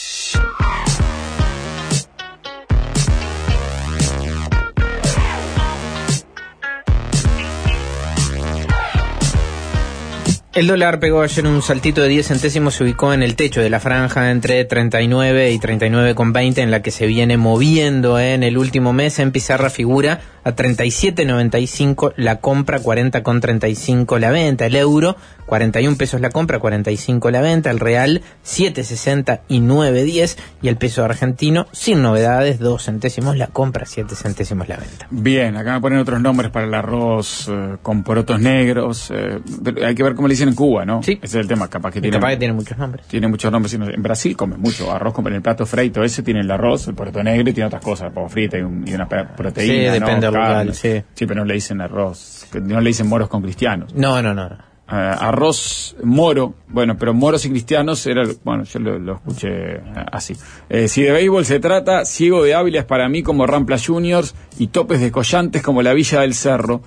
El 10.53 10.67
dólar 10.67 10.99
pegó 10.99 11.23
ayer 11.23 11.47
un 11.47 11.63
saltito 11.63 12.03
de 12.03 12.09
10 12.09 12.27
centésimos, 12.27 12.75
se 12.75 12.83
ubicó 12.83 13.11
en 13.11 13.23
el 13.23 13.35
techo 13.35 13.59
de 13.59 13.71
la 13.71 13.79
franja 13.79 14.29
entre 14.29 14.63
39 14.65 15.51
y 15.51 15.57
39,20 15.57 16.59
en 16.59 16.69
la 16.69 16.83
que 16.83 16.91
se 16.91 17.07
viene 17.07 17.37
moviendo 17.37 18.19
en 18.19 18.43
el 18.43 18.59
último 18.59 18.93
mes. 18.93 19.17
En 19.17 19.31
pizarra 19.31 19.71
figura 19.71 20.21
a 20.43 20.55
37,95 20.55 22.13
la 22.17 22.39
compra, 22.39 22.79
40,35 22.79 24.19
la 24.19 24.29
venta. 24.29 24.67
El 24.67 24.75
euro, 24.75 25.15
41 25.47 25.97
pesos 25.97 26.21
la 26.21 26.29
compra, 26.29 26.59
45 26.59 27.31
la 27.31 27.41
venta. 27.41 27.71
El 27.71 27.79
real, 27.79 28.21
7,60 28.45 29.41
y 29.47 29.59
9,10. 29.59 30.37
Y 30.61 30.67
el 30.67 30.77
peso 30.77 31.03
argentino, 31.03 31.65
sin 31.71 32.03
novedades, 32.03 32.59
2 32.59 32.83
centésimos 32.83 33.37
la 33.37 33.47
compra, 33.47 33.87
7 33.87 34.13
centésimos 34.15 34.67
la 34.67 34.77
venta. 34.77 35.07
Bien, 35.09 35.57
acá 35.57 35.73
me 35.73 35.81
ponen 35.81 35.97
otros 35.97 36.21
nombres 36.21 36.51
para 36.51 36.67
el 36.67 36.73
arroz 36.75 37.49
eh, 37.51 37.77
con 37.81 38.03
porotos 38.03 38.39
negros. 38.39 39.09
eh, 39.11 39.39
hay 39.83 39.95
que 39.95 40.03
ver 40.03 40.13
cómo 40.13 40.27
le 40.27 40.33
dicen 40.33 40.42
en 40.43 40.55
Cuba, 40.55 40.85
¿no? 40.85 41.01
Sí. 41.03 41.13
Ese 41.21 41.25
es 41.39 41.41
el 41.43 41.47
tema, 41.47 41.67
capaz 41.69 41.91
que 41.91 41.99
Y 41.99 42.01
tiene. 42.03 42.17
capaz 42.17 42.29
que 42.31 42.37
tiene 42.37 42.53
muchos 42.53 42.77
nombres. 42.77 43.07
Tiene 43.07 43.27
muchos 43.27 43.51
nombres. 43.51 43.73
En 43.73 44.03
Brasil 44.03 44.35
come 44.37 44.57
mucho 44.57 44.91
arroz, 44.91 45.13
como 45.13 45.29
en 45.29 45.35
el 45.35 45.41
plato 45.41 45.65
frito 45.65 46.03
ese 46.03 46.23
tiene 46.23 46.41
el 46.41 46.51
arroz, 46.51 46.87
el 46.87 46.95
poroto 46.95 47.23
negro 47.23 47.49
y 47.49 47.53
tiene 47.53 47.67
otras 47.67 47.81
cosas, 47.83 48.11
pavo 48.13 48.29
frita 48.29 48.57
y, 48.57 48.61
un- 48.61 48.87
y 48.87 48.93
una 48.93 49.07
proteína. 49.07 49.73
Sí, 49.93 49.99
¿no? 49.99 50.05
depende 50.05 50.25
del 50.27 50.33
Carne. 50.35 50.65
local, 50.65 50.73
sí. 50.75 51.03
pero 51.25 51.35
no 51.35 51.45
le 51.45 51.53
dicen 51.55 51.81
arroz, 51.81 52.47
no 52.61 52.81
le 52.81 52.87
dicen 52.89 53.07
moros 53.07 53.29
con 53.29 53.41
cristianos. 53.41 53.93
No, 53.95 54.21
no, 54.21 54.33
no. 54.33 54.49
no. 54.49 54.73
Eh, 54.85 54.95
arroz 54.95 55.95
moro, 56.03 56.55
bueno, 56.67 56.97
pero 56.97 57.13
moros 57.13 57.45
y 57.45 57.49
cristianos 57.49 58.05
era, 58.05 58.23
bueno, 58.43 58.63
yo 58.65 58.79
lo, 58.79 58.99
lo 58.99 59.13
escuché 59.15 59.79
así. 60.11 60.35
Eh, 60.69 60.87
si 60.89 61.03
de 61.03 61.11
béisbol 61.13 61.45
se 61.45 61.59
trata, 61.61 62.03
Ciego 62.05 62.43
de 62.43 62.53
Ávila 62.53 62.79
es 62.79 62.85
para 62.85 63.07
mí 63.07 63.23
como 63.23 63.47
Rampla 63.47 63.77
Juniors 63.83 64.35
y 64.59 64.67
Topes 64.67 64.99
de 64.99 65.09
Collantes 65.11 65.61
como 65.63 65.81
la 65.81 65.93
Villa 65.93 66.19
del 66.21 66.33
Cerro. 66.33 66.81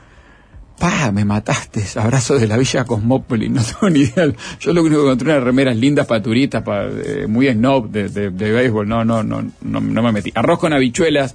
Pa, 0.79 1.11
me 1.11 1.25
mataste, 1.25 1.83
abrazo 1.99 2.39
de 2.39 2.47
la 2.47 2.59
Villa 2.59 2.85
Cosmópolis, 2.85 3.51
no 3.51 3.63
tengo 3.63 3.89
ni 3.89 4.01
idea. 4.01 4.31
Yo 4.61 4.73
lo 4.75 4.83
único 4.83 4.97
que 4.97 5.07
encontré 5.07 5.31
unas 5.31 5.43
remeras 5.43 5.77
lindas 5.77 6.07
para 6.07 6.23
turistas, 6.23 6.63
pa, 6.63 6.85
eh, 6.85 7.27
muy 7.27 7.49
snob 7.49 7.89
de, 7.91 8.09
de, 8.11 8.31
de 8.31 8.53
béisbol, 8.53 8.87
no, 8.87 9.05
no, 9.05 9.23
no, 9.23 9.43
no, 9.63 9.81
no 9.81 10.03
me 10.03 10.13
metí. 10.13 10.31
Arroz 10.35 10.59
con 10.59 10.75
habichuelas, 10.75 11.35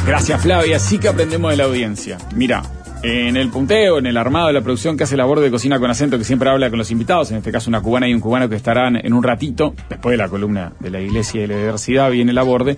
Gracias 0.06 0.40
Flavia, 0.40 0.78
sí 0.78 0.98
que 0.98 1.08
aprendemos 1.08 1.50
de 1.50 1.58
la 1.58 1.64
audiencia. 1.64 2.16
Mira, 2.34 2.62
en 3.02 3.36
el 3.36 3.48
punteo, 3.50 3.98
en 3.98 4.06
el 4.06 4.16
armado 4.16 4.48
de 4.48 4.52
la 4.54 4.60
producción 4.60 4.96
que 4.96 5.04
hace 5.04 5.16
la 5.16 5.24
borde 5.24 5.44
de 5.44 5.50
cocina 5.50 5.78
con 5.78 5.90
acento 5.90 6.18
que 6.18 6.24
siempre 6.24 6.50
habla 6.50 6.68
con 6.68 6.78
los 6.78 6.90
invitados, 6.90 7.30
en 7.30 7.38
este 7.38 7.52
caso 7.52 7.70
una 7.70 7.80
cubana 7.80 8.08
y 8.08 8.14
un 8.14 8.20
cubano 8.20 8.48
que 8.48 8.56
estarán 8.56 8.96
en 8.96 9.12
un 9.12 9.22
ratito, 9.22 9.74
después 9.88 10.14
de 10.14 10.16
la 10.18 10.28
columna 10.28 10.72
de 10.80 10.90
la 10.90 11.00
iglesia 11.00 11.38
y 11.38 11.46
de 11.46 11.54
la 11.54 11.60
diversidad, 11.60 12.10
viene 12.10 12.32
la 12.32 12.42
borde. 12.42 12.76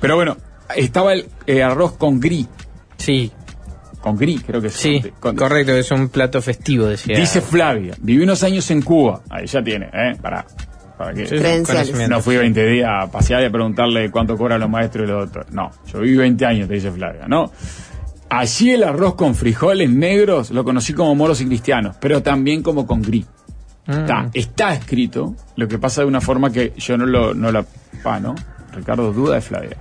Pero 0.00 0.16
bueno, 0.16 0.36
estaba 0.76 1.12
el 1.12 1.26
eh, 1.46 1.62
arroz 1.62 1.96
con 1.96 2.20
gris. 2.20 2.48
Sí. 2.96 3.30
Con 4.00 4.16
gris, 4.16 4.42
creo 4.46 4.62
que 4.62 4.68
es. 4.68 4.74
Sí, 4.74 5.02
correcto, 5.20 5.72
es 5.72 5.90
un 5.90 6.08
plato 6.08 6.40
festivo, 6.40 6.86
decía. 6.86 7.18
Dice 7.18 7.42
Flavia, 7.42 7.94
viví 8.00 8.22
unos 8.22 8.42
años 8.42 8.70
en 8.70 8.80
Cuba. 8.80 9.20
Ahí 9.28 9.46
ya 9.46 9.62
tiene, 9.62 9.90
¿eh? 9.92 10.16
Para. 10.20 10.46
Para 10.96 11.14
que 11.14 11.26
Sí, 11.26 11.36
no 12.08 12.20
fui 12.20 12.36
20 12.36 12.66
días 12.66 12.88
a 12.90 13.10
pasear 13.10 13.42
y 13.42 13.46
a 13.46 13.50
preguntarle 13.50 14.10
cuánto 14.10 14.36
cobran 14.36 14.60
los 14.60 14.68
maestros 14.68 15.06
y 15.06 15.10
los 15.10 15.24
doctores. 15.24 15.50
No, 15.50 15.70
yo 15.90 16.00
viví 16.00 16.16
20 16.16 16.44
años, 16.44 16.68
te 16.68 16.74
dice 16.74 16.90
Flavia, 16.90 17.26
¿no? 17.26 17.50
Allí 18.30 18.70
el 18.70 18.84
arroz 18.84 19.16
con 19.16 19.34
frijoles 19.34 19.90
negros 19.90 20.50
lo 20.50 20.64
conocí 20.64 20.92
como 20.92 21.14
moros 21.16 21.40
y 21.40 21.46
cristianos, 21.46 21.96
pero 22.00 22.22
también 22.22 22.62
como 22.62 22.86
con 22.86 23.02
gris. 23.02 23.26
Está, 23.88 24.30
está 24.34 24.74
escrito, 24.74 25.34
lo 25.56 25.66
que 25.66 25.78
pasa 25.78 26.02
de 26.02 26.06
una 26.06 26.20
forma 26.20 26.52
que 26.52 26.72
yo 26.76 26.96
no 26.96 27.06
lo 27.06 27.34
no 27.34 27.50
la 27.50 27.64
pa, 28.04 28.20
¿no? 28.20 28.36
Ricardo 28.72 29.12
duda 29.12 29.34
de 29.34 29.40
Flavia. 29.40 29.76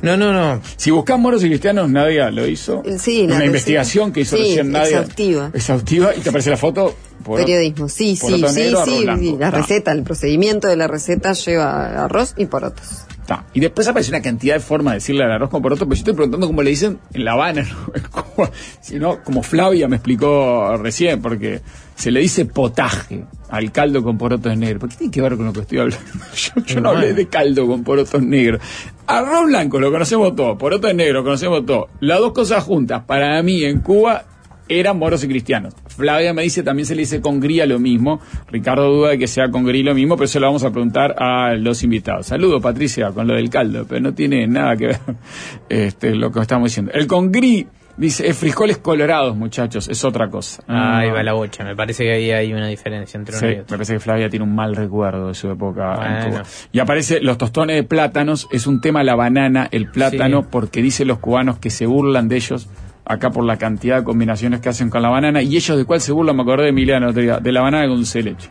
No, 0.00 0.16
no, 0.16 0.32
no. 0.32 0.60
Si 0.76 0.90
buscas 0.90 1.18
moros 1.18 1.44
y 1.44 1.48
cristianos, 1.48 1.88
Nadia 1.90 2.30
lo 2.30 2.46
hizo. 2.46 2.82
Sí, 2.98 3.26
la 3.28 3.36
Una 3.36 3.44
investigación 3.44 4.10
que 4.10 4.20
hizo 4.22 4.36
Sí, 4.36 4.42
recién 4.42 4.72
Nadia. 4.72 4.98
exhaustiva. 5.00 5.50
Exhaustiva 5.52 6.16
y 6.16 6.20
te 6.20 6.30
aparece 6.30 6.50
la 6.50 6.56
foto. 6.56 6.94
por- 7.22 7.38
Periodismo, 7.40 7.88
sí, 7.88 8.16
sí, 8.16 8.26
sí, 8.48 8.54
negro, 8.54 8.84
sí, 8.84 9.06
sí. 9.20 9.36
La 9.38 9.50
receta, 9.52 9.92
el 9.92 10.02
procedimiento 10.02 10.66
de 10.66 10.74
la 10.76 10.88
receta 10.88 11.34
lleva 11.34 12.04
arroz 12.04 12.34
y 12.36 12.46
porotos. 12.46 13.04
Y 13.54 13.60
después 13.60 13.86
aparece 13.88 14.10
una 14.10 14.20
cantidad 14.20 14.54
de 14.54 14.60
formas 14.60 14.92
de 14.92 14.96
decirle 14.96 15.24
al 15.24 15.32
arroz 15.32 15.50
con 15.50 15.62
poroto, 15.62 15.86
pero 15.86 15.94
yo 15.94 16.00
estoy 16.00 16.14
preguntando 16.14 16.46
cómo 16.46 16.62
le 16.62 16.70
dicen 16.70 16.98
en 17.12 17.24
La 17.24 17.32
Habana, 17.32 17.62
¿no? 17.62 17.92
En 17.94 18.02
Cuba. 18.02 18.50
Si 18.80 18.98
no, 18.98 19.22
como 19.22 19.42
Flavia 19.42 19.88
me 19.88 19.96
explicó 19.96 20.76
recién, 20.76 21.22
porque 21.22 21.60
se 21.94 22.10
le 22.10 22.20
dice 22.20 22.46
potaje 22.46 23.24
al 23.50 23.70
caldo 23.70 24.02
con 24.02 24.18
porotos 24.18 24.56
negros. 24.56 24.80
¿Por 24.80 24.88
qué 24.90 24.96
tiene 24.96 25.10
que 25.10 25.20
ver 25.20 25.36
con 25.36 25.46
lo 25.46 25.52
que 25.52 25.60
estoy 25.60 25.78
hablando? 25.78 26.04
Yo, 26.34 26.64
yo 26.64 26.80
no 26.80 26.90
hablé 26.90 27.14
de 27.14 27.28
caldo 27.28 27.66
con 27.66 27.84
porotos 27.84 28.22
negros. 28.22 28.60
Arroz 29.06 29.46
blanco 29.46 29.78
lo 29.78 29.90
conocemos 29.90 30.34
todo, 30.34 30.56
porotos 30.56 30.94
negros 30.94 31.16
lo 31.16 31.24
conocemos 31.24 31.66
todo. 31.66 31.88
Las 32.00 32.18
dos 32.18 32.32
cosas 32.32 32.64
juntas, 32.64 33.02
para 33.04 33.42
mí 33.42 33.64
en 33.64 33.80
Cuba 33.80 34.24
eran 34.68 34.98
moros 34.98 35.22
y 35.24 35.28
cristianos. 35.28 35.74
Flavia 35.88 36.32
me 36.32 36.42
dice, 36.42 36.62
también 36.62 36.86
se 36.86 36.94
le 36.94 37.00
dice 37.02 37.20
con 37.20 37.40
gría 37.40 37.66
lo 37.66 37.78
mismo. 37.78 38.20
Ricardo 38.50 38.90
duda 38.90 39.10
de 39.10 39.18
que 39.18 39.26
sea 39.26 39.50
con 39.50 39.64
gris 39.64 39.84
lo 39.84 39.94
mismo, 39.94 40.16
pero 40.16 40.24
eso 40.26 40.40
lo 40.40 40.46
vamos 40.46 40.64
a 40.64 40.70
preguntar 40.70 41.14
a 41.18 41.54
los 41.54 41.82
invitados. 41.82 42.26
Saludo, 42.26 42.60
Patricia, 42.60 43.10
con 43.12 43.26
lo 43.26 43.34
del 43.34 43.50
caldo, 43.50 43.84
pero 43.88 44.00
no 44.00 44.14
tiene 44.14 44.46
nada 44.46 44.76
que 44.76 44.86
ver 44.88 44.98
este, 45.68 46.14
lo 46.14 46.30
que 46.32 46.40
estamos 46.40 46.70
diciendo. 46.70 46.92
El 46.94 47.06
con 47.06 47.30
gris, 47.32 47.66
dice, 47.96 48.26
es 48.26 48.36
frijoles 48.38 48.78
colorados, 48.78 49.36
muchachos, 49.36 49.88
es 49.88 50.02
otra 50.04 50.28
cosa. 50.30 50.62
Ahí 50.66 51.08
No. 51.08 51.14
va 51.14 51.22
la 51.22 51.32
bocha, 51.34 51.64
me 51.64 51.76
parece 51.76 52.04
que 52.04 52.12
ahí 52.12 52.30
hay 52.30 52.52
una 52.54 52.66
diferencia 52.68 53.18
entre 53.18 53.36
Sí, 53.36 53.44
uno 53.44 53.52
y 53.52 53.56
me 53.56 53.62
otro. 53.62 53.76
parece 53.76 53.92
que 53.94 54.00
Flavia 54.00 54.30
tiene 54.30 54.44
un 54.44 54.54
mal 54.54 54.74
recuerdo 54.74 55.28
de 55.28 55.34
su 55.34 55.50
época 55.50 55.92
en 55.94 56.14
Bueno. 56.14 56.30
Cuba. 56.30 56.42
Y 56.72 56.78
aparece 56.78 57.20
los 57.20 57.36
tostones 57.36 57.76
de 57.76 57.82
plátanos, 57.84 58.48
es 58.50 58.66
un 58.66 58.80
tema 58.80 59.02
la 59.04 59.14
banana, 59.14 59.68
el 59.70 59.90
plátano, 59.90 60.42
Sí. 60.42 60.48
porque 60.50 60.80
dicen 60.82 61.08
los 61.08 61.18
cubanos 61.18 61.58
que 61.58 61.68
se 61.70 61.84
burlan 61.86 62.28
de 62.28 62.36
ellos 62.36 62.68
acá 63.04 63.30
por 63.30 63.44
la 63.44 63.56
cantidad 63.58 63.98
de 63.98 64.04
combinaciones 64.04 64.60
que 64.60 64.68
hacen 64.68 64.90
con 64.90 65.02
la 65.02 65.08
banana. 65.08 65.42
Y 65.42 65.56
ellos 65.56 65.76
de 65.76 65.84
cuál 65.84 66.00
se 66.00 66.12
burlan, 66.12 66.36
me 66.36 66.42
acordé 66.42 66.64
de 66.64 66.68
Emiliano 66.70 67.06
el 67.06 67.10
otro 67.10 67.22
día, 67.22 67.38
de 67.38 67.52
la 67.52 67.60
banana 67.60 67.86
con 67.88 67.96
dulce 67.96 68.18
de 68.22 68.30
leche. 68.30 68.48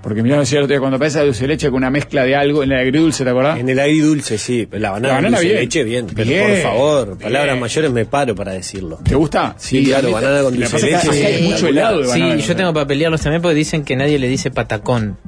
Porque 0.00 0.20
Emiliano 0.20 0.40
decía 0.42 0.58
el 0.58 0.64
otro 0.64 0.74
día, 0.74 0.80
cuando 0.80 0.96
aparece 0.96 1.18
la 1.18 1.24
dulce 1.24 1.40
de 1.42 1.48
leche 1.48 1.66
con 1.70 1.78
una 1.78 1.90
mezcla 1.90 2.22
de 2.22 2.36
algo 2.36 2.62
en 2.62 2.70
el 2.70 2.78
agridulce, 2.78 3.24
¿te 3.24 3.30
acordás? 3.30 3.58
En 3.58 3.68
el 3.68 3.78
agridulce, 3.80 4.38
sí. 4.38 4.68
La 4.72 4.92
banana, 4.92 5.08
La 5.08 5.14
banana 5.14 5.36
dulce 5.38 5.44
de 5.48 5.52
bien. 5.54 5.64
leche, 5.64 5.84
bien. 5.84 6.06
Pero 6.14 6.28
Bien, 6.30 6.46
por 6.46 6.56
favor, 6.62 7.18
palabras 7.18 7.52
bien. 7.54 7.60
mayores 7.60 7.90
me 7.90 8.04
paro 8.06 8.34
para 8.36 8.52
decirlo. 8.52 8.98
¿Te 9.02 9.16
gusta? 9.16 9.54
Sí, 9.58 9.84
claro, 9.86 10.04
a 10.06 10.08
mí- 10.08 10.14
banana 10.14 10.42
con 10.42 10.54
dulce 10.56 10.76
de 10.76 10.82
leche. 10.92 11.26
hay 11.26 11.38
sí, 11.42 11.48
mucho 11.48 11.66
helado 11.66 11.98
de 11.98 12.04
Sí, 12.04 12.20
banana. 12.20 12.36
yo 12.36 12.56
tengo 12.56 12.72
para 12.72 12.86
pelearlos 12.86 13.20
también 13.20 13.42
porque 13.42 13.56
dicen 13.56 13.84
que 13.84 13.96
nadie 13.96 14.18
le 14.20 14.28
dice 14.28 14.52
patacón 14.52 15.18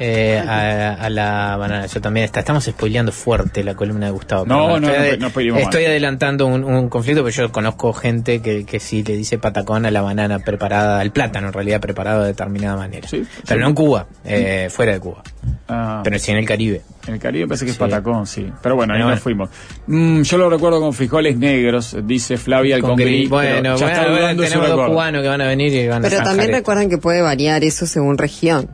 eh, 0.00 0.38
a, 0.38 0.94
a 0.94 1.10
la 1.10 1.56
banana. 1.56 1.84
Eso 1.84 2.00
también 2.00 2.24
está. 2.24 2.40
Estamos 2.40 2.64
spoileando 2.64 3.12
fuerte 3.12 3.64
la 3.64 3.74
columna 3.74 4.06
de 4.06 4.12
Gustavo. 4.12 4.44
No, 4.46 4.66
Perdón. 4.74 4.82
no, 4.82 4.88
estoy, 5.28 5.48
no, 5.48 5.54
no 5.54 5.60
estoy 5.60 5.84
adelantando 5.84 6.46
un, 6.46 6.64
un 6.64 6.88
conflicto, 6.88 7.22
pero 7.24 7.34
yo 7.34 7.52
conozco 7.52 7.92
gente 7.92 8.40
que, 8.42 8.64
que 8.64 8.80
sí 8.80 9.02
le 9.02 9.16
dice 9.16 9.38
patacón 9.38 9.86
a 9.86 9.90
la 9.90 10.02
banana 10.02 10.38
preparada, 10.38 11.00
al 11.00 11.10
plátano 11.12 11.48
en 11.48 11.52
realidad 11.52 11.80
preparado 11.80 12.22
de 12.22 12.28
determinada 12.28 12.76
manera. 12.76 13.06
pero 13.10 13.24
sí. 13.46 13.56
no 13.58 13.68
en 13.68 13.74
Cuba, 13.74 14.06
eh, 14.24 14.68
fuera 14.70 14.92
de 14.92 15.00
Cuba. 15.00 15.22
Ah. 15.68 16.00
Pero 16.04 16.18
sí 16.18 16.30
en 16.30 16.38
el 16.38 16.46
Caribe. 16.46 16.82
En 17.06 17.14
el 17.14 17.20
Caribe 17.20 17.46
parece 17.46 17.64
que 17.64 17.70
es 17.70 17.76
patacón, 17.76 18.26
sí. 18.26 18.50
Pero 18.62 18.74
bueno, 18.76 18.94
ahí 18.94 18.98
Pero 19.00 19.10
nos 19.10 19.20
fuimos. 19.20 19.48
Mm, 19.86 20.22
yo 20.22 20.38
lo 20.38 20.50
recuerdo 20.50 20.80
con 20.80 20.92
frijoles 20.92 21.36
negros, 21.36 21.96
dice 22.04 22.36
Flavia 22.36 22.76
el 22.76 22.82
Con 22.82 22.96
pero 22.96 23.10
Bueno, 23.28 23.76
ya 23.76 24.08
bueno, 24.10 24.42
tenemos 24.42 24.68
dos 24.68 24.88
cubanos 24.88 25.22
que 25.22 25.28
van 25.28 25.40
a 25.40 25.46
venir 25.46 25.72
y 25.72 25.86
van 25.86 26.04
a 26.04 26.08
Pero 26.08 26.22
también 26.22 26.50
esto. 26.50 26.56
recuerden 26.58 26.90
que 26.90 26.98
puede 26.98 27.22
variar 27.22 27.62
eso 27.64 27.86
según 27.86 28.18
región. 28.18 28.68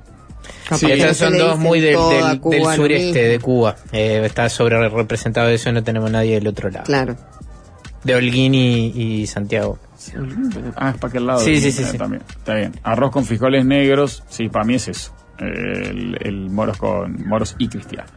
Sí, 0.76 0.90
estas 0.90 1.16
son 1.16 1.36
dos 1.38 1.58
muy 1.58 1.80
del, 1.80 1.96
del- 1.96 2.40
Cuba 2.40 2.70
del 2.72 2.76
sureste 2.76 3.22
de 3.28 3.38
Cuba. 3.38 3.76
Eh, 3.92 4.22
está 4.24 4.48
sobre 4.48 4.88
representado 4.88 5.48
eso, 5.48 5.70
no 5.72 5.82
tenemos 5.82 6.10
nadie 6.10 6.34
del 6.34 6.46
otro 6.46 6.70
lado. 6.70 6.84
Claro. 6.84 7.16
De 8.04 8.14
Holguín 8.16 8.54
y, 8.54 8.86
y 8.88 9.26
Santiago. 9.26 9.78
Ah, 10.76 10.90
es 10.90 10.96
para 10.96 11.08
aquel 11.08 11.26
lado. 11.26 11.40
Sí, 11.40 11.60
sí, 11.60 11.70
sí, 11.70 11.84
sí. 11.84 11.96
También. 11.96 12.22
Está 12.28 12.54
bien. 12.54 12.72
Arroz 12.82 13.12
con 13.12 13.24
frijoles 13.24 13.64
negros, 13.64 14.24
sí, 14.28 14.48
para 14.48 14.64
mí 14.64 14.74
es 14.74 14.88
eso. 14.88 15.14
El, 15.38 16.18
el 16.20 16.50
moros 16.50 16.76
con 16.76 17.26
moros 17.28 17.54
y 17.58 17.68
cristianos. 17.68 18.10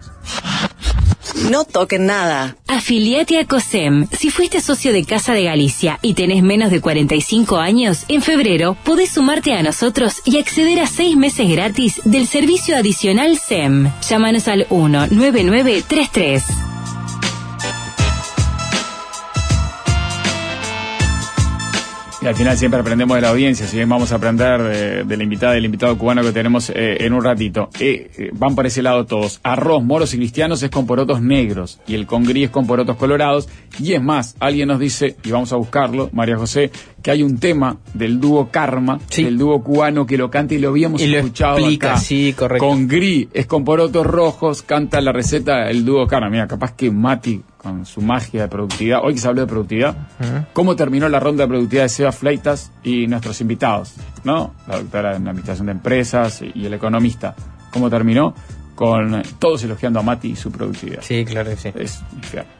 No 1.50 1.66
toquen 1.66 2.06
nada. 2.06 2.56
Afiliate 2.68 3.40
a 3.40 3.46
COSEM. 3.46 4.08
Si 4.12 4.30
fuiste 4.30 4.62
socio 4.62 4.94
de 4.94 5.06
Casa 5.06 5.34
de 5.34 5.44
Galicia 5.44 6.00
y 6.02 6.14
tenés 6.14 6.44
menos 6.44 6.72
de 6.72 6.82
45 6.82 7.58
años, 7.58 8.06
en 8.08 8.22
febrero 8.22 8.78
podés 8.84 9.12
sumarte 9.12 9.54
a 9.54 9.64
nosotros 9.64 10.22
y 10.26 10.38
acceder 10.38 10.80
a 10.80 10.88
seis 10.88 11.16
meses 11.16 11.50
gratis 11.50 12.02
del 12.06 12.28
servicio 12.28 12.76
adicional 12.76 13.38
SEM. 13.38 13.92
Llámanos 14.08 14.48
al 14.48 14.68
19933. 14.70 16.75
Y 22.26 22.28
al 22.28 22.34
final 22.34 22.58
siempre 22.58 22.80
aprendemos 22.80 23.14
de 23.14 23.22
la 23.22 23.30
audiencia, 23.30 23.68
si 23.68 23.78
bien 23.78 23.88
vamos 23.88 24.12
a 24.12 24.16
aprender 24.16 24.60
de, 24.64 25.04
de 25.04 25.16
la 25.16 25.22
invitada, 25.22 25.54
del 25.54 25.66
invitado 25.66 25.96
cubano 25.96 26.24
que 26.24 26.32
tenemos 26.32 26.72
eh, 26.72 26.98
en 27.02 27.14
un 27.14 27.24
ratito. 27.24 27.70
Eh, 27.80 28.10
eh, 28.18 28.32
van 28.34 28.56
por 28.56 28.66
ese 28.66 28.82
lado 28.82 29.06
todos. 29.06 29.40
Arroz, 29.44 29.84
moros 29.84 30.12
y 30.16 30.18
cristianos 30.18 30.64
es 30.64 30.72
con 30.72 30.88
porotos 30.88 31.22
negros 31.22 31.80
y 31.86 31.94
el 31.94 32.08
congrí 32.08 32.46
es 32.46 32.50
con 32.50 32.66
porotos 32.66 32.96
colorados. 32.96 33.48
Y 33.80 33.94
es 33.94 34.02
más, 34.02 34.36
alguien 34.40 34.70
nos 34.70 34.80
dice, 34.80 35.18
y 35.24 35.30
vamos 35.30 35.54
a 35.54 35.58
buscarlo, 35.58 36.10
María 36.14 36.36
José, 36.36 36.72
que 37.04 37.12
hay 37.12 37.22
un 37.22 37.38
tema 37.38 37.78
del 37.94 38.20
dúo 38.20 38.50
Karma, 38.50 39.00
del 39.16 39.38
dúo 39.38 39.62
cubano 39.62 40.08
que 40.08 40.18
lo 40.18 40.32
canta 40.32 40.56
y 40.56 40.58
lo 40.58 40.70
habíamos 40.70 41.04
Y 41.04 41.06
lo 41.06 41.20
escuchado 41.20 41.60
explica, 41.60 41.92
acá. 41.92 42.00
sí, 42.00 42.34
correcto. 42.34 42.66
Con 42.66 42.88
gris, 42.88 43.28
es 43.34 43.46
con 43.46 43.64
porotos 43.64 44.04
rojos, 44.04 44.64
canta 44.64 45.00
la 45.00 45.12
receta 45.12 45.70
el 45.70 45.86
dúo 45.86 46.08
Karma. 46.08 46.32
Mira, 46.32 46.48
capaz 46.48 46.74
que 46.74 46.90
Mati 46.90 47.40
con 47.66 47.84
su 47.84 48.00
magia 48.00 48.44
de 48.44 48.48
productividad, 48.48 49.00
hoy 49.04 49.16
que 49.16 49.20
se 49.20 49.28
habló 49.28 49.42
de 49.42 49.48
productividad, 49.48 49.96
cómo 50.54 50.76
terminó 50.76 51.10
la 51.10 51.20
ronda 51.20 51.46
de 51.46 51.48
productividad 51.48 51.86
de 51.86 51.90
Seba 51.90 52.12
Fleitas 52.12 52.72
y 52.84 53.08
nuestros 53.08 53.42
invitados, 53.42 53.96
¿no? 54.24 54.54
La 54.68 54.78
doctora 54.78 55.16
en 55.16 55.28
Administración 55.28 55.66
de 55.66 55.72
Empresas 55.72 56.44
y 56.44 56.64
el 56.64 56.76
economista. 56.76 57.34
¿Cómo 57.72 57.90
terminó? 57.90 58.36
Con 58.76 59.16
eh, 59.16 59.24
todos 59.40 59.64
elogiando 59.64 60.00
a 60.00 60.04
Mati 60.04 60.32
y 60.32 60.36
su 60.36 60.52
productividad. 60.52 61.02
Sí, 61.02 61.24
claro 61.24 61.50
que 61.52 61.56
sí. 61.56 61.70
Es. 61.76 62.02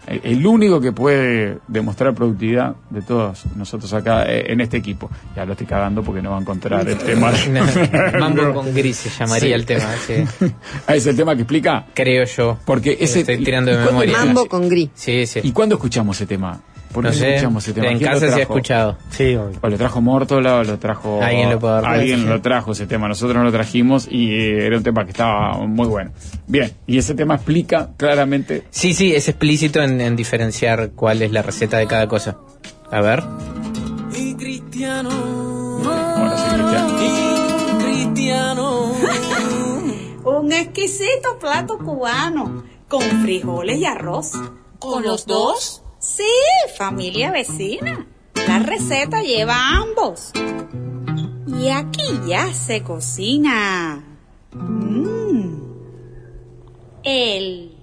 El 0.08 0.22
el 0.24 0.48
único 0.48 0.80
que 0.80 0.94
puede 0.94 1.58
demostrar 1.68 2.14
productividad 2.16 2.76
de 2.90 3.02
todos 3.02 3.44
nosotros 3.56 3.92
acá 3.94 4.24
eh, 4.26 4.46
en 4.54 4.62
este 4.62 4.78
equipo. 4.78 5.10
Ya 5.36 5.46
lo 5.46 5.52
estoy 5.52 5.68
cagando 5.68 6.04
porque 6.04 6.22
no 6.22 6.32
va 6.32 6.38
a 6.38 6.42
encontrar 6.42 6.88
el 6.88 6.98
tema. 6.98 7.34
Mambo 8.20 8.54
con 8.54 8.74
gris 8.74 8.96
se 8.96 9.10
llamaría 9.10 9.48
Sí. 9.50 9.52
el 9.54 9.66
tema. 9.66 9.86
sí. 10.08 10.24
¿Es 10.88 11.06
el 11.06 11.16
tema 11.18 11.36
que 11.36 11.42
explica? 11.42 11.86
Creo 11.94 12.24
yo. 12.26 12.58
Porque 12.66 12.98
ese. 13.00 13.20
Estoy 13.20 13.44
tirando 13.44 13.72
de 13.72 13.78
¿y 13.78 13.84
cuándo- 13.84 14.00
memoria. 14.00 14.26
Mambo 14.26 14.46
con 14.48 14.70
gris. 14.70 14.90
Sí, 14.96 15.26
sí. 15.28 15.42
¿Y 15.44 15.52
cuándo 15.52 15.76
escuchamos 15.76 16.16
ese 16.16 16.26
tema? 16.28 16.62
¿Por 16.96 17.04
qué 17.04 17.10
No 17.10 17.14
sé, 17.14 17.30
escuchamos 17.36 17.64
ese 17.64 17.74
tema? 17.74 17.88
en 17.92 17.98
¿Quién 17.98 18.10
lo 18.10 18.20
casa 18.20 18.32
se 18.32 18.40
ha 18.40 18.44
escuchado. 18.44 18.98
Sí, 19.10 19.36
obvio. 19.36 19.60
O 19.62 19.68
lo 19.68 19.78
trajo 19.78 20.02
Mórtola 20.02 20.56
o 20.56 20.64
lo 20.64 20.80
trajo. 20.80 21.22
Alguien 21.22 21.50
lo 21.50 21.60
puede 21.60 21.78
haber 21.78 21.90
Alguien 21.90 22.30
lo 22.30 22.42
trajo 22.42 22.72
ese 22.72 22.88
tema. 22.88 23.08
Nosotros 23.10 23.36
no 23.36 23.44
lo 23.44 23.52
trajimos 23.52 24.08
y 24.10 24.32
eh, 24.32 24.66
era 24.66 24.78
un 24.78 24.84
tema 24.84 25.04
que 25.04 25.12
estaba 25.12 25.58
muy 25.68 25.88
bueno. 25.88 26.12
Bien, 26.48 26.72
y 26.88 26.98
ese 26.98 27.14
tema 27.14 27.36
explica 27.36 27.90
claramente. 27.98 28.64
Sí, 28.70 28.94
sí, 28.94 29.14
es 29.14 29.28
explícito 29.28 29.84
en, 29.84 30.00
en 30.00 30.16
diferenciar 30.16 30.92
cuál 30.96 31.22
es 31.22 31.32
la 31.32 31.42
receta 31.42 31.78
de 31.78 31.86
cada 31.88 32.08
cosa. 32.08 32.38
A 32.92 33.02
ver. 33.02 33.22
Y 34.18 34.34
cristiano. 34.36 35.10
Bueno, 35.84 36.38
sí, 36.38 36.44
Cristian. 36.56 36.88
Y 37.00 37.84
cristiano. 37.84 38.92
Un 40.24 40.52
exquisito 40.54 41.38
plato 41.40 41.78
cubano 41.78 42.64
con 42.88 43.02
frijoles 43.02 43.78
y 43.80 43.86
arroz. 43.86 44.32
¿Con 44.80 45.04
los 45.04 45.26
dos? 45.26 45.82
Sí, 46.06 46.24
familia 46.78 47.32
vecina. 47.32 48.06
La 48.48 48.60
receta 48.60 49.24
lleva 49.24 49.56
ambos. 49.70 50.32
Y 51.48 51.70
aquí 51.70 52.20
ya 52.28 52.54
se 52.54 52.84
cocina. 52.84 54.04
Mm. 54.54 55.62
El 57.04 57.76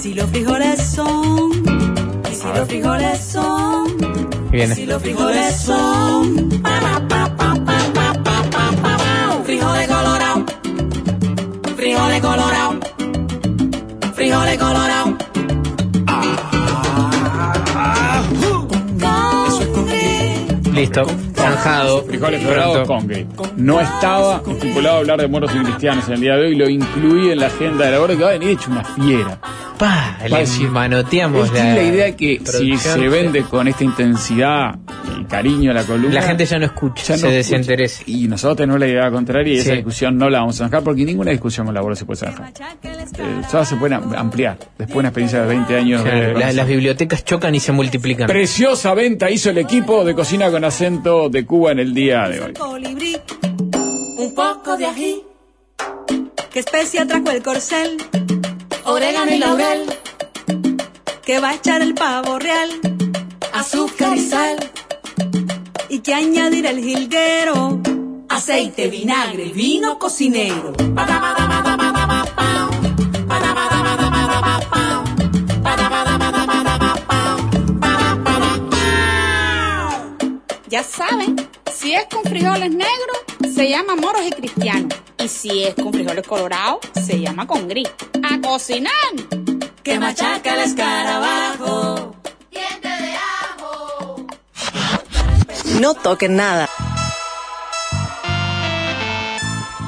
si 0.00 0.14
los 0.14 0.30
frijoles 0.30 0.80
son, 0.80 1.50
y 2.30 2.34
si 2.34 2.48
los 2.54 2.66
frijoles 2.66 3.20
son, 3.20 3.86
si 4.74 4.86
los 4.86 5.02
frijoles 5.02 5.56
son, 5.56 6.50
frijoles 9.44 9.88
colorados, 9.88 10.44
frijoles 11.76 12.20
colorados, 12.20 12.76
frijoles 14.16 14.58
colorados. 14.58 15.14
Listo. 20.72 21.04
Zanjado. 21.34 22.04
Frijoles 22.04 22.42
dorados 22.42 22.86
con 22.86 23.06
gris. 23.06 23.26
No 23.56 23.80
estaba 23.80 24.40
estipulado 24.48 24.98
hablar 24.98 25.20
de 25.20 25.28
moros 25.28 25.50
y 25.54 25.58
cristianos 25.58 26.06
en 26.08 26.14
el 26.14 26.20
día 26.20 26.36
de 26.36 26.46
hoy, 26.46 26.54
lo 26.54 26.68
incluí 26.70 27.30
en 27.30 27.40
la 27.40 27.48
agenda 27.48 27.84
de 27.84 27.90
la 27.90 28.00
hora 28.00 28.16
que 28.16 28.22
va 28.22 28.30
a 28.30 28.32
venir 28.32 28.50
hecho 28.50 28.70
una 28.70 28.84
fiera. 28.84 29.38
Pa, 29.80 30.18
le 30.28 30.38
decir, 30.40 30.68
manoteamos 30.68 31.50
la, 31.54 31.64
la 31.74 31.82
idea 31.82 32.14
que 32.14 32.38
si 32.44 32.76
se 32.76 33.08
vende 33.08 33.42
con 33.44 33.66
esta 33.66 33.82
intensidad 33.82 34.78
y 35.18 35.24
cariño 35.24 35.70
a 35.70 35.74
la 35.74 35.84
columna. 35.84 36.14
La 36.16 36.22
gente 36.22 36.44
ya 36.44 36.58
no 36.58 36.66
escucha, 36.66 37.02
ya 37.02 37.16
se 37.16 37.26
no 37.26 37.32
desinteresa. 37.32 38.02
Y 38.04 38.28
nosotros 38.28 38.58
tenemos 38.58 38.78
la 38.78 38.86
idea 38.88 39.10
contraria 39.10 39.54
y 39.54 39.58
esa 39.58 39.72
discusión 39.72 40.18
no 40.18 40.28
la 40.28 40.40
vamos 40.40 40.60
a 40.60 40.64
dejar 40.64 40.82
porque 40.82 41.02
ninguna 41.06 41.30
discusión 41.30 41.64
con 41.64 41.74
la 41.74 41.80
bola 41.80 41.96
se 41.96 42.04
puede 42.04 42.20
dejar. 42.26 42.52
Eh, 43.18 43.40
todas 43.50 43.68
se 43.70 43.76
pueden 43.76 43.94
am- 43.94 44.12
ampliar. 44.14 44.58
Después 44.76 44.92
de 44.92 44.98
una 44.98 45.08
experiencia 45.08 45.40
de 45.40 45.46
20 45.48 45.76
años. 45.76 46.04
de- 46.04 46.10
Claro, 46.10 46.38
la- 46.38 46.52
las 46.52 46.66
bibliotecas 46.68 47.24
chocan 47.24 47.54
y 47.54 47.60
se 47.60 47.72
multiplican. 47.72 48.26
Preciosa 48.26 48.92
venta 48.92 49.30
hizo 49.30 49.48
el 49.48 49.56
equipo 49.56 50.04
de 50.04 50.14
Cocina 50.14 50.50
con 50.50 50.62
Acento 50.62 51.30
de 51.30 51.46
Cuba 51.46 51.72
en 51.72 51.78
el 51.78 51.94
día 51.94 52.28
de 52.28 52.40
hoy. 52.42 52.52
un 54.18 54.34
poco 54.34 54.76
de 54.76 54.84
ají. 54.84 55.22
¿Qué 56.52 56.58
especia 56.60 57.06
trajo 57.06 57.30
el 57.30 57.42
corcel? 57.42 57.96
Orégano 58.92 59.30
y 59.30 59.38
laurel. 59.38 59.86
¿Qué 61.24 61.38
va 61.38 61.50
a 61.50 61.54
echar 61.54 61.80
el 61.80 61.94
pavo 61.94 62.40
real? 62.40 62.70
Azúcar 63.52 64.16
y 64.16 64.20
sal. 64.20 64.56
¿Y 65.88 66.00
qué 66.00 66.12
añadir 66.12 66.66
el 66.66 66.82
jilguero? 66.82 67.80
Aceite, 68.28 68.88
vinagre 68.88 69.44
vino 69.52 69.96
cocinero. 70.00 70.72
Ya 80.66 80.82
saben, 80.82 81.48
si 81.72 81.94
es 81.94 82.06
con 82.06 82.24
frijoles 82.24 82.70
negros, 82.70 83.18
se 83.60 83.68
llama 83.68 83.94
moros 83.94 84.22
y 84.26 84.30
cristianos. 84.30 84.94
Y 85.22 85.28
si 85.28 85.64
es 85.64 85.74
con 85.74 85.92
frijoles 85.92 86.26
colorados, 86.26 86.78
se 87.04 87.20
llama 87.20 87.46
con 87.46 87.68
gris. 87.68 87.90
¡A 88.22 88.40
cocinar! 88.40 88.90
Que 89.82 89.98
machaca 89.98 90.54
el 90.54 90.60
escarabajo. 90.60 92.16
No 95.78 95.92
toquen 95.92 96.36
nada. 96.36 96.70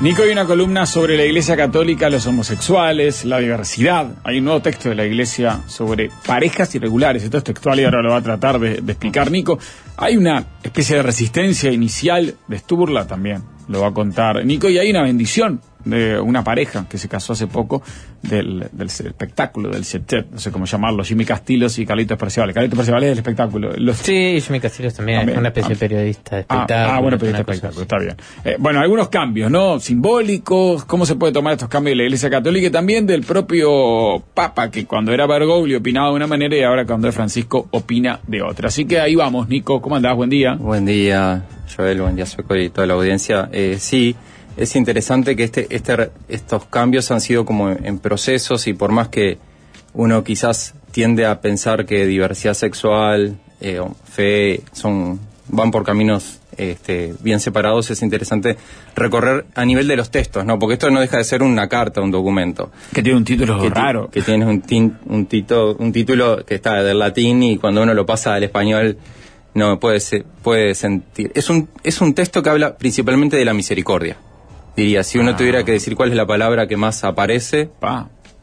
Nico, 0.03 0.25
hay 0.25 0.31
una 0.31 0.45
columna 0.45 0.85
sobre 0.85 1.17
la 1.17 1.25
Iglesia 1.25 1.57
Católica, 1.57 2.11
los 2.11 2.27
homosexuales, 2.27 3.25
la 3.25 3.39
diversidad. 3.39 4.17
Hay 4.25 4.39
un 4.39 4.47
nuevo 4.47 4.61
texto 4.61 4.89
de 4.89 4.97
la 4.97 5.07
Iglesia 5.07 5.61
sobre 5.69 6.11
parejas 6.27 6.75
irregulares. 6.75 7.23
Esto 7.23 7.39
es 7.39 7.45
textual 7.45 7.79
y 7.79 7.85
ahora 7.85 8.03
lo 8.03 8.11
va 8.11 8.17
a 8.17 8.23
tratar 8.23 8.59
de, 8.59 8.83
de 8.83 8.93
explicar 8.93 9.31
Nico. 9.31 9.59
Hay 9.97 10.17
una 10.17 10.45
especie 10.63 10.97
de 10.97 11.03
resistencia 11.05 11.71
inicial 11.71 12.35
de 12.49 12.59
Sturla 12.59 13.07
también, 13.07 13.45
lo 13.69 13.81
va 13.81 13.89
a 13.89 13.93
contar 13.93 14.45
Nico. 14.45 14.69
Y 14.69 14.79
hay 14.79 14.91
una 14.91 15.03
bendición 15.03 15.61
de 15.85 16.19
una 16.21 16.45
pareja 16.45 16.87
que 16.89 16.99
se 16.99 17.09
casó 17.09 17.33
hace 17.33 17.47
poco 17.47 17.83
del, 18.23 18.69
del 18.73 18.87
espectáculo, 18.87 19.71
del 19.71 19.85
setet, 19.85 20.31
no 20.31 20.39
sé 20.39 20.51
cómo 20.51 20.65
llamarlo, 20.65 21.03
Jimmy 21.05 21.25
Castillos 21.25 21.79
y 21.79 21.87
Carlitos 21.87 22.17
Percival. 22.19 22.53
Carlitos 22.53 22.77
Percival 22.77 23.03
es 23.05 23.09
del 23.11 23.19
espectáculo. 23.19 23.73
Los- 23.77 23.97
Sí, 23.99 24.41
Jimmy 24.41 24.61
Castillos 24.61 24.95
también, 24.95 25.19
También. 25.21 25.39
una 25.39 25.49
especie 25.49 25.71
de 25.71 25.77
periodista 25.77 26.37
de 26.37 26.47
Ah, 26.49 26.57
espectáculo. 26.63 26.97
ah, 26.97 27.01
bueno, 27.01 27.17
este 27.17 27.27
cosa 27.31 27.41
espectáculo, 27.41 27.83
está 27.83 27.99
bien. 27.99 28.17
Eh, 28.45 28.57
bueno, 28.59 28.81
algunos 28.81 29.09
cambios, 29.09 29.51
¿no? 29.51 29.79
Simbólicos, 29.81 30.85
cómo 30.85 31.07
se 31.07 31.17
puede 31.17 31.33
tomar 31.33 31.53
estos 31.55 31.69
cambios 31.69 31.93
de 31.93 31.97
la 31.97 32.03
Iglesia 32.05 32.29
Católica 32.31 32.67
y 32.67 32.71
también 32.71 33.07
del 33.07 33.23
propio 33.23 34.23
Papa, 34.35 34.71
que 34.71 34.85
cuando 34.87 35.13
era 35.13 35.27
Bergoglio 35.27 35.79
opinaba 35.79 36.09
de 36.11 36.15
una 36.17 36.27
manera 36.27 36.57
y 36.57 36.63
ahora 36.63 36.85
cuando 36.85 37.09
es 37.09 37.15
Francisco 37.15 37.69
opina 37.71 38.21
de 38.27 38.43
otra. 38.43 38.69
Así 38.69 38.85
que 38.85 39.01
ahí 39.01 39.15
vamos, 39.15 39.49
Nico, 39.49 39.81
¿cómo 39.81 39.97
andás? 39.97 40.15
Buen 40.17 40.31
día. 40.31 40.55
Buen 40.55 40.85
día, 40.85 41.45
Joel, 41.77 42.01
buen 42.03 42.17
día, 42.17 42.27
Sueco 42.27 42.55
y 42.57 42.69
toda 42.71 42.87
la 42.87 42.95
audiencia. 42.95 43.49
Eh, 43.53 43.77
sí, 43.79 44.15
es 44.57 44.77
interesante 44.77 45.37
que 45.37 45.45
este, 45.45 45.67
este, 45.71 46.11
estos 46.29 46.65
cambios 46.67 47.11
han 47.11 47.21
sido 47.21 47.45
como 47.45 47.71
en, 47.71 47.99
procesos 47.99 48.67
y 48.67 48.75
por 48.75 48.93
más 48.93 49.09
que 49.09 49.39
uno 49.95 50.25
quizás 50.25 50.75
tiende 50.91 51.27
a 51.27 51.41
pensar 51.41 51.87
que 51.87 52.07
diversidad 52.07 52.55
sexual, 52.55 53.39
eh, 53.61 53.81
fe 54.11 54.61
son 54.73 55.21
van 55.49 55.71
por 55.71 55.85
caminos 55.85 56.39
este, 56.57 57.15
bien 57.21 57.41
separados, 57.41 57.91
es 57.91 58.03
interesante 58.03 58.57
recorrer 58.95 59.47
a 59.55 59.65
nivel 59.65 59.89
de 59.89 59.97
los 59.97 60.11
textos, 60.11 60.45
¿no? 60.45 60.59
Porque 60.59 60.75
esto 60.75 60.91
no 60.91 61.01
deja 61.01 61.17
de 61.19 61.25
ser 61.25 61.43
una 61.43 61.69
carta, 61.69 62.01
un 62.01 62.11
documento. 62.11 62.71
Que 62.93 63.03
tiene 63.03 63.19
un 63.19 63.25
título 63.25 63.61
que 63.61 63.69
raro. 63.71 64.09
Que 64.11 64.21
tiene 64.23 64.45
un, 64.47 64.63
tin- 64.63 64.99
un, 65.07 65.27
tito- 65.27 65.77
un 65.79 65.93
título 65.93 66.45
que 66.45 66.55
está 66.55 66.83
del 66.83 66.99
latín 66.99 67.43
y 67.43 67.57
cuando 67.59 67.83
uno 67.83 67.93
lo 67.95 68.05
pasa 68.07 68.35
al 68.35 68.45
español 68.45 68.99
no 69.55 69.79
puede, 69.81 70.01
se- 70.01 70.25
puede 70.43 70.75
sentir. 70.75 71.33
Es 71.35 71.49
un, 71.51 71.69
es 71.85 72.01
un 72.01 72.15
texto 72.15 72.43
que 72.43 72.51
habla 72.51 72.77
principalmente 72.77 73.37
de 73.37 73.45
la 73.45 73.55
misericordia. 73.55 74.17
Diría, 74.77 75.03
si 75.03 75.19
uno 75.19 75.37
tuviera 75.37 75.65
que 75.65 75.73
decir 75.73 75.97
cuál 75.97 76.11
es 76.11 76.17
la 76.17 76.27
palabra 76.27 76.67
que 76.67 76.77
más 76.77 77.05
aparece, 77.05 77.71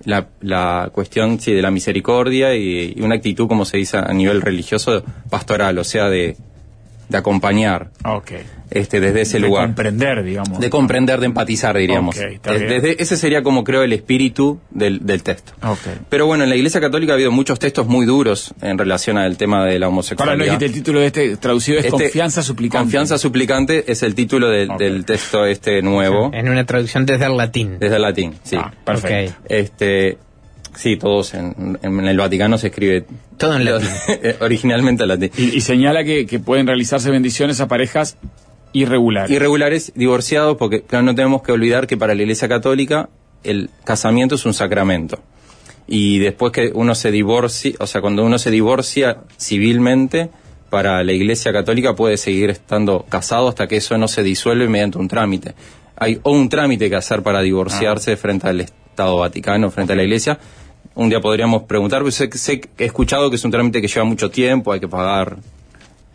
la, 0.06 0.27
la 0.41 0.89
cuestión 0.91 1.39
sí, 1.39 1.53
de 1.53 1.61
la 1.61 1.72
misericordia 1.72 2.56
y, 2.56 2.93
y 2.95 3.01
una 3.01 3.15
actitud, 3.15 3.47
como 3.47 3.65
se 3.65 3.77
dice 3.77 3.97
a 3.97 4.14
nivel 4.14 4.41
religioso, 4.41 5.03
pastoral, 5.30 5.77
o 5.77 5.84
sea, 5.84 6.10
de, 6.10 6.38
de 7.10 7.18
acompañar 7.18 7.90
Ok. 8.06 8.31
este, 8.69 8.99
desde 8.99 9.22
ese 9.22 9.40
De 9.40 9.48
lugar. 9.48 9.65
comprender, 9.65 10.23
digamos. 10.23 10.60
De 10.60 10.69
comprender, 10.69 11.19
de 11.19 11.26
empatizar, 11.26 11.76
diríamos. 11.76 12.15
Ok, 12.15 12.22
está 12.34 12.52
Des- 12.53 12.61
bien. 12.68 12.81
desde, 12.81 13.02
ese 13.03 13.18
sería 13.18 13.41
como 13.41 13.64
creo 13.64 13.81
el 13.84 13.91
espíritu 13.94 14.60
del, 14.69 15.06
del 15.06 15.23
texto. 15.23 15.53
Ok. 15.64 15.80
Pero 16.07 16.27
bueno, 16.27 16.44
en 16.44 16.49
la 16.52 16.56
Iglesia 16.56 16.80
Católica 16.80 17.14
ha 17.14 17.15
habido 17.15 17.31
muchos 17.31 17.57
textos 17.60 17.88
muy 17.88 18.06
duros 18.06 18.53
en 18.61 18.77
relación 18.77 19.18
al 19.18 19.38
tema 19.38 19.65
de 19.65 19.80
la 19.80 19.88
Ahora 19.88 19.94
homosexualidad. 19.94 20.38
no 20.38 20.44
dijiste 20.44 20.65
el 20.65 20.72
título 20.73 20.99
de 20.99 21.07
este 21.07 21.38
traducido 21.38 21.80
es 21.80 21.86
Este- 21.86 21.98
Confianza 22.03 22.44
Suplicante. 22.44 22.84
Confianza 22.84 23.18
suplicante 23.18 23.91
es 23.91 24.03
el 24.03 24.14
título 24.15 24.49
del, 24.49 24.69
del 24.77 25.03
texto 25.06 25.45
este 25.45 25.81
nuevo. 25.81 26.30
En 26.34 26.48
una 26.48 26.64
traducción 26.65 27.06
desde 27.07 27.26
el 27.26 27.36
latín. 27.38 27.77
Desde 27.80 27.95
el 27.95 28.02
latín, 28.03 28.36
sí. 28.44 28.57
perfecto. 28.86 29.34
Este, 29.49 30.18
sí, 30.80 30.95
todos 30.95 31.34
en, 31.34 31.77
en 31.81 31.99
el 32.07 32.18
Vaticano 32.18 32.57
se 32.57 32.68
escribe 32.68 33.06
todo 33.38 33.56
en 33.56 33.65
latín. 33.65 33.89
originalmente 34.39 35.03
en 35.03 35.10
latín. 35.10 35.31
Y, 35.38 35.57
y 35.57 35.61
señala 35.61 36.03
que, 36.03 36.26
que 36.26 36.39
pueden 36.39 36.68
realizarse 36.68 37.11
bendiciones 37.11 37.60
a 37.60 37.68
parejas 37.68 38.18
irregulares. 38.72 39.30
Irregulares, 39.31 39.91
divorciados, 39.95 40.57
porque 40.57 40.81
claro, 40.81 41.03
no 41.03 41.15
tenemos 41.15 41.41
que 41.41 41.51
olvidar 41.51 41.85
que 41.85 41.97
para 41.97 42.15
la 42.15 42.22
Iglesia 42.22 42.47
Católica 42.47 43.10
el 43.43 43.69
casamiento 43.84 44.35
es 44.35 44.45
un 44.45 44.53
sacramento. 44.53 45.19
Y 45.85 46.19
después 46.19 46.53
que 46.53 46.72
uno 46.73 46.95
se 46.95 47.11
divorcia, 47.11 47.73
o 47.80 47.88
sea, 47.88 47.99
cuando 47.99 48.23
uno 48.23 48.38
se 48.38 48.51
divorcia 48.51 49.18
civilmente, 49.39 50.30
para 50.69 51.03
la 51.03 51.11
Iglesia 51.11 51.51
Católica 51.51 51.95
puede 51.95 52.18
seguir 52.18 52.51
estando 52.51 53.06
casado 53.10 53.49
hasta 53.49 53.68
que 53.68 53.77
eso 53.77 53.97
no 53.97 54.07
se 54.07 54.23
disuelve 54.23 54.69
mediante 54.69 54.97
un 54.97 55.07
trámite. 55.07 55.56
Hay 55.95 56.19
o 56.23 56.31
un 56.31 56.47
trámite 56.47 56.89
que 56.89 56.95
hacer 56.95 57.23
para 57.23 57.41
divorciarse 57.41 58.15
frente 58.15 58.47
al 58.47 58.61
Estado 58.61 59.18
Vaticano, 59.18 59.72
frente 59.72 59.93
a 59.93 59.95
la 59.95 60.03
Iglesia. 60.03 60.39
Un 60.99 61.07
día 61.07 61.21
podríamos 61.21 61.63
preguntar, 61.63 62.01
pero 62.01 62.11
sé, 62.11 62.30
sé 62.34 62.59
he 62.77 62.84
escuchado 62.84 63.30
que 63.30 63.38
es 63.38 63.45
un 63.45 63.51
trámite 63.51 63.81
que 63.81 63.88
lleva 63.88 64.03
mucho 64.03 64.30
tiempo, 64.30 64.73
hay 64.73 64.81
que 64.81 64.89
pagar 64.89 65.38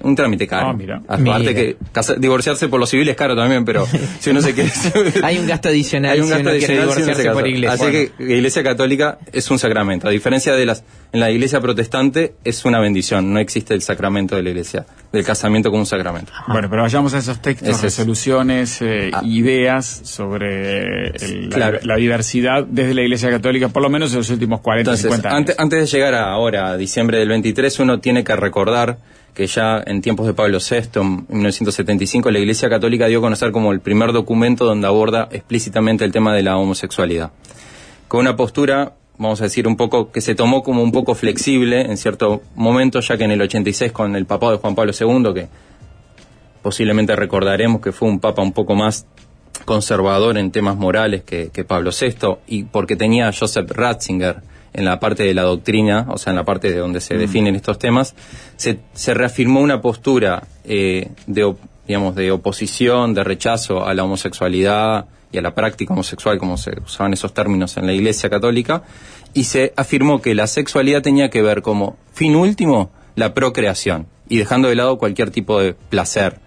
un 0.05 0.15
trámite 0.17 0.47
caro. 0.47 0.69
Ah, 0.69 0.73
mira. 0.73 1.03
Aparte 1.09 1.23
Mira. 1.41 1.55
que 1.55 1.77
casa- 1.93 2.15
divorciarse 2.15 2.69
por 2.69 2.79
lo 2.79 2.87
civil 2.87 3.09
es 3.09 3.17
caro 3.17 3.35
también, 3.35 3.65
pero 3.65 3.87
si 4.21 4.31
uno 4.31 4.41
se 4.41 4.55
quiere... 4.55 4.71
Hay 5.23 5.39
un 5.39 5.47
gasto 5.47 5.69
adicional 5.69 6.13
Hay 6.13 6.21
un 6.21 6.27
si 6.27 6.31
gasto 6.31 6.43
uno 6.43 6.51
adicional 6.51 6.91
si 7.17 7.23
uno 7.23 7.33
por 7.33 7.49
iglesia. 7.49 7.73
Así 7.73 7.83
Bueno. 7.85 7.99
que 8.19 8.25
la 8.25 8.35
Iglesia 8.35 8.63
Católica 8.63 9.19
es 9.33 9.51
un 9.51 9.59
sacramento. 9.59 10.07
A 10.07 10.11
diferencia 10.11 10.55
de 10.55 10.67
las 10.67 10.85
en 11.13 11.21
la 11.21 11.31
Iglesia 11.31 11.61
Protestante 11.61 12.35
es 12.45 12.65
una 12.65 12.81
bendición. 12.81 13.33
No 13.33 13.39
existe 13.39 13.73
el 13.75 13.83
sacramento 13.83 14.35
de 14.37 14.43
la 14.43 14.51
Iglesia, 14.51 14.85
del 15.13 15.25
casamiento 15.25 15.71
como 15.71 15.81
un 15.83 15.87
sacramento. 15.87 16.33
Bueno, 16.49 16.69
pero 16.69 16.83
vayamos 16.83 17.15
a 17.15 17.19
esos 17.19 17.41
textos, 17.41 17.69
es. 17.69 17.83
resoluciones, 17.83 18.83
eh, 18.83 19.11
ideas 19.23 20.01
sobre 20.05 21.09
el- 21.17 21.49
la, 21.51 21.55
Claro. 21.57 21.79
la 21.83 21.97
diversidad 21.97 22.65
desde 22.65 22.95
la 22.95 23.03
Iglesia 23.03 23.31
Católica, 23.31 23.69
por 23.69 23.83
lo 23.83 23.91
menos 23.91 24.11
en 24.13 24.19
los 24.19 24.31
últimos 24.31 24.61
40, 24.61 24.91
Entonces, 24.91 25.03
50 25.11 25.29
años. 25.29 25.39
antes, 25.39 25.59
antes 25.59 25.81
de 25.81 25.87
llegar 25.99 26.15
a 26.15 26.31
ahora, 26.33 26.71
a 26.71 26.77
diciembre 26.77 27.19
del 27.19 27.29
23, 27.29 27.79
uno 27.81 28.01
tiene 28.01 28.25
que 28.25 28.35
recordar 28.37 28.99
que 29.35 29.49
ya 29.49 29.83
en 29.85 30.01
tiempos 30.01 30.27
de 30.27 30.33
Pablo 30.33 30.59
VI, 30.59 31.01
en 31.01 31.27
1975, 31.29 32.31
la 32.31 32.39
Iglesia 32.39 32.71
Católica 32.71 33.07
dio 33.09 33.19
a 33.19 33.23
conocer 33.23 33.51
como 33.51 33.73
el 33.73 33.81
primer 33.81 34.13
documento 34.13 34.65
donde 34.65 34.87
aborda 34.87 35.29
explícitamente 35.33 36.05
el 36.05 36.13
tema 36.13 36.33
de 36.33 36.45
la 36.45 36.57
homosexualidad. 36.57 37.33
Con 38.07 38.21
una 38.21 38.37
postura, 38.37 38.93
vamos 39.19 39.41
a 39.41 39.45
decir, 39.45 39.67
un 39.67 39.77
poco 39.77 40.13
que 40.13 40.21
se 40.21 40.37
tomó 40.37 40.63
como 40.63 40.83
un 40.83 40.93
poco 40.93 41.17
flexible 41.17 41.81
en 41.81 41.97
cierto 41.97 42.43
momento, 42.55 43.01
ya 43.01 43.17
que 43.17 43.25
en 43.25 43.33
el 43.33 43.43
86 43.43 43.91
con 43.91 44.15
el 44.15 44.25
papado 44.25 44.53
de 44.53 44.59
Juan 44.59 44.77
Pablo 44.77 44.93
II, 44.99 45.35
que 45.35 45.49
posiblemente 46.63 47.17
recordaremos 47.17 47.81
que 47.83 47.91
fue 47.91 48.09
un 48.09 48.21
papa 48.21 48.41
un 48.41 48.53
poco 48.53 48.77
más 48.77 49.05
conservador 49.65 50.39
en 50.39 50.53
temas 50.53 50.77
morales 50.77 51.25
que, 51.25 51.51
que 51.53 51.65
Pablo 51.65 51.91
VI 51.91 52.37
y 52.47 52.65
porque 52.65 52.95
tenía 52.97 53.29
a 53.29 53.33
Joseph 53.33 53.71
Ratzinger 53.71 54.54
en 54.75 54.85
la 54.85 54.99
parte 55.01 55.23
de 55.23 55.35
la 55.35 55.43
doctrina, 55.43 56.07
o 56.11 56.19
sea, 56.19 56.33
en 56.33 56.37
la 56.37 56.45
parte 56.45 56.71
de 56.71 56.79
donde 56.79 57.01
se 57.01 57.15
Mm. 57.15 57.19
definen 57.19 57.55
estos 57.57 57.79
temas, 57.79 58.15
se, 58.57 58.81
se 58.93 59.15
reafirmó 59.15 59.61
una 59.61 59.81
postura 59.81 60.43
eh, 60.65 61.09
de, 61.27 61.55
digamos, 61.87 62.15
de 62.17 62.31
oposición, 62.33 63.15
de 63.15 63.25
rechazo 63.25 63.87
a 63.87 63.95
la 63.95 64.05
homosexualidad 64.05 65.07
y 65.31 65.39
a 65.39 65.43
la 65.43 65.55
práctica 65.55 65.93
homosexual, 65.93 66.39
como 66.39 66.57
se 66.57 66.73
usaban 66.85 67.13
esos 67.13 67.33
términos 67.33 67.77
en 67.77 67.87
la 67.87 67.93
Iglesia 67.93 68.29
Católica, 68.31 68.83
y 69.33 69.45
se 69.45 69.73
afirmó 69.77 70.21
que 70.21 70.35
la 70.35 70.47
sexualidad 70.47 71.03
tenía 71.03 71.31
que 71.31 71.43
ver 71.43 71.63
como 71.63 71.97
fin 72.13 72.37
último 72.37 72.91
la 73.17 73.33
procreación, 73.35 74.07
y 74.29 74.39
dejando 74.39 74.69
de 74.69 74.75
lado 74.77 74.99
cualquier 74.99 75.31
tipo 75.31 75.61
de 75.61 75.75
placer. 75.75 76.39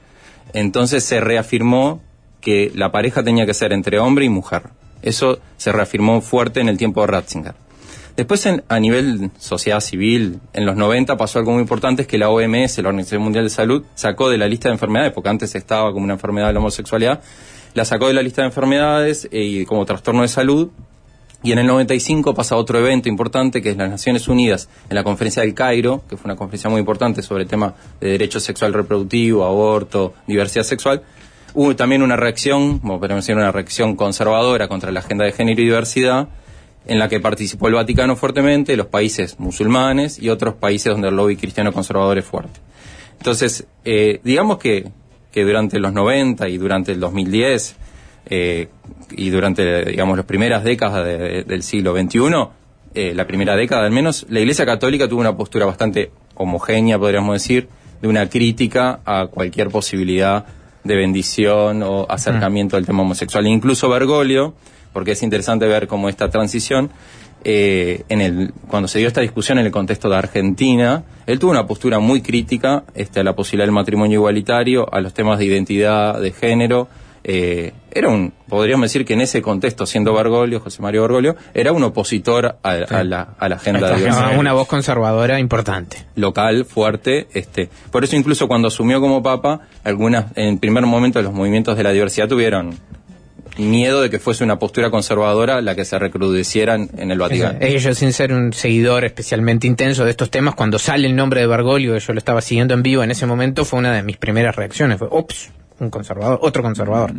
Entonces 0.53 1.03
se 1.03 1.19
reafirmó 1.19 2.01
que 2.41 2.71
la 2.75 2.91
pareja 2.91 3.23
tenía 3.23 3.45
que 3.45 3.53
ser 3.53 3.73
entre 3.73 3.99
hombre 3.99 4.25
y 4.25 4.29
mujer. 4.29 4.63
Eso 5.01 5.39
se 5.57 5.71
reafirmó 5.71 6.21
fuerte 6.21 6.59
en 6.59 6.69
el 6.69 6.77
tiempo 6.77 7.01
de 7.01 7.07
Ratzinger. 7.07 7.55
Después, 8.17 8.45
en- 8.47 8.63
a 8.67 8.79
nivel 8.79 9.29
sociedad 9.37 9.79
civil, 9.79 10.39
en 10.53 10.65
los 10.65 10.75
90 10.75 11.15
pasó 11.17 11.37
algo 11.39 11.51
muy 11.51 11.61
importante, 11.61 12.01
es 12.01 12.07
que 12.07 12.17
la 12.17 12.29
OMS, 12.29 12.81
la 12.81 12.89
Organización 12.89 13.21
Mundial 13.21 13.43
de 13.45 13.49
Salud, 13.51 13.83
sacó 13.95 14.29
de 14.29 14.37
la 14.39 14.47
lista 14.47 14.69
de 14.69 14.73
enfermedades, 14.73 15.13
porque 15.13 15.29
antes 15.29 15.53
estaba 15.53 15.91
como 15.93 16.03
una 16.03 16.13
enfermedad 16.15 16.47
de 16.47 16.53
la 16.53 16.59
homosexualidad, 16.59 17.21
la 17.75 17.85
sacó 17.85 18.07
de 18.07 18.13
la 18.15 18.23
lista 18.23 18.41
de 18.41 18.47
enfermedades 18.47 19.29
eh, 19.31 19.43
y 19.43 19.65
como 19.65 19.85
trastorno 19.85 20.23
de 20.23 20.27
salud, 20.29 20.69
y 21.43 21.51
en 21.51 21.59
el 21.59 21.67
95 21.67 22.33
pasa 22.33 22.55
otro 22.55 22.79
evento 22.79 23.07
importante 23.07 23.61
que 23.61 23.69
es 23.69 23.77
las 23.77 23.91
Naciones 23.91 24.27
Unidas 24.27 24.67
en 24.89 24.95
la 24.95 25.03
conferencia 25.03 25.43
del 25.43 25.53
Cairo, 25.53 26.01
que 26.09 26.17
fue 26.17 26.25
una 26.25 26.35
conferencia 26.35 26.71
muy 26.71 26.79
importante 26.79 27.21
sobre 27.21 27.43
el 27.43 27.47
tema 27.49 27.75
de 28.01 28.09
derecho 28.09 28.39
sexual 28.39 28.73
reproductivo, 28.73 29.45
aborto, 29.45 30.15
diversidad 30.25 30.63
sexual. 30.63 31.03
Hubo 31.53 31.75
también 31.75 32.01
una 32.01 32.15
reacción, 32.15 32.79
como 32.79 32.99
podemos 32.99 33.23
decir, 33.23 33.35
una 33.35 33.51
reacción 33.51 33.95
conservadora 33.95 34.67
contra 34.67 34.91
la 34.91 35.01
agenda 35.01 35.25
de 35.25 35.31
género 35.31 35.61
y 35.61 35.65
diversidad, 35.65 36.27
en 36.87 36.99
la 36.99 37.09
que 37.09 37.19
participó 37.19 37.67
el 37.67 37.73
Vaticano 37.75 38.15
fuertemente, 38.15 38.75
los 38.77 38.87
países 38.87 39.39
musulmanes 39.39 40.19
y 40.19 40.29
otros 40.29 40.55
países 40.55 40.91
donde 40.91 41.09
el 41.09 41.15
lobby 41.15 41.35
cristiano 41.35 41.71
conservador 41.73 42.17
es 42.17 42.25
fuerte. 42.25 42.59
Entonces, 43.17 43.65
eh, 43.85 44.19
digamos 44.23 44.57
que, 44.57 44.87
que 45.31 45.43
durante 45.43 45.79
los 45.79 45.91
90 45.93 46.47
y 46.49 46.57
durante 46.57 46.91
el 46.93 46.99
2010 46.99 47.75
eh, 48.29 48.67
y 49.11 49.29
durante, 49.29 49.85
digamos, 49.85 50.17
las 50.17 50.25
primeras 50.25 50.63
décadas 50.63 51.05
de- 51.05 51.43
del 51.43 51.63
siglo 51.63 51.93
XXI, 51.95 52.19
eh, 52.93 53.13
la 53.15 53.27
primera 53.27 53.55
década 53.55 53.85
al 53.85 53.91
menos, 53.91 54.25
la 54.29 54.39
Iglesia 54.39 54.65
Católica 54.65 55.07
tuvo 55.07 55.19
una 55.21 55.35
postura 55.35 55.65
bastante 55.65 56.11
homogénea, 56.35 56.97
podríamos 56.99 57.33
decir, 57.33 57.67
de 58.01 58.07
una 58.07 58.29
crítica 58.29 58.99
a 59.05 59.27
cualquier 59.27 59.69
posibilidad 59.69 60.45
de 60.83 60.95
bendición 60.95 61.83
o 61.83 62.05
acercamiento 62.09 62.77
al 62.77 62.85
tema 62.85 63.01
homosexual. 63.01 63.45
Incluso 63.47 63.89
Bergoglio, 63.89 64.53
porque 64.97 65.11
es 65.11 65.21
interesante 65.21 65.67
ver 65.67 65.85
cómo 65.87 66.09
esta 66.09 66.27
transición, 66.31 66.89
eh, 67.43 68.01
en 68.09 68.19
el, 68.19 68.51
cuando 68.67 68.87
se 68.87 68.97
dio 68.97 69.07
esta 69.07 69.21
discusión 69.21 69.59
en 69.59 69.67
el 69.67 69.71
contexto 69.71 70.09
de 70.09 70.15
Argentina, 70.15 71.03
él 71.27 71.37
tuvo 71.37 71.51
una 71.51 71.67
postura 71.67 71.99
muy 71.99 72.23
crítica 72.23 72.83
este, 72.95 73.19
a 73.19 73.23
la 73.23 73.35
posibilidad 73.35 73.67
del 73.67 73.73
matrimonio 73.75 74.15
igualitario, 74.15 74.91
a 74.91 74.99
los 74.99 75.13
temas 75.13 75.37
de 75.37 75.45
identidad, 75.45 76.19
de 76.19 76.31
género. 76.31 76.87
eh, 77.23 77.73
era 77.91 78.09
un, 78.09 78.33
podríamos 78.49 78.85
decir 78.85 79.05
que 79.05 79.13
en 79.13 79.21
ese 79.21 79.39
contexto, 79.43 79.85
siendo 79.85 80.13
Bergoglio, 80.15 80.59
José 80.61 80.81
Mario 80.81 81.03
Bergoglio, 81.03 81.35
era 81.53 81.71
un 81.73 81.83
opositor 81.83 82.57
a, 82.63 82.69
a 82.71 83.03
la, 83.03 83.35
a 83.37 83.49
la 83.49 83.55
agenda 83.57 83.95
de 83.95 84.09
Ah, 84.09 84.31
una 84.39 84.53
voz 84.53 84.67
conservadora 84.67 85.39
importante. 85.39 85.97
local 86.15 86.65
fuerte 86.65 87.27
este 87.35 87.69
por 87.91 88.03
eso 88.03 88.15
incluso 88.15 88.47
cuando 88.47 88.69
asumió 88.69 88.99
como 88.99 89.21
papa 89.21 89.59
algunas 89.83 90.25
en 90.35 90.47
el 90.53 90.57
primer 90.57 90.85
momento 90.87 91.21
los 91.21 91.33
movimientos 91.33 91.77
de 91.77 91.83
la 91.83 91.91
diversidad 91.91 92.27
tuvieron 92.27 92.75
miedo 93.57 94.01
de 94.01 94.09
que 94.09 94.19
fuese 94.19 94.43
una 94.43 94.59
postura 94.59 94.89
conservadora 94.89 95.61
la 95.61 95.75
que 95.75 95.85
se 95.85 95.97
recrudeciera 95.99 96.75
en, 96.75 97.11
el 97.11 97.17
Vaticano 97.17 97.59
yo, 97.59 97.93
sin 97.93 98.13
ser 98.13 98.33
un 98.33 98.53
seguidor 98.53 99.05
especialmente 99.05 99.67
intenso 99.67 100.05
de 100.05 100.11
estos 100.11 100.29
temas, 100.29 100.55
cuando 100.55 100.79
sale 100.79 101.07
el 101.07 101.15
nombre 101.15 101.41
de 101.41 101.47
Bergoglio, 101.47 101.93
que 101.93 101.99
yo 101.99 102.13
lo 102.13 102.19
estaba 102.19 102.41
siguiendo 102.41 102.73
en 102.73 102.83
vivo 102.83 103.03
en 103.03 103.11
ese 103.11 103.25
momento, 103.25 103.65
fue 103.65 103.79
una 103.79 103.93
de 103.93 104.03
mis 104.03 104.17
primeras 104.17 104.55
reacciones. 104.55 104.97
Fue, 104.97 105.07
ups, 105.11 105.49
un 105.79 105.89
conservador, 105.89 106.39
otro 106.41 106.63
conservador. 106.63 107.11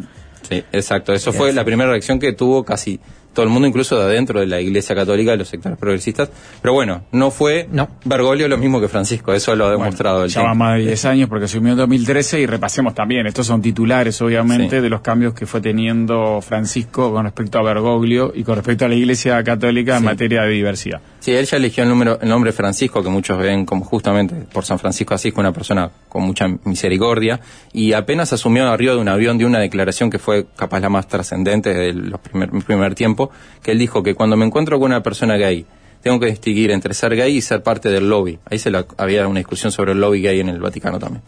sí 0.48 0.64
exacto 0.72 1.12
eso 1.12 1.32
fue 1.32 1.52
la 1.52 1.64
primera 1.64 1.90
reacción 1.90 2.18
que 2.18 2.32
tuvo 2.32 2.64
casi 2.64 3.00
todo 3.38 3.46
el 3.46 3.52
mundo, 3.52 3.68
incluso 3.68 3.96
de 3.96 4.02
adentro 4.02 4.40
de 4.40 4.46
la 4.46 4.60
Iglesia 4.60 4.96
Católica, 4.96 5.30
de 5.30 5.36
los 5.36 5.46
sectores 5.46 5.78
progresistas. 5.78 6.28
Pero 6.60 6.74
bueno, 6.74 7.04
no 7.12 7.30
fue 7.30 7.68
Bergoglio 8.04 8.48
lo 8.48 8.58
mismo 8.58 8.80
que 8.80 8.88
Francisco, 8.88 9.32
eso 9.32 9.54
lo 9.54 9.66
ha 9.66 9.70
demostrado 9.70 10.24
el 10.24 10.30
Ya 10.30 10.42
va 10.42 10.54
más 10.54 10.76
de 10.76 10.86
10 10.86 11.04
años 11.04 11.28
porque 11.28 11.44
asumió 11.44 11.70
en 11.70 11.78
2013 11.78 12.40
y 12.40 12.46
repasemos 12.46 12.94
también, 12.94 13.28
estos 13.28 13.46
son 13.46 13.62
titulares 13.62 14.20
obviamente 14.22 14.78
Sí. 14.78 14.82
de 14.82 14.90
los 14.90 15.02
cambios 15.02 15.34
que 15.34 15.46
fue 15.46 15.60
teniendo 15.60 16.40
Francisco 16.42 17.12
con 17.12 17.26
respecto 17.26 17.60
a 17.60 17.62
Bergoglio 17.62 18.32
y 18.34 18.42
con 18.42 18.56
respecto 18.56 18.86
a 18.86 18.88
la 18.88 18.96
Iglesia 18.96 19.40
Católica 19.44 19.98
en 19.98 20.04
materia 20.04 20.42
de 20.42 20.48
diversidad. 20.50 21.00
Sí, 21.20 21.30
él 21.32 21.46
ya 21.46 21.58
eligió 21.58 21.84
el, 21.84 21.90
número, 21.90 22.18
el 22.20 22.28
nombre 22.28 22.50
Francisco, 22.50 23.04
que 23.04 23.08
muchos 23.08 23.38
ven 23.38 23.64
como 23.64 23.84
justamente 23.84 24.34
por 24.52 24.64
San 24.64 24.80
Francisco 24.80 25.14
así, 25.14 25.32
una 25.36 25.52
persona 25.52 25.88
con 26.08 26.24
mucha 26.24 26.48
misericordia, 26.64 27.38
y 27.72 27.92
apenas 27.92 28.32
asumió 28.32 28.68
arriba 28.68 28.94
de 28.94 28.98
un 28.98 29.08
avión 29.08 29.38
de 29.38 29.44
una 29.44 29.60
declaración 29.60 30.10
que 30.10 30.18
fue 30.18 30.46
capaz 30.56 30.80
la 30.80 30.88
más 30.88 31.06
trascendente 31.06 31.72
del 31.72 32.08
los 32.10 32.20
primer, 32.20 32.50
primer 32.64 32.94
tiempo, 32.94 33.27
que 33.62 33.72
él 33.72 33.78
dijo 33.78 34.02
que 34.02 34.14
cuando 34.14 34.36
me 34.36 34.44
encuentro 34.46 34.78
con 34.78 34.86
una 34.90 35.02
persona 35.02 35.36
gay, 35.36 35.66
tengo 36.02 36.20
que 36.20 36.26
distinguir 36.26 36.70
entre 36.70 36.94
ser 36.94 37.16
gay 37.16 37.36
y 37.36 37.40
ser 37.40 37.62
parte 37.62 37.88
del 37.90 38.08
lobby. 38.08 38.38
Ahí 38.48 38.58
se 38.58 38.70
la- 38.70 38.86
había 38.96 39.26
una 39.26 39.40
discusión 39.40 39.72
sobre 39.72 39.92
el 39.92 40.00
lobby 40.00 40.22
gay 40.22 40.40
en 40.40 40.48
el 40.48 40.60
Vaticano 40.60 40.98
también. 40.98 41.22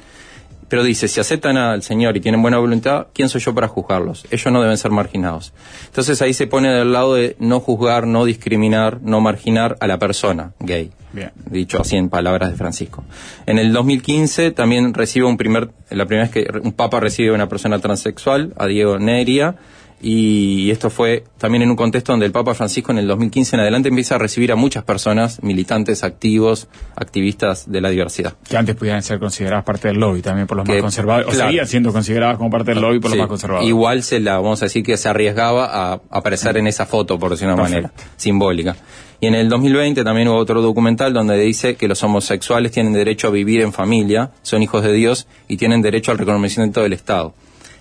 Pero 0.69 0.85
dice, 0.85 1.09
si 1.09 1.19
aceptan 1.19 1.57
al 1.57 1.83
Señor 1.83 2.17
y 2.17 2.21
tienen 2.21 2.41
buena 2.43 2.59
voluntad, 2.59 3.09
¿quién 3.13 3.29
soy 3.29 3.41
yo 3.41 3.53
para 3.53 3.67
juzgarlos? 3.67 4.25
Ellos 4.31 4.53
no 4.53 4.63
deben 4.63 4.79
ser 4.79 4.93
marginados. 4.93 5.53
Entonces 5.87 6.23
ahí 6.23 6.33
se 6.33 6.47
pone 6.47 6.71
del 6.71 6.93
lado 6.93 7.15
de 7.15 7.35
no 7.41 7.59
juzgar, 7.59 8.07
no 8.07 8.25
discriminar, 8.25 9.01
no 9.03 9.21
marginar 9.21 9.77
a 9.81 9.89
la 9.89 9.99
persona 9.99 10.53
gay. 10.61 10.93
Bien. 11.13 11.33
Dicho 11.47 11.81
así 11.81 11.97
en 11.97 12.09
palabras 12.09 12.53
de 12.53 12.57
Francisco. 12.57 13.03
En 13.47 13.59
el 13.59 13.73
2015 13.73 14.53
también 14.53 14.95
recibe 14.95 15.27
un 15.27 15.37
primer, 15.37 15.71
la 15.91 16.07
primera 16.07 16.29
vez 16.29 16.31
que 16.31 16.49
un 16.63 16.71
papa 16.71 17.01
recibe 17.01 17.31
a 17.31 17.35
una 17.35 17.49
persona 17.49 17.81
transexual, 17.81 18.55
a 18.57 18.67
Diego 18.67 18.97
Neria, 19.01 19.57
y 20.03 20.71
esto 20.71 20.89
fue 20.89 21.25
también 21.39 21.63
en 21.63 21.71
un 21.71 21.77
contexto 21.77 22.13
donde 22.13 22.25
el 22.27 22.33
Papa 22.33 22.55
Francisco 22.55 22.91
en 22.93 22.99
el 22.99 23.07
2015 23.07 23.57
en 23.57 23.61
adelante 23.61 23.89
empieza 23.91 24.15
a 24.15 24.19
recibir 24.19 24.51
a 24.51 24.57
muchas 24.57 24.83
personas, 24.85 25.43
militantes, 25.43 26.05
activos, 26.05 26.69
activistas 26.97 27.71
de 27.71 27.81
la 27.81 27.91
diversidad. 27.91 28.35
Que 28.49 28.57
antes 28.57 28.77
pudieran 28.77 29.03
ser 29.03 29.19
consideradas 29.19 29.65
parte 29.65 29.89
del 29.89 29.99
lobby 29.99 30.23
también 30.23 30.47
por 30.47 30.57
los 30.57 30.67
Que- 30.67 30.75
más 30.75 30.83
conservadores, 30.83 31.29
o 31.29 31.33
seguían 31.39 31.67
siendo 31.67 31.93
consideradas 31.93 32.37
como 32.39 32.51
parte 32.51 32.73
del 32.73 32.81
lobby 32.81 32.99
por 33.01 33.11
Sí, 33.11 33.17
los 33.17 33.23
más 33.25 33.29
conservadores. 33.29 33.69
Igual 33.69 34.03
se 34.03 34.21
la, 34.21 34.37
vamos 34.39 34.63
a 34.63 34.67
decir 34.67 34.83
que 34.83 34.97
se 34.97 35.09
arriesgaba 35.09 35.67
a 35.93 36.01
aparecer 36.11 36.57
en 36.57 36.67
esa 36.67 36.87
foto, 36.87 37.19
por 37.19 37.31
decir 37.33 37.47
de 37.49 37.55
una 37.55 37.63
Perfecto. 37.63 37.89
manera, 37.89 38.11
simbólica. 38.17 38.77
Y 39.23 39.27
en 39.27 39.35
el 39.35 39.51
2020 39.51 40.03
también 40.03 40.29
hubo 40.29 40.37
otro 40.39 40.63
documental 40.63 41.13
donde 41.13 41.37
dice 41.39 41.75
que 41.77 41.89
los 41.89 42.03
homosexuales 42.03 42.73
tienen 42.73 42.95
derecho 42.95 43.29
a 43.29 43.31
vivir 43.31 43.61
en 43.61 43.73
familia, 43.75 44.31
son 44.41 44.63
hijos 44.63 44.83
de 44.83 44.95
Dios 44.95 45.27
y 45.47 45.59
tienen 45.59 45.83
derecho 45.83 46.11
al 46.11 46.17
reconocimiento 46.17 46.81
del 46.83 46.95
Estado. 46.95 47.35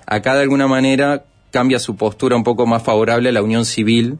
Acá 0.06 0.36
de 0.36 0.42
alguna 0.42 0.68
manera 0.68 1.24
cambia 1.52 1.80
su 1.80 1.96
postura 1.96 2.36
un 2.36 2.44
poco 2.44 2.66
más 2.66 2.84
favorable 2.84 3.30
a 3.30 3.32
la 3.32 3.42
unión 3.42 3.66
civil, 3.66 4.18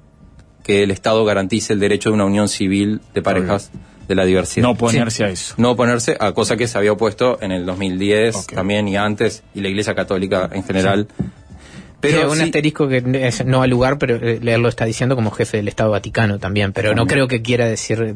que 0.64 0.84
el 0.84 0.92
Estado 0.92 1.24
garantice 1.26 1.74
el 1.74 1.80
derecho 1.80 2.10
de 2.10 2.16
una 2.16 2.26
unión 2.26 2.48
civil 2.48 3.02
de 3.14 3.22
parejas 3.22 3.72
de 4.08 4.16
la 4.16 4.26
diversidad. 4.26 4.64
No 4.64 4.72
oponerse 4.72 5.24
a 5.24 5.30
eso. 5.30 5.54
No 5.58 5.72
oponerse 5.72 6.18
a 6.20 6.32
cosa 6.34 6.58
que 6.58 6.68
se 6.68 6.78
había 6.78 6.92
opuesto 6.92 7.38
en 7.42 7.52
el 7.52 7.66
2010 7.66 8.48
también 8.48 8.88
y 8.88 8.98
antes, 8.98 9.44
y 9.54 9.62
la 9.62 9.70
Iglesia 9.70 9.96
Católica 9.96 10.50
en 10.52 10.64
general. 10.64 11.08
Pero 12.02 12.18
Pero 12.20 12.32
un 12.32 12.38
sí- 12.38 12.44
asterisco 12.44 12.88
que 12.88 13.04
es 13.28 13.46
no 13.46 13.62
al 13.62 13.70
lugar, 13.70 13.98
pero 13.98 14.16
eh, 14.16 14.40
él 14.42 14.62
lo 14.62 14.70
está 14.70 14.86
diciendo 14.86 15.16
como 15.16 15.32
jefe 15.32 15.58
del 15.58 15.68
Estado 15.68 15.92
Vaticano 15.92 16.40
también, 16.40 16.72
pero 16.72 16.96
no 16.96 17.06
creo 17.08 17.28
que 17.28 17.42
quiera 17.42 17.66
decir 17.68 18.00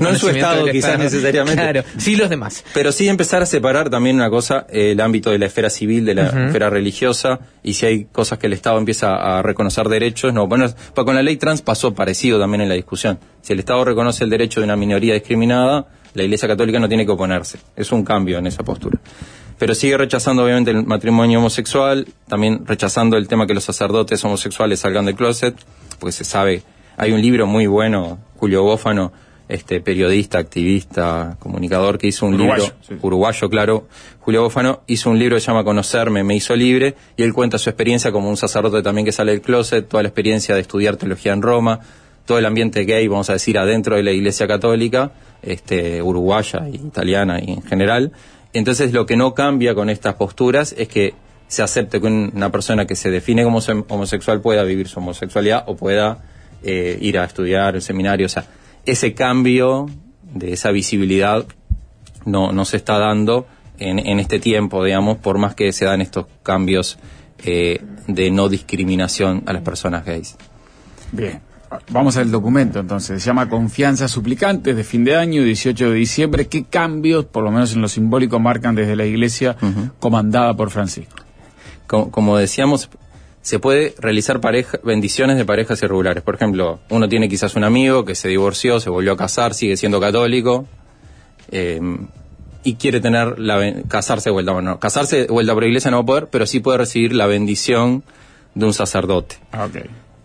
No 0.00 0.08
en 0.08 0.16
su 0.18 0.28
estado, 0.30 0.66
quizás 0.66 0.98
necesariamente. 0.98 1.60
Claro, 1.62 1.84
sí 1.96 2.16
los 2.16 2.28
demás. 2.28 2.64
Pero 2.74 2.90
sí 2.92 3.08
empezar 3.08 3.42
a 3.42 3.46
separar 3.46 3.88
también 3.88 4.16
una 4.16 4.30
cosa, 4.30 4.66
eh, 4.68 4.92
el 4.92 5.00
ámbito 5.00 5.30
de 5.30 5.38
la 5.38 5.46
esfera 5.46 5.70
civil, 5.70 6.04
de 6.04 6.14
la 6.14 6.46
esfera 6.46 6.70
religiosa, 6.70 7.38
y 7.62 7.74
si 7.74 7.86
hay 7.86 8.04
cosas 8.06 8.38
que 8.38 8.48
el 8.48 8.52
Estado 8.52 8.78
empieza 8.78 9.14
a 9.14 9.42
reconocer 9.42 9.88
derechos, 9.88 10.34
no, 10.34 10.46
bueno, 10.48 10.66
con 10.94 11.14
la 11.14 11.22
ley 11.22 11.36
trans 11.36 11.62
pasó 11.62 11.94
parecido 11.94 12.40
también 12.40 12.62
en 12.62 12.68
la 12.68 12.74
discusión. 12.74 13.18
Si 13.42 13.52
el 13.52 13.60
Estado 13.60 13.84
reconoce 13.84 14.24
el 14.24 14.30
derecho 14.30 14.60
de 14.60 14.64
una 14.64 14.76
minoría 14.76 15.14
discriminada, 15.14 15.86
la 16.14 16.22
Iglesia 16.24 16.48
Católica 16.48 16.80
no 16.80 16.88
tiene 16.88 17.06
que 17.06 17.12
oponerse. 17.12 17.58
Es 17.76 17.92
un 17.92 18.04
cambio 18.04 18.38
en 18.38 18.46
esa 18.48 18.64
postura. 18.64 18.98
Pero 19.60 19.74
sigue 19.74 19.98
rechazando 19.98 20.42
obviamente 20.42 20.70
el 20.70 20.86
matrimonio 20.86 21.38
homosexual, 21.38 22.06
también 22.26 22.64
rechazando 22.64 23.18
el 23.18 23.28
tema 23.28 23.46
que 23.46 23.52
los 23.52 23.62
sacerdotes 23.62 24.24
homosexuales 24.24 24.80
salgan 24.80 25.04
del 25.04 25.16
closet, 25.16 25.54
porque 25.98 26.12
se 26.12 26.24
sabe, 26.24 26.62
hay 26.96 27.12
un 27.12 27.20
libro 27.20 27.46
muy 27.46 27.66
bueno, 27.66 28.18
Julio 28.38 28.62
Gófano, 28.62 29.12
este 29.50 29.82
periodista, 29.82 30.38
activista, 30.38 31.36
comunicador, 31.38 31.98
que 31.98 32.06
hizo 32.06 32.24
un 32.24 32.36
Uruguayo, 32.36 32.72
libro, 32.88 33.06
uruguayo, 33.06 33.50
claro, 33.50 33.86
Julio 34.20 34.44
Gófano, 34.44 34.80
hizo 34.86 35.10
un 35.10 35.18
libro 35.18 35.36
que 35.36 35.42
se 35.42 35.48
llama 35.48 35.62
Conocerme, 35.62 36.24
me 36.24 36.36
hizo 36.36 36.56
libre, 36.56 36.94
y 37.18 37.22
él 37.22 37.34
cuenta 37.34 37.58
su 37.58 37.68
experiencia 37.68 38.10
como 38.12 38.30
un 38.30 38.38
sacerdote 38.38 38.82
también 38.82 39.04
que 39.04 39.12
sale 39.12 39.32
del 39.32 39.42
closet, 39.42 39.86
toda 39.86 40.02
la 40.02 40.08
experiencia 40.08 40.54
de 40.54 40.62
estudiar 40.62 40.96
teología 40.96 41.34
en 41.34 41.42
Roma, 41.42 41.80
todo 42.24 42.38
el 42.38 42.46
ambiente 42.46 42.84
gay, 42.84 43.06
vamos 43.08 43.28
a 43.28 43.34
decir, 43.34 43.58
adentro 43.58 43.96
de 43.96 44.04
la 44.04 44.12
iglesia 44.12 44.48
católica, 44.48 45.12
este, 45.42 46.00
uruguaya 46.00 46.66
y 46.66 46.76
italiana 46.76 47.40
y 47.42 47.50
en 47.50 47.62
general. 47.62 48.12
Entonces 48.52 48.92
lo 48.92 49.06
que 49.06 49.16
no 49.16 49.34
cambia 49.34 49.74
con 49.74 49.90
estas 49.90 50.14
posturas 50.14 50.74
es 50.76 50.88
que 50.88 51.14
se 51.48 51.62
acepte 51.62 52.00
que 52.00 52.06
una 52.06 52.50
persona 52.50 52.86
que 52.86 52.96
se 52.96 53.10
define 53.10 53.44
como 53.44 53.60
homosexual 53.88 54.40
pueda 54.40 54.62
vivir 54.62 54.88
su 54.88 55.00
homosexualidad 55.00 55.64
o 55.66 55.76
pueda 55.76 56.18
eh, 56.62 56.98
ir 57.00 57.18
a 57.18 57.24
estudiar 57.24 57.74
el 57.74 57.82
seminario. 57.82 58.26
O 58.26 58.28
sea, 58.28 58.46
ese 58.86 59.14
cambio 59.14 59.88
de 60.22 60.52
esa 60.52 60.70
visibilidad 60.70 61.44
no, 62.24 62.52
no 62.52 62.64
se 62.64 62.76
está 62.76 62.98
dando 62.98 63.46
en, 63.78 63.98
en 63.98 64.20
este 64.20 64.38
tiempo, 64.38 64.84
digamos, 64.84 65.18
por 65.18 65.38
más 65.38 65.54
que 65.54 65.72
se 65.72 65.86
dan 65.86 66.00
estos 66.00 66.26
cambios 66.42 66.98
eh, 67.44 67.80
de 68.06 68.30
no 68.30 68.48
discriminación 68.48 69.42
a 69.46 69.52
las 69.52 69.62
personas 69.62 70.04
gays. 70.04 70.36
Bien. 71.12 71.40
Vamos 71.90 72.16
al 72.16 72.30
documento 72.30 72.80
entonces. 72.80 73.22
Se 73.22 73.26
llama 73.28 73.48
Confianza 73.48 74.08
Suplicantes 74.08 74.74
de 74.74 74.82
fin 74.82 75.04
de 75.04 75.16
año, 75.16 75.42
18 75.44 75.90
de 75.90 75.94
diciembre. 75.94 76.48
¿Qué 76.48 76.64
cambios, 76.64 77.24
por 77.26 77.44
lo 77.44 77.50
menos 77.52 77.72
en 77.74 77.80
lo 77.80 77.88
simbólico, 77.88 78.40
marcan 78.40 78.74
desde 78.74 78.96
la 78.96 79.06
iglesia 79.06 79.56
comandada 80.00 80.54
por 80.54 80.70
Francisco? 80.70 81.16
Como, 81.86 82.10
como 82.10 82.36
decíamos, 82.36 82.90
se 83.42 83.58
puede 83.58 83.94
realizar 83.98 84.40
pareja, 84.40 84.78
bendiciones 84.82 85.36
de 85.36 85.44
parejas 85.44 85.82
irregulares. 85.82 86.22
Por 86.22 86.34
ejemplo, 86.34 86.80
uno 86.90 87.08
tiene 87.08 87.28
quizás 87.28 87.54
un 87.54 87.64
amigo 87.64 88.04
que 88.04 88.14
se 88.14 88.28
divorció, 88.28 88.80
se 88.80 88.90
volvió 88.90 89.12
a 89.12 89.16
casar, 89.16 89.54
sigue 89.54 89.76
siendo 89.76 90.00
católico 90.00 90.66
eh, 91.50 91.80
y 92.64 92.74
quiere 92.74 93.00
tener 93.00 93.38
la 93.38 93.82
casarse 93.88 94.30
de 94.30 94.32
vuelta. 94.32 94.52
Bueno, 94.52 94.78
casarse 94.80 95.22
de 95.22 95.26
vuelta 95.28 95.54
por 95.54 95.64
iglesia 95.64 95.90
no 95.90 95.98
va 95.98 96.02
a 96.02 96.06
poder, 96.06 96.28
pero 96.28 96.46
sí 96.46 96.60
puede 96.60 96.78
recibir 96.78 97.14
la 97.14 97.26
bendición 97.26 98.02
de 98.54 98.66
un 98.66 98.74
sacerdote. 98.74 99.36
Ah, 99.52 99.66
ok. 99.66 99.76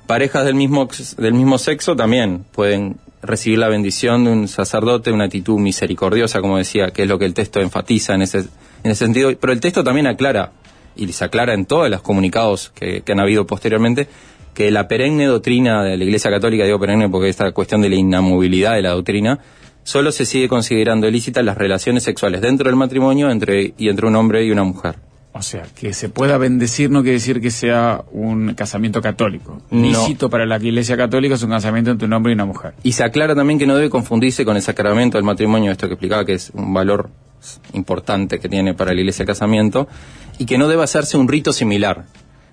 Parejas 0.07 0.45
del 0.45 0.55
mismo, 0.55 0.87
del 1.17 1.33
mismo 1.33 1.57
sexo 1.57 1.95
también 1.95 2.45
pueden 2.51 2.97
recibir 3.23 3.59
la 3.59 3.69
bendición 3.69 4.23
de 4.23 4.31
un 4.31 4.47
sacerdote, 4.47 5.11
una 5.11 5.25
actitud 5.25 5.59
misericordiosa, 5.59 6.41
como 6.41 6.57
decía, 6.57 6.91
que 6.91 7.03
es 7.03 7.09
lo 7.09 7.17
que 7.17 7.25
el 7.25 7.33
texto 7.33 7.59
enfatiza 7.59 8.13
en 8.13 8.21
ese, 8.21 8.39
en 8.39 8.91
ese 8.91 9.05
sentido. 9.05 9.31
Pero 9.39 9.51
el 9.51 9.59
texto 9.59 9.83
también 9.83 10.05
aclara, 10.05 10.51
y 10.95 11.11
se 11.11 11.25
aclara 11.25 11.53
en 11.53 11.65
todos 11.65 11.89
los 11.89 12.01
comunicados 12.01 12.71
que, 12.75 13.03
han 13.07 13.19
habido 13.19 13.47
posteriormente, 13.47 14.07
que 14.53 14.71
la 14.71 14.87
perenne 14.87 15.25
doctrina 15.25 15.83
de 15.83 15.97
la 15.97 16.03
Iglesia 16.03 16.29
Católica, 16.29 16.65
digo 16.65 16.79
perenne 16.79 17.09
porque 17.09 17.29
esta 17.29 17.51
cuestión 17.51 17.81
de 17.81 17.89
la 17.89 17.95
inamovilidad 17.95 18.75
de 18.75 18.83
la 18.83 18.91
doctrina, 18.91 19.39
solo 19.83 20.11
se 20.11 20.25
sigue 20.25 20.47
considerando 20.47 21.07
ilícitas 21.07 21.43
las 21.43 21.57
relaciones 21.57 22.03
sexuales 22.03 22.41
dentro 22.41 22.69
del 22.69 22.75
matrimonio 22.75 23.29
entre, 23.31 23.73
y 23.77 23.89
entre 23.89 24.07
un 24.07 24.15
hombre 24.15 24.45
y 24.45 24.51
una 24.51 24.63
mujer. 24.63 24.95
O 25.37 25.41
sea, 25.41 25.63
que 25.75 25.93
se 25.93 26.07
pueda 26.07 26.37
bendecir 26.37 26.89
no 26.89 27.01
quiere 27.01 27.15
decir 27.15 27.41
que 27.41 27.51
sea 27.51 28.05
un 28.13 28.53
casamiento 28.53 29.01
católico. 29.01 29.61
No. 29.69 29.81
Lícito 29.81 30.29
para 30.29 30.45
la 30.45 30.55
iglesia 30.55 30.95
católica 30.95 31.35
es 31.35 31.43
un 31.43 31.49
casamiento 31.49 31.91
entre 31.91 32.07
un 32.07 32.13
hombre 32.13 32.31
y 32.31 32.35
una 32.35 32.45
mujer. 32.45 32.73
Y 32.83 32.93
se 32.93 33.03
aclara 33.03 33.35
también 33.35 33.59
que 33.59 33.67
no 33.67 33.75
debe 33.75 33.89
confundirse 33.89 34.45
con 34.45 34.55
el 34.55 34.61
sacramento 34.61 35.17
del 35.17 35.25
matrimonio, 35.25 35.73
esto 35.73 35.87
que 35.87 35.95
explicaba 35.95 36.23
que 36.23 36.35
es 36.35 36.51
un 36.53 36.73
valor 36.73 37.09
importante 37.73 38.39
que 38.39 38.47
tiene 38.47 38.75
para 38.75 38.93
la 38.93 39.01
iglesia 39.01 39.23
el 39.23 39.27
casamiento, 39.27 39.89
y 40.37 40.45
que 40.45 40.57
no 40.57 40.69
debe 40.69 40.83
hacerse 40.83 41.17
un 41.17 41.27
rito 41.27 41.51
similar. 41.51 42.05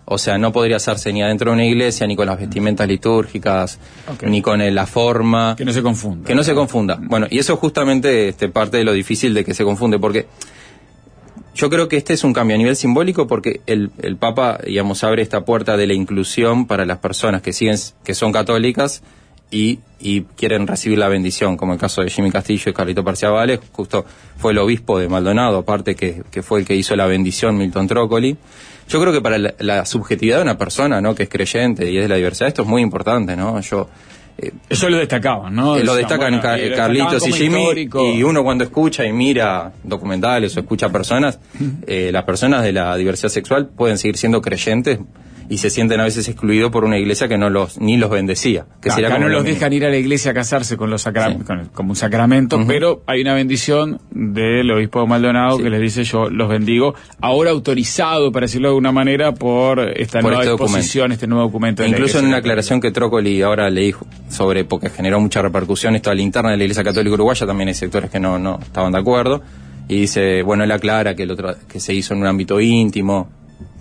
O 0.05 0.19
sea, 0.19 0.37
no 0.37 0.51
podría 0.51 0.77
hacerse 0.77 1.13
ni 1.13 1.23
adentro 1.23 1.53
de 1.53 1.55
una 1.55 1.65
iglesia, 1.65 2.09
ni 2.09 2.17
con 2.17 2.27
las 2.27 2.37
vestimentas 2.37 2.89
litúrgicas, 2.89 3.79
ni 4.23 4.43
con 4.43 4.75
la 4.75 4.87
forma. 4.87 5.55
Que 5.57 5.65
no 5.65 5.73
se 5.73 5.85
confunda. 5.85 6.27
Que 6.27 6.35
no 6.35 6.43
se 6.43 6.53
confunda. 6.53 6.99
Bueno, 7.01 7.29
y 7.31 7.39
eso 7.39 7.53
es 7.53 7.61
justamente 7.61 8.31
este, 8.31 8.49
parte 8.49 8.79
de 8.79 8.83
lo 8.83 8.93
difícil 8.93 9.35
de 9.35 9.45
que 9.45 9.55
se 9.55 9.63
confunde, 9.63 10.01
porque 10.01 10.27
yo 11.55 11.69
creo 11.69 11.89
que 11.89 11.97
este 11.97 12.15
es 12.15 12.25
un 12.25 12.33
cambio 12.33 12.55
a 12.57 12.59
nivel 12.59 12.77
simbólico 12.77 13.27
porque 13.27 13.61
el, 13.67 13.91
el 14.01 14.17
Papa, 14.17 14.59
digamos, 14.65 15.05
abre 15.05 15.23
esta 15.23 15.45
puerta 15.45 15.77
de 15.77 15.87
la 15.87 15.95
inclusión 15.95 16.67
para 16.67 16.87
las 16.87 16.99
personas 16.99 17.43
que 17.43 17.53
siguen, 17.53 17.77
que 18.05 18.15
son 18.15 18.33
católicas 18.33 19.03
y, 19.51 19.81
y 20.01 20.23
quieren 20.23 20.67
recibir 20.67 20.99
la 20.99 21.09
bendición, 21.09 21.59
como 21.59 21.75
el 21.75 21.79
caso 21.79 22.03
de 22.03 22.11
Jimmy 22.11 22.31
Castillo 22.31 22.71
y 22.71 22.73
Carlito 22.73 23.05
Parciavales, 23.05 23.61
justo 23.73 24.07
fue 24.39 24.53
el 24.53 24.59
obispo 24.59 24.99
de 24.99 25.09
Maldonado, 25.09 25.59
aparte 25.59 25.95
que, 25.95 26.23
que 26.31 26.43
fue 26.43 26.61
el 26.61 26.67
que 26.67 26.75
hizo 26.75 26.97
la 26.97 27.07
bendición, 27.07 27.59
Milton 27.59 27.87
Trócoli. 27.87 28.37
Yo 28.89 29.01
creo 29.01 29.13
que 29.13 29.21
para 29.21 29.39
la, 29.39 29.55
la 29.59 29.85
subjetividad 29.85 30.39
de 30.39 30.43
una 30.43 30.59
persona, 30.59 31.01
¿no? 31.03 31.15
Que 31.15 31.25
es 31.25 31.29
creyente 31.29 31.91
y 31.91 31.99
es 31.99 32.05
de 32.05 32.09
la 32.09 32.17
diversidad, 32.17 32.49
esto 32.49 32.63
es 32.63 32.69
muy 32.69 32.81
importante, 32.81 33.37
¿no? 33.37 33.61
Yo, 33.61 33.89
Eso 34.69 34.89
lo 34.89 34.97
destacaban, 34.97 35.55
¿no? 35.55 35.77
eh, 35.77 35.85
lo 35.85 35.95
destacan 35.95 36.41
bueno, 36.41 36.69
lo 36.69 36.77
Carlitos 36.77 37.27
y 37.29 37.33
Jimmy 37.33 37.61
histórico. 37.61 38.05
y 38.05 38.23
uno 38.23 38.43
cuando 38.43 38.65
escucha 38.65 39.05
y 39.05 39.13
mira 39.13 39.73
documentales 39.85 40.57
o 40.57 40.61
escucha 40.61 40.89
personas, 40.89 41.39
eh, 41.87 42.11
las 42.13 42.25
personas 42.25 42.65
de 42.65 42.73
la 42.73 42.97
diversidad 42.97 43.29
sexual 43.29 43.69
pueden 43.69 43.99
seguir 43.99 44.17
siendo 44.17 44.41
creyentes 44.41 44.99
y 45.53 45.59
se 45.59 45.69
sienten 45.69 46.01
a 46.01 46.05
veces 46.05 46.27
excluidos 46.29 46.71
por 46.71 46.85
una 46.85 46.99
iglesia 46.99 47.29
que 47.29 47.37
no 47.37 47.51
los 47.51 47.79
ni 47.79 47.99
los 47.99 48.09
bendecía. 48.09 48.65
Que 48.81 48.89
Acá 48.89 48.95
sería 48.95 49.09
como 49.11 49.21
no 49.21 49.29
lo 49.29 49.35
los 49.35 49.43
mismo. 49.45 49.55
dejan 49.57 49.73
ir 49.75 49.85
a 49.85 49.91
la 49.91 49.97
iglesia 49.99 50.31
a 50.31 50.35
casarse 50.35 50.79
con 50.79 50.89
los 50.89 51.03
sacra- 51.03 51.37
con 51.47 51.59
el- 51.61 51.69
como 51.71 51.91
un 51.91 51.97
sacramento, 51.97 52.59
pero 52.67 53.03
hay 53.07 53.21
una 53.21 53.35
bendición 53.35 54.01
del 54.11 54.71
obispo 54.71 55.07
Maldonado 55.07 55.59
que 55.59 55.69
les 55.69 55.81
dice 55.83 56.05
yo 56.05 56.31
los 56.31 56.49
bendigo, 56.49 56.95
ahora 57.21 57.51
autorizado, 57.51 58.33
para 58.33 58.45
decirlo 58.45 58.69
de 58.69 58.71
alguna 58.71 58.93
manera, 58.93 59.33
por 59.35 59.81
esta 59.81 60.21
Por 60.21 60.31
nueva 60.31 60.43
este 60.43 60.51
documento. 60.53 60.77
disposición, 60.79 61.13
este 61.13 61.27
nuevo 61.27 61.45
documento. 61.45 61.83
de 61.83 61.89
la 61.91 61.97
Incluso 61.97 62.19
en 62.19 62.27
una 62.27 62.39
aclaración 62.39 62.81
que 62.81 62.91
Trócoli 62.91 63.43
ahora 63.43 63.69
le 63.69 63.83
dijo 63.83 64.07
sobre, 64.31 64.65
porque 64.65 64.89
generó 64.89 65.21
mucha 65.21 65.43
repercusión 65.43 65.95
esto 65.97 66.11
a 66.11 66.15
la 66.15 66.23
interna 66.23 66.51
de 66.53 66.57
la 66.57 66.65
Iglesia 66.65 66.83
Católica 66.83 67.13
Uruguaya, 67.15 67.47
también 67.47 67.69
hay 67.69 67.75
sectores 67.75 68.11
que 68.11 68.19
no, 68.21 68.39
no 68.39 68.59
estaban 68.63 68.91
de 68.93 68.99
acuerdo, 68.99 69.43
y 69.89 70.01
dice, 70.01 70.43
bueno, 70.43 70.65
él 70.65 70.71
aclara 70.73 71.15
que 71.15 71.25
el 71.25 71.31
otro, 71.33 71.55
que 71.71 71.79
se 71.79 71.93
hizo 71.93 72.15
en 72.15 72.21
un 72.21 72.27
ámbito 72.27 72.59
íntimo, 72.59 73.29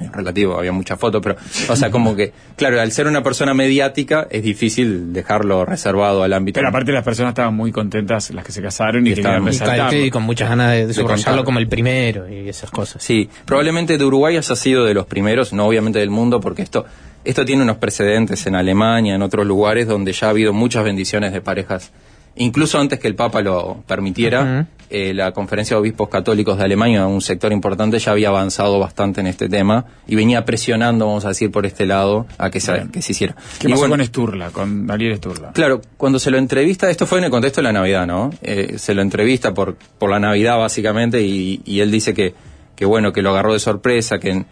relativo, 0.09 0.57
había 0.57 0.71
muchas 0.71 0.99
fotos, 0.99 1.21
pero, 1.21 1.35
o 1.69 1.75
sea, 1.75 1.91
como 1.91 2.15
que, 2.15 2.31
claro, 2.55 2.79
al 2.81 2.91
ser 2.91 3.07
una 3.07 3.21
persona 3.23 3.53
mediática, 3.53 4.27
es 4.29 4.43
difícil 4.43 5.13
dejarlo 5.13 5.65
reservado 5.65 6.23
al 6.23 6.33
ámbito. 6.33 6.57
Pero 6.59 6.69
aparte 6.69 6.91
las 6.91 7.03
personas 7.03 7.31
estaban 7.31 7.55
muy 7.55 7.71
contentas, 7.71 8.31
las 8.31 8.45
que 8.45 8.51
se 8.51 8.61
casaron 8.61 9.05
y, 9.05 9.09
Y 9.09 9.13
estaban- 9.13 9.47
y 9.93 10.09
con 10.09 10.23
muchas 10.23 10.49
ganas 10.49 10.71
de, 10.71 10.77
de 10.81 10.87
De 10.87 10.93
subrayarlo 10.93 11.43
como 11.43 11.59
el 11.59 11.67
primero 11.67 12.27
y 12.29 12.47
esas 12.49 12.71
cosas. 12.71 13.03
Sí, 13.03 13.29
probablemente 13.45 13.97
de 13.97 14.05
Uruguay 14.05 14.37
haya 14.37 14.55
sido 14.55 14.85
de 14.85 14.93
los 14.93 15.05
primeros, 15.05 15.53
no 15.53 15.65
obviamente 15.65 15.99
del 15.99 16.09
mundo, 16.09 16.39
porque 16.39 16.61
esto, 16.61 16.85
esto 17.23 17.45
tiene 17.45 17.63
unos 17.63 17.77
precedentes 17.77 18.45
en 18.47 18.55
Alemania, 18.55 19.15
en 19.15 19.21
otros 19.21 19.45
lugares 19.45 19.87
donde 19.87 20.11
ya 20.13 20.27
ha 20.27 20.29
habido 20.31 20.53
muchas 20.53 20.83
bendiciones 20.83 21.33
de 21.33 21.41
parejas. 21.41 21.91
Incluso 22.35 22.79
antes 22.79 22.99
que 22.99 23.07
el 23.07 23.15
Papa 23.15 23.41
lo 23.41 23.83
permitiera, 23.85 24.67
eh, 24.89 25.13
la 25.13 25.31
Conferencia 25.31 25.75
de 25.75 25.81
Obispos 25.81 26.09
Católicos 26.09 26.57
de 26.57 26.63
Alemania, 26.63 27.05
un 27.05 27.21
sector 27.21 27.51
importante, 27.51 27.99
ya 27.99 28.11
había 28.11 28.29
avanzado 28.29 28.79
bastante 28.79 29.21
en 29.21 29.27
este 29.27 29.49
tema 29.49 29.85
y 30.07 30.15
venía 30.15 30.45
presionando, 30.45 31.07
vamos 31.07 31.25
a 31.25 31.29
decir, 31.29 31.51
por 31.51 31.65
este 31.65 31.85
lado 31.85 32.25
a 32.37 32.49
que 32.49 32.59
se, 32.59 32.87
que 32.91 33.01
se 33.01 33.11
hiciera. 33.11 33.35
¿Qué 33.59 33.67
Y 33.67 33.71
pasó 33.71 33.81
bueno, 33.81 33.97
con 33.97 34.05
Sturla, 34.05 34.49
con 34.51 34.87
Daniel 34.87 35.17
Sturla? 35.17 35.51
Claro, 35.51 35.81
cuando 35.97 36.19
se 36.19 36.31
lo 36.31 36.37
entrevista, 36.37 36.89
esto 36.89 37.05
fue 37.05 37.19
en 37.19 37.25
el 37.25 37.31
contexto 37.31 37.61
de 37.61 37.63
la 37.63 37.73
Navidad, 37.73 38.07
¿no? 38.07 38.31
Eh, 38.41 38.75
se 38.77 38.93
lo 38.93 39.01
entrevista 39.01 39.53
por, 39.53 39.75
por 39.97 40.09
la 40.09 40.19
Navidad 40.19 40.57
básicamente 40.57 41.21
y, 41.21 41.61
y 41.65 41.81
él 41.81 41.91
dice 41.91 42.13
que, 42.13 42.33
que 42.75 42.85
bueno, 42.85 43.11
que 43.11 43.21
lo 43.21 43.31
agarró 43.31 43.53
de 43.53 43.59
sorpresa, 43.59 44.19
que, 44.19 44.45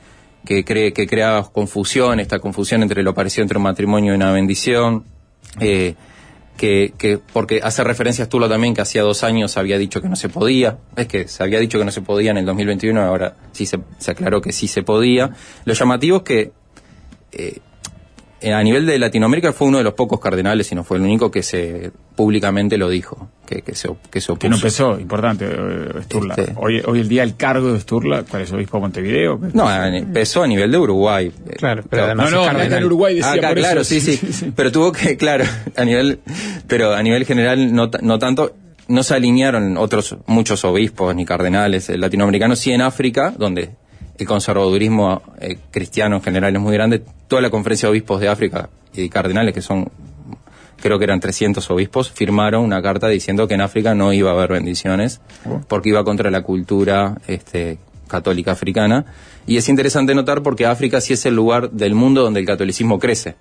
que 0.46 0.64
cree 0.64 0.94
que 0.94 1.08
crea 1.08 1.44
confusión, 1.52 2.20
esta 2.20 2.40
confusión 2.40 2.84
entre 2.84 3.04
lo 3.04 3.14
parecido 3.14 3.44
entre 3.44 3.58
un 3.58 3.64
matrimonio 3.64 4.14
y 4.14 4.16
una 4.16 4.32
bendición, 4.32 5.06
eh, 5.60 5.96
que, 6.60 6.94
que 6.98 7.18
porque 7.18 7.62
hace 7.64 7.86
referencia 7.86 8.26
a 8.26 8.28
Stulo 8.28 8.50
también 8.50 8.74
que 8.76 8.82
hacía 8.82 9.02
dos 9.02 9.24
años 9.24 9.56
había 9.56 9.78
dicho 9.78 10.02
que 10.02 10.10
no 10.10 10.18
se 10.18 10.28
podía, 10.28 10.78
es 10.98 11.08
que 11.08 11.26
se 11.30 11.42
había 11.42 11.58
dicho 11.58 11.80
que 11.80 11.86
no 11.86 11.92
se 11.92 12.02
podía 12.02 12.32
en 12.32 12.38
el 12.38 12.46
2021, 12.46 13.02
ahora 13.02 13.34
sí 13.54 13.66
se, 13.66 13.80
aclaró 14.12 14.42
que 14.42 14.52
sí 14.52 14.68
se 14.68 14.84
podía. 14.84 15.32
Lo 15.64 15.74
llamativo 15.74 16.18
es 16.18 16.24
que 16.24 16.52
eh, 17.32 17.60
a 18.42 18.64
nivel 18.64 18.86
de 18.86 18.98
Latinoamérica 19.00 19.52
fue 19.54 19.68
uno 19.68 19.78
de 19.80 19.84
los 19.84 19.94
pocos 19.94 20.20
cardenales 20.20 20.72
y 20.72 20.76
no 20.76 20.84
fue 20.84 20.98
el 20.98 21.04
único 21.04 21.30
que 21.30 21.44
se 21.44 21.92
públicamente 22.16 22.78
lo 22.78 22.90
dijo, 22.90 23.30
que, 23.46 23.62
que 23.62 23.76
se, 23.76 23.88
op- 23.90 24.08
que 24.10 24.22
se 24.22 24.32
opuso. 24.32 24.40
Que 24.40 24.50
no 24.50 24.56
empezó, 24.56 25.00
importante, 25.00 25.46
eh, 25.50 26.02
Sturla. 26.04 26.36
Este- 26.38 26.54
Hoy, 26.58 26.82
hoy 26.86 27.00
el 27.02 27.10
día 27.10 27.24
el 27.24 27.36
cargo 27.36 27.74
de 27.74 27.80
Sturla, 27.80 28.24
¿cuál 28.30 28.44
es? 28.44 28.52
¿Obispo 28.54 28.78
de 28.78 28.82
Montevideo? 28.82 29.40
No, 29.54 29.70
empezó 29.86 30.44
a 30.44 30.48
nivel 30.48 30.72
de 30.72 30.78
Uruguay. 30.78 31.32
Claro, 31.58 31.84
pero 31.90 32.06
además 32.06 32.32
No, 32.32 32.52
no, 32.54 32.62
en 32.62 32.84
Uruguay 32.84 33.16
decía 33.16 33.32
Acá, 33.34 33.50
por 33.50 33.58
eso, 33.60 33.68
claro, 33.68 33.84
sí, 33.84 34.00
sí, 34.02 34.18
sí, 34.18 34.28
sí, 34.28 34.34
sí. 34.34 34.54
Pero 34.56 34.72
tuvo 34.72 34.92
que, 34.92 35.18
claro, 35.18 35.44
a 35.76 35.84
nivel, 35.86 36.20
pero 36.68 36.94
a 36.94 37.04
nivel 37.04 37.26
general 37.26 37.74
no, 37.74 37.90
no 38.02 38.20
tanto, 38.20 38.56
no 38.88 39.04
se 39.04 39.14
alinearon 39.16 39.78
otros, 39.78 40.16
muchos 40.28 40.64
obispos 40.66 41.16
ni 41.16 41.26
cardenales 41.26 41.90
eh, 41.90 41.98
latinoamericanos, 41.98 42.60
sí 42.60 42.72
en 42.72 42.82
África, 42.82 43.34
donde 43.38 43.72
el 44.20 44.28
conservadurismo 44.28 45.22
eh, 45.40 45.58
cristiano 45.72 46.18
en 46.18 46.22
general 46.22 46.56
es 46.56 46.62
muy 46.62 46.74
grande, 46.74 47.02
toda 47.28 47.42
la 47.42 47.50
conferencia 47.50 47.88
de 47.88 47.92
obispos 47.92 48.20
de 48.20 48.28
África 48.28 48.70
y 48.94 49.04
de 49.04 49.10
cardenales, 49.10 49.54
que 49.54 49.62
son, 49.62 49.90
creo 50.82 50.98
que 51.00 51.06
eran 51.06 51.20
300 51.20 51.70
obispos, 51.72 52.12
firmaron 52.12 52.64
una 52.64 52.82
carta 52.82 53.08
diciendo 53.08 53.48
que 53.48 53.54
en 53.54 53.62
África 53.62 53.96
no 53.96 54.12
iba 54.12 54.32
a 54.32 54.34
haber 54.34 54.52
bendiciones, 54.52 55.22
porque 55.68 55.90
iba 55.90 56.04
contra 56.04 56.30
la 56.32 56.42
cultura 56.42 57.18
este, 57.28 57.78
católica 58.08 58.52
africana. 58.52 59.06
Y 59.48 59.58
es 59.58 59.70
interesante 59.70 60.14
notar 60.14 60.44
porque 60.44 60.66
África 60.66 61.00
sí 61.00 61.14
es 61.14 61.26
el 61.26 61.36
lugar 61.36 61.72
del 61.72 61.96
mundo 61.96 62.22
donde 62.22 62.42
el 62.42 62.46
catolicismo 62.46 63.00
crece. 63.00 63.36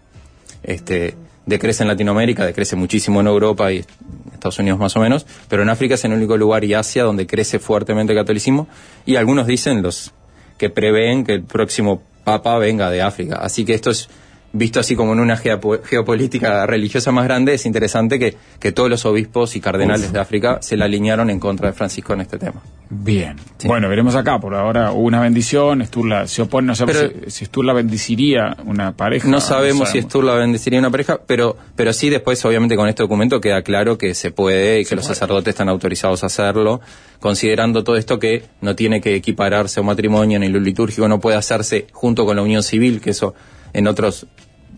Este, 0.62 1.14
decrece 1.44 1.82
en 1.82 1.88
Latinoamérica, 1.88 2.46
decrece 2.46 2.76
muchísimo 2.76 3.20
en 3.20 3.26
Europa 3.26 3.72
y 3.72 3.84
Estados 4.32 4.58
Unidos 4.58 4.78
más 4.78 4.96
o 4.96 5.00
menos, 5.00 5.26
pero 5.48 5.62
en 5.62 5.70
África 5.70 5.94
es 5.94 6.04
el 6.04 6.12
único 6.12 6.36
lugar 6.36 6.62
y 6.64 6.74
Asia 6.74 7.02
donde 7.02 7.26
crece 7.26 7.58
fuertemente 7.58 8.12
el 8.12 8.18
catolicismo 8.18 8.68
y 9.04 9.16
algunos 9.16 9.46
dicen 9.46 9.82
los 9.82 10.12
que 10.58 10.68
prevén 10.68 11.24
que 11.24 11.32
el 11.32 11.42
próximo 11.42 12.02
papa 12.24 12.58
venga 12.58 12.90
de 12.90 13.00
África. 13.00 13.36
Así 13.36 13.64
que 13.64 13.74
esto 13.74 13.90
es 13.90 14.08
visto 14.52 14.80
así 14.80 14.96
como 14.96 15.12
en 15.12 15.20
una 15.20 15.36
geopo- 15.36 15.82
geopolítica 15.84 16.64
religiosa 16.66 17.12
más 17.12 17.24
grande, 17.24 17.54
es 17.54 17.66
interesante 17.66 18.18
que, 18.18 18.34
que 18.58 18.72
todos 18.72 18.88
los 18.88 19.04
obispos 19.04 19.54
y 19.56 19.60
cardenales 19.60 20.06
Uf. 20.06 20.12
de 20.12 20.18
África 20.20 20.58
se 20.62 20.76
la 20.76 20.86
alinearon 20.86 21.28
en 21.30 21.38
contra 21.38 21.68
de 21.68 21.74
Francisco 21.74 22.14
en 22.14 22.22
este 22.22 22.38
tema. 22.38 22.62
Bien. 22.90 23.36
Bueno, 23.64 23.88
veremos 23.90 24.14
acá. 24.14 24.38
Por 24.40 24.54
ahora 24.54 24.92
hubo 24.92 25.02
una 25.02 25.20
bendición. 25.20 25.84
Sturla 25.84 26.26
se 26.26 26.40
opone. 26.40 26.68
No 26.68 26.74
sabemos 26.74 27.02
Pero- 27.12 27.24
si, 27.26 27.30
si 27.30 27.44
Sturla 27.44 27.74
bendeciría 27.74 28.56
una 28.64 28.96
pareja. 28.96 29.28
No 29.28 29.40
sabemos 29.42 29.90
si 29.90 30.00
Sturla 30.00 30.32
bendeciría 30.34 30.78
una 30.78 30.90
pareja, 30.90 31.20
pero, 31.26 31.56
pero 31.76 31.92
sí 31.92 32.08
después, 32.08 32.42
obviamente, 32.46 32.76
con 32.76 32.88
este 32.88 33.02
documento 33.02 33.42
queda 33.42 33.60
claro 33.60 33.98
que 33.98 34.14
se 34.14 34.30
puede 34.30 34.80
y 34.80 34.84
que 34.86 34.96
los 34.96 35.04
sacerdotes 35.04 35.48
están 35.52 35.68
autorizados 35.68 36.22
a 36.22 36.26
hacerlo, 36.26 36.80
considerando 37.20 37.84
todo 37.84 37.96
esto 37.96 38.18
que 38.18 38.44
no 38.62 38.74
tiene 38.74 39.00
que 39.02 39.14
equipararse 39.14 39.80
a 39.80 39.82
un 39.82 39.88
matrimonio 39.88 40.38
ni 40.38 40.48
lo 40.48 40.58
litúrgico, 40.58 41.06
no 41.08 41.20
puede 41.20 41.36
hacerse 41.36 41.86
junto 41.92 42.24
con 42.24 42.36
la 42.36 42.42
unión 42.42 42.62
civil, 42.62 43.00
que 43.02 43.10
eso 43.10 43.34
en 43.72 43.86
otros 43.86 44.26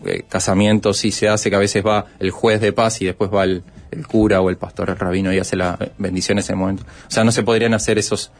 eh, 0.05 0.23
casamientos 0.27 0.97
sí 0.97 1.11
se 1.11 1.29
hace, 1.29 1.49
que 1.49 1.55
a 1.55 1.59
veces 1.59 1.85
va 1.85 2.05
el 2.19 2.31
juez 2.31 2.61
de 2.61 2.73
paz 2.73 3.01
y 3.01 3.05
después 3.05 3.31
va 3.31 3.43
el, 3.43 3.63
el 3.91 4.07
cura 4.07 4.41
o 4.41 4.49
el 4.49 4.57
pastor, 4.57 4.89
el 4.89 4.97
rabino 4.97 5.33
y 5.33 5.39
hace 5.39 5.55
la 5.55 5.77
bendición 5.97 6.37
en 6.37 6.39
ese 6.39 6.55
momento. 6.55 6.83
O 6.83 7.11
sea, 7.11 7.23
no 7.23 7.31
se 7.31 7.43
podrían 7.43 7.73
hacer 7.73 7.97
esos 7.97 8.31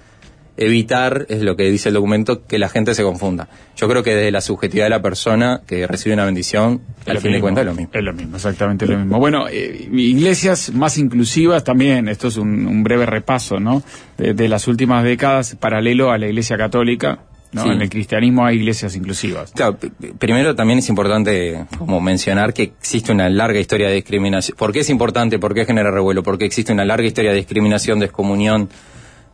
evitar, 0.57 1.25
es 1.29 1.41
lo 1.41 1.55
que 1.55 1.69
dice 1.69 1.89
el 1.89 1.95
documento, 1.95 2.45
que 2.45 2.59
la 2.59 2.69
gente 2.69 2.93
se 2.93 3.03
confunda. 3.03 3.47
Yo 3.75 3.87
creo 3.87 4.03
que 4.03 4.15
desde 4.15 4.31
la 4.31 4.41
subjetividad 4.41 4.85
de 4.85 4.89
la 4.89 5.01
persona 5.01 5.61
que 5.65 5.87
recibe 5.87 6.13
una 6.13 6.25
bendición, 6.25 6.81
al 7.05 7.15
lo 7.15 7.21
fin 7.21 7.31
de 7.31 7.37
mismo, 7.37 7.45
cuentas 7.45 7.61
es 7.61 7.65
lo 7.65 7.73
mismo. 7.73 7.89
Es 7.93 8.03
lo 8.03 8.13
mismo, 8.13 8.35
exactamente 8.35 8.85
lo 8.85 8.97
mismo. 8.97 9.19
Bueno, 9.19 9.47
eh, 9.47 9.89
iglesias 9.91 10.71
más 10.73 10.97
inclusivas 10.97 11.63
también, 11.63 12.07
esto 12.07 12.27
es 12.27 12.37
un, 12.37 12.67
un 12.67 12.83
breve 12.83 13.05
repaso, 13.05 13.59
¿no? 13.59 13.81
De, 14.17 14.33
de 14.33 14.49
las 14.49 14.67
últimas 14.67 15.03
décadas, 15.03 15.55
paralelo 15.55 16.11
a 16.11 16.17
la 16.17 16.27
iglesia 16.27 16.57
católica, 16.57 17.19
¿no? 17.53 17.63
Sí. 17.63 17.69
En 17.69 17.81
el 17.81 17.89
cristianismo 17.89 18.45
hay 18.45 18.57
iglesias 18.57 18.95
inclusivas. 18.95 19.51
Claro, 19.51 19.77
primero 20.17 20.55
también 20.55 20.79
es 20.79 20.87
importante 20.89 21.65
como 21.77 21.99
mencionar 21.99 22.53
que 22.53 22.63
existe 22.63 23.11
una 23.11 23.29
larga 23.29 23.59
historia 23.59 23.87
de 23.89 23.95
discriminación. 23.95 24.57
¿Por 24.57 24.71
qué 24.71 24.79
es 24.79 24.89
importante? 24.89 25.37
¿Por 25.39 25.53
qué 25.53 25.65
genera 25.65 25.91
revuelo? 25.91 26.23
Porque 26.23 26.45
existe 26.45 26.71
una 26.71 26.85
larga 26.85 27.05
historia 27.07 27.31
de 27.31 27.37
discriminación, 27.37 27.99
de 27.99 28.05
excomunión 28.05 28.69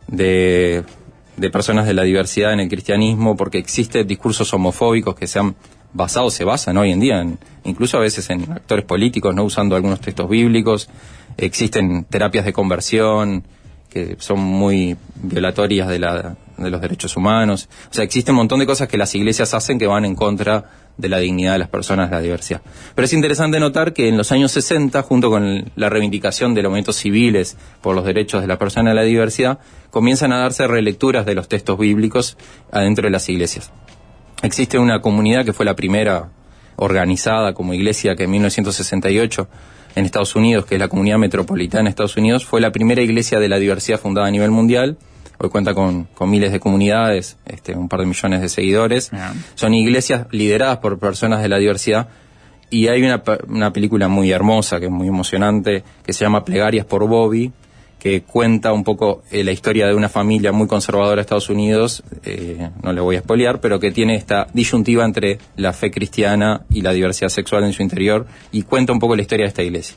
de, 0.08 0.82
de 1.36 1.50
personas 1.50 1.86
de 1.86 1.94
la 1.94 2.02
diversidad 2.02 2.52
en 2.52 2.60
el 2.60 2.68
cristianismo, 2.68 3.36
porque 3.36 3.58
existen 3.58 4.06
discursos 4.06 4.52
homofóbicos 4.54 5.14
que 5.14 5.26
se 5.26 5.38
han 5.38 5.54
basado, 5.92 6.30
se 6.30 6.44
basan 6.44 6.76
hoy 6.76 6.90
en 6.92 7.00
día, 7.00 7.20
en- 7.20 7.38
incluso 7.64 7.96
a 7.96 8.00
veces 8.00 8.28
en 8.30 8.50
actores 8.52 8.84
políticos, 8.84 9.34
no 9.34 9.44
usando 9.44 9.76
algunos 9.76 10.00
textos 10.00 10.28
bíblicos. 10.28 10.88
Existen 11.36 12.04
terapias 12.04 12.44
de 12.44 12.52
conversión 12.52 13.44
que 13.90 14.16
son 14.18 14.40
muy 14.40 14.96
violatorias 15.22 15.88
de, 15.88 15.98
la, 15.98 16.36
de 16.64 16.70
los 16.70 16.80
derechos 16.80 17.16
humanos. 17.16 17.68
O 17.90 17.94
sea, 17.94 18.04
existe 18.04 18.30
un 18.30 18.36
montón 18.36 18.60
de 18.60 18.66
cosas 18.66 18.88
que 18.88 18.96
las 18.96 19.14
iglesias 19.14 19.54
hacen 19.54 19.78
que 19.78 19.86
van 19.86 20.04
en 20.04 20.14
contra 20.14 20.64
de 20.96 21.08
la 21.08 21.18
dignidad 21.18 21.52
de 21.52 21.58
las 21.58 21.68
personas, 21.68 22.10
de 22.10 22.16
la 22.16 22.22
diversidad. 22.22 22.60
Pero 22.94 23.06
es 23.06 23.12
interesante 23.12 23.60
notar 23.60 23.92
que 23.92 24.08
en 24.08 24.16
los 24.16 24.32
años 24.32 24.52
60, 24.52 25.02
junto 25.02 25.30
con 25.30 25.70
la 25.76 25.88
reivindicación 25.88 26.54
de 26.54 26.62
los 26.62 26.70
movimientos 26.70 26.96
civiles 26.96 27.56
por 27.80 27.94
los 27.94 28.04
derechos 28.04 28.40
de 28.42 28.48
la 28.48 28.58
persona 28.58 28.92
y 28.92 28.94
la 28.94 29.02
diversidad, 29.02 29.60
comienzan 29.90 30.32
a 30.32 30.38
darse 30.38 30.66
relecturas 30.66 31.24
de 31.24 31.34
los 31.34 31.48
textos 31.48 31.78
bíblicos 31.78 32.36
adentro 32.72 33.04
de 33.04 33.10
las 33.10 33.28
iglesias. 33.28 33.70
Existe 34.42 34.78
una 34.78 35.00
comunidad 35.00 35.44
que 35.44 35.52
fue 35.52 35.64
la 35.64 35.76
primera 35.76 36.30
organizada 36.76 37.54
como 37.54 37.74
iglesia 37.74 38.14
que 38.14 38.24
en 38.24 38.30
1968 38.30 39.48
en 39.94 40.04
Estados 40.04 40.36
Unidos, 40.36 40.64
que 40.64 40.76
es 40.76 40.80
la 40.80 40.88
comunidad 40.88 41.18
metropolitana 41.18 41.84
de 41.84 41.90
Estados 41.90 42.16
Unidos, 42.16 42.44
fue 42.44 42.60
la 42.60 42.70
primera 42.70 43.02
iglesia 43.02 43.40
de 43.40 43.48
la 43.48 43.58
diversidad 43.58 43.98
fundada 43.98 44.28
a 44.28 44.30
nivel 44.30 44.50
mundial. 44.50 44.96
Hoy 45.40 45.50
cuenta 45.50 45.72
con, 45.72 46.04
con 46.14 46.30
miles 46.30 46.50
de 46.50 46.58
comunidades, 46.58 47.36
este, 47.46 47.76
un 47.76 47.88
par 47.88 48.00
de 48.00 48.06
millones 48.06 48.40
de 48.40 48.48
seguidores. 48.48 49.10
Son 49.54 49.72
iglesias 49.72 50.26
lideradas 50.32 50.78
por 50.78 50.98
personas 50.98 51.42
de 51.42 51.48
la 51.48 51.58
diversidad. 51.58 52.08
Y 52.70 52.88
hay 52.88 53.02
una, 53.02 53.22
una 53.46 53.72
película 53.72 54.08
muy 54.08 54.32
hermosa, 54.32 54.80
que 54.80 54.86
es 54.86 54.92
muy 54.92 55.08
emocionante, 55.08 55.84
que 56.04 56.12
se 56.12 56.24
llama 56.24 56.44
Plegarias 56.44 56.84
por 56.84 57.06
Bobby, 57.06 57.52
que 57.98 58.22
cuenta 58.22 58.72
un 58.72 58.84
poco 58.84 59.22
eh, 59.30 59.42
la 59.44 59.52
historia 59.52 59.86
de 59.86 59.94
una 59.94 60.08
familia 60.08 60.52
muy 60.52 60.66
conservadora 60.66 61.16
de 61.16 61.22
Estados 61.22 61.50
Unidos, 61.50 62.02
eh, 62.24 62.70
no 62.82 62.92
le 62.92 63.00
voy 63.00 63.16
a 63.16 63.20
spoilear, 63.20 63.60
pero 63.60 63.80
que 63.80 63.90
tiene 63.90 64.14
esta 64.16 64.46
disyuntiva 64.52 65.04
entre 65.04 65.38
la 65.56 65.72
fe 65.72 65.90
cristiana 65.90 66.62
y 66.70 66.82
la 66.82 66.92
diversidad 66.92 67.28
sexual 67.28 67.64
en 67.64 67.72
su 67.72 67.82
interior, 67.82 68.26
y 68.52 68.62
cuenta 68.62 68.92
un 68.92 68.98
poco 68.98 69.16
la 69.16 69.22
historia 69.22 69.44
de 69.44 69.48
esta 69.48 69.62
iglesia. 69.62 69.96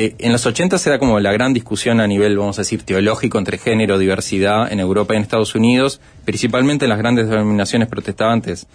Eh, 0.00 0.14
en 0.20 0.30
los 0.30 0.46
80 0.46 0.78
se 0.78 0.90
da 0.90 1.00
como 1.00 1.18
la 1.18 1.32
gran 1.32 1.52
discusión 1.52 1.98
a 1.98 2.06
nivel, 2.06 2.38
vamos 2.38 2.56
a 2.56 2.62
decir, 2.62 2.84
teológico 2.84 3.36
entre 3.36 3.58
género, 3.58 3.98
diversidad 3.98 4.70
en 4.70 4.78
Europa 4.78 5.12
y 5.12 5.16
en 5.16 5.24
Estados 5.24 5.56
Unidos, 5.56 6.00
principalmente 6.24 6.84
en 6.84 6.90
las 6.90 6.98
grandes 6.98 7.28
denominaciones 7.28 7.88
protestantes, 7.88 8.68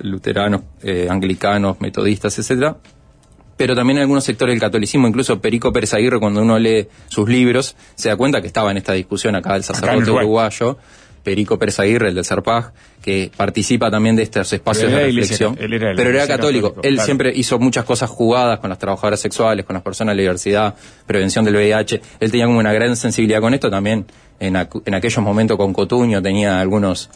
luteranos, 0.00 0.62
eh, 0.82 1.06
anglicanos, 1.10 1.82
metodistas, 1.82 2.38
etcétera, 2.38 2.78
pero 3.58 3.74
también 3.74 3.98
en 3.98 4.04
algunos 4.04 4.24
sectores 4.24 4.54
del 4.54 4.60
catolicismo, 4.60 5.06
incluso 5.06 5.38
Perico 5.38 5.70
Pérez 5.70 5.92
Aguirre, 5.92 6.18
cuando 6.18 6.40
uno 6.40 6.58
lee 6.58 6.88
sus 7.08 7.28
libros, 7.28 7.76
se 7.94 8.08
da 8.08 8.16
cuenta 8.16 8.40
que 8.40 8.46
estaba 8.46 8.70
en 8.70 8.78
esta 8.78 8.94
discusión 8.94 9.36
acá 9.36 9.54
el 9.54 9.64
sacerdote 9.64 9.98
Uruguay. 9.98 10.24
uruguayo, 10.24 10.78
Perico 11.22 11.58
Pérez 11.58 11.78
Aguirre, 11.78 12.08
el 12.08 12.14
del 12.14 12.24
Serpaj, 12.24 12.72
que 13.00 13.30
participa 13.36 13.90
también 13.90 14.16
de 14.16 14.22
estos 14.22 14.52
espacios 14.52 14.90
de 14.90 14.96
era 14.98 15.06
reflexión. 15.06 15.56
él 15.60 15.72
era 15.74 15.88
de 15.88 15.94
la 15.94 15.96
pero 15.96 16.10
era 16.10 16.26
católico. 16.26 16.74
Él 16.82 16.94
claro. 16.94 17.04
siempre 17.06 17.32
hizo 17.34 17.58
muchas 17.58 17.84
cosas 17.84 18.10
jugadas 18.10 18.58
con 18.60 18.70
las 18.70 18.78
trabajadoras 18.78 19.20
sexuales, 19.20 19.64
con 19.64 19.74
las 19.74 19.82
personas 19.82 20.12
de 20.12 20.16
la 20.16 20.22
diversidad, 20.22 20.74
prevención 21.06 21.44
del 21.44 21.54
VIH. 21.56 22.00
Él 22.20 22.30
tenía 22.30 22.46
como 22.46 22.58
una 22.58 22.72
gran 22.72 22.96
sensibilidad 22.96 23.40
con 23.40 23.54
esto 23.54 23.70
también. 23.70 24.06
En, 24.40 24.54
acu- 24.54 24.82
en 24.86 24.94
aquellos 24.94 25.22
momentos 25.22 25.56
con 25.56 25.72
Cotuño 25.72 26.20
tenía 26.20 26.60
algunos, 26.60 27.10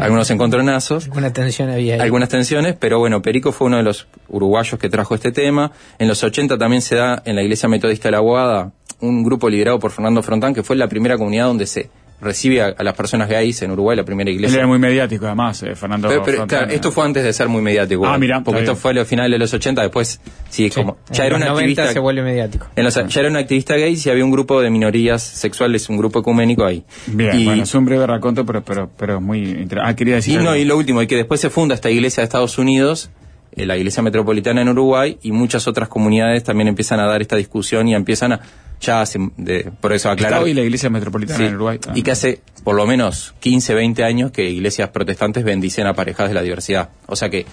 algunos 0.00 0.30
encontronazos. 0.30 1.06
Alguna 1.06 1.32
tensión 1.32 1.68
había 1.70 1.94
ahí. 1.94 2.00
Algunas 2.00 2.28
tensiones, 2.28 2.76
pero 2.78 3.00
bueno, 3.00 3.20
Perico 3.22 3.50
fue 3.50 3.66
uno 3.66 3.78
de 3.78 3.82
los 3.82 4.06
uruguayos 4.28 4.78
que 4.78 4.88
trajo 4.88 5.16
este 5.16 5.32
tema. 5.32 5.72
En 5.98 6.06
los 6.06 6.22
80 6.22 6.58
también 6.58 6.80
se 6.82 6.94
da 6.94 7.20
en 7.24 7.34
la 7.34 7.42
Iglesia 7.42 7.68
Metodista 7.68 8.06
de 8.08 8.12
la 8.12 8.20
Guada 8.20 8.70
un 9.00 9.24
grupo 9.24 9.48
liderado 9.48 9.78
por 9.80 9.90
Fernando 9.90 10.22
Frontán, 10.22 10.54
que 10.54 10.62
fue 10.62 10.76
la 10.76 10.86
primera 10.86 11.16
comunidad 11.16 11.46
donde 11.46 11.66
se 11.66 11.88
recibe 12.20 12.62
a, 12.62 12.66
a 12.76 12.82
las 12.82 12.94
personas 12.94 13.28
gays 13.28 13.62
en 13.62 13.70
Uruguay, 13.70 13.96
la 13.96 14.04
primera 14.04 14.28
Él 14.30 14.36
iglesia. 14.36 14.58
era 14.58 14.66
muy 14.66 14.78
mediático, 14.78 15.26
además, 15.26 15.62
eh, 15.62 15.74
Fernando. 15.74 16.08
Pero, 16.08 16.22
pero, 16.22 16.46
claro, 16.46 16.70
esto 16.70 16.92
fue 16.92 17.04
antes 17.04 17.24
de 17.24 17.32
ser 17.32 17.48
muy 17.48 17.62
mediático. 17.62 18.06
Ah, 18.06 18.18
mira, 18.18 18.42
porque 18.42 18.60
esto 18.60 18.76
fue 18.76 18.90
a 18.90 18.94
los 18.94 19.08
finales 19.08 19.32
de 19.32 19.38
los 19.38 19.52
80, 19.54 19.82
después, 19.82 20.20
sí, 20.48 20.68
como, 20.70 20.98
ya 21.10 21.24
en 21.24 21.26
era 21.26 21.38
los 21.38 21.46
una 21.46 21.52
90 21.52 21.70
activista. 21.82 21.92
se 21.92 21.98
vuelve 21.98 22.22
mediático. 22.22 22.66
en 22.76 22.84
los- 22.84 22.94
ya 22.94 23.20
era 23.20 23.30
una 23.30 23.38
activista 23.40 23.74
gay 23.76 23.98
y 24.04 24.08
había 24.10 24.24
un 24.24 24.30
grupo 24.30 24.60
de 24.60 24.70
minorías 24.70 25.22
sexuales, 25.22 25.88
un 25.88 25.96
grupo 25.96 26.18
ecuménico 26.20 26.64
ahí. 26.64 26.84
Bien, 27.06 27.38
y, 27.40 27.44
bueno, 27.46 27.62
es 27.62 27.74
un 27.74 27.84
breve 27.84 28.06
raconto, 28.06 28.44
pero, 28.44 28.62
pero, 28.62 28.90
pero 28.96 29.16
es 29.16 29.22
muy 29.22 29.38
interesante. 29.40 29.82
Ah, 29.84 29.96
quería 29.96 30.16
decir. 30.16 30.40
y 30.40 30.44
no, 30.44 30.54
y 30.56 30.64
lo 30.64 30.76
último, 30.76 31.00
y 31.02 31.06
que 31.06 31.16
después 31.16 31.40
se 31.40 31.50
funda 31.50 31.74
esta 31.74 31.90
iglesia 31.90 32.20
de 32.22 32.24
Estados 32.24 32.58
Unidos, 32.58 33.10
la 33.56 33.76
iglesia 33.76 34.02
metropolitana 34.02 34.62
en 34.62 34.68
Uruguay, 34.68 35.18
y 35.22 35.32
muchas 35.32 35.66
otras 35.66 35.88
comunidades 35.88 36.44
también 36.44 36.68
empiezan 36.68 37.00
a 37.00 37.06
dar 37.06 37.20
esta 37.20 37.36
discusión 37.36 37.88
y 37.88 37.94
empiezan 37.94 38.32
a, 38.32 38.40
ya 38.80 39.02
hace, 39.02 39.18
de, 39.36 39.70
por 39.80 39.92
eso 39.92 40.10
aclarar. 40.10 40.42
Hoy 40.42 40.54
la 40.54 40.62
iglesia 40.62 40.90
metropolitana 40.90 41.38
Sí, 41.38 41.44
en 41.46 41.54
Uruguay. 41.54 41.78
Y 41.94 42.02
que 42.02 42.10
hace 42.10 42.40
por 42.64 42.76
lo 42.76 42.86
menos 42.86 43.34
15, 43.40 43.74
20 43.74 44.04
años 44.04 44.30
que 44.30 44.48
iglesias 44.48 44.90
protestantes 44.90 45.44
bendicen 45.44 45.86
a 45.86 45.94
parejas 45.94 46.28
de 46.28 46.34
la 46.34 46.42
diversidad. 46.42 46.90
O 47.06 47.16
sea 47.16 47.28
que, 47.28 47.46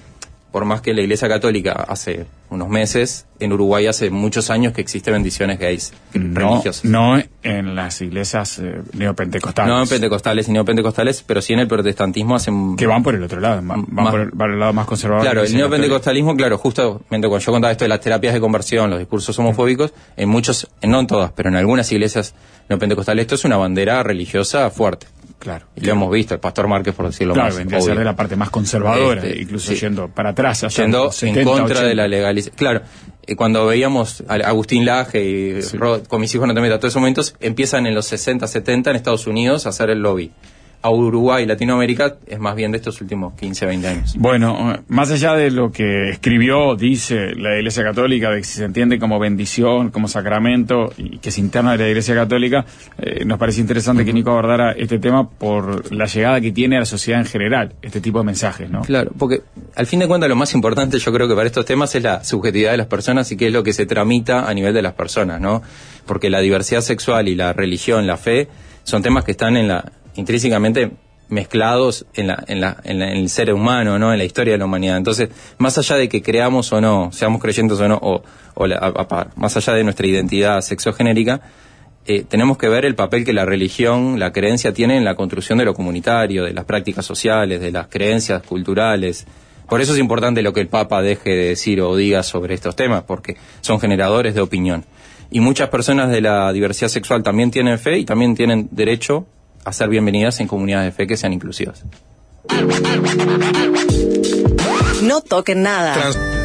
por 0.51 0.65
más 0.65 0.81
que 0.81 0.93
la 0.93 1.01
iglesia 1.01 1.27
católica 1.27 1.73
hace 1.87 2.25
unos 2.49 2.69
meses, 2.69 3.25
en 3.39 3.51
Uruguay 3.51 3.87
hace 3.87 4.09
muchos 4.09 4.49
años 4.49 4.71
que 4.73 4.79
existen 4.81 5.13
bendiciones 5.13 5.59
gays 5.59 5.93
no, 6.13 6.39
religiosas. 6.51 6.85
no 6.85 7.21
en 7.43 7.75
las 7.75 8.01
iglesias 8.01 8.57
eh, 8.59 8.81
neopentecostales. 8.93 9.69
No 9.69 9.81
en 9.81 9.89
pentecostales 9.89 10.47
y 10.47 10.51
neopentecostales, 10.53 11.23
pero 11.23 11.41
sí 11.41 11.53
en 11.53 11.59
el 11.59 11.67
protestantismo 11.67 12.35
hacen... 12.35 12.77
Que 12.77 12.87
van 12.87 13.03
por 13.03 13.15
el 13.15 13.23
otro 13.23 13.41
lado, 13.41 13.61
van, 13.61 13.85
Más- 13.89 14.11
por, 14.11 14.21
el, 14.21 14.51
el 14.53 14.59
lado 14.59 14.71
más 14.73 14.85
conservador. 14.87 15.23
Claro, 15.23 15.43
el 15.43 15.53
neopentecostalismo, 15.53 16.35
claro, 16.37 16.57
justamente 16.57 17.27
cuando 17.27 17.39
yo 17.39 17.51
contaba 17.51 17.71
esto 17.71 17.83
de 17.83 17.89
las 17.89 17.99
terapias 17.99 18.33
de 18.33 18.39
conversión, 18.39 18.89
los 18.89 18.99
discursos 18.99 19.37
homofóbicos, 19.39 19.93
en 20.15 20.29
muchos, 20.29 20.69
no 20.81 21.01
en 21.01 21.07
todas, 21.07 21.31
pero 21.33 21.49
en 21.49 21.55
algunas 21.55 21.91
iglesias 21.91 22.33
neopentecostales, 22.69 23.23
esto 23.23 23.35
es 23.35 23.43
una 23.45 23.57
bandera 23.57 24.01
religiosa 24.03 24.69
fuerte. 24.69 25.07
Claro. 25.39 25.67
Y 25.75 25.81
lo 25.81 25.91
hemos 25.91 26.11
visto, 26.11 26.33
el 26.33 26.39
pastor 26.39 26.67
Márquez, 26.67 26.95
por 26.95 27.05
decirlo 27.05 27.33
Claro, 27.35 27.49
más 27.49 27.57
vendría 27.57 27.77
a 27.77 27.81
ser 27.81 27.91
obvio. 27.91 27.99
de 27.99 28.05
la 28.05 28.15
parte 28.15 28.35
más 28.35 28.49
conservadora, 28.49 29.23
Este, 29.23 29.41
incluso 29.41 29.71
sí. 29.71 29.77
yendo 29.79 30.07
para 30.09 30.29
atrás. 30.31 30.63
hasta 30.63 30.81
Yendo 30.81 31.05
los 31.05 31.23
en 31.23 31.29
70, 31.35 31.49
contra 31.51 31.65
80. 31.75 31.83
de 31.89 31.95
la 31.95 32.07
legalización. 32.07 32.55
Claro, 32.57 32.81
eh, 33.25 33.35
cuando 33.35 33.65
veíamos 33.67 34.23
a 34.27 34.33
Agustín 34.33 34.83
Laje 34.85 35.23
y 35.23 35.61
Ro- 35.77 36.01
con 36.07 36.21
mis 36.21 36.33
hijos 36.33 36.47
no 36.47 36.53
te 36.55 36.61
metas, 36.61 36.79
todos 36.79 36.91
esos 36.93 36.99
momentos 37.01 37.35
empiezan 37.39 37.85
en 37.85 37.93
los 37.93 38.07
60, 38.07 38.47
70 38.47 38.89
en 38.89 38.95
Estados 38.95 39.27
Unidos 39.27 39.65
a 39.67 39.69
hacer 39.69 39.89
el 39.91 39.99
lobby. 39.99 40.31
A 40.87 40.89
Uruguay 40.89 41.43
y 41.43 41.45
Latinoamérica 41.45 42.15
es 42.25 42.39
más 42.39 42.55
bien 42.55 42.71
de 42.71 42.77
estos 42.77 43.01
últimos 43.01 43.33
15, 43.33 43.65
20 43.65 43.87
años. 43.89 44.15
Bueno, 44.17 44.73
más 44.87 45.11
allá 45.11 45.33
de 45.33 45.51
lo 45.51 45.69
que 45.69 46.11
escribió, 46.11 46.77
dice 46.77 47.35
la 47.35 47.57
Iglesia 47.57 47.83
Católica, 47.83 48.29
de 48.29 48.37
que 48.37 48.43
si 48.45 48.59
se 48.59 48.63
entiende 48.63 48.97
como 48.97 49.19
bendición, 49.19 49.89
como 49.89 50.07
sacramento, 50.07 50.93
y 50.95 51.17
que 51.17 51.27
es 51.27 51.37
interna 51.39 51.73
de 51.73 51.79
la 51.79 51.89
Iglesia 51.89 52.15
Católica, 52.15 52.65
eh, 52.99 53.25
nos 53.25 53.37
parece 53.37 53.59
interesante 53.59 54.05
que 54.05 54.13
Nico 54.13 54.29
abordara 54.29 54.71
este 54.71 54.97
tema 54.97 55.29
por 55.29 55.93
la 55.93 56.05
llegada 56.05 56.39
que 56.39 56.53
tiene 56.53 56.77
a 56.77 56.79
la 56.79 56.85
sociedad 56.85 57.19
en 57.19 57.27
general, 57.27 57.73
este 57.81 57.99
tipo 57.99 58.19
de 58.19 58.23
mensajes, 58.23 58.69
¿no? 58.69 58.83
Claro, 58.83 59.11
porque 59.17 59.41
al 59.75 59.87
fin 59.87 59.99
de 59.99 60.07
cuentas 60.07 60.29
lo 60.29 60.37
más 60.37 60.53
importante 60.53 60.99
yo 60.99 61.11
creo 61.11 61.27
que 61.27 61.35
para 61.35 61.47
estos 61.47 61.65
temas 61.65 61.93
es 61.95 62.03
la 62.03 62.23
subjetividad 62.23 62.71
de 62.71 62.77
las 62.77 62.87
personas 62.87 63.29
y 63.33 63.35
qué 63.35 63.47
es 63.47 63.53
lo 63.53 63.61
que 63.61 63.73
se 63.73 63.85
tramita 63.85 64.49
a 64.49 64.53
nivel 64.53 64.73
de 64.73 64.83
las 64.83 64.93
personas, 64.93 65.41
¿no? 65.41 65.61
Porque 66.05 66.29
la 66.29 66.39
diversidad 66.39 66.79
sexual 66.79 67.27
y 67.27 67.35
la 67.35 67.51
religión, 67.51 68.07
la 68.07 68.15
fe, 68.15 68.47
son 68.85 69.03
temas 69.03 69.25
que 69.25 69.31
están 69.31 69.57
en 69.57 69.67
la 69.67 69.83
intrínsecamente 70.17 70.91
mezclados 71.29 72.05
en, 72.13 72.27
la, 72.27 72.43
en, 72.47 72.61
la, 72.61 72.77
en, 72.83 72.99
la- 72.99 73.11
en 73.11 73.17
el 73.17 73.29
ser 73.29 73.53
humano, 73.53 73.99
¿no? 73.99 74.11
En 74.13 74.17
la 74.17 74.23
historia 74.25 74.53
de 74.53 74.59
la 74.59 74.65
humanidad. 74.65 74.97
Entonces, 74.97 75.29
más 75.57 75.77
allá 75.77 75.95
de 75.97 76.07
que 76.09 76.21
creamos 76.21 76.71
o 76.71 76.79
no, 76.81 77.11
seamos 77.11 77.41
creyentes 77.41 77.79
o 77.79 77.87
no, 77.87 77.99
o, 78.01 78.23
o 78.55 78.67
la- 78.67 79.31
más 79.35 79.57
allá 79.57 79.73
de 79.73 79.83
nuestra 79.83 80.07
identidad 80.07 80.61
sexogenérica, 80.61 81.41
eh, 82.05 82.23
tenemos 82.27 82.57
que 82.57 82.69
ver 82.69 82.85
el 82.85 82.95
papel 82.95 83.25
que 83.25 83.33
la 83.33 83.43
religión, 83.45 84.17
la 84.19 84.31
creencia 84.31 84.71
tiene 84.73 84.95
en 84.95 85.03
la 85.03 85.15
construcción 85.15 85.57
de 85.57 85.65
lo 85.65 85.73
comunitario, 85.73 86.45
de 86.45 86.53
las 86.53 86.63
prácticas 86.63 87.05
sociales, 87.05 87.59
de 87.59 87.71
las 87.73 87.87
creencias 87.87 88.41
culturales. 88.43 89.27
Por 89.67 89.81
eso 89.81 89.91
es 89.91 89.99
importante 89.99 90.41
lo 90.41 90.53
que 90.53 90.61
el 90.61 90.69
Papa 90.69 91.01
deje 91.01 91.29
de 91.31 91.47
decir 91.49 91.81
o 91.81 91.93
diga 91.97 92.23
sobre 92.23 92.53
estos 92.53 92.77
temas, 92.77 93.03
porque 93.03 93.35
son 93.59 93.81
generadores 93.81 94.33
de 94.33 94.39
opinión. 94.39 94.85
Y 95.29 95.41
muchas 95.41 95.67
personas 95.67 96.09
de 96.09 96.21
la 96.21 96.53
diversidad 96.53 96.87
sexual 96.87 97.21
también 97.21 97.51
tienen 97.51 97.77
fe 97.77 97.97
y 97.97 98.05
también 98.05 98.33
tienen 98.33 98.69
derecho 98.71 99.27
a 99.67 99.73
ser 99.73 99.89
bienvenidas 99.89 100.39
en 100.39 100.47
comunidades 100.47 100.93
de 100.93 100.95
fe 100.95 101.07
que 101.07 101.17
sean 101.17 101.33
inclusivas. 101.33 101.83
No 105.03 105.21
toquen 105.21 105.61
nada. 105.61 106.36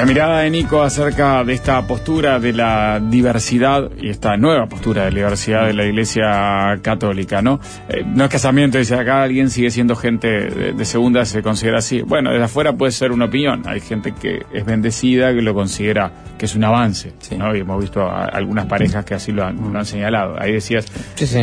Esta 0.00 0.08
mirada 0.08 0.40
de 0.40 0.48
Nico 0.48 0.80
acerca 0.80 1.44
de 1.44 1.52
esta 1.52 1.86
postura 1.86 2.40
de 2.40 2.54
la 2.54 2.98
diversidad 3.00 3.90
y 4.00 4.08
esta 4.08 4.38
nueva 4.38 4.64
postura 4.64 5.04
de 5.04 5.10
la 5.10 5.16
diversidad 5.18 5.66
de 5.66 5.74
la 5.74 5.84
Iglesia 5.84 6.78
Católica, 6.80 7.42
¿no? 7.42 7.60
Eh, 7.90 8.02
no 8.06 8.24
es 8.24 8.30
casamiento, 8.30 8.78
dice 8.78 8.94
acá 8.94 9.22
alguien 9.22 9.50
sigue 9.50 9.70
siendo 9.70 9.94
gente 9.96 10.26
de, 10.28 10.72
de 10.72 10.84
segunda, 10.86 11.26
se 11.26 11.42
considera 11.42 11.80
así. 11.80 12.00
Bueno, 12.00 12.30
desde 12.30 12.44
afuera 12.46 12.72
puede 12.72 12.92
ser 12.92 13.12
una 13.12 13.26
opinión. 13.26 13.62
Hay 13.66 13.80
gente 13.80 14.14
que 14.18 14.38
es 14.54 14.64
bendecida, 14.64 15.34
que 15.34 15.42
lo 15.42 15.52
considera 15.52 16.10
que 16.38 16.46
es 16.46 16.54
un 16.54 16.64
avance, 16.64 17.12
¿no? 17.36 17.54
Y 17.54 17.60
hemos 17.60 17.78
visto 17.82 18.00
a- 18.00 18.24
algunas 18.24 18.64
parejas 18.64 19.04
que 19.04 19.12
así 19.12 19.32
lo 19.32 19.44
han, 19.44 19.70
lo 19.70 19.78
han 19.78 19.84
señalado. 19.84 20.34
Ahí 20.40 20.52
decías, 20.52 20.86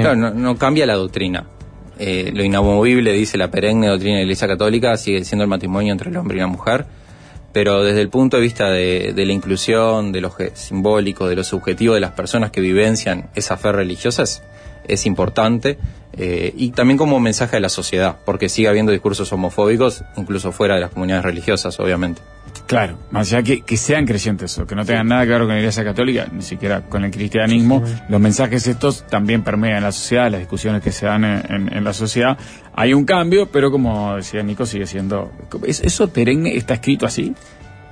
Claro, 0.01 0.15
no, 0.15 0.31
no 0.31 0.55
cambia 0.57 0.87
la 0.87 0.95
doctrina. 0.95 1.43
Eh, 1.99 2.31
lo 2.33 2.43
inamovible, 2.43 3.13
dice 3.13 3.37
la 3.37 3.51
perenne 3.51 3.85
doctrina 3.85 4.15
de 4.15 4.21
la 4.21 4.23
Iglesia 4.23 4.47
Católica, 4.47 4.97
sigue 4.97 5.23
siendo 5.25 5.43
el 5.43 5.49
matrimonio 5.49 5.91
entre 5.93 6.09
el 6.09 6.17
hombre 6.17 6.37
y 6.37 6.39
la 6.39 6.47
mujer, 6.47 6.85
pero 7.53 7.84
desde 7.84 8.01
el 8.01 8.09
punto 8.09 8.38
de 8.38 8.43
vista 8.43 8.69
de, 8.69 9.14
la 9.16 9.34
inclusión, 9.34 10.11
de 10.11 10.22
lo 10.22 10.34
simbólico, 10.53 11.27
de 11.27 11.35
lo 11.35 11.43
subjetivo 11.43 11.93
de 11.93 12.00
las 12.00 12.11
personas 12.11 12.51
que 12.51 12.61
vivencian 12.61 13.30
esa 13.35 13.58
fe 13.58 13.72
religiosa, 13.72 14.24
es, 14.24 14.43
es 14.88 15.06
importante, 15.06 15.77
eh, 16.14 16.53
y 16.56 16.72
también 16.72 16.98
como 16.98 17.19
mensaje 17.19 17.58
a 17.58 17.59
la 17.59 17.69
sociedad, 17.69 18.17
porque 18.26 18.50
sigue 18.50 18.67
habiendo 18.67 18.92
discursos 18.92 19.32
homofóbicos, 19.32 20.03
incluso 20.16 20.51
fuera 20.51 20.76
de 20.76 20.82
las 20.82 20.92
comunidades 20.92 21.26
religiosas, 21.26 21.80
obviamente. 21.80 22.22
Claro, 22.67 22.97
más 23.11 23.31
allá 23.31 23.43
que, 23.43 23.61
que 23.61 23.77
sean 23.77 24.05
creyentes 24.05 24.57
o 24.59 24.67
que 24.67 24.75
no 24.75 24.83
tengan 24.85 25.07
nada 25.07 25.23
que 25.23 25.29
ver 25.29 25.39
con 25.39 25.47
la 25.49 25.57
Iglesia 25.59 25.85
Católica, 25.85 26.27
ni 26.31 26.41
siquiera 26.41 26.81
con 26.81 27.05
el 27.05 27.11
cristianismo, 27.11 27.81
los 28.09 28.19
mensajes 28.19 28.67
estos 28.67 29.07
también 29.07 29.41
permean 29.41 29.81
la 29.83 29.91
sociedad, 29.93 30.29
las 30.29 30.41
discusiones 30.41 30.81
que 30.81 30.91
se 30.91 31.05
dan 31.05 31.23
en, 31.23 31.43
en- 31.49 31.73
en 31.77 31.83
la 31.85 31.93
sociedad. 31.93 32.37
Hay 32.75 32.93
un 32.93 33.05
cambio, 33.05 33.49
pero 33.49 33.71
como 33.71 34.17
decía 34.17 34.43
Nico, 34.43 34.65
sigue 34.65 34.85
siendo... 34.85 35.31
¿es- 35.65 35.79
¿Eso 35.79 36.09
perenne 36.09 36.57
está 36.57 36.73
escrito 36.73 37.05
así? 37.05 37.33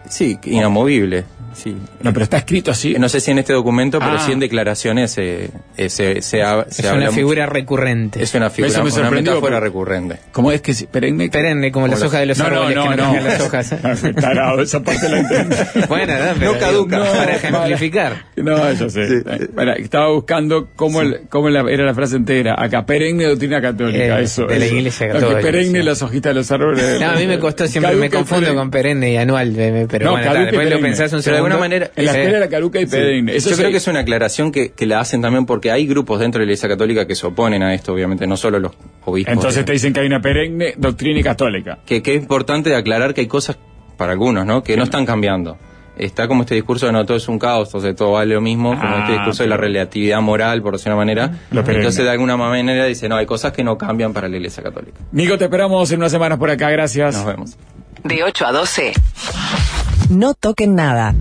Sí, 0.10 0.38
inamovible. 0.46 1.26
Sí. 1.54 1.74
No, 2.02 2.12
pero 2.12 2.26
está 2.26 2.36
escrito 2.36 2.70
así. 2.72 2.96
No 3.00 3.08
sé 3.08 3.22
si 3.22 3.32
en 3.32 3.40
este 3.40 3.54
documento, 3.54 4.00
pero 4.00 4.16
Ah. 4.18 4.20
sí 4.20 4.34
en 4.34 4.42
declaraciones 4.42 5.18
eh, 5.18 5.50
eh, 5.78 5.90
se, 5.90 6.22
se, 6.22 6.44
ha- 6.44 6.66
se 6.70 6.82
Es 6.82 6.88
habla 6.90 6.98
una 6.98 7.06
mucho. 7.06 7.16
figura 7.16 7.46
recurrente. 7.46 8.22
Es 8.22 8.36
una 8.36 8.50
figura, 8.50 8.74
Eso 8.74 8.84
me 8.84 8.92
una 8.92 9.10
metáfora 9.10 9.62
recurrente. 9.62 10.18
¿Cómo 10.34 10.52
es 10.52 10.60
que 10.60 10.74
se- 10.74 10.86
perenne? 10.88 11.30
Perenne, 11.30 11.72
como 11.72 11.88
las 11.88 12.00
Como 12.00 12.10
hojas 12.10 12.20
de 12.20 12.26
los 12.26 12.38
No, 12.40 12.50
no, 12.50 12.56
árboles 12.64 12.76
no, 12.76 12.90
que 12.90 12.96
no, 12.98 13.14
no. 13.14 13.22
las 13.22 13.40
hojas. 13.40 13.74
Tarado, 14.20 14.62
esa 14.62 14.84
parte 14.84 15.08
la 15.08 15.20
entendí. 15.20 15.56
bueno, 15.88 16.14
no, 16.14 16.34
pero 16.38 16.54
No 16.56 16.60
caduca. 16.60 17.00
digo, 17.04 17.14
para 17.14 17.36
ejemplificar. 17.38 18.26
No, 18.36 18.74
yo 18.74 18.90
sé. 18.90 19.24
Bueno, 19.54 19.72
estaba 19.78 20.10
buscando 20.12 20.68
cómo, 20.76 21.00
el- 21.04 21.22
cómo 21.30 21.50
la- 21.50 21.62
era 21.72 21.86
la 21.86 21.94
frase 21.96 22.18
entera. 22.18 22.56
Acá, 22.62 22.86
perenne 22.86 23.24
doctrina 23.28 23.62
católica. 23.62 24.20
Eh, 24.20 24.24
eso. 24.24 24.46
de 24.46 24.60
la. 24.60 24.66
Iglesia 24.66 25.08
No, 25.08 25.14
que 25.14 25.20
Católica, 25.22 25.42
perenne 25.42 25.80
sí. 25.80 25.86
las 25.86 26.02
hojitas 26.02 26.32
de 26.32 26.34
los 26.34 26.52
árboles. 26.52 27.00
No, 27.00 27.12
a 27.12 27.16
mí 27.16 27.28
me 27.28 27.40
costó 27.40 27.66
siempre, 27.66 27.96
me 27.96 28.10
confundo 28.10 28.54
con 28.54 28.70
perenne 28.70 29.14
y 29.14 29.16
anual, 29.16 29.54
pero 29.98 30.06
No, 30.06 30.12
bueno, 30.12 30.34
después 30.34 30.52
lo 30.52 30.58
perenne. 30.58 30.82
pensás 30.82 31.14
un 31.14 31.20
Pero 31.22 31.32
de 31.32 31.38
alguna 31.38 31.58
manera... 31.58 31.92
En 31.96 32.06
la 32.06 32.12
escuela 32.12 32.38
era 32.38 32.50
caduca 32.50 32.80
y. 32.80 32.84
Eso 32.84 33.50
Yo 33.50 33.56
sí. 33.56 33.62
creo 33.62 33.72
que 33.72 33.78
es 33.78 33.88
una 33.88 34.00
aclaración 34.02 34.52
que, 34.52 34.72
que 34.72 34.86
la 34.86 35.00
hacen 35.00 35.22
también 35.22 35.46
porque 35.46 35.72
hay 35.72 35.86
grupos 35.88 36.20
dentro 36.20 36.40
de 36.40 36.46
la 36.46 36.52
Iglesia 36.52 36.70
Católica 36.70 37.08
que 37.08 37.16
se 37.16 37.26
oponen 37.28 37.64
a 37.64 37.74
esto, 37.74 37.94
obviamente, 37.94 38.28
no 38.28 38.38
solo 38.38 38.60
los 38.60 38.72
obispos. 39.06 39.34
Entonces 39.34 39.58
de- 39.58 39.64
te 39.64 39.72
dicen 39.74 39.94
que 39.94 40.00
hay 40.02 40.08
una 40.08 40.22
perenne 40.22 40.74
doctrina 40.78 41.22
católica. 41.24 41.80
que, 41.86 42.02
que 42.02 42.16
es 42.16 42.22
importante 42.22 42.76
aclarar 42.76 43.14
que 43.14 43.22
hay 43.22 43.28
cosas 43.28 43.58
para 43.98 44.12
algunos, 44.12 44.46
¿no? 44.46 44.64
Que 44.64 44.76
no 44.78 44.84
están 44.84 45.06
cambiando. 45.06 45.58
está 45.98 46.28
como 46.28 46.42
este 46.42 46.56
discurso 46.56 46.86
de 46.88 46.92
no 46.92 47.06
todo 47.06 47.16
es 47.16 47.28
un 47.30 47.40
caos, 47.40 47.74
o 47.74 47.80
sea, 47.80 47.96
todo 47.96 48.12
vale 48.12 48.34
lo 48.36 48.42
mismo, 48.42 48.72
como 48.78 48.84
Ah, 48.96 49.00
este 49.04 49.14
discurso 49.14 49.44
de 49.44 49.50
la 49.50 49.56
relatividad 49.56 50.20
moral, 50.22 50.62
por 50.62 50.74
decirlo 50.74 50.92
de 50.98 51.04
una 51.04 51.06
manera. 51.06 51.40
Entonces, 51.52 52.04
de 52.04 52.12
alguna 52.12 52.36
manera, 52.36 52.84
dice, 52.86 53.08
no, 53.08 53.16
hay 53.16 53.26
cosas 53.26 53.54
que 53.54 53.64
no 53.64 53.78
cambian 53.78 54.12
para 54.12 54.28
la 54.28 54.36
Iglesia 54.36 54.62
Católica. 54.62 55.00
Nico, 55.14 55.38
te 55.38 55.46
esperamos 55.46 55.90
en 55.92 56.00
unas 56.00 56.12
semanas 56.12 56.38
por 56.38 56.50
acá, 56.50 56.70
gracias. 56.70 57.16
Nos 57.16 57.26
vemos. 57.26 57.58
De 58.04 58.22
8 58.24 58.46
a 58.46 58.52
12. 58.52 58.92
No 60.10 60.34
toquen 60.34 60.76
nada. 60.76 61.16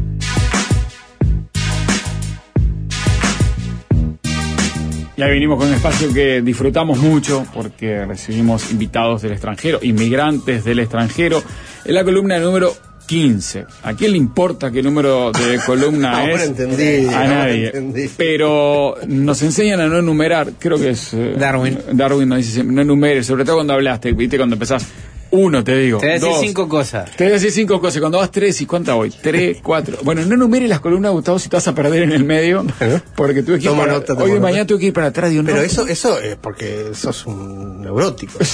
Y 5.17 5.23
ahí 5.23 5.31
venimos 5.31 5.59
con 5.59 5.69
un 5.69 5.75
espacio 5.75 6.13
que 6.13 6.43
disfrutamos 6.43 6.99
mucho 6.99 7.47
porque 7.55 8.05
recibimos 8.05 8.73
invitados 8.73 9.23
del 9.23 9.33
extranjero, 9.33 9.79
inmigrantes 9.83 10.65
del 10.65 10.81
extranjero, 10.81 11.41
en 11.85 11.95
la 11.95 12.03
columna 12.03 12.37
número 12.41 12.73
15. 13.07 13.65
¿A 13.85 13.95
quién 13.95 14.11
le 14.13 14.17
importa 14.19 14.73
qué 14.73 14.83
número 14.83 15.31
de 15.31 15.61
columna 15.65 16.19
Ahora 16.21 16.35
es? 16.35 16.49
entendí, 16.49 17.07
a 17.15 17.27
nadie. 17.29 17.67
entendí. 17.67 18.11
Pero 18.17 18.97
nos 19.07 19.41
enseñan 19.43 19.81
a 19.81 19.87
no 19.87 19.99
enumerar, 20.01 20.51
creo 20.59 20.79
que 20.79 20.91
es 20.91 21.15
eh, 21.15 21.35
Darwin. 21.39 21.79
Darwin 21.93 22.29
nos 22.29 22.39
dice 22.39 22.51
siempre, 22.51 22.75
no 22.75 22.83
enumeres, 22.83 23.25
sobre 23.27 23.45
todo 23.45 23.57
cuando 23.57 23.75
hablaste, 23.75 24.13
viste, 24.13 24.37
cuando 24.37 24.57
empezás. 24.57 24.85
Uno, 25.37 25.65
te 25.65 25.77
digo. 25.77 25.99
Te 25.99 26.07
voy 26.07 26.13
a 26.13 26.19
decir 26.19 26.49
cinco 26.49 26.69
cosas. 26.69 27.11
Te 27.17 27.25
voy 27.25 27.33
a 27.33 27.35
decir 27.35 27.51
cinco 27.51 27.81
cosas. 27.81 28.01
Cuando 28.01 28.19
vas 28.19 28.31
tres, 28.31 28.61
¿y 28.61 28.67
cuánta 28.67 28.95
voy? 28.95 29.11
Tres, 29.11 29.59
cuatro. 29.63 29.99
Bueno, 30.05 30.25
no 30.25 30.35
enumeres 30.35 30.69
las 30.69 30.79
columnas, 30.79 31.11
Gustavo, 31.11 31.41
si 31.41 31.49
te 31.49 31.57
vas 31.57 31.67
a 31.67 31.75
perder 31.75 32.05
en 32.05 32.13
el 32.13 32.23
medio. 32.23 32.65
Porque 33.17 33.43
tuve 33.43 33.59
que 33.59 33.65
ir 33.65 33.77
para, 33.77 33.95
nota, 33.95 34.15
hoy 34.15 34.31
de 34.31 34.41
mañana 34.41 34.65
tuve 34.65 34.79
que 34.79 34.87
ir 34.87 34.93
para 34.93 35.09
atrás 35.09 35.33
de 35.33 35.41
un 35.41 35.47
Pero 35.47 35.61
eso, 35.61 35.87
eso 35.89 36.21
es 36.21 36.37
porque 36.37 36.95
sos 36.95 37.27
un 37.27 37.83
neurótico. 37.83 38.39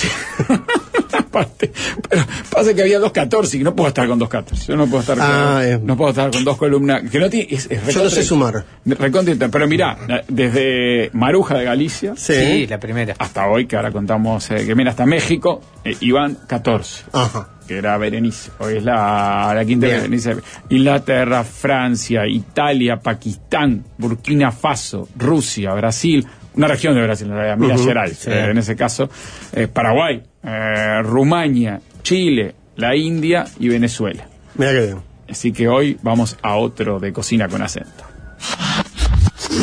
Aparte, 1.31 1.71
pero 2.09 2.23
pasa 2.51 2.75
que 2.75 2.83
había 2.83 2.99
dos 2.99 3.13
14 3.13 3.57
y 3.59 3.63
no 3.63 3.75
puedo 3.75 3.89
estar 3.89 4.07
con 4.09 4.19
dos 4.19 4.29
14. 4.29 4.67
Yo 4.67 4.77
no 4.77 4.87
puedo 4.89 5.01
estar 5.01 5.17
Ah, 5.21 5.61
con, 5.63 5.63
es- 5.73 5.81
no 5.81 5.97
puedo 5.97 6.11
estar 6.11 6.31
con 6.31 6.45
dos 6.45 6.57
columnas. 6.57 7.09
Que 7.09 7.19
no 7.21 7.31
tiene, 7.31 7.47
es, 7.55 7.69
es 7.71 7.95
Yo 7.95 8.03
no 8.03 8.11
sé 8.11 8.23
sumar. 8.25 8.65
recontra- 8.85 9.49
pero 9.51 9.67
mira, 9.69 9.97
desde 10.29 11.11
Maruja 11.13 11.57
de 11.57 11.65
Galicia 11.65 12.15
Sí, 12.17 12.67
la 12.67 12.79
primera. 12.81 13.15
hasta 13.19 13.47
hoy, 13.49 13.67
que 13.67 13.77
ahora 13.77 13.93
contamos 13.93 14.51
eh, 14.51 14.67
que 14.67 14.75
mira 14.75 14.91
hasta 14.91 15.07
México, 15.07 15.61
eh, 15.85 15.97
iban 16.01 16.37
14. 16.47 17.05
Ajá. 17.13 17.49
Que 17.69 17.79
era 17.79 17.97
Berenice, 17.99 18.51
hoy 18.59 18.79
es 18.79 18.83
la, 18.85 19.53
la 19.55 19.65
quinta 19.65 19.87
Bien. 19.87 19.99
Berenice. 20.01 20.37
Inglaterra, 20.71 21.45
Francia, 21.45 22.27
Italia, 22.27 22.97
Pakistán, 22.99 23.85
Burkina 23.99 24.51
Faso, 24.51 25.09
Rusia, 25.17 25.73
Brasil, 25.75 26.27
una 26.55 26.67
región 26.67 26.95
de 26.97 27.03
Brasil, 27.03 27.29
en 27.29 27.35
realidad, 27.35 27.57
Minas 27.59 27.83
Gerais, 27.85 28.19
sí. 28.19 28.31
eh, 28.31 28.51
en 28.51 28.59
ese 28.59 28.75
caso, 28.75 29.09
eh, 29.53 29.69
Paraguay, 29.69 30.21
eh, 30.43 31.03
Rumania, 31.03 31.81
Chile, 32.03 32.55
la 32.77 32.97
India 32.97 33.45
y 33.59 33.69
Venezuela. 33.69 34.27
Mira 34.55 34.73
que 34.73 34.81
bien. 34.81 34.99
Así 35.29 35.53
que 35.53 35.69
hoy 35.69 35.97
vamos 36.03 36.37
a 36.43 36.57
otro 36.57 36.99
de 36.99 37.13
cocina 37.13 37.49
con 37.49 37.63
acento. 37.63 38.05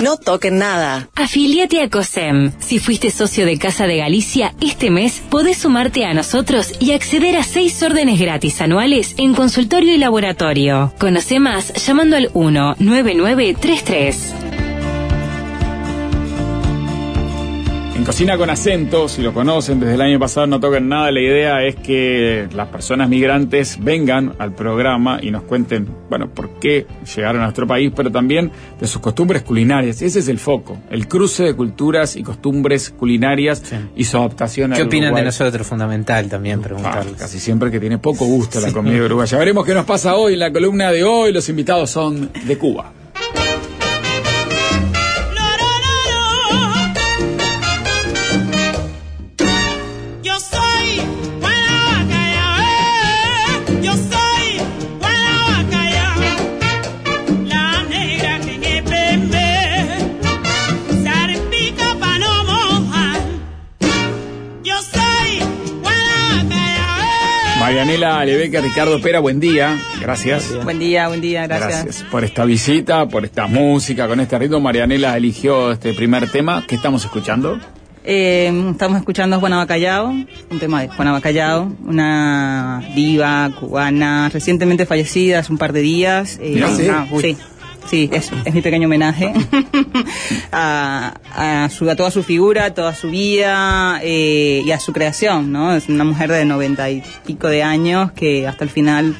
No 0.01 0.17
toquen 0.17 0.59
nada. 0.59 1.09
Afiliate 1.15 1.81
a 1.81 1.89
COSEM. 1.89 2.51
Si 2.59 2.79
fuiste 2.79 3.09
socio 3.09 3.45
de 3.45 3.57
Casa 3.57 3.87
de 3.87 3.97
Galicia, 3.97 4.53
este 4.61 4.91
mes 4.91 5.23
podés 5.29 5.57
sumarte 5.57 6.05
a 6.05 6.13
nosotros 6.13 6.73
y 6.79 6.91
acceder 6.91 7.35
a 7.37 7.43
seis 7.43 7.81
órdenes 7.81 8.19
gratis 8.19 8.61
anuales 8.61 9.15
en 9.17 9.33
consultorio 9.33 9.95
y 9.95 9.97
laboratorio. 9.97 10.93
Conoce 10.99 11.39
más 11.39 11.73
llamando 11.73 12.15
al 12.15 12.29
19933. 12.33 14.46
En 17.97 18.05
Cocina 18.05 18.37
con 18.37 18.49
Acento, 18.49 19.09
si 19.09 19.23
lo 19.23 19.33
conocen, 19.33 19.79
desde 19.79 19.95
el 19.95 20.01
año 20.01 20.19
pasado 20.19 20.45
no 20.45 20.59
tocan 20.59 20.87
nada, 20.87 21.11
la 21.11 21.19
idea 21.19 21.63
es 21.65 21.75
que 21.75 22.47
las 22.53 22.67
personas 22.67 23.09
migrantes 23.09 23.79
vengan 23.83 24.35
al 24.37 24.53
programa 24.53 25.17
y 25.19 25.31
nos 25.31 25.41
cuenten, 25.43 25.87
bueno, 26.07 26.29
por 26.29 26.59
qué 26.59 26.85
llegaron 27.15 27.41
a 27.41 27.45
nuestro 27.45 27.65
país, 27.65 27.91
pero 27.95 28.11
también 28.11 28.51
de 28.79 28.87
sus 28.87 29.01
costumbres 29.01 29.41
culinarias. 29.41 30.01
Ese 30.03 30.19
es 30.19 30.27
el 30.27 30.37
foco, 30.37 30.77
el 30.91 31.07
cruce 31.07 31.43
de 31.43 31.55
culturas 31.55 32.15
y 32.15 32.21
costumbres 32.23 32.91
culinarias 32.91 33.63
y 33.95 34.03
su 34.03 34.17
adaptación 34.17 34.71
¿Qué 34.73 34.81
al 34.81 34.87
opinan 34.87 35.15
de 35.15 35.23
nosotros? 35.23 35.65
Fundamental 35.65 36.29
también 36.29 36.59
Ah, 36.59 36.63
preguntarles. 36.63 37.13
casi 37.15 37.39
siempre 37.39 37.71
que 37.71 37.79
tiene 37.79 37.97
poco 37.97 38.25
gusto 38.25 38.61
la 38.61 38.71
comida 38.71 39.03
uruguaya. 39.03 39.37
Veremos 39.39 39.65
qué 39.65 39.73
nos 39.73 39.85
pasa 39.85 40.15
hoy 40.15 40.33
en 40.33 40.39
la 40.39 40.51
columna 40.53 40.91
de 40.91 41.03
hoy. 41.03 41.33
Los 41.33 41.49
invitados 41.49 41.89
son 41.89 42.29
de 42.45 42.57
Cuba. 42.59 42.93
Marianela 67.77 68.19
Aleveque, 68.21 68.59
Ricardo 68.59 68.99
Pera, 68.99 69.19
buen 69.19 69.39
día. 69.39 69.77
Gracias. 70.01 70.51
Buen 70.63 70.79
día, 70.79 71.09
buen 71.09 71.21
día, 71.21 71.45
gracias. 71.45 71.83
Gracias 71.83 72.03
por 72.09 72.23
esta 72.23 72.43
visita, 72.43 73.07
por 73.07 73.23
esta 73.23 73.45
música, 73.45 74.07
con 74.07 74.19
este 74.19 74.39
ritmo. 74.39 74.59
Marianela 74.59 75.15
eligió 75.15 75.73
este 75.73 75.93
primer 75.93 76.27
tema. 76.27 76.65
¿Qué 76.67 76.73
estamos 76.73 77.05
escuchando? 77.05 77.59
Eh, 78.03 78.51
estamos 78.71 78.97
escuchando 78.97 79.39
Juana 79.39 79.57
Bacallao, 79.57 80.07
un 80.09 80.59
tema 80.59 80.81
de 80.81 80.87
Juana 80.87 81.11
Bacallao, 81.11 81.71
una 81.85 82.83
diva 82.95 83.51
cubana 83.59 84.27
recientemente 84.29 84.87
fallecida 84.87 85.37
hace 85.37 85.51
un 85.51 85.59
par 85.59 85.71
de 85.71 85.81
días. 85.81 86.39
Eh, 86.41 86.53
Mirá, 86.55 86.69
sí. 86.69 86.87
ah, 86.89 87.05
sí, 87.21 87.37
sí, 87.89 88.09
es, 88.11 88.31
es 88.45 88.53
mi 88.53 88.61
pequeño 88.61 88.87
homenaje 88.87 89.33
a, 90.51 91.13
a, 91.35 91.69
su, 91.69 91.89
a 91.89 91.95
toda 91.95 92.11
su 92.11 92.23
figura, 92.23 92.73
toda 92.73 92.93
su 92.93 93.09
vida 93.09 93.99
eh, 94.03 94.61
y 94.65 94.71
a 94.71 94.79
su 94.79 94.93
creación, 94.93 95.51
¿no? 95.51 95.75
Es 95.75 95.89
una 95.89 96.03
mujer 96.03 96.31
de 96.31 96.45
noventa 96.45 96.89
y 96.89 97.03
pico 97.25 97.47
de 97.47 97.63
años 97.63 98.11
que 98.11 98.47
hasta 98.47 98.63
el 98.63 98.69
final 98.69 99.15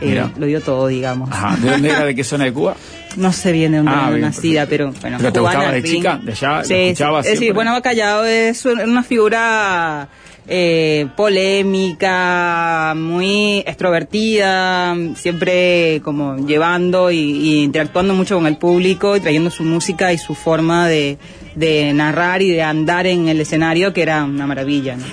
eh, 0.00 0.24
lo 0.36 0.46
dio 0.46 0.60
todo, 0.60 0.86
digamos. 0.88 1.30
Ajá. 1.30 1.56
¿De 1.56 1.70
dónde 1.70 1.88
era? 1.90 2.04
¿De 2.04 2.14
qué 2.14 2.24
zona 2.24 2.44
de 2.44 2.52
Cuba? 2.52 2.76
No 3.14 3.30
sé 3.30 3.52
bien 3.52 3.72
de 3.72 3.76
dónde 3.76 3.92
Ah, 3.94 4.00
era 4.04 4.08
bien, 4.12 4.20
nacida, 4.22 4.64
pero 4.64 4.90
bueno. 5.02 5.18
¿Pero 5.20 5.32
te 5.34 5.40
gustaba 5.40 5.70
de 5.70 5.82
chica? 5.82 6.18
¿De 6.22 6.34
Sí, 6.34 6.74
escuchabas 6.74 7.26
es 7.26 7.32
decir, 7.32 7.52
bueno, 7.52 7.72
Bacallao 7.72 8.24
es 8.24 8.64
una 8.64 9.02
figura 9.02 10.08
eh, 10.48 11.06
polémica, 11.16 12.94
muy 12.96 13.58
extrovertida, 13.66 14.96
siempre 15.14 16.00
como 16.04 16.36
llevando 16.46 17.10
y, 17.10 17.18
y 17.18 17.62
interactuando 17.62 18.14
mucho 18.14 18.36
con 18.36 18.46
el 18.46 18.56
público 18.56 19.16
y 19.16 19.20
trayendo 19.20 19.50
su 19.50 19.62
música 19.64 20.12
y 20.12 20.18
su 20.18 20.34
forma 20.34 20.88
de, 20.88 21.18
de 21.54 21.92
narrar 21.92 22.42
y 22.42 22.50
de 22.50 22.62
andar 22.62 23.06
en 23.06 23.28
el 23.28 23.40
escenario, 23.40 23.92
que 23.92 24.02
era 24.02 24.24
una 24.24 24.46
maravilla, 24.46 24.96
¿no? 24.96 25.04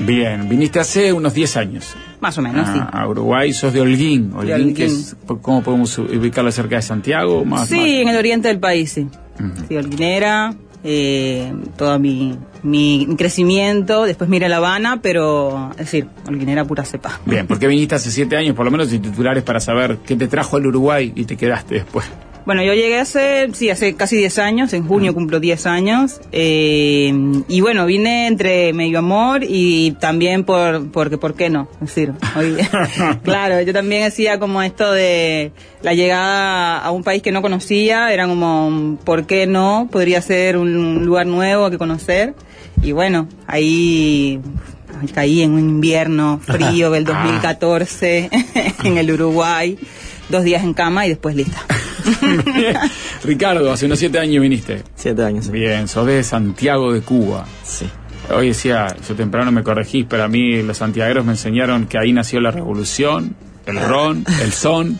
Bien, 0.00 0.48
viniste 0.48 0.78
hace 0.78 1.12
unos 1.12 1.34
10 1.34 1.56
años. 1.56 1.96
Más 2.20 2.36
o 2.38 2.42
menos, 2.42 2.68
sí. 2.72 2.80
a, 2.80 3.06
Uruguay, 3.06 3.52
sos 3.52 3.72
de 3.72 3.80
Holguín. 3.80 4.32
Holguín, 4.34 4.54
Holguín. 4.54 4.74
que 4.74 4.86
es, 4.86 5.16
¿cómo 5.40 5.62
podemos 5.62 5.96
ubicarlo 5.98 6.50
cerca 6.50 6.76
de 6.76 6.82
Santiago? 6.82 7.44
Más, 7.44 7.68
Sí, 7.68 8.00
en 8.00 8.08
el 8.08 8.16
oriente 8.16 8.48
del 8.48 8.58
país, 8.58 8.90
sí. 8.92 9.08
Sí, 9.68 9.76
holguinera, 9.76 10.52
eh, 10.84 11.52
todo 11.76 11.98
mi, 11.98 12.36
mi 12.62 13.06
crecimiento, 13.16 14.04
después 14.04 14.30
miré 14.30 14.48
La 14.48 14.58
Habana, 14.58 15.00
pero, 15.02 15.70
es 15.72 15.78
decir, 15.78 16.06
holguinera 16.26 16.64
pura 16.64 16.84
cepa. 16.84 17.20
Bien, 17.26 17.46
¿por 17.46 17.58
qué 17.58 17.66
viniste 17.66 17.94
hace 17.94 18.10
7 18.10 18.36
años, 18.36 18.54
por 18.54 18.64
lo 18.64 18.70
menos, 18.70 18.92
y 18.92 18.98
titulares 18.98 19.42
para 19.42 19.60
saber 19.60 19.98
qué 20.06 20.16
te 20.16 20.28
trajo 20.28 20.56
al 20.56 20.66
Uruguay 20.66 21.12
y 21.14 21.24
te 21.24 21.36
quedaste 21.36 21.76
después? 21.76 22.06
Bueno, 22.48 22.62
yo 22.62 22.72
llegué 22.72 22.98
hace, 22.98 23.50
sí, 23.52 23.68
hace 23.68 23.94
casi 23.94 24.16
10 24.16 24.38
años, 24.38 24.72
en 24.72 24.88
junio 24.88 25.12
cumplo 25.12 25.38
10 25.38 25.66
años, 25.66 26.18
eh, 26.32 27.12
y 27.46 27.60
bueno, 27.60 27.84
vine 27.84 28.26
entre 28.26 28.72
medio 28.72 29.00
amor 29.00 29.42
y 29.46 29.90
también 30.00 30.44
por, 30.44 30.90
porque, 30.90 31.18
¿por 31.18 31.34
qué 31.34 31.50
no? 31.50 31.68
Es 31.82 31.94
decir, 31.94 32.14
hoy, 32.38 32.56
claro, 33.22 33.60
yo 33.60 33.74
también 33.74 34.04
hacía 34.04 34.38
como 34.38 34.62
esto 34.62 34.90
de 34.92 35.52
la 35.82 35.92
llegada 35.92 36.78
a 36.78 36.90
un 36.90 37.04
país 37.04 37.20
que 37.22 37.32
no 37.32 37.42
conocía, 37.42 38.14
era 38.14 38.26
como, 38.26 38.96
¿por 39.04 39.26
qué 39.26 39.46
no? 39.46 39.86
Podría 39.92 40.22
ser 40.22 40.56
un 40.56 41.04
lugar 41.04 41.26
nuevo 41.26 41.68
que 41.68 41.76
conocer, 41.76 42.32
y 42.82 42.92
bueno, 42.92 43.28
ahí 43.46 44.40
caí 45.14 45.42
en 45.42 45.52
un 45.52 45.60
invierno 45.60 46.40
frío 46.42 46.90
del 46.90 47.04
Ah. 47.08 47.12
2014 47.12 48.30
en 48.84 48.96
el 48.98 49.10
Uruguay, 49.12 49.78
dos 50.28 50.44
días 50.44 50.62
en 50.64 50.74
cama 50.74 51.06
y 51.06 51.10
después 51.10 51.34
lista. 51.36 51.58
Ricardo, 53.24 53.72
hace 53.72 53.86
unos 53.86 53.98
7 53.98 54.18
años 54.18 54.42
viniste. 54.42 54.82
7 54.94 55.22
años. 55.24 55.50
Bien, 55.50 55.88
sos 55.88 56.06
de 56.06 56.22
Santiago 56.22 56.92
de 56.92 57.00
Cuba. 57.02 57.46
Sí. 57.64 57.86
Hoy 58.34 58.48
decía, 58.48 58.94
yo 59.08 59.14
temprano 59.14 59.50
me 59.52 59.62
corregís, 59.62 60.04
pero 60.08 60.24
a 60.24 60.28
mí 60.28 60.62
los 60.62 60.76
santiagueros 60.78 61.24
me 61.24 61.32
enseñaron 61.32 61.86
que 61.86 61.98
ahí 61.98 62.12
nació 62.12 62.40
la 62.40 62.50
revolución, 62.50 63.34
el 63.66 63.80
ron, 63.80 64.24
el 64.42 64.52
son. 64.52 64.98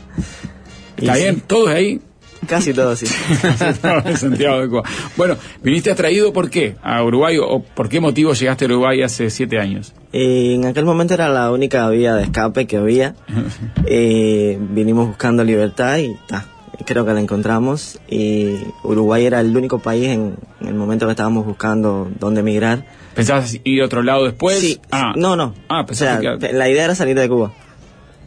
¿Está 0.96 1.12
Y 1.14 1.16
sí. 1.16 1.22
bien? 1.24 1.40
¿Todo 1.46 1.66
de 1.68 1.74
ahí? 1.74 2.00
Casi 2.48 2.72
todo, 2.72 2.96
sí. 2.96 3.06
de 4.04 4.16
Santiago 4.16 4.60
de 4.60 4.68
Cuba. 4.68 4.82
Bueno, 5.16 5.36
viniste 5.62 5.90
atraído 5.90 6.32
por 6.32 6.48
qué 6.50 6.76
a 6.82 7.02
Uruguay 7.04 7.36
o 7.38 7.60
por 7.62 7.88
qué 7.88 8.00
motivo 8.00 8.32
llegaste 8.32 8.64
a 8.64 8.68
Uruguay 8.68 9.02
hace 9.02 9.28
siete 9.30 9.58
años? 9.58 9.92
Y 10.12 10.54
en 10.54 10.64
aquel 10.64 10.84
momento 10.86 11.12
era 11.14 11.28
la 11.28 11.50
única 11.52 11.88
vía 11.90 12.14
de 12.14 12.22
escape 12.24 12.66
que 12.66 12.76
había. 12.78 13.14
Eh, 13.86 14.58
vinimos 14.60 15.06
buscando 15.08 15.44
libertad 15.44 15.98
y 15.98 16.14
ta, 16.26 16.46
creo 16.84 17.04
que 17.06 17.12
la 17.14 17.20
encontramos. 17.20 17.98
Y 18.08 18.54
Uruguay 18.82 19.24
era 19.26 19.40
el 19.40 19.56
único 19.56 19.78
país 19.78 20.08
en, 20.08 20.34
en 20.60 20.68
el 20.68 20.74
momento 20.74 21.06
que 21.06 21.12
estábamos 21.12 21.46
buscando 21.46 22.10
dónde 22.18 22.40
emigrar. 22.40 22.84
¿Pensabas 23.14 23.58
ir 23.64 23.82
a 23.82 23.86
otro 23.86 24.02
lado 24.02 24.24
después? 24.24 24.58
Sí, 24.60 24.80
Ah, 24.90 25.12
no, 25.16 25.36
no. 25.36 25.54
Ah, 25.68 25.84
o 25.88 25.94
sea, 25.94 26.20
que- 26.20 26.52
la 26.52 26.68
idea 26.68 26.84
era 26.84 26.94
salir 26.94 27.18
de 27.18 27.28
Cuba. 27.28 27.52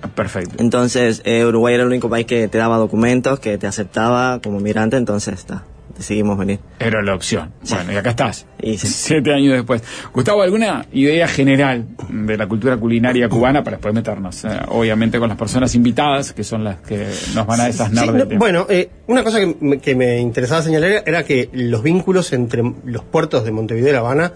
Perfecto. 0.09 0.55
Entonces, 0.59 1.21
eh, 1.25 1.45
Uruguay 1.45 1.75
era 1.75 1.83
el 1.83 1.89
único 1.89 2.09
país 2.09 2.25
que 2.25 2.47
te 2.47 2.57
daba 2.57 2.77
documentos, 2.77 3.39
que 3.39 3.57
te 3.57 3.67
aceptaba 3.67 4.39
como 4.41 4.59
migrante, 4.59 4.97
entonces 4.97 5.35
está, 5.35 5.63
decidimos 5.97 6.38
venir. 6.38 6.59
Era 6.80 7.01
la 7.01 7.15
opción. 7.15 7.51
Bueno, 7.69 7.93
y 7.93 7.95
acá 7.95 8.11
estás. 8.11 8.45
Y 8.61 8.77
sí. 8.77 8.88
Siete 8.88 9.33
años 9.33 9.53
después. 9.53 9.83
Gustavo, 10.13 10.41
¿alguna 10.41 10.85
idea 10.91 11.27
general 11.27 11.85
de 12.09 12.38
la 12.38 12.47
cultura 12.47 12.77
culinaria 12.77 13.30
cubana 13.30 13.63
para 13.63 13.77
después 13.77 13.93
meternos, 13.93 14.43
eh, 14.45 14.49
obviamente, 14.69 15.19
con 15.19 15.30
las 15.30 15.38
personas 15.38 15.73
invitadas, 15.75 16.33
que 16.33 16.43
son 16.43 16.63
las 16.63 16.77
que 16.77 17.07
nos 17.35 17.45
van 17.45 17.61
a 17.61 17.65
desasnar 17.65 18.05
Sí, 18.05 18.11
no, 18.11 18.39
bueno, 18.39 18.65
eh, 18.69 18.89
una 19.07 19.23
cosa 19.23 19.39
que 19.39 19.55
me, 19.59 19.80
que 19.80 19.95
me 19.95 20.19
interesaba 20.19 20.61
señalar 20.61 21.03
era 21.05 21.23
que 21.23 21.49
los 21.53 21.83
vínculos 21.83 22.33
entre 22.33 22.63
los 22.85 23.03
puertos 23.03 23.45
de 23.45 23.51
Montevideo 23.51 23.89
y 23.89 23.93
La 23.93 23.99
Habana 23.99 24.33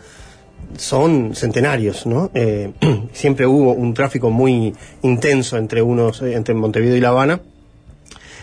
son 0.78 1.36
centenarios, 1.36 2.06
¿no? 2.06 2.32
Eh, 2.34 2.72
siempre 3.14 3.46
hubo 3.46 3.74
un 3.74 3.94
tráfico 3.94 4.30
muy 4.30 4.74
intenso 5.02 5.58
entre 5.58 5.82
unos, 5.82 6.22
eh, 6.22 6.34
entre 6.34 6.54
Montevideo 6.54 6.98
y 6.98 7.02
La 7.02 7.10
Habana. 7.10 7.42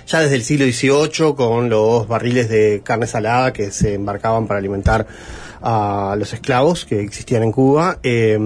Ya 0.07 0.21
desde 0.21 0.35
el 0.35 0.43
siglo 0.43 0.67
XVIII, 0.67 1.35
con 1.35 1.69
los 1.69 2.09
barriles 2.09 2.49
de 2.49 2.83
carne 2.85 3.07
salada 3.07 3.53
que 3.53 3.71
se 3.71 3.95
embarcaban 3.95 4.47
para 4.47 4.59
alimentar 4.59 5.07
a 5.63 6.17
los 6.19 6.33
esclavos 6.33 6.85
que 6.85 7.01
existían 7.01 7.43
en 7.43 7.53
Cuba, 7.53 7.99
eh, 8.03 8.39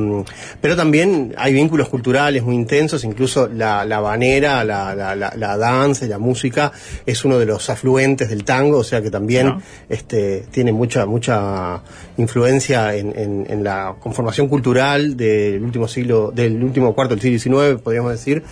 pero 0.60 0.76
también 0.76 1.34
hay 1.36 1.52
vínculos 1.52 1.88
culturales 1.88 2.42
muy 2.42 2.54
intensos, 2.54 3.04
incluso 3.04 3.48
la, 3.48 3.84
la 3.84 3.96
habanera, 3.96 4.64
la, 4.64 4.94
la, 4.94 5.16
la, 5.16 5.32
la 5.34 5.56
danza 5.56 6.04
y 6.04 6.08
la 6.08 6.18
música 6.18 6.72
es 7.04 7.24
uno 7.24 7.38
de 7.38 7.46
los 7.46 7.70
afluentes 7.70 8.28
del 8.28 8.44
tango, 8.44 8.78
o 8.78 8.84
sea 8.84 9.02
que 9.02 9.10
también 9.10 9.56
este, 9.88 10.44
tiene 10.50 10.72
mucha, 10.72 11.06
mucha 11.06 11.82
influencia 12.16 12.94
en, 12.94 13.18
en, 13.18 13.46
en 13.48 13.64
la 13.64 13.96
conformación 13.98 14.48
cultural 14.48 15.16
del 15.16 15.62
último 15.62 15.88
siglo, 15.88 16.32
del 16.34 16.62
último 16.62 16.94
cuarto 16.94 17.16
del 17.16 17.40
siglo 17.40 17.62
XIX, 17.62 17.80
podríamos 17.82 18.12
decir. 18.12 18.42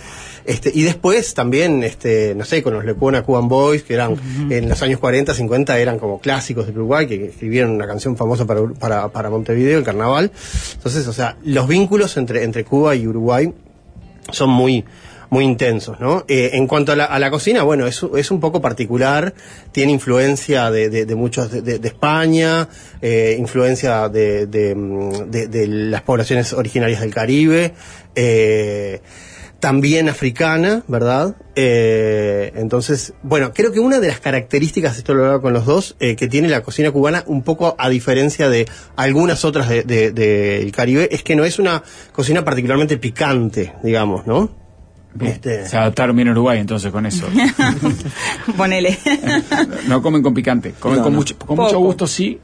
Este, 0.45 0.71
y 0.73 0.83
después 0.83 1.33
también, 1.33 1.83
este, 1.83 2.35
no 2.35 2.45
sé, 2.45 2.61
con 2.61 2.73
los 2.73 2.85
Lecuona 2.85 3.23
Cuban 3.23 3.47
Boys, 3.47 3.83
que 3.83 3.95
eran 3.95 4.15
en 4.49 4.69
los 4.69 4.81
años 4.83 4.99
40, 4.99 5.33
50, 5.33 5.79
eran 5.79 5.97
como 5.97 6.19
clásicos 6.19 6.67
de 6.67 6.71
Uruguay, 6.73 7.07
que 7.07 7.25
escribieron 7.25 7.71
una 7.71 7.87
canción 7.87 8.15
famosa 8.15 8.45
para, 8.45 8.65
para, 8.67 9.07
para 9.09 9.29
Montevideo, 9.29 9.79
el 9.79 9.83
carnaval. 9.83 10.31
Entonces, 10.73 11.07
o 11.07 11.13
sea, 11.13 11.35
los 11.43 11.67
vínculos 11.67 12.15
entre, 12.17 12.43
entre 12.43 12.63
Cuba 12.63 12.95
y 12.95 13.07
Uruguay 13.07 13.51
son 14.31 14.49
muy 14.49 14.85
muy 15.27 15.43
intensos, 15.43 15.99
¿no? 15.99 16.23
Eh, 16.27 16.51
en 16.53 16.67
cuanto 16.67 16.91
a 16.91 16.95
la, 16.95 17.05
a 17.05 17.17
la 17.17 17.31
cocina, 17.31 17.63
bueno, 17.63 17.87
es, 17.87 18.05
es 18.15 18.29
un 18.29 18.39
poco 18.39 18.61
particular, 18.61 19.33
tiene 19.71 19.91
influencia 19.91 20.69
de, 20.69 20.89
de- 20.89 21.05
de 21.07 21.15
muchos 21.15 21.51
de, 21.51 21.79
España, 21.83 22.69
eh, 23.01 23.35
influencia 23.37 24.07
de, 24.07 24.45
de, 24.45 24.75
mm, 24.75 25.31
de 25.31 25.67
las 25.67 26.03
poblaciones 26.03 26.53
originarias 26.53 27.01
del 27.01 27.13
Caribe, 27.13 27.73
eh, 28.15 29.01
también 29.59 30.09
africana, 30.09 30.83
¿verdad? 30.87 31.35
Eh, 31.55 32.51
entonces, 32.55 33.13
bueno, 33.23 33.51
creo 33.53 33.71
que 33.71 33.79
una 33.79 33.99
de 33.99 34.07
las 34.07 34.19
características, 34.19 34.97
esto 34.97 35.13
lo 35.13 35.21
he 35.21 35.23
hablado 35.23 35.41
con 35.41 35.53
los 35.53 35.65
dos, 35.65 35.95
eh, 35.99 36.15
que 36.15 36.27
tiene 36.27 36.49
la 36.49 36.61
cocina 36.61 36.91
cubana, 36.91 37.23
un 37.27 37.43
poco 37.43 37.75
a 37.77 37.89
diferencia 37.89 38.49
de 38.49 38.67
algunas 38.95 39.45
otras 39.45 39.69
del 39.69 39.87
de, 39.87 40.11
del 40.11 40.71
Caribe, 40.71 41.07
es 41.11 41.23
que 41.23 41.35
no 41.35 41.45
es 41.45 41.59
una 41.59 41.83
cocina 42.11 42.43
particularmente 42.43 42.97
picante, 42.97 43.73
digamos, 43.83 44.27
¿no? 44.27 44.49
Este, 45.19 45.65
Se 45.65 45.77
adaptaron 45.77 46.15
bien 46.15 46.27
a 46.27 46.31
Uruguay 46.31 46.59
entonces 46.59 46.91
con 46.91 47.05
eso. 47.05 47.25
Ponele. 48.57 48.97
No 49.87 50.01
comen 50.01 50.21
con 50.21 50.33
picante, 50.33 50.73
comen 50.79 50.97
No, 50.97 51.03
con, 51.03 51.13
no. 51.13 51.19
mucho, 51.19 51.37
con 51.37 51.57
mucho 51.57 51.79
gusto, 51.79 52.05
sí. 52.05 52.39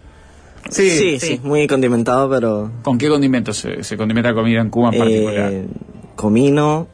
Sí, 0.69 1.19
sí, 1.19 1.41
muy 1.43 1.67
condimentado, 1.67 2.29
pero... 2.29 2.71
¿Con 2.83 2.97
qué 2.97 3.09
condimentos 3.09 3.57
se, 3.57 3.83
se 3.83 3.97
condimenta 3.97 4.29
la 4.29 4.35
comida 4.35 4.61
en 4.61 4.69
Cuba 4.69 4.89
en 4.93 4.99
particular? 4.99 5.51
Eh, 5.51 5.65
comino. 6.15 6.87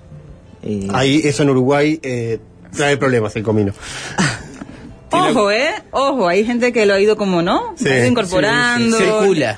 Y- 0.63 0.87
Ahí, 0.93 1.21
eso 1.23 1.43
en 1.43 1.49
Uruguay 1.51 1.99
eh, 2.03 2.39
trae 2.75 2.97
problemas 2.97 3.35
el 3.35 3.43
comino. 3.43 3.73
Ojo, 5.09 5.51
¿eh? 5.51 5.69
Ojo, 5.91 6.27
hay 6.27 6.43
gente 6.45 6.73
que 6.73 6.85
lo 6.85 6.93
ha 6.93 6.99
ido 6.99 7.15
como, 7.15 7.41
¿no? 7.41 7.75
Sí, 7.77 7.87
Ha 7.87 7.99
ido 7.99 8.07
incorporando. 8.07 8.97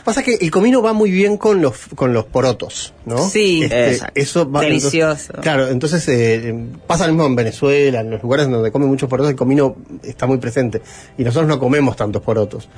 Pasa 0.05 0.21
que 0.21 0.35
el 0.35 0.51
comino 0.51 0.83
va 0.83 0.93
muy 0.93 1.09
bien 1.09 1.37
con 1.37 1.59
los 1.59 1.75
con 1.95 2.13
los 2.13 2.25
porotos, 2.25 2.93
¿no? 3.05 3.17
Sí, 3.17 3.63
Este, 3.63 3.97
eso 4.13 4.49
va 4.49 4.61
Delicioso. 4.61 5.09
entonces- 5.29 5.41
claro, 5.41 5.67
entonces 5.69 6.07
eh, 6.07 6.49
eh, 6.49 6.65
pasa 6.85 7.07
lo 7.07 7.13
mismo 7.13 7.25
en 7.25 7.35
Venezuela, 7.35 8.01
en 8.01 8.11
los 8.11 8.21
lugares 8.21 8.47
donde 8.47 8.71
comen 8.71 8.89
muchos 8.89 9.09
porotos, 9.09 9.31
el 9.31 9.35
comino 9.35 9.75
está 10.03 10.27
muy 10.27 10.37
presente 10.37 10.83
y 11.17 11.23
nosotros 11.23 11.47
no 11.49 11.57
comemos 11.59 11.95
tantos 11.95 12.21
porotos. 12.21 12.69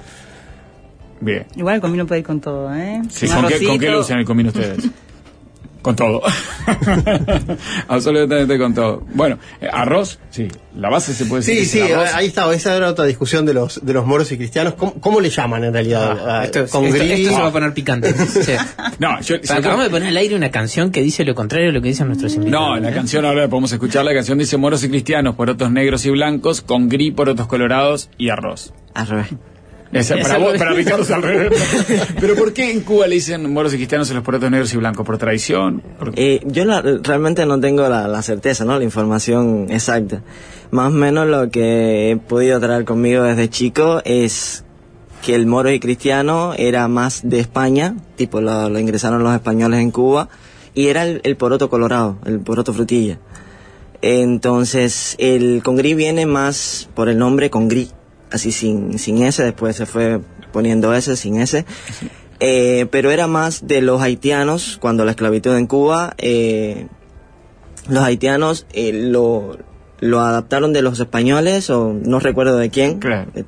Bien. 1.20 1.46
Igual 1.58 1.76
el 1.76 1.82
comino 1.82 2.08
puede 2.08 2.22
ir 2.22 2.26
con 2.26 2.40
todo, 2.40 2.74
¿eh? 2.74 3.02
Sí, 3.10 3.28
¿con, 3.28 3.48
qué, 3.48 3.66
¿Con 3.66 3.80
qué 3.80 3.90
lo 3.90 4.00
usan 4.00 4.20
el 4.20 4.26
comino 4.26 4.48
ustedes? 4.50 4.78
con 5.82 5.96
todo. 5.96 6.22
Absolutamente 7.88 8.58
con 8.58 8.74
todo. 8.74 9.04
Bueno, 9.14 9.38
eh, 9.60 9.68
arroz, 9.72 10.20
sí. 10.30 10.48
La 10.76 10.90
base 10.90 11.14
se 11.14 11.26
puede 11.26 11.42
decir. 11.44 11.66
Sí, 11.66 11.80
sí, 11.86 11.92
arroz. 11.92 12.14
ahí 12.14 12.28
está, 12.28 12.52
esa 12.54 12.76
era 12.76 12.90
otra 12.90 13.06
discusión 13.06 13.46
de 13.46 13.54
los 13.54 13.84
de 13.86 13.94
los 13.94 14.06
moros 14.06 14.32
y 14.32 14.38
cristianos. 14.38 14.74
¿Cómo, 14.76 14.94
cómo 14.96 15.20
le 15.20 15.30
llaman 15.30 15.64
en 15.64 15.74
realidad? 15.74 16.18
Ah, 16.20 16.40
Ah, 16.42 16.46
esto, 16.46 16.66
con 16.68 16.86
esto- 16.86 16.98
gris. 17.00 17.12
esto 17.20 17.36
se 17.36 17.42
va 17.42 17.48
a 17.48 17.52
poner 17.52 17.74
picante. 17.74 18.14
Sí. 18.42 18.54
No, 19.00 19.20
yo, 19.22 19.36
yo- 19.42 19.54
Acabamos 19.54 19.84
de 19.86 19.90
poner 19.90 20.10
al 20.10 20.18
aire 20.18 20.36
una 20.36 20.50
canción 20.52 20.92
que 20.92 21.02
dice 21.02 21.26
lo 21.26 21.36
contrario 21.36 21.68
de 21.68 21.74
lo 21.74 21.82
que 21.82 21.90
dicen 21.90 22.08
nuestros 22.08 22.34
invitados. 22.36 22.70
No, 22.70 22.78
la 22.80 22.90
¿eh? 22.90 22.94
canción 22.94 23.26
ahora 23.26 23.42
la 23.42 23.48
podemos 23.50 23.72
escuchar. 23.72 24.06
La 24.06 24.14
canción 24.14 24.38
dice 24.38 24.58
moros 24.58 24.84
y 24.84 24.90
cristianos, 24.90 25.36
porotos 25.36 25.72
negros 25.72 26.06
y 26.06 26.10
blancos, 26.12 26.62
con 26.62 26.88
gris, 26.90 27.14
porotos 27.14 27.48
colorados 27.48 28.10
y 28.18 28.30
arroz. 28.30 28.74
Revés. 28.96 29.28
Esa, 29.94 30.16
para, 30.18 30.38
vos, 30.38 30.58
para 30.58 30.72
al 30.72 31.22
revés. 31.24 31.52
Pero 32.20 32.36
¿por 32.36 32.54
qué 32.54 32.72
en 32.72 32.82
Cuba 32.82 33.08
le 33.08 33.16
dicen 33.16 33.52
moros 33.52 33.74
y 33.74 33.78
cristianos 33.78 34.10
a 34.10 34.14
los 34.14 34.24
porotos 34.24 34.50
negros 34.50 34.74
y 34.74 34.78
blancos? 34.78 35.06
¿Por 35.06 35.18
tradición? 35.18 35.82
¿Por- 36.00 36.14
Eh, 36.16 36.42
yo 36.46 36.64
la- 36.66 36.82
realmente 36.82 37.46
no 37.46 37.60
tengo 37.60 37.88
la, 37.90 38.08
la 38.08 38.22
certeza, 38.22 38.64
¿no? 38.64 38.78
La 38.78 38.84
información 38.86 39.68
exacta. 39.70 40.22
Más 40.72 40.88
o 40.88 40.96
menos 40.96 41.28
lo 41.28 41.50
que 41.50 42.12
he 42.12 42.18
podido 42.18 42.60
traer 42.62 42.86
conmigo 42.86 43.24
desde 43.24 43.50
chico 43.50 44.02
es 44.06 44.64
que 45.26 45.36
el 45.36 45.46
moro 45.46 45.70
y 45.70 45.80
cristiano 45.80 46.54
era 46.58 46.88
más 46.88 47.22
de 47.24 47.40
España, 47.42 47.96
tipo 48.16 48.40
lo, 48.42 48.70
lo 48.70 48.80
ingresaron 48.80 49.22
los 49.24 49.34
españoles 49.36 49.82
en 49.82 49.92
Cuba, 49.92 50.30
y 50.74 50.88
era 50.88 51.04
el, 51.06 51.20
el 51.26 51.36
poroto 51.36 51.70
colorado, 51.70 52.18
el 52.26 52.40
poroto 52.40 52.72
frutilla. 52.74 53.20
Entonces, 54.02 55.16
el 55.20 55.62
congrí 55.64 55.94
viene 55.94 56.26
más 56.26 56.90
por 56.96 57.08
el 57.10 57.18
nombre 57.20 57.50
congrí, 57.50 57.90
así 58.32 58.52
sin, 58.52 58.98
sin 59.00 59.22
S, 59.24 59.44
después 59.44 59.76
se 59.76 59.86
fue 59.86 60.20
poniendo 60.52 60.94
S, 60.94 61.16
sin 61.16 61.40
S. 61.40 61.66
Eh, 62.40 62.88
pero 62.92 63.12
era 63.12 63.28
más 63.28 63.68
de 63.68 63.82
los 63.82 64.02
haitianos, 64.02 64.78
cuando 64.82 65.06
la 65.06 65.12
esclavitud 65.12 65.56
en 65.56 65.68
Cuba, 65.68 66.16
eh, 66.18 66.88
los 67.88 68.04
haitianos 68.04 68.66
eh, 68.74 68.92
lo, 68.94 69.58
lo 70.00 70.20
adaptaron 70.22 70.74
de 70.74 70.82
los 70.82 71.00
españoles, 71.00 71.70
o 71.70 71.94
no 71.94 72.20
recuerdo 72.20 72.58
de 72.58 72.70
quién, 72.72 73.00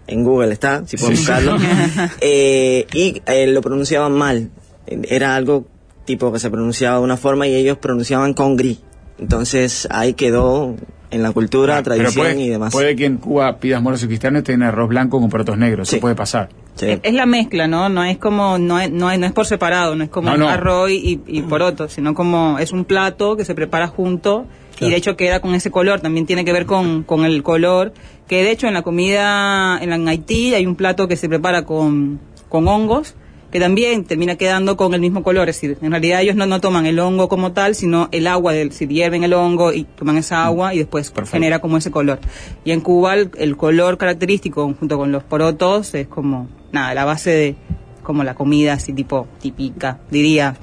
en 0.07 0.23
Google 0.23 0.53
está, 0.53 0.83
si 0.85 0.97
pueden 0.97 1.17
Sí. 1.17 1.21
buscarlo, 1.23 1.57
eh, 2.21 2.85
y 2.93 3.21
eh, 3.25 3.47
lo 3.47 3.61
pronunciaban 3.61 4.11
mal, 4.11 4.51
era 4.85 5.35
algo 5.35 5.65
tipo 6.05 6.31
que 6.31 6.37
se 6.39 6.51
pronunciaba 6.51 6.97
de 6.97 7.03
una 7.03 7.17
forma 7.17 7.47
y 7.47 7.55
ellos 7.55 7.77
pronunciaban 7.79 8.33
con 8.35 8.55
gris, 8.57 8.79
entonces 9.17 9.87
ahí 9.89 10.13
quedó 10.13 10.75
en 11.13 11.23
la 11.23 11.31
cultura, 11.31 11.77
Ah, 11.77 11.83
tradición 11.83 12.13
puede, 12.13 12.41
y 12.41 12.49
demás. 12.49 12.71
puede 12.73 12.95
que 12.95 13.05
en 13.05 13.17
Cuba 13.17 13.57
pidas 13.57 13.81
moros 13.81 14.03
y 14.03 14.07
cristianos 14.07 14.41
y 14.41 14.43
tengan 14.43 14.69
arroz 14.69 14.89
blanco 14.89 15.19
con 15.19 15.29
porotos 15.29 15.57
negros. 15.57 15.87
Eso 15.91 16.01
puede 16.01 16.15
pasar. 16.15 16.49
Es 16.81 17.13
la 17.13 17.25
mezcla, 17.25 17.67
¿no? 17.67 17.87
No 17.89 18.03
es 18.03 18.17
como, 18.17 18.57
no 18.57 18.79
es, 18.79 18.91
no 18.91 19.11
es, 19.11 19.19
no 19.19 19.25
es 19.27 19.31
por 19.31 19.45
separado, 19.45 19.95
no 19.95 20.03
es 20.03 20.09
como 20.09 20.29
No, 20.31 20.37
no. 20.37 20.49
arroz 20.49 20.89
y, 20.89 21.21
y 21.27 21.41
poroto, 21.43 21.87
sino 21.87 22.13
como 22.15 22.57
es 22.59 22.71
un 22.71 22.83
plato 22.85 23.37
que 23.37 23.45
se 23.45 23.53
prepara 23.53 23.87
junto 23.87 24.45
y 24.79 24.89
de 24.89 24.95
hecho 24.95 25.15
queda 25.15 25.39
con 25.39 25.53
ese 25.53 25.69
color, 25.71 26.01
también 26.01 26.25
tiene 26.25 26.43
que 26.43 26.51
ver 26.51 26.65
con, 26.65 27.03
con 27.03 27.23
el 27.25 27.43
color, 27.43 27.93
que 28.27 28.43
de 28.43 28.51
hecho 28.51 28.67
en 28.67 28.73
la 28.73 28.81
comida, 28.81 29.77
en, 29.81 29.89
la- 29.91 29.95
en 29.97 30.07
Haití 30.07 30.55
hay 30.55 30.65
un 30.65 30.75
plato 30.75 31.07
que 31.07 31.15
se 31.15 31.29
prepara 31.29 31.63
con, 31.63 32.19
con 32.49 32.67
hongos, 32.67 33.15
que 33.53 33.59
también 33.59 34.03
termina 34.03 34.35
quedando 34.35 34.75
con 34.75 34.95
el 34.95 34.99
mismo 34.99 35.21
color, 35.21 35.47
es 35.47 35.61
decir, 35.61 35.77
en 35.79 35.91
realidad 35.91 36.21
ellos 36.21 36.35
no, 36.35 36.47
no 36.47 36.59
toman 36.59 36.87
el 36.87 36.97
hongo 36.97 37.29
como 37.29 37.51
tal, 37.51 37.75
sino 37.75 38.09
el 38.11 38.25
agua, 38.25 38.51
del, 38.51 38.71
si 38.71 38.87
hierven 38.87 39.23
el 39.23 39.33
hongo 39.33 39.71
y 39.71 39.83
toman 39.83 40.17
esa 40.17 40.43
agua 40.43 40.73
y 40.73 40.79
después 40.79 41.13
genera 41.29 41.59
como 41.59 41.77
ese 41.77 41.91
color. 41.91 42.19
Y 42.65 42.71
en 42.71 42.81
Cuba 42.81 43.13
el, 43.13 43.29
el 43.37 43.55
color 43.55 43.99
característico 43.99 44.73
junto 44.79 44.97
con 44.97 45.11
los 45.11 45.23
porotos 45.23 45.93
es 45.93 46.07
como, 46.07 46.49
nada, 46.71 46.95
la 46.95 47.05
base 47.05 47.29
de 47.29 47.55
como 48.01 48.23
la 48.23 48.33
comida 48.33 48.73
así 48.73 48.91
tipo 48.91 49.27
típica, 49.39 49.99
diría. 50.09 50.57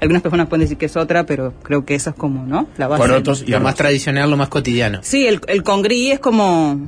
Algunas 0.00 0.22
personas 0.22 0.46
pueden 0.46 0.60
decir 0.60 0.78
que 0.78 0.86
es 0.86 0.96
otra, 0.96 1.26
pero 1.26 1.54
creo 1.64 1.84
que 1.84 1.96
esa 1.96 2.10
es 2.10 2.16
como, 2.16 2.46
¿no? 2.46 2.68
La 2.76 2.86
base. 2.86 3.48
lo 3.48 3.60
más 3.60 3.74
tradicional, 3.74 4.30
lo 4.30 4.36
más 4.36 4.48
cotidiano. 4.48 5.00
Sí, 5.02 5.26
el, 5.26 5.40
el 5.48 5.64
congrí 5.64 6.12
es 6.12 6.20
como 6.20 6.86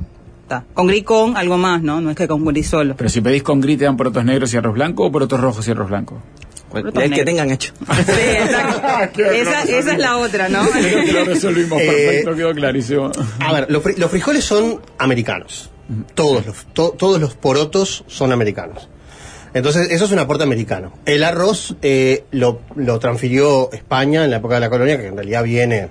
está. 0.59 0.65
Con 0.73 0.87
gris 0.87 1.03
con 1.03 1.37
algo 1.37 1.57
más, 1.57 1.81
¿no? 1.81 2.01
No 2.01 2.09
es 2.11 2.15
que 2.17 2.27
con 2.27 2.43
gris 2.45 2.67
solo. 2.67 2.95
Pero 2.97 3.09
si 3.09 3.21
pedís 3.21 3.43
con 3.43 3.61
gris, 3.61 3.77
¿te 3.77 3.85
dan 3.85 3.97
porotos 3.97 4.23
negros 4.25 4.53
y 4.53 4.57
arroz 4.57 4.73
blanco 4.73 5.05
o 5.05 5.11
porotos 5.11 5.39
rojos 5.39 5.67
y 5.67 5.71
arroz 5.71 5.89
blanco? 5.89 6.21
El 6.73 7.11
que 7.13 7.25
tengan 7.25 7.49
hecho. 7.51 7.73
esa, 7.89 9.63
esa 9.63 9.91
es 9.91 9.97
la 9.97 10.17
otra, 10.17 10.47
¿no? 10.49 10.63
Creo 10.71 11.03
que 11.05 11.11
lo 11.11 11.25
resolvimos 11.25 11.81
Eh, 11.81 11.85
perfecto, 11.87 12.35
quedó 12.35 12.53
clarísimo. 12.53 13.11
A 13.39 13.53
ver, 13.53 13.71
los, 13.71 13.83
fri- 13.83 13.97
los 13.97 14.09
frijoles 14.11 14.43
son 14.45 14.79
americanos. 14.97 15.69
Todos 16.15 16.45
los, 16.45 16.65
to- 16.73 16.95
todos 16.97 17.19
los 17.19 17.33
porotos 17.35 18.03
son 18.07 18.31
americanos. 18.31 18.87
Entonces, 19.53 19.91
eso 19.91 20.05
es 20.05 20.11
un 20.13 20.19
aporte 20.19 20.43
americano. 20.43 20.93
El 21.05 21.25
arroz 21.25 21.75
eh, 21.81 22.23
lo, 22.31 22.61
lo 22.75 22.99
transfirió 22.99 23.69
España 23.73 24.23
en 24.23 24.31
la 24.31 24.37
época 24.37 24.55
de 24.55 24.61
la 24.61 24.69
colonia, 24.69 24.97
que 24.97 25.07
en 25.07 25.15
realidad 25.15 25.43
viene 25.43 25.89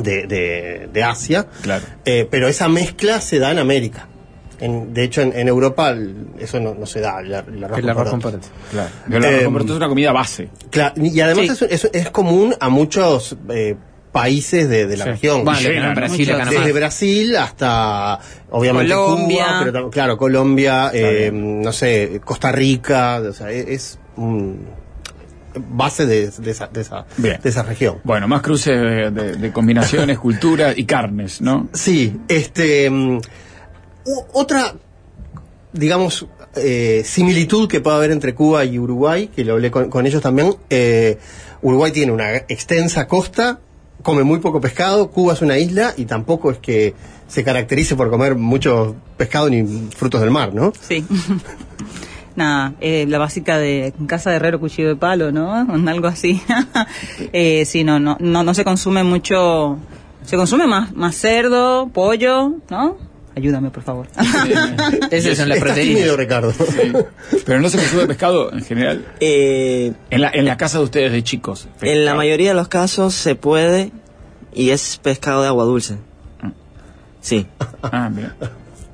de, 0.00 0.26
de- 0.26 0.88
de 0.92 1.02
Asia. 1.02 1.46
Claro. 1.62 1.84
Eh, 2.04 2.26
pero 2.30 2.48
esa 2.48 2.68
mezcla 2.68 3.20
se 3.20 3.38
da 3.38 3.50
en 3.50 3.58
América. 3.58 4.08
En- 4.60 4.94
de 4.94 5.02
hecho, 5.04 5.22
en, 5.22 5.32
en 5.36 5.48
Europa 5.48 5.90
el- 5.90 6.28
eso 6.38 6.60
no, 6.60 6.74
no 6.74 6.86
se 6.86 7.00
da, 7.00 7.20
el, 7.20 7.34
ar- 7.34 7.46
el 7.48 7.64
arroz 7.64 7.78
El 7.78 7.82
con 7.84 7.90
arroz 7.90 8.10
con 8.10 8.20
porotos. 8.20 8.50
Claro. 8.70 8.88
El 9.08 9.16
arroz 9.16 9.40
Eh, 9.40 9.44
con 9.44 9.52
porotos 9.54 9.70
es 9.72 9.76
una 9.78 9.88
comida 9.88 10.12
base. 10.12 10.48
Claro, 10.70 10.94
y 10.96 11.20
además 11.20 11.60
es, 11.62 11.84
es- 11.84 11.90
es 11.92 12.10
común 12.10 12.54
a 12.60 12.68
muchos 12.68 13.36
eh, 13.50 13.74
países 14.12 14.68
de, 14.68 14.86
de 14.86 14.96
la 14.98 15.04
Sí. 15.04 15.10
región. 15.12 15.44
Vale, 15.44 15.94
Brasil, 15.94 16.30
acá 16.32 16.50
Desde. 16.50 16.72
Brasil 16.72 17.36
hasta, 17.36 18.18
obviamente, 18.50 18.92
Colombia. 18.94 19.44
Cuba, 19.46 19.60
pero 19.64 19.90
claro, 19.90 20.16
Colombia, 20.18 20.90
eh, 20.92 21.30
no 21.32 21.72
sé, 21.72 22.20
Costa 22.24 22.52
Rica, 22.52 23.20
o 23.26 23.32
sea, 23.32 23.50
es, 23.50 23.66
es 23.68 23.98
un 24.16 24.66
base 25.70 26.06
de, 26.06 26.30
de 26.30 26.50
esa, 26.50 26.66
de, 26.68 26.80
esa, 26.80 27.06
de 27.16 27.38
esa 27.42 27.62
región. 27.62 27.98
Bueno, 28.04 28.26
más 28.28 28.42
cruces 28.42 28.78
de, 28.80 29.10
de- 29.10 29.36
de 29.36 29.52
combinaciones, 29.52 30.18
cultura 30.20 30.72
y 30.76 30.84
carnes, 30.84 31.40
¿no? 31.40 31.68
Sí, 31.72 32.16
este. 32.28 32.88
mm, 32.90 33.16
u- 34.06 34.24
otra, 34.32 34.74
digamos, 35.72 36.26
eh, 36.56 37.02
similitud 37.04 37.68
que 37.68 37.80
puede 37.80 37.96
haber 37.96 38.10
entre 38.10 38.34
Cuba 38.34 38.64
y 38.64 38.78
Uruguay, 38.78 39.28
que 39.34 39.44
lo 39.44 39.54
hablé 39.54 39.70
con, 39.70 39.88
con 39.90 40.06
ellos 40.06 40.22
también. 40.22 40.54
eh, 40.70 41.18
Uruguay 41.62 41.92
tiene 41.92 42.10
una 42.12 42.34
extensa 42.36 43.06
costa, 43.06 43.60
come 44.02 44.24
muy 44.24 44.40
poco 44.40 44.60
pescado, 44.60 45.10
Cuba 45.12 45.32
es 45.34 45.42
una 45.42 45.58
isla 45.58 45.94
y 45.96 46.06
tampoco 46.06 46.50
es 46.50 46.58
que 46.58 46.92
se 47.28 47.44
caracterice 47.44 47.94
por 47.96 48.10
comer 48.10 48.34
mucho 48.34 48.96
pescado 49.16 49.48
ni 49.48 49.88
frutos 49.96 50.20
del 50.20 50.30
mar, 50.32 50.52
¿no? 50.52 50.72
Sí. 50.80 51.04
Nada, 52.34 52.74
eh, 52.80 53.04
la 53.08 53.18
básica 53.18 53.58
de 53.58 53.92
casa 54.06 54.30
de 54.30 54.36
herrero 54.36 54.58
cuchillo 54.58 54.88
de 54.88 54.96
palo, 54.96 55.32
¿no? 55.32 55.52
Algo 55.88 56.06
así. 56.08 56.40
eh, 57.32 57.64
sí, 57.66 57.84
no, 57.84 57.98
no, 58.00 58.16
no, 58.20 58.42
no 58.42 58.54
se 58.54 58.64
consume 58.64 59.02
mucho. 59.02 59.78
Se 60.24 60.36
consume 60.36 60.66
más, 60.66 60.94
más 60.94 61.16
cerdo, 61.16 61.88
pollo, 61.92 62.54
¿no? 62.70 62.96
Ayúdame, 63.34 63.70
por 63.70 63.82
favor. 63.82 64.08
Esas 65.10 65.38
son 65.38 65.48
las 65.48 65.58
proteínas. 65.58 65.96
tímido, 65.96 66.16
Ricardo. 66.16 66.52
Pero 67.46 67.60
no 67.60 67.68
se 67.70 67.78
consume 67.78 68.06
pescado 68.06 68.52
en 68.52 68.62
general. 68.62 69.06
Eh, 69.20 69.92
En 70.10 70.20
la, 70.20 70.30
en 70.32 70.44
la 70.44 70.56
casa 70.58 70.78
de 70.78 70.84
ustedes 70.84 71.12
de 71.12 71.22
chicos. 71.22 71.66
en 71.80 72.04
la 72.04 72.14
mayoría 72.14 72.50
de 72.50 72.54
los 72.54 72.68
casos 72.68 73.14
se 73.14 73.34
puede 73.34 73.90
y 74.54 74.70
es 74.70 74.98
pescado 75.02 75.40
de 75.42 75.48
agua 75.48 75.64
dulce. 75.64 75.96
Sí. 77.22 77.46
Ah, 77.82 78.10
mira. 78.14 78.34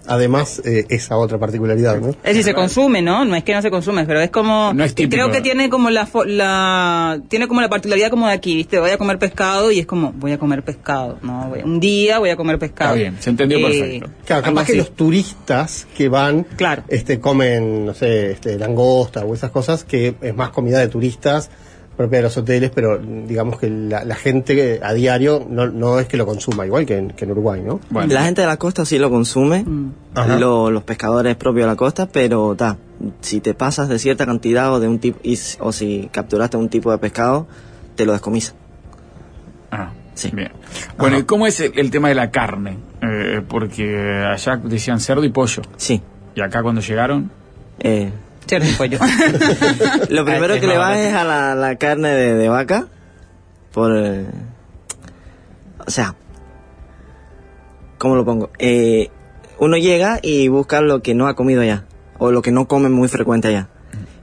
Además, 0.09 0.63
eh, 0.65 0.87
esa 0.89 1.17
otra 1.17 1.39
particularidad, 1.39 2.01
¿no? 2.01 2.09
Es 2.09 2.17
decir, 2.23 2.43
se 2.45 2.55
consume, 2.55 3.03
¿no? 3.03 3.25
No 3.25 3.37
es 3.37 3.45
que 3.45 3.53
no 3.55 3.63
se 3.63 3.71
consume, 3.71 4.05
pero 4.07 4.21
es 4.21 4.31
como... 4.31 4.73
No 4.73 4.83
es 4.85 4.95
típico. 4.95 5.15
Creo 5.15 5.31
que 5.31 5.41
tiene 5.41 5.69
como 5.69 5.91
la, 5.91 6.07
fo- 6.07 6.25
la... 6.25 7.21
Tiene 7.29 7.47
como 7.49 7.61
la 7.61 7.69
particularidad 7.69 8.11
como 8.11 8.27
de 8.27 8.33
aquí, 8.33 8.55
¿viste? 8.57 8.79
Voy 8.81 8.91
a 8.91 8.99
comer 8.99 9.19
pescado 9.19 9.71
y 9.71 9.79
es 9.81 9.87
como, 9.87 10.13
voy 10.13 10.33
a 10.33 10.39
comer 10.39 10.63
pescado, 10.63 11.19
¿no? 11.23 11.49
Voy- 11.51 11.63
un 11.63 11.79
día 11.81 12.19
voy 12.19 12.31
a 12.31 12.37
comer 12.37 12.59
pescado. 12.59 12.95
Está 12.95 13.01
bien, 13.11 13.17
se 13.21 13.31
entendió 13.31 13.59
Eh, 13.59 13.63
perfecto. 13.63 14.11
Claro, 14.27 14.43
capaz 14.45 14.65
que 14.67 14.77
los 14.77 14.91
turistas 14.97 15.87
que 15.97 16.09
van 16.09 16.47
este, 16.89 17.21
comen, 17.21 17.87
no 17.87 17.95
sé, 17.95 18.33
este, 18.33 18.59
langosta 18.59 19.25
o 19.25 19.35
esas 19.35 19.51
cosas, 19.51 19.85
que 19.85 20.15
es 20.21 20.35
más 20.35 20.51
comida 20.51 20.79
de 20.79 20.89
turistas 20.89 21.51
propia 21.99 22.21
de 22.21 22.23
los 22.23 22.37
hoteles, 22.39 22.71
pero 22.75 22.97
digamos 22.99 23.59
que 23.59 23.69
la, 23.69 24.05
la 24.05 24.15
gente 24.15 24.81
a 24.83 24.95
diario 24.95 25.45
no, 25.51 25.67
no 25.67 25.99
es 25.99 26.07
que 26.07 26.17
lo 26.17 26.25
consuma, 26.25 26.65
igual 26.65 26.87
que 26.87 26.97
en, 26.97 27.09
que 27.11 27.25
en 27.27 27.33
Uruguay, 27.33 27.61
¿no? 27.61 27.81
La 28.07 28.23
gente 28.25 28.41
de 28.41 28.47
la 28.47 28.57
costa 28.57 28.87
sí 28.87 28.99
lo 28.99 29.11
consume, 29.11 29.67
Ajá. 30.15 30.39
lo- 30.39 30.71
los 30.71 30.85
pescadores 30.85 31.37
propios 31.37 31.65
de 31.65 31.73
la 31.73 31.77
costa, 31.77 32.07
pero 32.07 32.55
ta, 32.55 32.79
si 33.21 33.41
te 33.41 33.53
pasas 33.53 33.89
de 33.91 33.99
cierta 33.99 34.25
cantidad 34.25 34.73
o 34.73 34.81
de 34.81 34.89
un 34.89 35.01
tipo 35.01 35.19
y 35.23 35.39
o 35.61 35.73
si 35.73 36.09
capturaste 36.13 36.57
un 36.57 36.69
tipo 36.71 36.91
de 36.93 36.99
pescado, 36.99 37.47
te 37.97 38.07
lo 38.07 38.13
descomisa. 38.13 38.55
Ah, 39.71 39.91
bien. 40.33 40.53
Bueno, 40.99 41.19
¿y 41.19 41.25
cómo 41.25 41.47
es 41.47 41.61
el, 41.61 41.73
el 41.79 41.91
tema 41.91 42.09
de 42.09 42.15
la 42.15 42.31
carne? 42.31 42.79
Eh, 43.03 43.43
porque 43.47 44.25
allá 44.33 44.57
decían 44.57 45.01
cerdo 45.01 45.25
y 45.25 45.31
pollo. 45.31 45.63
Sí. 45.77 46.01
¿Y 46.35 46.41
acá 46.41 46.63
cuando 46.63 46.81
llegaron? 46.81 47.31
Eh, 47.81 48.11
Cerdo 48.49 48.69
y 48.69 48.73
pollo. 48.73 48.99
lo 50.09 50.25
primero 50.25 50.59
que 50.61 50.67
le 50.67 50.79
vas 50.79 50.99
es 50.99 51.15
a 51.15 51.25
la, 51.25 51.55
la 51.55 51.77
carne 51.77 52.09
de, 52.09 52.35
de 52.35 52.49
vaca, 52.49 52.87
por, 53.73 53.97
eh, 53.97 54.27
o 55.87 55.91
sea, 55.91 56.15
¿cómo 57.99 58.17
lo 58.17 58.25
pongo? 58.25 58.51
Eh, 58.59 59.11
uno 59.59 59.77
llega 59.77 60.21
y 60.23 60.49
busca 60.49 60.81
lo 60.81 61.03
que 61.03 61.15
no 61.15 61.29
ha 61.29 61.35
comido 61.35 61.63
allá, 61.63 61.85
o 62.19 62.31
lo 62.31 62.43
que 62.43 62.51
no 62.51 62.69
come 62.69 62.89
muy 62.89 63.09
frecuente 63.09 63.49
allá. 63.49 63.69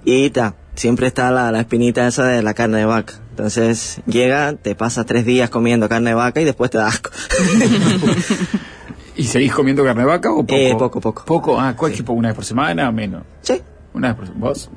Y 0.03 0.29
ta, 0.29 0.55
siempre 0.75 1.07
está 1.07 1.31
la, 1.31 1.51
la 1.51 1.61
espinita 1.61 2.07
esa 2.07 2.25
de 2.25 2.41
la 2.41 2.53
carne 2.53 2.79
de 2.79 2.85
vaca. 2.85 3.15
Entonces 3.31 4.01
llega, 4.05 4.53
te 4.53 4.75
pasas 4.75 5.05
tres 5.05 5.25
días 5.25 5.49
comiendo 5.49 5.89
carne 5.89 6.11
de 6.11 6.15
vaca 6.15 6.41
y 6.41 6.45
después 6.45 6.71
te 6.71 6.77
da 6.77 6.87
asco. 6.87 7.09
¿Y 9.17 9.23
seguís 9.23 9.53
comiendo 9.53 9.83
carne 9.83 10.01
de 10.01 10.07
vaca 10.07 10.31
o 10.31 10.45
poco? 10.45 10.55
Eh, 10.55 10.75
poco, 10.77 11.01
poco. 11.01 11.25
¿Poco? 11.25 11.59
Ah, 11.59 11.73
¿cuál 11.75 11.93
tipo? 11.93 12.13
¿Una 12.13 12.29
vez 12.29 12.35
por 12.35 12.45
semana 12.45 12.89
o 12.89 12.91
menos? 12.91 13.23
Sí. 13.41 13.61
¿Una 13.95 14.13
vez 14.13 14.29
por? 14.29 14.37
¿Vos? 14.37 14.69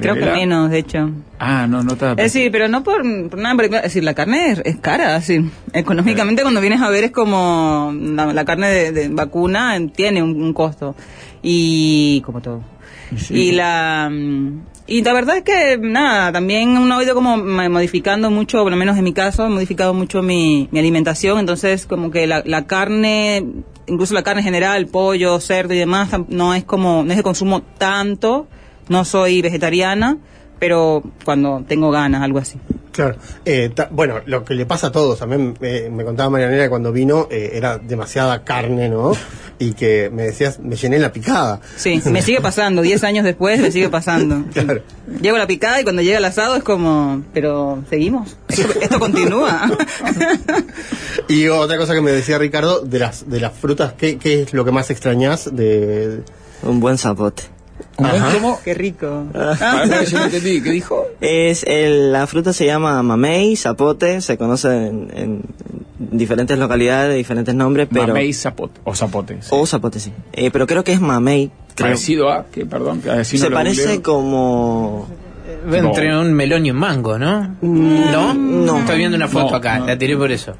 Creo 0.00 0.14
que 0.14 0.24
menos, 0.26 0.70
de 0.70 0.78
hecho. 0.78 1.10
Ah, 1.38 1.66
no, 1.66 1.82
no 1.82 1.94
estaba 1.94 2.12
Es 2.12 2.32
decir, 2.32 2.50
pero 2.52 2.68
no 2.68 2.82
por, 2.84 3.02
por 3.28 3.38
nada, 3.38 3.54
porque, 3.56 3.76
es 3.76 3.82
decir, 3.82 4.04
la 4.04 4.14
carne 4.14 4.52
es, 4.52 4.62
es 4.64 4.76
cara, 4.76 5.14
decir, 5.14 5.50
económicamente 5.72 6.42
cuando 6.42 6.60
vienes 6.60 6.80
a 6.80 6.88
ver 6.88 7.04
es 7.04 7.10
como 7.10 7.92
la, 7.94 8.32
la 8.32 8.44
carne 8.44 8.68
de, 8.68 8.92
de 8.92 9.08
vacuna 9.08 9.76
tiene 9.94 10.22
un, 10.22 10.40
un 10.40 10.52
costo 10.54 10.94
y 11.42 12.22
como 12.24 12.40
todo. 12.40 12.62
Y 13.28 13.52
la 13.52 14.10
y 14.86 15.02
la 15.02 15.12
verdad 15.12 15.36
es 15.36 15.42
que 15.42 15.78
nada, 15.78 16.32
también 16.32 16.76
uno 16.76 16.98
ha 16.98 17.04
ido 17.04 17.14
como 17.14 17.36
modificando 17.36 18.30
mucho, 18.30 18.62
por 18.62 18.70
lo 18.70 18.76
menos 18.76 18.98
en 18.98 19.04
mi 19.04 19.12
caso, 19.12 19.46
he 19.46 19.48
modificado 19.48 19.94
mucho 19.94 20.22
mi, 20.22 20.68
mi 20.72 20.80
alimentación, 20.80 21.38
entonces 21.38 21.86
como 21.86 22.10
que 22.10 22.26
la, 22.26 22.42
la 22.44 22.66
carne, 22.66 23.46
incluso 23.92 24.14
la 24.14 24.22
carne 24.22 24.42
general, 24.42 24.86
pollo, 24.86 25.38
cerdo 25.40 25.74
y 25.74 25.78
demás, 25.78 26.10
no 26.28 26.54
es 26.54 26.64
como, 26.64 27.04
no 27.04 27.10
es 27.10 27.16
de 27.16 27.22
consumo 27.22 27.62
tanto, 27.62 28.48
no 28.88 29.04
soy 29.04 29.42
vegetariana, 29.42 30.18
pero 30.62 31.02
cuando 31.24 31.64
tengo 31.66 31.90
ganas, 31.90 32.22
algo 32.22 32.38
así. 32.38 32.56
Claro. 32.92 33.16
Eh, 33.44 33.68
ta- 33.74 33.88
bueno, 33.90 34.20
lo 34.26 34.44
que 34.44 34.54
le 34.54 34.64
pasa 34.64 34.86
a 34.88 34.92
todos, 34.92 35.18
también 35.18 35.58
eh, 35.60 35.90
me 35.92 36.04
contaba 36.04 36.30
Marianela 36.30 36.62
que 36.62 36.68
cuando 36.70 36.92
vino 36.92 37.26
eh, 37.32 37.50
era 37.54 37.78
demasiada 37.78 38.44
carne, 38.44 38.88
¿no? 38.88 39.10
Y 39.58 39.72
que 39.72 40.08
me 40.12 40.22
decías, 40.22 40.60
me 40.60 40.76
llené 40.76 41.00
la 41.00 41.12
picada. 41.12 41.60
Sí, 41.74 42.00
me 42.06 42.22
sigue 42.22 42.40
pasando, 42.40 42.80
10 42.80 43.02
años 43.02 43.24
después 43.24 43.58
me 43.60 43.72
sigue 43.72 43.88
pasando. 43.88 44.44
Claro. 44.52 44.82
Llego 45.20 45.34
a 45.34 45.40
la 45.40 45.48
picada 45.48 45.80
y 45.80 45.82
cuando 45.82 46.00
llega 46.00 46.18
el 46.18 46.24
asado 46.24 46.54
es 46.54 46.62
como, 46.62 47.24
pero 47.34 47.82
seguimos, 47.90 48.36
esto, 48.48 48.68
esto 48.80 49.00
continúa. 49.00 49.68
Y 51.28 51.48
otra 51.48 51.78
cosa 51.78 51.94
que 51.94 52.00
me 52.02 52.12
decía 52.12 52.38
Ricardo, 52.38 52.82
de 52.82 53.00
las 53.00 53.28
de 53.28 53.40
las 53.40 53.52
frutas, 53.52 53.94
¿qué, 53.94 54.16
qué 54.16 54.42
es 54.42 54.52
lo 54.54 54.64
que 54.64 54.70
más 54.70 54.90
extrañas 54.90 55.50
de...? 55.52 56.20
Un 56.62 56.78
buen 56.78 56.98
zapote. 56.98 57.42
Qué 58.64 58.74
rico. 58.74 59.24
Ah, 59.34 59.84
no, 59.86 60.02
yo 60.02 60.18
no 60.18 60.24
entendí. 60.24 60.60
¿Qué 60.62 60.70
dijo? 60.70 61.06
Es 61.20 61.64
el- 61.66 62.12
la 62.12 62.26
fruta 62.26 62.52
se 62.52 62.66
llama 62.66 63.02
mamey, 63.02 63.56
zapote, 63.56 64.20
se 64.20 64.36
conoce 64.38 64.68
en, 64.88 65.10
en 65.14 65.42
diferentes 65.98 66.58
localidades, 66.58 67.16
diferentes 67.16 67.54
nombres, 67.54 67.88
pero 67.92 68.08
Mamey 68.08 68.32
zapote, 68.32 68.80
o 68.84 68.94
zapote. 68.94 69.38
sí. 69.42 69.48
o 69.52 69.66
zapote 69.66 70.00
sí. 70.00 70.12
Eh, 70.32 70.50
pero 70.50 70.66
creo 70.66 70.82
que 70.84 70.92
es 70.92 71.00
mamey. 71.00 71.50
Creo. 71.74 71.88
Parecido 71.88 72.30
a, 72.30 72.44
que 72.46 72.66
perdón, 72.66 73.00
que 73.00 73.10
así 73.10 73.36
no 73.38 73.44
se 73.44 73.50
lo 73.50 73.56
parece 73.56 73.82
googleo. 73.82 74.02
como 74.02 75.08
Entre 75.70 76.16
un 76.18 76.32
melón 76.32 76.66
y 76.66 76.70
un 76.70 76.76
mango, 76.76 77.18
¿no? 77.18 77.56
¿No? 77.62 78.34
no. 78.34 78.78
Estoy 78.78 78.98
viendo 78.98 79.16
una 79.16 79.28
foto 79.28 79.50
No, 79.50 79.56
acá, 79.56 79.78
no. 79.78 79.86
la 79.86 79.96
tiré 79.98 80.16
por 80.16 80.30
eso. 80.32 80.54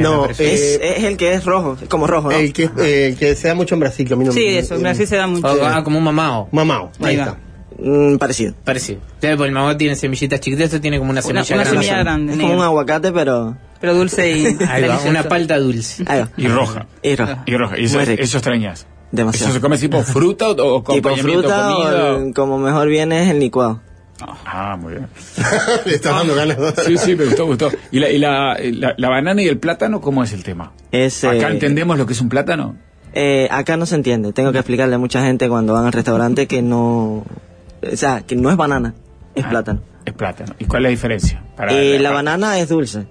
No, 0.00 0.26
es, 0.26 0.40
es 0.40 1.04
el 1.04 1.16
que 1.16 1.34
es 1.34 1.44
rojo, 1.44 1.76
es 1.80 1.88
como 1.88 2.06
rojo, 2.08 2.30
¿no? 2.30 2.36
El 2.36 2.52
que, 2.52 2.64
eh, 2.78 3.08
el 3.10 3.16
que 3.16 3.34
se 3.36 3.46
da 3.48 3.54
mucho 3.54 3.74
en 3.76 3.80
Brasil, 3.80 4.06
que 4.08 4.14
a 4.14 4.16
mí 4.16 4.24
no 4.24 4.32
Sí, 4.32 4.44
eso, 4.46 4.74
en 4.74 4.82
Brasil 4.82 5.06
se 5.06 5.16
da 5.16 5.26
mucho. 5.28 5.46
O- 5.46 5.64
ah, 5.64 5.84
como 5.84 5.98
un 5.98 6.04
mamao. 6.04 6.48
Mamao, 6.50 6.90
ahí, 7.00 7.06
Ahí 7.06 7.16
está. 7.16 7.36
Mm, 7.80 8.16
parecido. 8.16 8.54
Parecido. 8.64 8.98
Sí, 9.20 9.28
porque 9.36 9.44
el 9.44 9.52
mamao 9.52 9.76
tiene 9.76 9.94
semillitas 9.94 10.40
chiquitas, 10.40 10.64
esto 10.66 10.80
tiene 10.80 10.98
como 10.98 11.12
una 11.12 11.20
Una, 11.24 11.44
semilla 11.44 11.54
una 11.54 11.62
grande. 11.64 11.80
semilla 11.86 11.98
grande, 12.02 12.32
Es 12.32 12.38
como 12.40 12.54
un 12.54 12.62
aguacate, 12.62 13.12
pero 13.12 13.56
pero 13.80 13.94
dulce 13.94 14.28
y 14.36 14.46
Ahí 14.46 14.54
va, 14.58 14.74
delicioso. 14.74 15.08
una 15.10 15.22
palta 15.22 15.58
dulce. 15.60 16.02
ahí 16.08 16.20
va. 16.22 16.28
Y 16.36 16.48
roja. 16.48 16.86
Y 17.02 17.14
rojo. 17.14 17.34
Y 17.46 17.56
roja. 17.56 17.78
Y 17.78 17.84
eso, 17.84 18.00
eso 18.00 18.38
extrañas. 18.38 18.86
Demasiado. 19.12 19.46
¿Eso 19.50 19.54
se 19.54 19.60
come 19.62 19.78
tipo 19.78 20.02
fruta 20.02 20.50
o, 20.50 20.78
o 20.78 20.82
Tipo 20.92 21.16
fruta 21.16 21.68
comida? 21.72 22.14
o 22.14 22.18
el- 22.26 22.34
como 22.34 22.58
mejor 22.58 22.88
viene 22.88 23.22
es 23.22 23.30
el 23.30 23.38
licuado. 23.38 23.80
Ah, 24.20 24.76
muy 24.80 24.94
bien. 24.94 25.06
Le 25.86 25.94
estás 25.94 26.14
dando 26.16 26.34
ganas. 26.34 26.56
Sí, 26.84 26.96
sí, 26.98 27.14
me 27.14 27.24
gustó, 27.26 27.44
me 27.44 27.50
gustó. 27.50 27.70
¿Y, 27.92 28.00
la, 28.00 28.10
y 28.10 28.18
la, 28.18 28.56
la, 28.60 28.94
la 28.96 29.08
banana 29.08 29.42
y 29.42 29.46
el 29.46 29.58
plátano 29.58 30.00
cómo 30.00 30.22
es 30.24 30.32
el 30.32 30.42
tema? 30.42 30.72
Es, 30.90 31.22
Acá 31.24 31.48
eh, 31.48 31.52
entendemos 31.52 31.96
lo 31.98 32.06
que 32.06 32.12
es 32.14 32.20
un 32.20 32.28
plátano. 32.28 32.76
Eh, 33.12 33.48
acá 33.50 33.76
no 33.76 33.86
se 33.86 33.94
entiende. 33.94 34.32
Tengo 34.32 34.50
que 34.52 34.58
explicarle 34.58 34.94
a 34.96 34.98
mucha 34.98 35.22
gente 35.24 35.48
cuando 35.48 35.72
van 35.72 35.86
al 35.86 35.92
restaurante 35.92 36.46
que 36.46 36.62
no. 36.62 37.24
O 37.80 37.96
sea, 37.96 38.22
que 38.22 38.34
no 38.36 38.50
es 38.50 38.56
banana, 38.56 38.94
es 39.34 39.46
plátano. 39.46 39.80
Es 40.04 40.12
plátano. 40.14 40.54
¿Y 40.58 40.64
cuál 40.64 40.82
es 40.82 40.84
la 40.84 40.90
diferencia? 40.90 41.42
Para- 41.56 41.72
Eh, 41.72 41.98
la 42.00 42.10
banana 42.10 42.58
es 42.58 42.68
dulce. 42.68 43.06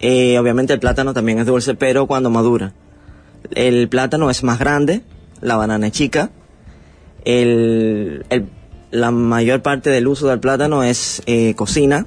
Eh, 0.00 0.38
obviamente 0.38 0.74
el 0.74 0.80
plátano 0.80 1.14
también 1.14 1.38
es 1.38 1.46
dulce, 1.46 1.74
pero 1.74 2.06
cuando 2.06 2.28
madura. 2.30 2.72
El 3.52 3.88
plátano 3.88 4.28
es 4.28 4.42
más 4.42 4.58
grande, 4.58 5.00
la 5.40 5.56
banana 5.56 5.86
es 5.86 5.92
chica. 5.92 6.30
El, 7.24 8.24
el- 8.30 8.48
la 8.90 9.10
mayor 9.10 9.62
parte 9.62 9.90
del 9.90 10.06
uso 10.08 10.28
del 10.28 10.40
plátano 10.40 10.82
es 10.84 11.22
eh, 11.26 11.54
cocina. 11.54 12.06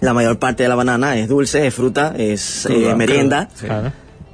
La 0.00 0.14
mayor 0.14 0.38
parte 0.38 0.62
de 0.64 0.68
la 0.68 0.74
banana 0.74 1.16
es 1.16 1.28
dulce, 1.28 1.66
es 1.66 1.74
fruta, 1.74 2.14
es 2.16 2.66
eh, 2.66 2.94
merienda. 2.96 3.48
sí. 3.54 3.66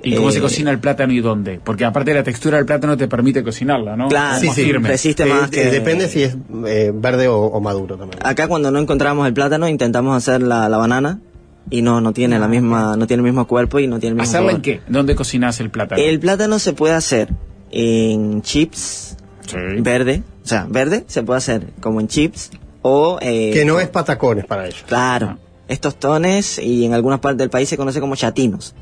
¿Y 0.01 0.15
cómo 0.15 0.31
se 0.31 0.39
Eh, 0.39 0.41
cocina 0.41 0.71
el 0.71 0.79
plátano 0.79 1.13
y 1.13 1.21
dónde? 1.21 1.61
Porque 1.63 1.85
aparte 1.85 2.13
de 2.13 2.19
la 2.19 2.23
textura 2.23 2.57
del 2.57 2.65
plátano 2.67 2.97
te 2.97 3.09
permite 3.09 3.43
cocinarla, 3.43 3.97
¿no? 3.97 4.07
Claro, 4.09 4.53
firme. 4.53 4.89
resiste 4.89 5.25
Eh, 5.25 5.27
más 5.27 5.51
de- 5.51 5.57
que... 5.65 5.71
Depende 5.71 6.07
si 6.09 6.23
es 6.23 6.37
eh, 6.67 6.93
verde 6.95 7.27
o, 7.27 7.37
o 7.39 7.61
maduro 7.61 7.97
también. 7.99 8.21
Acá 8.25 8.47
cuando 8.47 8.71
no 8.71 8.79
encontramos 8.79 9.27
el 9.27 9.35
plátano 9.35 9.69
intentamos 9.69 10.17
hacer 10.17 10.41
la, 10.41 10.69
la 10.69 10.77
banana 10.77 11.19
y 11.69 11.83
no 11.83 12.01
no 12.01 12.13
tiene 12.13 12.39
la 12.39 12.47
misma 12.47 12.97
no 12.97 13.09
tiene 13.09 13.23
el 13.23 13.25
mismo 13.25 13.47
cuerpo 13.49 13.81
y 13.81 13.89
no 13.89 13.99
tiene 13.99 14.13
el 14.13 14.21
mismo 14.21 14.31
¿Hacerla 14.31 14.53
en 14.53 14.63
qué? 14.63 14.81
¿Dónde 14.89 15.17
cocinas 15.17 15.59
el 15.59 15.69
plátano? 15.71 16.01
El 16.01 16.21
plátano 16.21 16.61
se 16.61 16.73
puede 16.75 16.95
hacer 16.95 17.29
en 17.73 18.41
chips 18.43 19.17
verde, 19.81 20.23
o 20.49 20.51
sea, 20.51 20.67
verde 20.67 21.05
se 21.09 21.23
puede 21.23 21.37
hacer 21.37 21.67
como 21.79 22.01
en 22.01 22.09
chips 22.09 22.51
o 22.81 23.19
eh, 23.21 23.51
Que 23.53 23.67
no 23.67 23.79
es 23.81 23.89
patacones 23.89 24.47
para 24.47 24.65
ellos. 24.67 24.83
Claro, 24.89 25.37
es 25.69 25.79
tostones 25.79 26.59
y 26.59 26.87
en 26.87 26.95
algunas 26.95 27.21
partes 27.21 27.37
del 27.41 27.51
país 27.51 27.69
se 27.69 27.77
conoce 27.77 28.01
como 28.01 28.17
chatinos, 28.17 28.75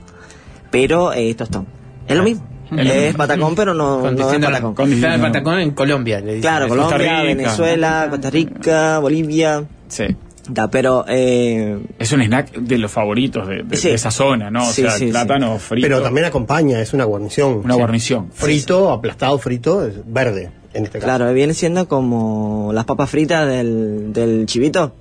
pero 0.70 1.12
eh, 1.12 1.34
tostón. 1.34 1.66
Es 2.06 2.16
lo 2.16 2.22
mismo. 2.22 2.46
Es 2.76 3.16
patacón, 3.16 3.56
pero 3.56 3.74
no, 3.74 4.00
no 4.12 4.30
es 4.30 4.38
patacón. 4.38 4.74
con 4.76 4.86
distinto- 4.88 5.06
Está 5.08 5.14
el 5.16 5.20
patacón 5.20 5.58
en 5.58 5.70
Colombia, 5.72 6.18
le 6.20 6.26
dicen. 6.26 6.40
Claro, 6.42 6.68
Colombia. 6.68 7.22
Venezuela, 7.22 8.06
Costa 8.10 8.30
Rica, 8.30 8.98
Bolivia. 9.00 9.64
Sí. 9.88 10.04
Da, 10.48 10.68
pero 10.68 11.04
eh, 11.08 11.76
Es 11.98 12.12
un 12.12 12.22
snack 12.22 12.52
de 12.58 12.78
los 12.78 12.92
favoritos 12.92 13.48
de, 13.48 13.64
de- 13.64 13.76
Sí. 13.76 13.88
de 13.88 13.94
esa 13.94 14.12
zona, 14.12 14.48
¿no? 14.52 14.62
O 14.68 14.72
Sí, 14.72 14.82
sea, 14.82 14.92
sí, 14.92 15.08
plátano 15.08 15.58
frito. 15.58 15.88
Pero 15.88 16.00
también 16.02 16.26
acompaña, 16.26 16.80
es 16.80 16.92
una 16.92 17.02
guarnición. 17.04 17.62
Una 17.64 17.74
guarnición. 17.74 18.30
Frito, 18.32 18.92
aplastado 18.92 19.36
frito, 19.38 19.84
es 19.84 19.94
verde 20.06 20.50
en 20.76 20.84
este 20.84 20.98
caso. 20.98 21.06
claro, 21.16 21.32
viene 21.32 21.54
siendo 21.54 21.88
como 21.88 22.70
las 22.72 22.84
papas 22.84 23.10
fritas 23.10 23.48
del, 23.48 24.12
del 24.12 24.46
chivito. 24.46 24.94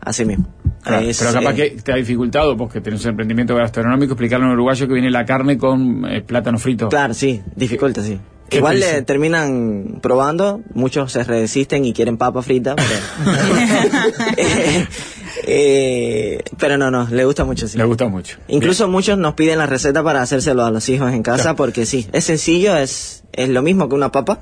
Así 0.00 0.24
mismo. 0.24 0.46
Claro, 0.82 1.06
Es, 1.06 1.18
pero 1.18 1.32
capaz 1.34 1.52
eh, 1.52 1.74
que 1.74 1.82
te 1.82 1.92
ha 1.92 1.96
dificultado, 1.96 2.56
vos 2.56 2.72
que 2.72 2.80
tenés 2.80 3.04
un 3.04 3.10
emprendimiento 3.10 3.54
gastronómico, 3.54 4.14
explicarle 4.14 4.46
a 4.46 4.48
un 4.48 4.54
uruguayo 4.54 4.88
que 4.88 4.94
viene 4.94 5.10
la 5.10 5.26
carne 5.26 5.58
con 5.58 6.06
eh, 6.10 6.22
plátano 6.22 6.58
frito. 6.58 6.88
Claro, 6.88 7.12
sí, 7.12 7.42
dificulta, 7.54 8.02
sí. 8.02 8.18
¿Qué 8.48 8.56
Igual 8.56 8.80
le 8.80 9.02
terminan 9.02 9.98
probando, 10.02 10.62
muchos 10.74 11.12
se 11.12 11.22
resisten 11.22 11.84
y 11.84 11.92
quieren 11.92 12.16
papa 12.16 12.40
frita, 12.42 12.74
pero... 12.76 12.88
Eh, 15.44 16.42
pero 16.58 16.76
no, 16.76 16.90
no, 16.90 17.08
le 17.10 17.24
gusta 17.24 17.44
mucho, 17.44 17.66
sí. 17.66 17.78
Le 17.78 17.84
gusta 17.84 18.06
mucho. 18.08 18.36
Incluso 18.48 18.88
muchos 18.88 19.16
nos 19.18 19.34
piden 19.34 19.58
la 19.58 19.66
receta 19.66 20.02
para 20.02 20.20
hacérselo 20.22 20.64
a 20.64 20.70
los 20.70 20.88
hijos 20.88 21.12
en 21.12 21.22
casa, 21.22 21.42
Claro. 21.42 21.56
porque 21.56 21.86
sí, 21.86 22.06
es 22.12 22.24
sencillo, 22.24 22.76
es, 22.76 23.24
es 23.32 23.48
lo 23.48 23.62
mismo 23.62 23.88
que 23.88 23.94
una 23.94 24.12
papa, 24.12 24.40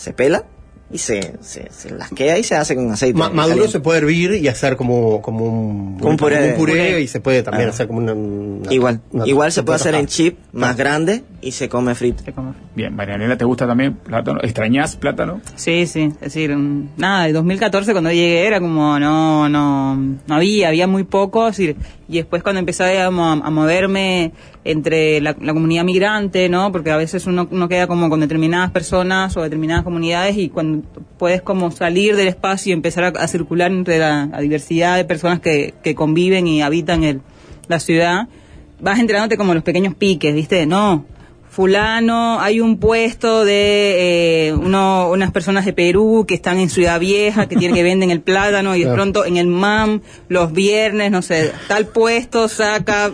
se 0.00 0.12
pela 0.12 0.44
y 0.92 0.98
se, 0.98 1.34
se, 1.40 1.70
se 1.70 1.90
lasquea 1.92 2.36
y 2.36 2.42
se 2.42 2.56
hace 2.56 2.74
con 2.74 2.90
aceite. 2.90 3.16
Ma- 3.16 3.28
maduro 3.30 3.48
caliente. 3.58 3.72
se 3.72 3.78
puede 3.80 3.98
hervir 3.98 4.32
y 4.32 4.48
hacer 4.48 4.74
como, 4.76 5.22
como 5.22 5.44
un, 5.44 5.98
Como 5.98 6.10
un 6.10 6.16
puré. 6.16 6.54
puré 6.56 7.00
y 7.00 7.06
se 7.06 7.20
puede 7.20 7.44
también 7.44 7.68
Ah. 7.68 7.70
hacer 7.72 7.86
como 7.86 8.00
una, 8.00 8.12
una- 8.12 8.72
Igual, 8.72 9.00
una- 9.12 9.24
igual 9.24 9.52
se 9.52 9.62
puede 9.62 9.76
hacer 9.76 9.94
en 9.94 10.06
chip 10.06 10.38
más 10.52 10.76
grande 10.76 11.22
y 11.42 11.52
se 11.52 11.68
come 11.68 11.94
frito. 11.94 12.24
Bien, 12.74 12.92
Marianela, 12.96 13.36
¿te 13.36 13.44
gusta 13.44 13.68
también 13.68 13.94
plátano? 13.94 14.40
¿Extrañás 14.42 14.96
plátano? 14.96 15.40
Sí, 15.54 15.86
sí, 15.86 16.10
es 16.14 16.20
decir, 16.20 16.56
mm, 16.56 16.88
nada, 16.96 17.26
de 17.26 17.34
2014 17.34 17.92
cuando 17.92 18.10
llegué 18.10 18.44
era 18.48 18.58
como 18.58 18.98
no, 18.98 19.48
no, 19.48 19.94
no 19.94 20.34
había, 20.34 20.68
había 20.68 20.88
muy 20.88 21.04
poco, 21.04 21.46
es 21.46 21.56
decir, 21.56 21.76
y 22.08 22.16
después 22.16 22.42
cuando 22.42 22.58
empecé 22.58 22.90
digamos, 22.90 23.40
a, 23.42 23.46
a 23.46 23.50
moverme 23.50 24.32
entre 24.64 25.20
la, 25.20 25.34
la 25.40 25.54
comunidad 25.54 25.84
migrante, 25.84 26.48
¿no? 26.48 26.70
Porque 26.70 26.90
a 26.90 26.96
veces 26.96 27.26
uno, 27.26 27.48
uno 27.50 27.68
queda 27.68 27.86
como 27.86 28.10
con 28.10 28.20
determinadas 28.20 28.70
personas 28.70 29.36
o 29.36 29.42
determinadas 29.42 29.84
comunidades 29.84 30.36
y 30.36 30.48
cuando 30.48 30.86
puedes 31.18 31.40
como 31.42 31.70
salir 31.70 32.16
del 32.16 32.28
espacio 32.28 32.70
y 32.70 32.72
empezar 32.74 33.12
a, 33.16 33.28
circular 33.28 33.70
entre 33.70 33.98
la, 33.98 34.26
la 34.26 34.40
diversidad 34.40 34.96
de 34.96 35.04
personas 35.04 35.40
que, 35.40 35.74
que 35.82 35.94
conviven 35.94 36.46
y 36.46 36.62
habitan 36.62 37.04
el, 37.04 37.20
la 37.68 37.80
ciudad, 37.80 38.28
vas 38.80 38.98
enterándote 38.98 39.36
como 39.36 39.54
los 39.54 39.62
pequeños 39.62 39.94
piques, 39.94 40.34
¿viste? 40.34 40.66
No, 40.66 41.06
fulano, 41.50 42.40
hay 42.40 42.60
un 42.60 42.78
puesto 42.78 43.44
de 43.44 44.48
eh, 44.48 44.52
uno, 44.54 45.10
unas 45.10 45.30
personas 45.32 45.64
de 45.66 45.72
Perú 45.72 46.24
que 46.26 46.34
están 46.34 46.58
en 46.58 46.70
Ciudad 46.70 46.98
Vieja, 47.00 47.48
que 47.48 47.56
tienen 47.56 47.74
que 47.76 47.82
venden 47.82 48.10
el 48.10 48.20
plátano 48.20 48.76
y 48.76 48.84
de 48.84 48.92
pronto 48.92 49.24
en 49.24 49.36
el 49.36 49.46
MAM 49.48 50.00
los 50.28 50.52
viernes, 50.52 51.10
no 51.10 51.22
sé, 51.22 51.52
tal 51.68 51.86
puesto 51.88 52.48
saca 52.48 53.10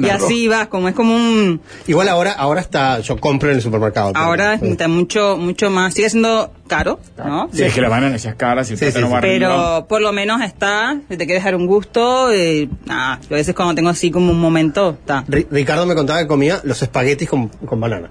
y 0.00 0.08
así 0.08 0.48
vas, 0.48 0.68
como 0.68 0.88
es 0.88 0.94
como 0.94 1.14
un 1.14 1.60
Igual 1.86 2.08
ahora, 2.08 2.32
ahora 2.32 2.60
está, 2.60 3.00
yo 3.00 3.16
compro 3.18 3.50
en 3.50 3.56
el 3.56 3.62
supermercado. 3.62 4.12
pero- 4.12 4.24
ahora 4.24 4.54
está 4.54 4.88
mucho 4.88 5.36
mucho 5.36 5.68
más, 5.70 5.92
sigue 5.94 6.08
siendo 6.10 6.52
caro, 6.68 7.00
¿no? 7.18 7.48
Sí, 7.52 7.64
es 7.64 7.74
que 7.74 7.80
las 7.80 7.90
bananas 7.90 8.22
ya 8.22 8.34
caras 8.34 8.70
y 8.70 8.74
el 8.74 8.78
Sí, 8.78 8.84
arriba. 8.86 9.20
Pero 9.20 9.86
por 9.88 10.00
lo 10.00 10.12
menos 10.12 10.40
está, 10.40 11.00
si 11.10 11.16
te 11.16 11.26
quieres 11.26 11.42
dar 11.42 11.56
un 11.56 11.66
gusto, 11.66 12.30
eh, 12.32 12.68
nada, 12.86 13.14
a 13.14 13.34
veces 13.34 13.56
cuando 13.56 13.74
tengo 13.74 13.88
así 13.90 14.12
como 14.12 14.30
un 14.30 14.38
momento, 14.40 14.90
está. 15.00 15.24
Ri- 15.26 15.48
Ricardo 15.50 15.84
me 15.84 15.96
contaba 15.96 16.20
que 16.20 16.28
comía 16.28 16.60
los 16.62 16.80
espaguetis 16.80 17.28
con, 17.28 17.48
con 17.48 17.79
banana. 17.80 18.08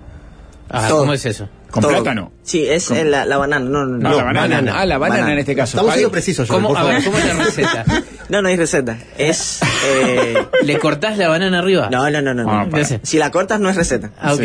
Ah, 0.71 0.87
Todo. 0.87 0.99
¿Cómo 0.99 1.13
es 1.13 1.25
eso? 1.25 1.49
¿Con 1.71 1.81
Todo. 1.81 1.91
plátano? 1.93 2.31
Sí, 2.43 2.65
es 2.65 2.91
eh, 2.91 3.03
la, 3.03 3.25
la 3.25 3.37
banana, 3.37 3.65
no, 3.67 3.85
no, 3.85 3.97
No, 3.97 4.17
la 4.17 4.23
banana. 4.23 4.73
Ah, 4.79 4.85
la 4.85 4.97
banana, 4.99 5.33
en 5.33 5.39
este 5.39 5.55
caso. 5.55 5.77
Estamos 5.77 5.93
siendo 5.93 6.11
precisos, 6.11 6.47
¿Cómo, 6.47 6.69
por 6.69 6.77
a 6.77 6.83
ver, 6.83 7.01
favor. 7.01 7.05
¿cómo 7.05 7.17
es 7.17 7.25
la 7.37 7.43
receta? 7.43 7.85
No, 8.29 8.43
no 8.43 8.47
hay 8.49 8.57
receta. 8.57 8.95
Es. 9.17 9.59
eh, 9.87 10.35
¿Le 10.63 10.77
cortás 10.77 11.17
la 11.17 11.29
banana 11.29 11.57
arriba? 11.59 11.89
no, 11.89 12.07
no, 12.11 12.21
no, 12.21 12.35
no. 12.35 12.47
Ah, 12.47 12.67
no. 12.69 12.77
Si 13.01 13.17
la 13.17 13.31
cortas, 13.31 13.59
no 13.59 13.71
es 13.71 13.75
receta. 13.75 14.11
Ah, 14.21 14.35
ok. 14.35 14.41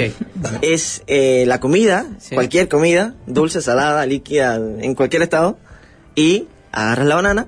Es 0.62 1.02
eh, 1.06 1.44
la 1.46 1.60
comida, 1.60 2.06
Sí. 2.18 2.34
cualquier 2.34 2.68
comida, 2.70 3.14
dulce, 3.26 3.60
salada, 3.60 4.06
líquida, 4.06 4.56
en 4.56 4.94
cualquier 4.94 5.20
estado, 5.20 5.58
y 6.14 6.48
agarras 6.72 7.06
la 7.06 7.14
banana, 7.16 7.46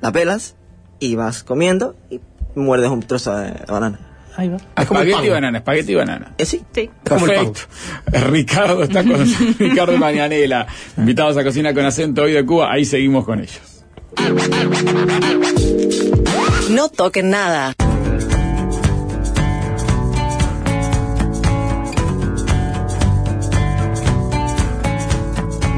la 0.00 0.12
pelas, 0.12 0.54
y 1.00 1.16
vas 1.16 1.42
comiendo 1.42 1.96
y 2.08 2.20
muerdes 2.54 2.90
un 2.90 3.00
trozo 3.02 3.36
de 3.36 3.52
banana. 3.66 3.98
Ahí 4.36 4.48
va. 4.48 4.56
Es 4.76 4.86
como 4.86 5.00
el 5.00 5.08
Espagueti 5.08 5.28
y 5.28 5.30
banana, 5.30 5.58
espagueti 5.58 5.92
y 5.92 5.94
banana. 5.94 6.32
¿Es 6.38 6.48
sí? 6.48 6.62
Sí. 6.72 6.90
Perfecto. 7.02 7.60
Ricardo 8.30 8.82
está 8.82 9.04
con 9.04 9.24
Ricardo 9.58 9.96
Mañanela, 9.96 10.66
invitados 10.96 11.36
a 11.36 11.44
Cocina 11.44 11.72
con 11.72 11.84
Acento 11.84 12.22
hoy 12.22 12.32
de 12.32 12.44
Cuba. 12.44 12.72
Ahí 12.72 12.84
seguimos 12.84 13.24
con 13.24 13.40
ellos. 13.40 13.60
No 16.70 16.88
toquen 16.88 17.30
nada. 17.30 17.74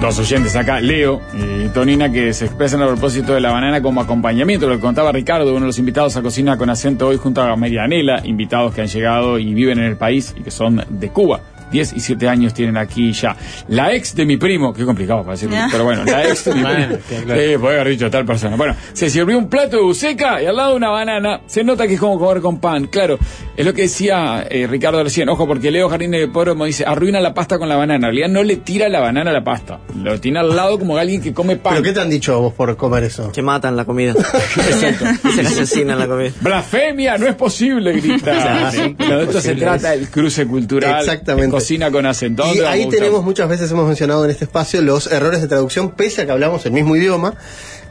Dos 0.00 0.18
oyentes 0.18 0.54
acá, 0.54 0.80
Leo 0.80 1.20
y 1.34 1.68
Tonina, 1.70 2.12
que 2.12 2.32
se 2.32 2.44
expresan 2.44 2.82
a 2.82 2.86
propósito 2.86 3.34
de 3.34 3.40
la 3.40 3.50
banana 3.50 3.80
como 3.80 4.00
acompañamiento, 4.00 4.68
lo 4.68 4.76
que 4.76 4.80
contaba 4.80 5.10
Ricardo, 5.10 5.50
uno 5.50 5.60
de 5.60 5.66
los 5.66 5.78
invitados 5.78 6.16
a 6.16 6.22
Cocina 6.22 6.56
con 6.56 6.70
Acento 6.70 7.08
hoy 7.08 7.16
junto 7.16 7.42
a 7.42 7.56
Marianela, 7.56 8.20
invitados 8.24 8.74
que 8.74 8.82
han 8.82 8.88
llegado 8.88 9.38
y 9.38 9.54
viven 9.54 9.78
en 9.78 9.84
el 9.84 9.96
país 9.96 10.34
y 10.38 10.42
que 10.42 10.50
son 10.50 10.84
de 10.88 11.08
Cuba. 11.08 11.40
10 11.76 11.92
y 11.92 12.00
7 12.00 12.28
años 12.28 12.54
tienen 12.54 12.78
aquí 12.78 13.12
ya. 13.12 13.36
La 13.68 13.94
ex 13.94 14.14
de 14.14 14.24
mi 14.24 14.38
primo, 14.38 14.72
qué 14.72 14.84
complicado 14.86 15.20
para 15.20 15.32
decirlo, 15.32 15.56
pero 15.70 15.84
bueno, 15.84 16.04
la 16.04 16.26
ex 16.26 16.46
de 16.46 16.54
mi 16.54 16.62
Bueno, 16.62 16.98
primo. 17.06 17.34
Sí, 17.34 17.58
puede 17.58 17.80
haber 17.80 17.88
dicho 17.88 18.10
tal 18.10 18.24
persona. 18.24 18.56
Bueno, 18.56 18.74
se 18.94 19.10
sirvió 19.10 19.36
un 19.36 19.48
plato 19.48 19.76
de 19.76 19.82
buceca 19.82 20.42
y 20.42 20.46
al 20.46 20.56
lado 20.56 20.74
una 20.74 20.88
banana. 20.88 21.42
Se 21.46 21.62
nota 21.62 21.86
que 21.86 21.94
es 21.94 22.00
como 22.00 22.18
comer 22.18 22.40
con 22.40 22.58
pan. 22.60 22.86
Claro, 22.86 23.18
es 23.56 23.66
lo 23.66 23.74
que 23.74 23.82
decía 23.82 24.46
eh, 24.48 24.66
Ricardo 24.66 25.02
recién. 25.02 25.28
Ojo, 25.28 25.46
porque 25.46 25.70
Leo 25.70 25.88
Jardín 25.90 26.12
de 26.12 26.26
Poro 26.28 26.54
me 26.54 26.66
dice, 26.66 26.84
arruina 26.86 27.20
la 27.20 27.34
pasta 27.34 27.58
con 27.58 27.68
la 27.68 27.76
banana. 27.76 28.08
En 28.08 28.14
realidad 28.14 28.28
no 28.28 28.42
le 28.42 28.56
tira 28.56 28.88
la 28.88 29.00
banana 29.00 29.30
a 29.30 29.34
la 29.34 29.44
pasta. 29.44 29.80
Lo 30.02 30.18
tiene 30.18 30.38
al 30.38 30.56
lado 30.56 30.78
como 30.78 30.96
alguien 30.96 31.20
que 31.20 31.34
come 31.34 31.56
pan. 31.56 31.74
¿Pero 31.74 31.82
qué 31.82 31.92
te 31.92 32.00
han 32.00 32.08
dicho 32.10 32.40
vos 32.40 32.54
por 32.54 32.74
comer 32.76 33.04
eso? 33.04 33.30
Que 33.32 33.42
matan 33.42 33.76
la 33.76 33.84
comida. 33.84 34.14
Se 35.34 35.40
asesinan 35.42 35.98
la 35.98 36.06
comida. 36.06 36.30
Blasfemia, 36.40 37.18
no 37.18 37.26
es 37.26 37.34
posible, 37.34 37.92
grita. 38.00 38.70
De 38.70 39.22
esto 39.22 39.40
se 39.40 39.54
trata 39.54 39.92
el 39.94 40.08
cruce 40.08 40.46
cultural. 40.46 41.00
Exactamente. 41.00 41.50
Con 41.90 42.06
acento. 42.06 42.44
Y 42.44 42.48
¿Dónde 42.48 42.62
vamos 42.62 42.74
ahí 42.74 42.88
tenemos, 42.88 43.24
muchas 43.24 43.48
veces 43.48 43.70
hemos 43.70 43.86
mencionado 43.86 44.24
en 44.24 44.30
este 44.30 44.44
espacio 44.44 44.80
los 44.82 45.10
errores 45.10 45.40
de 45.40 45.48
traducción, 45.48 45.90
pese 45.90 46.22
a 46.22 46.26
que 46.26 46.32
hablamos 46.32 46.64
el 46.66 46.72
mismo 46.72 46.96
idioma. 46.96 47.34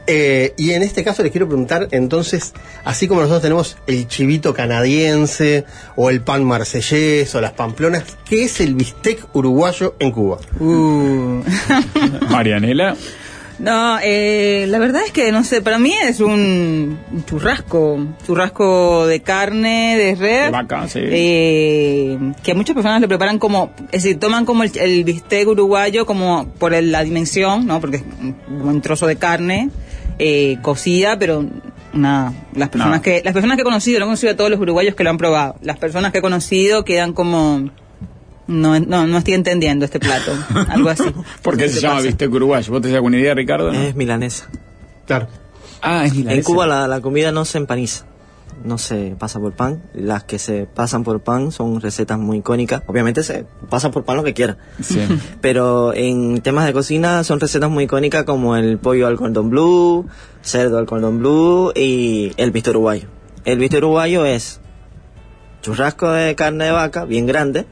Eh, 0.08 0.54
y 0.56 0.70
en 0.70 0.82
este 0.84 1.02
caso 1.02 1.22
les 1.22 1.32
quiero 1.32 1.48
preguntar, 1.48 1.88
entonces, 1.90 2.52
así 2.84 3.08
como 3.08 3.22
nosotros 3.22 3.42
tenemos 3.42 3.76
el 3.88 4.06
chivito 4.06 4.54
canadiense, 4.54 5.64
o 5.96 6.10
el 6.10 6.20
pan 6.20 6.44
marsellés, 6.44 7.34
o 7.34 7.40
las 7.40 7.52
pamplonas, 7.52 8.04
¿qué 8.24 8.44
es 8.44 8.60
el 8.60 8.74
bistec 8.74 9.26
uruguayo 9.34 9.96
en 9.98 10.12
Cuba? 10.12 10.38
Uh. 10.60 11.42
Marianela. 12.30 12.96
No, 13.58 13.98
eh, 14.02 14.66
la 14.68 14.78
verdad 14.78 15.00
es 15.06 15.12
que 15.12 15.32
no 15.32 15.42
sé, 15.42 15.62
para 15.62 15.78
mí 15.78 15.90
es 16.04 16.20
un 16.20 16.98
churrasco, 17.26 17.98
churrasco 18.26 19.06
de 19.06 19.20
carne, 19.20 19.96
de 19.96 20.14
red, 20.14 20.44
De 20.46 20.50
vaca, 20.50 20.86
sí. 20.88 21.00
eh, 21.02 22.18
que 22.42 22.52
muchas 22.54 22.74
personas 22.74 23.00
lo 23.00 23.08
preparan 23.08 23.38
como, 23.38 23.70
es 23.92 24.02
decir, 24.02 24.18
toman 24.20 24.44
como 24.44 24.62
el, 24.62 24.76
el 24.78 25.04
bistec 25.04 25.48
uruguayo 25.48 26.04
como 26.04 26.46
por 26.58 26.74
el- 26.74 26.92
la 26.92 27.02
dimensión, 27.02 27.66
¿no? 27.66 27.80
Porque 27.80 27.96
es 27.98 28.02
un, 28.20 28.36
un 28.60 28.80
trozo 28.82 29.06
de 29.06 29.16
carne 29.16 29.70
eh, 30.18 30.58
cocida, 30.62 31.18
pero 31.18 31.44
nada, 31.94 32.34
las 32.54 32.68
personas 32.68 32.98
No. 32.98 33.02
que 33.02 33.22
las 33.24 33.32
personas 33.32 33.56
que 33.56 33.62
he 33.62 33.64
conocido, 33.64 33.98
no 34.00 34.04
he 34.04 34.08
conocido 34.08 34.32
a 34.32 34.36
todos 34.36 34.50
los 34.50 34.60
uruguayos 34.60 34.94
que 34.94 35.02
lo 35.04 35.08
han 35.10 35.16
probado, 35.18 35.56
las 35.62 35.78
personas 35.78 36.12
que 36.12 36.18
he 36.18 36.22
conocido 36.22 36.84
quedan 36.84 37.14
como 37.14 37.70
no, 38.46 38.78
no, 38.80 39.06
no 39.06 39.18
estoy 39.18 39.34
entendiendo 39.34 39.84
este 39.84 39.98
plato, 40.00 40.32
algo 40.68 40.88
así. 40.88 41.04
¿Por 41.42 41.56
qué 41.56 41.64
¿Qué 41.64 41.68
se 41.70 41.80
llama 41.80 41.96
pasa? 41.96 42.06
bistec 42.06 42.32
uruguayo? 42.32 42.72
¿Vos 42.72 42.82
te 42.82 42.88
das 42.88 42.96
alguna 42.96 43.18
idea, 43.18 43.34
Ricardo? 43.34 43.72
no? 43.72 43.78
Es 43.80 43.94
milanesa. 43.96 44.48
Claro. 45.06 45.28
Ah, 45.82 46.04
es 46.06 46.14
milanesa. 46.14 46.36
En 46.38 46.42
Cuba 46.44 46.66
la, 46.66 46.86
la 46.88 47.00
comida 47.00 47.32
no 47.32 47.44
se 47.44 47.58
empaniza, 47.58 48.06
no 48.64 48.78
se 48.78 49.14
pasa 49.18 49.38
por 49.40 49.52
pan. 49.52 49.82
Las 49.94 50.24
que 50.24 50.38
se 50.38 50.66
pasan 50.66 51.04
por 51.04 51.20
pan 51.20 51.52
son 51.52 51.80
recetas 51.80 52.18
muy 52.18 52.38
icónicas. 52.38 52.82
Obviamente 52.86 53.22
se 53.22 53.44
pasa 53.68 53.90
por 53.90 54.04
pan 54.04 54.16
lo 54.16 54.24
que 54.24 54.34
quiera. 54.34 54.56
Sí. 54.82 55.00
Pero 55.40 55.92
en 55.94 56.40
temas 56.40 56.66
de 56.66 56.72
cocina 56.72 57.22
son 57.24 57.40
recetas 57.40 57.70
muy 57.70 57.84
icónicas 57.84 58.24
como 58.24 58.56
el 58.56 58.78
pollo 58.78 59.06
al 59.06 59.16
cordón 59.16 59.50
blue, 59.50 60.06
cerdo 60.42 60.78
al 60.78 60.86
cordón 60.86 61.18
blue 61.18 61.72
y 61.74 62.32
el 62.36 62.50
bistec 62.50 62.72
uruguayo. 62.72 63.08
El 63.44 63.58
bistec 63.58 63.78
uruguayo 63.78 64.24
es 64.24 64.60
churrasco 65.62 66.10
de 66.10 66.34
carne 66.34 66.64
de 66.66 66.70
vaca 66.72 67.04
bien 67.04 67.26
grande, 67.26 67.66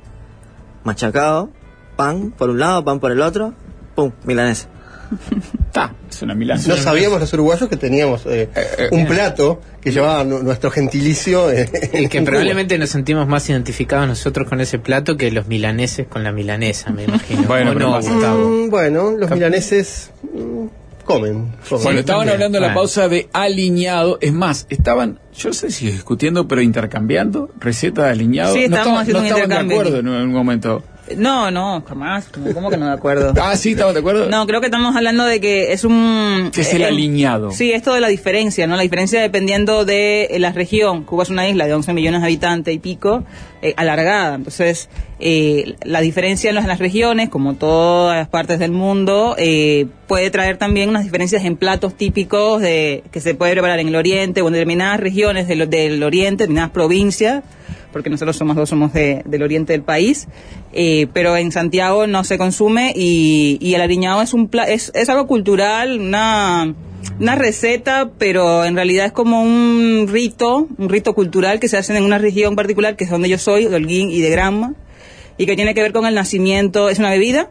machacado, 0.84 1.50
pan 1.96 2.30
por 2.30 2.50
un 2.50 2.58
lado, 2.60 2.84
pan 2.84 3.00
por 3.00 3.10
el 3.10 3.20
otro, 3.20 3.54
pum, 3.94 4.12
milanesa. 4.24 4.68
Está, 5.66 5.94
es 6.08 6.22
una 6.22 6.34
milanesa. 6.34 6.68
No 6.68 6.76
sabíamos 6.76 7.20
los 7.20 7.32
uruguayos 7.32 7.68
que 7.68 7.76
teníamos 7.76 8.22
eh, 8.26 8.48
un 8.92 9.06
plato 9.06 9.60
que 9.80 9.90
llevaba 9.92 10.24
nu- 10.24 10.42
nuestro 10.42 10.70
gentilicio. 10.70 11.50
eh, 11.50 11.68
en 11.92 12.08
Que 12.08 12.22
probablemente 12.22 12.78
nos 12.78 12.90
sentimos 12.90 13.26
más 13.28 13.48
identificados 13.50 14.06
nosotros 14.08 14.48
con 14.48 14.60
ese 14.60 14.78
plato 14.78 15.16
que 15.16 15.30
los 15.30 15.46
milaneses 15.46 16.06
con 16.06 16.24
la 16.24 16.32
milanesa, 16.32 16.90
me 16.90 17.04
imagino. 17.04 17.42
Bueno. 17.44 17.74
Mm, 17.74 18.70
bueno, 18.70 19.10
los 19.12 19.30
milaneses 19.30 20.10
mm, 20.22 20.66
comen. 21.04 21.52
comen. 21.68 21.84
Bueno, 21.84 22.00
estaban 22.00 22.20
también. 22.26 22.34
hablando 22.34 22.58
en 22.58 22.62
la 22.62 22.68
Bueno. 22.68 22.80
pausa 22.80 23.08
de 23.08 23.28
aliñado. 23.32 24.18
Es 24.20 24.32
más, 24.32 24.66
estaban, 24.70 25.18
yo 25.36 25.50
no 25.50 25.54
sé 25.54 25.70
si 25.70 25.86
discutiendo, 25.90 26.48
pero 26.48 26.60
intercambiando 26.62 27.50
receta 27.60 28.04
de 28.04 28.10
aliñado. 28.10 28.54
Sí, 28.54 28.60
no 28.68 28.76
estábamos 28.76 29.02
estaban, 29.02 29.02
haciendo 29.02 29.20
no 29.20 29.36
un 29.36 29.42
estaban 29.42 29.68
de 29.68 29.74
acuerdo 29.74 29.98
en 29.98 30.08
un 30.08 30.32
momento. 30.32 30.82
No, 31.16 31.50
no, 31.50 31.82
jamás. 31.86 32.28
¿Cómo 32.54 32.70
que 32.70 32.76
no 32.76 32.86
de 32.86 32.92
acuerdo? 32.92 33.32
Ah, 33.44 33.56
sí, 33.56 33.72
estaban 33.72 33.92
de 33.92 34.00
acuerdo. 34.00 34.28
No, 34.30 34.46
creo 34.46 34.60
que 34.60 34.66
estamos 34.68 34.96
hablando 34.96 35.24
de 35.24 35.38
que 35.38 35.72
es 35.72 35.84
un... 35.84 36.50
Que 36.52 36.62
es 36.62 36.72
el 36.72 36.82
eh, 36.82 36.86
aliñado. 36.86 37.50
Sí, 37.50 37.72
esto 37.72 37.92
de 37.92 38.00
la 38.00 38.08
diferencia, 38.08 38.66
¿no? 38.66 38.74
La 38.74 38.82
diferencia 38.82 39.20
dependiendo 39.20 39.84
de 39.84 40.24
eh, 40.24 40.38
la 40.38 40.52
región. 40.52 41.04
Cuba 41.04 41.24
es 41.24 41.30
una 41.30 41.46
isla 41.46 41.66
de 41.66 41.74
11 41.74 41.92
millones 41.92 42.22
de 42.22 42.26
habitantes 42.26 42.74
y 42.74 42.78
pico, 42.78 43.24
eh, 43.60 43.74
alargada. 43.76 44.34
Entonces, 44.34 44.88
eh, 45.20 45.74
la 45.84 46.00
diferencia 46.00 46.48
en 46.48 46.54
las, 46.54 46.64
en 46.64 46.68
las 46.68 46.78
regiones, 46.78 47.28
como 47.28 47.54
todas 47.54 48.16
las 48.16 48.28
partes 48.28 48.58
del 48.58 48.72
mundo, 48.72 49.36
eh, 49.38 49.86
puede 50.06 50.30
traer 50.30 50.56
también 50.56 50.88
unas 50.88 51.04
diferencias 51.04 51.44
en 51.44 51.56
platos 51.56 51.94
típicos 51.94 52.60
de 52.60 53.04
que 53.10 53.20
se 53.20 53.34
puede 53.34 53.52
preparar 53.52 53.78
en 53.78 53.88
el 53.88 53.96
oriente 53.96 54.42
o 54.42 54.48
en 54.48 54.54
determinadas 54.54 55.00
regiones 55.00 55.48
del, 55.48 55.68
del 55.70 56.02
oriente, 56.02 56.44
determinadas 56.44 56.70
provincias 56.70 57.42
porque 57.94 58.10
nosotros 58.10 58.36
somos 58.36 58.56
dos, 58.56 58.68
somos 58.68 58.92
de- 58.92 59.22
del 59.24 59.42
oriente 59.42 59.72
del 59.72 59.82
país, 59.82 60.26
eh, 60.74 61.06
pero 61.14 61.34
en 61.38 61.50
Santiago 61.52 62.06
no 62.06 62.24
se 62.24 62.36
consume 62.36 62.92
y, 62.94 63.72
el 63.74 63.80
ariñado 63.80 64.20
es, 64.20 64.34
un 64.34 64.48
pla- 64.48 64.64
es, 64.68 64.90
es 64.94 65.08
algo 65.08 65.26
cultural, 65.26 65.98
una, 66.00 66.74
una 67.20 67.34
receta, 67.36 68.10
pero 68.18 68.64
en 68.64 68.74
realidad 68.74 69.06
es 69.06 69.12
como 69.12 69.42
un 69.42 70.06
rito, 70.10 70.68
un 70.76 70.88
rito 70.90 71.14
cultural 71.14 71.60
que 71.60 71.68
se 71.68 71.76
hace 71.78 71.96
en 71.96 72.02
una 72.04 72.18
región 72.18 72.56
particular, 72.56 72.96
que 72.96 73.04
es 73.04 73.10
donde 73.10 73.28
yo 73.30 73.38
soy, 73.38 73.66
de 73.66 73.76
Holguín 73.76 74.10
y 74.10 74.20
de 74.20 74.28
Granma, 74.30 74.74
y 75.38 75.46
que 75.46 75.56
tiene 75.56 75.72
que 75.74 75.80
ver 75.82 75.92
con 75.92 76.04
el 76.04 76.14
nacimiento, 76.14 76.88
es 76.90 76.98
una 76.98 77.10
bebida, 77.10 77.50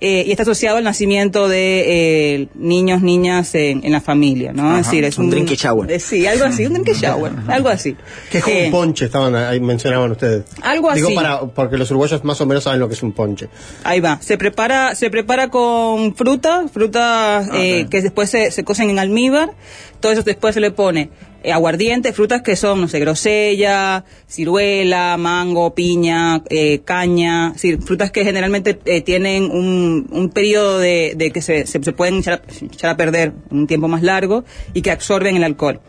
eh, 0.00 0.24
y 0.26 0.30
está 0.32 0.42
asociado 0.42 0.76
al 0.76 0.84
nacimiento 0.84 1.48
de 1.48 2.34
eh, 2.34 2.48
niños, 2.54 3.00
niñas 3.00 3.54
en, 3.54 3.84
en 3.84 3.92
la 3.92 4.00
familia, 4.00 4.52
¿no? 4.52 4.68
Ajá, 4.68 4.80
es 4.80 4.86
decir, 4.86 5.04
es 5.04 5.16
un 5.18 5.26
un, 5.26 5.30
drinky 5.30 5.54
shower. 5.54 5.90
eh, 5.90 5.98
sí, 6.00 6.26
algo 6.26 6.44
así, 6.44 6.66
un 6.66 6.74
drinky 6.74 6.92
shower, 6.92 7.32
algo 7.48 7.68
así. 7.70 7.96
Que 8.30 8.38
es 8.38 8.44
como 8.44 8.56
Eh, 8.56 8.64
un 8.66 8.70
ponche, 8.72 9.04
estaban 9.06 9.34
ahí, 9.34 9.60
mencionaban 9.60 10.10
ustedes. 10.10 10.44
Algo 10.62 10.92
Digo, 10.92 11.08
así. 11.08 11.16
para, 11.16 11.40
porque 11.46 11.78
los 11.78 11.90
uruguayos 11.90 12.22
más 12.24 12.40
o 12.40 12.46
menos 12.46 12.64
saben 12.64 12.80
lo 12.80 12.88
que 12.88 12.94
es 12.94 13.02
un 13.02 13.12
ponche. 13.12 13.48
Ahí 13.84 14.00
va. 14.00 14.18
Se 14.20 14.36
prepara, 14.36 14.94
se 14.94 15.08
prepara 15.10 15.48
con 15.48 16.14
frutas, 16.14 16.70
frutas 16.70 17.48
eh, 17.54 17.86
que 17.88 18.02
después 18.02 18.28
se, 18.28 18.50
se 18.50 18.62
cocen 18.64 18.90
en 18.90 18.98
almíbar. 18.98 19.52
Todo 20.00 20.12
eso 20.12 20.22
después 20.22 20.52
se 20.54 20.60
le 20.60 20.70
pone 20.70 21.08
eh, 21.44 21.52
aguardiente, 21.52 22.12
frutas 22.12 22.42
que 22.42 22.56
son, 22.56 22.80
no 22.80 22.88
sé, 22.88 22.98
grosella, 22.98 24.04
ciruela, 24.28 25.16
mango, 25.16 25.74
piña, 25.74 26.42
eh, 26.50 26.80
caña, 26.84 27.48
es 27.48 27.52
decir, 27.54 27.80
frutas 27.82 28.10
que 28.10 28.24
generalmente 28.24 28.78
eh, 28.86 29.02
tienen 29.02 29.44
un, 29.44 30.08
un 30.10 30.30
periodo 30.30 30.78
de, 30.80 31.12
de 31.16 31.30
que 31.30 31.40
se, 31.42 31.66
se, 31.66 31.82
se 31.82 31.92
pueden 31.92 32.16
echar 32.18 32.42
a, 32.42 32.64
echar 32.64 32.90
a 32.90 32.96
perder 32.96 33.32
un 33.50 33.66
tiempo 33.66 33.86
más 33.88 34.02
largo 34.02 34.44
y 34.72 34.82
que 34.82 34.90
absorben 34.90 35.36
el 35.36 35.44
alcohol. 35.44 35.80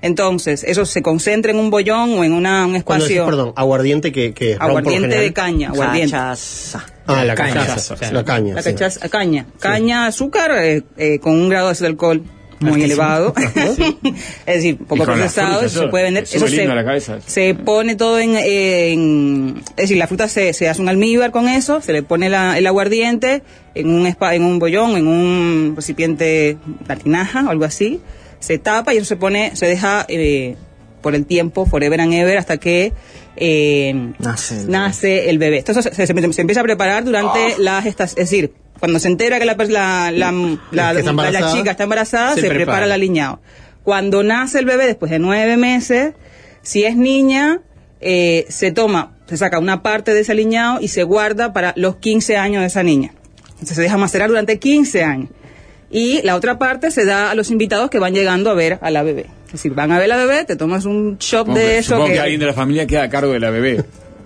Entonces, 0.00 0.62
eso 0.62 0.86
se 0.86 1.02
concentra 1.02 1.50
en 1.50 1.58
un 1.58 1.70
bollón 1.70 2.16
o 2.18 2.22
en 2.22 2.32
una, 2.32 2.66
un 2.66 2.74
decís, 2.74 2.78
espacio. 2.86 3.26
perdón, 3.26 3.52
aguardiente 3.56 4.12
que, 4.12 4.32
que 4.32 4.56
Aguardiente 4.60 5.18
de 5.18 5.32
caña, 5.32 5.70
aguardiente. 5.70 6.14
Ah, 6.16 7.24
la 7.24 7.34
Caña, 7.34 7.54
cachaza, 7.54 7.94
o 7.94 7.96
sea, 7.96 8.12
la 8.12 8.24
caña. 8.24 8.54
La 8.54 8.62
sí. 8.62 8.70
cachaza- 8.74 9.08
caña. 9.08 9.46
Caña, 9.58 10.06
azúcar 10.06 10.52
eh, 10.62 10.84
eh, 10.98 11.18
con 11.18 11.32
un 11.32 11.48
grado 11.48 11.72
de 11.72 11.86
alcohol 11.86 12.22
muy 12.60 12.82
elevado. 12.82 13.34
es 14.46 14.54
decir, 14.54 14.78
poco 14.78 14.96
las 14.96 15.06
procesado, 15.06 15.60
frutas, 15.60 15.72
se 15.72 15.86
puede 15.88 16.04
vender. 16.04 16.24
Eso 16.24 16.46
se, 16.48 16.62
a 16.66 16.74
la 16.74 16.84
cabeza. 16.84 17.18
se 17.24 17.54
pone 17.54 17.94
todo 17.96 18.18
en, 18.18 18.36
en- 18.36 19.62
Es 19.70 19.76
decir, 19.76 19.96
la 19.96 20.06
fruta 20.06 20.28
se, 20.28 20.52
se 20.52 20.68
hace 20.68 20.80
un 20.82 20.88
almíbar 20.88 21.30
con 21.30 21.48
eso, 21.48 21.80
se 21.80 21.92
le 21.92 22.02
pone 22.02 22.28
la- 22.28 22.58
el 22.58 22.66
aguardiente 22.66 23.42
en 23.74 23.90
un, 23.90 24.06
espa- 24.06 24.34
en 24.34 24.42
un 24.44 24.58
bollón, 24.58 24.96
en 24.96 25.06
un 25.06 25.72
recipiente, 25.76 26.56
la 26.86 26.96
tinaja 26.96 27.44
o 27.46 27.50
algo 27.50 27.64
así. 27.64 28.00
Se 28.40 28.58
tapa 28.58 28.94
y 28.94 28.98
eso 28.98 29.06
se 29.06 29.16
pone, 29.16 29.54
se 29.56 29.66
deja 29.66 30.04
eh, 30.08 30.56
por 31.02 31.14
el 31.14 31.26
tiempo, 31.26 31.66
forever 31.66 32.00
and 32.00 32.12
ever, 32.14 32.38
hasta 32.38 32.56
que 32.58 32.92
eh, 33.36 34.12
nace, 34.68 35.30
el 35.30 35.38
bebé. 35.38 35.58
Entonces 35.58 35.84
se, 35.94 36.06
se- 36.06 36.32
se 36.32 36.40
empieza 36.40 36.60
a 36.60 36.64
preparar 36.64 37.04
durante 37.04 37.58
la 37.58 37.80
gestación, 37.82 38.22
es 38.22 38.30
decir, 38.30 38.52
cuando 38.78 38.98
se 38.98 39.08
entera 39.08 39.38
que 39.38 39.44
la, 39.44 39.54
la, 39.54 40.10
la, 40.12 40.32
la- 40.72 40.92
Que 40.94 41.58
chica 41.58 41.70
está 41.72 41.82
embarazada, 41.84 42.34
Se 42.34 42.40
se, 42.42 42.46
prepara. 42.48 42.64
prepara. 42.64 42.84
el 42.86 42.92
aliñado. 42.92 43.40
Cuando 43.82 44.22
nace 44.22 44.58
el 44.58 44.64
bebé, 44.66 44.86
después 44.86 45.10
de 45.10 45.18
nueve 45.18 45.56
meses, 45.56 46.12
si 46.62 46.84
es 46.84 46.96
niña, 46.96 47.60
eh, 48.00 48.44
se 48.48 48.70
toma, 48.70 49.16
se 49.26 49.36
saca 49.36 49.58
una 49.58 49.82
parte 49.82 50.12
de 50.14 50.20
ese 50.20 50.32
aliñado 50.32 50.80
y 50.80 50.88
se 50.88 51.02
guarda 51.02 51.52
para 51.52 51.72
los 51.76 51.96
15 51.96 52.36
años 52.36 52.60
de 52.60 52.66
esa 52.66 52.82
niña. 52.82 53.12
Entonces 53.52 53.76
se 53.76 53.82
deja 53.82 53.96
macerar 53.96 54.28
durante 54.28 54.58
15 54.58 55.02
años. 55.04 55.30
Y 55.90 56.20
la 56.22 56.36
otra 56.36 56.58
parte 56.58 56.90
se 56.90 57.06
da 57.06 57.30
a 57.30 57.34
los 57.34 57.50
invitados 57.50 57.88
que 57.88 57.98
van 57.98 58.12
llegando 58.14 58.50
a 58.50 58.54
ver 58.54 58.78
a 58.82 58.90
la 58.90 59.02
bebé. 59.02 59.26
Es 59.46 59.52
decir, 59.52 59.72
van 59.72 59.90
a 59.90 59.98
ver 59.98 60.12
a 60.12 60.16
la 60.18 60.24
bebé, 60.26 60.44
te 60.44 60.54
tomas 60.56 60.84
un 60.84 61.16
shot 61.18 61.48
de 61.48 61.78
eso. 61.78 61.90
supongo 61.94 62.08
que, 62.08 62.12
que- 62.14 62.20
alguien 62.20 62.40
de 62.40 62.46
la 62.46 62.52
familia 62.52 62.86
queda 62.86 63.04
a 63.04 63.08
cargo 63.08 63.32
de 63.32 63.40
la 63.40 63.48
bebé. 63.48 63.82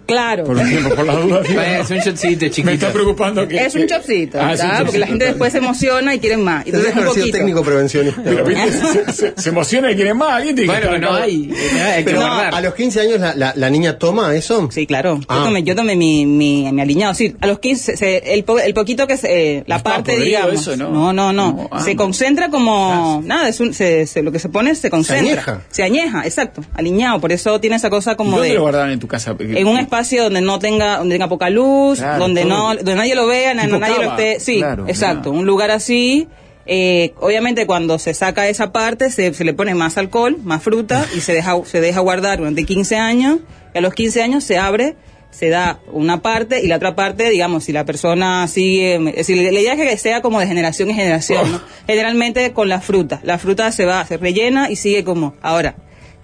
Claro. 0.06 0.44
Por 0.44 0.56
un 0.56 0.68
tiempo, 0.68 0.94
por 0.94 1.06
la 1.06 1.14
duda. 1.16 1.42
Es 1.81 1.90
un 1.90 1.98
shotcito 1.98 2.47
chiquito. 2.47 2.66
Me 2.66 2.74
está 2.74 2.92
preocupando 2.92 3.47
que. 3.47 3.56
Es 3.56 3.74
un 3.74 3.86
chopcito, 3.86 4.39
Ah, 4.39 4.42
un 4.42 4.48
¿verdad? 4.50 4.66
porque 4.84 4.98
la 4.98 5.06
chopcito, 5.06 5.06
gente 5.06 5.24
después 5.26 5.52
se 5.52 5.58
emociona 5.58 6.14
y 6.14 6.18
quieren 6.18 6.42
más. 6.44 6.66
Entonces 6.66 6.92
un 6.92 6.98
haber 7.00 7.10
sido 7.12 7.22
poquito. 7.24 7.39
técnico 7.39 7.62
prevencionista. 7.62 8.20
Pero 8.24 8.44
viste, 8.44 8.72
se, 8.72 9.12
se- 9.12 9.32
se 9.36 9.48
emociona 9.48 9.90
y 9.90 9.94
quiere 9.97 10.14
más. 10.14 10.32
Alguien 10.34 10.56
que 10.56 10.66
Bueno, 10.66 10.98
no 10.98 11.14
hay. 11.14 11.52
hay 11.84 12.05
que 12.05 12.10
Pero 12.10 12.20
guardar. 12.20 12.55
a 12.55 12.60
los 12.60 12.74
15 12.74 13.00
años 13.00 13.20
la, 13.20 13.34
la, 13.34 13.52
la 13.56 13.70
niña 13.70 13.98
toma 13.98 14.34
eso. 14.34 14.68
Sí, 14.72 14.86
claro. 14.86 15.20
Ah. 15.28 15.36
Yo 15.39 15.44
tomé, 15.44 15.62
yo 15.62 15.76
tomé 15.76 15.97
mi, 15.97 16.26
mi, 16.26 16.70
mi 16.72 16.81
aliñado. 16.81 17.14
Sí, 17.14 17.34
a 17.40 17.47
los 17.47 17.58
15, 17.60 17.97
se- 17.97 18.34
el, 18.34 18.44
po- 18.44 18.58
el 18.58 18.74
poquito 18.74 19.06
que 19.06 19.16
se, 19.16 19.58
eh, 19.58 19.64
la 19.66 19.82
parte, 19.82 20.16
digamos. 20.18 20.55
eso, 20.60 20.76
¿no? 20.76 20.90
no, 20.90 21.12
no. 21.12 21.32
no. 21.32 21.52
No, 21.52 21.68
ah, 21.72 21.82
se 21.82 21.97
concentra 21.97 22.50
como. 22.50 23.22
Nada, 23.24 23.48
es 23.48 23.60
un, 23.60 23.72
se, 23.74 24.06
se- 24.06 24.22
lo 24.22 24.32
que 24.32 24.39
se 24.39 24.48
pone 24.48 24.74
se 24.74 24.90
concentra. 24.90 25.32
añeja. 25.32 25.62
Se 25.70 25.82
añeja, 25.82 26.24
exacto. 26.24 26.62
Aliñado. 26.74 27.20
Por 27.20 27.32
eso 27.32 27.60
tiene 27.60 27.76
esa 27.76 27.90
cosa 27.90 28.12
¿Y 28.12 28.16
como 28.16 28.32
¿Dónde 28.32 28.48
de. 28.48 28.55
lo 28.55 28.62
guardaban 28.62 28.90
en 28.90 28.98
tu 29.00 29.06
casa? 29.08 29.34
En 29.39 29.66
un 29.66 29.86
espacio 29.93 30.25
donde 30.25 30.41
no 30.41 30.59
tenga, 30.59 30.99
donde 30.99 31.15
tenga 31.17 31.29
poca 31.29 31.51
luz, 31.51 31.99
Claro, 31.99 32.19
donde 32.21 32.43
todo. 32.43 32.51
no, 32.51 32.75
donde 32.77 32.95
nadie 32.95 33.15
lo 33.15 33.27
vea, 33.27 33.53
Tipo 33.53 33.79
nadie 33.79 33.97
lo 34.03 34.11
esté. 34.11 34.41
Sí, 34.41 34.59
Claro, 34.59 34.87
exacto. 34.89 35.31
Un 35.31 35.45
lugar 35.47 35.71
así. 35.71 36.29
eh, 36.65 37.12
obviamente 37.21 37.67
cuando 37.67 37.99
se 37.99 38.15
saca 38.15 38.49
esa 38.49 38.71
parte 38.73 39.11
se, 39.11 39.35
se 39.35 39.45
le 39.45 39.53
pone 39.53 39.75
más 39.75 39.99
alcohol, 39.99 40.37
más 40.45 40.62
fruta 40.62 41.05
y 41.15 41.21
se 41.21 41.33
deja, 41.35 41.55
se 41.65 41.81
deja 41.81 42.01
guardar 42.01 42.39
durante 42.39 42.65
15 42.65 42.97
años. 42.97 43.39
Y 43.75 43.79
a 43.79 43.81
los 43.81 43.93
15 43.95 44.23
años 44.23 44.45
se 44.45 44.59
abre, 44.59 44.95
se 45.31 45.49
da 45.49 45.81
una 45.93 46.23
parte 46.23 46.62
y 46.62 46.69
la 46.69 46.77
otra 46.77 46.95
parte, 46.95 47.29
digamos, 47.31 47.65
si 47.65 47.73
la 47.73 47.85
persona 47.85 48.47
sigue, 48.49 48.95
es 49.11 49.15
decir, 49.27 49.37
la 49.53 49.59
idea 49.61 49.75
es 49.75 49.81
que 49.81 49.97
sea 49.99 50.23
como 50.23 50.39
de 50.41 50.47
generación 50.47 50.89
en 50.91 50.97
generación, 50.97 51.51
¿no? 51.53 51.61
Generalmente 51.87 52.53
con 52.53 52.69
la 52.69 52.81
fruta. 52.81 53.21
La 53.25 53.39
fruta 53.39 53.73
se 53.73 53.85
va, 53.85 54.05
se 54.07 54.17
rellena 54.19 54.71
y 54.71 54.77
sigue 54.77 55.05
como, 55.05 55.35
ahora, 55.43 55.75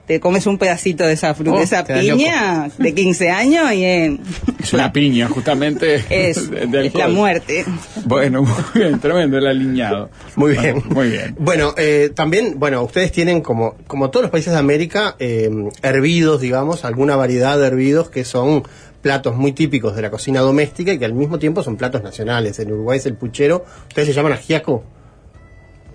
te 0.08 0.20
comes 0.20 0.46
un 0.46 0.56
pedacito 0.56 1.04
de 1.04 1.12
esa 1.12 1.34
fruta, 1.34 1.52
Oh, 1.52 1.58
de 1.58 1.64
esa 1.64 1.84
piña 1.84 2.70
de 2.78 2.94
15 2.94 3.30
años 3.30 3.72
y 3.74 3.84
eh, 3.84 4.18
Es 4.58 4.72
una 4.72 4.90
piña, 4.90 5.28
justamente. 5.28 6.02
es, 6.08 6.50
la 6.94 7.08
muerte. 7.08 7.66
Bueno, 8.06 8.42
muy 8.42 8.54
bien, 8.74 8.98
tremendo 9.00 9.36
el 9.36 9.46
alineado. 9.46 10.08
Muy 10.34 10.56
bien. 10.56 10.82
Muy 10.88 11.10
bien. 11.10 11.36
Bueno, 11.38 11.74
eh, 11.76 12.10
también, 12.14 12.58
bueno, 12.58 12.82
ustedes 12.82 13.12
tienen 13.12 13.42
como, 13.42 13.76
como 13.86 14.08
todos 14.08 14.22
los 14.22 14.30
países 14.30 14.54
de 14.54 14.58
América, 14.58 15.14
eh, 15.18 15.50
hervidos, 15.82 16.40
digamos, 16.40 16.86
alguna 16.86 17.14
variedad 17.14 17.58
de 17.58 17.66
hervidos 17.66 18.08
que 18.08 18.24
son 18.24 18.62
platos 19.02 19.36
muy 19.36 19.52
típicos 19.52 19.94
de 19.94 20.00
la 20.00 20.10
cocina 20.10 20.40
doméstica 20.40 20.90
y 20.90 20.98
que 20.98 21.04
al 21.04 21.12
mismo 21.12 21.38
tiempo 21.38 21.62
son 21.62 21.76
platos 21.76 22.02
nacionales. 22.02 22.58
En 22.60 22.72
Uruguay 22.72 22.96
es 22.96 23.04
el 23.04 23.14
puchero. 23.14 23.66
¿Ustedes 23.88 24.08
le 24.08 24.14
llaman 24.14 24.32
ajiaco? 24.32 24.84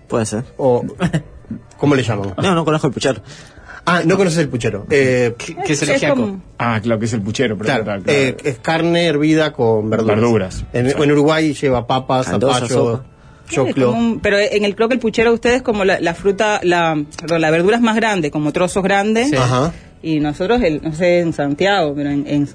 Puede 0.08 0.28
ser. 0.28 0.44
O, 0.58 0.86
¿Cómo 1.78 1.96
le 1.96 2.04
llaman? 2.04 2.34
No, 2.42 2.56
no 2.56 2.64
conozco 2.64 2.88
el 2.88 2.94
puchero. 2.94 3.22
Ah, 3.86 4.02
no 4.06 4.16
conoces 4.18 4.40
el 4.40 4.50
puchero. 4.50 4.86
Eh, 4.90 5.34
¿Qué 5.38 5.74
es 5.74 5.82
el 5.84 5.92
ajiaco? 5.92 6.38
Ah, 6.58 6.80
claro, 6.82 7.00
que 7.00 7.06
es 7.06 7.14
el 7.14 7.22
puchero. 7.22 7.58
Pero 7.58 7.84
Claro, 7.84 8.02
eh, 8.08 8.36
es 8.44 8.60
carne 8.60 9.06
hervida 9.08 9.52
con 9.52 9.90
verduras. 9.90 10.16
Verduras. 10.16 10.66
En, 10.72 10.88
en 10.88 11.12
Uruguay 11.12 11.54
lleva 11.54 11.86
papas, 11.86 12.28
zapallo, 12.28 13.04
choclo. 13.50 13.92
un- 13.92 14.20
pero 14.22 14.38
en 14.40 14.64
el 14.64 14.74
creo 14.76 14.88
que 14.88 14.94
el 14.94 15.00
puchero 15.02 15.30
de 15.32 15.36
ustedes 15.36 15.62
como 15.62 15.84
la, 15.84 16.00
la 16.00 16.14
fruta, 16.14 16.62
la, 16.64 16.98
perdón, 17.20 17.42
la 17.42 17.52
verdura 17.52 17.76
es 17.76 17.82
más 17.82 17.96
grande, 17.98 18.32
como 18.32 18.54
trozos 18.54 18.82
grandes. 18.84 19.30
Sí. 19.30 19.36
Ajá. 19.36 19.74
Y 20.02 20.20
nosotros, 20.22 20.62
el, 20.64 20.82
no 20.82 20.94
sé, 20.94 21.20
en 21.20 21.34
Santiago, 21.34 21.94
pero 21.96 22.10
en, 22.10 22.26
en, 22.28 22.48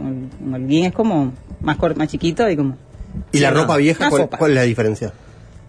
en 0.55 0.73
es 0.84 0.92
como 0.92 1.32
más, 1.60 1.76
cor- 1.76 1.97
más 1.97 2.08
chiquito 2.08 2.48
y 2.50 2.57
como... 2.57 2.76
¿Y 3.32 3.39
la 3.40 3.50
ropa 3.50 3.76
vieja 3.76 4.08
cuál, 4.10 4.28
cuál 4.28 4.50
es 4.52 4.55
la 4.55 4.62
diferencia? 4.62 5.12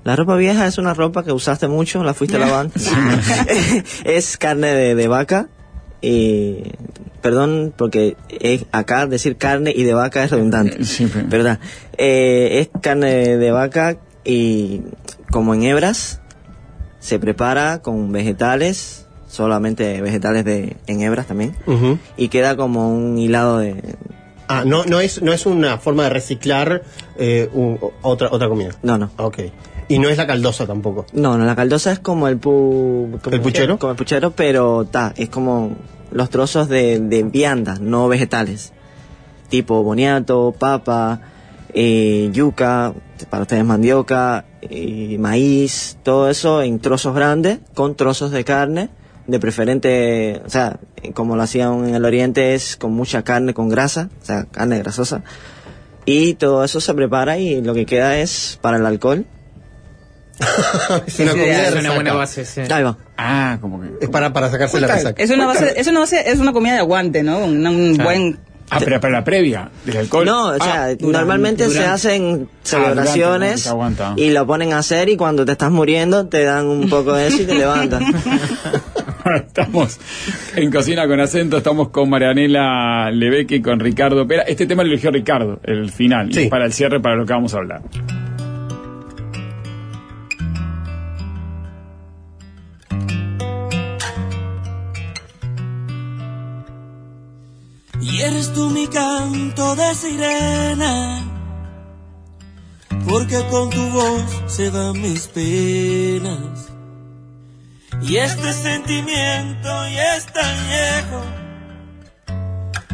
La 0.03 0.15
ropa 0.15 0.35
vieja 0.35 0.65
es 0.65 0.77
una 0.77 0.93
ropa 0.93 1.23
que 1.23 1.31
usaste 1.31 1.67
mucho, 1.67 2.03
la 2.03 2.13
fuiste 2.13 2.39
lavando. 2.39 2.73
es 4.05 4.37
carne 4.37 4.67
de, 4.67 4.95
de 4.95 5.07
vaca. 5.07 5.47
Y, 6.01 6.63
perdón, 7.21 7.73
porque 7.75 8.15
es, 8.29 8.65
acá 8.71 9.05
decir 9.07 9.35
carne 9.37 9.73
y 9.75 9.83
de 9.83 9.93
vaca 9.93 10.23
es 10.23 10.31
redundante. 10.31 10.77
¿Verdad? 11.27 11.59
Eh, 11.97 12.59
es 12.73 12.81
carne 12.81 13.37
de 13.37 13.51
vaca 13.51 13.97
y 14.23 14.81
como 15.31 15.53
en 15.53 15.63
hebras 15.63 16.21
se 16.99 17.19
prepara 17.19 17.81
con 17.81 18.11
vegetales, 18.11 19.05
solamente 19.27 20.01
vegetales 20.01 20.45
de 20.45 20.77
en 20.87 21.01
hebras 21.01 21.27
también. 21.27 21.55
Y 22.17 22.29
queda 22.29 22.55
como 22.55 22.93
un 22.95 23.17
hilado 23.17 23.57
de... 23.59 23.75
Ah, 24.47 24.63
no, 24.65 24.83
no 24.85 24.99
es, 24.99 25.21
no 25.21 25.31
es 25.31 25.45
una 25.45 25.77
forma 25.77 26.03
de 26.03 26.09
reciclar 26.09 26.81
eh, 27.17 27.49
un- 27.53 27.77
otra, 28.01 28.29
otra 28.31 28.47
comida. 28.49 28.71
No, 28.81 28.97
no. 28.97 29.11
Ok. 29.17 29.37
Y 29.89 29.99
no 29.99 30.07
es 30.07 30.17
la 30.17 30.27
caldosa 30.27 30.65
tampoco. 30.65 31.05
No, 31.13 31.37
no, 31.37 31.45
la 31.45 31.55
caldosa 31.55 31.91
es 31.91 31.99
como 31.99 32.27
el 32.27 32.37
pu... 32.37 33.19
como 33.21 33.35
¿El 33.35 33.41
puchero? 33.41 33.77
Como 33.79 33.91
el 33.91 33.97
puchero, 33.97 34.31
pero 34.31 34.85
ta, 34.85 35.13
es 35.17 35.29
como 35.29 35.75
los 36.11 36.29
trozos 36.29 36.69
de, 36.69 36.99
de 36.99 37.23
viandas, 37.23 37.81
no 37.81 38.07
vegetales. 38.07 38.71
Tipo 39.49 39.81
boniato, 39.83 40.53
papa, 40.57 41.21
eh, 41.73 42.29
yuca, 42.31 42.93
para 43.29 43.43
ustedes 43.43 43.65
mandioca, 43.65 44.45
eh, 44.61 45.17
maíz, 45.19 45.97
todo 46.03 46.29
eso 46.29 46.61
en 46.61 46.79
trozos 46.79 47.15
grandes, 47.15 47.59
con 47.73 47.95
trozos 47.95 48.31
de 48.31 48.43
carne, 48.43 48.89
de 49.27 49.39
preferente, 49.39 50.41
o 50.45 50.49
sea, 50.49 50.79
como 51.13 51.35
lo 51.35 51.43
hacían 51.43 51.87
en 51.87 51.95
el 51.95 52.05
oriente, 52.05 52.55
es 52.55 52.77
con 52.77 52.93
mucha 52.93 53.23
carne 53.23 53.53
con 53.53 53.69
grasa, 53.69 54.09
o 54.21 54.25
sea, 54.25 54.45
carne 54.45 54.79
grasosa. 54.79 55.23
Y 56.05 56.35
todo 56.35 56.63
eso 56.63 56.81
se 56.81 56.93
prepara 56.93 57.37
y 57.37 57.61
lo 57.61 57.73
que 57.73 57.85
queda 57.85 58.17
es 58.19 58.57
para 58.61 58.77
el 58.77 58.85
alcohol. 58.85 59.25
es 61.07 61.19
una 61.19 61.31
Sí, 61.33 61.37
comida 61.39 61.61
de 61.61 61.67
es 61.67 61.75
una 61.75 61.93
buena 61.95 62.13
base, 62.13 62.45
sí. 62.45 62.61
Ahí 62.71 62.83
va. 62.83 62.97
Ah, 63.17 63.57
como 63.61 63.81
que... 63.81 63.89
Es 64.01 64.09
para, 64.09 64.31
para 64.33 64.49
sacarse 64.49 64.79
la 64.79 64.87
resaca. 64.87 65.21
Es 65.21 65.29
una 65.31 65.45
base, 65.47 65.73
es 65.77 65.87
una 65.87 65.99
base, 65.99 66.29
es 66.31 66.39
una 66.39 66.53
comida 66.53 66.73
de 66.73 66.79
aguante, 66.79 67.23
¿no? 67.23 67.39
Un, 67.39 67.65
un 67.67 67.97
Ah. 67.99 68.03
buen... 68.03 68.39
Ah, 68.71 68.77
pero 68.83 68.99
para 69.01 69.13
la 69.13 69.23
previa 69.23 69.71
del 69.83 69.97
alcohol. 69.97 70.25
No, 70.25 70.49
o 70.49 70.55
sea, 70.57 70.83
Ah, 70.83 70.87
durante- 70.89 71.05
normalmente 71.11 71.63
se 71.63 71.69
durante- 71.79 71.89
hacen 71.91 72.47
Ah, 72.51 72.57
celebraciones 72.61 73.39
durante, 73.39 73.57
se 73.57 73.69
aguanta. 73.69 74.13
y 74.15 74.29
lo 74.29 74.45
ponen 74.45 74.73
a 74.73 74.77
hacer 74.77 75.09
y 75.09 75.17
cuando 75.17 75.43
te 75.43 75.53
estás 75.53 75.71
muriendo 75.71 76.27
te 76.27 76.43
dan 76.43 76.67
un 76.67 76.87
poco 76.87 77.13
de 77.13 77.27
eso 77.27 77.41
y 77.41 77.45
te 77.45 77.55
levantan. 77.55 78.03
Estamos 79.35 79.99
en 80.55 80.71
Cocina 80.71 81.07
con 81.07 81.19
Acento, 81.19 81.57
estamos 81.57 81.89
con 81.89 82.09
Marianela 82.09 83.11
Lebeque 83.11 83.55
y 83.57 83.61
con 83.61 83.79
Ricardo 83.79 84.27
Pera. 84.27 84.43
Este 84.43 84.65
tema 84.65 84.83
lo 84.83 84.89
eligió 84.89 85.11
Ricardo, 85.11 85.59
el 85.63 85.91
final, 85.91 86.29
y 86.31 86.43
es 86.43 86.49
para 86.49 86.65
el 86.65 86.73
cierre, 86.73 86.99
para 86.99 87.15
lo 87.15 87.25
que 87.25 87.33
vamos 87.33 87.53
a 87.53 87.57
hablar. 87.57 87.81
Mi 98.67 98.87
canto 98.87 99.75
de 99.75 99.95
sirena, 99.95 101.23
porque 103.07 103.41
con 103.49 103.69
tu 103.69 103.89
voz 103.89 104.23
se 104.47 104.69
van 104.69 105.01
mis 105.01 105.27
penas. 105.27 106.71
Y 108.01 108.17
este 108.17 108.53
sentimiento 108.53 109.85
es 109.85 110.25
tan 110.27 110.55
viejo, 110.67 111.21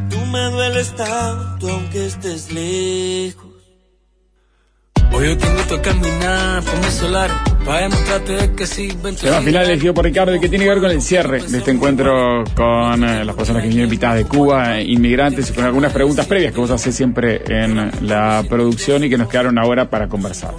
tú 0.10 0.26
me 0.28 0.46
dueles 0.52 0.96
tanto 0.96 1.70
aunque 1.70 2.06
estés 2.08 2.52
lejos. 2.52 3.45
Hoy 5.16 5.28
yo 5.28 5.38
te 5.38 5.48
invito 5.48 5.76
a 5.76 5.82
caminar 5.82 6.64
por 6.64 6.78
mi 6.78 6.92
solar, 6.92 7.30
para 7.66 7.82
demostrarte 7.82 8.52
que 8.54 8.68
sí, 8.68 8.90
ven 9.02 9.16
Tema 9.16 9.40
final 9.42 9.66
elegido 9.66 9.94
por 9.94 10.04
Ricardo 10.04 10.36
y 10.36 10.40
que 10.42 10.50
tiene 10.50 10.66
que 10.66 10.70
ver 10.72 10.82
con 10.82 10.92
el 10.92 11.02
cierre 11.02 11.42
de 11.42 11.58
este 11.58 11.72
encuentro 11.72 12.44
con 12.54 13.04
eh, 13.04 13.24
las 13.24 13.36
personas 13.36 13.62
que 13.64 13.70
vienen 13.70 13.86
invitadas 13.86 14.18
de 14.18 14.26
Cuba, 14.26 14.82
inmigrantes, 14.82 15.50
y 15.50 15.54
con 15.54 15.64
algunas 15.64 15.94
preguntas 15.94 16.26
previas 16.26 16.54
que 16.54 16.60
vos 16.60 16.70
haces 16.70 16.94
siempre 16.96 17.42
en 17.48 17.92
la 18.08 18.44
producción 18.50 19.04
y 19.06 19.10
que 19.10 19.18
nos 19.18 19.30
quedaron 19.30 19.58
ahora 19.58 19.90
para 19.90 20.10
conversar. 20.10 20.54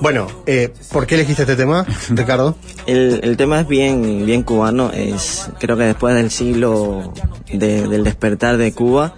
Bueno, 0.00 0.26
eh, 0.46 0.72
¿por 0.90 1.06
qué 1.06 1.16
elegiste 1.16 1.42
este 1.42 1.56
tema, 1.56 1.84
Ricardo? 2.08 2.56
El, 2.86 3.20
el 3.22 3.36
tema 3.36 3.60
es 3.60 3.68
bien, 3.68 4.24
bien 4.24 4.42
cubano, 4.42 4.90
es 4.92 5.50
creo 5.60 5.76
que 5.76 5.82
después 5.84 6.14
del 6.14 6.30
siglo 6.30 7.12
de- 7.52 7.86
del 7.86 8.04
despertar 8.04 8.56
de 8.56 8.72
Cuba 8.72 9.14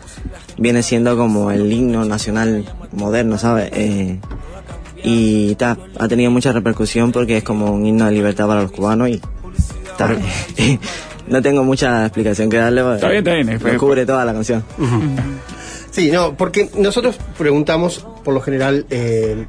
viene 0.59 0.83
siendo 0.83 1.17
como 1.17 1.53
el 1.53 1.73
himno 1.73 2.05
nacional 2.05 2.65
moderno, 2.93 3.39
¿sabes? 3.39 3.71
Eh, 3.75 4.19
y 5.05 5.55
ta, 5.57 5.77
ha 5.99 6.09
tenido 6.09 6.31
mucha 6.31 6.53
repercusión 6.53 7.13
porque 7.13 7.39
es 7.39 7.45
como 7.45 7.73
un 7.73 7.85
himno 7.87 8.07
de 8.07 8.13
libertad 8.13 8.47
para 8.47 8.63
los 8.63 8.71
cubanos 8.71 9.09
y 9.09 9.21
ta, 9.99 10.17
no 11.29 11.43
tengo 11.43 11.65
mucha 11.65 12.07
explicación 12.07 12.49
que 12.49 12.59
darle. 12.59 12.83
porque 12.83 12.97
Está 12.97 13.09
bien, 13.09 13.49
está 13.49 13.65
bien, 13.65 13.75
lo 13.75 13.81
cubre 13.81 14.07
toda 14.07 14.25
la 14.25 14.33
canción. 14.33 14.65
Sí, 15.91 16.11
no, 16.11 16.35
porque 16.37 16.71
nosotros 16.77 17.19
preguntamos 17.37 18.07
por 18.25 18.33
lo 18.33 18.41
general 18.41 18.87
eh, 18.89 19.47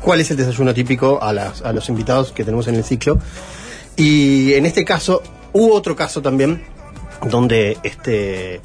cuál 0.00 0.20
es 0.20 0.30
el 0.30 0.36
desayuno 0.36 0.72
típico 0.72 1.22
a, 1.22 1.32
las, 1.32 1.62
a 1.62 1.72
los 1.72 1.88
invitados 1.88 2.32
que 2.32 2.44
tenemos 2.44 2.68
en 2.68 2.76
el 2.76 2.84
ciclo. 2.84 3.18
Y 3.96 4.54
en 4.54 4.64
este 4.64 4.84
caso, 4.84 5.22
hubo 5.52 5.74
otro 5.74 5.94
caso 5.94 6.22
también 6.22 6.62
donde 7.28 7.76
este 7.82 8.60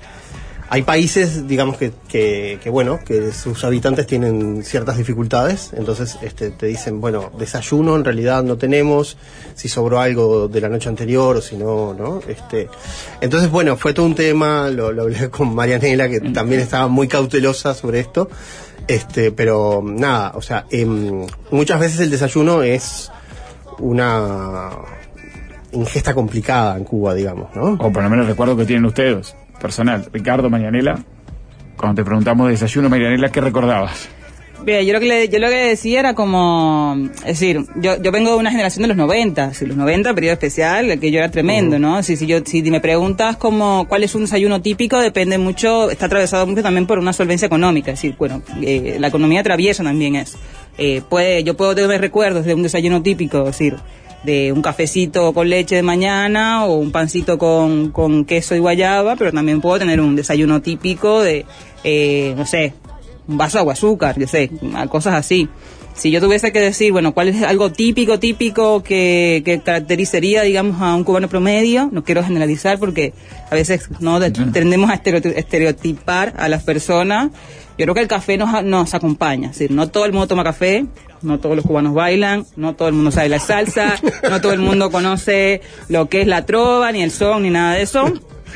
hay 0.74 0.82
países, 0.82 1.48
digamos 1.48 1.77
que, 1.77 1.92
que, 2.08 2.58
que, 2.64 2.72
bueno, 2.72 3.00
que 3.06 3.32
sus 3.32 3.64
habitantes 3.64 4.08
tienen 4.08 4.64
ciertas 4.64 4.98
dificultades, 4.98 5.69
entonces 5.77 6.18
este, 6.24 6.50
te 6.50 6.66
dicen, 6.66 7.00
bueno, 7.00 7.32
desayuno 7.38 7.95
en 7.95 8.03
realidad 8.03 8.42
no 8.42 8.58
tenemos, 8.58 9.16
si 9.53 9.69
sobró 9.69 10.00
algo 10.00 10.48
de 10.48 10.61
la 10.61 10.69
noche 10.69 10.90
anterior 10.90 11.38
o 11.38 11.42
si 11.42 11.58
no, 11.58 11.93
¿no? 11.93 12.22
Este, 12.27 12.69
entonces, 13.22 13.52
bueno, 13.52 13.77
fue 13.77 13.93
todo 13.93 14.08
un 14.08 14.16
tema, 14.16 14.68
lo, 14.72 14.92
lo 14.92 15.03
hablé 15.03 15.30
con 15.30 15.53
Marianela, 15.53 16.10
que 16.10 16.19
también 16.19 16.61
estaba 16.61 16.88
muy 16.88 17.08
cautelosa 17.08 17.76
sobre 17.76 18.00
esto, 18.00 18.32
este, 18.88 19.32
pero 19.32 19.84
nada, 19.85 20.32
o 20.34 20.42
sea, 20.42 20.66
em, 20.72 21.27
muchas 21.52 21.80
veces 21.80 22.00
el 22.00 22.10
desayuno 22.10 22.64
es 22.64 23.11
una 23.77 24.72
ingesta 25.72 26.16
complicada 26.16 26.76
en 26.77 26.84
Cuba, 26.84 27.14
digamos, 27.14 27.56
¿no? 27.56 27.74
O 27.74 27.93
por 27.93 28.02
lo 28.02 28.10
menos 28.10 28.26
recuerdo 28.26 28.58
que 28.58 28.66
tienen 28.66 28.85
ustedes, 28.85 29.35
personal. 29.64 30.06
Ricardo, 30.11 30.50
Marianela, 30.50 31.00
cuando 31.77 32.01
te 32.01 32.06
preguntamos 32.06 32.48
de 32.48 32.51
desayuno, 32.51 32.90
Marianela, 32.90 33.30
¿qué 33.30 33.42
recordabas? 33.42 34.09
Bien, 34.66 34.85
yo 34.85 34.93
lo 34.93 35.00
que 35.00 35.06
le, 35.06 35.30
yo 35.30 35.40
lo 35.40 35.50
que 35.50 35.56
decía 35.56 36.00
era 36.00 36.14
como, 36.14 36.95
es 37.17 37.40
decir, 37.40 37.66
yo, 37.75 38.01
yo 38.01 38.11
vengo 38.11 38.32
de 38.32 38.38
una 38.38 38.51
generación 38.51 38.83
de 38.83 38.90
los 38.90 38.98
90, 38.98 39.53
si 39.53 39.66
los 39.66 39.75
90, 39.75 40.14
periodo 40.14 40.33
especial, 40.33 41.00
que 41.00 41.11
yo 41.11 41.19
era 41.19 41.32
tremendo, 41.32 41.80
¿no? 41.80 42.01
Si, 42.03 42.16
si, 42.16 42.27
yo, 42.27 42.40
si 42.45 42.61
me 42.64 42.80
preguntas 42.80 43.35
como 43.35 43.85
cuál 43.90 44.03
es 44.03 44.16
un 44.16 44.22
desayuno 44.22 44.61
típico, 44.61 45.00
depende 45.00 45.38
mucho, 45.38 45.90
está 45.90 46.06
atravesado 46.06 46.45
mucho 46.48 46.61
también 46.61 46.85
por 46.85 47.00
una 47.00 47.11
solvencia 47.11 47.45
económica, 47.45 47.92
es 47.92 48.00
decir, 48.00 48.16
bueno, 48.17 48.42
eh, 48.61 48.98
la 49.00 49.08
economía 49.08 49.42
atraviesa 49.42 49.83
también 49.83 50.16
es. 50.16 50.38
Eh, 50.77 51.01
puede, 51.09 51.43
yo 51.43 51.58
puedo 51.58 51.75
tener 51.75 52.00
recuerdos 52.00 52.45
de 52.45 52.53
un 52.53 52.64
desayuno 52.64 53.01
típico, 53.01 53.40
es 53.40 53.58
decir, 53.58 53.75
de 54.24 54.52
un 54.52 54.61
cafecito 54.61 55.34
con 55.34 55.50
leche 55.50 55.76
de 55.76 55.84
mañana 55.84 56.66
o 56.66 56.76
un 56.76 56.92
pancito 56.92 57.38
con, 57.38 57.92
con 57.92 58.26
queso 58.26 58.56
y 58.56 58.60
guayaba, 58.60 59.16
pero 59.16 59.32
también 59.32 59.60
puedo 59.61 59.80
tener 59.80 60.00
un 60.00 60.16
desayuno 60.16 60.61
típico 60.61 61.22
de, 61.22 61.45
eh, 61.84 62.34
no 62.38 62.45
sé, 62.45 62.74
un 63.27 63.38
vaso 63.38 63.58
de 63.58 63.61
agua 63.61 63.74
azúcar, 63.74 64.18
yo 64.19 64.27
sé, 64.27 64.50
cosas 64.90 65.16
así. 65.16 65.48
Si 65.95 66.10
yo 66.10 66.19
tuviese 66.19 66.52
que 66.52 66.60
decir, 66.60 66.92
bueno, 66.92 67.14
cuál 67.14 67.27
es 67.30 67.43
algo 67.43 67.72
típico, 67.72 68.18
típico 68.18 68.82
que, 68.82 69.43
que 69.45 69.60
caracterizaría, 69.61 70.42
digamos, 70.42 70.82
a 70.82 70.95
un 70.95 71.03
cubano 71.03 71.30
promedio, 71.30 71.90
no 71.92 72.03
quiero 72.03 72.24
generalizar 72.24 72.80
porque 72.80 73.14
a 73.52 73.53
veces 73.53 73.90
no 74.00 74.19
De- 74.19 74.32
tendemos 74.32 74.90
a 74.90 74.95
estereoti- 74.95 75.34
estereotipar 75.35 76.34
a 76.38 76.50
las 76.50 76.64
personas. 76.64 77.30
Yo 77.77 77.85
creo 77.85 77.95
que 77.95 78.02
el 78.02 78.08
café 78.08 78.38
nos, 78.38 78.64
nos 78.64 78.93
acompaña, 78.93 79.50
es 79.50 79.58
decir, 79.58 79.72
no 79.76 79.90
todo 79.90 80.06
el 80.06 80.11
mundo 80.14 80.27
toma 80.27 80.43
café, 80.43 80.85
no 81.24 81.40
todos 81.40 81.56
los 81.56 81.66
cubanos 81.66 81.93
bailan, 81.93 82.45
no 82.56 82.76
todo 82.76 82.88
el 82.88 82.93
mundo 82.93 83.10
sabe 83.11 83.30
la 83.30 83.40
salsa, 83.40 83.95
no 84.30 84.42
todo 84.42 84.53
el 84.53 84.60
mundo 84.60 84.92
conoce 84.92 85.61
lo 85.90 86.08
que 86.08 86.22
es 86.22 86.27
la 86.27 86.45
trova, 86.45 86.92
ni 86.92 87.02
el 87.02 87.11
son, 87.11 87.43
ni 87.43 87.50
nada 87.50 87.74
de 87.76 87.82
eso. 87.82 88.11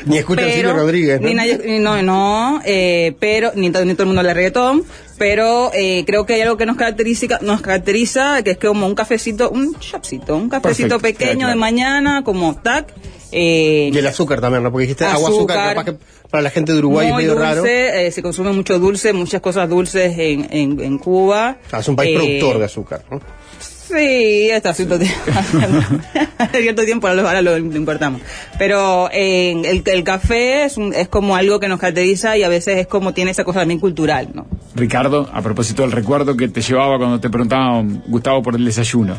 Ni 0.06 0.18
escucha 0.20 0.42
Pero- 0.44 0.54
Silvio 0.54 0.74
Rodríguez, 0.76 1.20
¿no? 1.20 1.28
Ni 1.28 1.34
nadie- 1.34 1.60
ni- 1.66 1.80
no, 1.80 2.00
no, 2.04 2.62
eh, 2.64 3.16
pero 3.20 3.52
ni, 3.56 3.70
ni 3.70 3.72
todo 3.72 3.82
el 4.04 4.06
mundo 4.06 4.22
le 4.22 4.32
reggaetón, 4.36 4.84
pero 5.18 5.72
eh, 5.74 6.04
creo 6.06 6.28
que 6.28 6.36
hay 6.36 6.42
algo 6.42 6.56
que 6.58 6.68
nos 6.68 6.78
caracteriza, 6.78 7.40
nos 7.42 7.62
caracteriza, 7.62 8.44
que 8.44 8.52
es 8.52 8.58
como 8.60 8.86
un 8.86 8.94
cafecito, 8.94 9.50
un 9.50 9.74
chopcito, 9.80 10.36
un 10.36 10.50
cafecito 10.50 11.00
Perfecto, 11.00 11.20
pequeño 11.20 11.40
claro, 11.40 11.54
de 11.54 11.56
mañana, 11.56 12.22
como 12.24 12.56
tac. 12.58 12.94
Eh, 13.32 13.90
Y 13.94 13.98
el 13.98 14.08
azúcar 14.08 14.40
también, 14.42 14.64
¿no? 14.64 14.72
Porque 14.72 14.84
dijiste 14.84 15.06
agua 15.06 15.30
Azúcar. 15.30 15.58
azúcar, 15.58 15.76
capaz 15.76 15.86
que 15.86 15.98
para 16.30 16.44
la 16.44 16.50
gente 16.50 16.72
de 16.74 16.80
Uruguay 16.80 17.08
es 17.10 17.16
medio 17.16 17.32
dulce, 17.36 17.44
raro. 17.46 17.66
eh, 17.66 18.12
se 18.12 18.22
consume 18.22 18.52
mucho 18.52 18.80
dulce, 18.80 19.14
muchas 19.14 19.42
cosas 19.42 19.68
dulces 19.70 20.18
en, 20.18 20.48
en, 20.52 20.80
en 20.82 20.98
Cuba. 20.98 21.58
O 21.68 21.70
sea, 21.70 21.80
es 21.80 21.88
un 21.88 21.96
país 21.96 22.12
Eh, 22.12 22.20
productor 22.20 22.60
de 22.60 22.66
azúcar, 22.66 23.02
¿no? 23.12 23.20
Sí, 23.60 24.52
hasta 24.52 24.74
cierto 24.74 25.00
tiempo. 25.00 25.18
hasta 26.38 26.60
cierto 26.60 26.84
tiempo 26.84 27.08
ahora 27.08 27.22
lo, 27.22 27.28
ahora 27.28 27.42
lo- 27.42 27.58
lo 27.58 27.78
importamos. 27.78 28.20
Pero 28.60 29.10
eh, 29.14 29.52
el, 29.64 29.82
el 29.86 30.04
café 30.04 30.66
es, 30.66 30.76
un- 30.76 30.94
es 30.94 31.08
como 31.08 31.38
algo 31.38 31.62
que 31.62 31.70
nos 31.70 31.80
caracteriza 31.80 32.36
y 32.36 32.44
a 32.44 32.50
veces 32.50 32.80
es 32.80 32.88
como 32.88 33.14
tiene 33.14 33.32
esa 33.32 33.46
cosa 33.46 33.60
también 33.60 33.80
cultural, 33.80 34.30
¿no? 34.34 34.46
Ricardo, 34.76 35.30
a 35.32 35.42
propósito 35.42 35.84
del 35.84 35.94
recuerdo 35.94 36.36
que 36.36 36.50
te 36.50 36.60
llevaba 36.62 36.98
cuando 36.98 37.22
te 37.22 37.30
preguntaban, 37.30 38.04
Gustavo, 38.08 38.42
por 38.44 38.56
el 38.56 38.66
desayuno. 38.66 39.16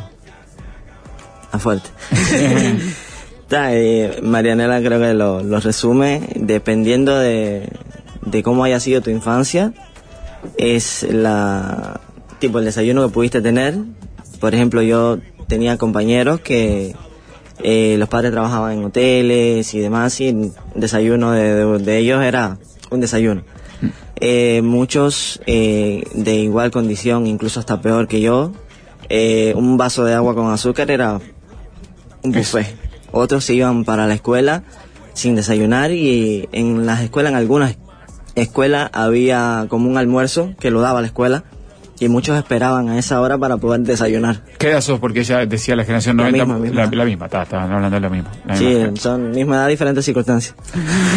A 1.51 1.59
fuerte. 1.59 1.89
Eh, 3.51 4.20
Marianela 4.23 4.81
creo 4.81 5.01
que 5.01 5.15
lo, 5.15 5.43
lo 5.43 5.60
resume, 5.60 6.20
dependiendo 6.36 7.18
de, 7.18 7.68
de 8.27 8.43
cómo 8.43 8.65
haya 8.65 8.78
sido 8.81 9.01
tu 9.01 9.10
infancia, 9.10 9.73
es 10.57 11.07
la 11.10 12.01
tipo 12.39 12.59
el 12.59 12.65
desayuno 12.67 13.07
que 13.07 13.12
pudiste 13.12 13.41
tener. 13.41 13.75
Por 14.41 14.55
ejemplo, 14.55 14.83
yo 14.83 15.18
tenía 15.49 15.77
compañeros 15.78 16.41
que 16.41 16.94
eh, 17.62 17.97
los 17.99 18.09
padres 18.09 18.31
trabajaban 18.33 18.73
en 18.78 18.85
hoteles 18.85 19.73
y 19.75 19.78
demás 19.81 20.20
y 20.20 20.28
el 20.28 20.52
desayuno 20.75 21.33
de, 21.33 21.55
de- 21.55 21.78
de 21.78 21.99
ellos 21.99 22.23
era 22.23 22.59
un 22.91 23.01
desayuno. 23.01 23.43
Eh, 24.20 24.60
muchos 24.62 25.41
eh, 25.47 26.02
de 26.12 26.35
igual 26.36 26.70
condición, 26.70 27.27
incluso 27.27 27.60
hasta 27.60 27.81
peor 27.81 28.09
que 28.09 28.20
yo, 28.20 28.52
un 29.55 29.77
vaso 29.78 30.05
de 30.05 30.12
agua 30.15 30.35
con 30.35 30.51
azúcar 30.52 30.91
era 30.91 31.18
un 32.23 32.33
buffet. 32.33 32.88
Otros 33.12 33.45
se 33.45 33.55
iban 33.55 33.85
para 33.85 34.07
la 34.07 34.15
escuela 34.15 34.62
sin 35.15 35.35
desayunar 35.35 35.91
y 35.91 36.49
en 36.53 36.87
las 36.87 37.01
escuelas, 37.01 37.31
en 37.33 37.39
algunas 37.39 37.77
escuelas 38.35 38.91
había 38.93 39.67
como 39.69 39.89
un 39.91 39.99
almuerzo 39.99 40.53
que 40.61 40.70
lo 40.70 40.81
daba 40.81 41.01
la 41.01 41.09
escuela 41.09 41.45
y 42.01 42.09
muchos 42.09 42.39
esperaban 42.39 42.89
a 42.91 42.99
esa 42.99 43.20
hora 43.20 43.37
para 43.39 43.57
poder 43.57 43.81
desayunar. 43.81 44.43
¿Qué 44.59 44.70
edad 44.70 44.81
sos? 44.81 45.01
Porque 45.01 45.20
ella 45.20 45.45
decía 45.47 45.75
la 45.75 45.83
generación 45.83 46.17
La 46.19 46.25
90. 46.31 46.45
misma, 46.45 46.59
misma. 46.61 46.85
La, 46.85 46.91
la 46.97 47.05
misma, 47.05 47.25
está, 47.27 47.43
estaban 47.43 47.73
hablando 47.73 47.97
de 47.97 48.01
lo 48.01 48.11
mismo. 48.11 48.31
la 48.47 48.57
Sí, 48.57 48.65
misma 48.67 48.97
son 49.01 49.31
misma 49.33 49.57
edad, 49.57 49.67
diferentes 49.69 50.05
circunstancias. 50.05 50.55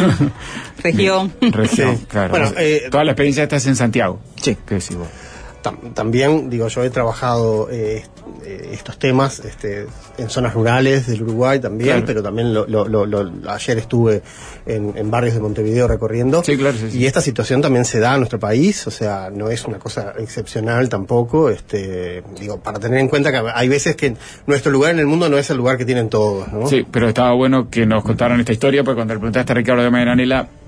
Región. 0.83 1.31
región, 1.41 1.97
Sí. 1.97 2.05
claro. 2.09 2.31
Bueno, 2.31 2.51
eh, 2.57 2.87
Toda 2.89 3.03
la 3.03 3.11
experiencia 3.11 3.43
esta 3.43 3.57
es 3.57 3.67
en 3.67 3.75
Santiago. 3.75 4.19
Sí. 4.41 4.57
¿Qué 4.65 4.75
decís 4.75 4.95
vos? 4.95 5.07
Tam- 5.63 5.93
también, 5.93 6.49
digo, 6.49 6.67
yo 6.69 6.83
he 6.83 6.89
trabajado 6.89 7.69
eh, 7.69 8.03
eh, 8.43 8.69
estos 8.73 8.97
temas 8.97 9.39
este, 9.39 9.85
en 10.17 10.29
zonas 10.29 10.53
rurales 10.55 11.05
del 11.05 11.21
Uruguay 11.21 11.59
también, 11.59 11.89
Claro. 11.91 12.05
pero 12.07 12.23
también 12.23 12.51
lo, 12.53 12.65
lo- 12.65 12.87
lo- 12.87 13.05
lo- 13.05 13.31
ayer 13.51 13.77
estuve 13.77 14.23
en, 14.65 14.93
en 14.95 15.11
barrios 15.11 15.35
de 15.35 15.39
Montevideo 15.41 15.87
recorriendo. 15.87 16.43
Sí, 16.43 16.57
claro, 16.57 16.75
sí, 16.77 16.89
sí. 16.89 16.97
Y 16.99 17.05
esta 17.05 17.21
situación 17.21 17.61
también 17.61 17.85
se 17.85 17.99
da 17.99 18.13
en 18.13 18.21
nuestro 18.21 18.39
país, 18.39 18.87
o 18.87 18.91
sea, 18.91 19.29
no 19.31 19.49
es 19.49 19.63
una 19.65 19.77
cosa 19.77 20.13
excepcional 20.17 20.89
tampoco. 20.89 21.49
Este, 21.51 22.23
digo, 22.39 22.59
para 22.59 22.79
tener 22.79 22.99
en 22.99 23.07
cuenta 23.07 23.31
que 23.31 23.41
hay 23.53 23.69
veces 23.69 23.95
que 23.95 24.15
nuestro 24.47 24.71
lugar 24.71 24.91
en 24.93 24.99
el 24.99 25.05
mundo 25.05 25.29
no 25.29 25.37
es 25.37 25.49
el 25.51 25.57
lugar 25.57 25.77
que 25.77 25.85
tienen 25.85 26.09
todos, 26.09 26.51
¿no? 26.51 26.67
Sí, 26.67 26.85
pero 26.89 27.07
estaba 27.07 27.33
bueno 27.33 27.69
que 27.69 27.85
nos 27.85 28.03
contaran 28.03 28.39
esta 28.39 28.51
historia, 28.53 28.83
porque 28.83 28.95
cuando 28.97 29.13
le 29.13 29.19
preguntaste 29.19 29.51
a 29.51 29.55
Ricardo 29.55 29.83
de 29.83 29.91
Maranela, 29.91 30.41
eh, 30.41 30.60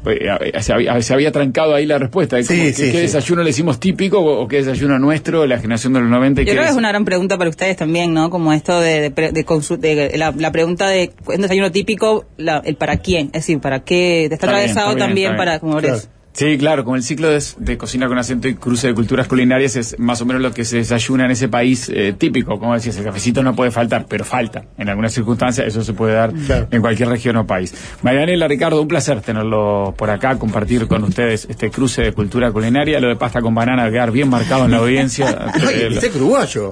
se, 0.61 0.73
había, 0.73 1.01
se 1.01 1.13
había 1.13 1.31
trancado 1.31 1.73
ahí 1.75 1.85
la 1.85 1.97
respuesta. 1.97 2.41
Sí, 2.43 2.73
sí, 2.73 2.83
¿Qué, 2.83 2.91
sí. 2.91 2.97
desayuno 2.97 3.43
le 3.43 3.49
hicimos 3.51 3.79
típico 3.79 4.19
o, 4.19 4.47
qué 4.47 4.57
desayuno 4.57 4.99
nuestro, 4.99 5.45
la 5.45 5.59
generación 5.59 5.93
de 5.93 6.01
los 6.01 6.09
90? 6.09 6.41
y 6.41 6.45
Yo 6.45 6.51
creo 6.51 6.63
que 6.63 6.69
es 6.69 6.75
una 6.75 6.89
gran 6.89 7.05
pregunta 7.05 7.37
para 7.37 7.49
ustedes 7.49 7.77
también, 7.77 8.13
¿no? 8.13 8.29
Como 8.29 8.51
esto 8.53 8.79
de, 8.81 9.01
de, 9.01 9.11
pre- 9.11 9.31
de 9.31 9.45
de 9.77 10.17
la, 10.17 10.31
la 10.37 10.51
pregunta 10.51 10.87
de 10.89 11.11
un 11.25 11.41
desayuno 11.41 11.71
típico, 11.71 12.25
la- 12.37 12.61
el 12.65 12.75
para 12.75 12.97
quién, 12.97 13.27
es 13.27 13.31
decir, 13.43 13.59
para 13.59 13.83
qué, 13.83 14.25
está, 14.25 14.35
Está 14.35 14.47
bien, 14.47 14.55
atravesado 14.59 14.87
está 14.91 14.95
bien, 14.95 15.07
también 15.07 15.31
está 15.31 15.37
para 15.37 15.51
bien. 15.53 15.59
como 15.61 15.77
Claro. 15.77 15.95
Sí, 16.33 16.57
claro, 16.57 16.83
como 16.83 16.95
el 16.95 17.03
ciclo 17.03 17.29
de, 17.29 17.43
de 17.57 17.77
cocina 17.77 18.07
con 18.07 18.17
acento 18.17 18.47
y 18.47 18.55
cruce 18.55 18.87
de 18.87 18.95
culturas 18.95 19.27
culinarias 19.27 19.75
es 19.75 19.99
más 19.99 20.19
o 20.21 20.25
menos 20.25 20.41
lo 20.41 20.51
que 20.51 20.65
se 20.65 20.77
desayuna 20.77 21.25
en 21.25 21.31
ese 21.31 21.47
país 21.47 21.89
eh, 21.93 22.15
típico. 22.17 22.57
Como 22.57 22.73
decías, 22.73 22.97
el 22.97 23.03
cafecito 23.03 23.43
no 23.43 23.55
puede 23.55 23.69
faltar, 23.69 24.07
pero 24.09 24.25
falta. 24.25 24.65
En 24.79 24.89
algunas 24.89 25.13
circunstancias 25.13 25.67
eso 25.67 25.83
se 25.83 25.93
puede 25.93 26.13
dar 26.13 26.33
en 26.71 26.81
cualquier 26.81 27.09
región 27.09 27.37
o 27.37 27.45
país. 27.45 27.73
Marianela, 28.01 28.47
Ricardo, 28.47 28.81
un 28.81 28.87
placer 28.87 29.21
tenerlo 29.21 29.93
por 29.95 30.09
acá, 30.09 30.39
compartir 30.39 30.87
con 30.87 31.03
ustedes 31.03 31.45
este 31.47 31.69
cruce 31.69 32.01
de 32.01 32.13
cultura 32.13 32.51
culinaria. 32.51 32.99
Lo 32.99 33.09
de 33.09 33.15
pasta 33.15 33.39
con 33.39 33.53
banana 33.53 33.85
a 33.85 33.91
quedar 33.91 34.09
bien 34.09 34.27
marcado 34.27 34.65
en 34.65 34.71
la 34.71 34.77
audiencia. 34.77 35.51
Ay, 35.53 35.81
el 35.81 35.89
bistec 35.89 36.15
uruguayo. 36.15 36.71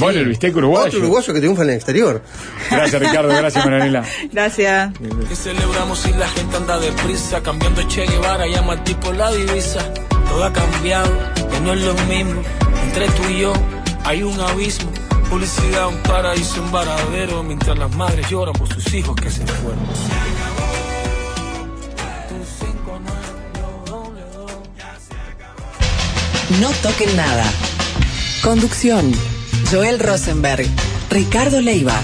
Bueno, 0.00 0.20
el 0.20 0.28
bistec 0.28 0.54
uruguayo. 0.54 0.88
Otro 0.88 1.00
uruguayo 1.00 1.32
que 1.32 1.40
triunfa 1.40 1.62
en 1.62 1.70
el 1.70 1.76
exterior. 1.76 2.22
Gracias, 2.70 3.00
Ricardo. 3.00 3.28
Gracias, 3.28 3.64
Marianela. 3.64 4.04
Gracias. 4.30 4.92
Que 5.28 5.34
celebramos 5.34 5.98
si 6.00 6.12
la 6.12 6.28
gente 6.28 6.56
anda 6.58 6.78
deprisa, 6.78 7.42
cambiando 7.42 7.82
Che 7.88 8.04
Guevara, 8.06 8.46
llama 8.46 8.74
al 8.74 8.84
tipo 8.98 9.12
la 9.12 9.30
divisa. 9.30 9.92
Todo 10.28 10.44
ha 10.44 10.52
cambiado, 10.52 11.10
ya 11.50 11.60
no 11.60 11.72
es 11.72 11.80
lo 11.80 11.94
mismo. 12.06 12.42
Entre 12.84 13.08
tú 13.08 13.22
y 13.30 13.40
yo 13.40 13.52
hay 14.04 14.22
un 14.22 14.38
abismo. 14.40 14.90
Publicidad, 15.30 15.88
un 15.88 15.98
paraíso, 15.98 16.62
un 16.62 16.72
varadero, 16.72 17.42
mientras 17.42 17.78
las 17.78 17.94
madres 17.94 18.28
lloran 18.30 18.54
por 18.54 18.72
sus 18.72 18.94
hijos 18.94 19.14
que 19.16 19.30
se 19.30 19.46
fueron. 19.46 19.78
No 26.60 26.70
toquen 26.82 27.14
nada. 27.16 27.44
Conducción. 28.42 29.12
Joel 29.70 29.98
Rosenberg. 29.98 30.66
Ricardo 31.10 31.60
Leiva. 31.60 32.00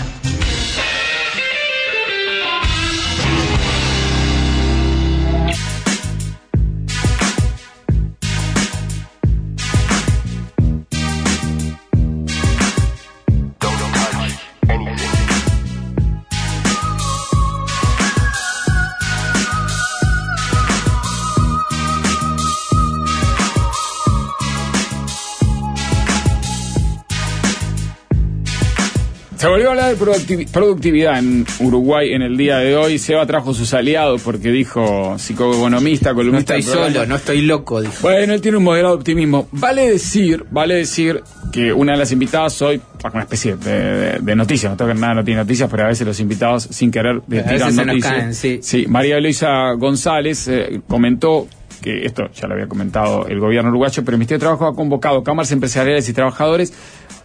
Volvió 29.54 29.68
a 29.68 29.70
hablar 29.72 29.96
de 29.96 30.04
productivi- 30.04 30.48
productividad 30.50 31.18
en 31.18 31.46
Uruguay 31.60 32.12
en 32.12 32.22
el 32.22 32.36
día 32.36 32.58
de 32.58 32.76
hoy. 32.76 32.98
Seba 32.98 33.24
trajo 33.26 33.54
sus 33.54 33.72
aliados 33.74 34.22
porque 34.22 34.50
dijo 34.50 35.16
psicoeconomista, 35.18 36.10
No 36.10 36.16
columnista. 36.16 36.56
estoy 36.56 36.64
del 36.64 36.72
programa. 36.72 36.94
solo, 36.94 37.06
no 37.06 37.16
estoy 37.16 37.42
loco, 37.42 37.80
dijo. 37.80 37.94
Bueno, 38.02 38.32
él 38.34 38.40
tiene 38.40 38.58
un 38.58 38.64
moderado 38.64 38.94
optimismo. 38.94 39.48
Vale 39.52 39.88
decir, 39.90 40.44
vale 40.50 40.74
decir 40.74 41.22
que 41.52 41.72
una 41.72 41.92
de 41.92 41.98
las 41.98 42.10
invitadas 42.12 42.60
hoy, 42.62 42.80
una 43.12 43.22
especie 43.22 43.54
de, 43.56 43.80
de- 43.80 44.18
de 44.20 44.36
noticias, 44.36 44.70
no 44.72 44.76
tocan 44.76 44.98
nada, 44.98 45.14
no 45.14 45.24
tiene 45.24 45.40
noticias, 45.40 45.68
pero 45.70 45.84
a 45.84 45.88
veces 45.88 46.06
los 46.06 46.18
invitados 46.18 46.64
sin 46.70 46.90
querer 46.90 47.20
veces 47.26 47.48
tiran 47.52 47.70
se 47.72 47.76
nos 47.76 47.86
noticias. 47.86 48.12
caen, 48.12 48.34
sí. 48.34 48.58
Sí, 48.62 48.86
María 48.88 49.20
Luisa 49.20 49.72
González 49.78 50.48
eh, 50.48 50.80
comentó 50.88 51.46
que 51.80 52.06
esto 52.06 52.24
ya 52.34 52.48
lo 52.48 52.54
había 52.54 52.66
comentado 52.66 53.26
el 53.28 53.38
gobierno 53.38 53.68
uruguayo, 53.70 54.02
pero 54.04 54.14
el 54.16 54.18
Ministerio 54.18 54.38
de 54.38 54.46
Trabajo 54.46 54.66
ha 54.66 54.74
convocado 54.74 55.22
cámaras 55.22 55.52
empresariales 55.52 56.08
y 56.08 56.12
trabajadores 56.12 56.72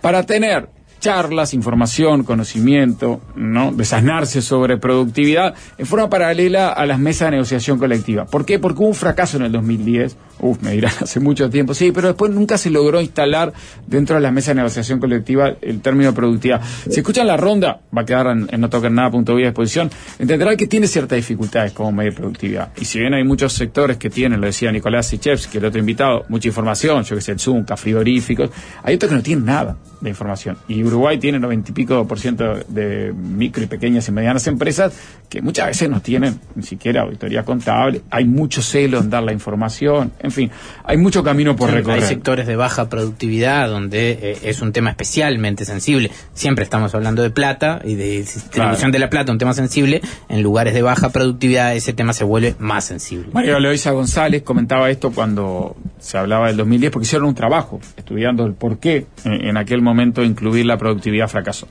para 0.01 0.25
tener 0.25 0.67
charlas, 0.99 1.53
información, 1.53 2.23
conocimiento, 2.23 3.21
¿no? 3.35 3.71
Desasnarse 3.71 4.41
sobre 4.41 4.77
productividad 4.77 5.55
en 5.77 5.85
forma 5.85 6.09
paralela 6.09 6.69
a 6.69 6.85
las 6.85 6.99
mesas 6.99 7.27
de 7.27 7.31
negociación 7.31 7.79
colectiva. 7.79 8.25
¿Por 8.25 8.45
qué? 8.45 8.59
Porque 8.59 8.79
hubo 8.81 8.89
un 8.89 8.95
fracaso 8.95 9.37
en 9.37 9.43
el 9.43 9.51
2010, 9.51 10.17
uf, 10.41 10.61
me 10.61 10.71
dirán 10.71 10.91
hace 11.01 11.19
mucho 11.19 11.49
tiempo, 11.49 11.73
sí, 11.73 11.91
pero 11.91 12.09
después 12.09 12.31
nunca 12.31 12.57
se 12.57 12.69
logró 12.69 13.01
instalar 13.01 13.53
dentro 13.87 14.15
de 14.15 14.21
las 14.21 14.33
mesas 14.33 14.49
de 14.49 14.55
negociación 14.55 14.99
colectiva 14.99 15.53
el 15.61 15.81
término 15.81 16.13
productividad. 16.13 16.61
Si 16.89 16.99
escuchan 16.99 17.27
la 17.27 17.37
ronda, 17.37 17.81
va 17.95 18.01
a 18.01 18.05
quedar 18.05 18.27
en, 18.27 18.47
en 18.51 18.61
no 18.61 18.69
toquen 18.69 18.95
nada 18.95 19.11
punto 19.11 19.35
de 19.35 19.43
exposición, 19.43 19.89
entenderán 20.19 20.57
que 20.57 20.67
tiene 20.67 20.87
ciertas 20.87 21.15
dificultades 21.15 21.71
como 21.71 21.91
medir 21.91 22.13
productividad. 22.13 22.71
Y 22.77 22.85
si 22.85 22.99
bien 22.99 23.13
hay 23.13 23.23
muchos 23.23 23.53
sectores 23.53 23.97
que 23.97 24.09
tienen, 24.09 24.41
lo 24.41 24.47
decía 24.47 24.71
Nicolás 24.71 25.07
Sichevsky, 25.07 25.57
el 25.57 25.65
otro 25.65 25.79
invitado, 25.79 26.25
mucha 26.29 26.47
información, 26.47 27.03
yo 27.03 27.15
que 27.15 27.21
sé, 27.21 27.31
el 27.31 27.39
Zunca, 27.39 27.77
frigoríficos, 27.77 28.49
hay 28.83 28.95
otros 28.95 29.09
que 29.09 29.15
no 29.15 29.23
tienen 29.23 29.45
nada 29.45 29.77
de 30.01 30.09
información. 30.09 30.57
Y 30.67 30.83
Uruguay 30.89 31.17
tiene 31.17 31.39
90 31.39 31.71
y 31.71 31.73
pico 31.73 32.07
por 32.07 32.19
ciento 32.19 32.55
de 32.67 33.13
micro 33.13 33.63
y 33.63 33.67
pequeñas 33.67 34.07
y 34.07 34.11
medianas 34.11 34.47
empresas 34.47 34.93
que 35.29 35.41
muchas 35.43 35.67
veces 35.67 35.89
no 35.89 36.01
tienen 36.01 36.39
ni 36.55 36.63
siquiera 36.63 37.03
auditoría 37.03 37.45
contable. 37.45 38.01
Hay 38.09 38.25
mucho 38.25 38.61
celo 38.63 38.97
en 38.99 39.09
dar 39.11 39.21
la 39.23 39.31
información. 39.31 40.11
En 40.19 40.31
fin, 40.31 40.49
hay 40.83 40.97
mucho 40.97 41.23
camino 41.23 41.55
por 41.55 41.69
Sí, 41.69 41.75
recorrer. 41.75 42.01
Hay 42.01 42.07
sectores 42.09 42.47
de 42.47 42.55
baja 42.55 42.89
productividad 42.89 43.69
donde 43.69 44.11
eh, 44.21 44.37
es 44.43 44.61
un 44.61 44.73
tema 44.73 44.89
especialmente 44.89 45.65
sensible. 45.65 46.09
Siempre 46.33 46.63
estamos 46.63 46.95
hablando 46.95 47.21
de 47.21 47.29
plata 47.29 47.79
y 47.83 47.93
de 47.95 48.09
distribución 48.21 48.49
Claro. 48.75 48.91
de 48.91 48.99
la 48.99 49.09
plata, 49.09 49.31
un 49.31 49.37
tema 49.37 49.53
sensible. 49.53 50.01
En 50.29 50.41
lugares 50.41 50.73
de 50.73 50.81
baja 50.81 51.09
productividad 51.09 51.75
ese 51.75 51.93
tema 51.93 52.13
se 52.13 52.23
vuelve 52.23 52.55
más 52.57 52.85
sensible. 52.85 53.27
María 53.31 53.57
Eloisa 53.57 53.91
González 53.91 54.41
comentaba 54.41 54.89
esto 54.89 55.11
cuando 55.11 55.75
se 55.99 56.17
hablaba 56.17 56.47
del 56.47 56.57
2010, 56.57 56.91
porque 56.91 57.05
hicieron 57.05 57.27
un 57.27 57.35
trabajo 57.35 57.79
estudiando 57.97 58.45
el 58.45 58.53
por 58.53 58.79
qué 58.79 59.05
en, 59.25 59.45
en 59.45 59.57
aquel 59.57 59.81
momento 59.83 60.23
incluir 60.23 60.65
la 60.65 60.77
productividad 60.77 61.27
fracasó. 61.27 61.67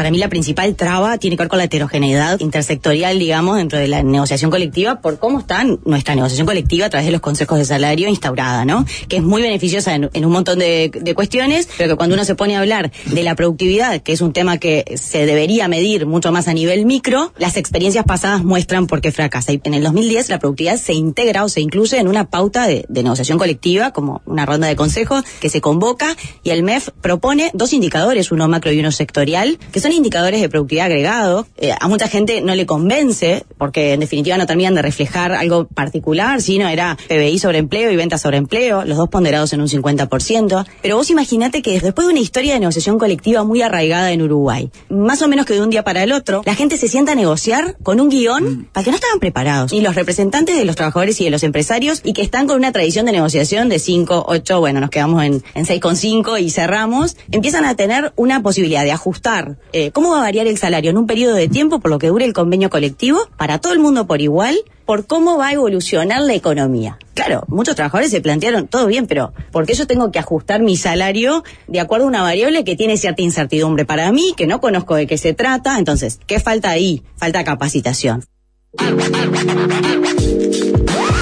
Para 0.00 0.10
mí 0.10 0.16
la 0.16 0.30
principal 0.30 0.76
traba 0.76 1.18
tiene 1.18 1.36
que 1.36 1.42
ver 1.42 1.48
con 1.50 1.58
la 1.58 1.64
heterogeneidad 1.64 2.40
intersectorial, 2.40 3.18
digamos, 3.18 3.58
dentro 3.58 3.78
de 3.78 3.86
la 3.86 4.02
negociación 4.02 4.50
colectiva, 4.50 5.02
por 5.02 5.18
cómo 5.18 5.40
está 5.40 5.62
nuestra 5.84 6.14
negociación 6.14 6.46
colectiva 6.46 6.86
a 6.86 6.88
través 6.88 7.04
de 7.04 7.12
los 7.12 7.20
consejos 7.20 7.58
de 7.58 7.66
salario 7.66 8.08
instaurada, 8.08 8.64
¿no? 8.64 8.86
Que 9.08 9.16
es 9.16 9.22
muy 9.22 9.42
beneficiosa 9.42 9.94
en, 9.94 10.24
un 10.24 10.32
montón 10.32 10.58
de, 10.58 10.90
de 10.90 11.14
cuestiones, 11.14 11.68
pero 11.76 11.90
que 11.90 11.96
cuando 11.96 12.14
uno 12.14 12.24
se 12.24 12.34
pone 12.34 12.56
a 12.56 12.60
hablar 12.60 12.90
de 13.04 13.22
la 13.22 13.34
productividad, 13.34 14.00
que 14.00 14.12
es 14.12 14.22
un 14.22 14.32
tema 14.32 14.56
que 14.56 14.94
se 14.96 15.26
debería 15.26 15.68
medir 15.68 16.06
mucho 16.06 16.32
más 16.32 16.48
a 16.48 16.54
nivel 16.54 16.86
micro, 16.86 17.34
las 17.36 17.58
experiencias 17.58 18.06
pasadas 18.06 18.42
muestran 18.42 18.86
por 18.86 19.02
qué 19.02 19.12
fracasa. 19.12 19.52
Y 19.52 19.60
en 19.62 19.74
el 19.74 19.82
2010 19.82 20.30
la 20.30 20.38
productividad 20.38 20.78
se 20.78 20.94
integra 20.94 21.44
o 21.44 21.50
se 21.50 21.60
incluye 21.60 21.98
en 21.98 22.08
una 22.08 22.30
pauta 22.30 22.66
de, 22.66 22.86
de 22.88 23.02
negociación 23.02 23.36
colectiva, 23.36 23.92
como 23.92 24.22
una 24.24 24.46
ronda 24.46 24.66
de 24.66 24.76
consejos 24.76 25.24
que 25.42 25.50
se 25.50 25.60
convoca 25.60 26.16
y 26.42 26.52
el 26.52 26.62
MEF 26.62 26.88
propone 27.02 27.50
dos 27.52 27.74
indicadores, 27.74 28.32
uno 28.32 28.48
macro 28.48 28.72
y 28.72 28.80
uno 28.80 28.92
sectorial, 28.92 29.58
que 29.72 29.80
son 29.80 29.89
indicadores 29.92 30.40
de 30.40 30.48
productividad 30.48 30.86
agregado. 30.86 31.46
Eh, 31.56 31.72
a 31.78 31.88
mucha 31.88 32.08
gente 32.08 32.40
no 32.40 32.54
le 32.54 32.66
convence, 32.66 33.44
porque 33.58 33.92
en 33.92 34.00
definitiva 34.00 34.36
no 34.36 34.46
terminan 34.46 34.74
de 34.74 34.82
reflejar 34.82 35.32
algo 35.32 35.66
particular, 35.66 36.40
sino 36.42 36.68
era 36.68 36.96
PBI 37.08 37.38
sobre 37.38 37.58
empleo 37.58 37.90
y 37.90 37.96
ventas 37.96 38.22
sobre 38.22 38.36
empleo, 38.36 38.84
los 38.84 38.96
dos 38.96 39.08
ponderados 39.08 39.52
en 39.52 39.60
un 39.60 39.68
50%. 39.68 40.66
Pero 40.82 40.96
vos 40.96 41.10
imaginate 41.10 41.62
que 41.62 41.80
después 41.80 42.06
de 42.06 42.12
una 42.12 42.20
historia 42.20 42.54
de 42.54 42.60
negociación 42.60 42.98
colectiva 42.98 43.44
muy 43.44 43.62
arraigada 43.62 44.12
en 44.12 44.22
Uruguay, 44.22 44.70
más 44.88 45.22
o 45.22 45.28
menos 45.28 45.46
que 45.46 45.54
de 45.54 45.62
un 45.62 45.70
día 45.70 45.84
para 45.84 46.02
el 46.02 46.12
otro, 46.12 46.42
la 46.44 46.54
gente 46.54 46.76
se 46.76 46.88
sienta 46.88 47.12
a 47.12 47.14
negociar 47.14 47.76
con 47.82 48.00
un 48.00 48.08
guion 48.08 48.68
para 48.72 48.84
que 48.84 48.90
no 48.90 48.96
estaban 48.96 49.20
preparados. 49.20 49.72
Y 49.72 49.80
los 49.80 49.94
representantes 49.94 50.56
de 50.56 50.64
los 50.64 50.76
trabajadores 50.76 51.20
y 51.20 51.24
de 51.24 51.30
los 51.30 51.42
empresarios, 51.42 52.00
y 52.04 52.12
que 52.12 52.22
están 52.22 52.46
con 52.46 52.56
una 52.56 52.72
tradición 52.72 53.06
de 53.06 53.12
negociación 53.12 53.68
de 53.68 53.78
5, 53.78 54.24
8, 54.28 54.60
bueno, 54.60 54.80
nos 54.80 54.90
quedamos 54.90 55.22
en, 55.24 55.42
en 55.54 55.66
6,5 55.66 56.40
y 56.40 56.50
cerramos, 56.50 57.16
empiezan 57.30 57.64
a 57.64 57.74
tener 57.74 58.12
una 58.16 58.42
posibilidad 58.42 58.84
de 58.84 58.92
ajustar 58.92 59.58
eh, 59.72 59.90
cómo 59.92 60.10
va 60.10 60.18
a 60.18 60.22
variar 60.22 60.46
el 60.46 60.58
salario 60.58 60.90
en 60.90 60.98
un 60.98 61.06
periodo 61.06 61.34
de 61.34 61.48
tiempo 61.48 61.80
por 61.80 61.90
lo 61.90 61.98
que 61.98 62.08
dure 62.08 62.24
el 62.24 62.32
convenio 62.32 62.70
colectivo, 62.70 63.20
para 63.36 63.58
todo 63.58 63.72
el 63.72 63.78
mundo 63.78 64.06
por 64.06 64.20
igual, 64.20 64.56
por 64.84 65.06
cómo 65.06 65.38
va 65.38 65.48
a 65.48 65.52
evolucionar 65.52 66.22
la 66.22 66.34
economía. 66.34 66.98
Claro, 67.14 67.44
muchos 67.48 67.76
trabajadores 67.76 68.10
se 68.10 68.20
plantearon, 68.20 68.66
todo 68.66 68.86
bien, 68.86 69.06
pero 69.06 69.32
¿por 69.52 69.66
qué 69.66 69.74
yo 69.74 69.86
tengo 69.86 70.10
que 70.10 70.18
ajustar 70.18 70.62
mi 70.62 70.76
salario 70.76 71.44
de 71.68 71.80
acuerdo 71.80 72.06
a 72.06 72.08
una 72.08 72.22
variable 72.22 72.64
que 72.64 72.76
tiene 72.76 72.96
cierta 72.96 73.22
incertidumbre 73.22 73.84
para 73.84 74.10
mí, 74.10 74.34
que 74.36 74.46
no 74.46 74.60
conozco 74.60 74.94
de 74.94 75.06
qué 75.06 75.18
se 75.18 75.34
trata? 75.34 75.78
Entonces, 75.78 76.18
¿qué 76.26 76.40
falta 76.40 76.70
ahí? 76.70 77.02
Falta 77.16 77.44
capacitación. 77.44 78.24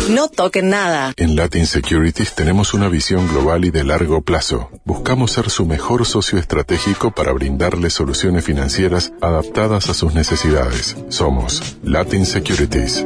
No 0.09 0.29
toquen 0.29 0.71
nada. 0.71 1.13
En 1.19 1.37
Latin 1.37 1.67
Securities 1.67 2.35
tenemos 2.35 2.73
una 2.73 2.89
visión 2.89 3.29
global 3.29 3.67
y 3.67 3.71
de 3.71 3.85
largo 3.85 4.23
plazo. 4.23 4.71
Buscamos 4.87 5.33
ser 5.33 5.51
su 5.51 5.67
mejor 5.67 6.07
socio 6.07 6.39
estratégico 6.39 7.11
para 7.11 7.33
brindarle 7.33 7.91
soluciones 7.91 8.45
financieras 8.45 9.13
adaptadas 9.21 9.91
a 9.91 9.95
sus 9.95 10.15
necesidades. 10.15 10.97
Somos 11.11 11.77
Latin 11.83 12.25
Securities. 12.25 13.05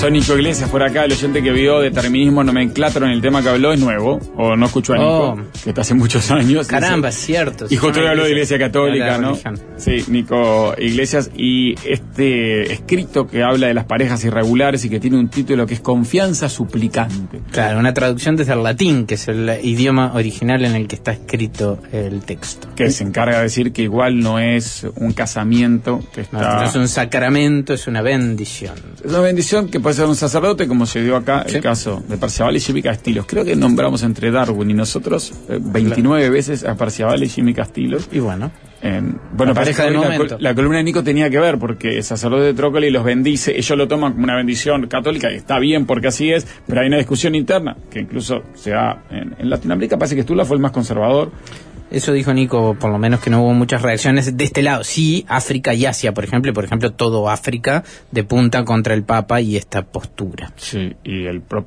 Pasó 0.00 0.08
Nico 0.10 0.34
Iglesias 0.34 0.70
por 0.70 0.82
acá, 0.82 1.04
el 1.04 1.12
oyente 1.12 1.42
que 1.42 1.50
vio 1.52 1.78
determinismo 1.80 2.42
nomenclatro 2.42 3.04
en 3.04 3.12
el 3.12 3.20
tema 3.20 3.42
que 3.42 3.50
habló 3.50 3.74
es 3.74 3.80
nuevo, 3.80 4.18
o 4.34 4.56
no 4.56 4.64
escuchó 4.64 4.94
a 4.94 4.96
Nico, 4.96 5.10
Oh. 5.10 5.38
que 5.62 5.68
está 5.68 5.82
hace 5.82 5.92
muchos 5.92 6.30
años. 6.30 6.66
Caramba, 6.68 7.10
es 7.10 7.16
cierto. 7.16 7.66
Y 7.68 7.76
justo 7.76 8.00
habló 8.08 8.24
de 8.24 8.30
Iglesia 8.30 8.58
Católica, 8.58 9.18
¿no? 9.18 9.36
Sí, 9.76 10.02
Nico 10.08 10.74
Iglesias. 10.78 11.30
Y 11.36 11.74
este 11.86 12.72
escrito 12.72 13.26
que 13.26 13.42
habla 13.42 13.66
de 13.66 13.74
las 13.74 13.84
parejas 13.84 14.24
irregulares 14.24 14.82
y 14.86 14.88
que 14.88 15.00
tiene 15.00 15.18
un 15.18 15.28
título 15.28 15.66
que 15.66 15.74
es 15.74 15.80
Confianza 15.80 16.48
Suplicante. 16.48 17.42
Claro, 17.52 17.78
una 17.78 17.92
traducción 17.92 18.36
desde 18.36 18.54
el 18.54 18.62
latín, 18.62 19.04
que 19.04 19.16
es 19.16 19.28
el 19.28 19.50
idioma 19.62 20.12
original 20.14 20.64
en 20.64 20.76
el 20.76 20.88
que 20.88 20.96
está 20.96 21.12
escrito 21.12 21.78
el 21.92 22.22
texto. 22.22 22.68
Que 22.74 22.90
se 22.90 23.04
encarga 23.04 23.36
de 23.36 23.42
decir 23.42 23.70
que 23.74 23.82
igual 23.82 24.20
no 24.20 24.38
es 24.38 24.86
un 24.96 25.12
casamiento, 25.12 26.00
que 26.14 26.22
No, 26.32 26.40
está... 26.40 26.56
no 26.56 26.62
es 26.64 26.74
un 26.74 26.88
sacramento, 26.88 27.74
es 27.74 27.86
una 27.86 28.00
bendición. 28.00 28.76
Es 29.04 29.10
una 29.10 29.20
bendición 29.20 29.68
que 29.68 29.78
puede 29.90 30.02
ser 30.02 30.06
un 30.08 30.14
sacerdote, 30.14 30.68
como 30.68 30.86
se 30.86 31.02
dio 31.02 31.16
acá 31.16 31.44
el 31.48 31.60
caso 31.60 32.00
de 32.08 32.16
Parcival 32.16 32.56
y 32.56 32.60
Jimmy 32.60 32.80
Castillo. 32.80 33.24
Creo 33.26 33.44
que 33.44 33.56
nombramos 33.56 34.04
entre 34.04 34.30
Darwin 34.30 34.70
y 34.70 34.74
nosotros 34.74 35.32
eh, 35.48 35.58
29 35.60 36.30
veces 36.30 36.64
a 36.64 36.76
Parcival 36.76 37.20
y 37.24 37.28
Jimmy 37.28 37.52
Castillo. 37.54 37.98
Y 38.12 38.20
bueno. 38.20 38.52
bueno, 38.82 39.52
La 39.52 39.54
parece 39.54 39.82
pareja 39.82 40.08
la, 40.08 40.16
col- 40.16 40.36
la 40.38 40.54
columna 40.54 40.78
de 40.78 40.84
Nico 40.84 41.02
tenía 41.02 41.28
que 41.28 41.40
ver, 41.40 41.58
porque 41.58 41.96
el 41.96 42.04
sacerdote 42.04 42.44
de 42.44 42.54
Trócoli 42.54 42.90
los 42.90 43.02
bendice, 43.02 43.56
ellos 43.58 43.76
lo 43.76 43.88
toman 43.88 44.12
como 44.12 44.22
una 44.24 44.36
bendición 44.36 44.86
católica, 44.86 45.30
y 45.32 45.34
está 45.34 45.58
bien 45.58 45.86
porque 45.86 46.06
así 46.06 46.30
es, 46.32 46.46
pero 46.68 46.82
hay 46.82 46.86
una 46.86 46.98
discusión 46.98 47.34
interna, 47.34 47.76
que 47.90 47.98
incluso 48.00 48.42
se 48.54 48.70
da 48.70 49.02
en, 49.10 49.34
en 49.38 49.50
Latinoamérica, 49.50 49.98
parece 49.98 50.14
que 50.14 50.22
Stula 50.22 50.44
fue 50.44 50.54
el 50.56 50.62
más 50.62 50.70
conservador. 50.70 51.32
Eso 51.90 52.12
dijo 52.12 52.32
Nico, 52.32 52.76
por 52.78 52.90
lo 52.90 52.98
menos 52.98 53.20
que 53.20 53.30
no 53.30 53.42
hubo 53.42 53.52
muchas 53.52 53.82
reacciones 53.82 54.36
de 54.36 54.44
este 54.44 54.62
lado. 54.62 54.84
Sí, 54.84 55.24
África 55.28 55.74
y 55.74 55.86
Asia, 55.86 56.14
por 56.14 56.22
ejemplo, 56.24 56.50
y 56.50 56.54
por 56.54 56.64
ejemplo 56.64 56.92
todo 56.92 57.28
África 57.28 57.82
de 58.12 58.22
punta 58.24 58.64
contra 58.64 58.94
el 58.94 59.02
Papa 59.02 59.40
y 59.40 59.56
esta 59.56 59.82
postura. 59.82 60.52
Sí, 60.56 60.94
y 61.02 61.24
el, 61.26 61.40
pro- 61.40 61.66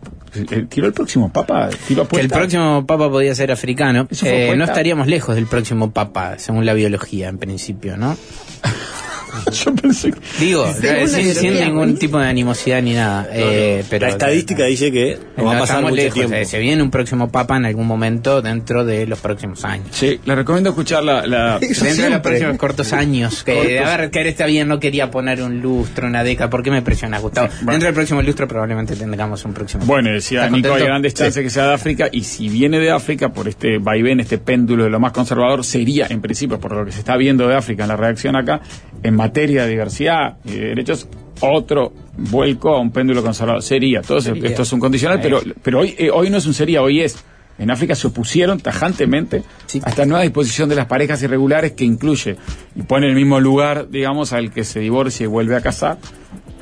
el- 0.50 0.68
tiró 0.68 0.88
el 0.88 0.94
próximo 0.94 1.32
Papa, 1.32 1.70
tiró 1.88 2.08
Que 2.08 2.22
el 2.22 2.30
próximo 2.30 2.86
Papa 2.88 3.10
podía 3.10 3.36
ser 3.36 3.52
africano. 3.52 4.08
Eh, 4.24 4.56
no 4.56 4.64
estaríamos 4.64 5.08
lejos 5.08 5.36
del 5.36 5.46
próximo 5.48 5.92
Papa, 5.92 6.38
según 6.38 6.66
la 6.66 6.74
biología, 6.74 7.28
en 7.28 7.38
principio, 7.38 7.98
¿no? 7.98 8.16
Yo 9.52 9.76
pensé 9.76 10.12
que... 10.12 10.20
Digo, 10.40 10.66
sin, 11.08 11.54
ningún 11.56 11.98
tipo 11.98 12.18
de 12.20 12.28
animosidad 12.28 12.82
ni 12.82 12.94
nada. 12.94 13.28
eh, 13.32 13.84
pero 13.90 14.06
la 14.08 14.12
estadística 14.14 14.66
dice 14.66 14.92
que 14.92 15.18
no, 15.38 15.46
va 15.46 15.58
a 15.58 15.60
pasar 15.60 15.82
mucho 15.82 15.96
lejos, 15.96 16.14
tiempo. 16.14 16.36
eh, 16.36 16.46
se 16.46 16.60
viene 16.60 16.82
un 16.84 16.92
próximo 16.92 17.30
Papa 17.32 17.58
en 17.58 17.66
algún 17.66 17.88
momento 17.88 18.42
dentro 18.42 18.86
de 18.86 19.06
los 19.08 19.20
próximos 19.20 19.64
años. 19.66 19.88
Sí, 19.92 20.20
le 20.26 20.36
recomiendo 20.36 20.70
escuchar 20.72 21.04
la... 21.04 21.26
la- 21.28 21.60
Dentro 21.60 22.04
de 22.06 22.10
los 22.10 22.20
próximos 22.22 22.58
cortos 22.58 22.94
años. 22.94 23.44
Que, 23.44 23.54
Cortos. 23.56 23.88
A 23.94 23.98
ver, 23.98 24.12
que 24.12 24.28
está 24.28 24.46
bien, 24.46 24.68
no 24.68 24.80
quería 24.80 25.10
poner 25.12 25.42
un 25.42 25.62
lustro, 25.62 26.08
una 26.08 26.24
década. 26.24 26.50
¿Por 26.50 26.64
qué 26.64 26.72
me 26.72 26.82
presionas, 26.82 27.22
Gustavo? 27.22 27.50
Dentro 27.62 27.86
del 27.88 27.94
próximo 27.94 28.22
lustro 28.22 28.48
probablemente 28.48 28.96
tengamos 28.96 29.44
un 29.46 29.54
próximo. 29.54 29.86
Bueno, 29.86 30.12
decía 30.12 30.46
¿Estás 30.46 30.52
Nico, 30.52 30.74
hay 30.74 30.84
grandes 30.84 31.14
chances 31.14 31.44
que 31.44 31.50
sea 31.50 31.68
de 31.68 31.74
África, 31.74 32.10
y 32.12 32.24
si 32.24 32.50
viene 32.50 32.80
de 32.80 32.92
África, 32.92 33.30
por 33.30 33.48
este 33.48 33.78
vaivén, 33.80 34.20
este 34.20 34.38
péndulo 34.38 34.84
de 34.86 34.90
lo 34.90 35.00
más 35.00 35.12
conservador, 35.12 35.64
sería, 35.64 36.08
en 36.10 36.22
principio, 36.22 36.60
por 36.60 36.74
lo 36.74 36.86
que 36.86 36.92
se 36.92 37.00
está 37.00 37.18
viendo 37.18 37.48
de 37.48 37.56
África 37.56 37.84
en 37.84 37.90
la 37.90 37.98
reacción 37.98 38.36
acá, 38.36 38.62
en 39.04 39.16
materia 39.24 39.64
de 39.64 39.70
diversidad 39.70 40.38
y 40.46 40.52
de 40.52 40.68
derechos, 40.70 41.08
otro 41.40 41.94
vuelco 42.18 42.76
a 42.76 42.80
un 42.82 42.92
péndulo 42.92 43.22
conservador. 43.24 43.62
Sería, 43.62 44.02
todo 44.02 44.18
eso- 44.18 44.34
Sería. 44.34 44.50
esto 44.50 44.64
es 44.64 44.74
un 44.74 44.80
condicional, 44.80 45.20
pero, 45.22 45.40
pero 45.62 45.80
hoy, 45.80 45.96
eh, 45.98 46.10
hoy 46.12 46.30
no 46.30 46.38
es 46.38 46.46
un 46.46 46.54
sería, 46.54 46.82
hoy 46.82 47.02
es. 47.02 47.16
En 47.60 47.70
África 47.70 47.94
se 47.96 48.08
opusieron 48.08 48.60
tajantemente 48.60 49.44
a 49.84 49.90
esta 49.90 50.06
nueva 50.06 50.24
disposición 50.24 50.68
de 50.70 50.76
las 50.76 50.88
parejas 50.88 51.22
irregulares 51.22 51.74
que 51.74 51.84
incluye 51.86 52.36
y 52.76 52.82
pone 52.82 53.06
en 53.06 53.12
el 53.12 53.16
mismo 53.16 53.40
lugar, 53.40 53.90
digamos, 53.90 54.34
al 54.34 54.52
que 54.52 54.64
se 54.64 54.80
divorcia 54.80 55.24
y 55.26 55.28
vuelve 55.28 55.56
a 55.56 55.62
casar, 55.62 55.98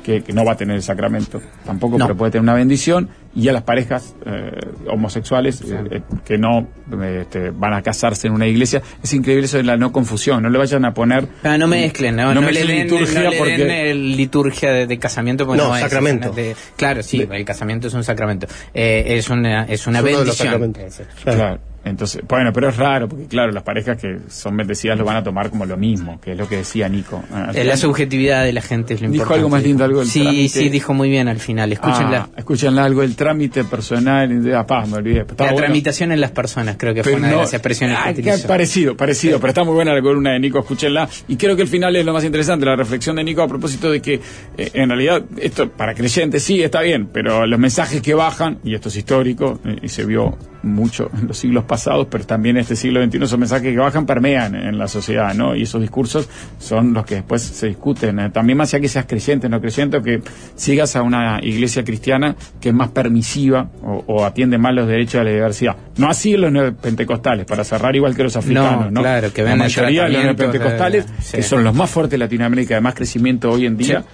que, 0.02 0.22
que 0.22 0.32
no 0.32 0.44
va 0.44 0.52
a 0.52 0.56
tener 0.56 0.76
el 0.76 0.82
sacramento 0.82 1.40
tampoco, 1.64 1.98
No. 1.98 2.06
pero 2.06 2.16
puede 2.16 2.32
tener 2.32 2.42
una 2.42 2.54
bendición, 2.54 3.08
y 3.34 3.48
a 3.48 3.52
las 3.52 3.62
parejas 3.62 4.14
eh, 4.26 4.50
homosexuales 4.88 5.62
eh, 5.62 5.80
eh, 5.90 6.00
que 6.24 6.36
no 6.38 6.66
eh, 7.02 7.20
este, 7.22 7.50
van 7.50 7.72
a 7.74 7.82
casarse 7.82 8.26
en 8.26 8.34
una 8.34 8.46
iglesia. 8.46 8.82
Es 9.02 9.12
increíble 9.14 9.46
eso 9.46 9.56
de 9.56 9.62
la 9.62 9.76
no 9.76 9.90
confusión, 9.92 10.42
no 10.42 10.50
le 10.50 10.58
vayan 10.58 10.84
a 10.84 10.92
poner... 10.92 11.26
Ah, 11.44 11.56
no 11.56 11.66
me 11.66 11.80
mezclen, 11.82 12.16
no, 12.16 12.34
no, 12.34 12.40
le 12.42 12.46
mezclen 12.48 12.66
den, 12.68 12.82
liturgia 12.88 13.22
no 13.22 13.30
le 13.30 13.38
porque... 13.38 13.56
den, 13.56 13.70
eh, 13.70 13.94
liturgia 13.94 14.70
de, 14.72 14.86
de 14.86 14.98
casamiento. 14.98 15.46
porque 15.46 15.62
No, 15.62 15.74
es 15.74 15.80
sacramento. 15.80 16.28
exactamente- 16.28 16.56
claro, 16.76 17.02
sí, 17.02 17.26
el 17.30 17.44
casamiento 17.44 17.86
es 17.88 17.94
un 17.94 18.04
sacramento. 18.04 18.46
Eh, 18.74 19.04
es 19.16 19.30
una, 19.30 19.64
es 19.64 19.86
una 19.86 19.98
Es 20.00 20.04
de 20.04 20.10
bendición. 20.12 20.36
sacramentos. 20.48 21.00
Claro. 21.24 21.60
Entonces, 21.84 22.22
bueno, 22.28 22.52
pero 22.52 22.68
es 22.68 22.76
raro, 22.76 23.08
porque 23.08 23.26
claro, 23.26 23.50
las 23.50 23.64
parejas 23.64 23.96
que 24.00 24.18
son 24.28 24.56
bendecidas 24.56 24.96
lo 24.96 25.04
van 25.04 25.16
a 25.16 25.22
tomar 25.24 25.50
como 25.50 25.66
lo 25.66 25.76
mismo, 25.76 26.20
que 26.20 26.32
es 26.32 26.38
lo 26.38 26.48
que 26.48 26.58
decía 26.58 26.88
Nico. 26.88 27.22
Ah, 27.32 27.50
Eh, 27.52 27.64
la 27.64 27.76
subjetividad 27.76 28.44
de 28.44 28.52
la 28.52 28.60
gente 28.62 28.94
es 28.94 29.00
lo 29.00 29.08
Dijo 29.08 29.14
importante. 29.24 29.38
algo 29.40 29.48
más 29.48 29.62
lindo, 29.64 29.84
algo 29.84 29.98
del 29.98 30.08
Sí, 30.08 30.22
trámite. 30.22 30.48
sí, 30.48 30.68
dijo 30.68 30.94
muy 30.94 31.10
bien 31.10 31.26
al 31.26 31.40
final. 31.40 31.72
Escúchenla. 31.72 32.28
Ah, 32.30 32.34
escúchenla 32.36 32.84
algo 32.84 33.00
del 33.00 33.16
trámite 33.16 33.64
personal. 33.64 34.42
De, 34.44 34.54
ah, 34.54 34.64
pa, 34.66 34.86
me 34.86 34.98
olvidé. 34.98 35.18
La 35.20 35.34
bueno. 35.36 35.56
tramitación 35.56 36.12
en 36.12 36.20
las 36.20 36.30
personas, 36.30 36.76
creo 36.78 36.94
que 36.94 37.02
fue 37.02 37.14
una 37.14 37.30
de 37.30 37.36
las 37.36 37.52
expresiones 37.52 37.96
Ah, 38.00 38.08
que 38.10 38.14
que 38.14 38.20
utilizó. 38.30 38.46
parecido, 38.48 38.96
parecido, 38.96 39.40
pero 39.40 39.48
está 39.48 39.64
muy 39.64 39.74
buena 39.74 39.92
la 39.92 40.00
columna 40.02 40.32
de 40.32 40.38
Nico, 40.40 40.60
escúchenla. 40.60 41.08
Y 41.26 41.36
creo 41.36 41.56
que 41.56 41.62
el 41.62 41.68
final 41.68 41.96
es 41.96 42.04
lo 42.06 42.12
más 42.12 42.22
interesante, 42.24 42.64
la 42.64 42.76
reflexión 42.76 43.16
de 43.16 43.24
Nico 43.24 43.42
a 43.42 43.48
propósito 43.48 43.90
de 43.90 44.00
que 44.00 44.20
eh, 44.56 44.70
en 44.74 44.88
realidad 44.88 45.24
esto 45.38 45.68
para 45.68 45.94
creyentes 45.94 46.44
sí 46.44 46.62
está 46.62 46.80
bien, 46.80 47.08
pero 47.12 47.44
los 47.46 47.58
mensajes 47.58 48.00
que 48.02 48.14
bajan, 48.14 48.58
y 48.62 48.74
esto 48.76 48.88
es 48.88 48.96
histórico, 48.96 49.58
eh, 49.64 49.76
y 49.82 49.88
se 49.88 50.04
vio 50.04 50.38
mucho 50.62 51.10
en 51.18 51.28
los 51.28 51.38
siglos 51.38 51.64
pasados, 51.64 52.06
pero 52.10 52.24
también 52.24 52.56
en 52.56 52.62
este 52.62 52.76
siglo 52.76 53.04
XXI, 53.04 53.24
esos 53.24 53.38
mensajes 53.38 53.72
que 53.72 53.78
bajan 53.78 54.06
permean 54.06 54.54
en 54.54 54.78
la 54.78 54.88
sociedad, 54.88 55.34
¿no? 55.34 55.54
Y 55.54 55.62
esos 55.62 55.80
discursos 55.80 56.28
son 56.58 56.92
los 56.92 57.04
que 57.04 57.16
después 57.16 57.42
se 57.42 57.68
discuten. 57.68 58.18
eh, 58.20 58.30
también 58.30 58.58
más 58.58 58.72
allá 58.72 58.80
que 58.80 58.88
seas 58.88 59.06
creyente, 59.06 59.48
no 59.48 59.60
creyente, 59.60 59.96
o 59.96 60.02
que 60.02 60.22
sigas 60.54 60.96
a 60.96 61.02
una 61.02 61.40
iglesia 61.42 61.84
cristiana 61.84 62.36
que 62.60 62.70
es 62.70 62.74
más 62.74 62.90
permisiva 62.90 63.68
o, 63.82 64.04
o 64.06 64.24
atiende 64.24 64.58
más 64.58 64.74
los 64.74 64.86
derechos 64.86 65.20
de 65.20 65.24
la 65.24 65.30
diversidad. 65.30 65.76
No 65.96 66.08
así 66.08 66.36
los 66.36 66.52
neopentecostales, 66.52 67.46
para 67.46 67.64
cerrar 67.64 67.94
igual 67.94 68.14
que 68.14 68.22
los 68.22 68.36
africanos, 68.36 68.92
¿no? 68.92 69.00
claro, 69.00 69.32
que 69.32 69.42
ven 69.42 69.58
la 69.58 69.64
mayoría 69.64 70.04
de 70.04 70.10
los 70.10 70.24
neopentecostales, 70.24 71.06
sí. 71.20 71.36
que 71.38 71.42
son 71.42 71.64
los 71.64 71.74
más 71.74 71.90
fuertes 71.90 72.12
de 72.12 72.18
Latinoamérica, 72.18 72.74
de 72.74 72.80
más 72.80 72.94
crecimiento 72.94 73.50
hoy 73.50 73.66
en 73.66 73.76
día, 73.76 74.04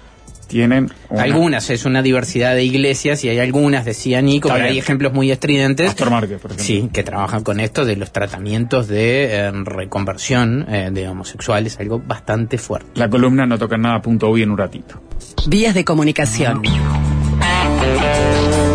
tienen 0.49 0.91
una- 1.09 1.23
Algunas, 1.23 1.69
es 1.69 1.85
una 1.85 2.01
diversidad 2.01 2.55
de 2.55 2.65
iglesias 2.65 3.23
y 3.23 3.29
hay 3.29 3.39
algunas, 3.39 3.85
decía 3.85 4.21
Nico, 4.21 4.49
pero 4.49 4.65
hay 4.65 4.77
ejemplos 4.77 5.13
muy 5.13 5.31
estridentes. 5.31 5.93
Por 5.93 6.07
ejemplo. 6.23 6.49
Sí, 6.57 6.89
que 6.91 7.03
trabajan 7.03 7.43
con 7.43 7.61
esto 7.61 7.85
de 7.85 7.95
los 7.95 8.11
tratamientos 8.11 8.89
de 8.89 9.35
eh, 9.35 9.51
reconversión 9.63 10.65
eh, 10.69 10.89
de 10.91 11.07
homosexuales, 11.07 11.79
algo 11.79 12.01
bastante 12.05 12.57
fuerte. 12.57 12.89
La 12.95 13.09
columna 13.09 13.45
no 13.45 13.57
toca 13.57 13.77
nada 13.77 14.01
punto 14.01 14.27
hoy 14.29 14.41
en 14.41 14.51
un 14.51 14.57
ratito. 14.57 15.01
Vías 15.47 15.73
de 15.73 15.85
comunicación. 15.85 16.63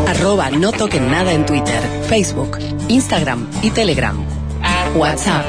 Arroba 0.09 0.51
no 0.51 0.73
toquen 0.73 1.11
nada 1.11 1.33
en 1.33 1.45
Twitter, 1.45 1.81
Facebook, 2.09 2.59
Instagram 2.89 3.47
y 3.63 3.71
Telegram. 3.71 4.17
WhatsApp 4.97 5.45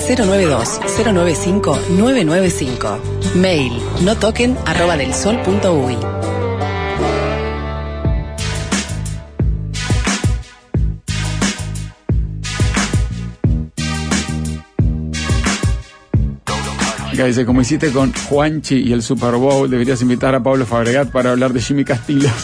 092-095-995. 0.00 2.98
Mail 3.34 3.72
no 4.02 4.16
arroba 4.64 4.96
del 4.96 5.14
sol 5.14 5.40
punto 5.42 5.74
dice, 17.26 17.44
como 17.46 17.60
hiciste 17.60 17.90
con 17.90 18.12
Juanchi 18.12 18.76
y 18.76 18.92
el 18.92 19.02
Super 19.02 19.34
Bowl, 19.34 19.68
deberías 19.70 20.00
invitar 20.02 20.34
a 20.34 20.42
Pablo 20.42 20.66
Fabregat 20.66 21.10
para 21.10 21.30
hablar 21.30 21.52
de 21.52 21.60
Jimmy 21.60 21.84
Castillo. 21.84 22.28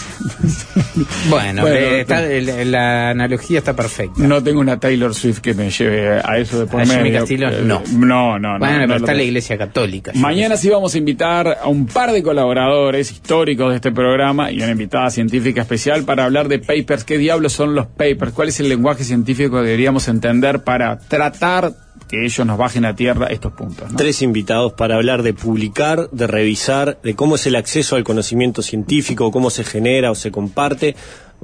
Bueno, 1.29 1.67
eh, 1.69 2.01
está- 2.01 2.23
la 2.65 3.11
analogía 3.11 3.59
está 3.59 3.75
perfecta. 3.75 4.15
No 4.27 4.43
tengo 4.43 4.61
una 4.61 4.79
Taylor 4.79 5.15
Swift 5.15 5.41
que 5.41 5.53
me 5.55 5.71
lleve 5.71 6.21
a 6.25 6.39
eso 6.39 6.61
de 6.61 6.67
por 6.67 6.81
¿A 6.81 6.87
Jimmy. 6.87 7.13
Castillo? 7.13 7.49
Eh, 7.49 7.63
No. 7.65 7.83
No, 7.93 8.39
no, 8.39 8.55
no. 8.55 8.59
bueno, 8.59 8.75
no 8.75 8.81
pero 8.87 8.87
lo 8.89 8.97
está 8.97 9.15
la 9.15 9.23
iglesia 9.23 9.59
católica. 9.59 10.13
Mañana 10.15 10.57
sí 10.57 10.69
vamos 10.71 10.95
a 10.95 10.99
invitar 10.99 11.59
a 11.63 11.69
un 11.69 11.87
par 11.87 12.13
de 12.13 12.23
colaboradores 12.23 13.11
históricos 13.11 13.71
de 13.71 13.77
este 13.77 13.93
programa 13.93 14.51
y 14.51 14.59
una 14.63 14.71
invitada 14.73 15.11
científica 15.11 15.63
especial 15.63 16.05
para 16.05 16.25
hablar 16.25 16.49
de 16.49 16.59
papers. 16.61 17.05
¿Qué 17.05 17.19
diablos 17.19 17.53
son 17.53 17.75
los 17.75 17.87
papers? 17.87 18.33
¿Cuál 18.33 18.49
es 18.49 18.61
el 18.61 18.69
lenguaje 18.69 19.05
científico 19.05 19.57
que 19.57 19.63
deberíamos 19.65 20.09
entender 20.09 20.65
para 20.65 20.99
tratar 20.99 21.73
que 22.09 22.25
ellos 22.25 22.47
nos 22.47 22.59
bajen 22.59 22.85
a 22.85 22.95
tierra 22.97 23.27
estos 23.27 23.53
puntos? 23.53 23.91
¿no? 23.91 23.97
Tres 23.97 24.23
invitados 24.23 24.73
para 24.75 24.97
hablar 24.97 25.23
de 25.23 25.35
publicar, 25.35 26.09
de 26.11 26.27
revisar, 26.27 26.99
de 27.03 27.15
cómo 27.15 27.35
es 27.37 27.47
el 27.47 27.57
acceso 27.57 27.97
al 27.97 28.05
conocimiento 28.05 28.63
científico, 28.63 29.31
cómo 29.33 29.51
se 29.51 29.65
genera 29.65 30.11
o 30.11 30.15
se 30.15 30.31
comparte. 30.31 30.95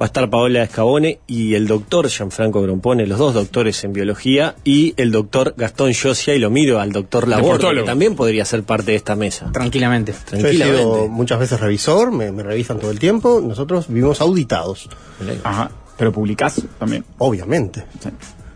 Va 0.01 0.05
a 0.05 0.07
estar 0.07 0.27
Paola 0.27 0.63
Escabone 0.63 1.19
y 1.27 1.53
el 1.53 1.67
doctor 1.67 2.09
Gianfranco 2.09 2.63
Grompone, 2.63 3.05
los 3.05 3.19
dos 3.19 3.35
doctores 3.35 3.83
en 3.83 3.93
biología, 3.93 4.55
y 4.63 4.95
el 4.97 5.11
doctor 5.11 5.53
Gastón 5.55 5.93
Josia, 5.93 6.33
y 6.33 6.39
lo 6.39 6.49
miro 6.49 6.79
al 6.79 6.91
doctor 6.91 7.27
Laborde, 7.27 7.75
que 7.75 7.83
también 7.83 8.15
podría 8.15 8.43
ser 8.43 8.63
parte 8.63 8.89
de 8.91 8.97
esta 8.97 9.15
mesa. 9.15 9.51
Tranquilamente. 9.51 10.11
Yo 10.13 10.37
he 10.37 10.39
Tranquilamente. 10.39 10.81
sido 10.81 11.07
muchas 11.09 11.37
veces 11.39 11.59
revisor, 11.59 12.11
me, 12.11 12.31
me 12.31 12.41
revisan 12.41 12.79
todo 12.79 12.89
el 12.89 12.97
tiempo. 12.97 13.39
Nosotros 13.39 13.87
vivimos 13.87 14.19
auditados. 14.19 14.89
Ajá. 15.43 15.69
Pero 15.95 16.11
publicás 16.11 16.59
también. 16.79 17.05
Obviamente. 17.19 17.85
Sí. 18.01 18.09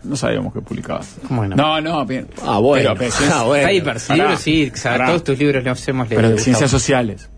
No 0.08 0.16
sabíamos 0.16 0.52
que 0.54 0.60
publicabas. 0.60 1.16
¿Cómo 1.28 1.44
no? 1.46 1.54
No, 1.54 1.80
bien. 2.06 2.26
Ah, 2.44 2.58
bueno. 2.58 2.94
Pero, 2.98 3.12
pero 3.18 3.32
Ah, 3.34 3.44
bueno. 3.44 3.68
Pará, 4.08 4.16
libros, 4.30 4.40
sí, 4.40 4.72
pará. 4.82 5.06
todos 5.06 5.24
tus 5.24 5.38
libros 5.38 5.62
los 5.62 5.88
hemos 5.88 6.08
leído. 6.08 6.22
Pero 6.22 6.34
de 6.34 6.40
ciencias 6.40 6.70
sociales. 6.70 7.28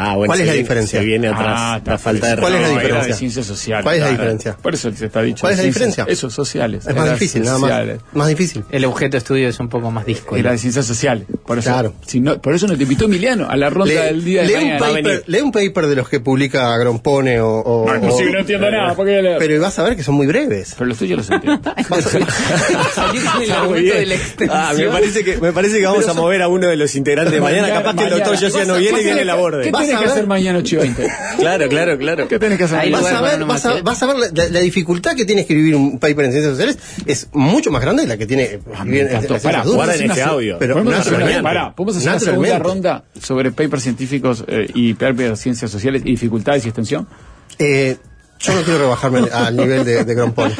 Ah, 0.00 0.14
bueno, 0.14 0.28
¿Cuál 0.30 0.38
es 0.38 0.42
se 0.42 0.46
la 0.46 0.52
viene- 0.52 0.62
diferencia? 0.62 1.00
Se 1.00 1.04
viene 1.04 1.26
atrás 1.28 1.54
Ah, 1.58 1.80
la 1.84 1.98
falta 1.98 2.28
de 2.36 2.40
¿Cuál 2.40 2.54
es 2.54 2.60
la 2.62 2.68
diferencia? 2.68 3.06
de 3.08 3.12
ciencias 3.14 3.46
sociales. 3.46 3.82
¿Cuál 3.82 3.96
es 3.96 4.00
la 4.02 4.10
diferencia? 4.10 4.56
Por 4.62 4.74
eso 4.74 4.92
se 4.92 5.06
está 5.06 5.22
dicho. 5.22 5.40
¿Cuál 5.40 5.52
es 5.54 5.58
la 5.58 5.64
diferencia? 5.64 6.04
Eso, 6.08 6.30
sociales. 6.30 6.86
Es 6.86 6.94
más 6.94 7.04
Era 7.04 7.12
difícil, 7.14 7.42
nada 7.42 7.58
más. 7.58 7.72
Más 8.12 8.28
difícil. 8.28 8.64
El 8.70 8.84
objeto 8.84 9.12
de 9.12 9.18
estudio 9.18 9.48
es 9.48 9.58
un 9.58 9.68
poco 9.68 9.90
más 9.90 10.06
disco. 10.06 10.36
Era 10.36 10.52
de 10.52 10.58
ciencias 10.58 10.86
sociales. 10.86 11.26
Por 11.44 11.58
eso, 11.58 11.70
Claro. 11.70 11.94
si 12.06 12.20
no, 12.20 12.40
por 12.40 12.54
eso 12.54 12.66
no 12.68 12.76
te 12.76 12.82
invitó 12.84 13.06
Emiliano 13.06 13.48
a 13.50 13.56
la 13.56 13.70
ronda 13.70 13.92
Lee, 13.92 14.00
del 14.00 14.24
día 14.24 14.42
de 14.42 14.48
lee 14.48 14.54
mañana. 14.54 14.72
un 14.74 14.78
paper, 14.78 15.02
venir. 15.04 15.22
lee 15.26 15.40
un 15.40 15.52
paper 15.52 15.86
de 15.88 15.96
los 15.96 16.08
que 16.08 16.20
publica 16.20 16.76
Grompone 16.78 17.40
o... 17.40 17.48
o- 17.58 17.86
No, 17.88 17.94
es 17.94 18.00
posible, 18.00 18.30
o- 18.30 18.34
no 18.34 18.40
entiendo 18.40 18.70
nada. 18.70 18.94
¿por 18.94 19.04
qué 19.04 19.10
voy 19.12 19.18
a 19.18 19.22
leer? 19.22 19.38
Pero 19.38 19.60
vas 19.60 19.78
a 19.78 19.82
ver 19.82 19.96
que 19.96 20.04
son 20.04 20.14
muy 20.14 20.26
breves. 20.28 20.74
Pero 20.78 20.86
los 20.90 20.98
tuyos 20.98 21.18
los 21.18 21.30
entiendo. 21.30 21.60
El. 23.98 24.14
Ah, 24.50 24.72
me 24.76 24.86
parece 24.88 25.24
que, 25.24 25.36
me 25.38 25.52
parece 25.52 25.78
que 25.78 25.86
vamos 25.86 26.06
a 26.08 26.12
mover 26.14 26.42
a 26.42 26.48
uno 26.48 26.68
de 26.68 26.76
los 26.76 26.94
integrantes 26.94 27.32
de 27.34 27.40
mañana. 27.40 27.68
Capaz 27.68 27.94
que 27.96 28.04
el 28.04 28.10
doctor 28.10 28.36
Josia 28.40 28.64
no 28.64 28.76
viene 28.76 29.00
y 29.00 29.04
viene 29.04 29.24
la 29.24 29.34
borde. 29.34 29.70
¿Qué 29.88 29.94
Vas 29.94 29.96
tenés 29.96 29.96
a 29.96 29.98
que 30.00 30.04
ver- 30.04 30.12
hacer 30.12 30.26
mañana 30.26 30.58
8 30.58 30.74
y 30.74 30.78
20? 30.78 31.08
Claro, 31.38 31.68
claro, 31.68 31.98
claro. 31.98 32.28
¿Qué 32.28 32.38
tenés 32.38 32.58
que 32.58 32.64
hacer 32.64 32.78
Ahí 32.78 32.90
mañana? 32.90 33.20
Vas 33.20 33.32
a, 33.32 33.36
ver, 33.36 33.44
vas, 33.46 33.66
a, 33.66 33.82
vas 33.82 34.02
a 34.02 34.06
ver 34.06 34.16
la, 34.34 34.48
la- 34.48 34.60
dificultad 34.60 35.14
que 35.14 35.24
tiene 35.24 35.42
escribir 35.42 35.74
un 35.76 35.98
paper 35.98 36.24
en 36.26 36.32
ciencias 36.32 36.52
sociales 36.56 36.78
es 37.06 37.28
mucho 37.32 37.70
más 37.70 37.80
grande 37.80 38.02
de 38.02 38.08
la 38.08 38.16
que 38.16 38.26
tiene 38.26 38.44
escribir 38.72 39.08
en, 39.10 39.16
en 39.24 39.40
Pará, 39.40 39.62
guarden 39.62 40.04
una 40.04 40.14
este 40.14 40.22
audio. 40.22 40.56
Pero 40.58 40.74
¿Podemos 40.74 40.94
hacer 40.94 41.14
una, 41.14 41.42
pará, 41.42 41.74
¿podemos 41.74 41.96
hacer 41.96 42.10
una 42.10 42.18
segunda 42.20 42.58
ronda 42.58 43.04
sobre 43.22 43.52
papers 43.52 43.82
científicos 43.84 44.44
eh, 44.48 44.68
y 44.74 44.94
papers 44.94 45.30
de 45.30 45.36
ciencias 45.36 45.70
sociales 45.70 46.02
y 46.04 46.10
dificultades 46.10 46.64
y 46.64 46.68
extensión? 46.68 47.06
Eh, 47.58 47.96
yo 48.40 48.54
no 48.54 48.62
quiero 48.62 48.78
rebajarme 48.80 49.20
al- 49.32 49.56
nivel 49.56 49.84
de, 49.84 50.04
de 50.04 50.14
Grompone. 50.14 50.54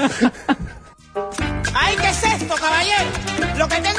¡Ay, 1.75 1.97
qué 2.01 2.09
es 2.09 2.23
esto, 2.23 2.55
caballero! 2.55 3.05
Lo 3.59 3.69
que 3.69 3.77
tengo 3.77 3.98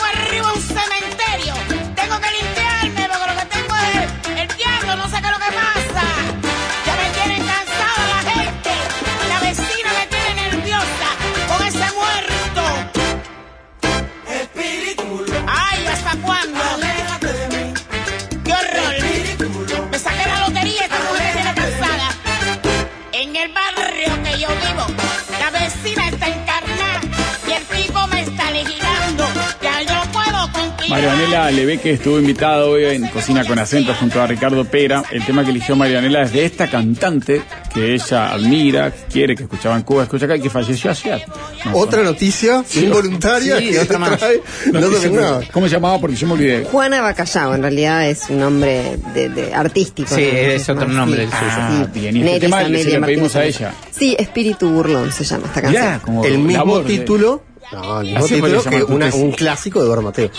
Marianela 30.90 31.52
Leveque 31.52 31.92
estuvo 31.92 32.18
invitada 32.20 32.66
hoy 32.66 32.84
en 32.86 33.08
Cocina 33.10 33.46
con 33.46 33.60
Acento 33.60 33.94
junto 33.94 34.20
a 34.22 34.26
Ricardo 34.26 34.66
Pera. 34.66 35.04
El 35.12 35.24
tema 35.24 35.44
que 35.44 35.52
eligió 35.52 35.76
Marianela 35.76 36.24
es 36.24 36.34
de 36.34 36.46
esta 36.46 36.68
cantante 36.68 37.44
que 37.74 37.94
ella 37.94 38.32
admira, 38.34 38.92
quiere, 39.12 39.36
que 39.36 39.44
escuchaba 39.44 39.76
en 39.76 39.84
Cuba, 39.84 40.04
escucha 40.04 40.26
acá 40.26 40.36
y 40.38 40.42
que 40.42 40.50
falleció 40.50 40.90
ayer. 40.90 41.22
No, 41.66 41.78
Otra 41.78 42.02
noticia 42.02 42.64
involuntaria 42.76 43.60
Sí, 43.60 43.70
que 43.70 43.80
otra 43.80 44.00
más. 44.00 44.18
trae. 44.18 44.42
No 44.72 44.80
nada. 45.12 45.42
¿Cómo 45.52 45.68
se 45.68 45.74
llamaba? 45.76 46.00
Porque 46.00 46.16
yo 46.16 46.26
me 46.28 46.34
olvidé. 46.34 46.64
Juana 46.66 47.02
Bacallao, 47.02 47.54
en 47.54 47.62
realidad 47.62 48.10
es 48.10 48.24
un 48.30 48.40
nombre 48.40 48.98
de, 49.14 49.30
de 49.30 49.54
artístico. 49.54 50.10
Sí, 50.16 50.22
¿no? 50.22 50.38
es 50.40 50.70
otro 50.70 50.88
más, 50.88 50.96
nombre 50.96 51.20
sí. 51.20 51.24
el 51.26 51.30
suyo. 51.30 51.52
Ah, 51.52 51.88
bien. 51.94 52.18
Y 52.18 52.22
este 52.24 52.40
tema 52.40 52.60
Amelia 52.62 52.84
se 52.84 53.00
lo 53.00 53.06
pedimos 53.06 53.36
a 53.36 53.46
ella. 53.46 53.74
Sí, 53.92 54.16
Espíritu 54.18 54.70
Burlón 54.70 55.12
se 55.12 55.24
llama 55.24 55.46
esta 55.48 55.62
canción. 55.62 55.84
Ya, 55.84 56.00
como 56.00 56.26
El 56.26 56.40
mismo 56.40 56.52
labor 56.66 56.84
de- 56.84 56.98
título. 56.98 57.44
No, 57.72 58.02
el 58.02 58.08
mismo 58.08 58.26
título 58.26 58.64
que 58.64 58.84
una- 58.84 59.06
tesis. 59.08 59.22
un 59.22 59.32
clásico 59.32 59.80
de 59.80 59.86
Eduardo 59.86 60.02
Mateo. 60.02 60.32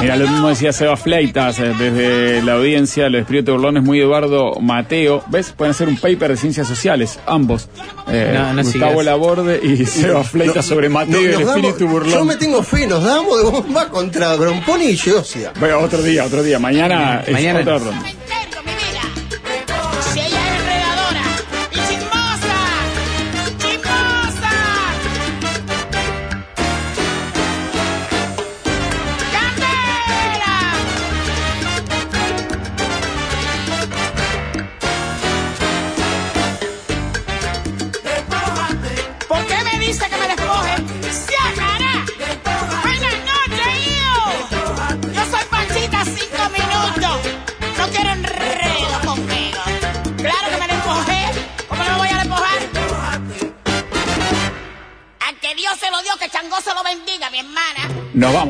Mira, 0.00 0.14
lo 0.16 0.28
mismo 0.28 0.48
decía 0.48 0.72
Seba 0.72 0.96
Fleitas 0.96 1.58
eh, 1.58 1.72
desde 1.76 2.40
la 2.42 2.52
audiencia, 2.54 3.06
el 3.06 3.16
espíritu 3.16 3.52
burlón 3.52 3.78
es 3.78 3.82
muy 3.82 4.00
Eduardo 4.00 4.54
Mateo. 4.60 5.24
¿Ves? 5.28 5.52
Pueden 5.56 5.72
hacer 5.72 5.88
un 5.88 5.96
paper 5.96 6.30
de 6.30 6.36
ciencias 6.36 6.68
sociales, 6.68 7.18
ambos. 7.26 7.68
Eh, 8.06 8.30
No, 8.32 8.52
no 8.54 8.62
Gustavo 8.62 8.90
sigas. 8.92 9.04
Laborde 9.06 9.60
y 9.60 9.84
Seba 9.86 10.22
Fleitas 10.22 10.64
sobre 10.66 10.88
Mateo 10.88 11.20
y 11.20 11.24
el 11.24 11.32
damos- 11.32 11.56
espíritu 11.56 11.88
burlón. 11.88 12.12
Yo 12.12 12.24
me 12.24 12.36
tengo 12.36 12.62
fe, 12.62 12.86
nos 12.86 13.02
damos 13.02 13.38
de 13.38 13.50
bomba 13.50 13.88
contra 13.88 14.36
Gromponi 14.36 14.84
y 14.90 14.96
Geosia. 14.96 15.52
Bueno, 15.58 15.80
otro 15.80 16.00
día, 16.00 16.24
otro 16.24 16.44
día. 16.44 16.60
Mañana 16.60 17.22
es 17.26 17.32
Mañana 17.32 17.60
otra 17.60 17.78
no. 17.80 17.84
ronda. 17.86 18.06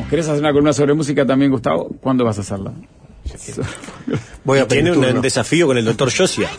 ¿Querés 0.09 0.27
hacer 0.27 0.39
una 0.39 0.51
columna 0.51 0.73
sobre 0.73 0.93
música 0.93 1.25
también, 1.25 1.51
Gustavo? 1.51 1.89
¿Cuándo 2.01 2.25
vas 2.25 2.37
a 2.37 2.41
hacerla? 2.41 2.73
Voy 4.43 4.59
a 4.59 4.67
Tiene 4.67 4.91
un 4.91 5.01
turno. 5.03 5.21
desafío 5.21 5.67
con 5.67 5.77
el 5.77 5.85
doctor 5.85 6.11
Josia, 6.15 6.49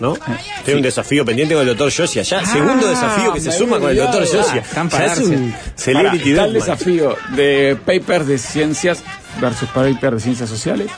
¿no? 0.00 0.16
Tiene 0.64 0.78
un 0.78 0.82
desafío 0.82 1.24
pendiente 1.24 1.54
con 1.54 1.62
el 1.62 1.68
doctor 1.68 1.92
Josia. 1.96 2.22
Ya, 2.22 2.44
segundo 2.44 2.88
desafío 2.88 3.32
que 3.32 3.40
se 3.40 3.52
suma 3.52 3.78
con 3.78 3.90
el 3.90 3.96
doctor. 3.96 4.22
Josia. 4.26 4.64
Ah, 4.74 4.74
Ya 4.74 4.88
para 4.88 5.12
es 5.12 5.18
un 5.20 5.54
celebrity 5.76 6.30
Pará, 6.30 6.42
está 6.42 6.44
el 6.46 6.52
desafío 6.54 7.16
de 7.36 7.76
papers 7.84 8.26
de 8.26 8.38
ciencias 8.38 9.04
versus 9.40 9.68
papers 9.68 10.16
de 10.16 10.20
ciencias 10.20 10.48
sociales. 10.48 10.90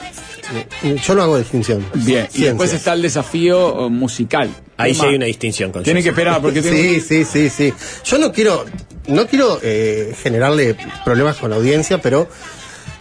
Yo 1.04 1.14
no 1.14 1.22
hago 1.22 1.38
distinción. 1.38 1.84
Bien, 1.94 2.28
y 2.34 2.42
después 2.42 2.72
está 2.72 2.92
el 2.94 3.02
desafío 3.02 3.86
eh, 3.86 3.90
musical. 3.90 4.48
Ahí 4.76 4.94
sí 4.94 5.04
hay 5.04 5.16
una 5.16 5.26
distinción 5.26 5.72
con 5.72 5.82
Tiene 5.82 6.02
que 6.02 6.10
esperar 6.10 6.40
porque 6.40 6.62
tiene 6.62 6.76
Sí, 6.76 7.00
sí, 7.00 7.24
sí, 7.24 7.50
sí. 7.50 7.74
Yo 8.04 8.18
no 8.18 8.32
quiero, 8.32 8.64
no 9.08 9.26
quiero 9.26 9.58
eh, 9.62 10.14
generarle 10.22 10.76
problemas 11.04 11.36
con 11.36 11.50
la 11.50 11.56
audiencia, 11.56 12.00
pero 12.00 12.28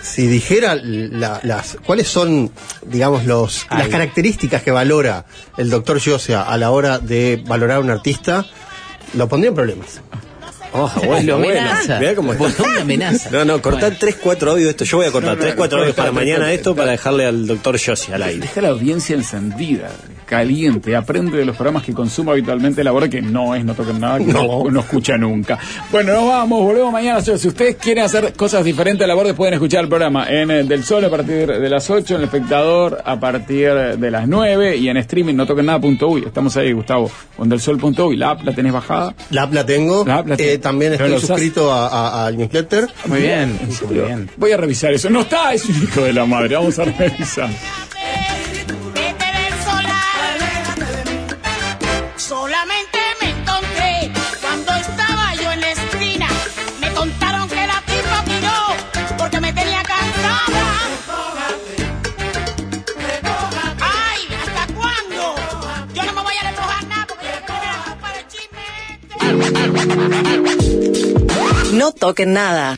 si 0.02 0.26
dijera 0.28 0.76
la- 0.76 1.40
las 1.44 1.78
cuáles 1.86 2.08
son, 2.08 2.52
digamos, 2.86 3.26
los 3.26 3.66
las 3.70 3.88
características 3.90 4.64
que 4.64 4.72
valora 4.72 5.26
el 5.58 5.70
doctor 5.70 6.00
Josia 6.04 6.42
a 6.44 6.58
la 6.58 6.72
hora 6.72 7.00
de 7.00 7.42
valorar 7.46 7.78
a 7.78 7.80
un 7.82 7.90
artista, 7.90 8.46
lo 9.14 9.28
pondría 9.28 9.50
en 9.50 9.56
problemas. 9.56 10.02
Oh, 10.74 10.92
bueno, 11.06 11.38
bueno. 11.38 11.60
amenaza. 11.60 12.00
Mirá 12.00 12.16
cómo 12.16 12.34
está. 12.34 12.48
Botón 12.48 12.74
de 12.74 12.82
amenaza. 12.82 13.30
No, 13.32 13.46
no, 13.46 13.62
cortar 13.62 13.96
tres, 14.00 14.16
cuatro 14.16 14.52
audios 14.52 14.66
de 14.66 14.72
esto. 14.72 14.86
Yo 14.86 14.98
voy 14.98 15.08
a 15.08 15.12
cortar 15.12 15.32
No, 15.32 15.36
no, 15.36 15.42
tres, 15.42 15.56
cuatro 15.56 15.78
no, 15.78 15.84
audios 15.84 15.98
no, 15.98 16.04
para 16.04 16.12
mañana 16.12 16.52
esto 16.52 16.76
para 16.76 16.92
dejarle 16.92 17.26
al 17.26 17.48
doctor 17.48 17.80
Josia 17.84 18.16
al 18.16 18.24
aire. 18.24 18.42
Deja 18.42 18.62
la 18.62 18.70
audiencia 18.70 19.16
encendida, 19.16 19.90
caliente, 20.28 20.96
aprende 20.96 21.38
de 21.38 21.46
los 21.46 21.56
programas 21.56 21.84
que 21.84 21.94
consumo 21.94 22.32
habitualmente 22.32 22.84
la 22.84 22.94
hora 22.94 23.10
que 23.10 23.22
no 23.22 23.56
es 23.56 23.66
No 23.66 23.74
Toquen 23.74 24.00
Nada, 24.00 24.20
que 24.20 24.26
no. 24.26 24.66
no 24.70 24.80
escucha 24.82 25.18
nunca. 25.18 25.58
Bueno, 25.92 26.14
nos 26.14 26.28
vamos, 26.28 26.62
volvemos 26.64 26.92
mañana. 26.94 27.22
Si 27.22 27.32
ustedes 27.48 27.78
quieren 27.78 28.04
hacer 28.04 28.34
cosas 28.34 28.64
diferentes 28.64 29.04
a 29.04 29.08
la 29.08 29.14
borde, 29.16 29.34
pueden 29.34 29.54
escuchar 29.56 29.84
el 29.84 29.90
programa 29.90 30.28
en 30.30 30.52
eh, 30.52 30.64
Del 30.64 30.84
Sol 30.84 31.04
a 31.06 31.10
partir 31.10 31.48
de 31.48 31.70
las 31.70 31.90
8, 31.90 32.16
en 32.16 32.22
El 32.22 32.26
Espectador 32.26 33.02
a 33.06 33.20
partir 33.20 33.72
de 33.74 34.12
las 34.12 34.28
9 34.28 34.76
y 34.78 34.90
en 34.90 34.98
streaming 34.98 35.36
no 35.36 35.46
toquen 35.48 35.66
nada.uy. 35.66 36.24
Estamos 36.26 36.56
ahí, 36.58 36.74
Gustavo, 36.74 37.10
con 37.38 37.48
delsol.uy. 37.50 38.18
La 38.18 38.32
app 38.32 38.44
la 38.44 38.54
tenés 38.54 38.74
bajada. 38.74 39.16
La 39.32 39.44
app 39.44 39.54
la 39.54 39.66
tengo. 39.66 40.04
La 40.06 40.18
app 40.18 40.28
la 40.28 40.34
Eh, 40.36 40.38
tenés. 40.38 40.62
también 40.62 40.94
estoy 40.94 41.20
suscrito 41.20 41.72
a- 41.72 41.88
a- 41.88 42.26
al 42.28 42.38
newsletter. 42.38 42.88
Muy 43.06 43.22
bien, 43.22 43.58
¿En 43.62 43.88
muy 43.88 43.96
bien. 44.06 44.30
Voy 44.38 44.52
a 44.52 44.58
revisar 44.58 44.94
eso. 44.94 45.10
No 45.10 45.22
está, 45.22 45.54
es 45.54 45.66
un 45.66 45.82
hijo 45.84 46.02
de 46.02 46.12
la 46.14 46.26
madre. 46.26 46.56
Vamos 46.56 46.78
a 46.80 46.84
revisar. 46.86 47.50
No 71.74 71.92
toquen 71.92 72.34
nada. 72.34 72.76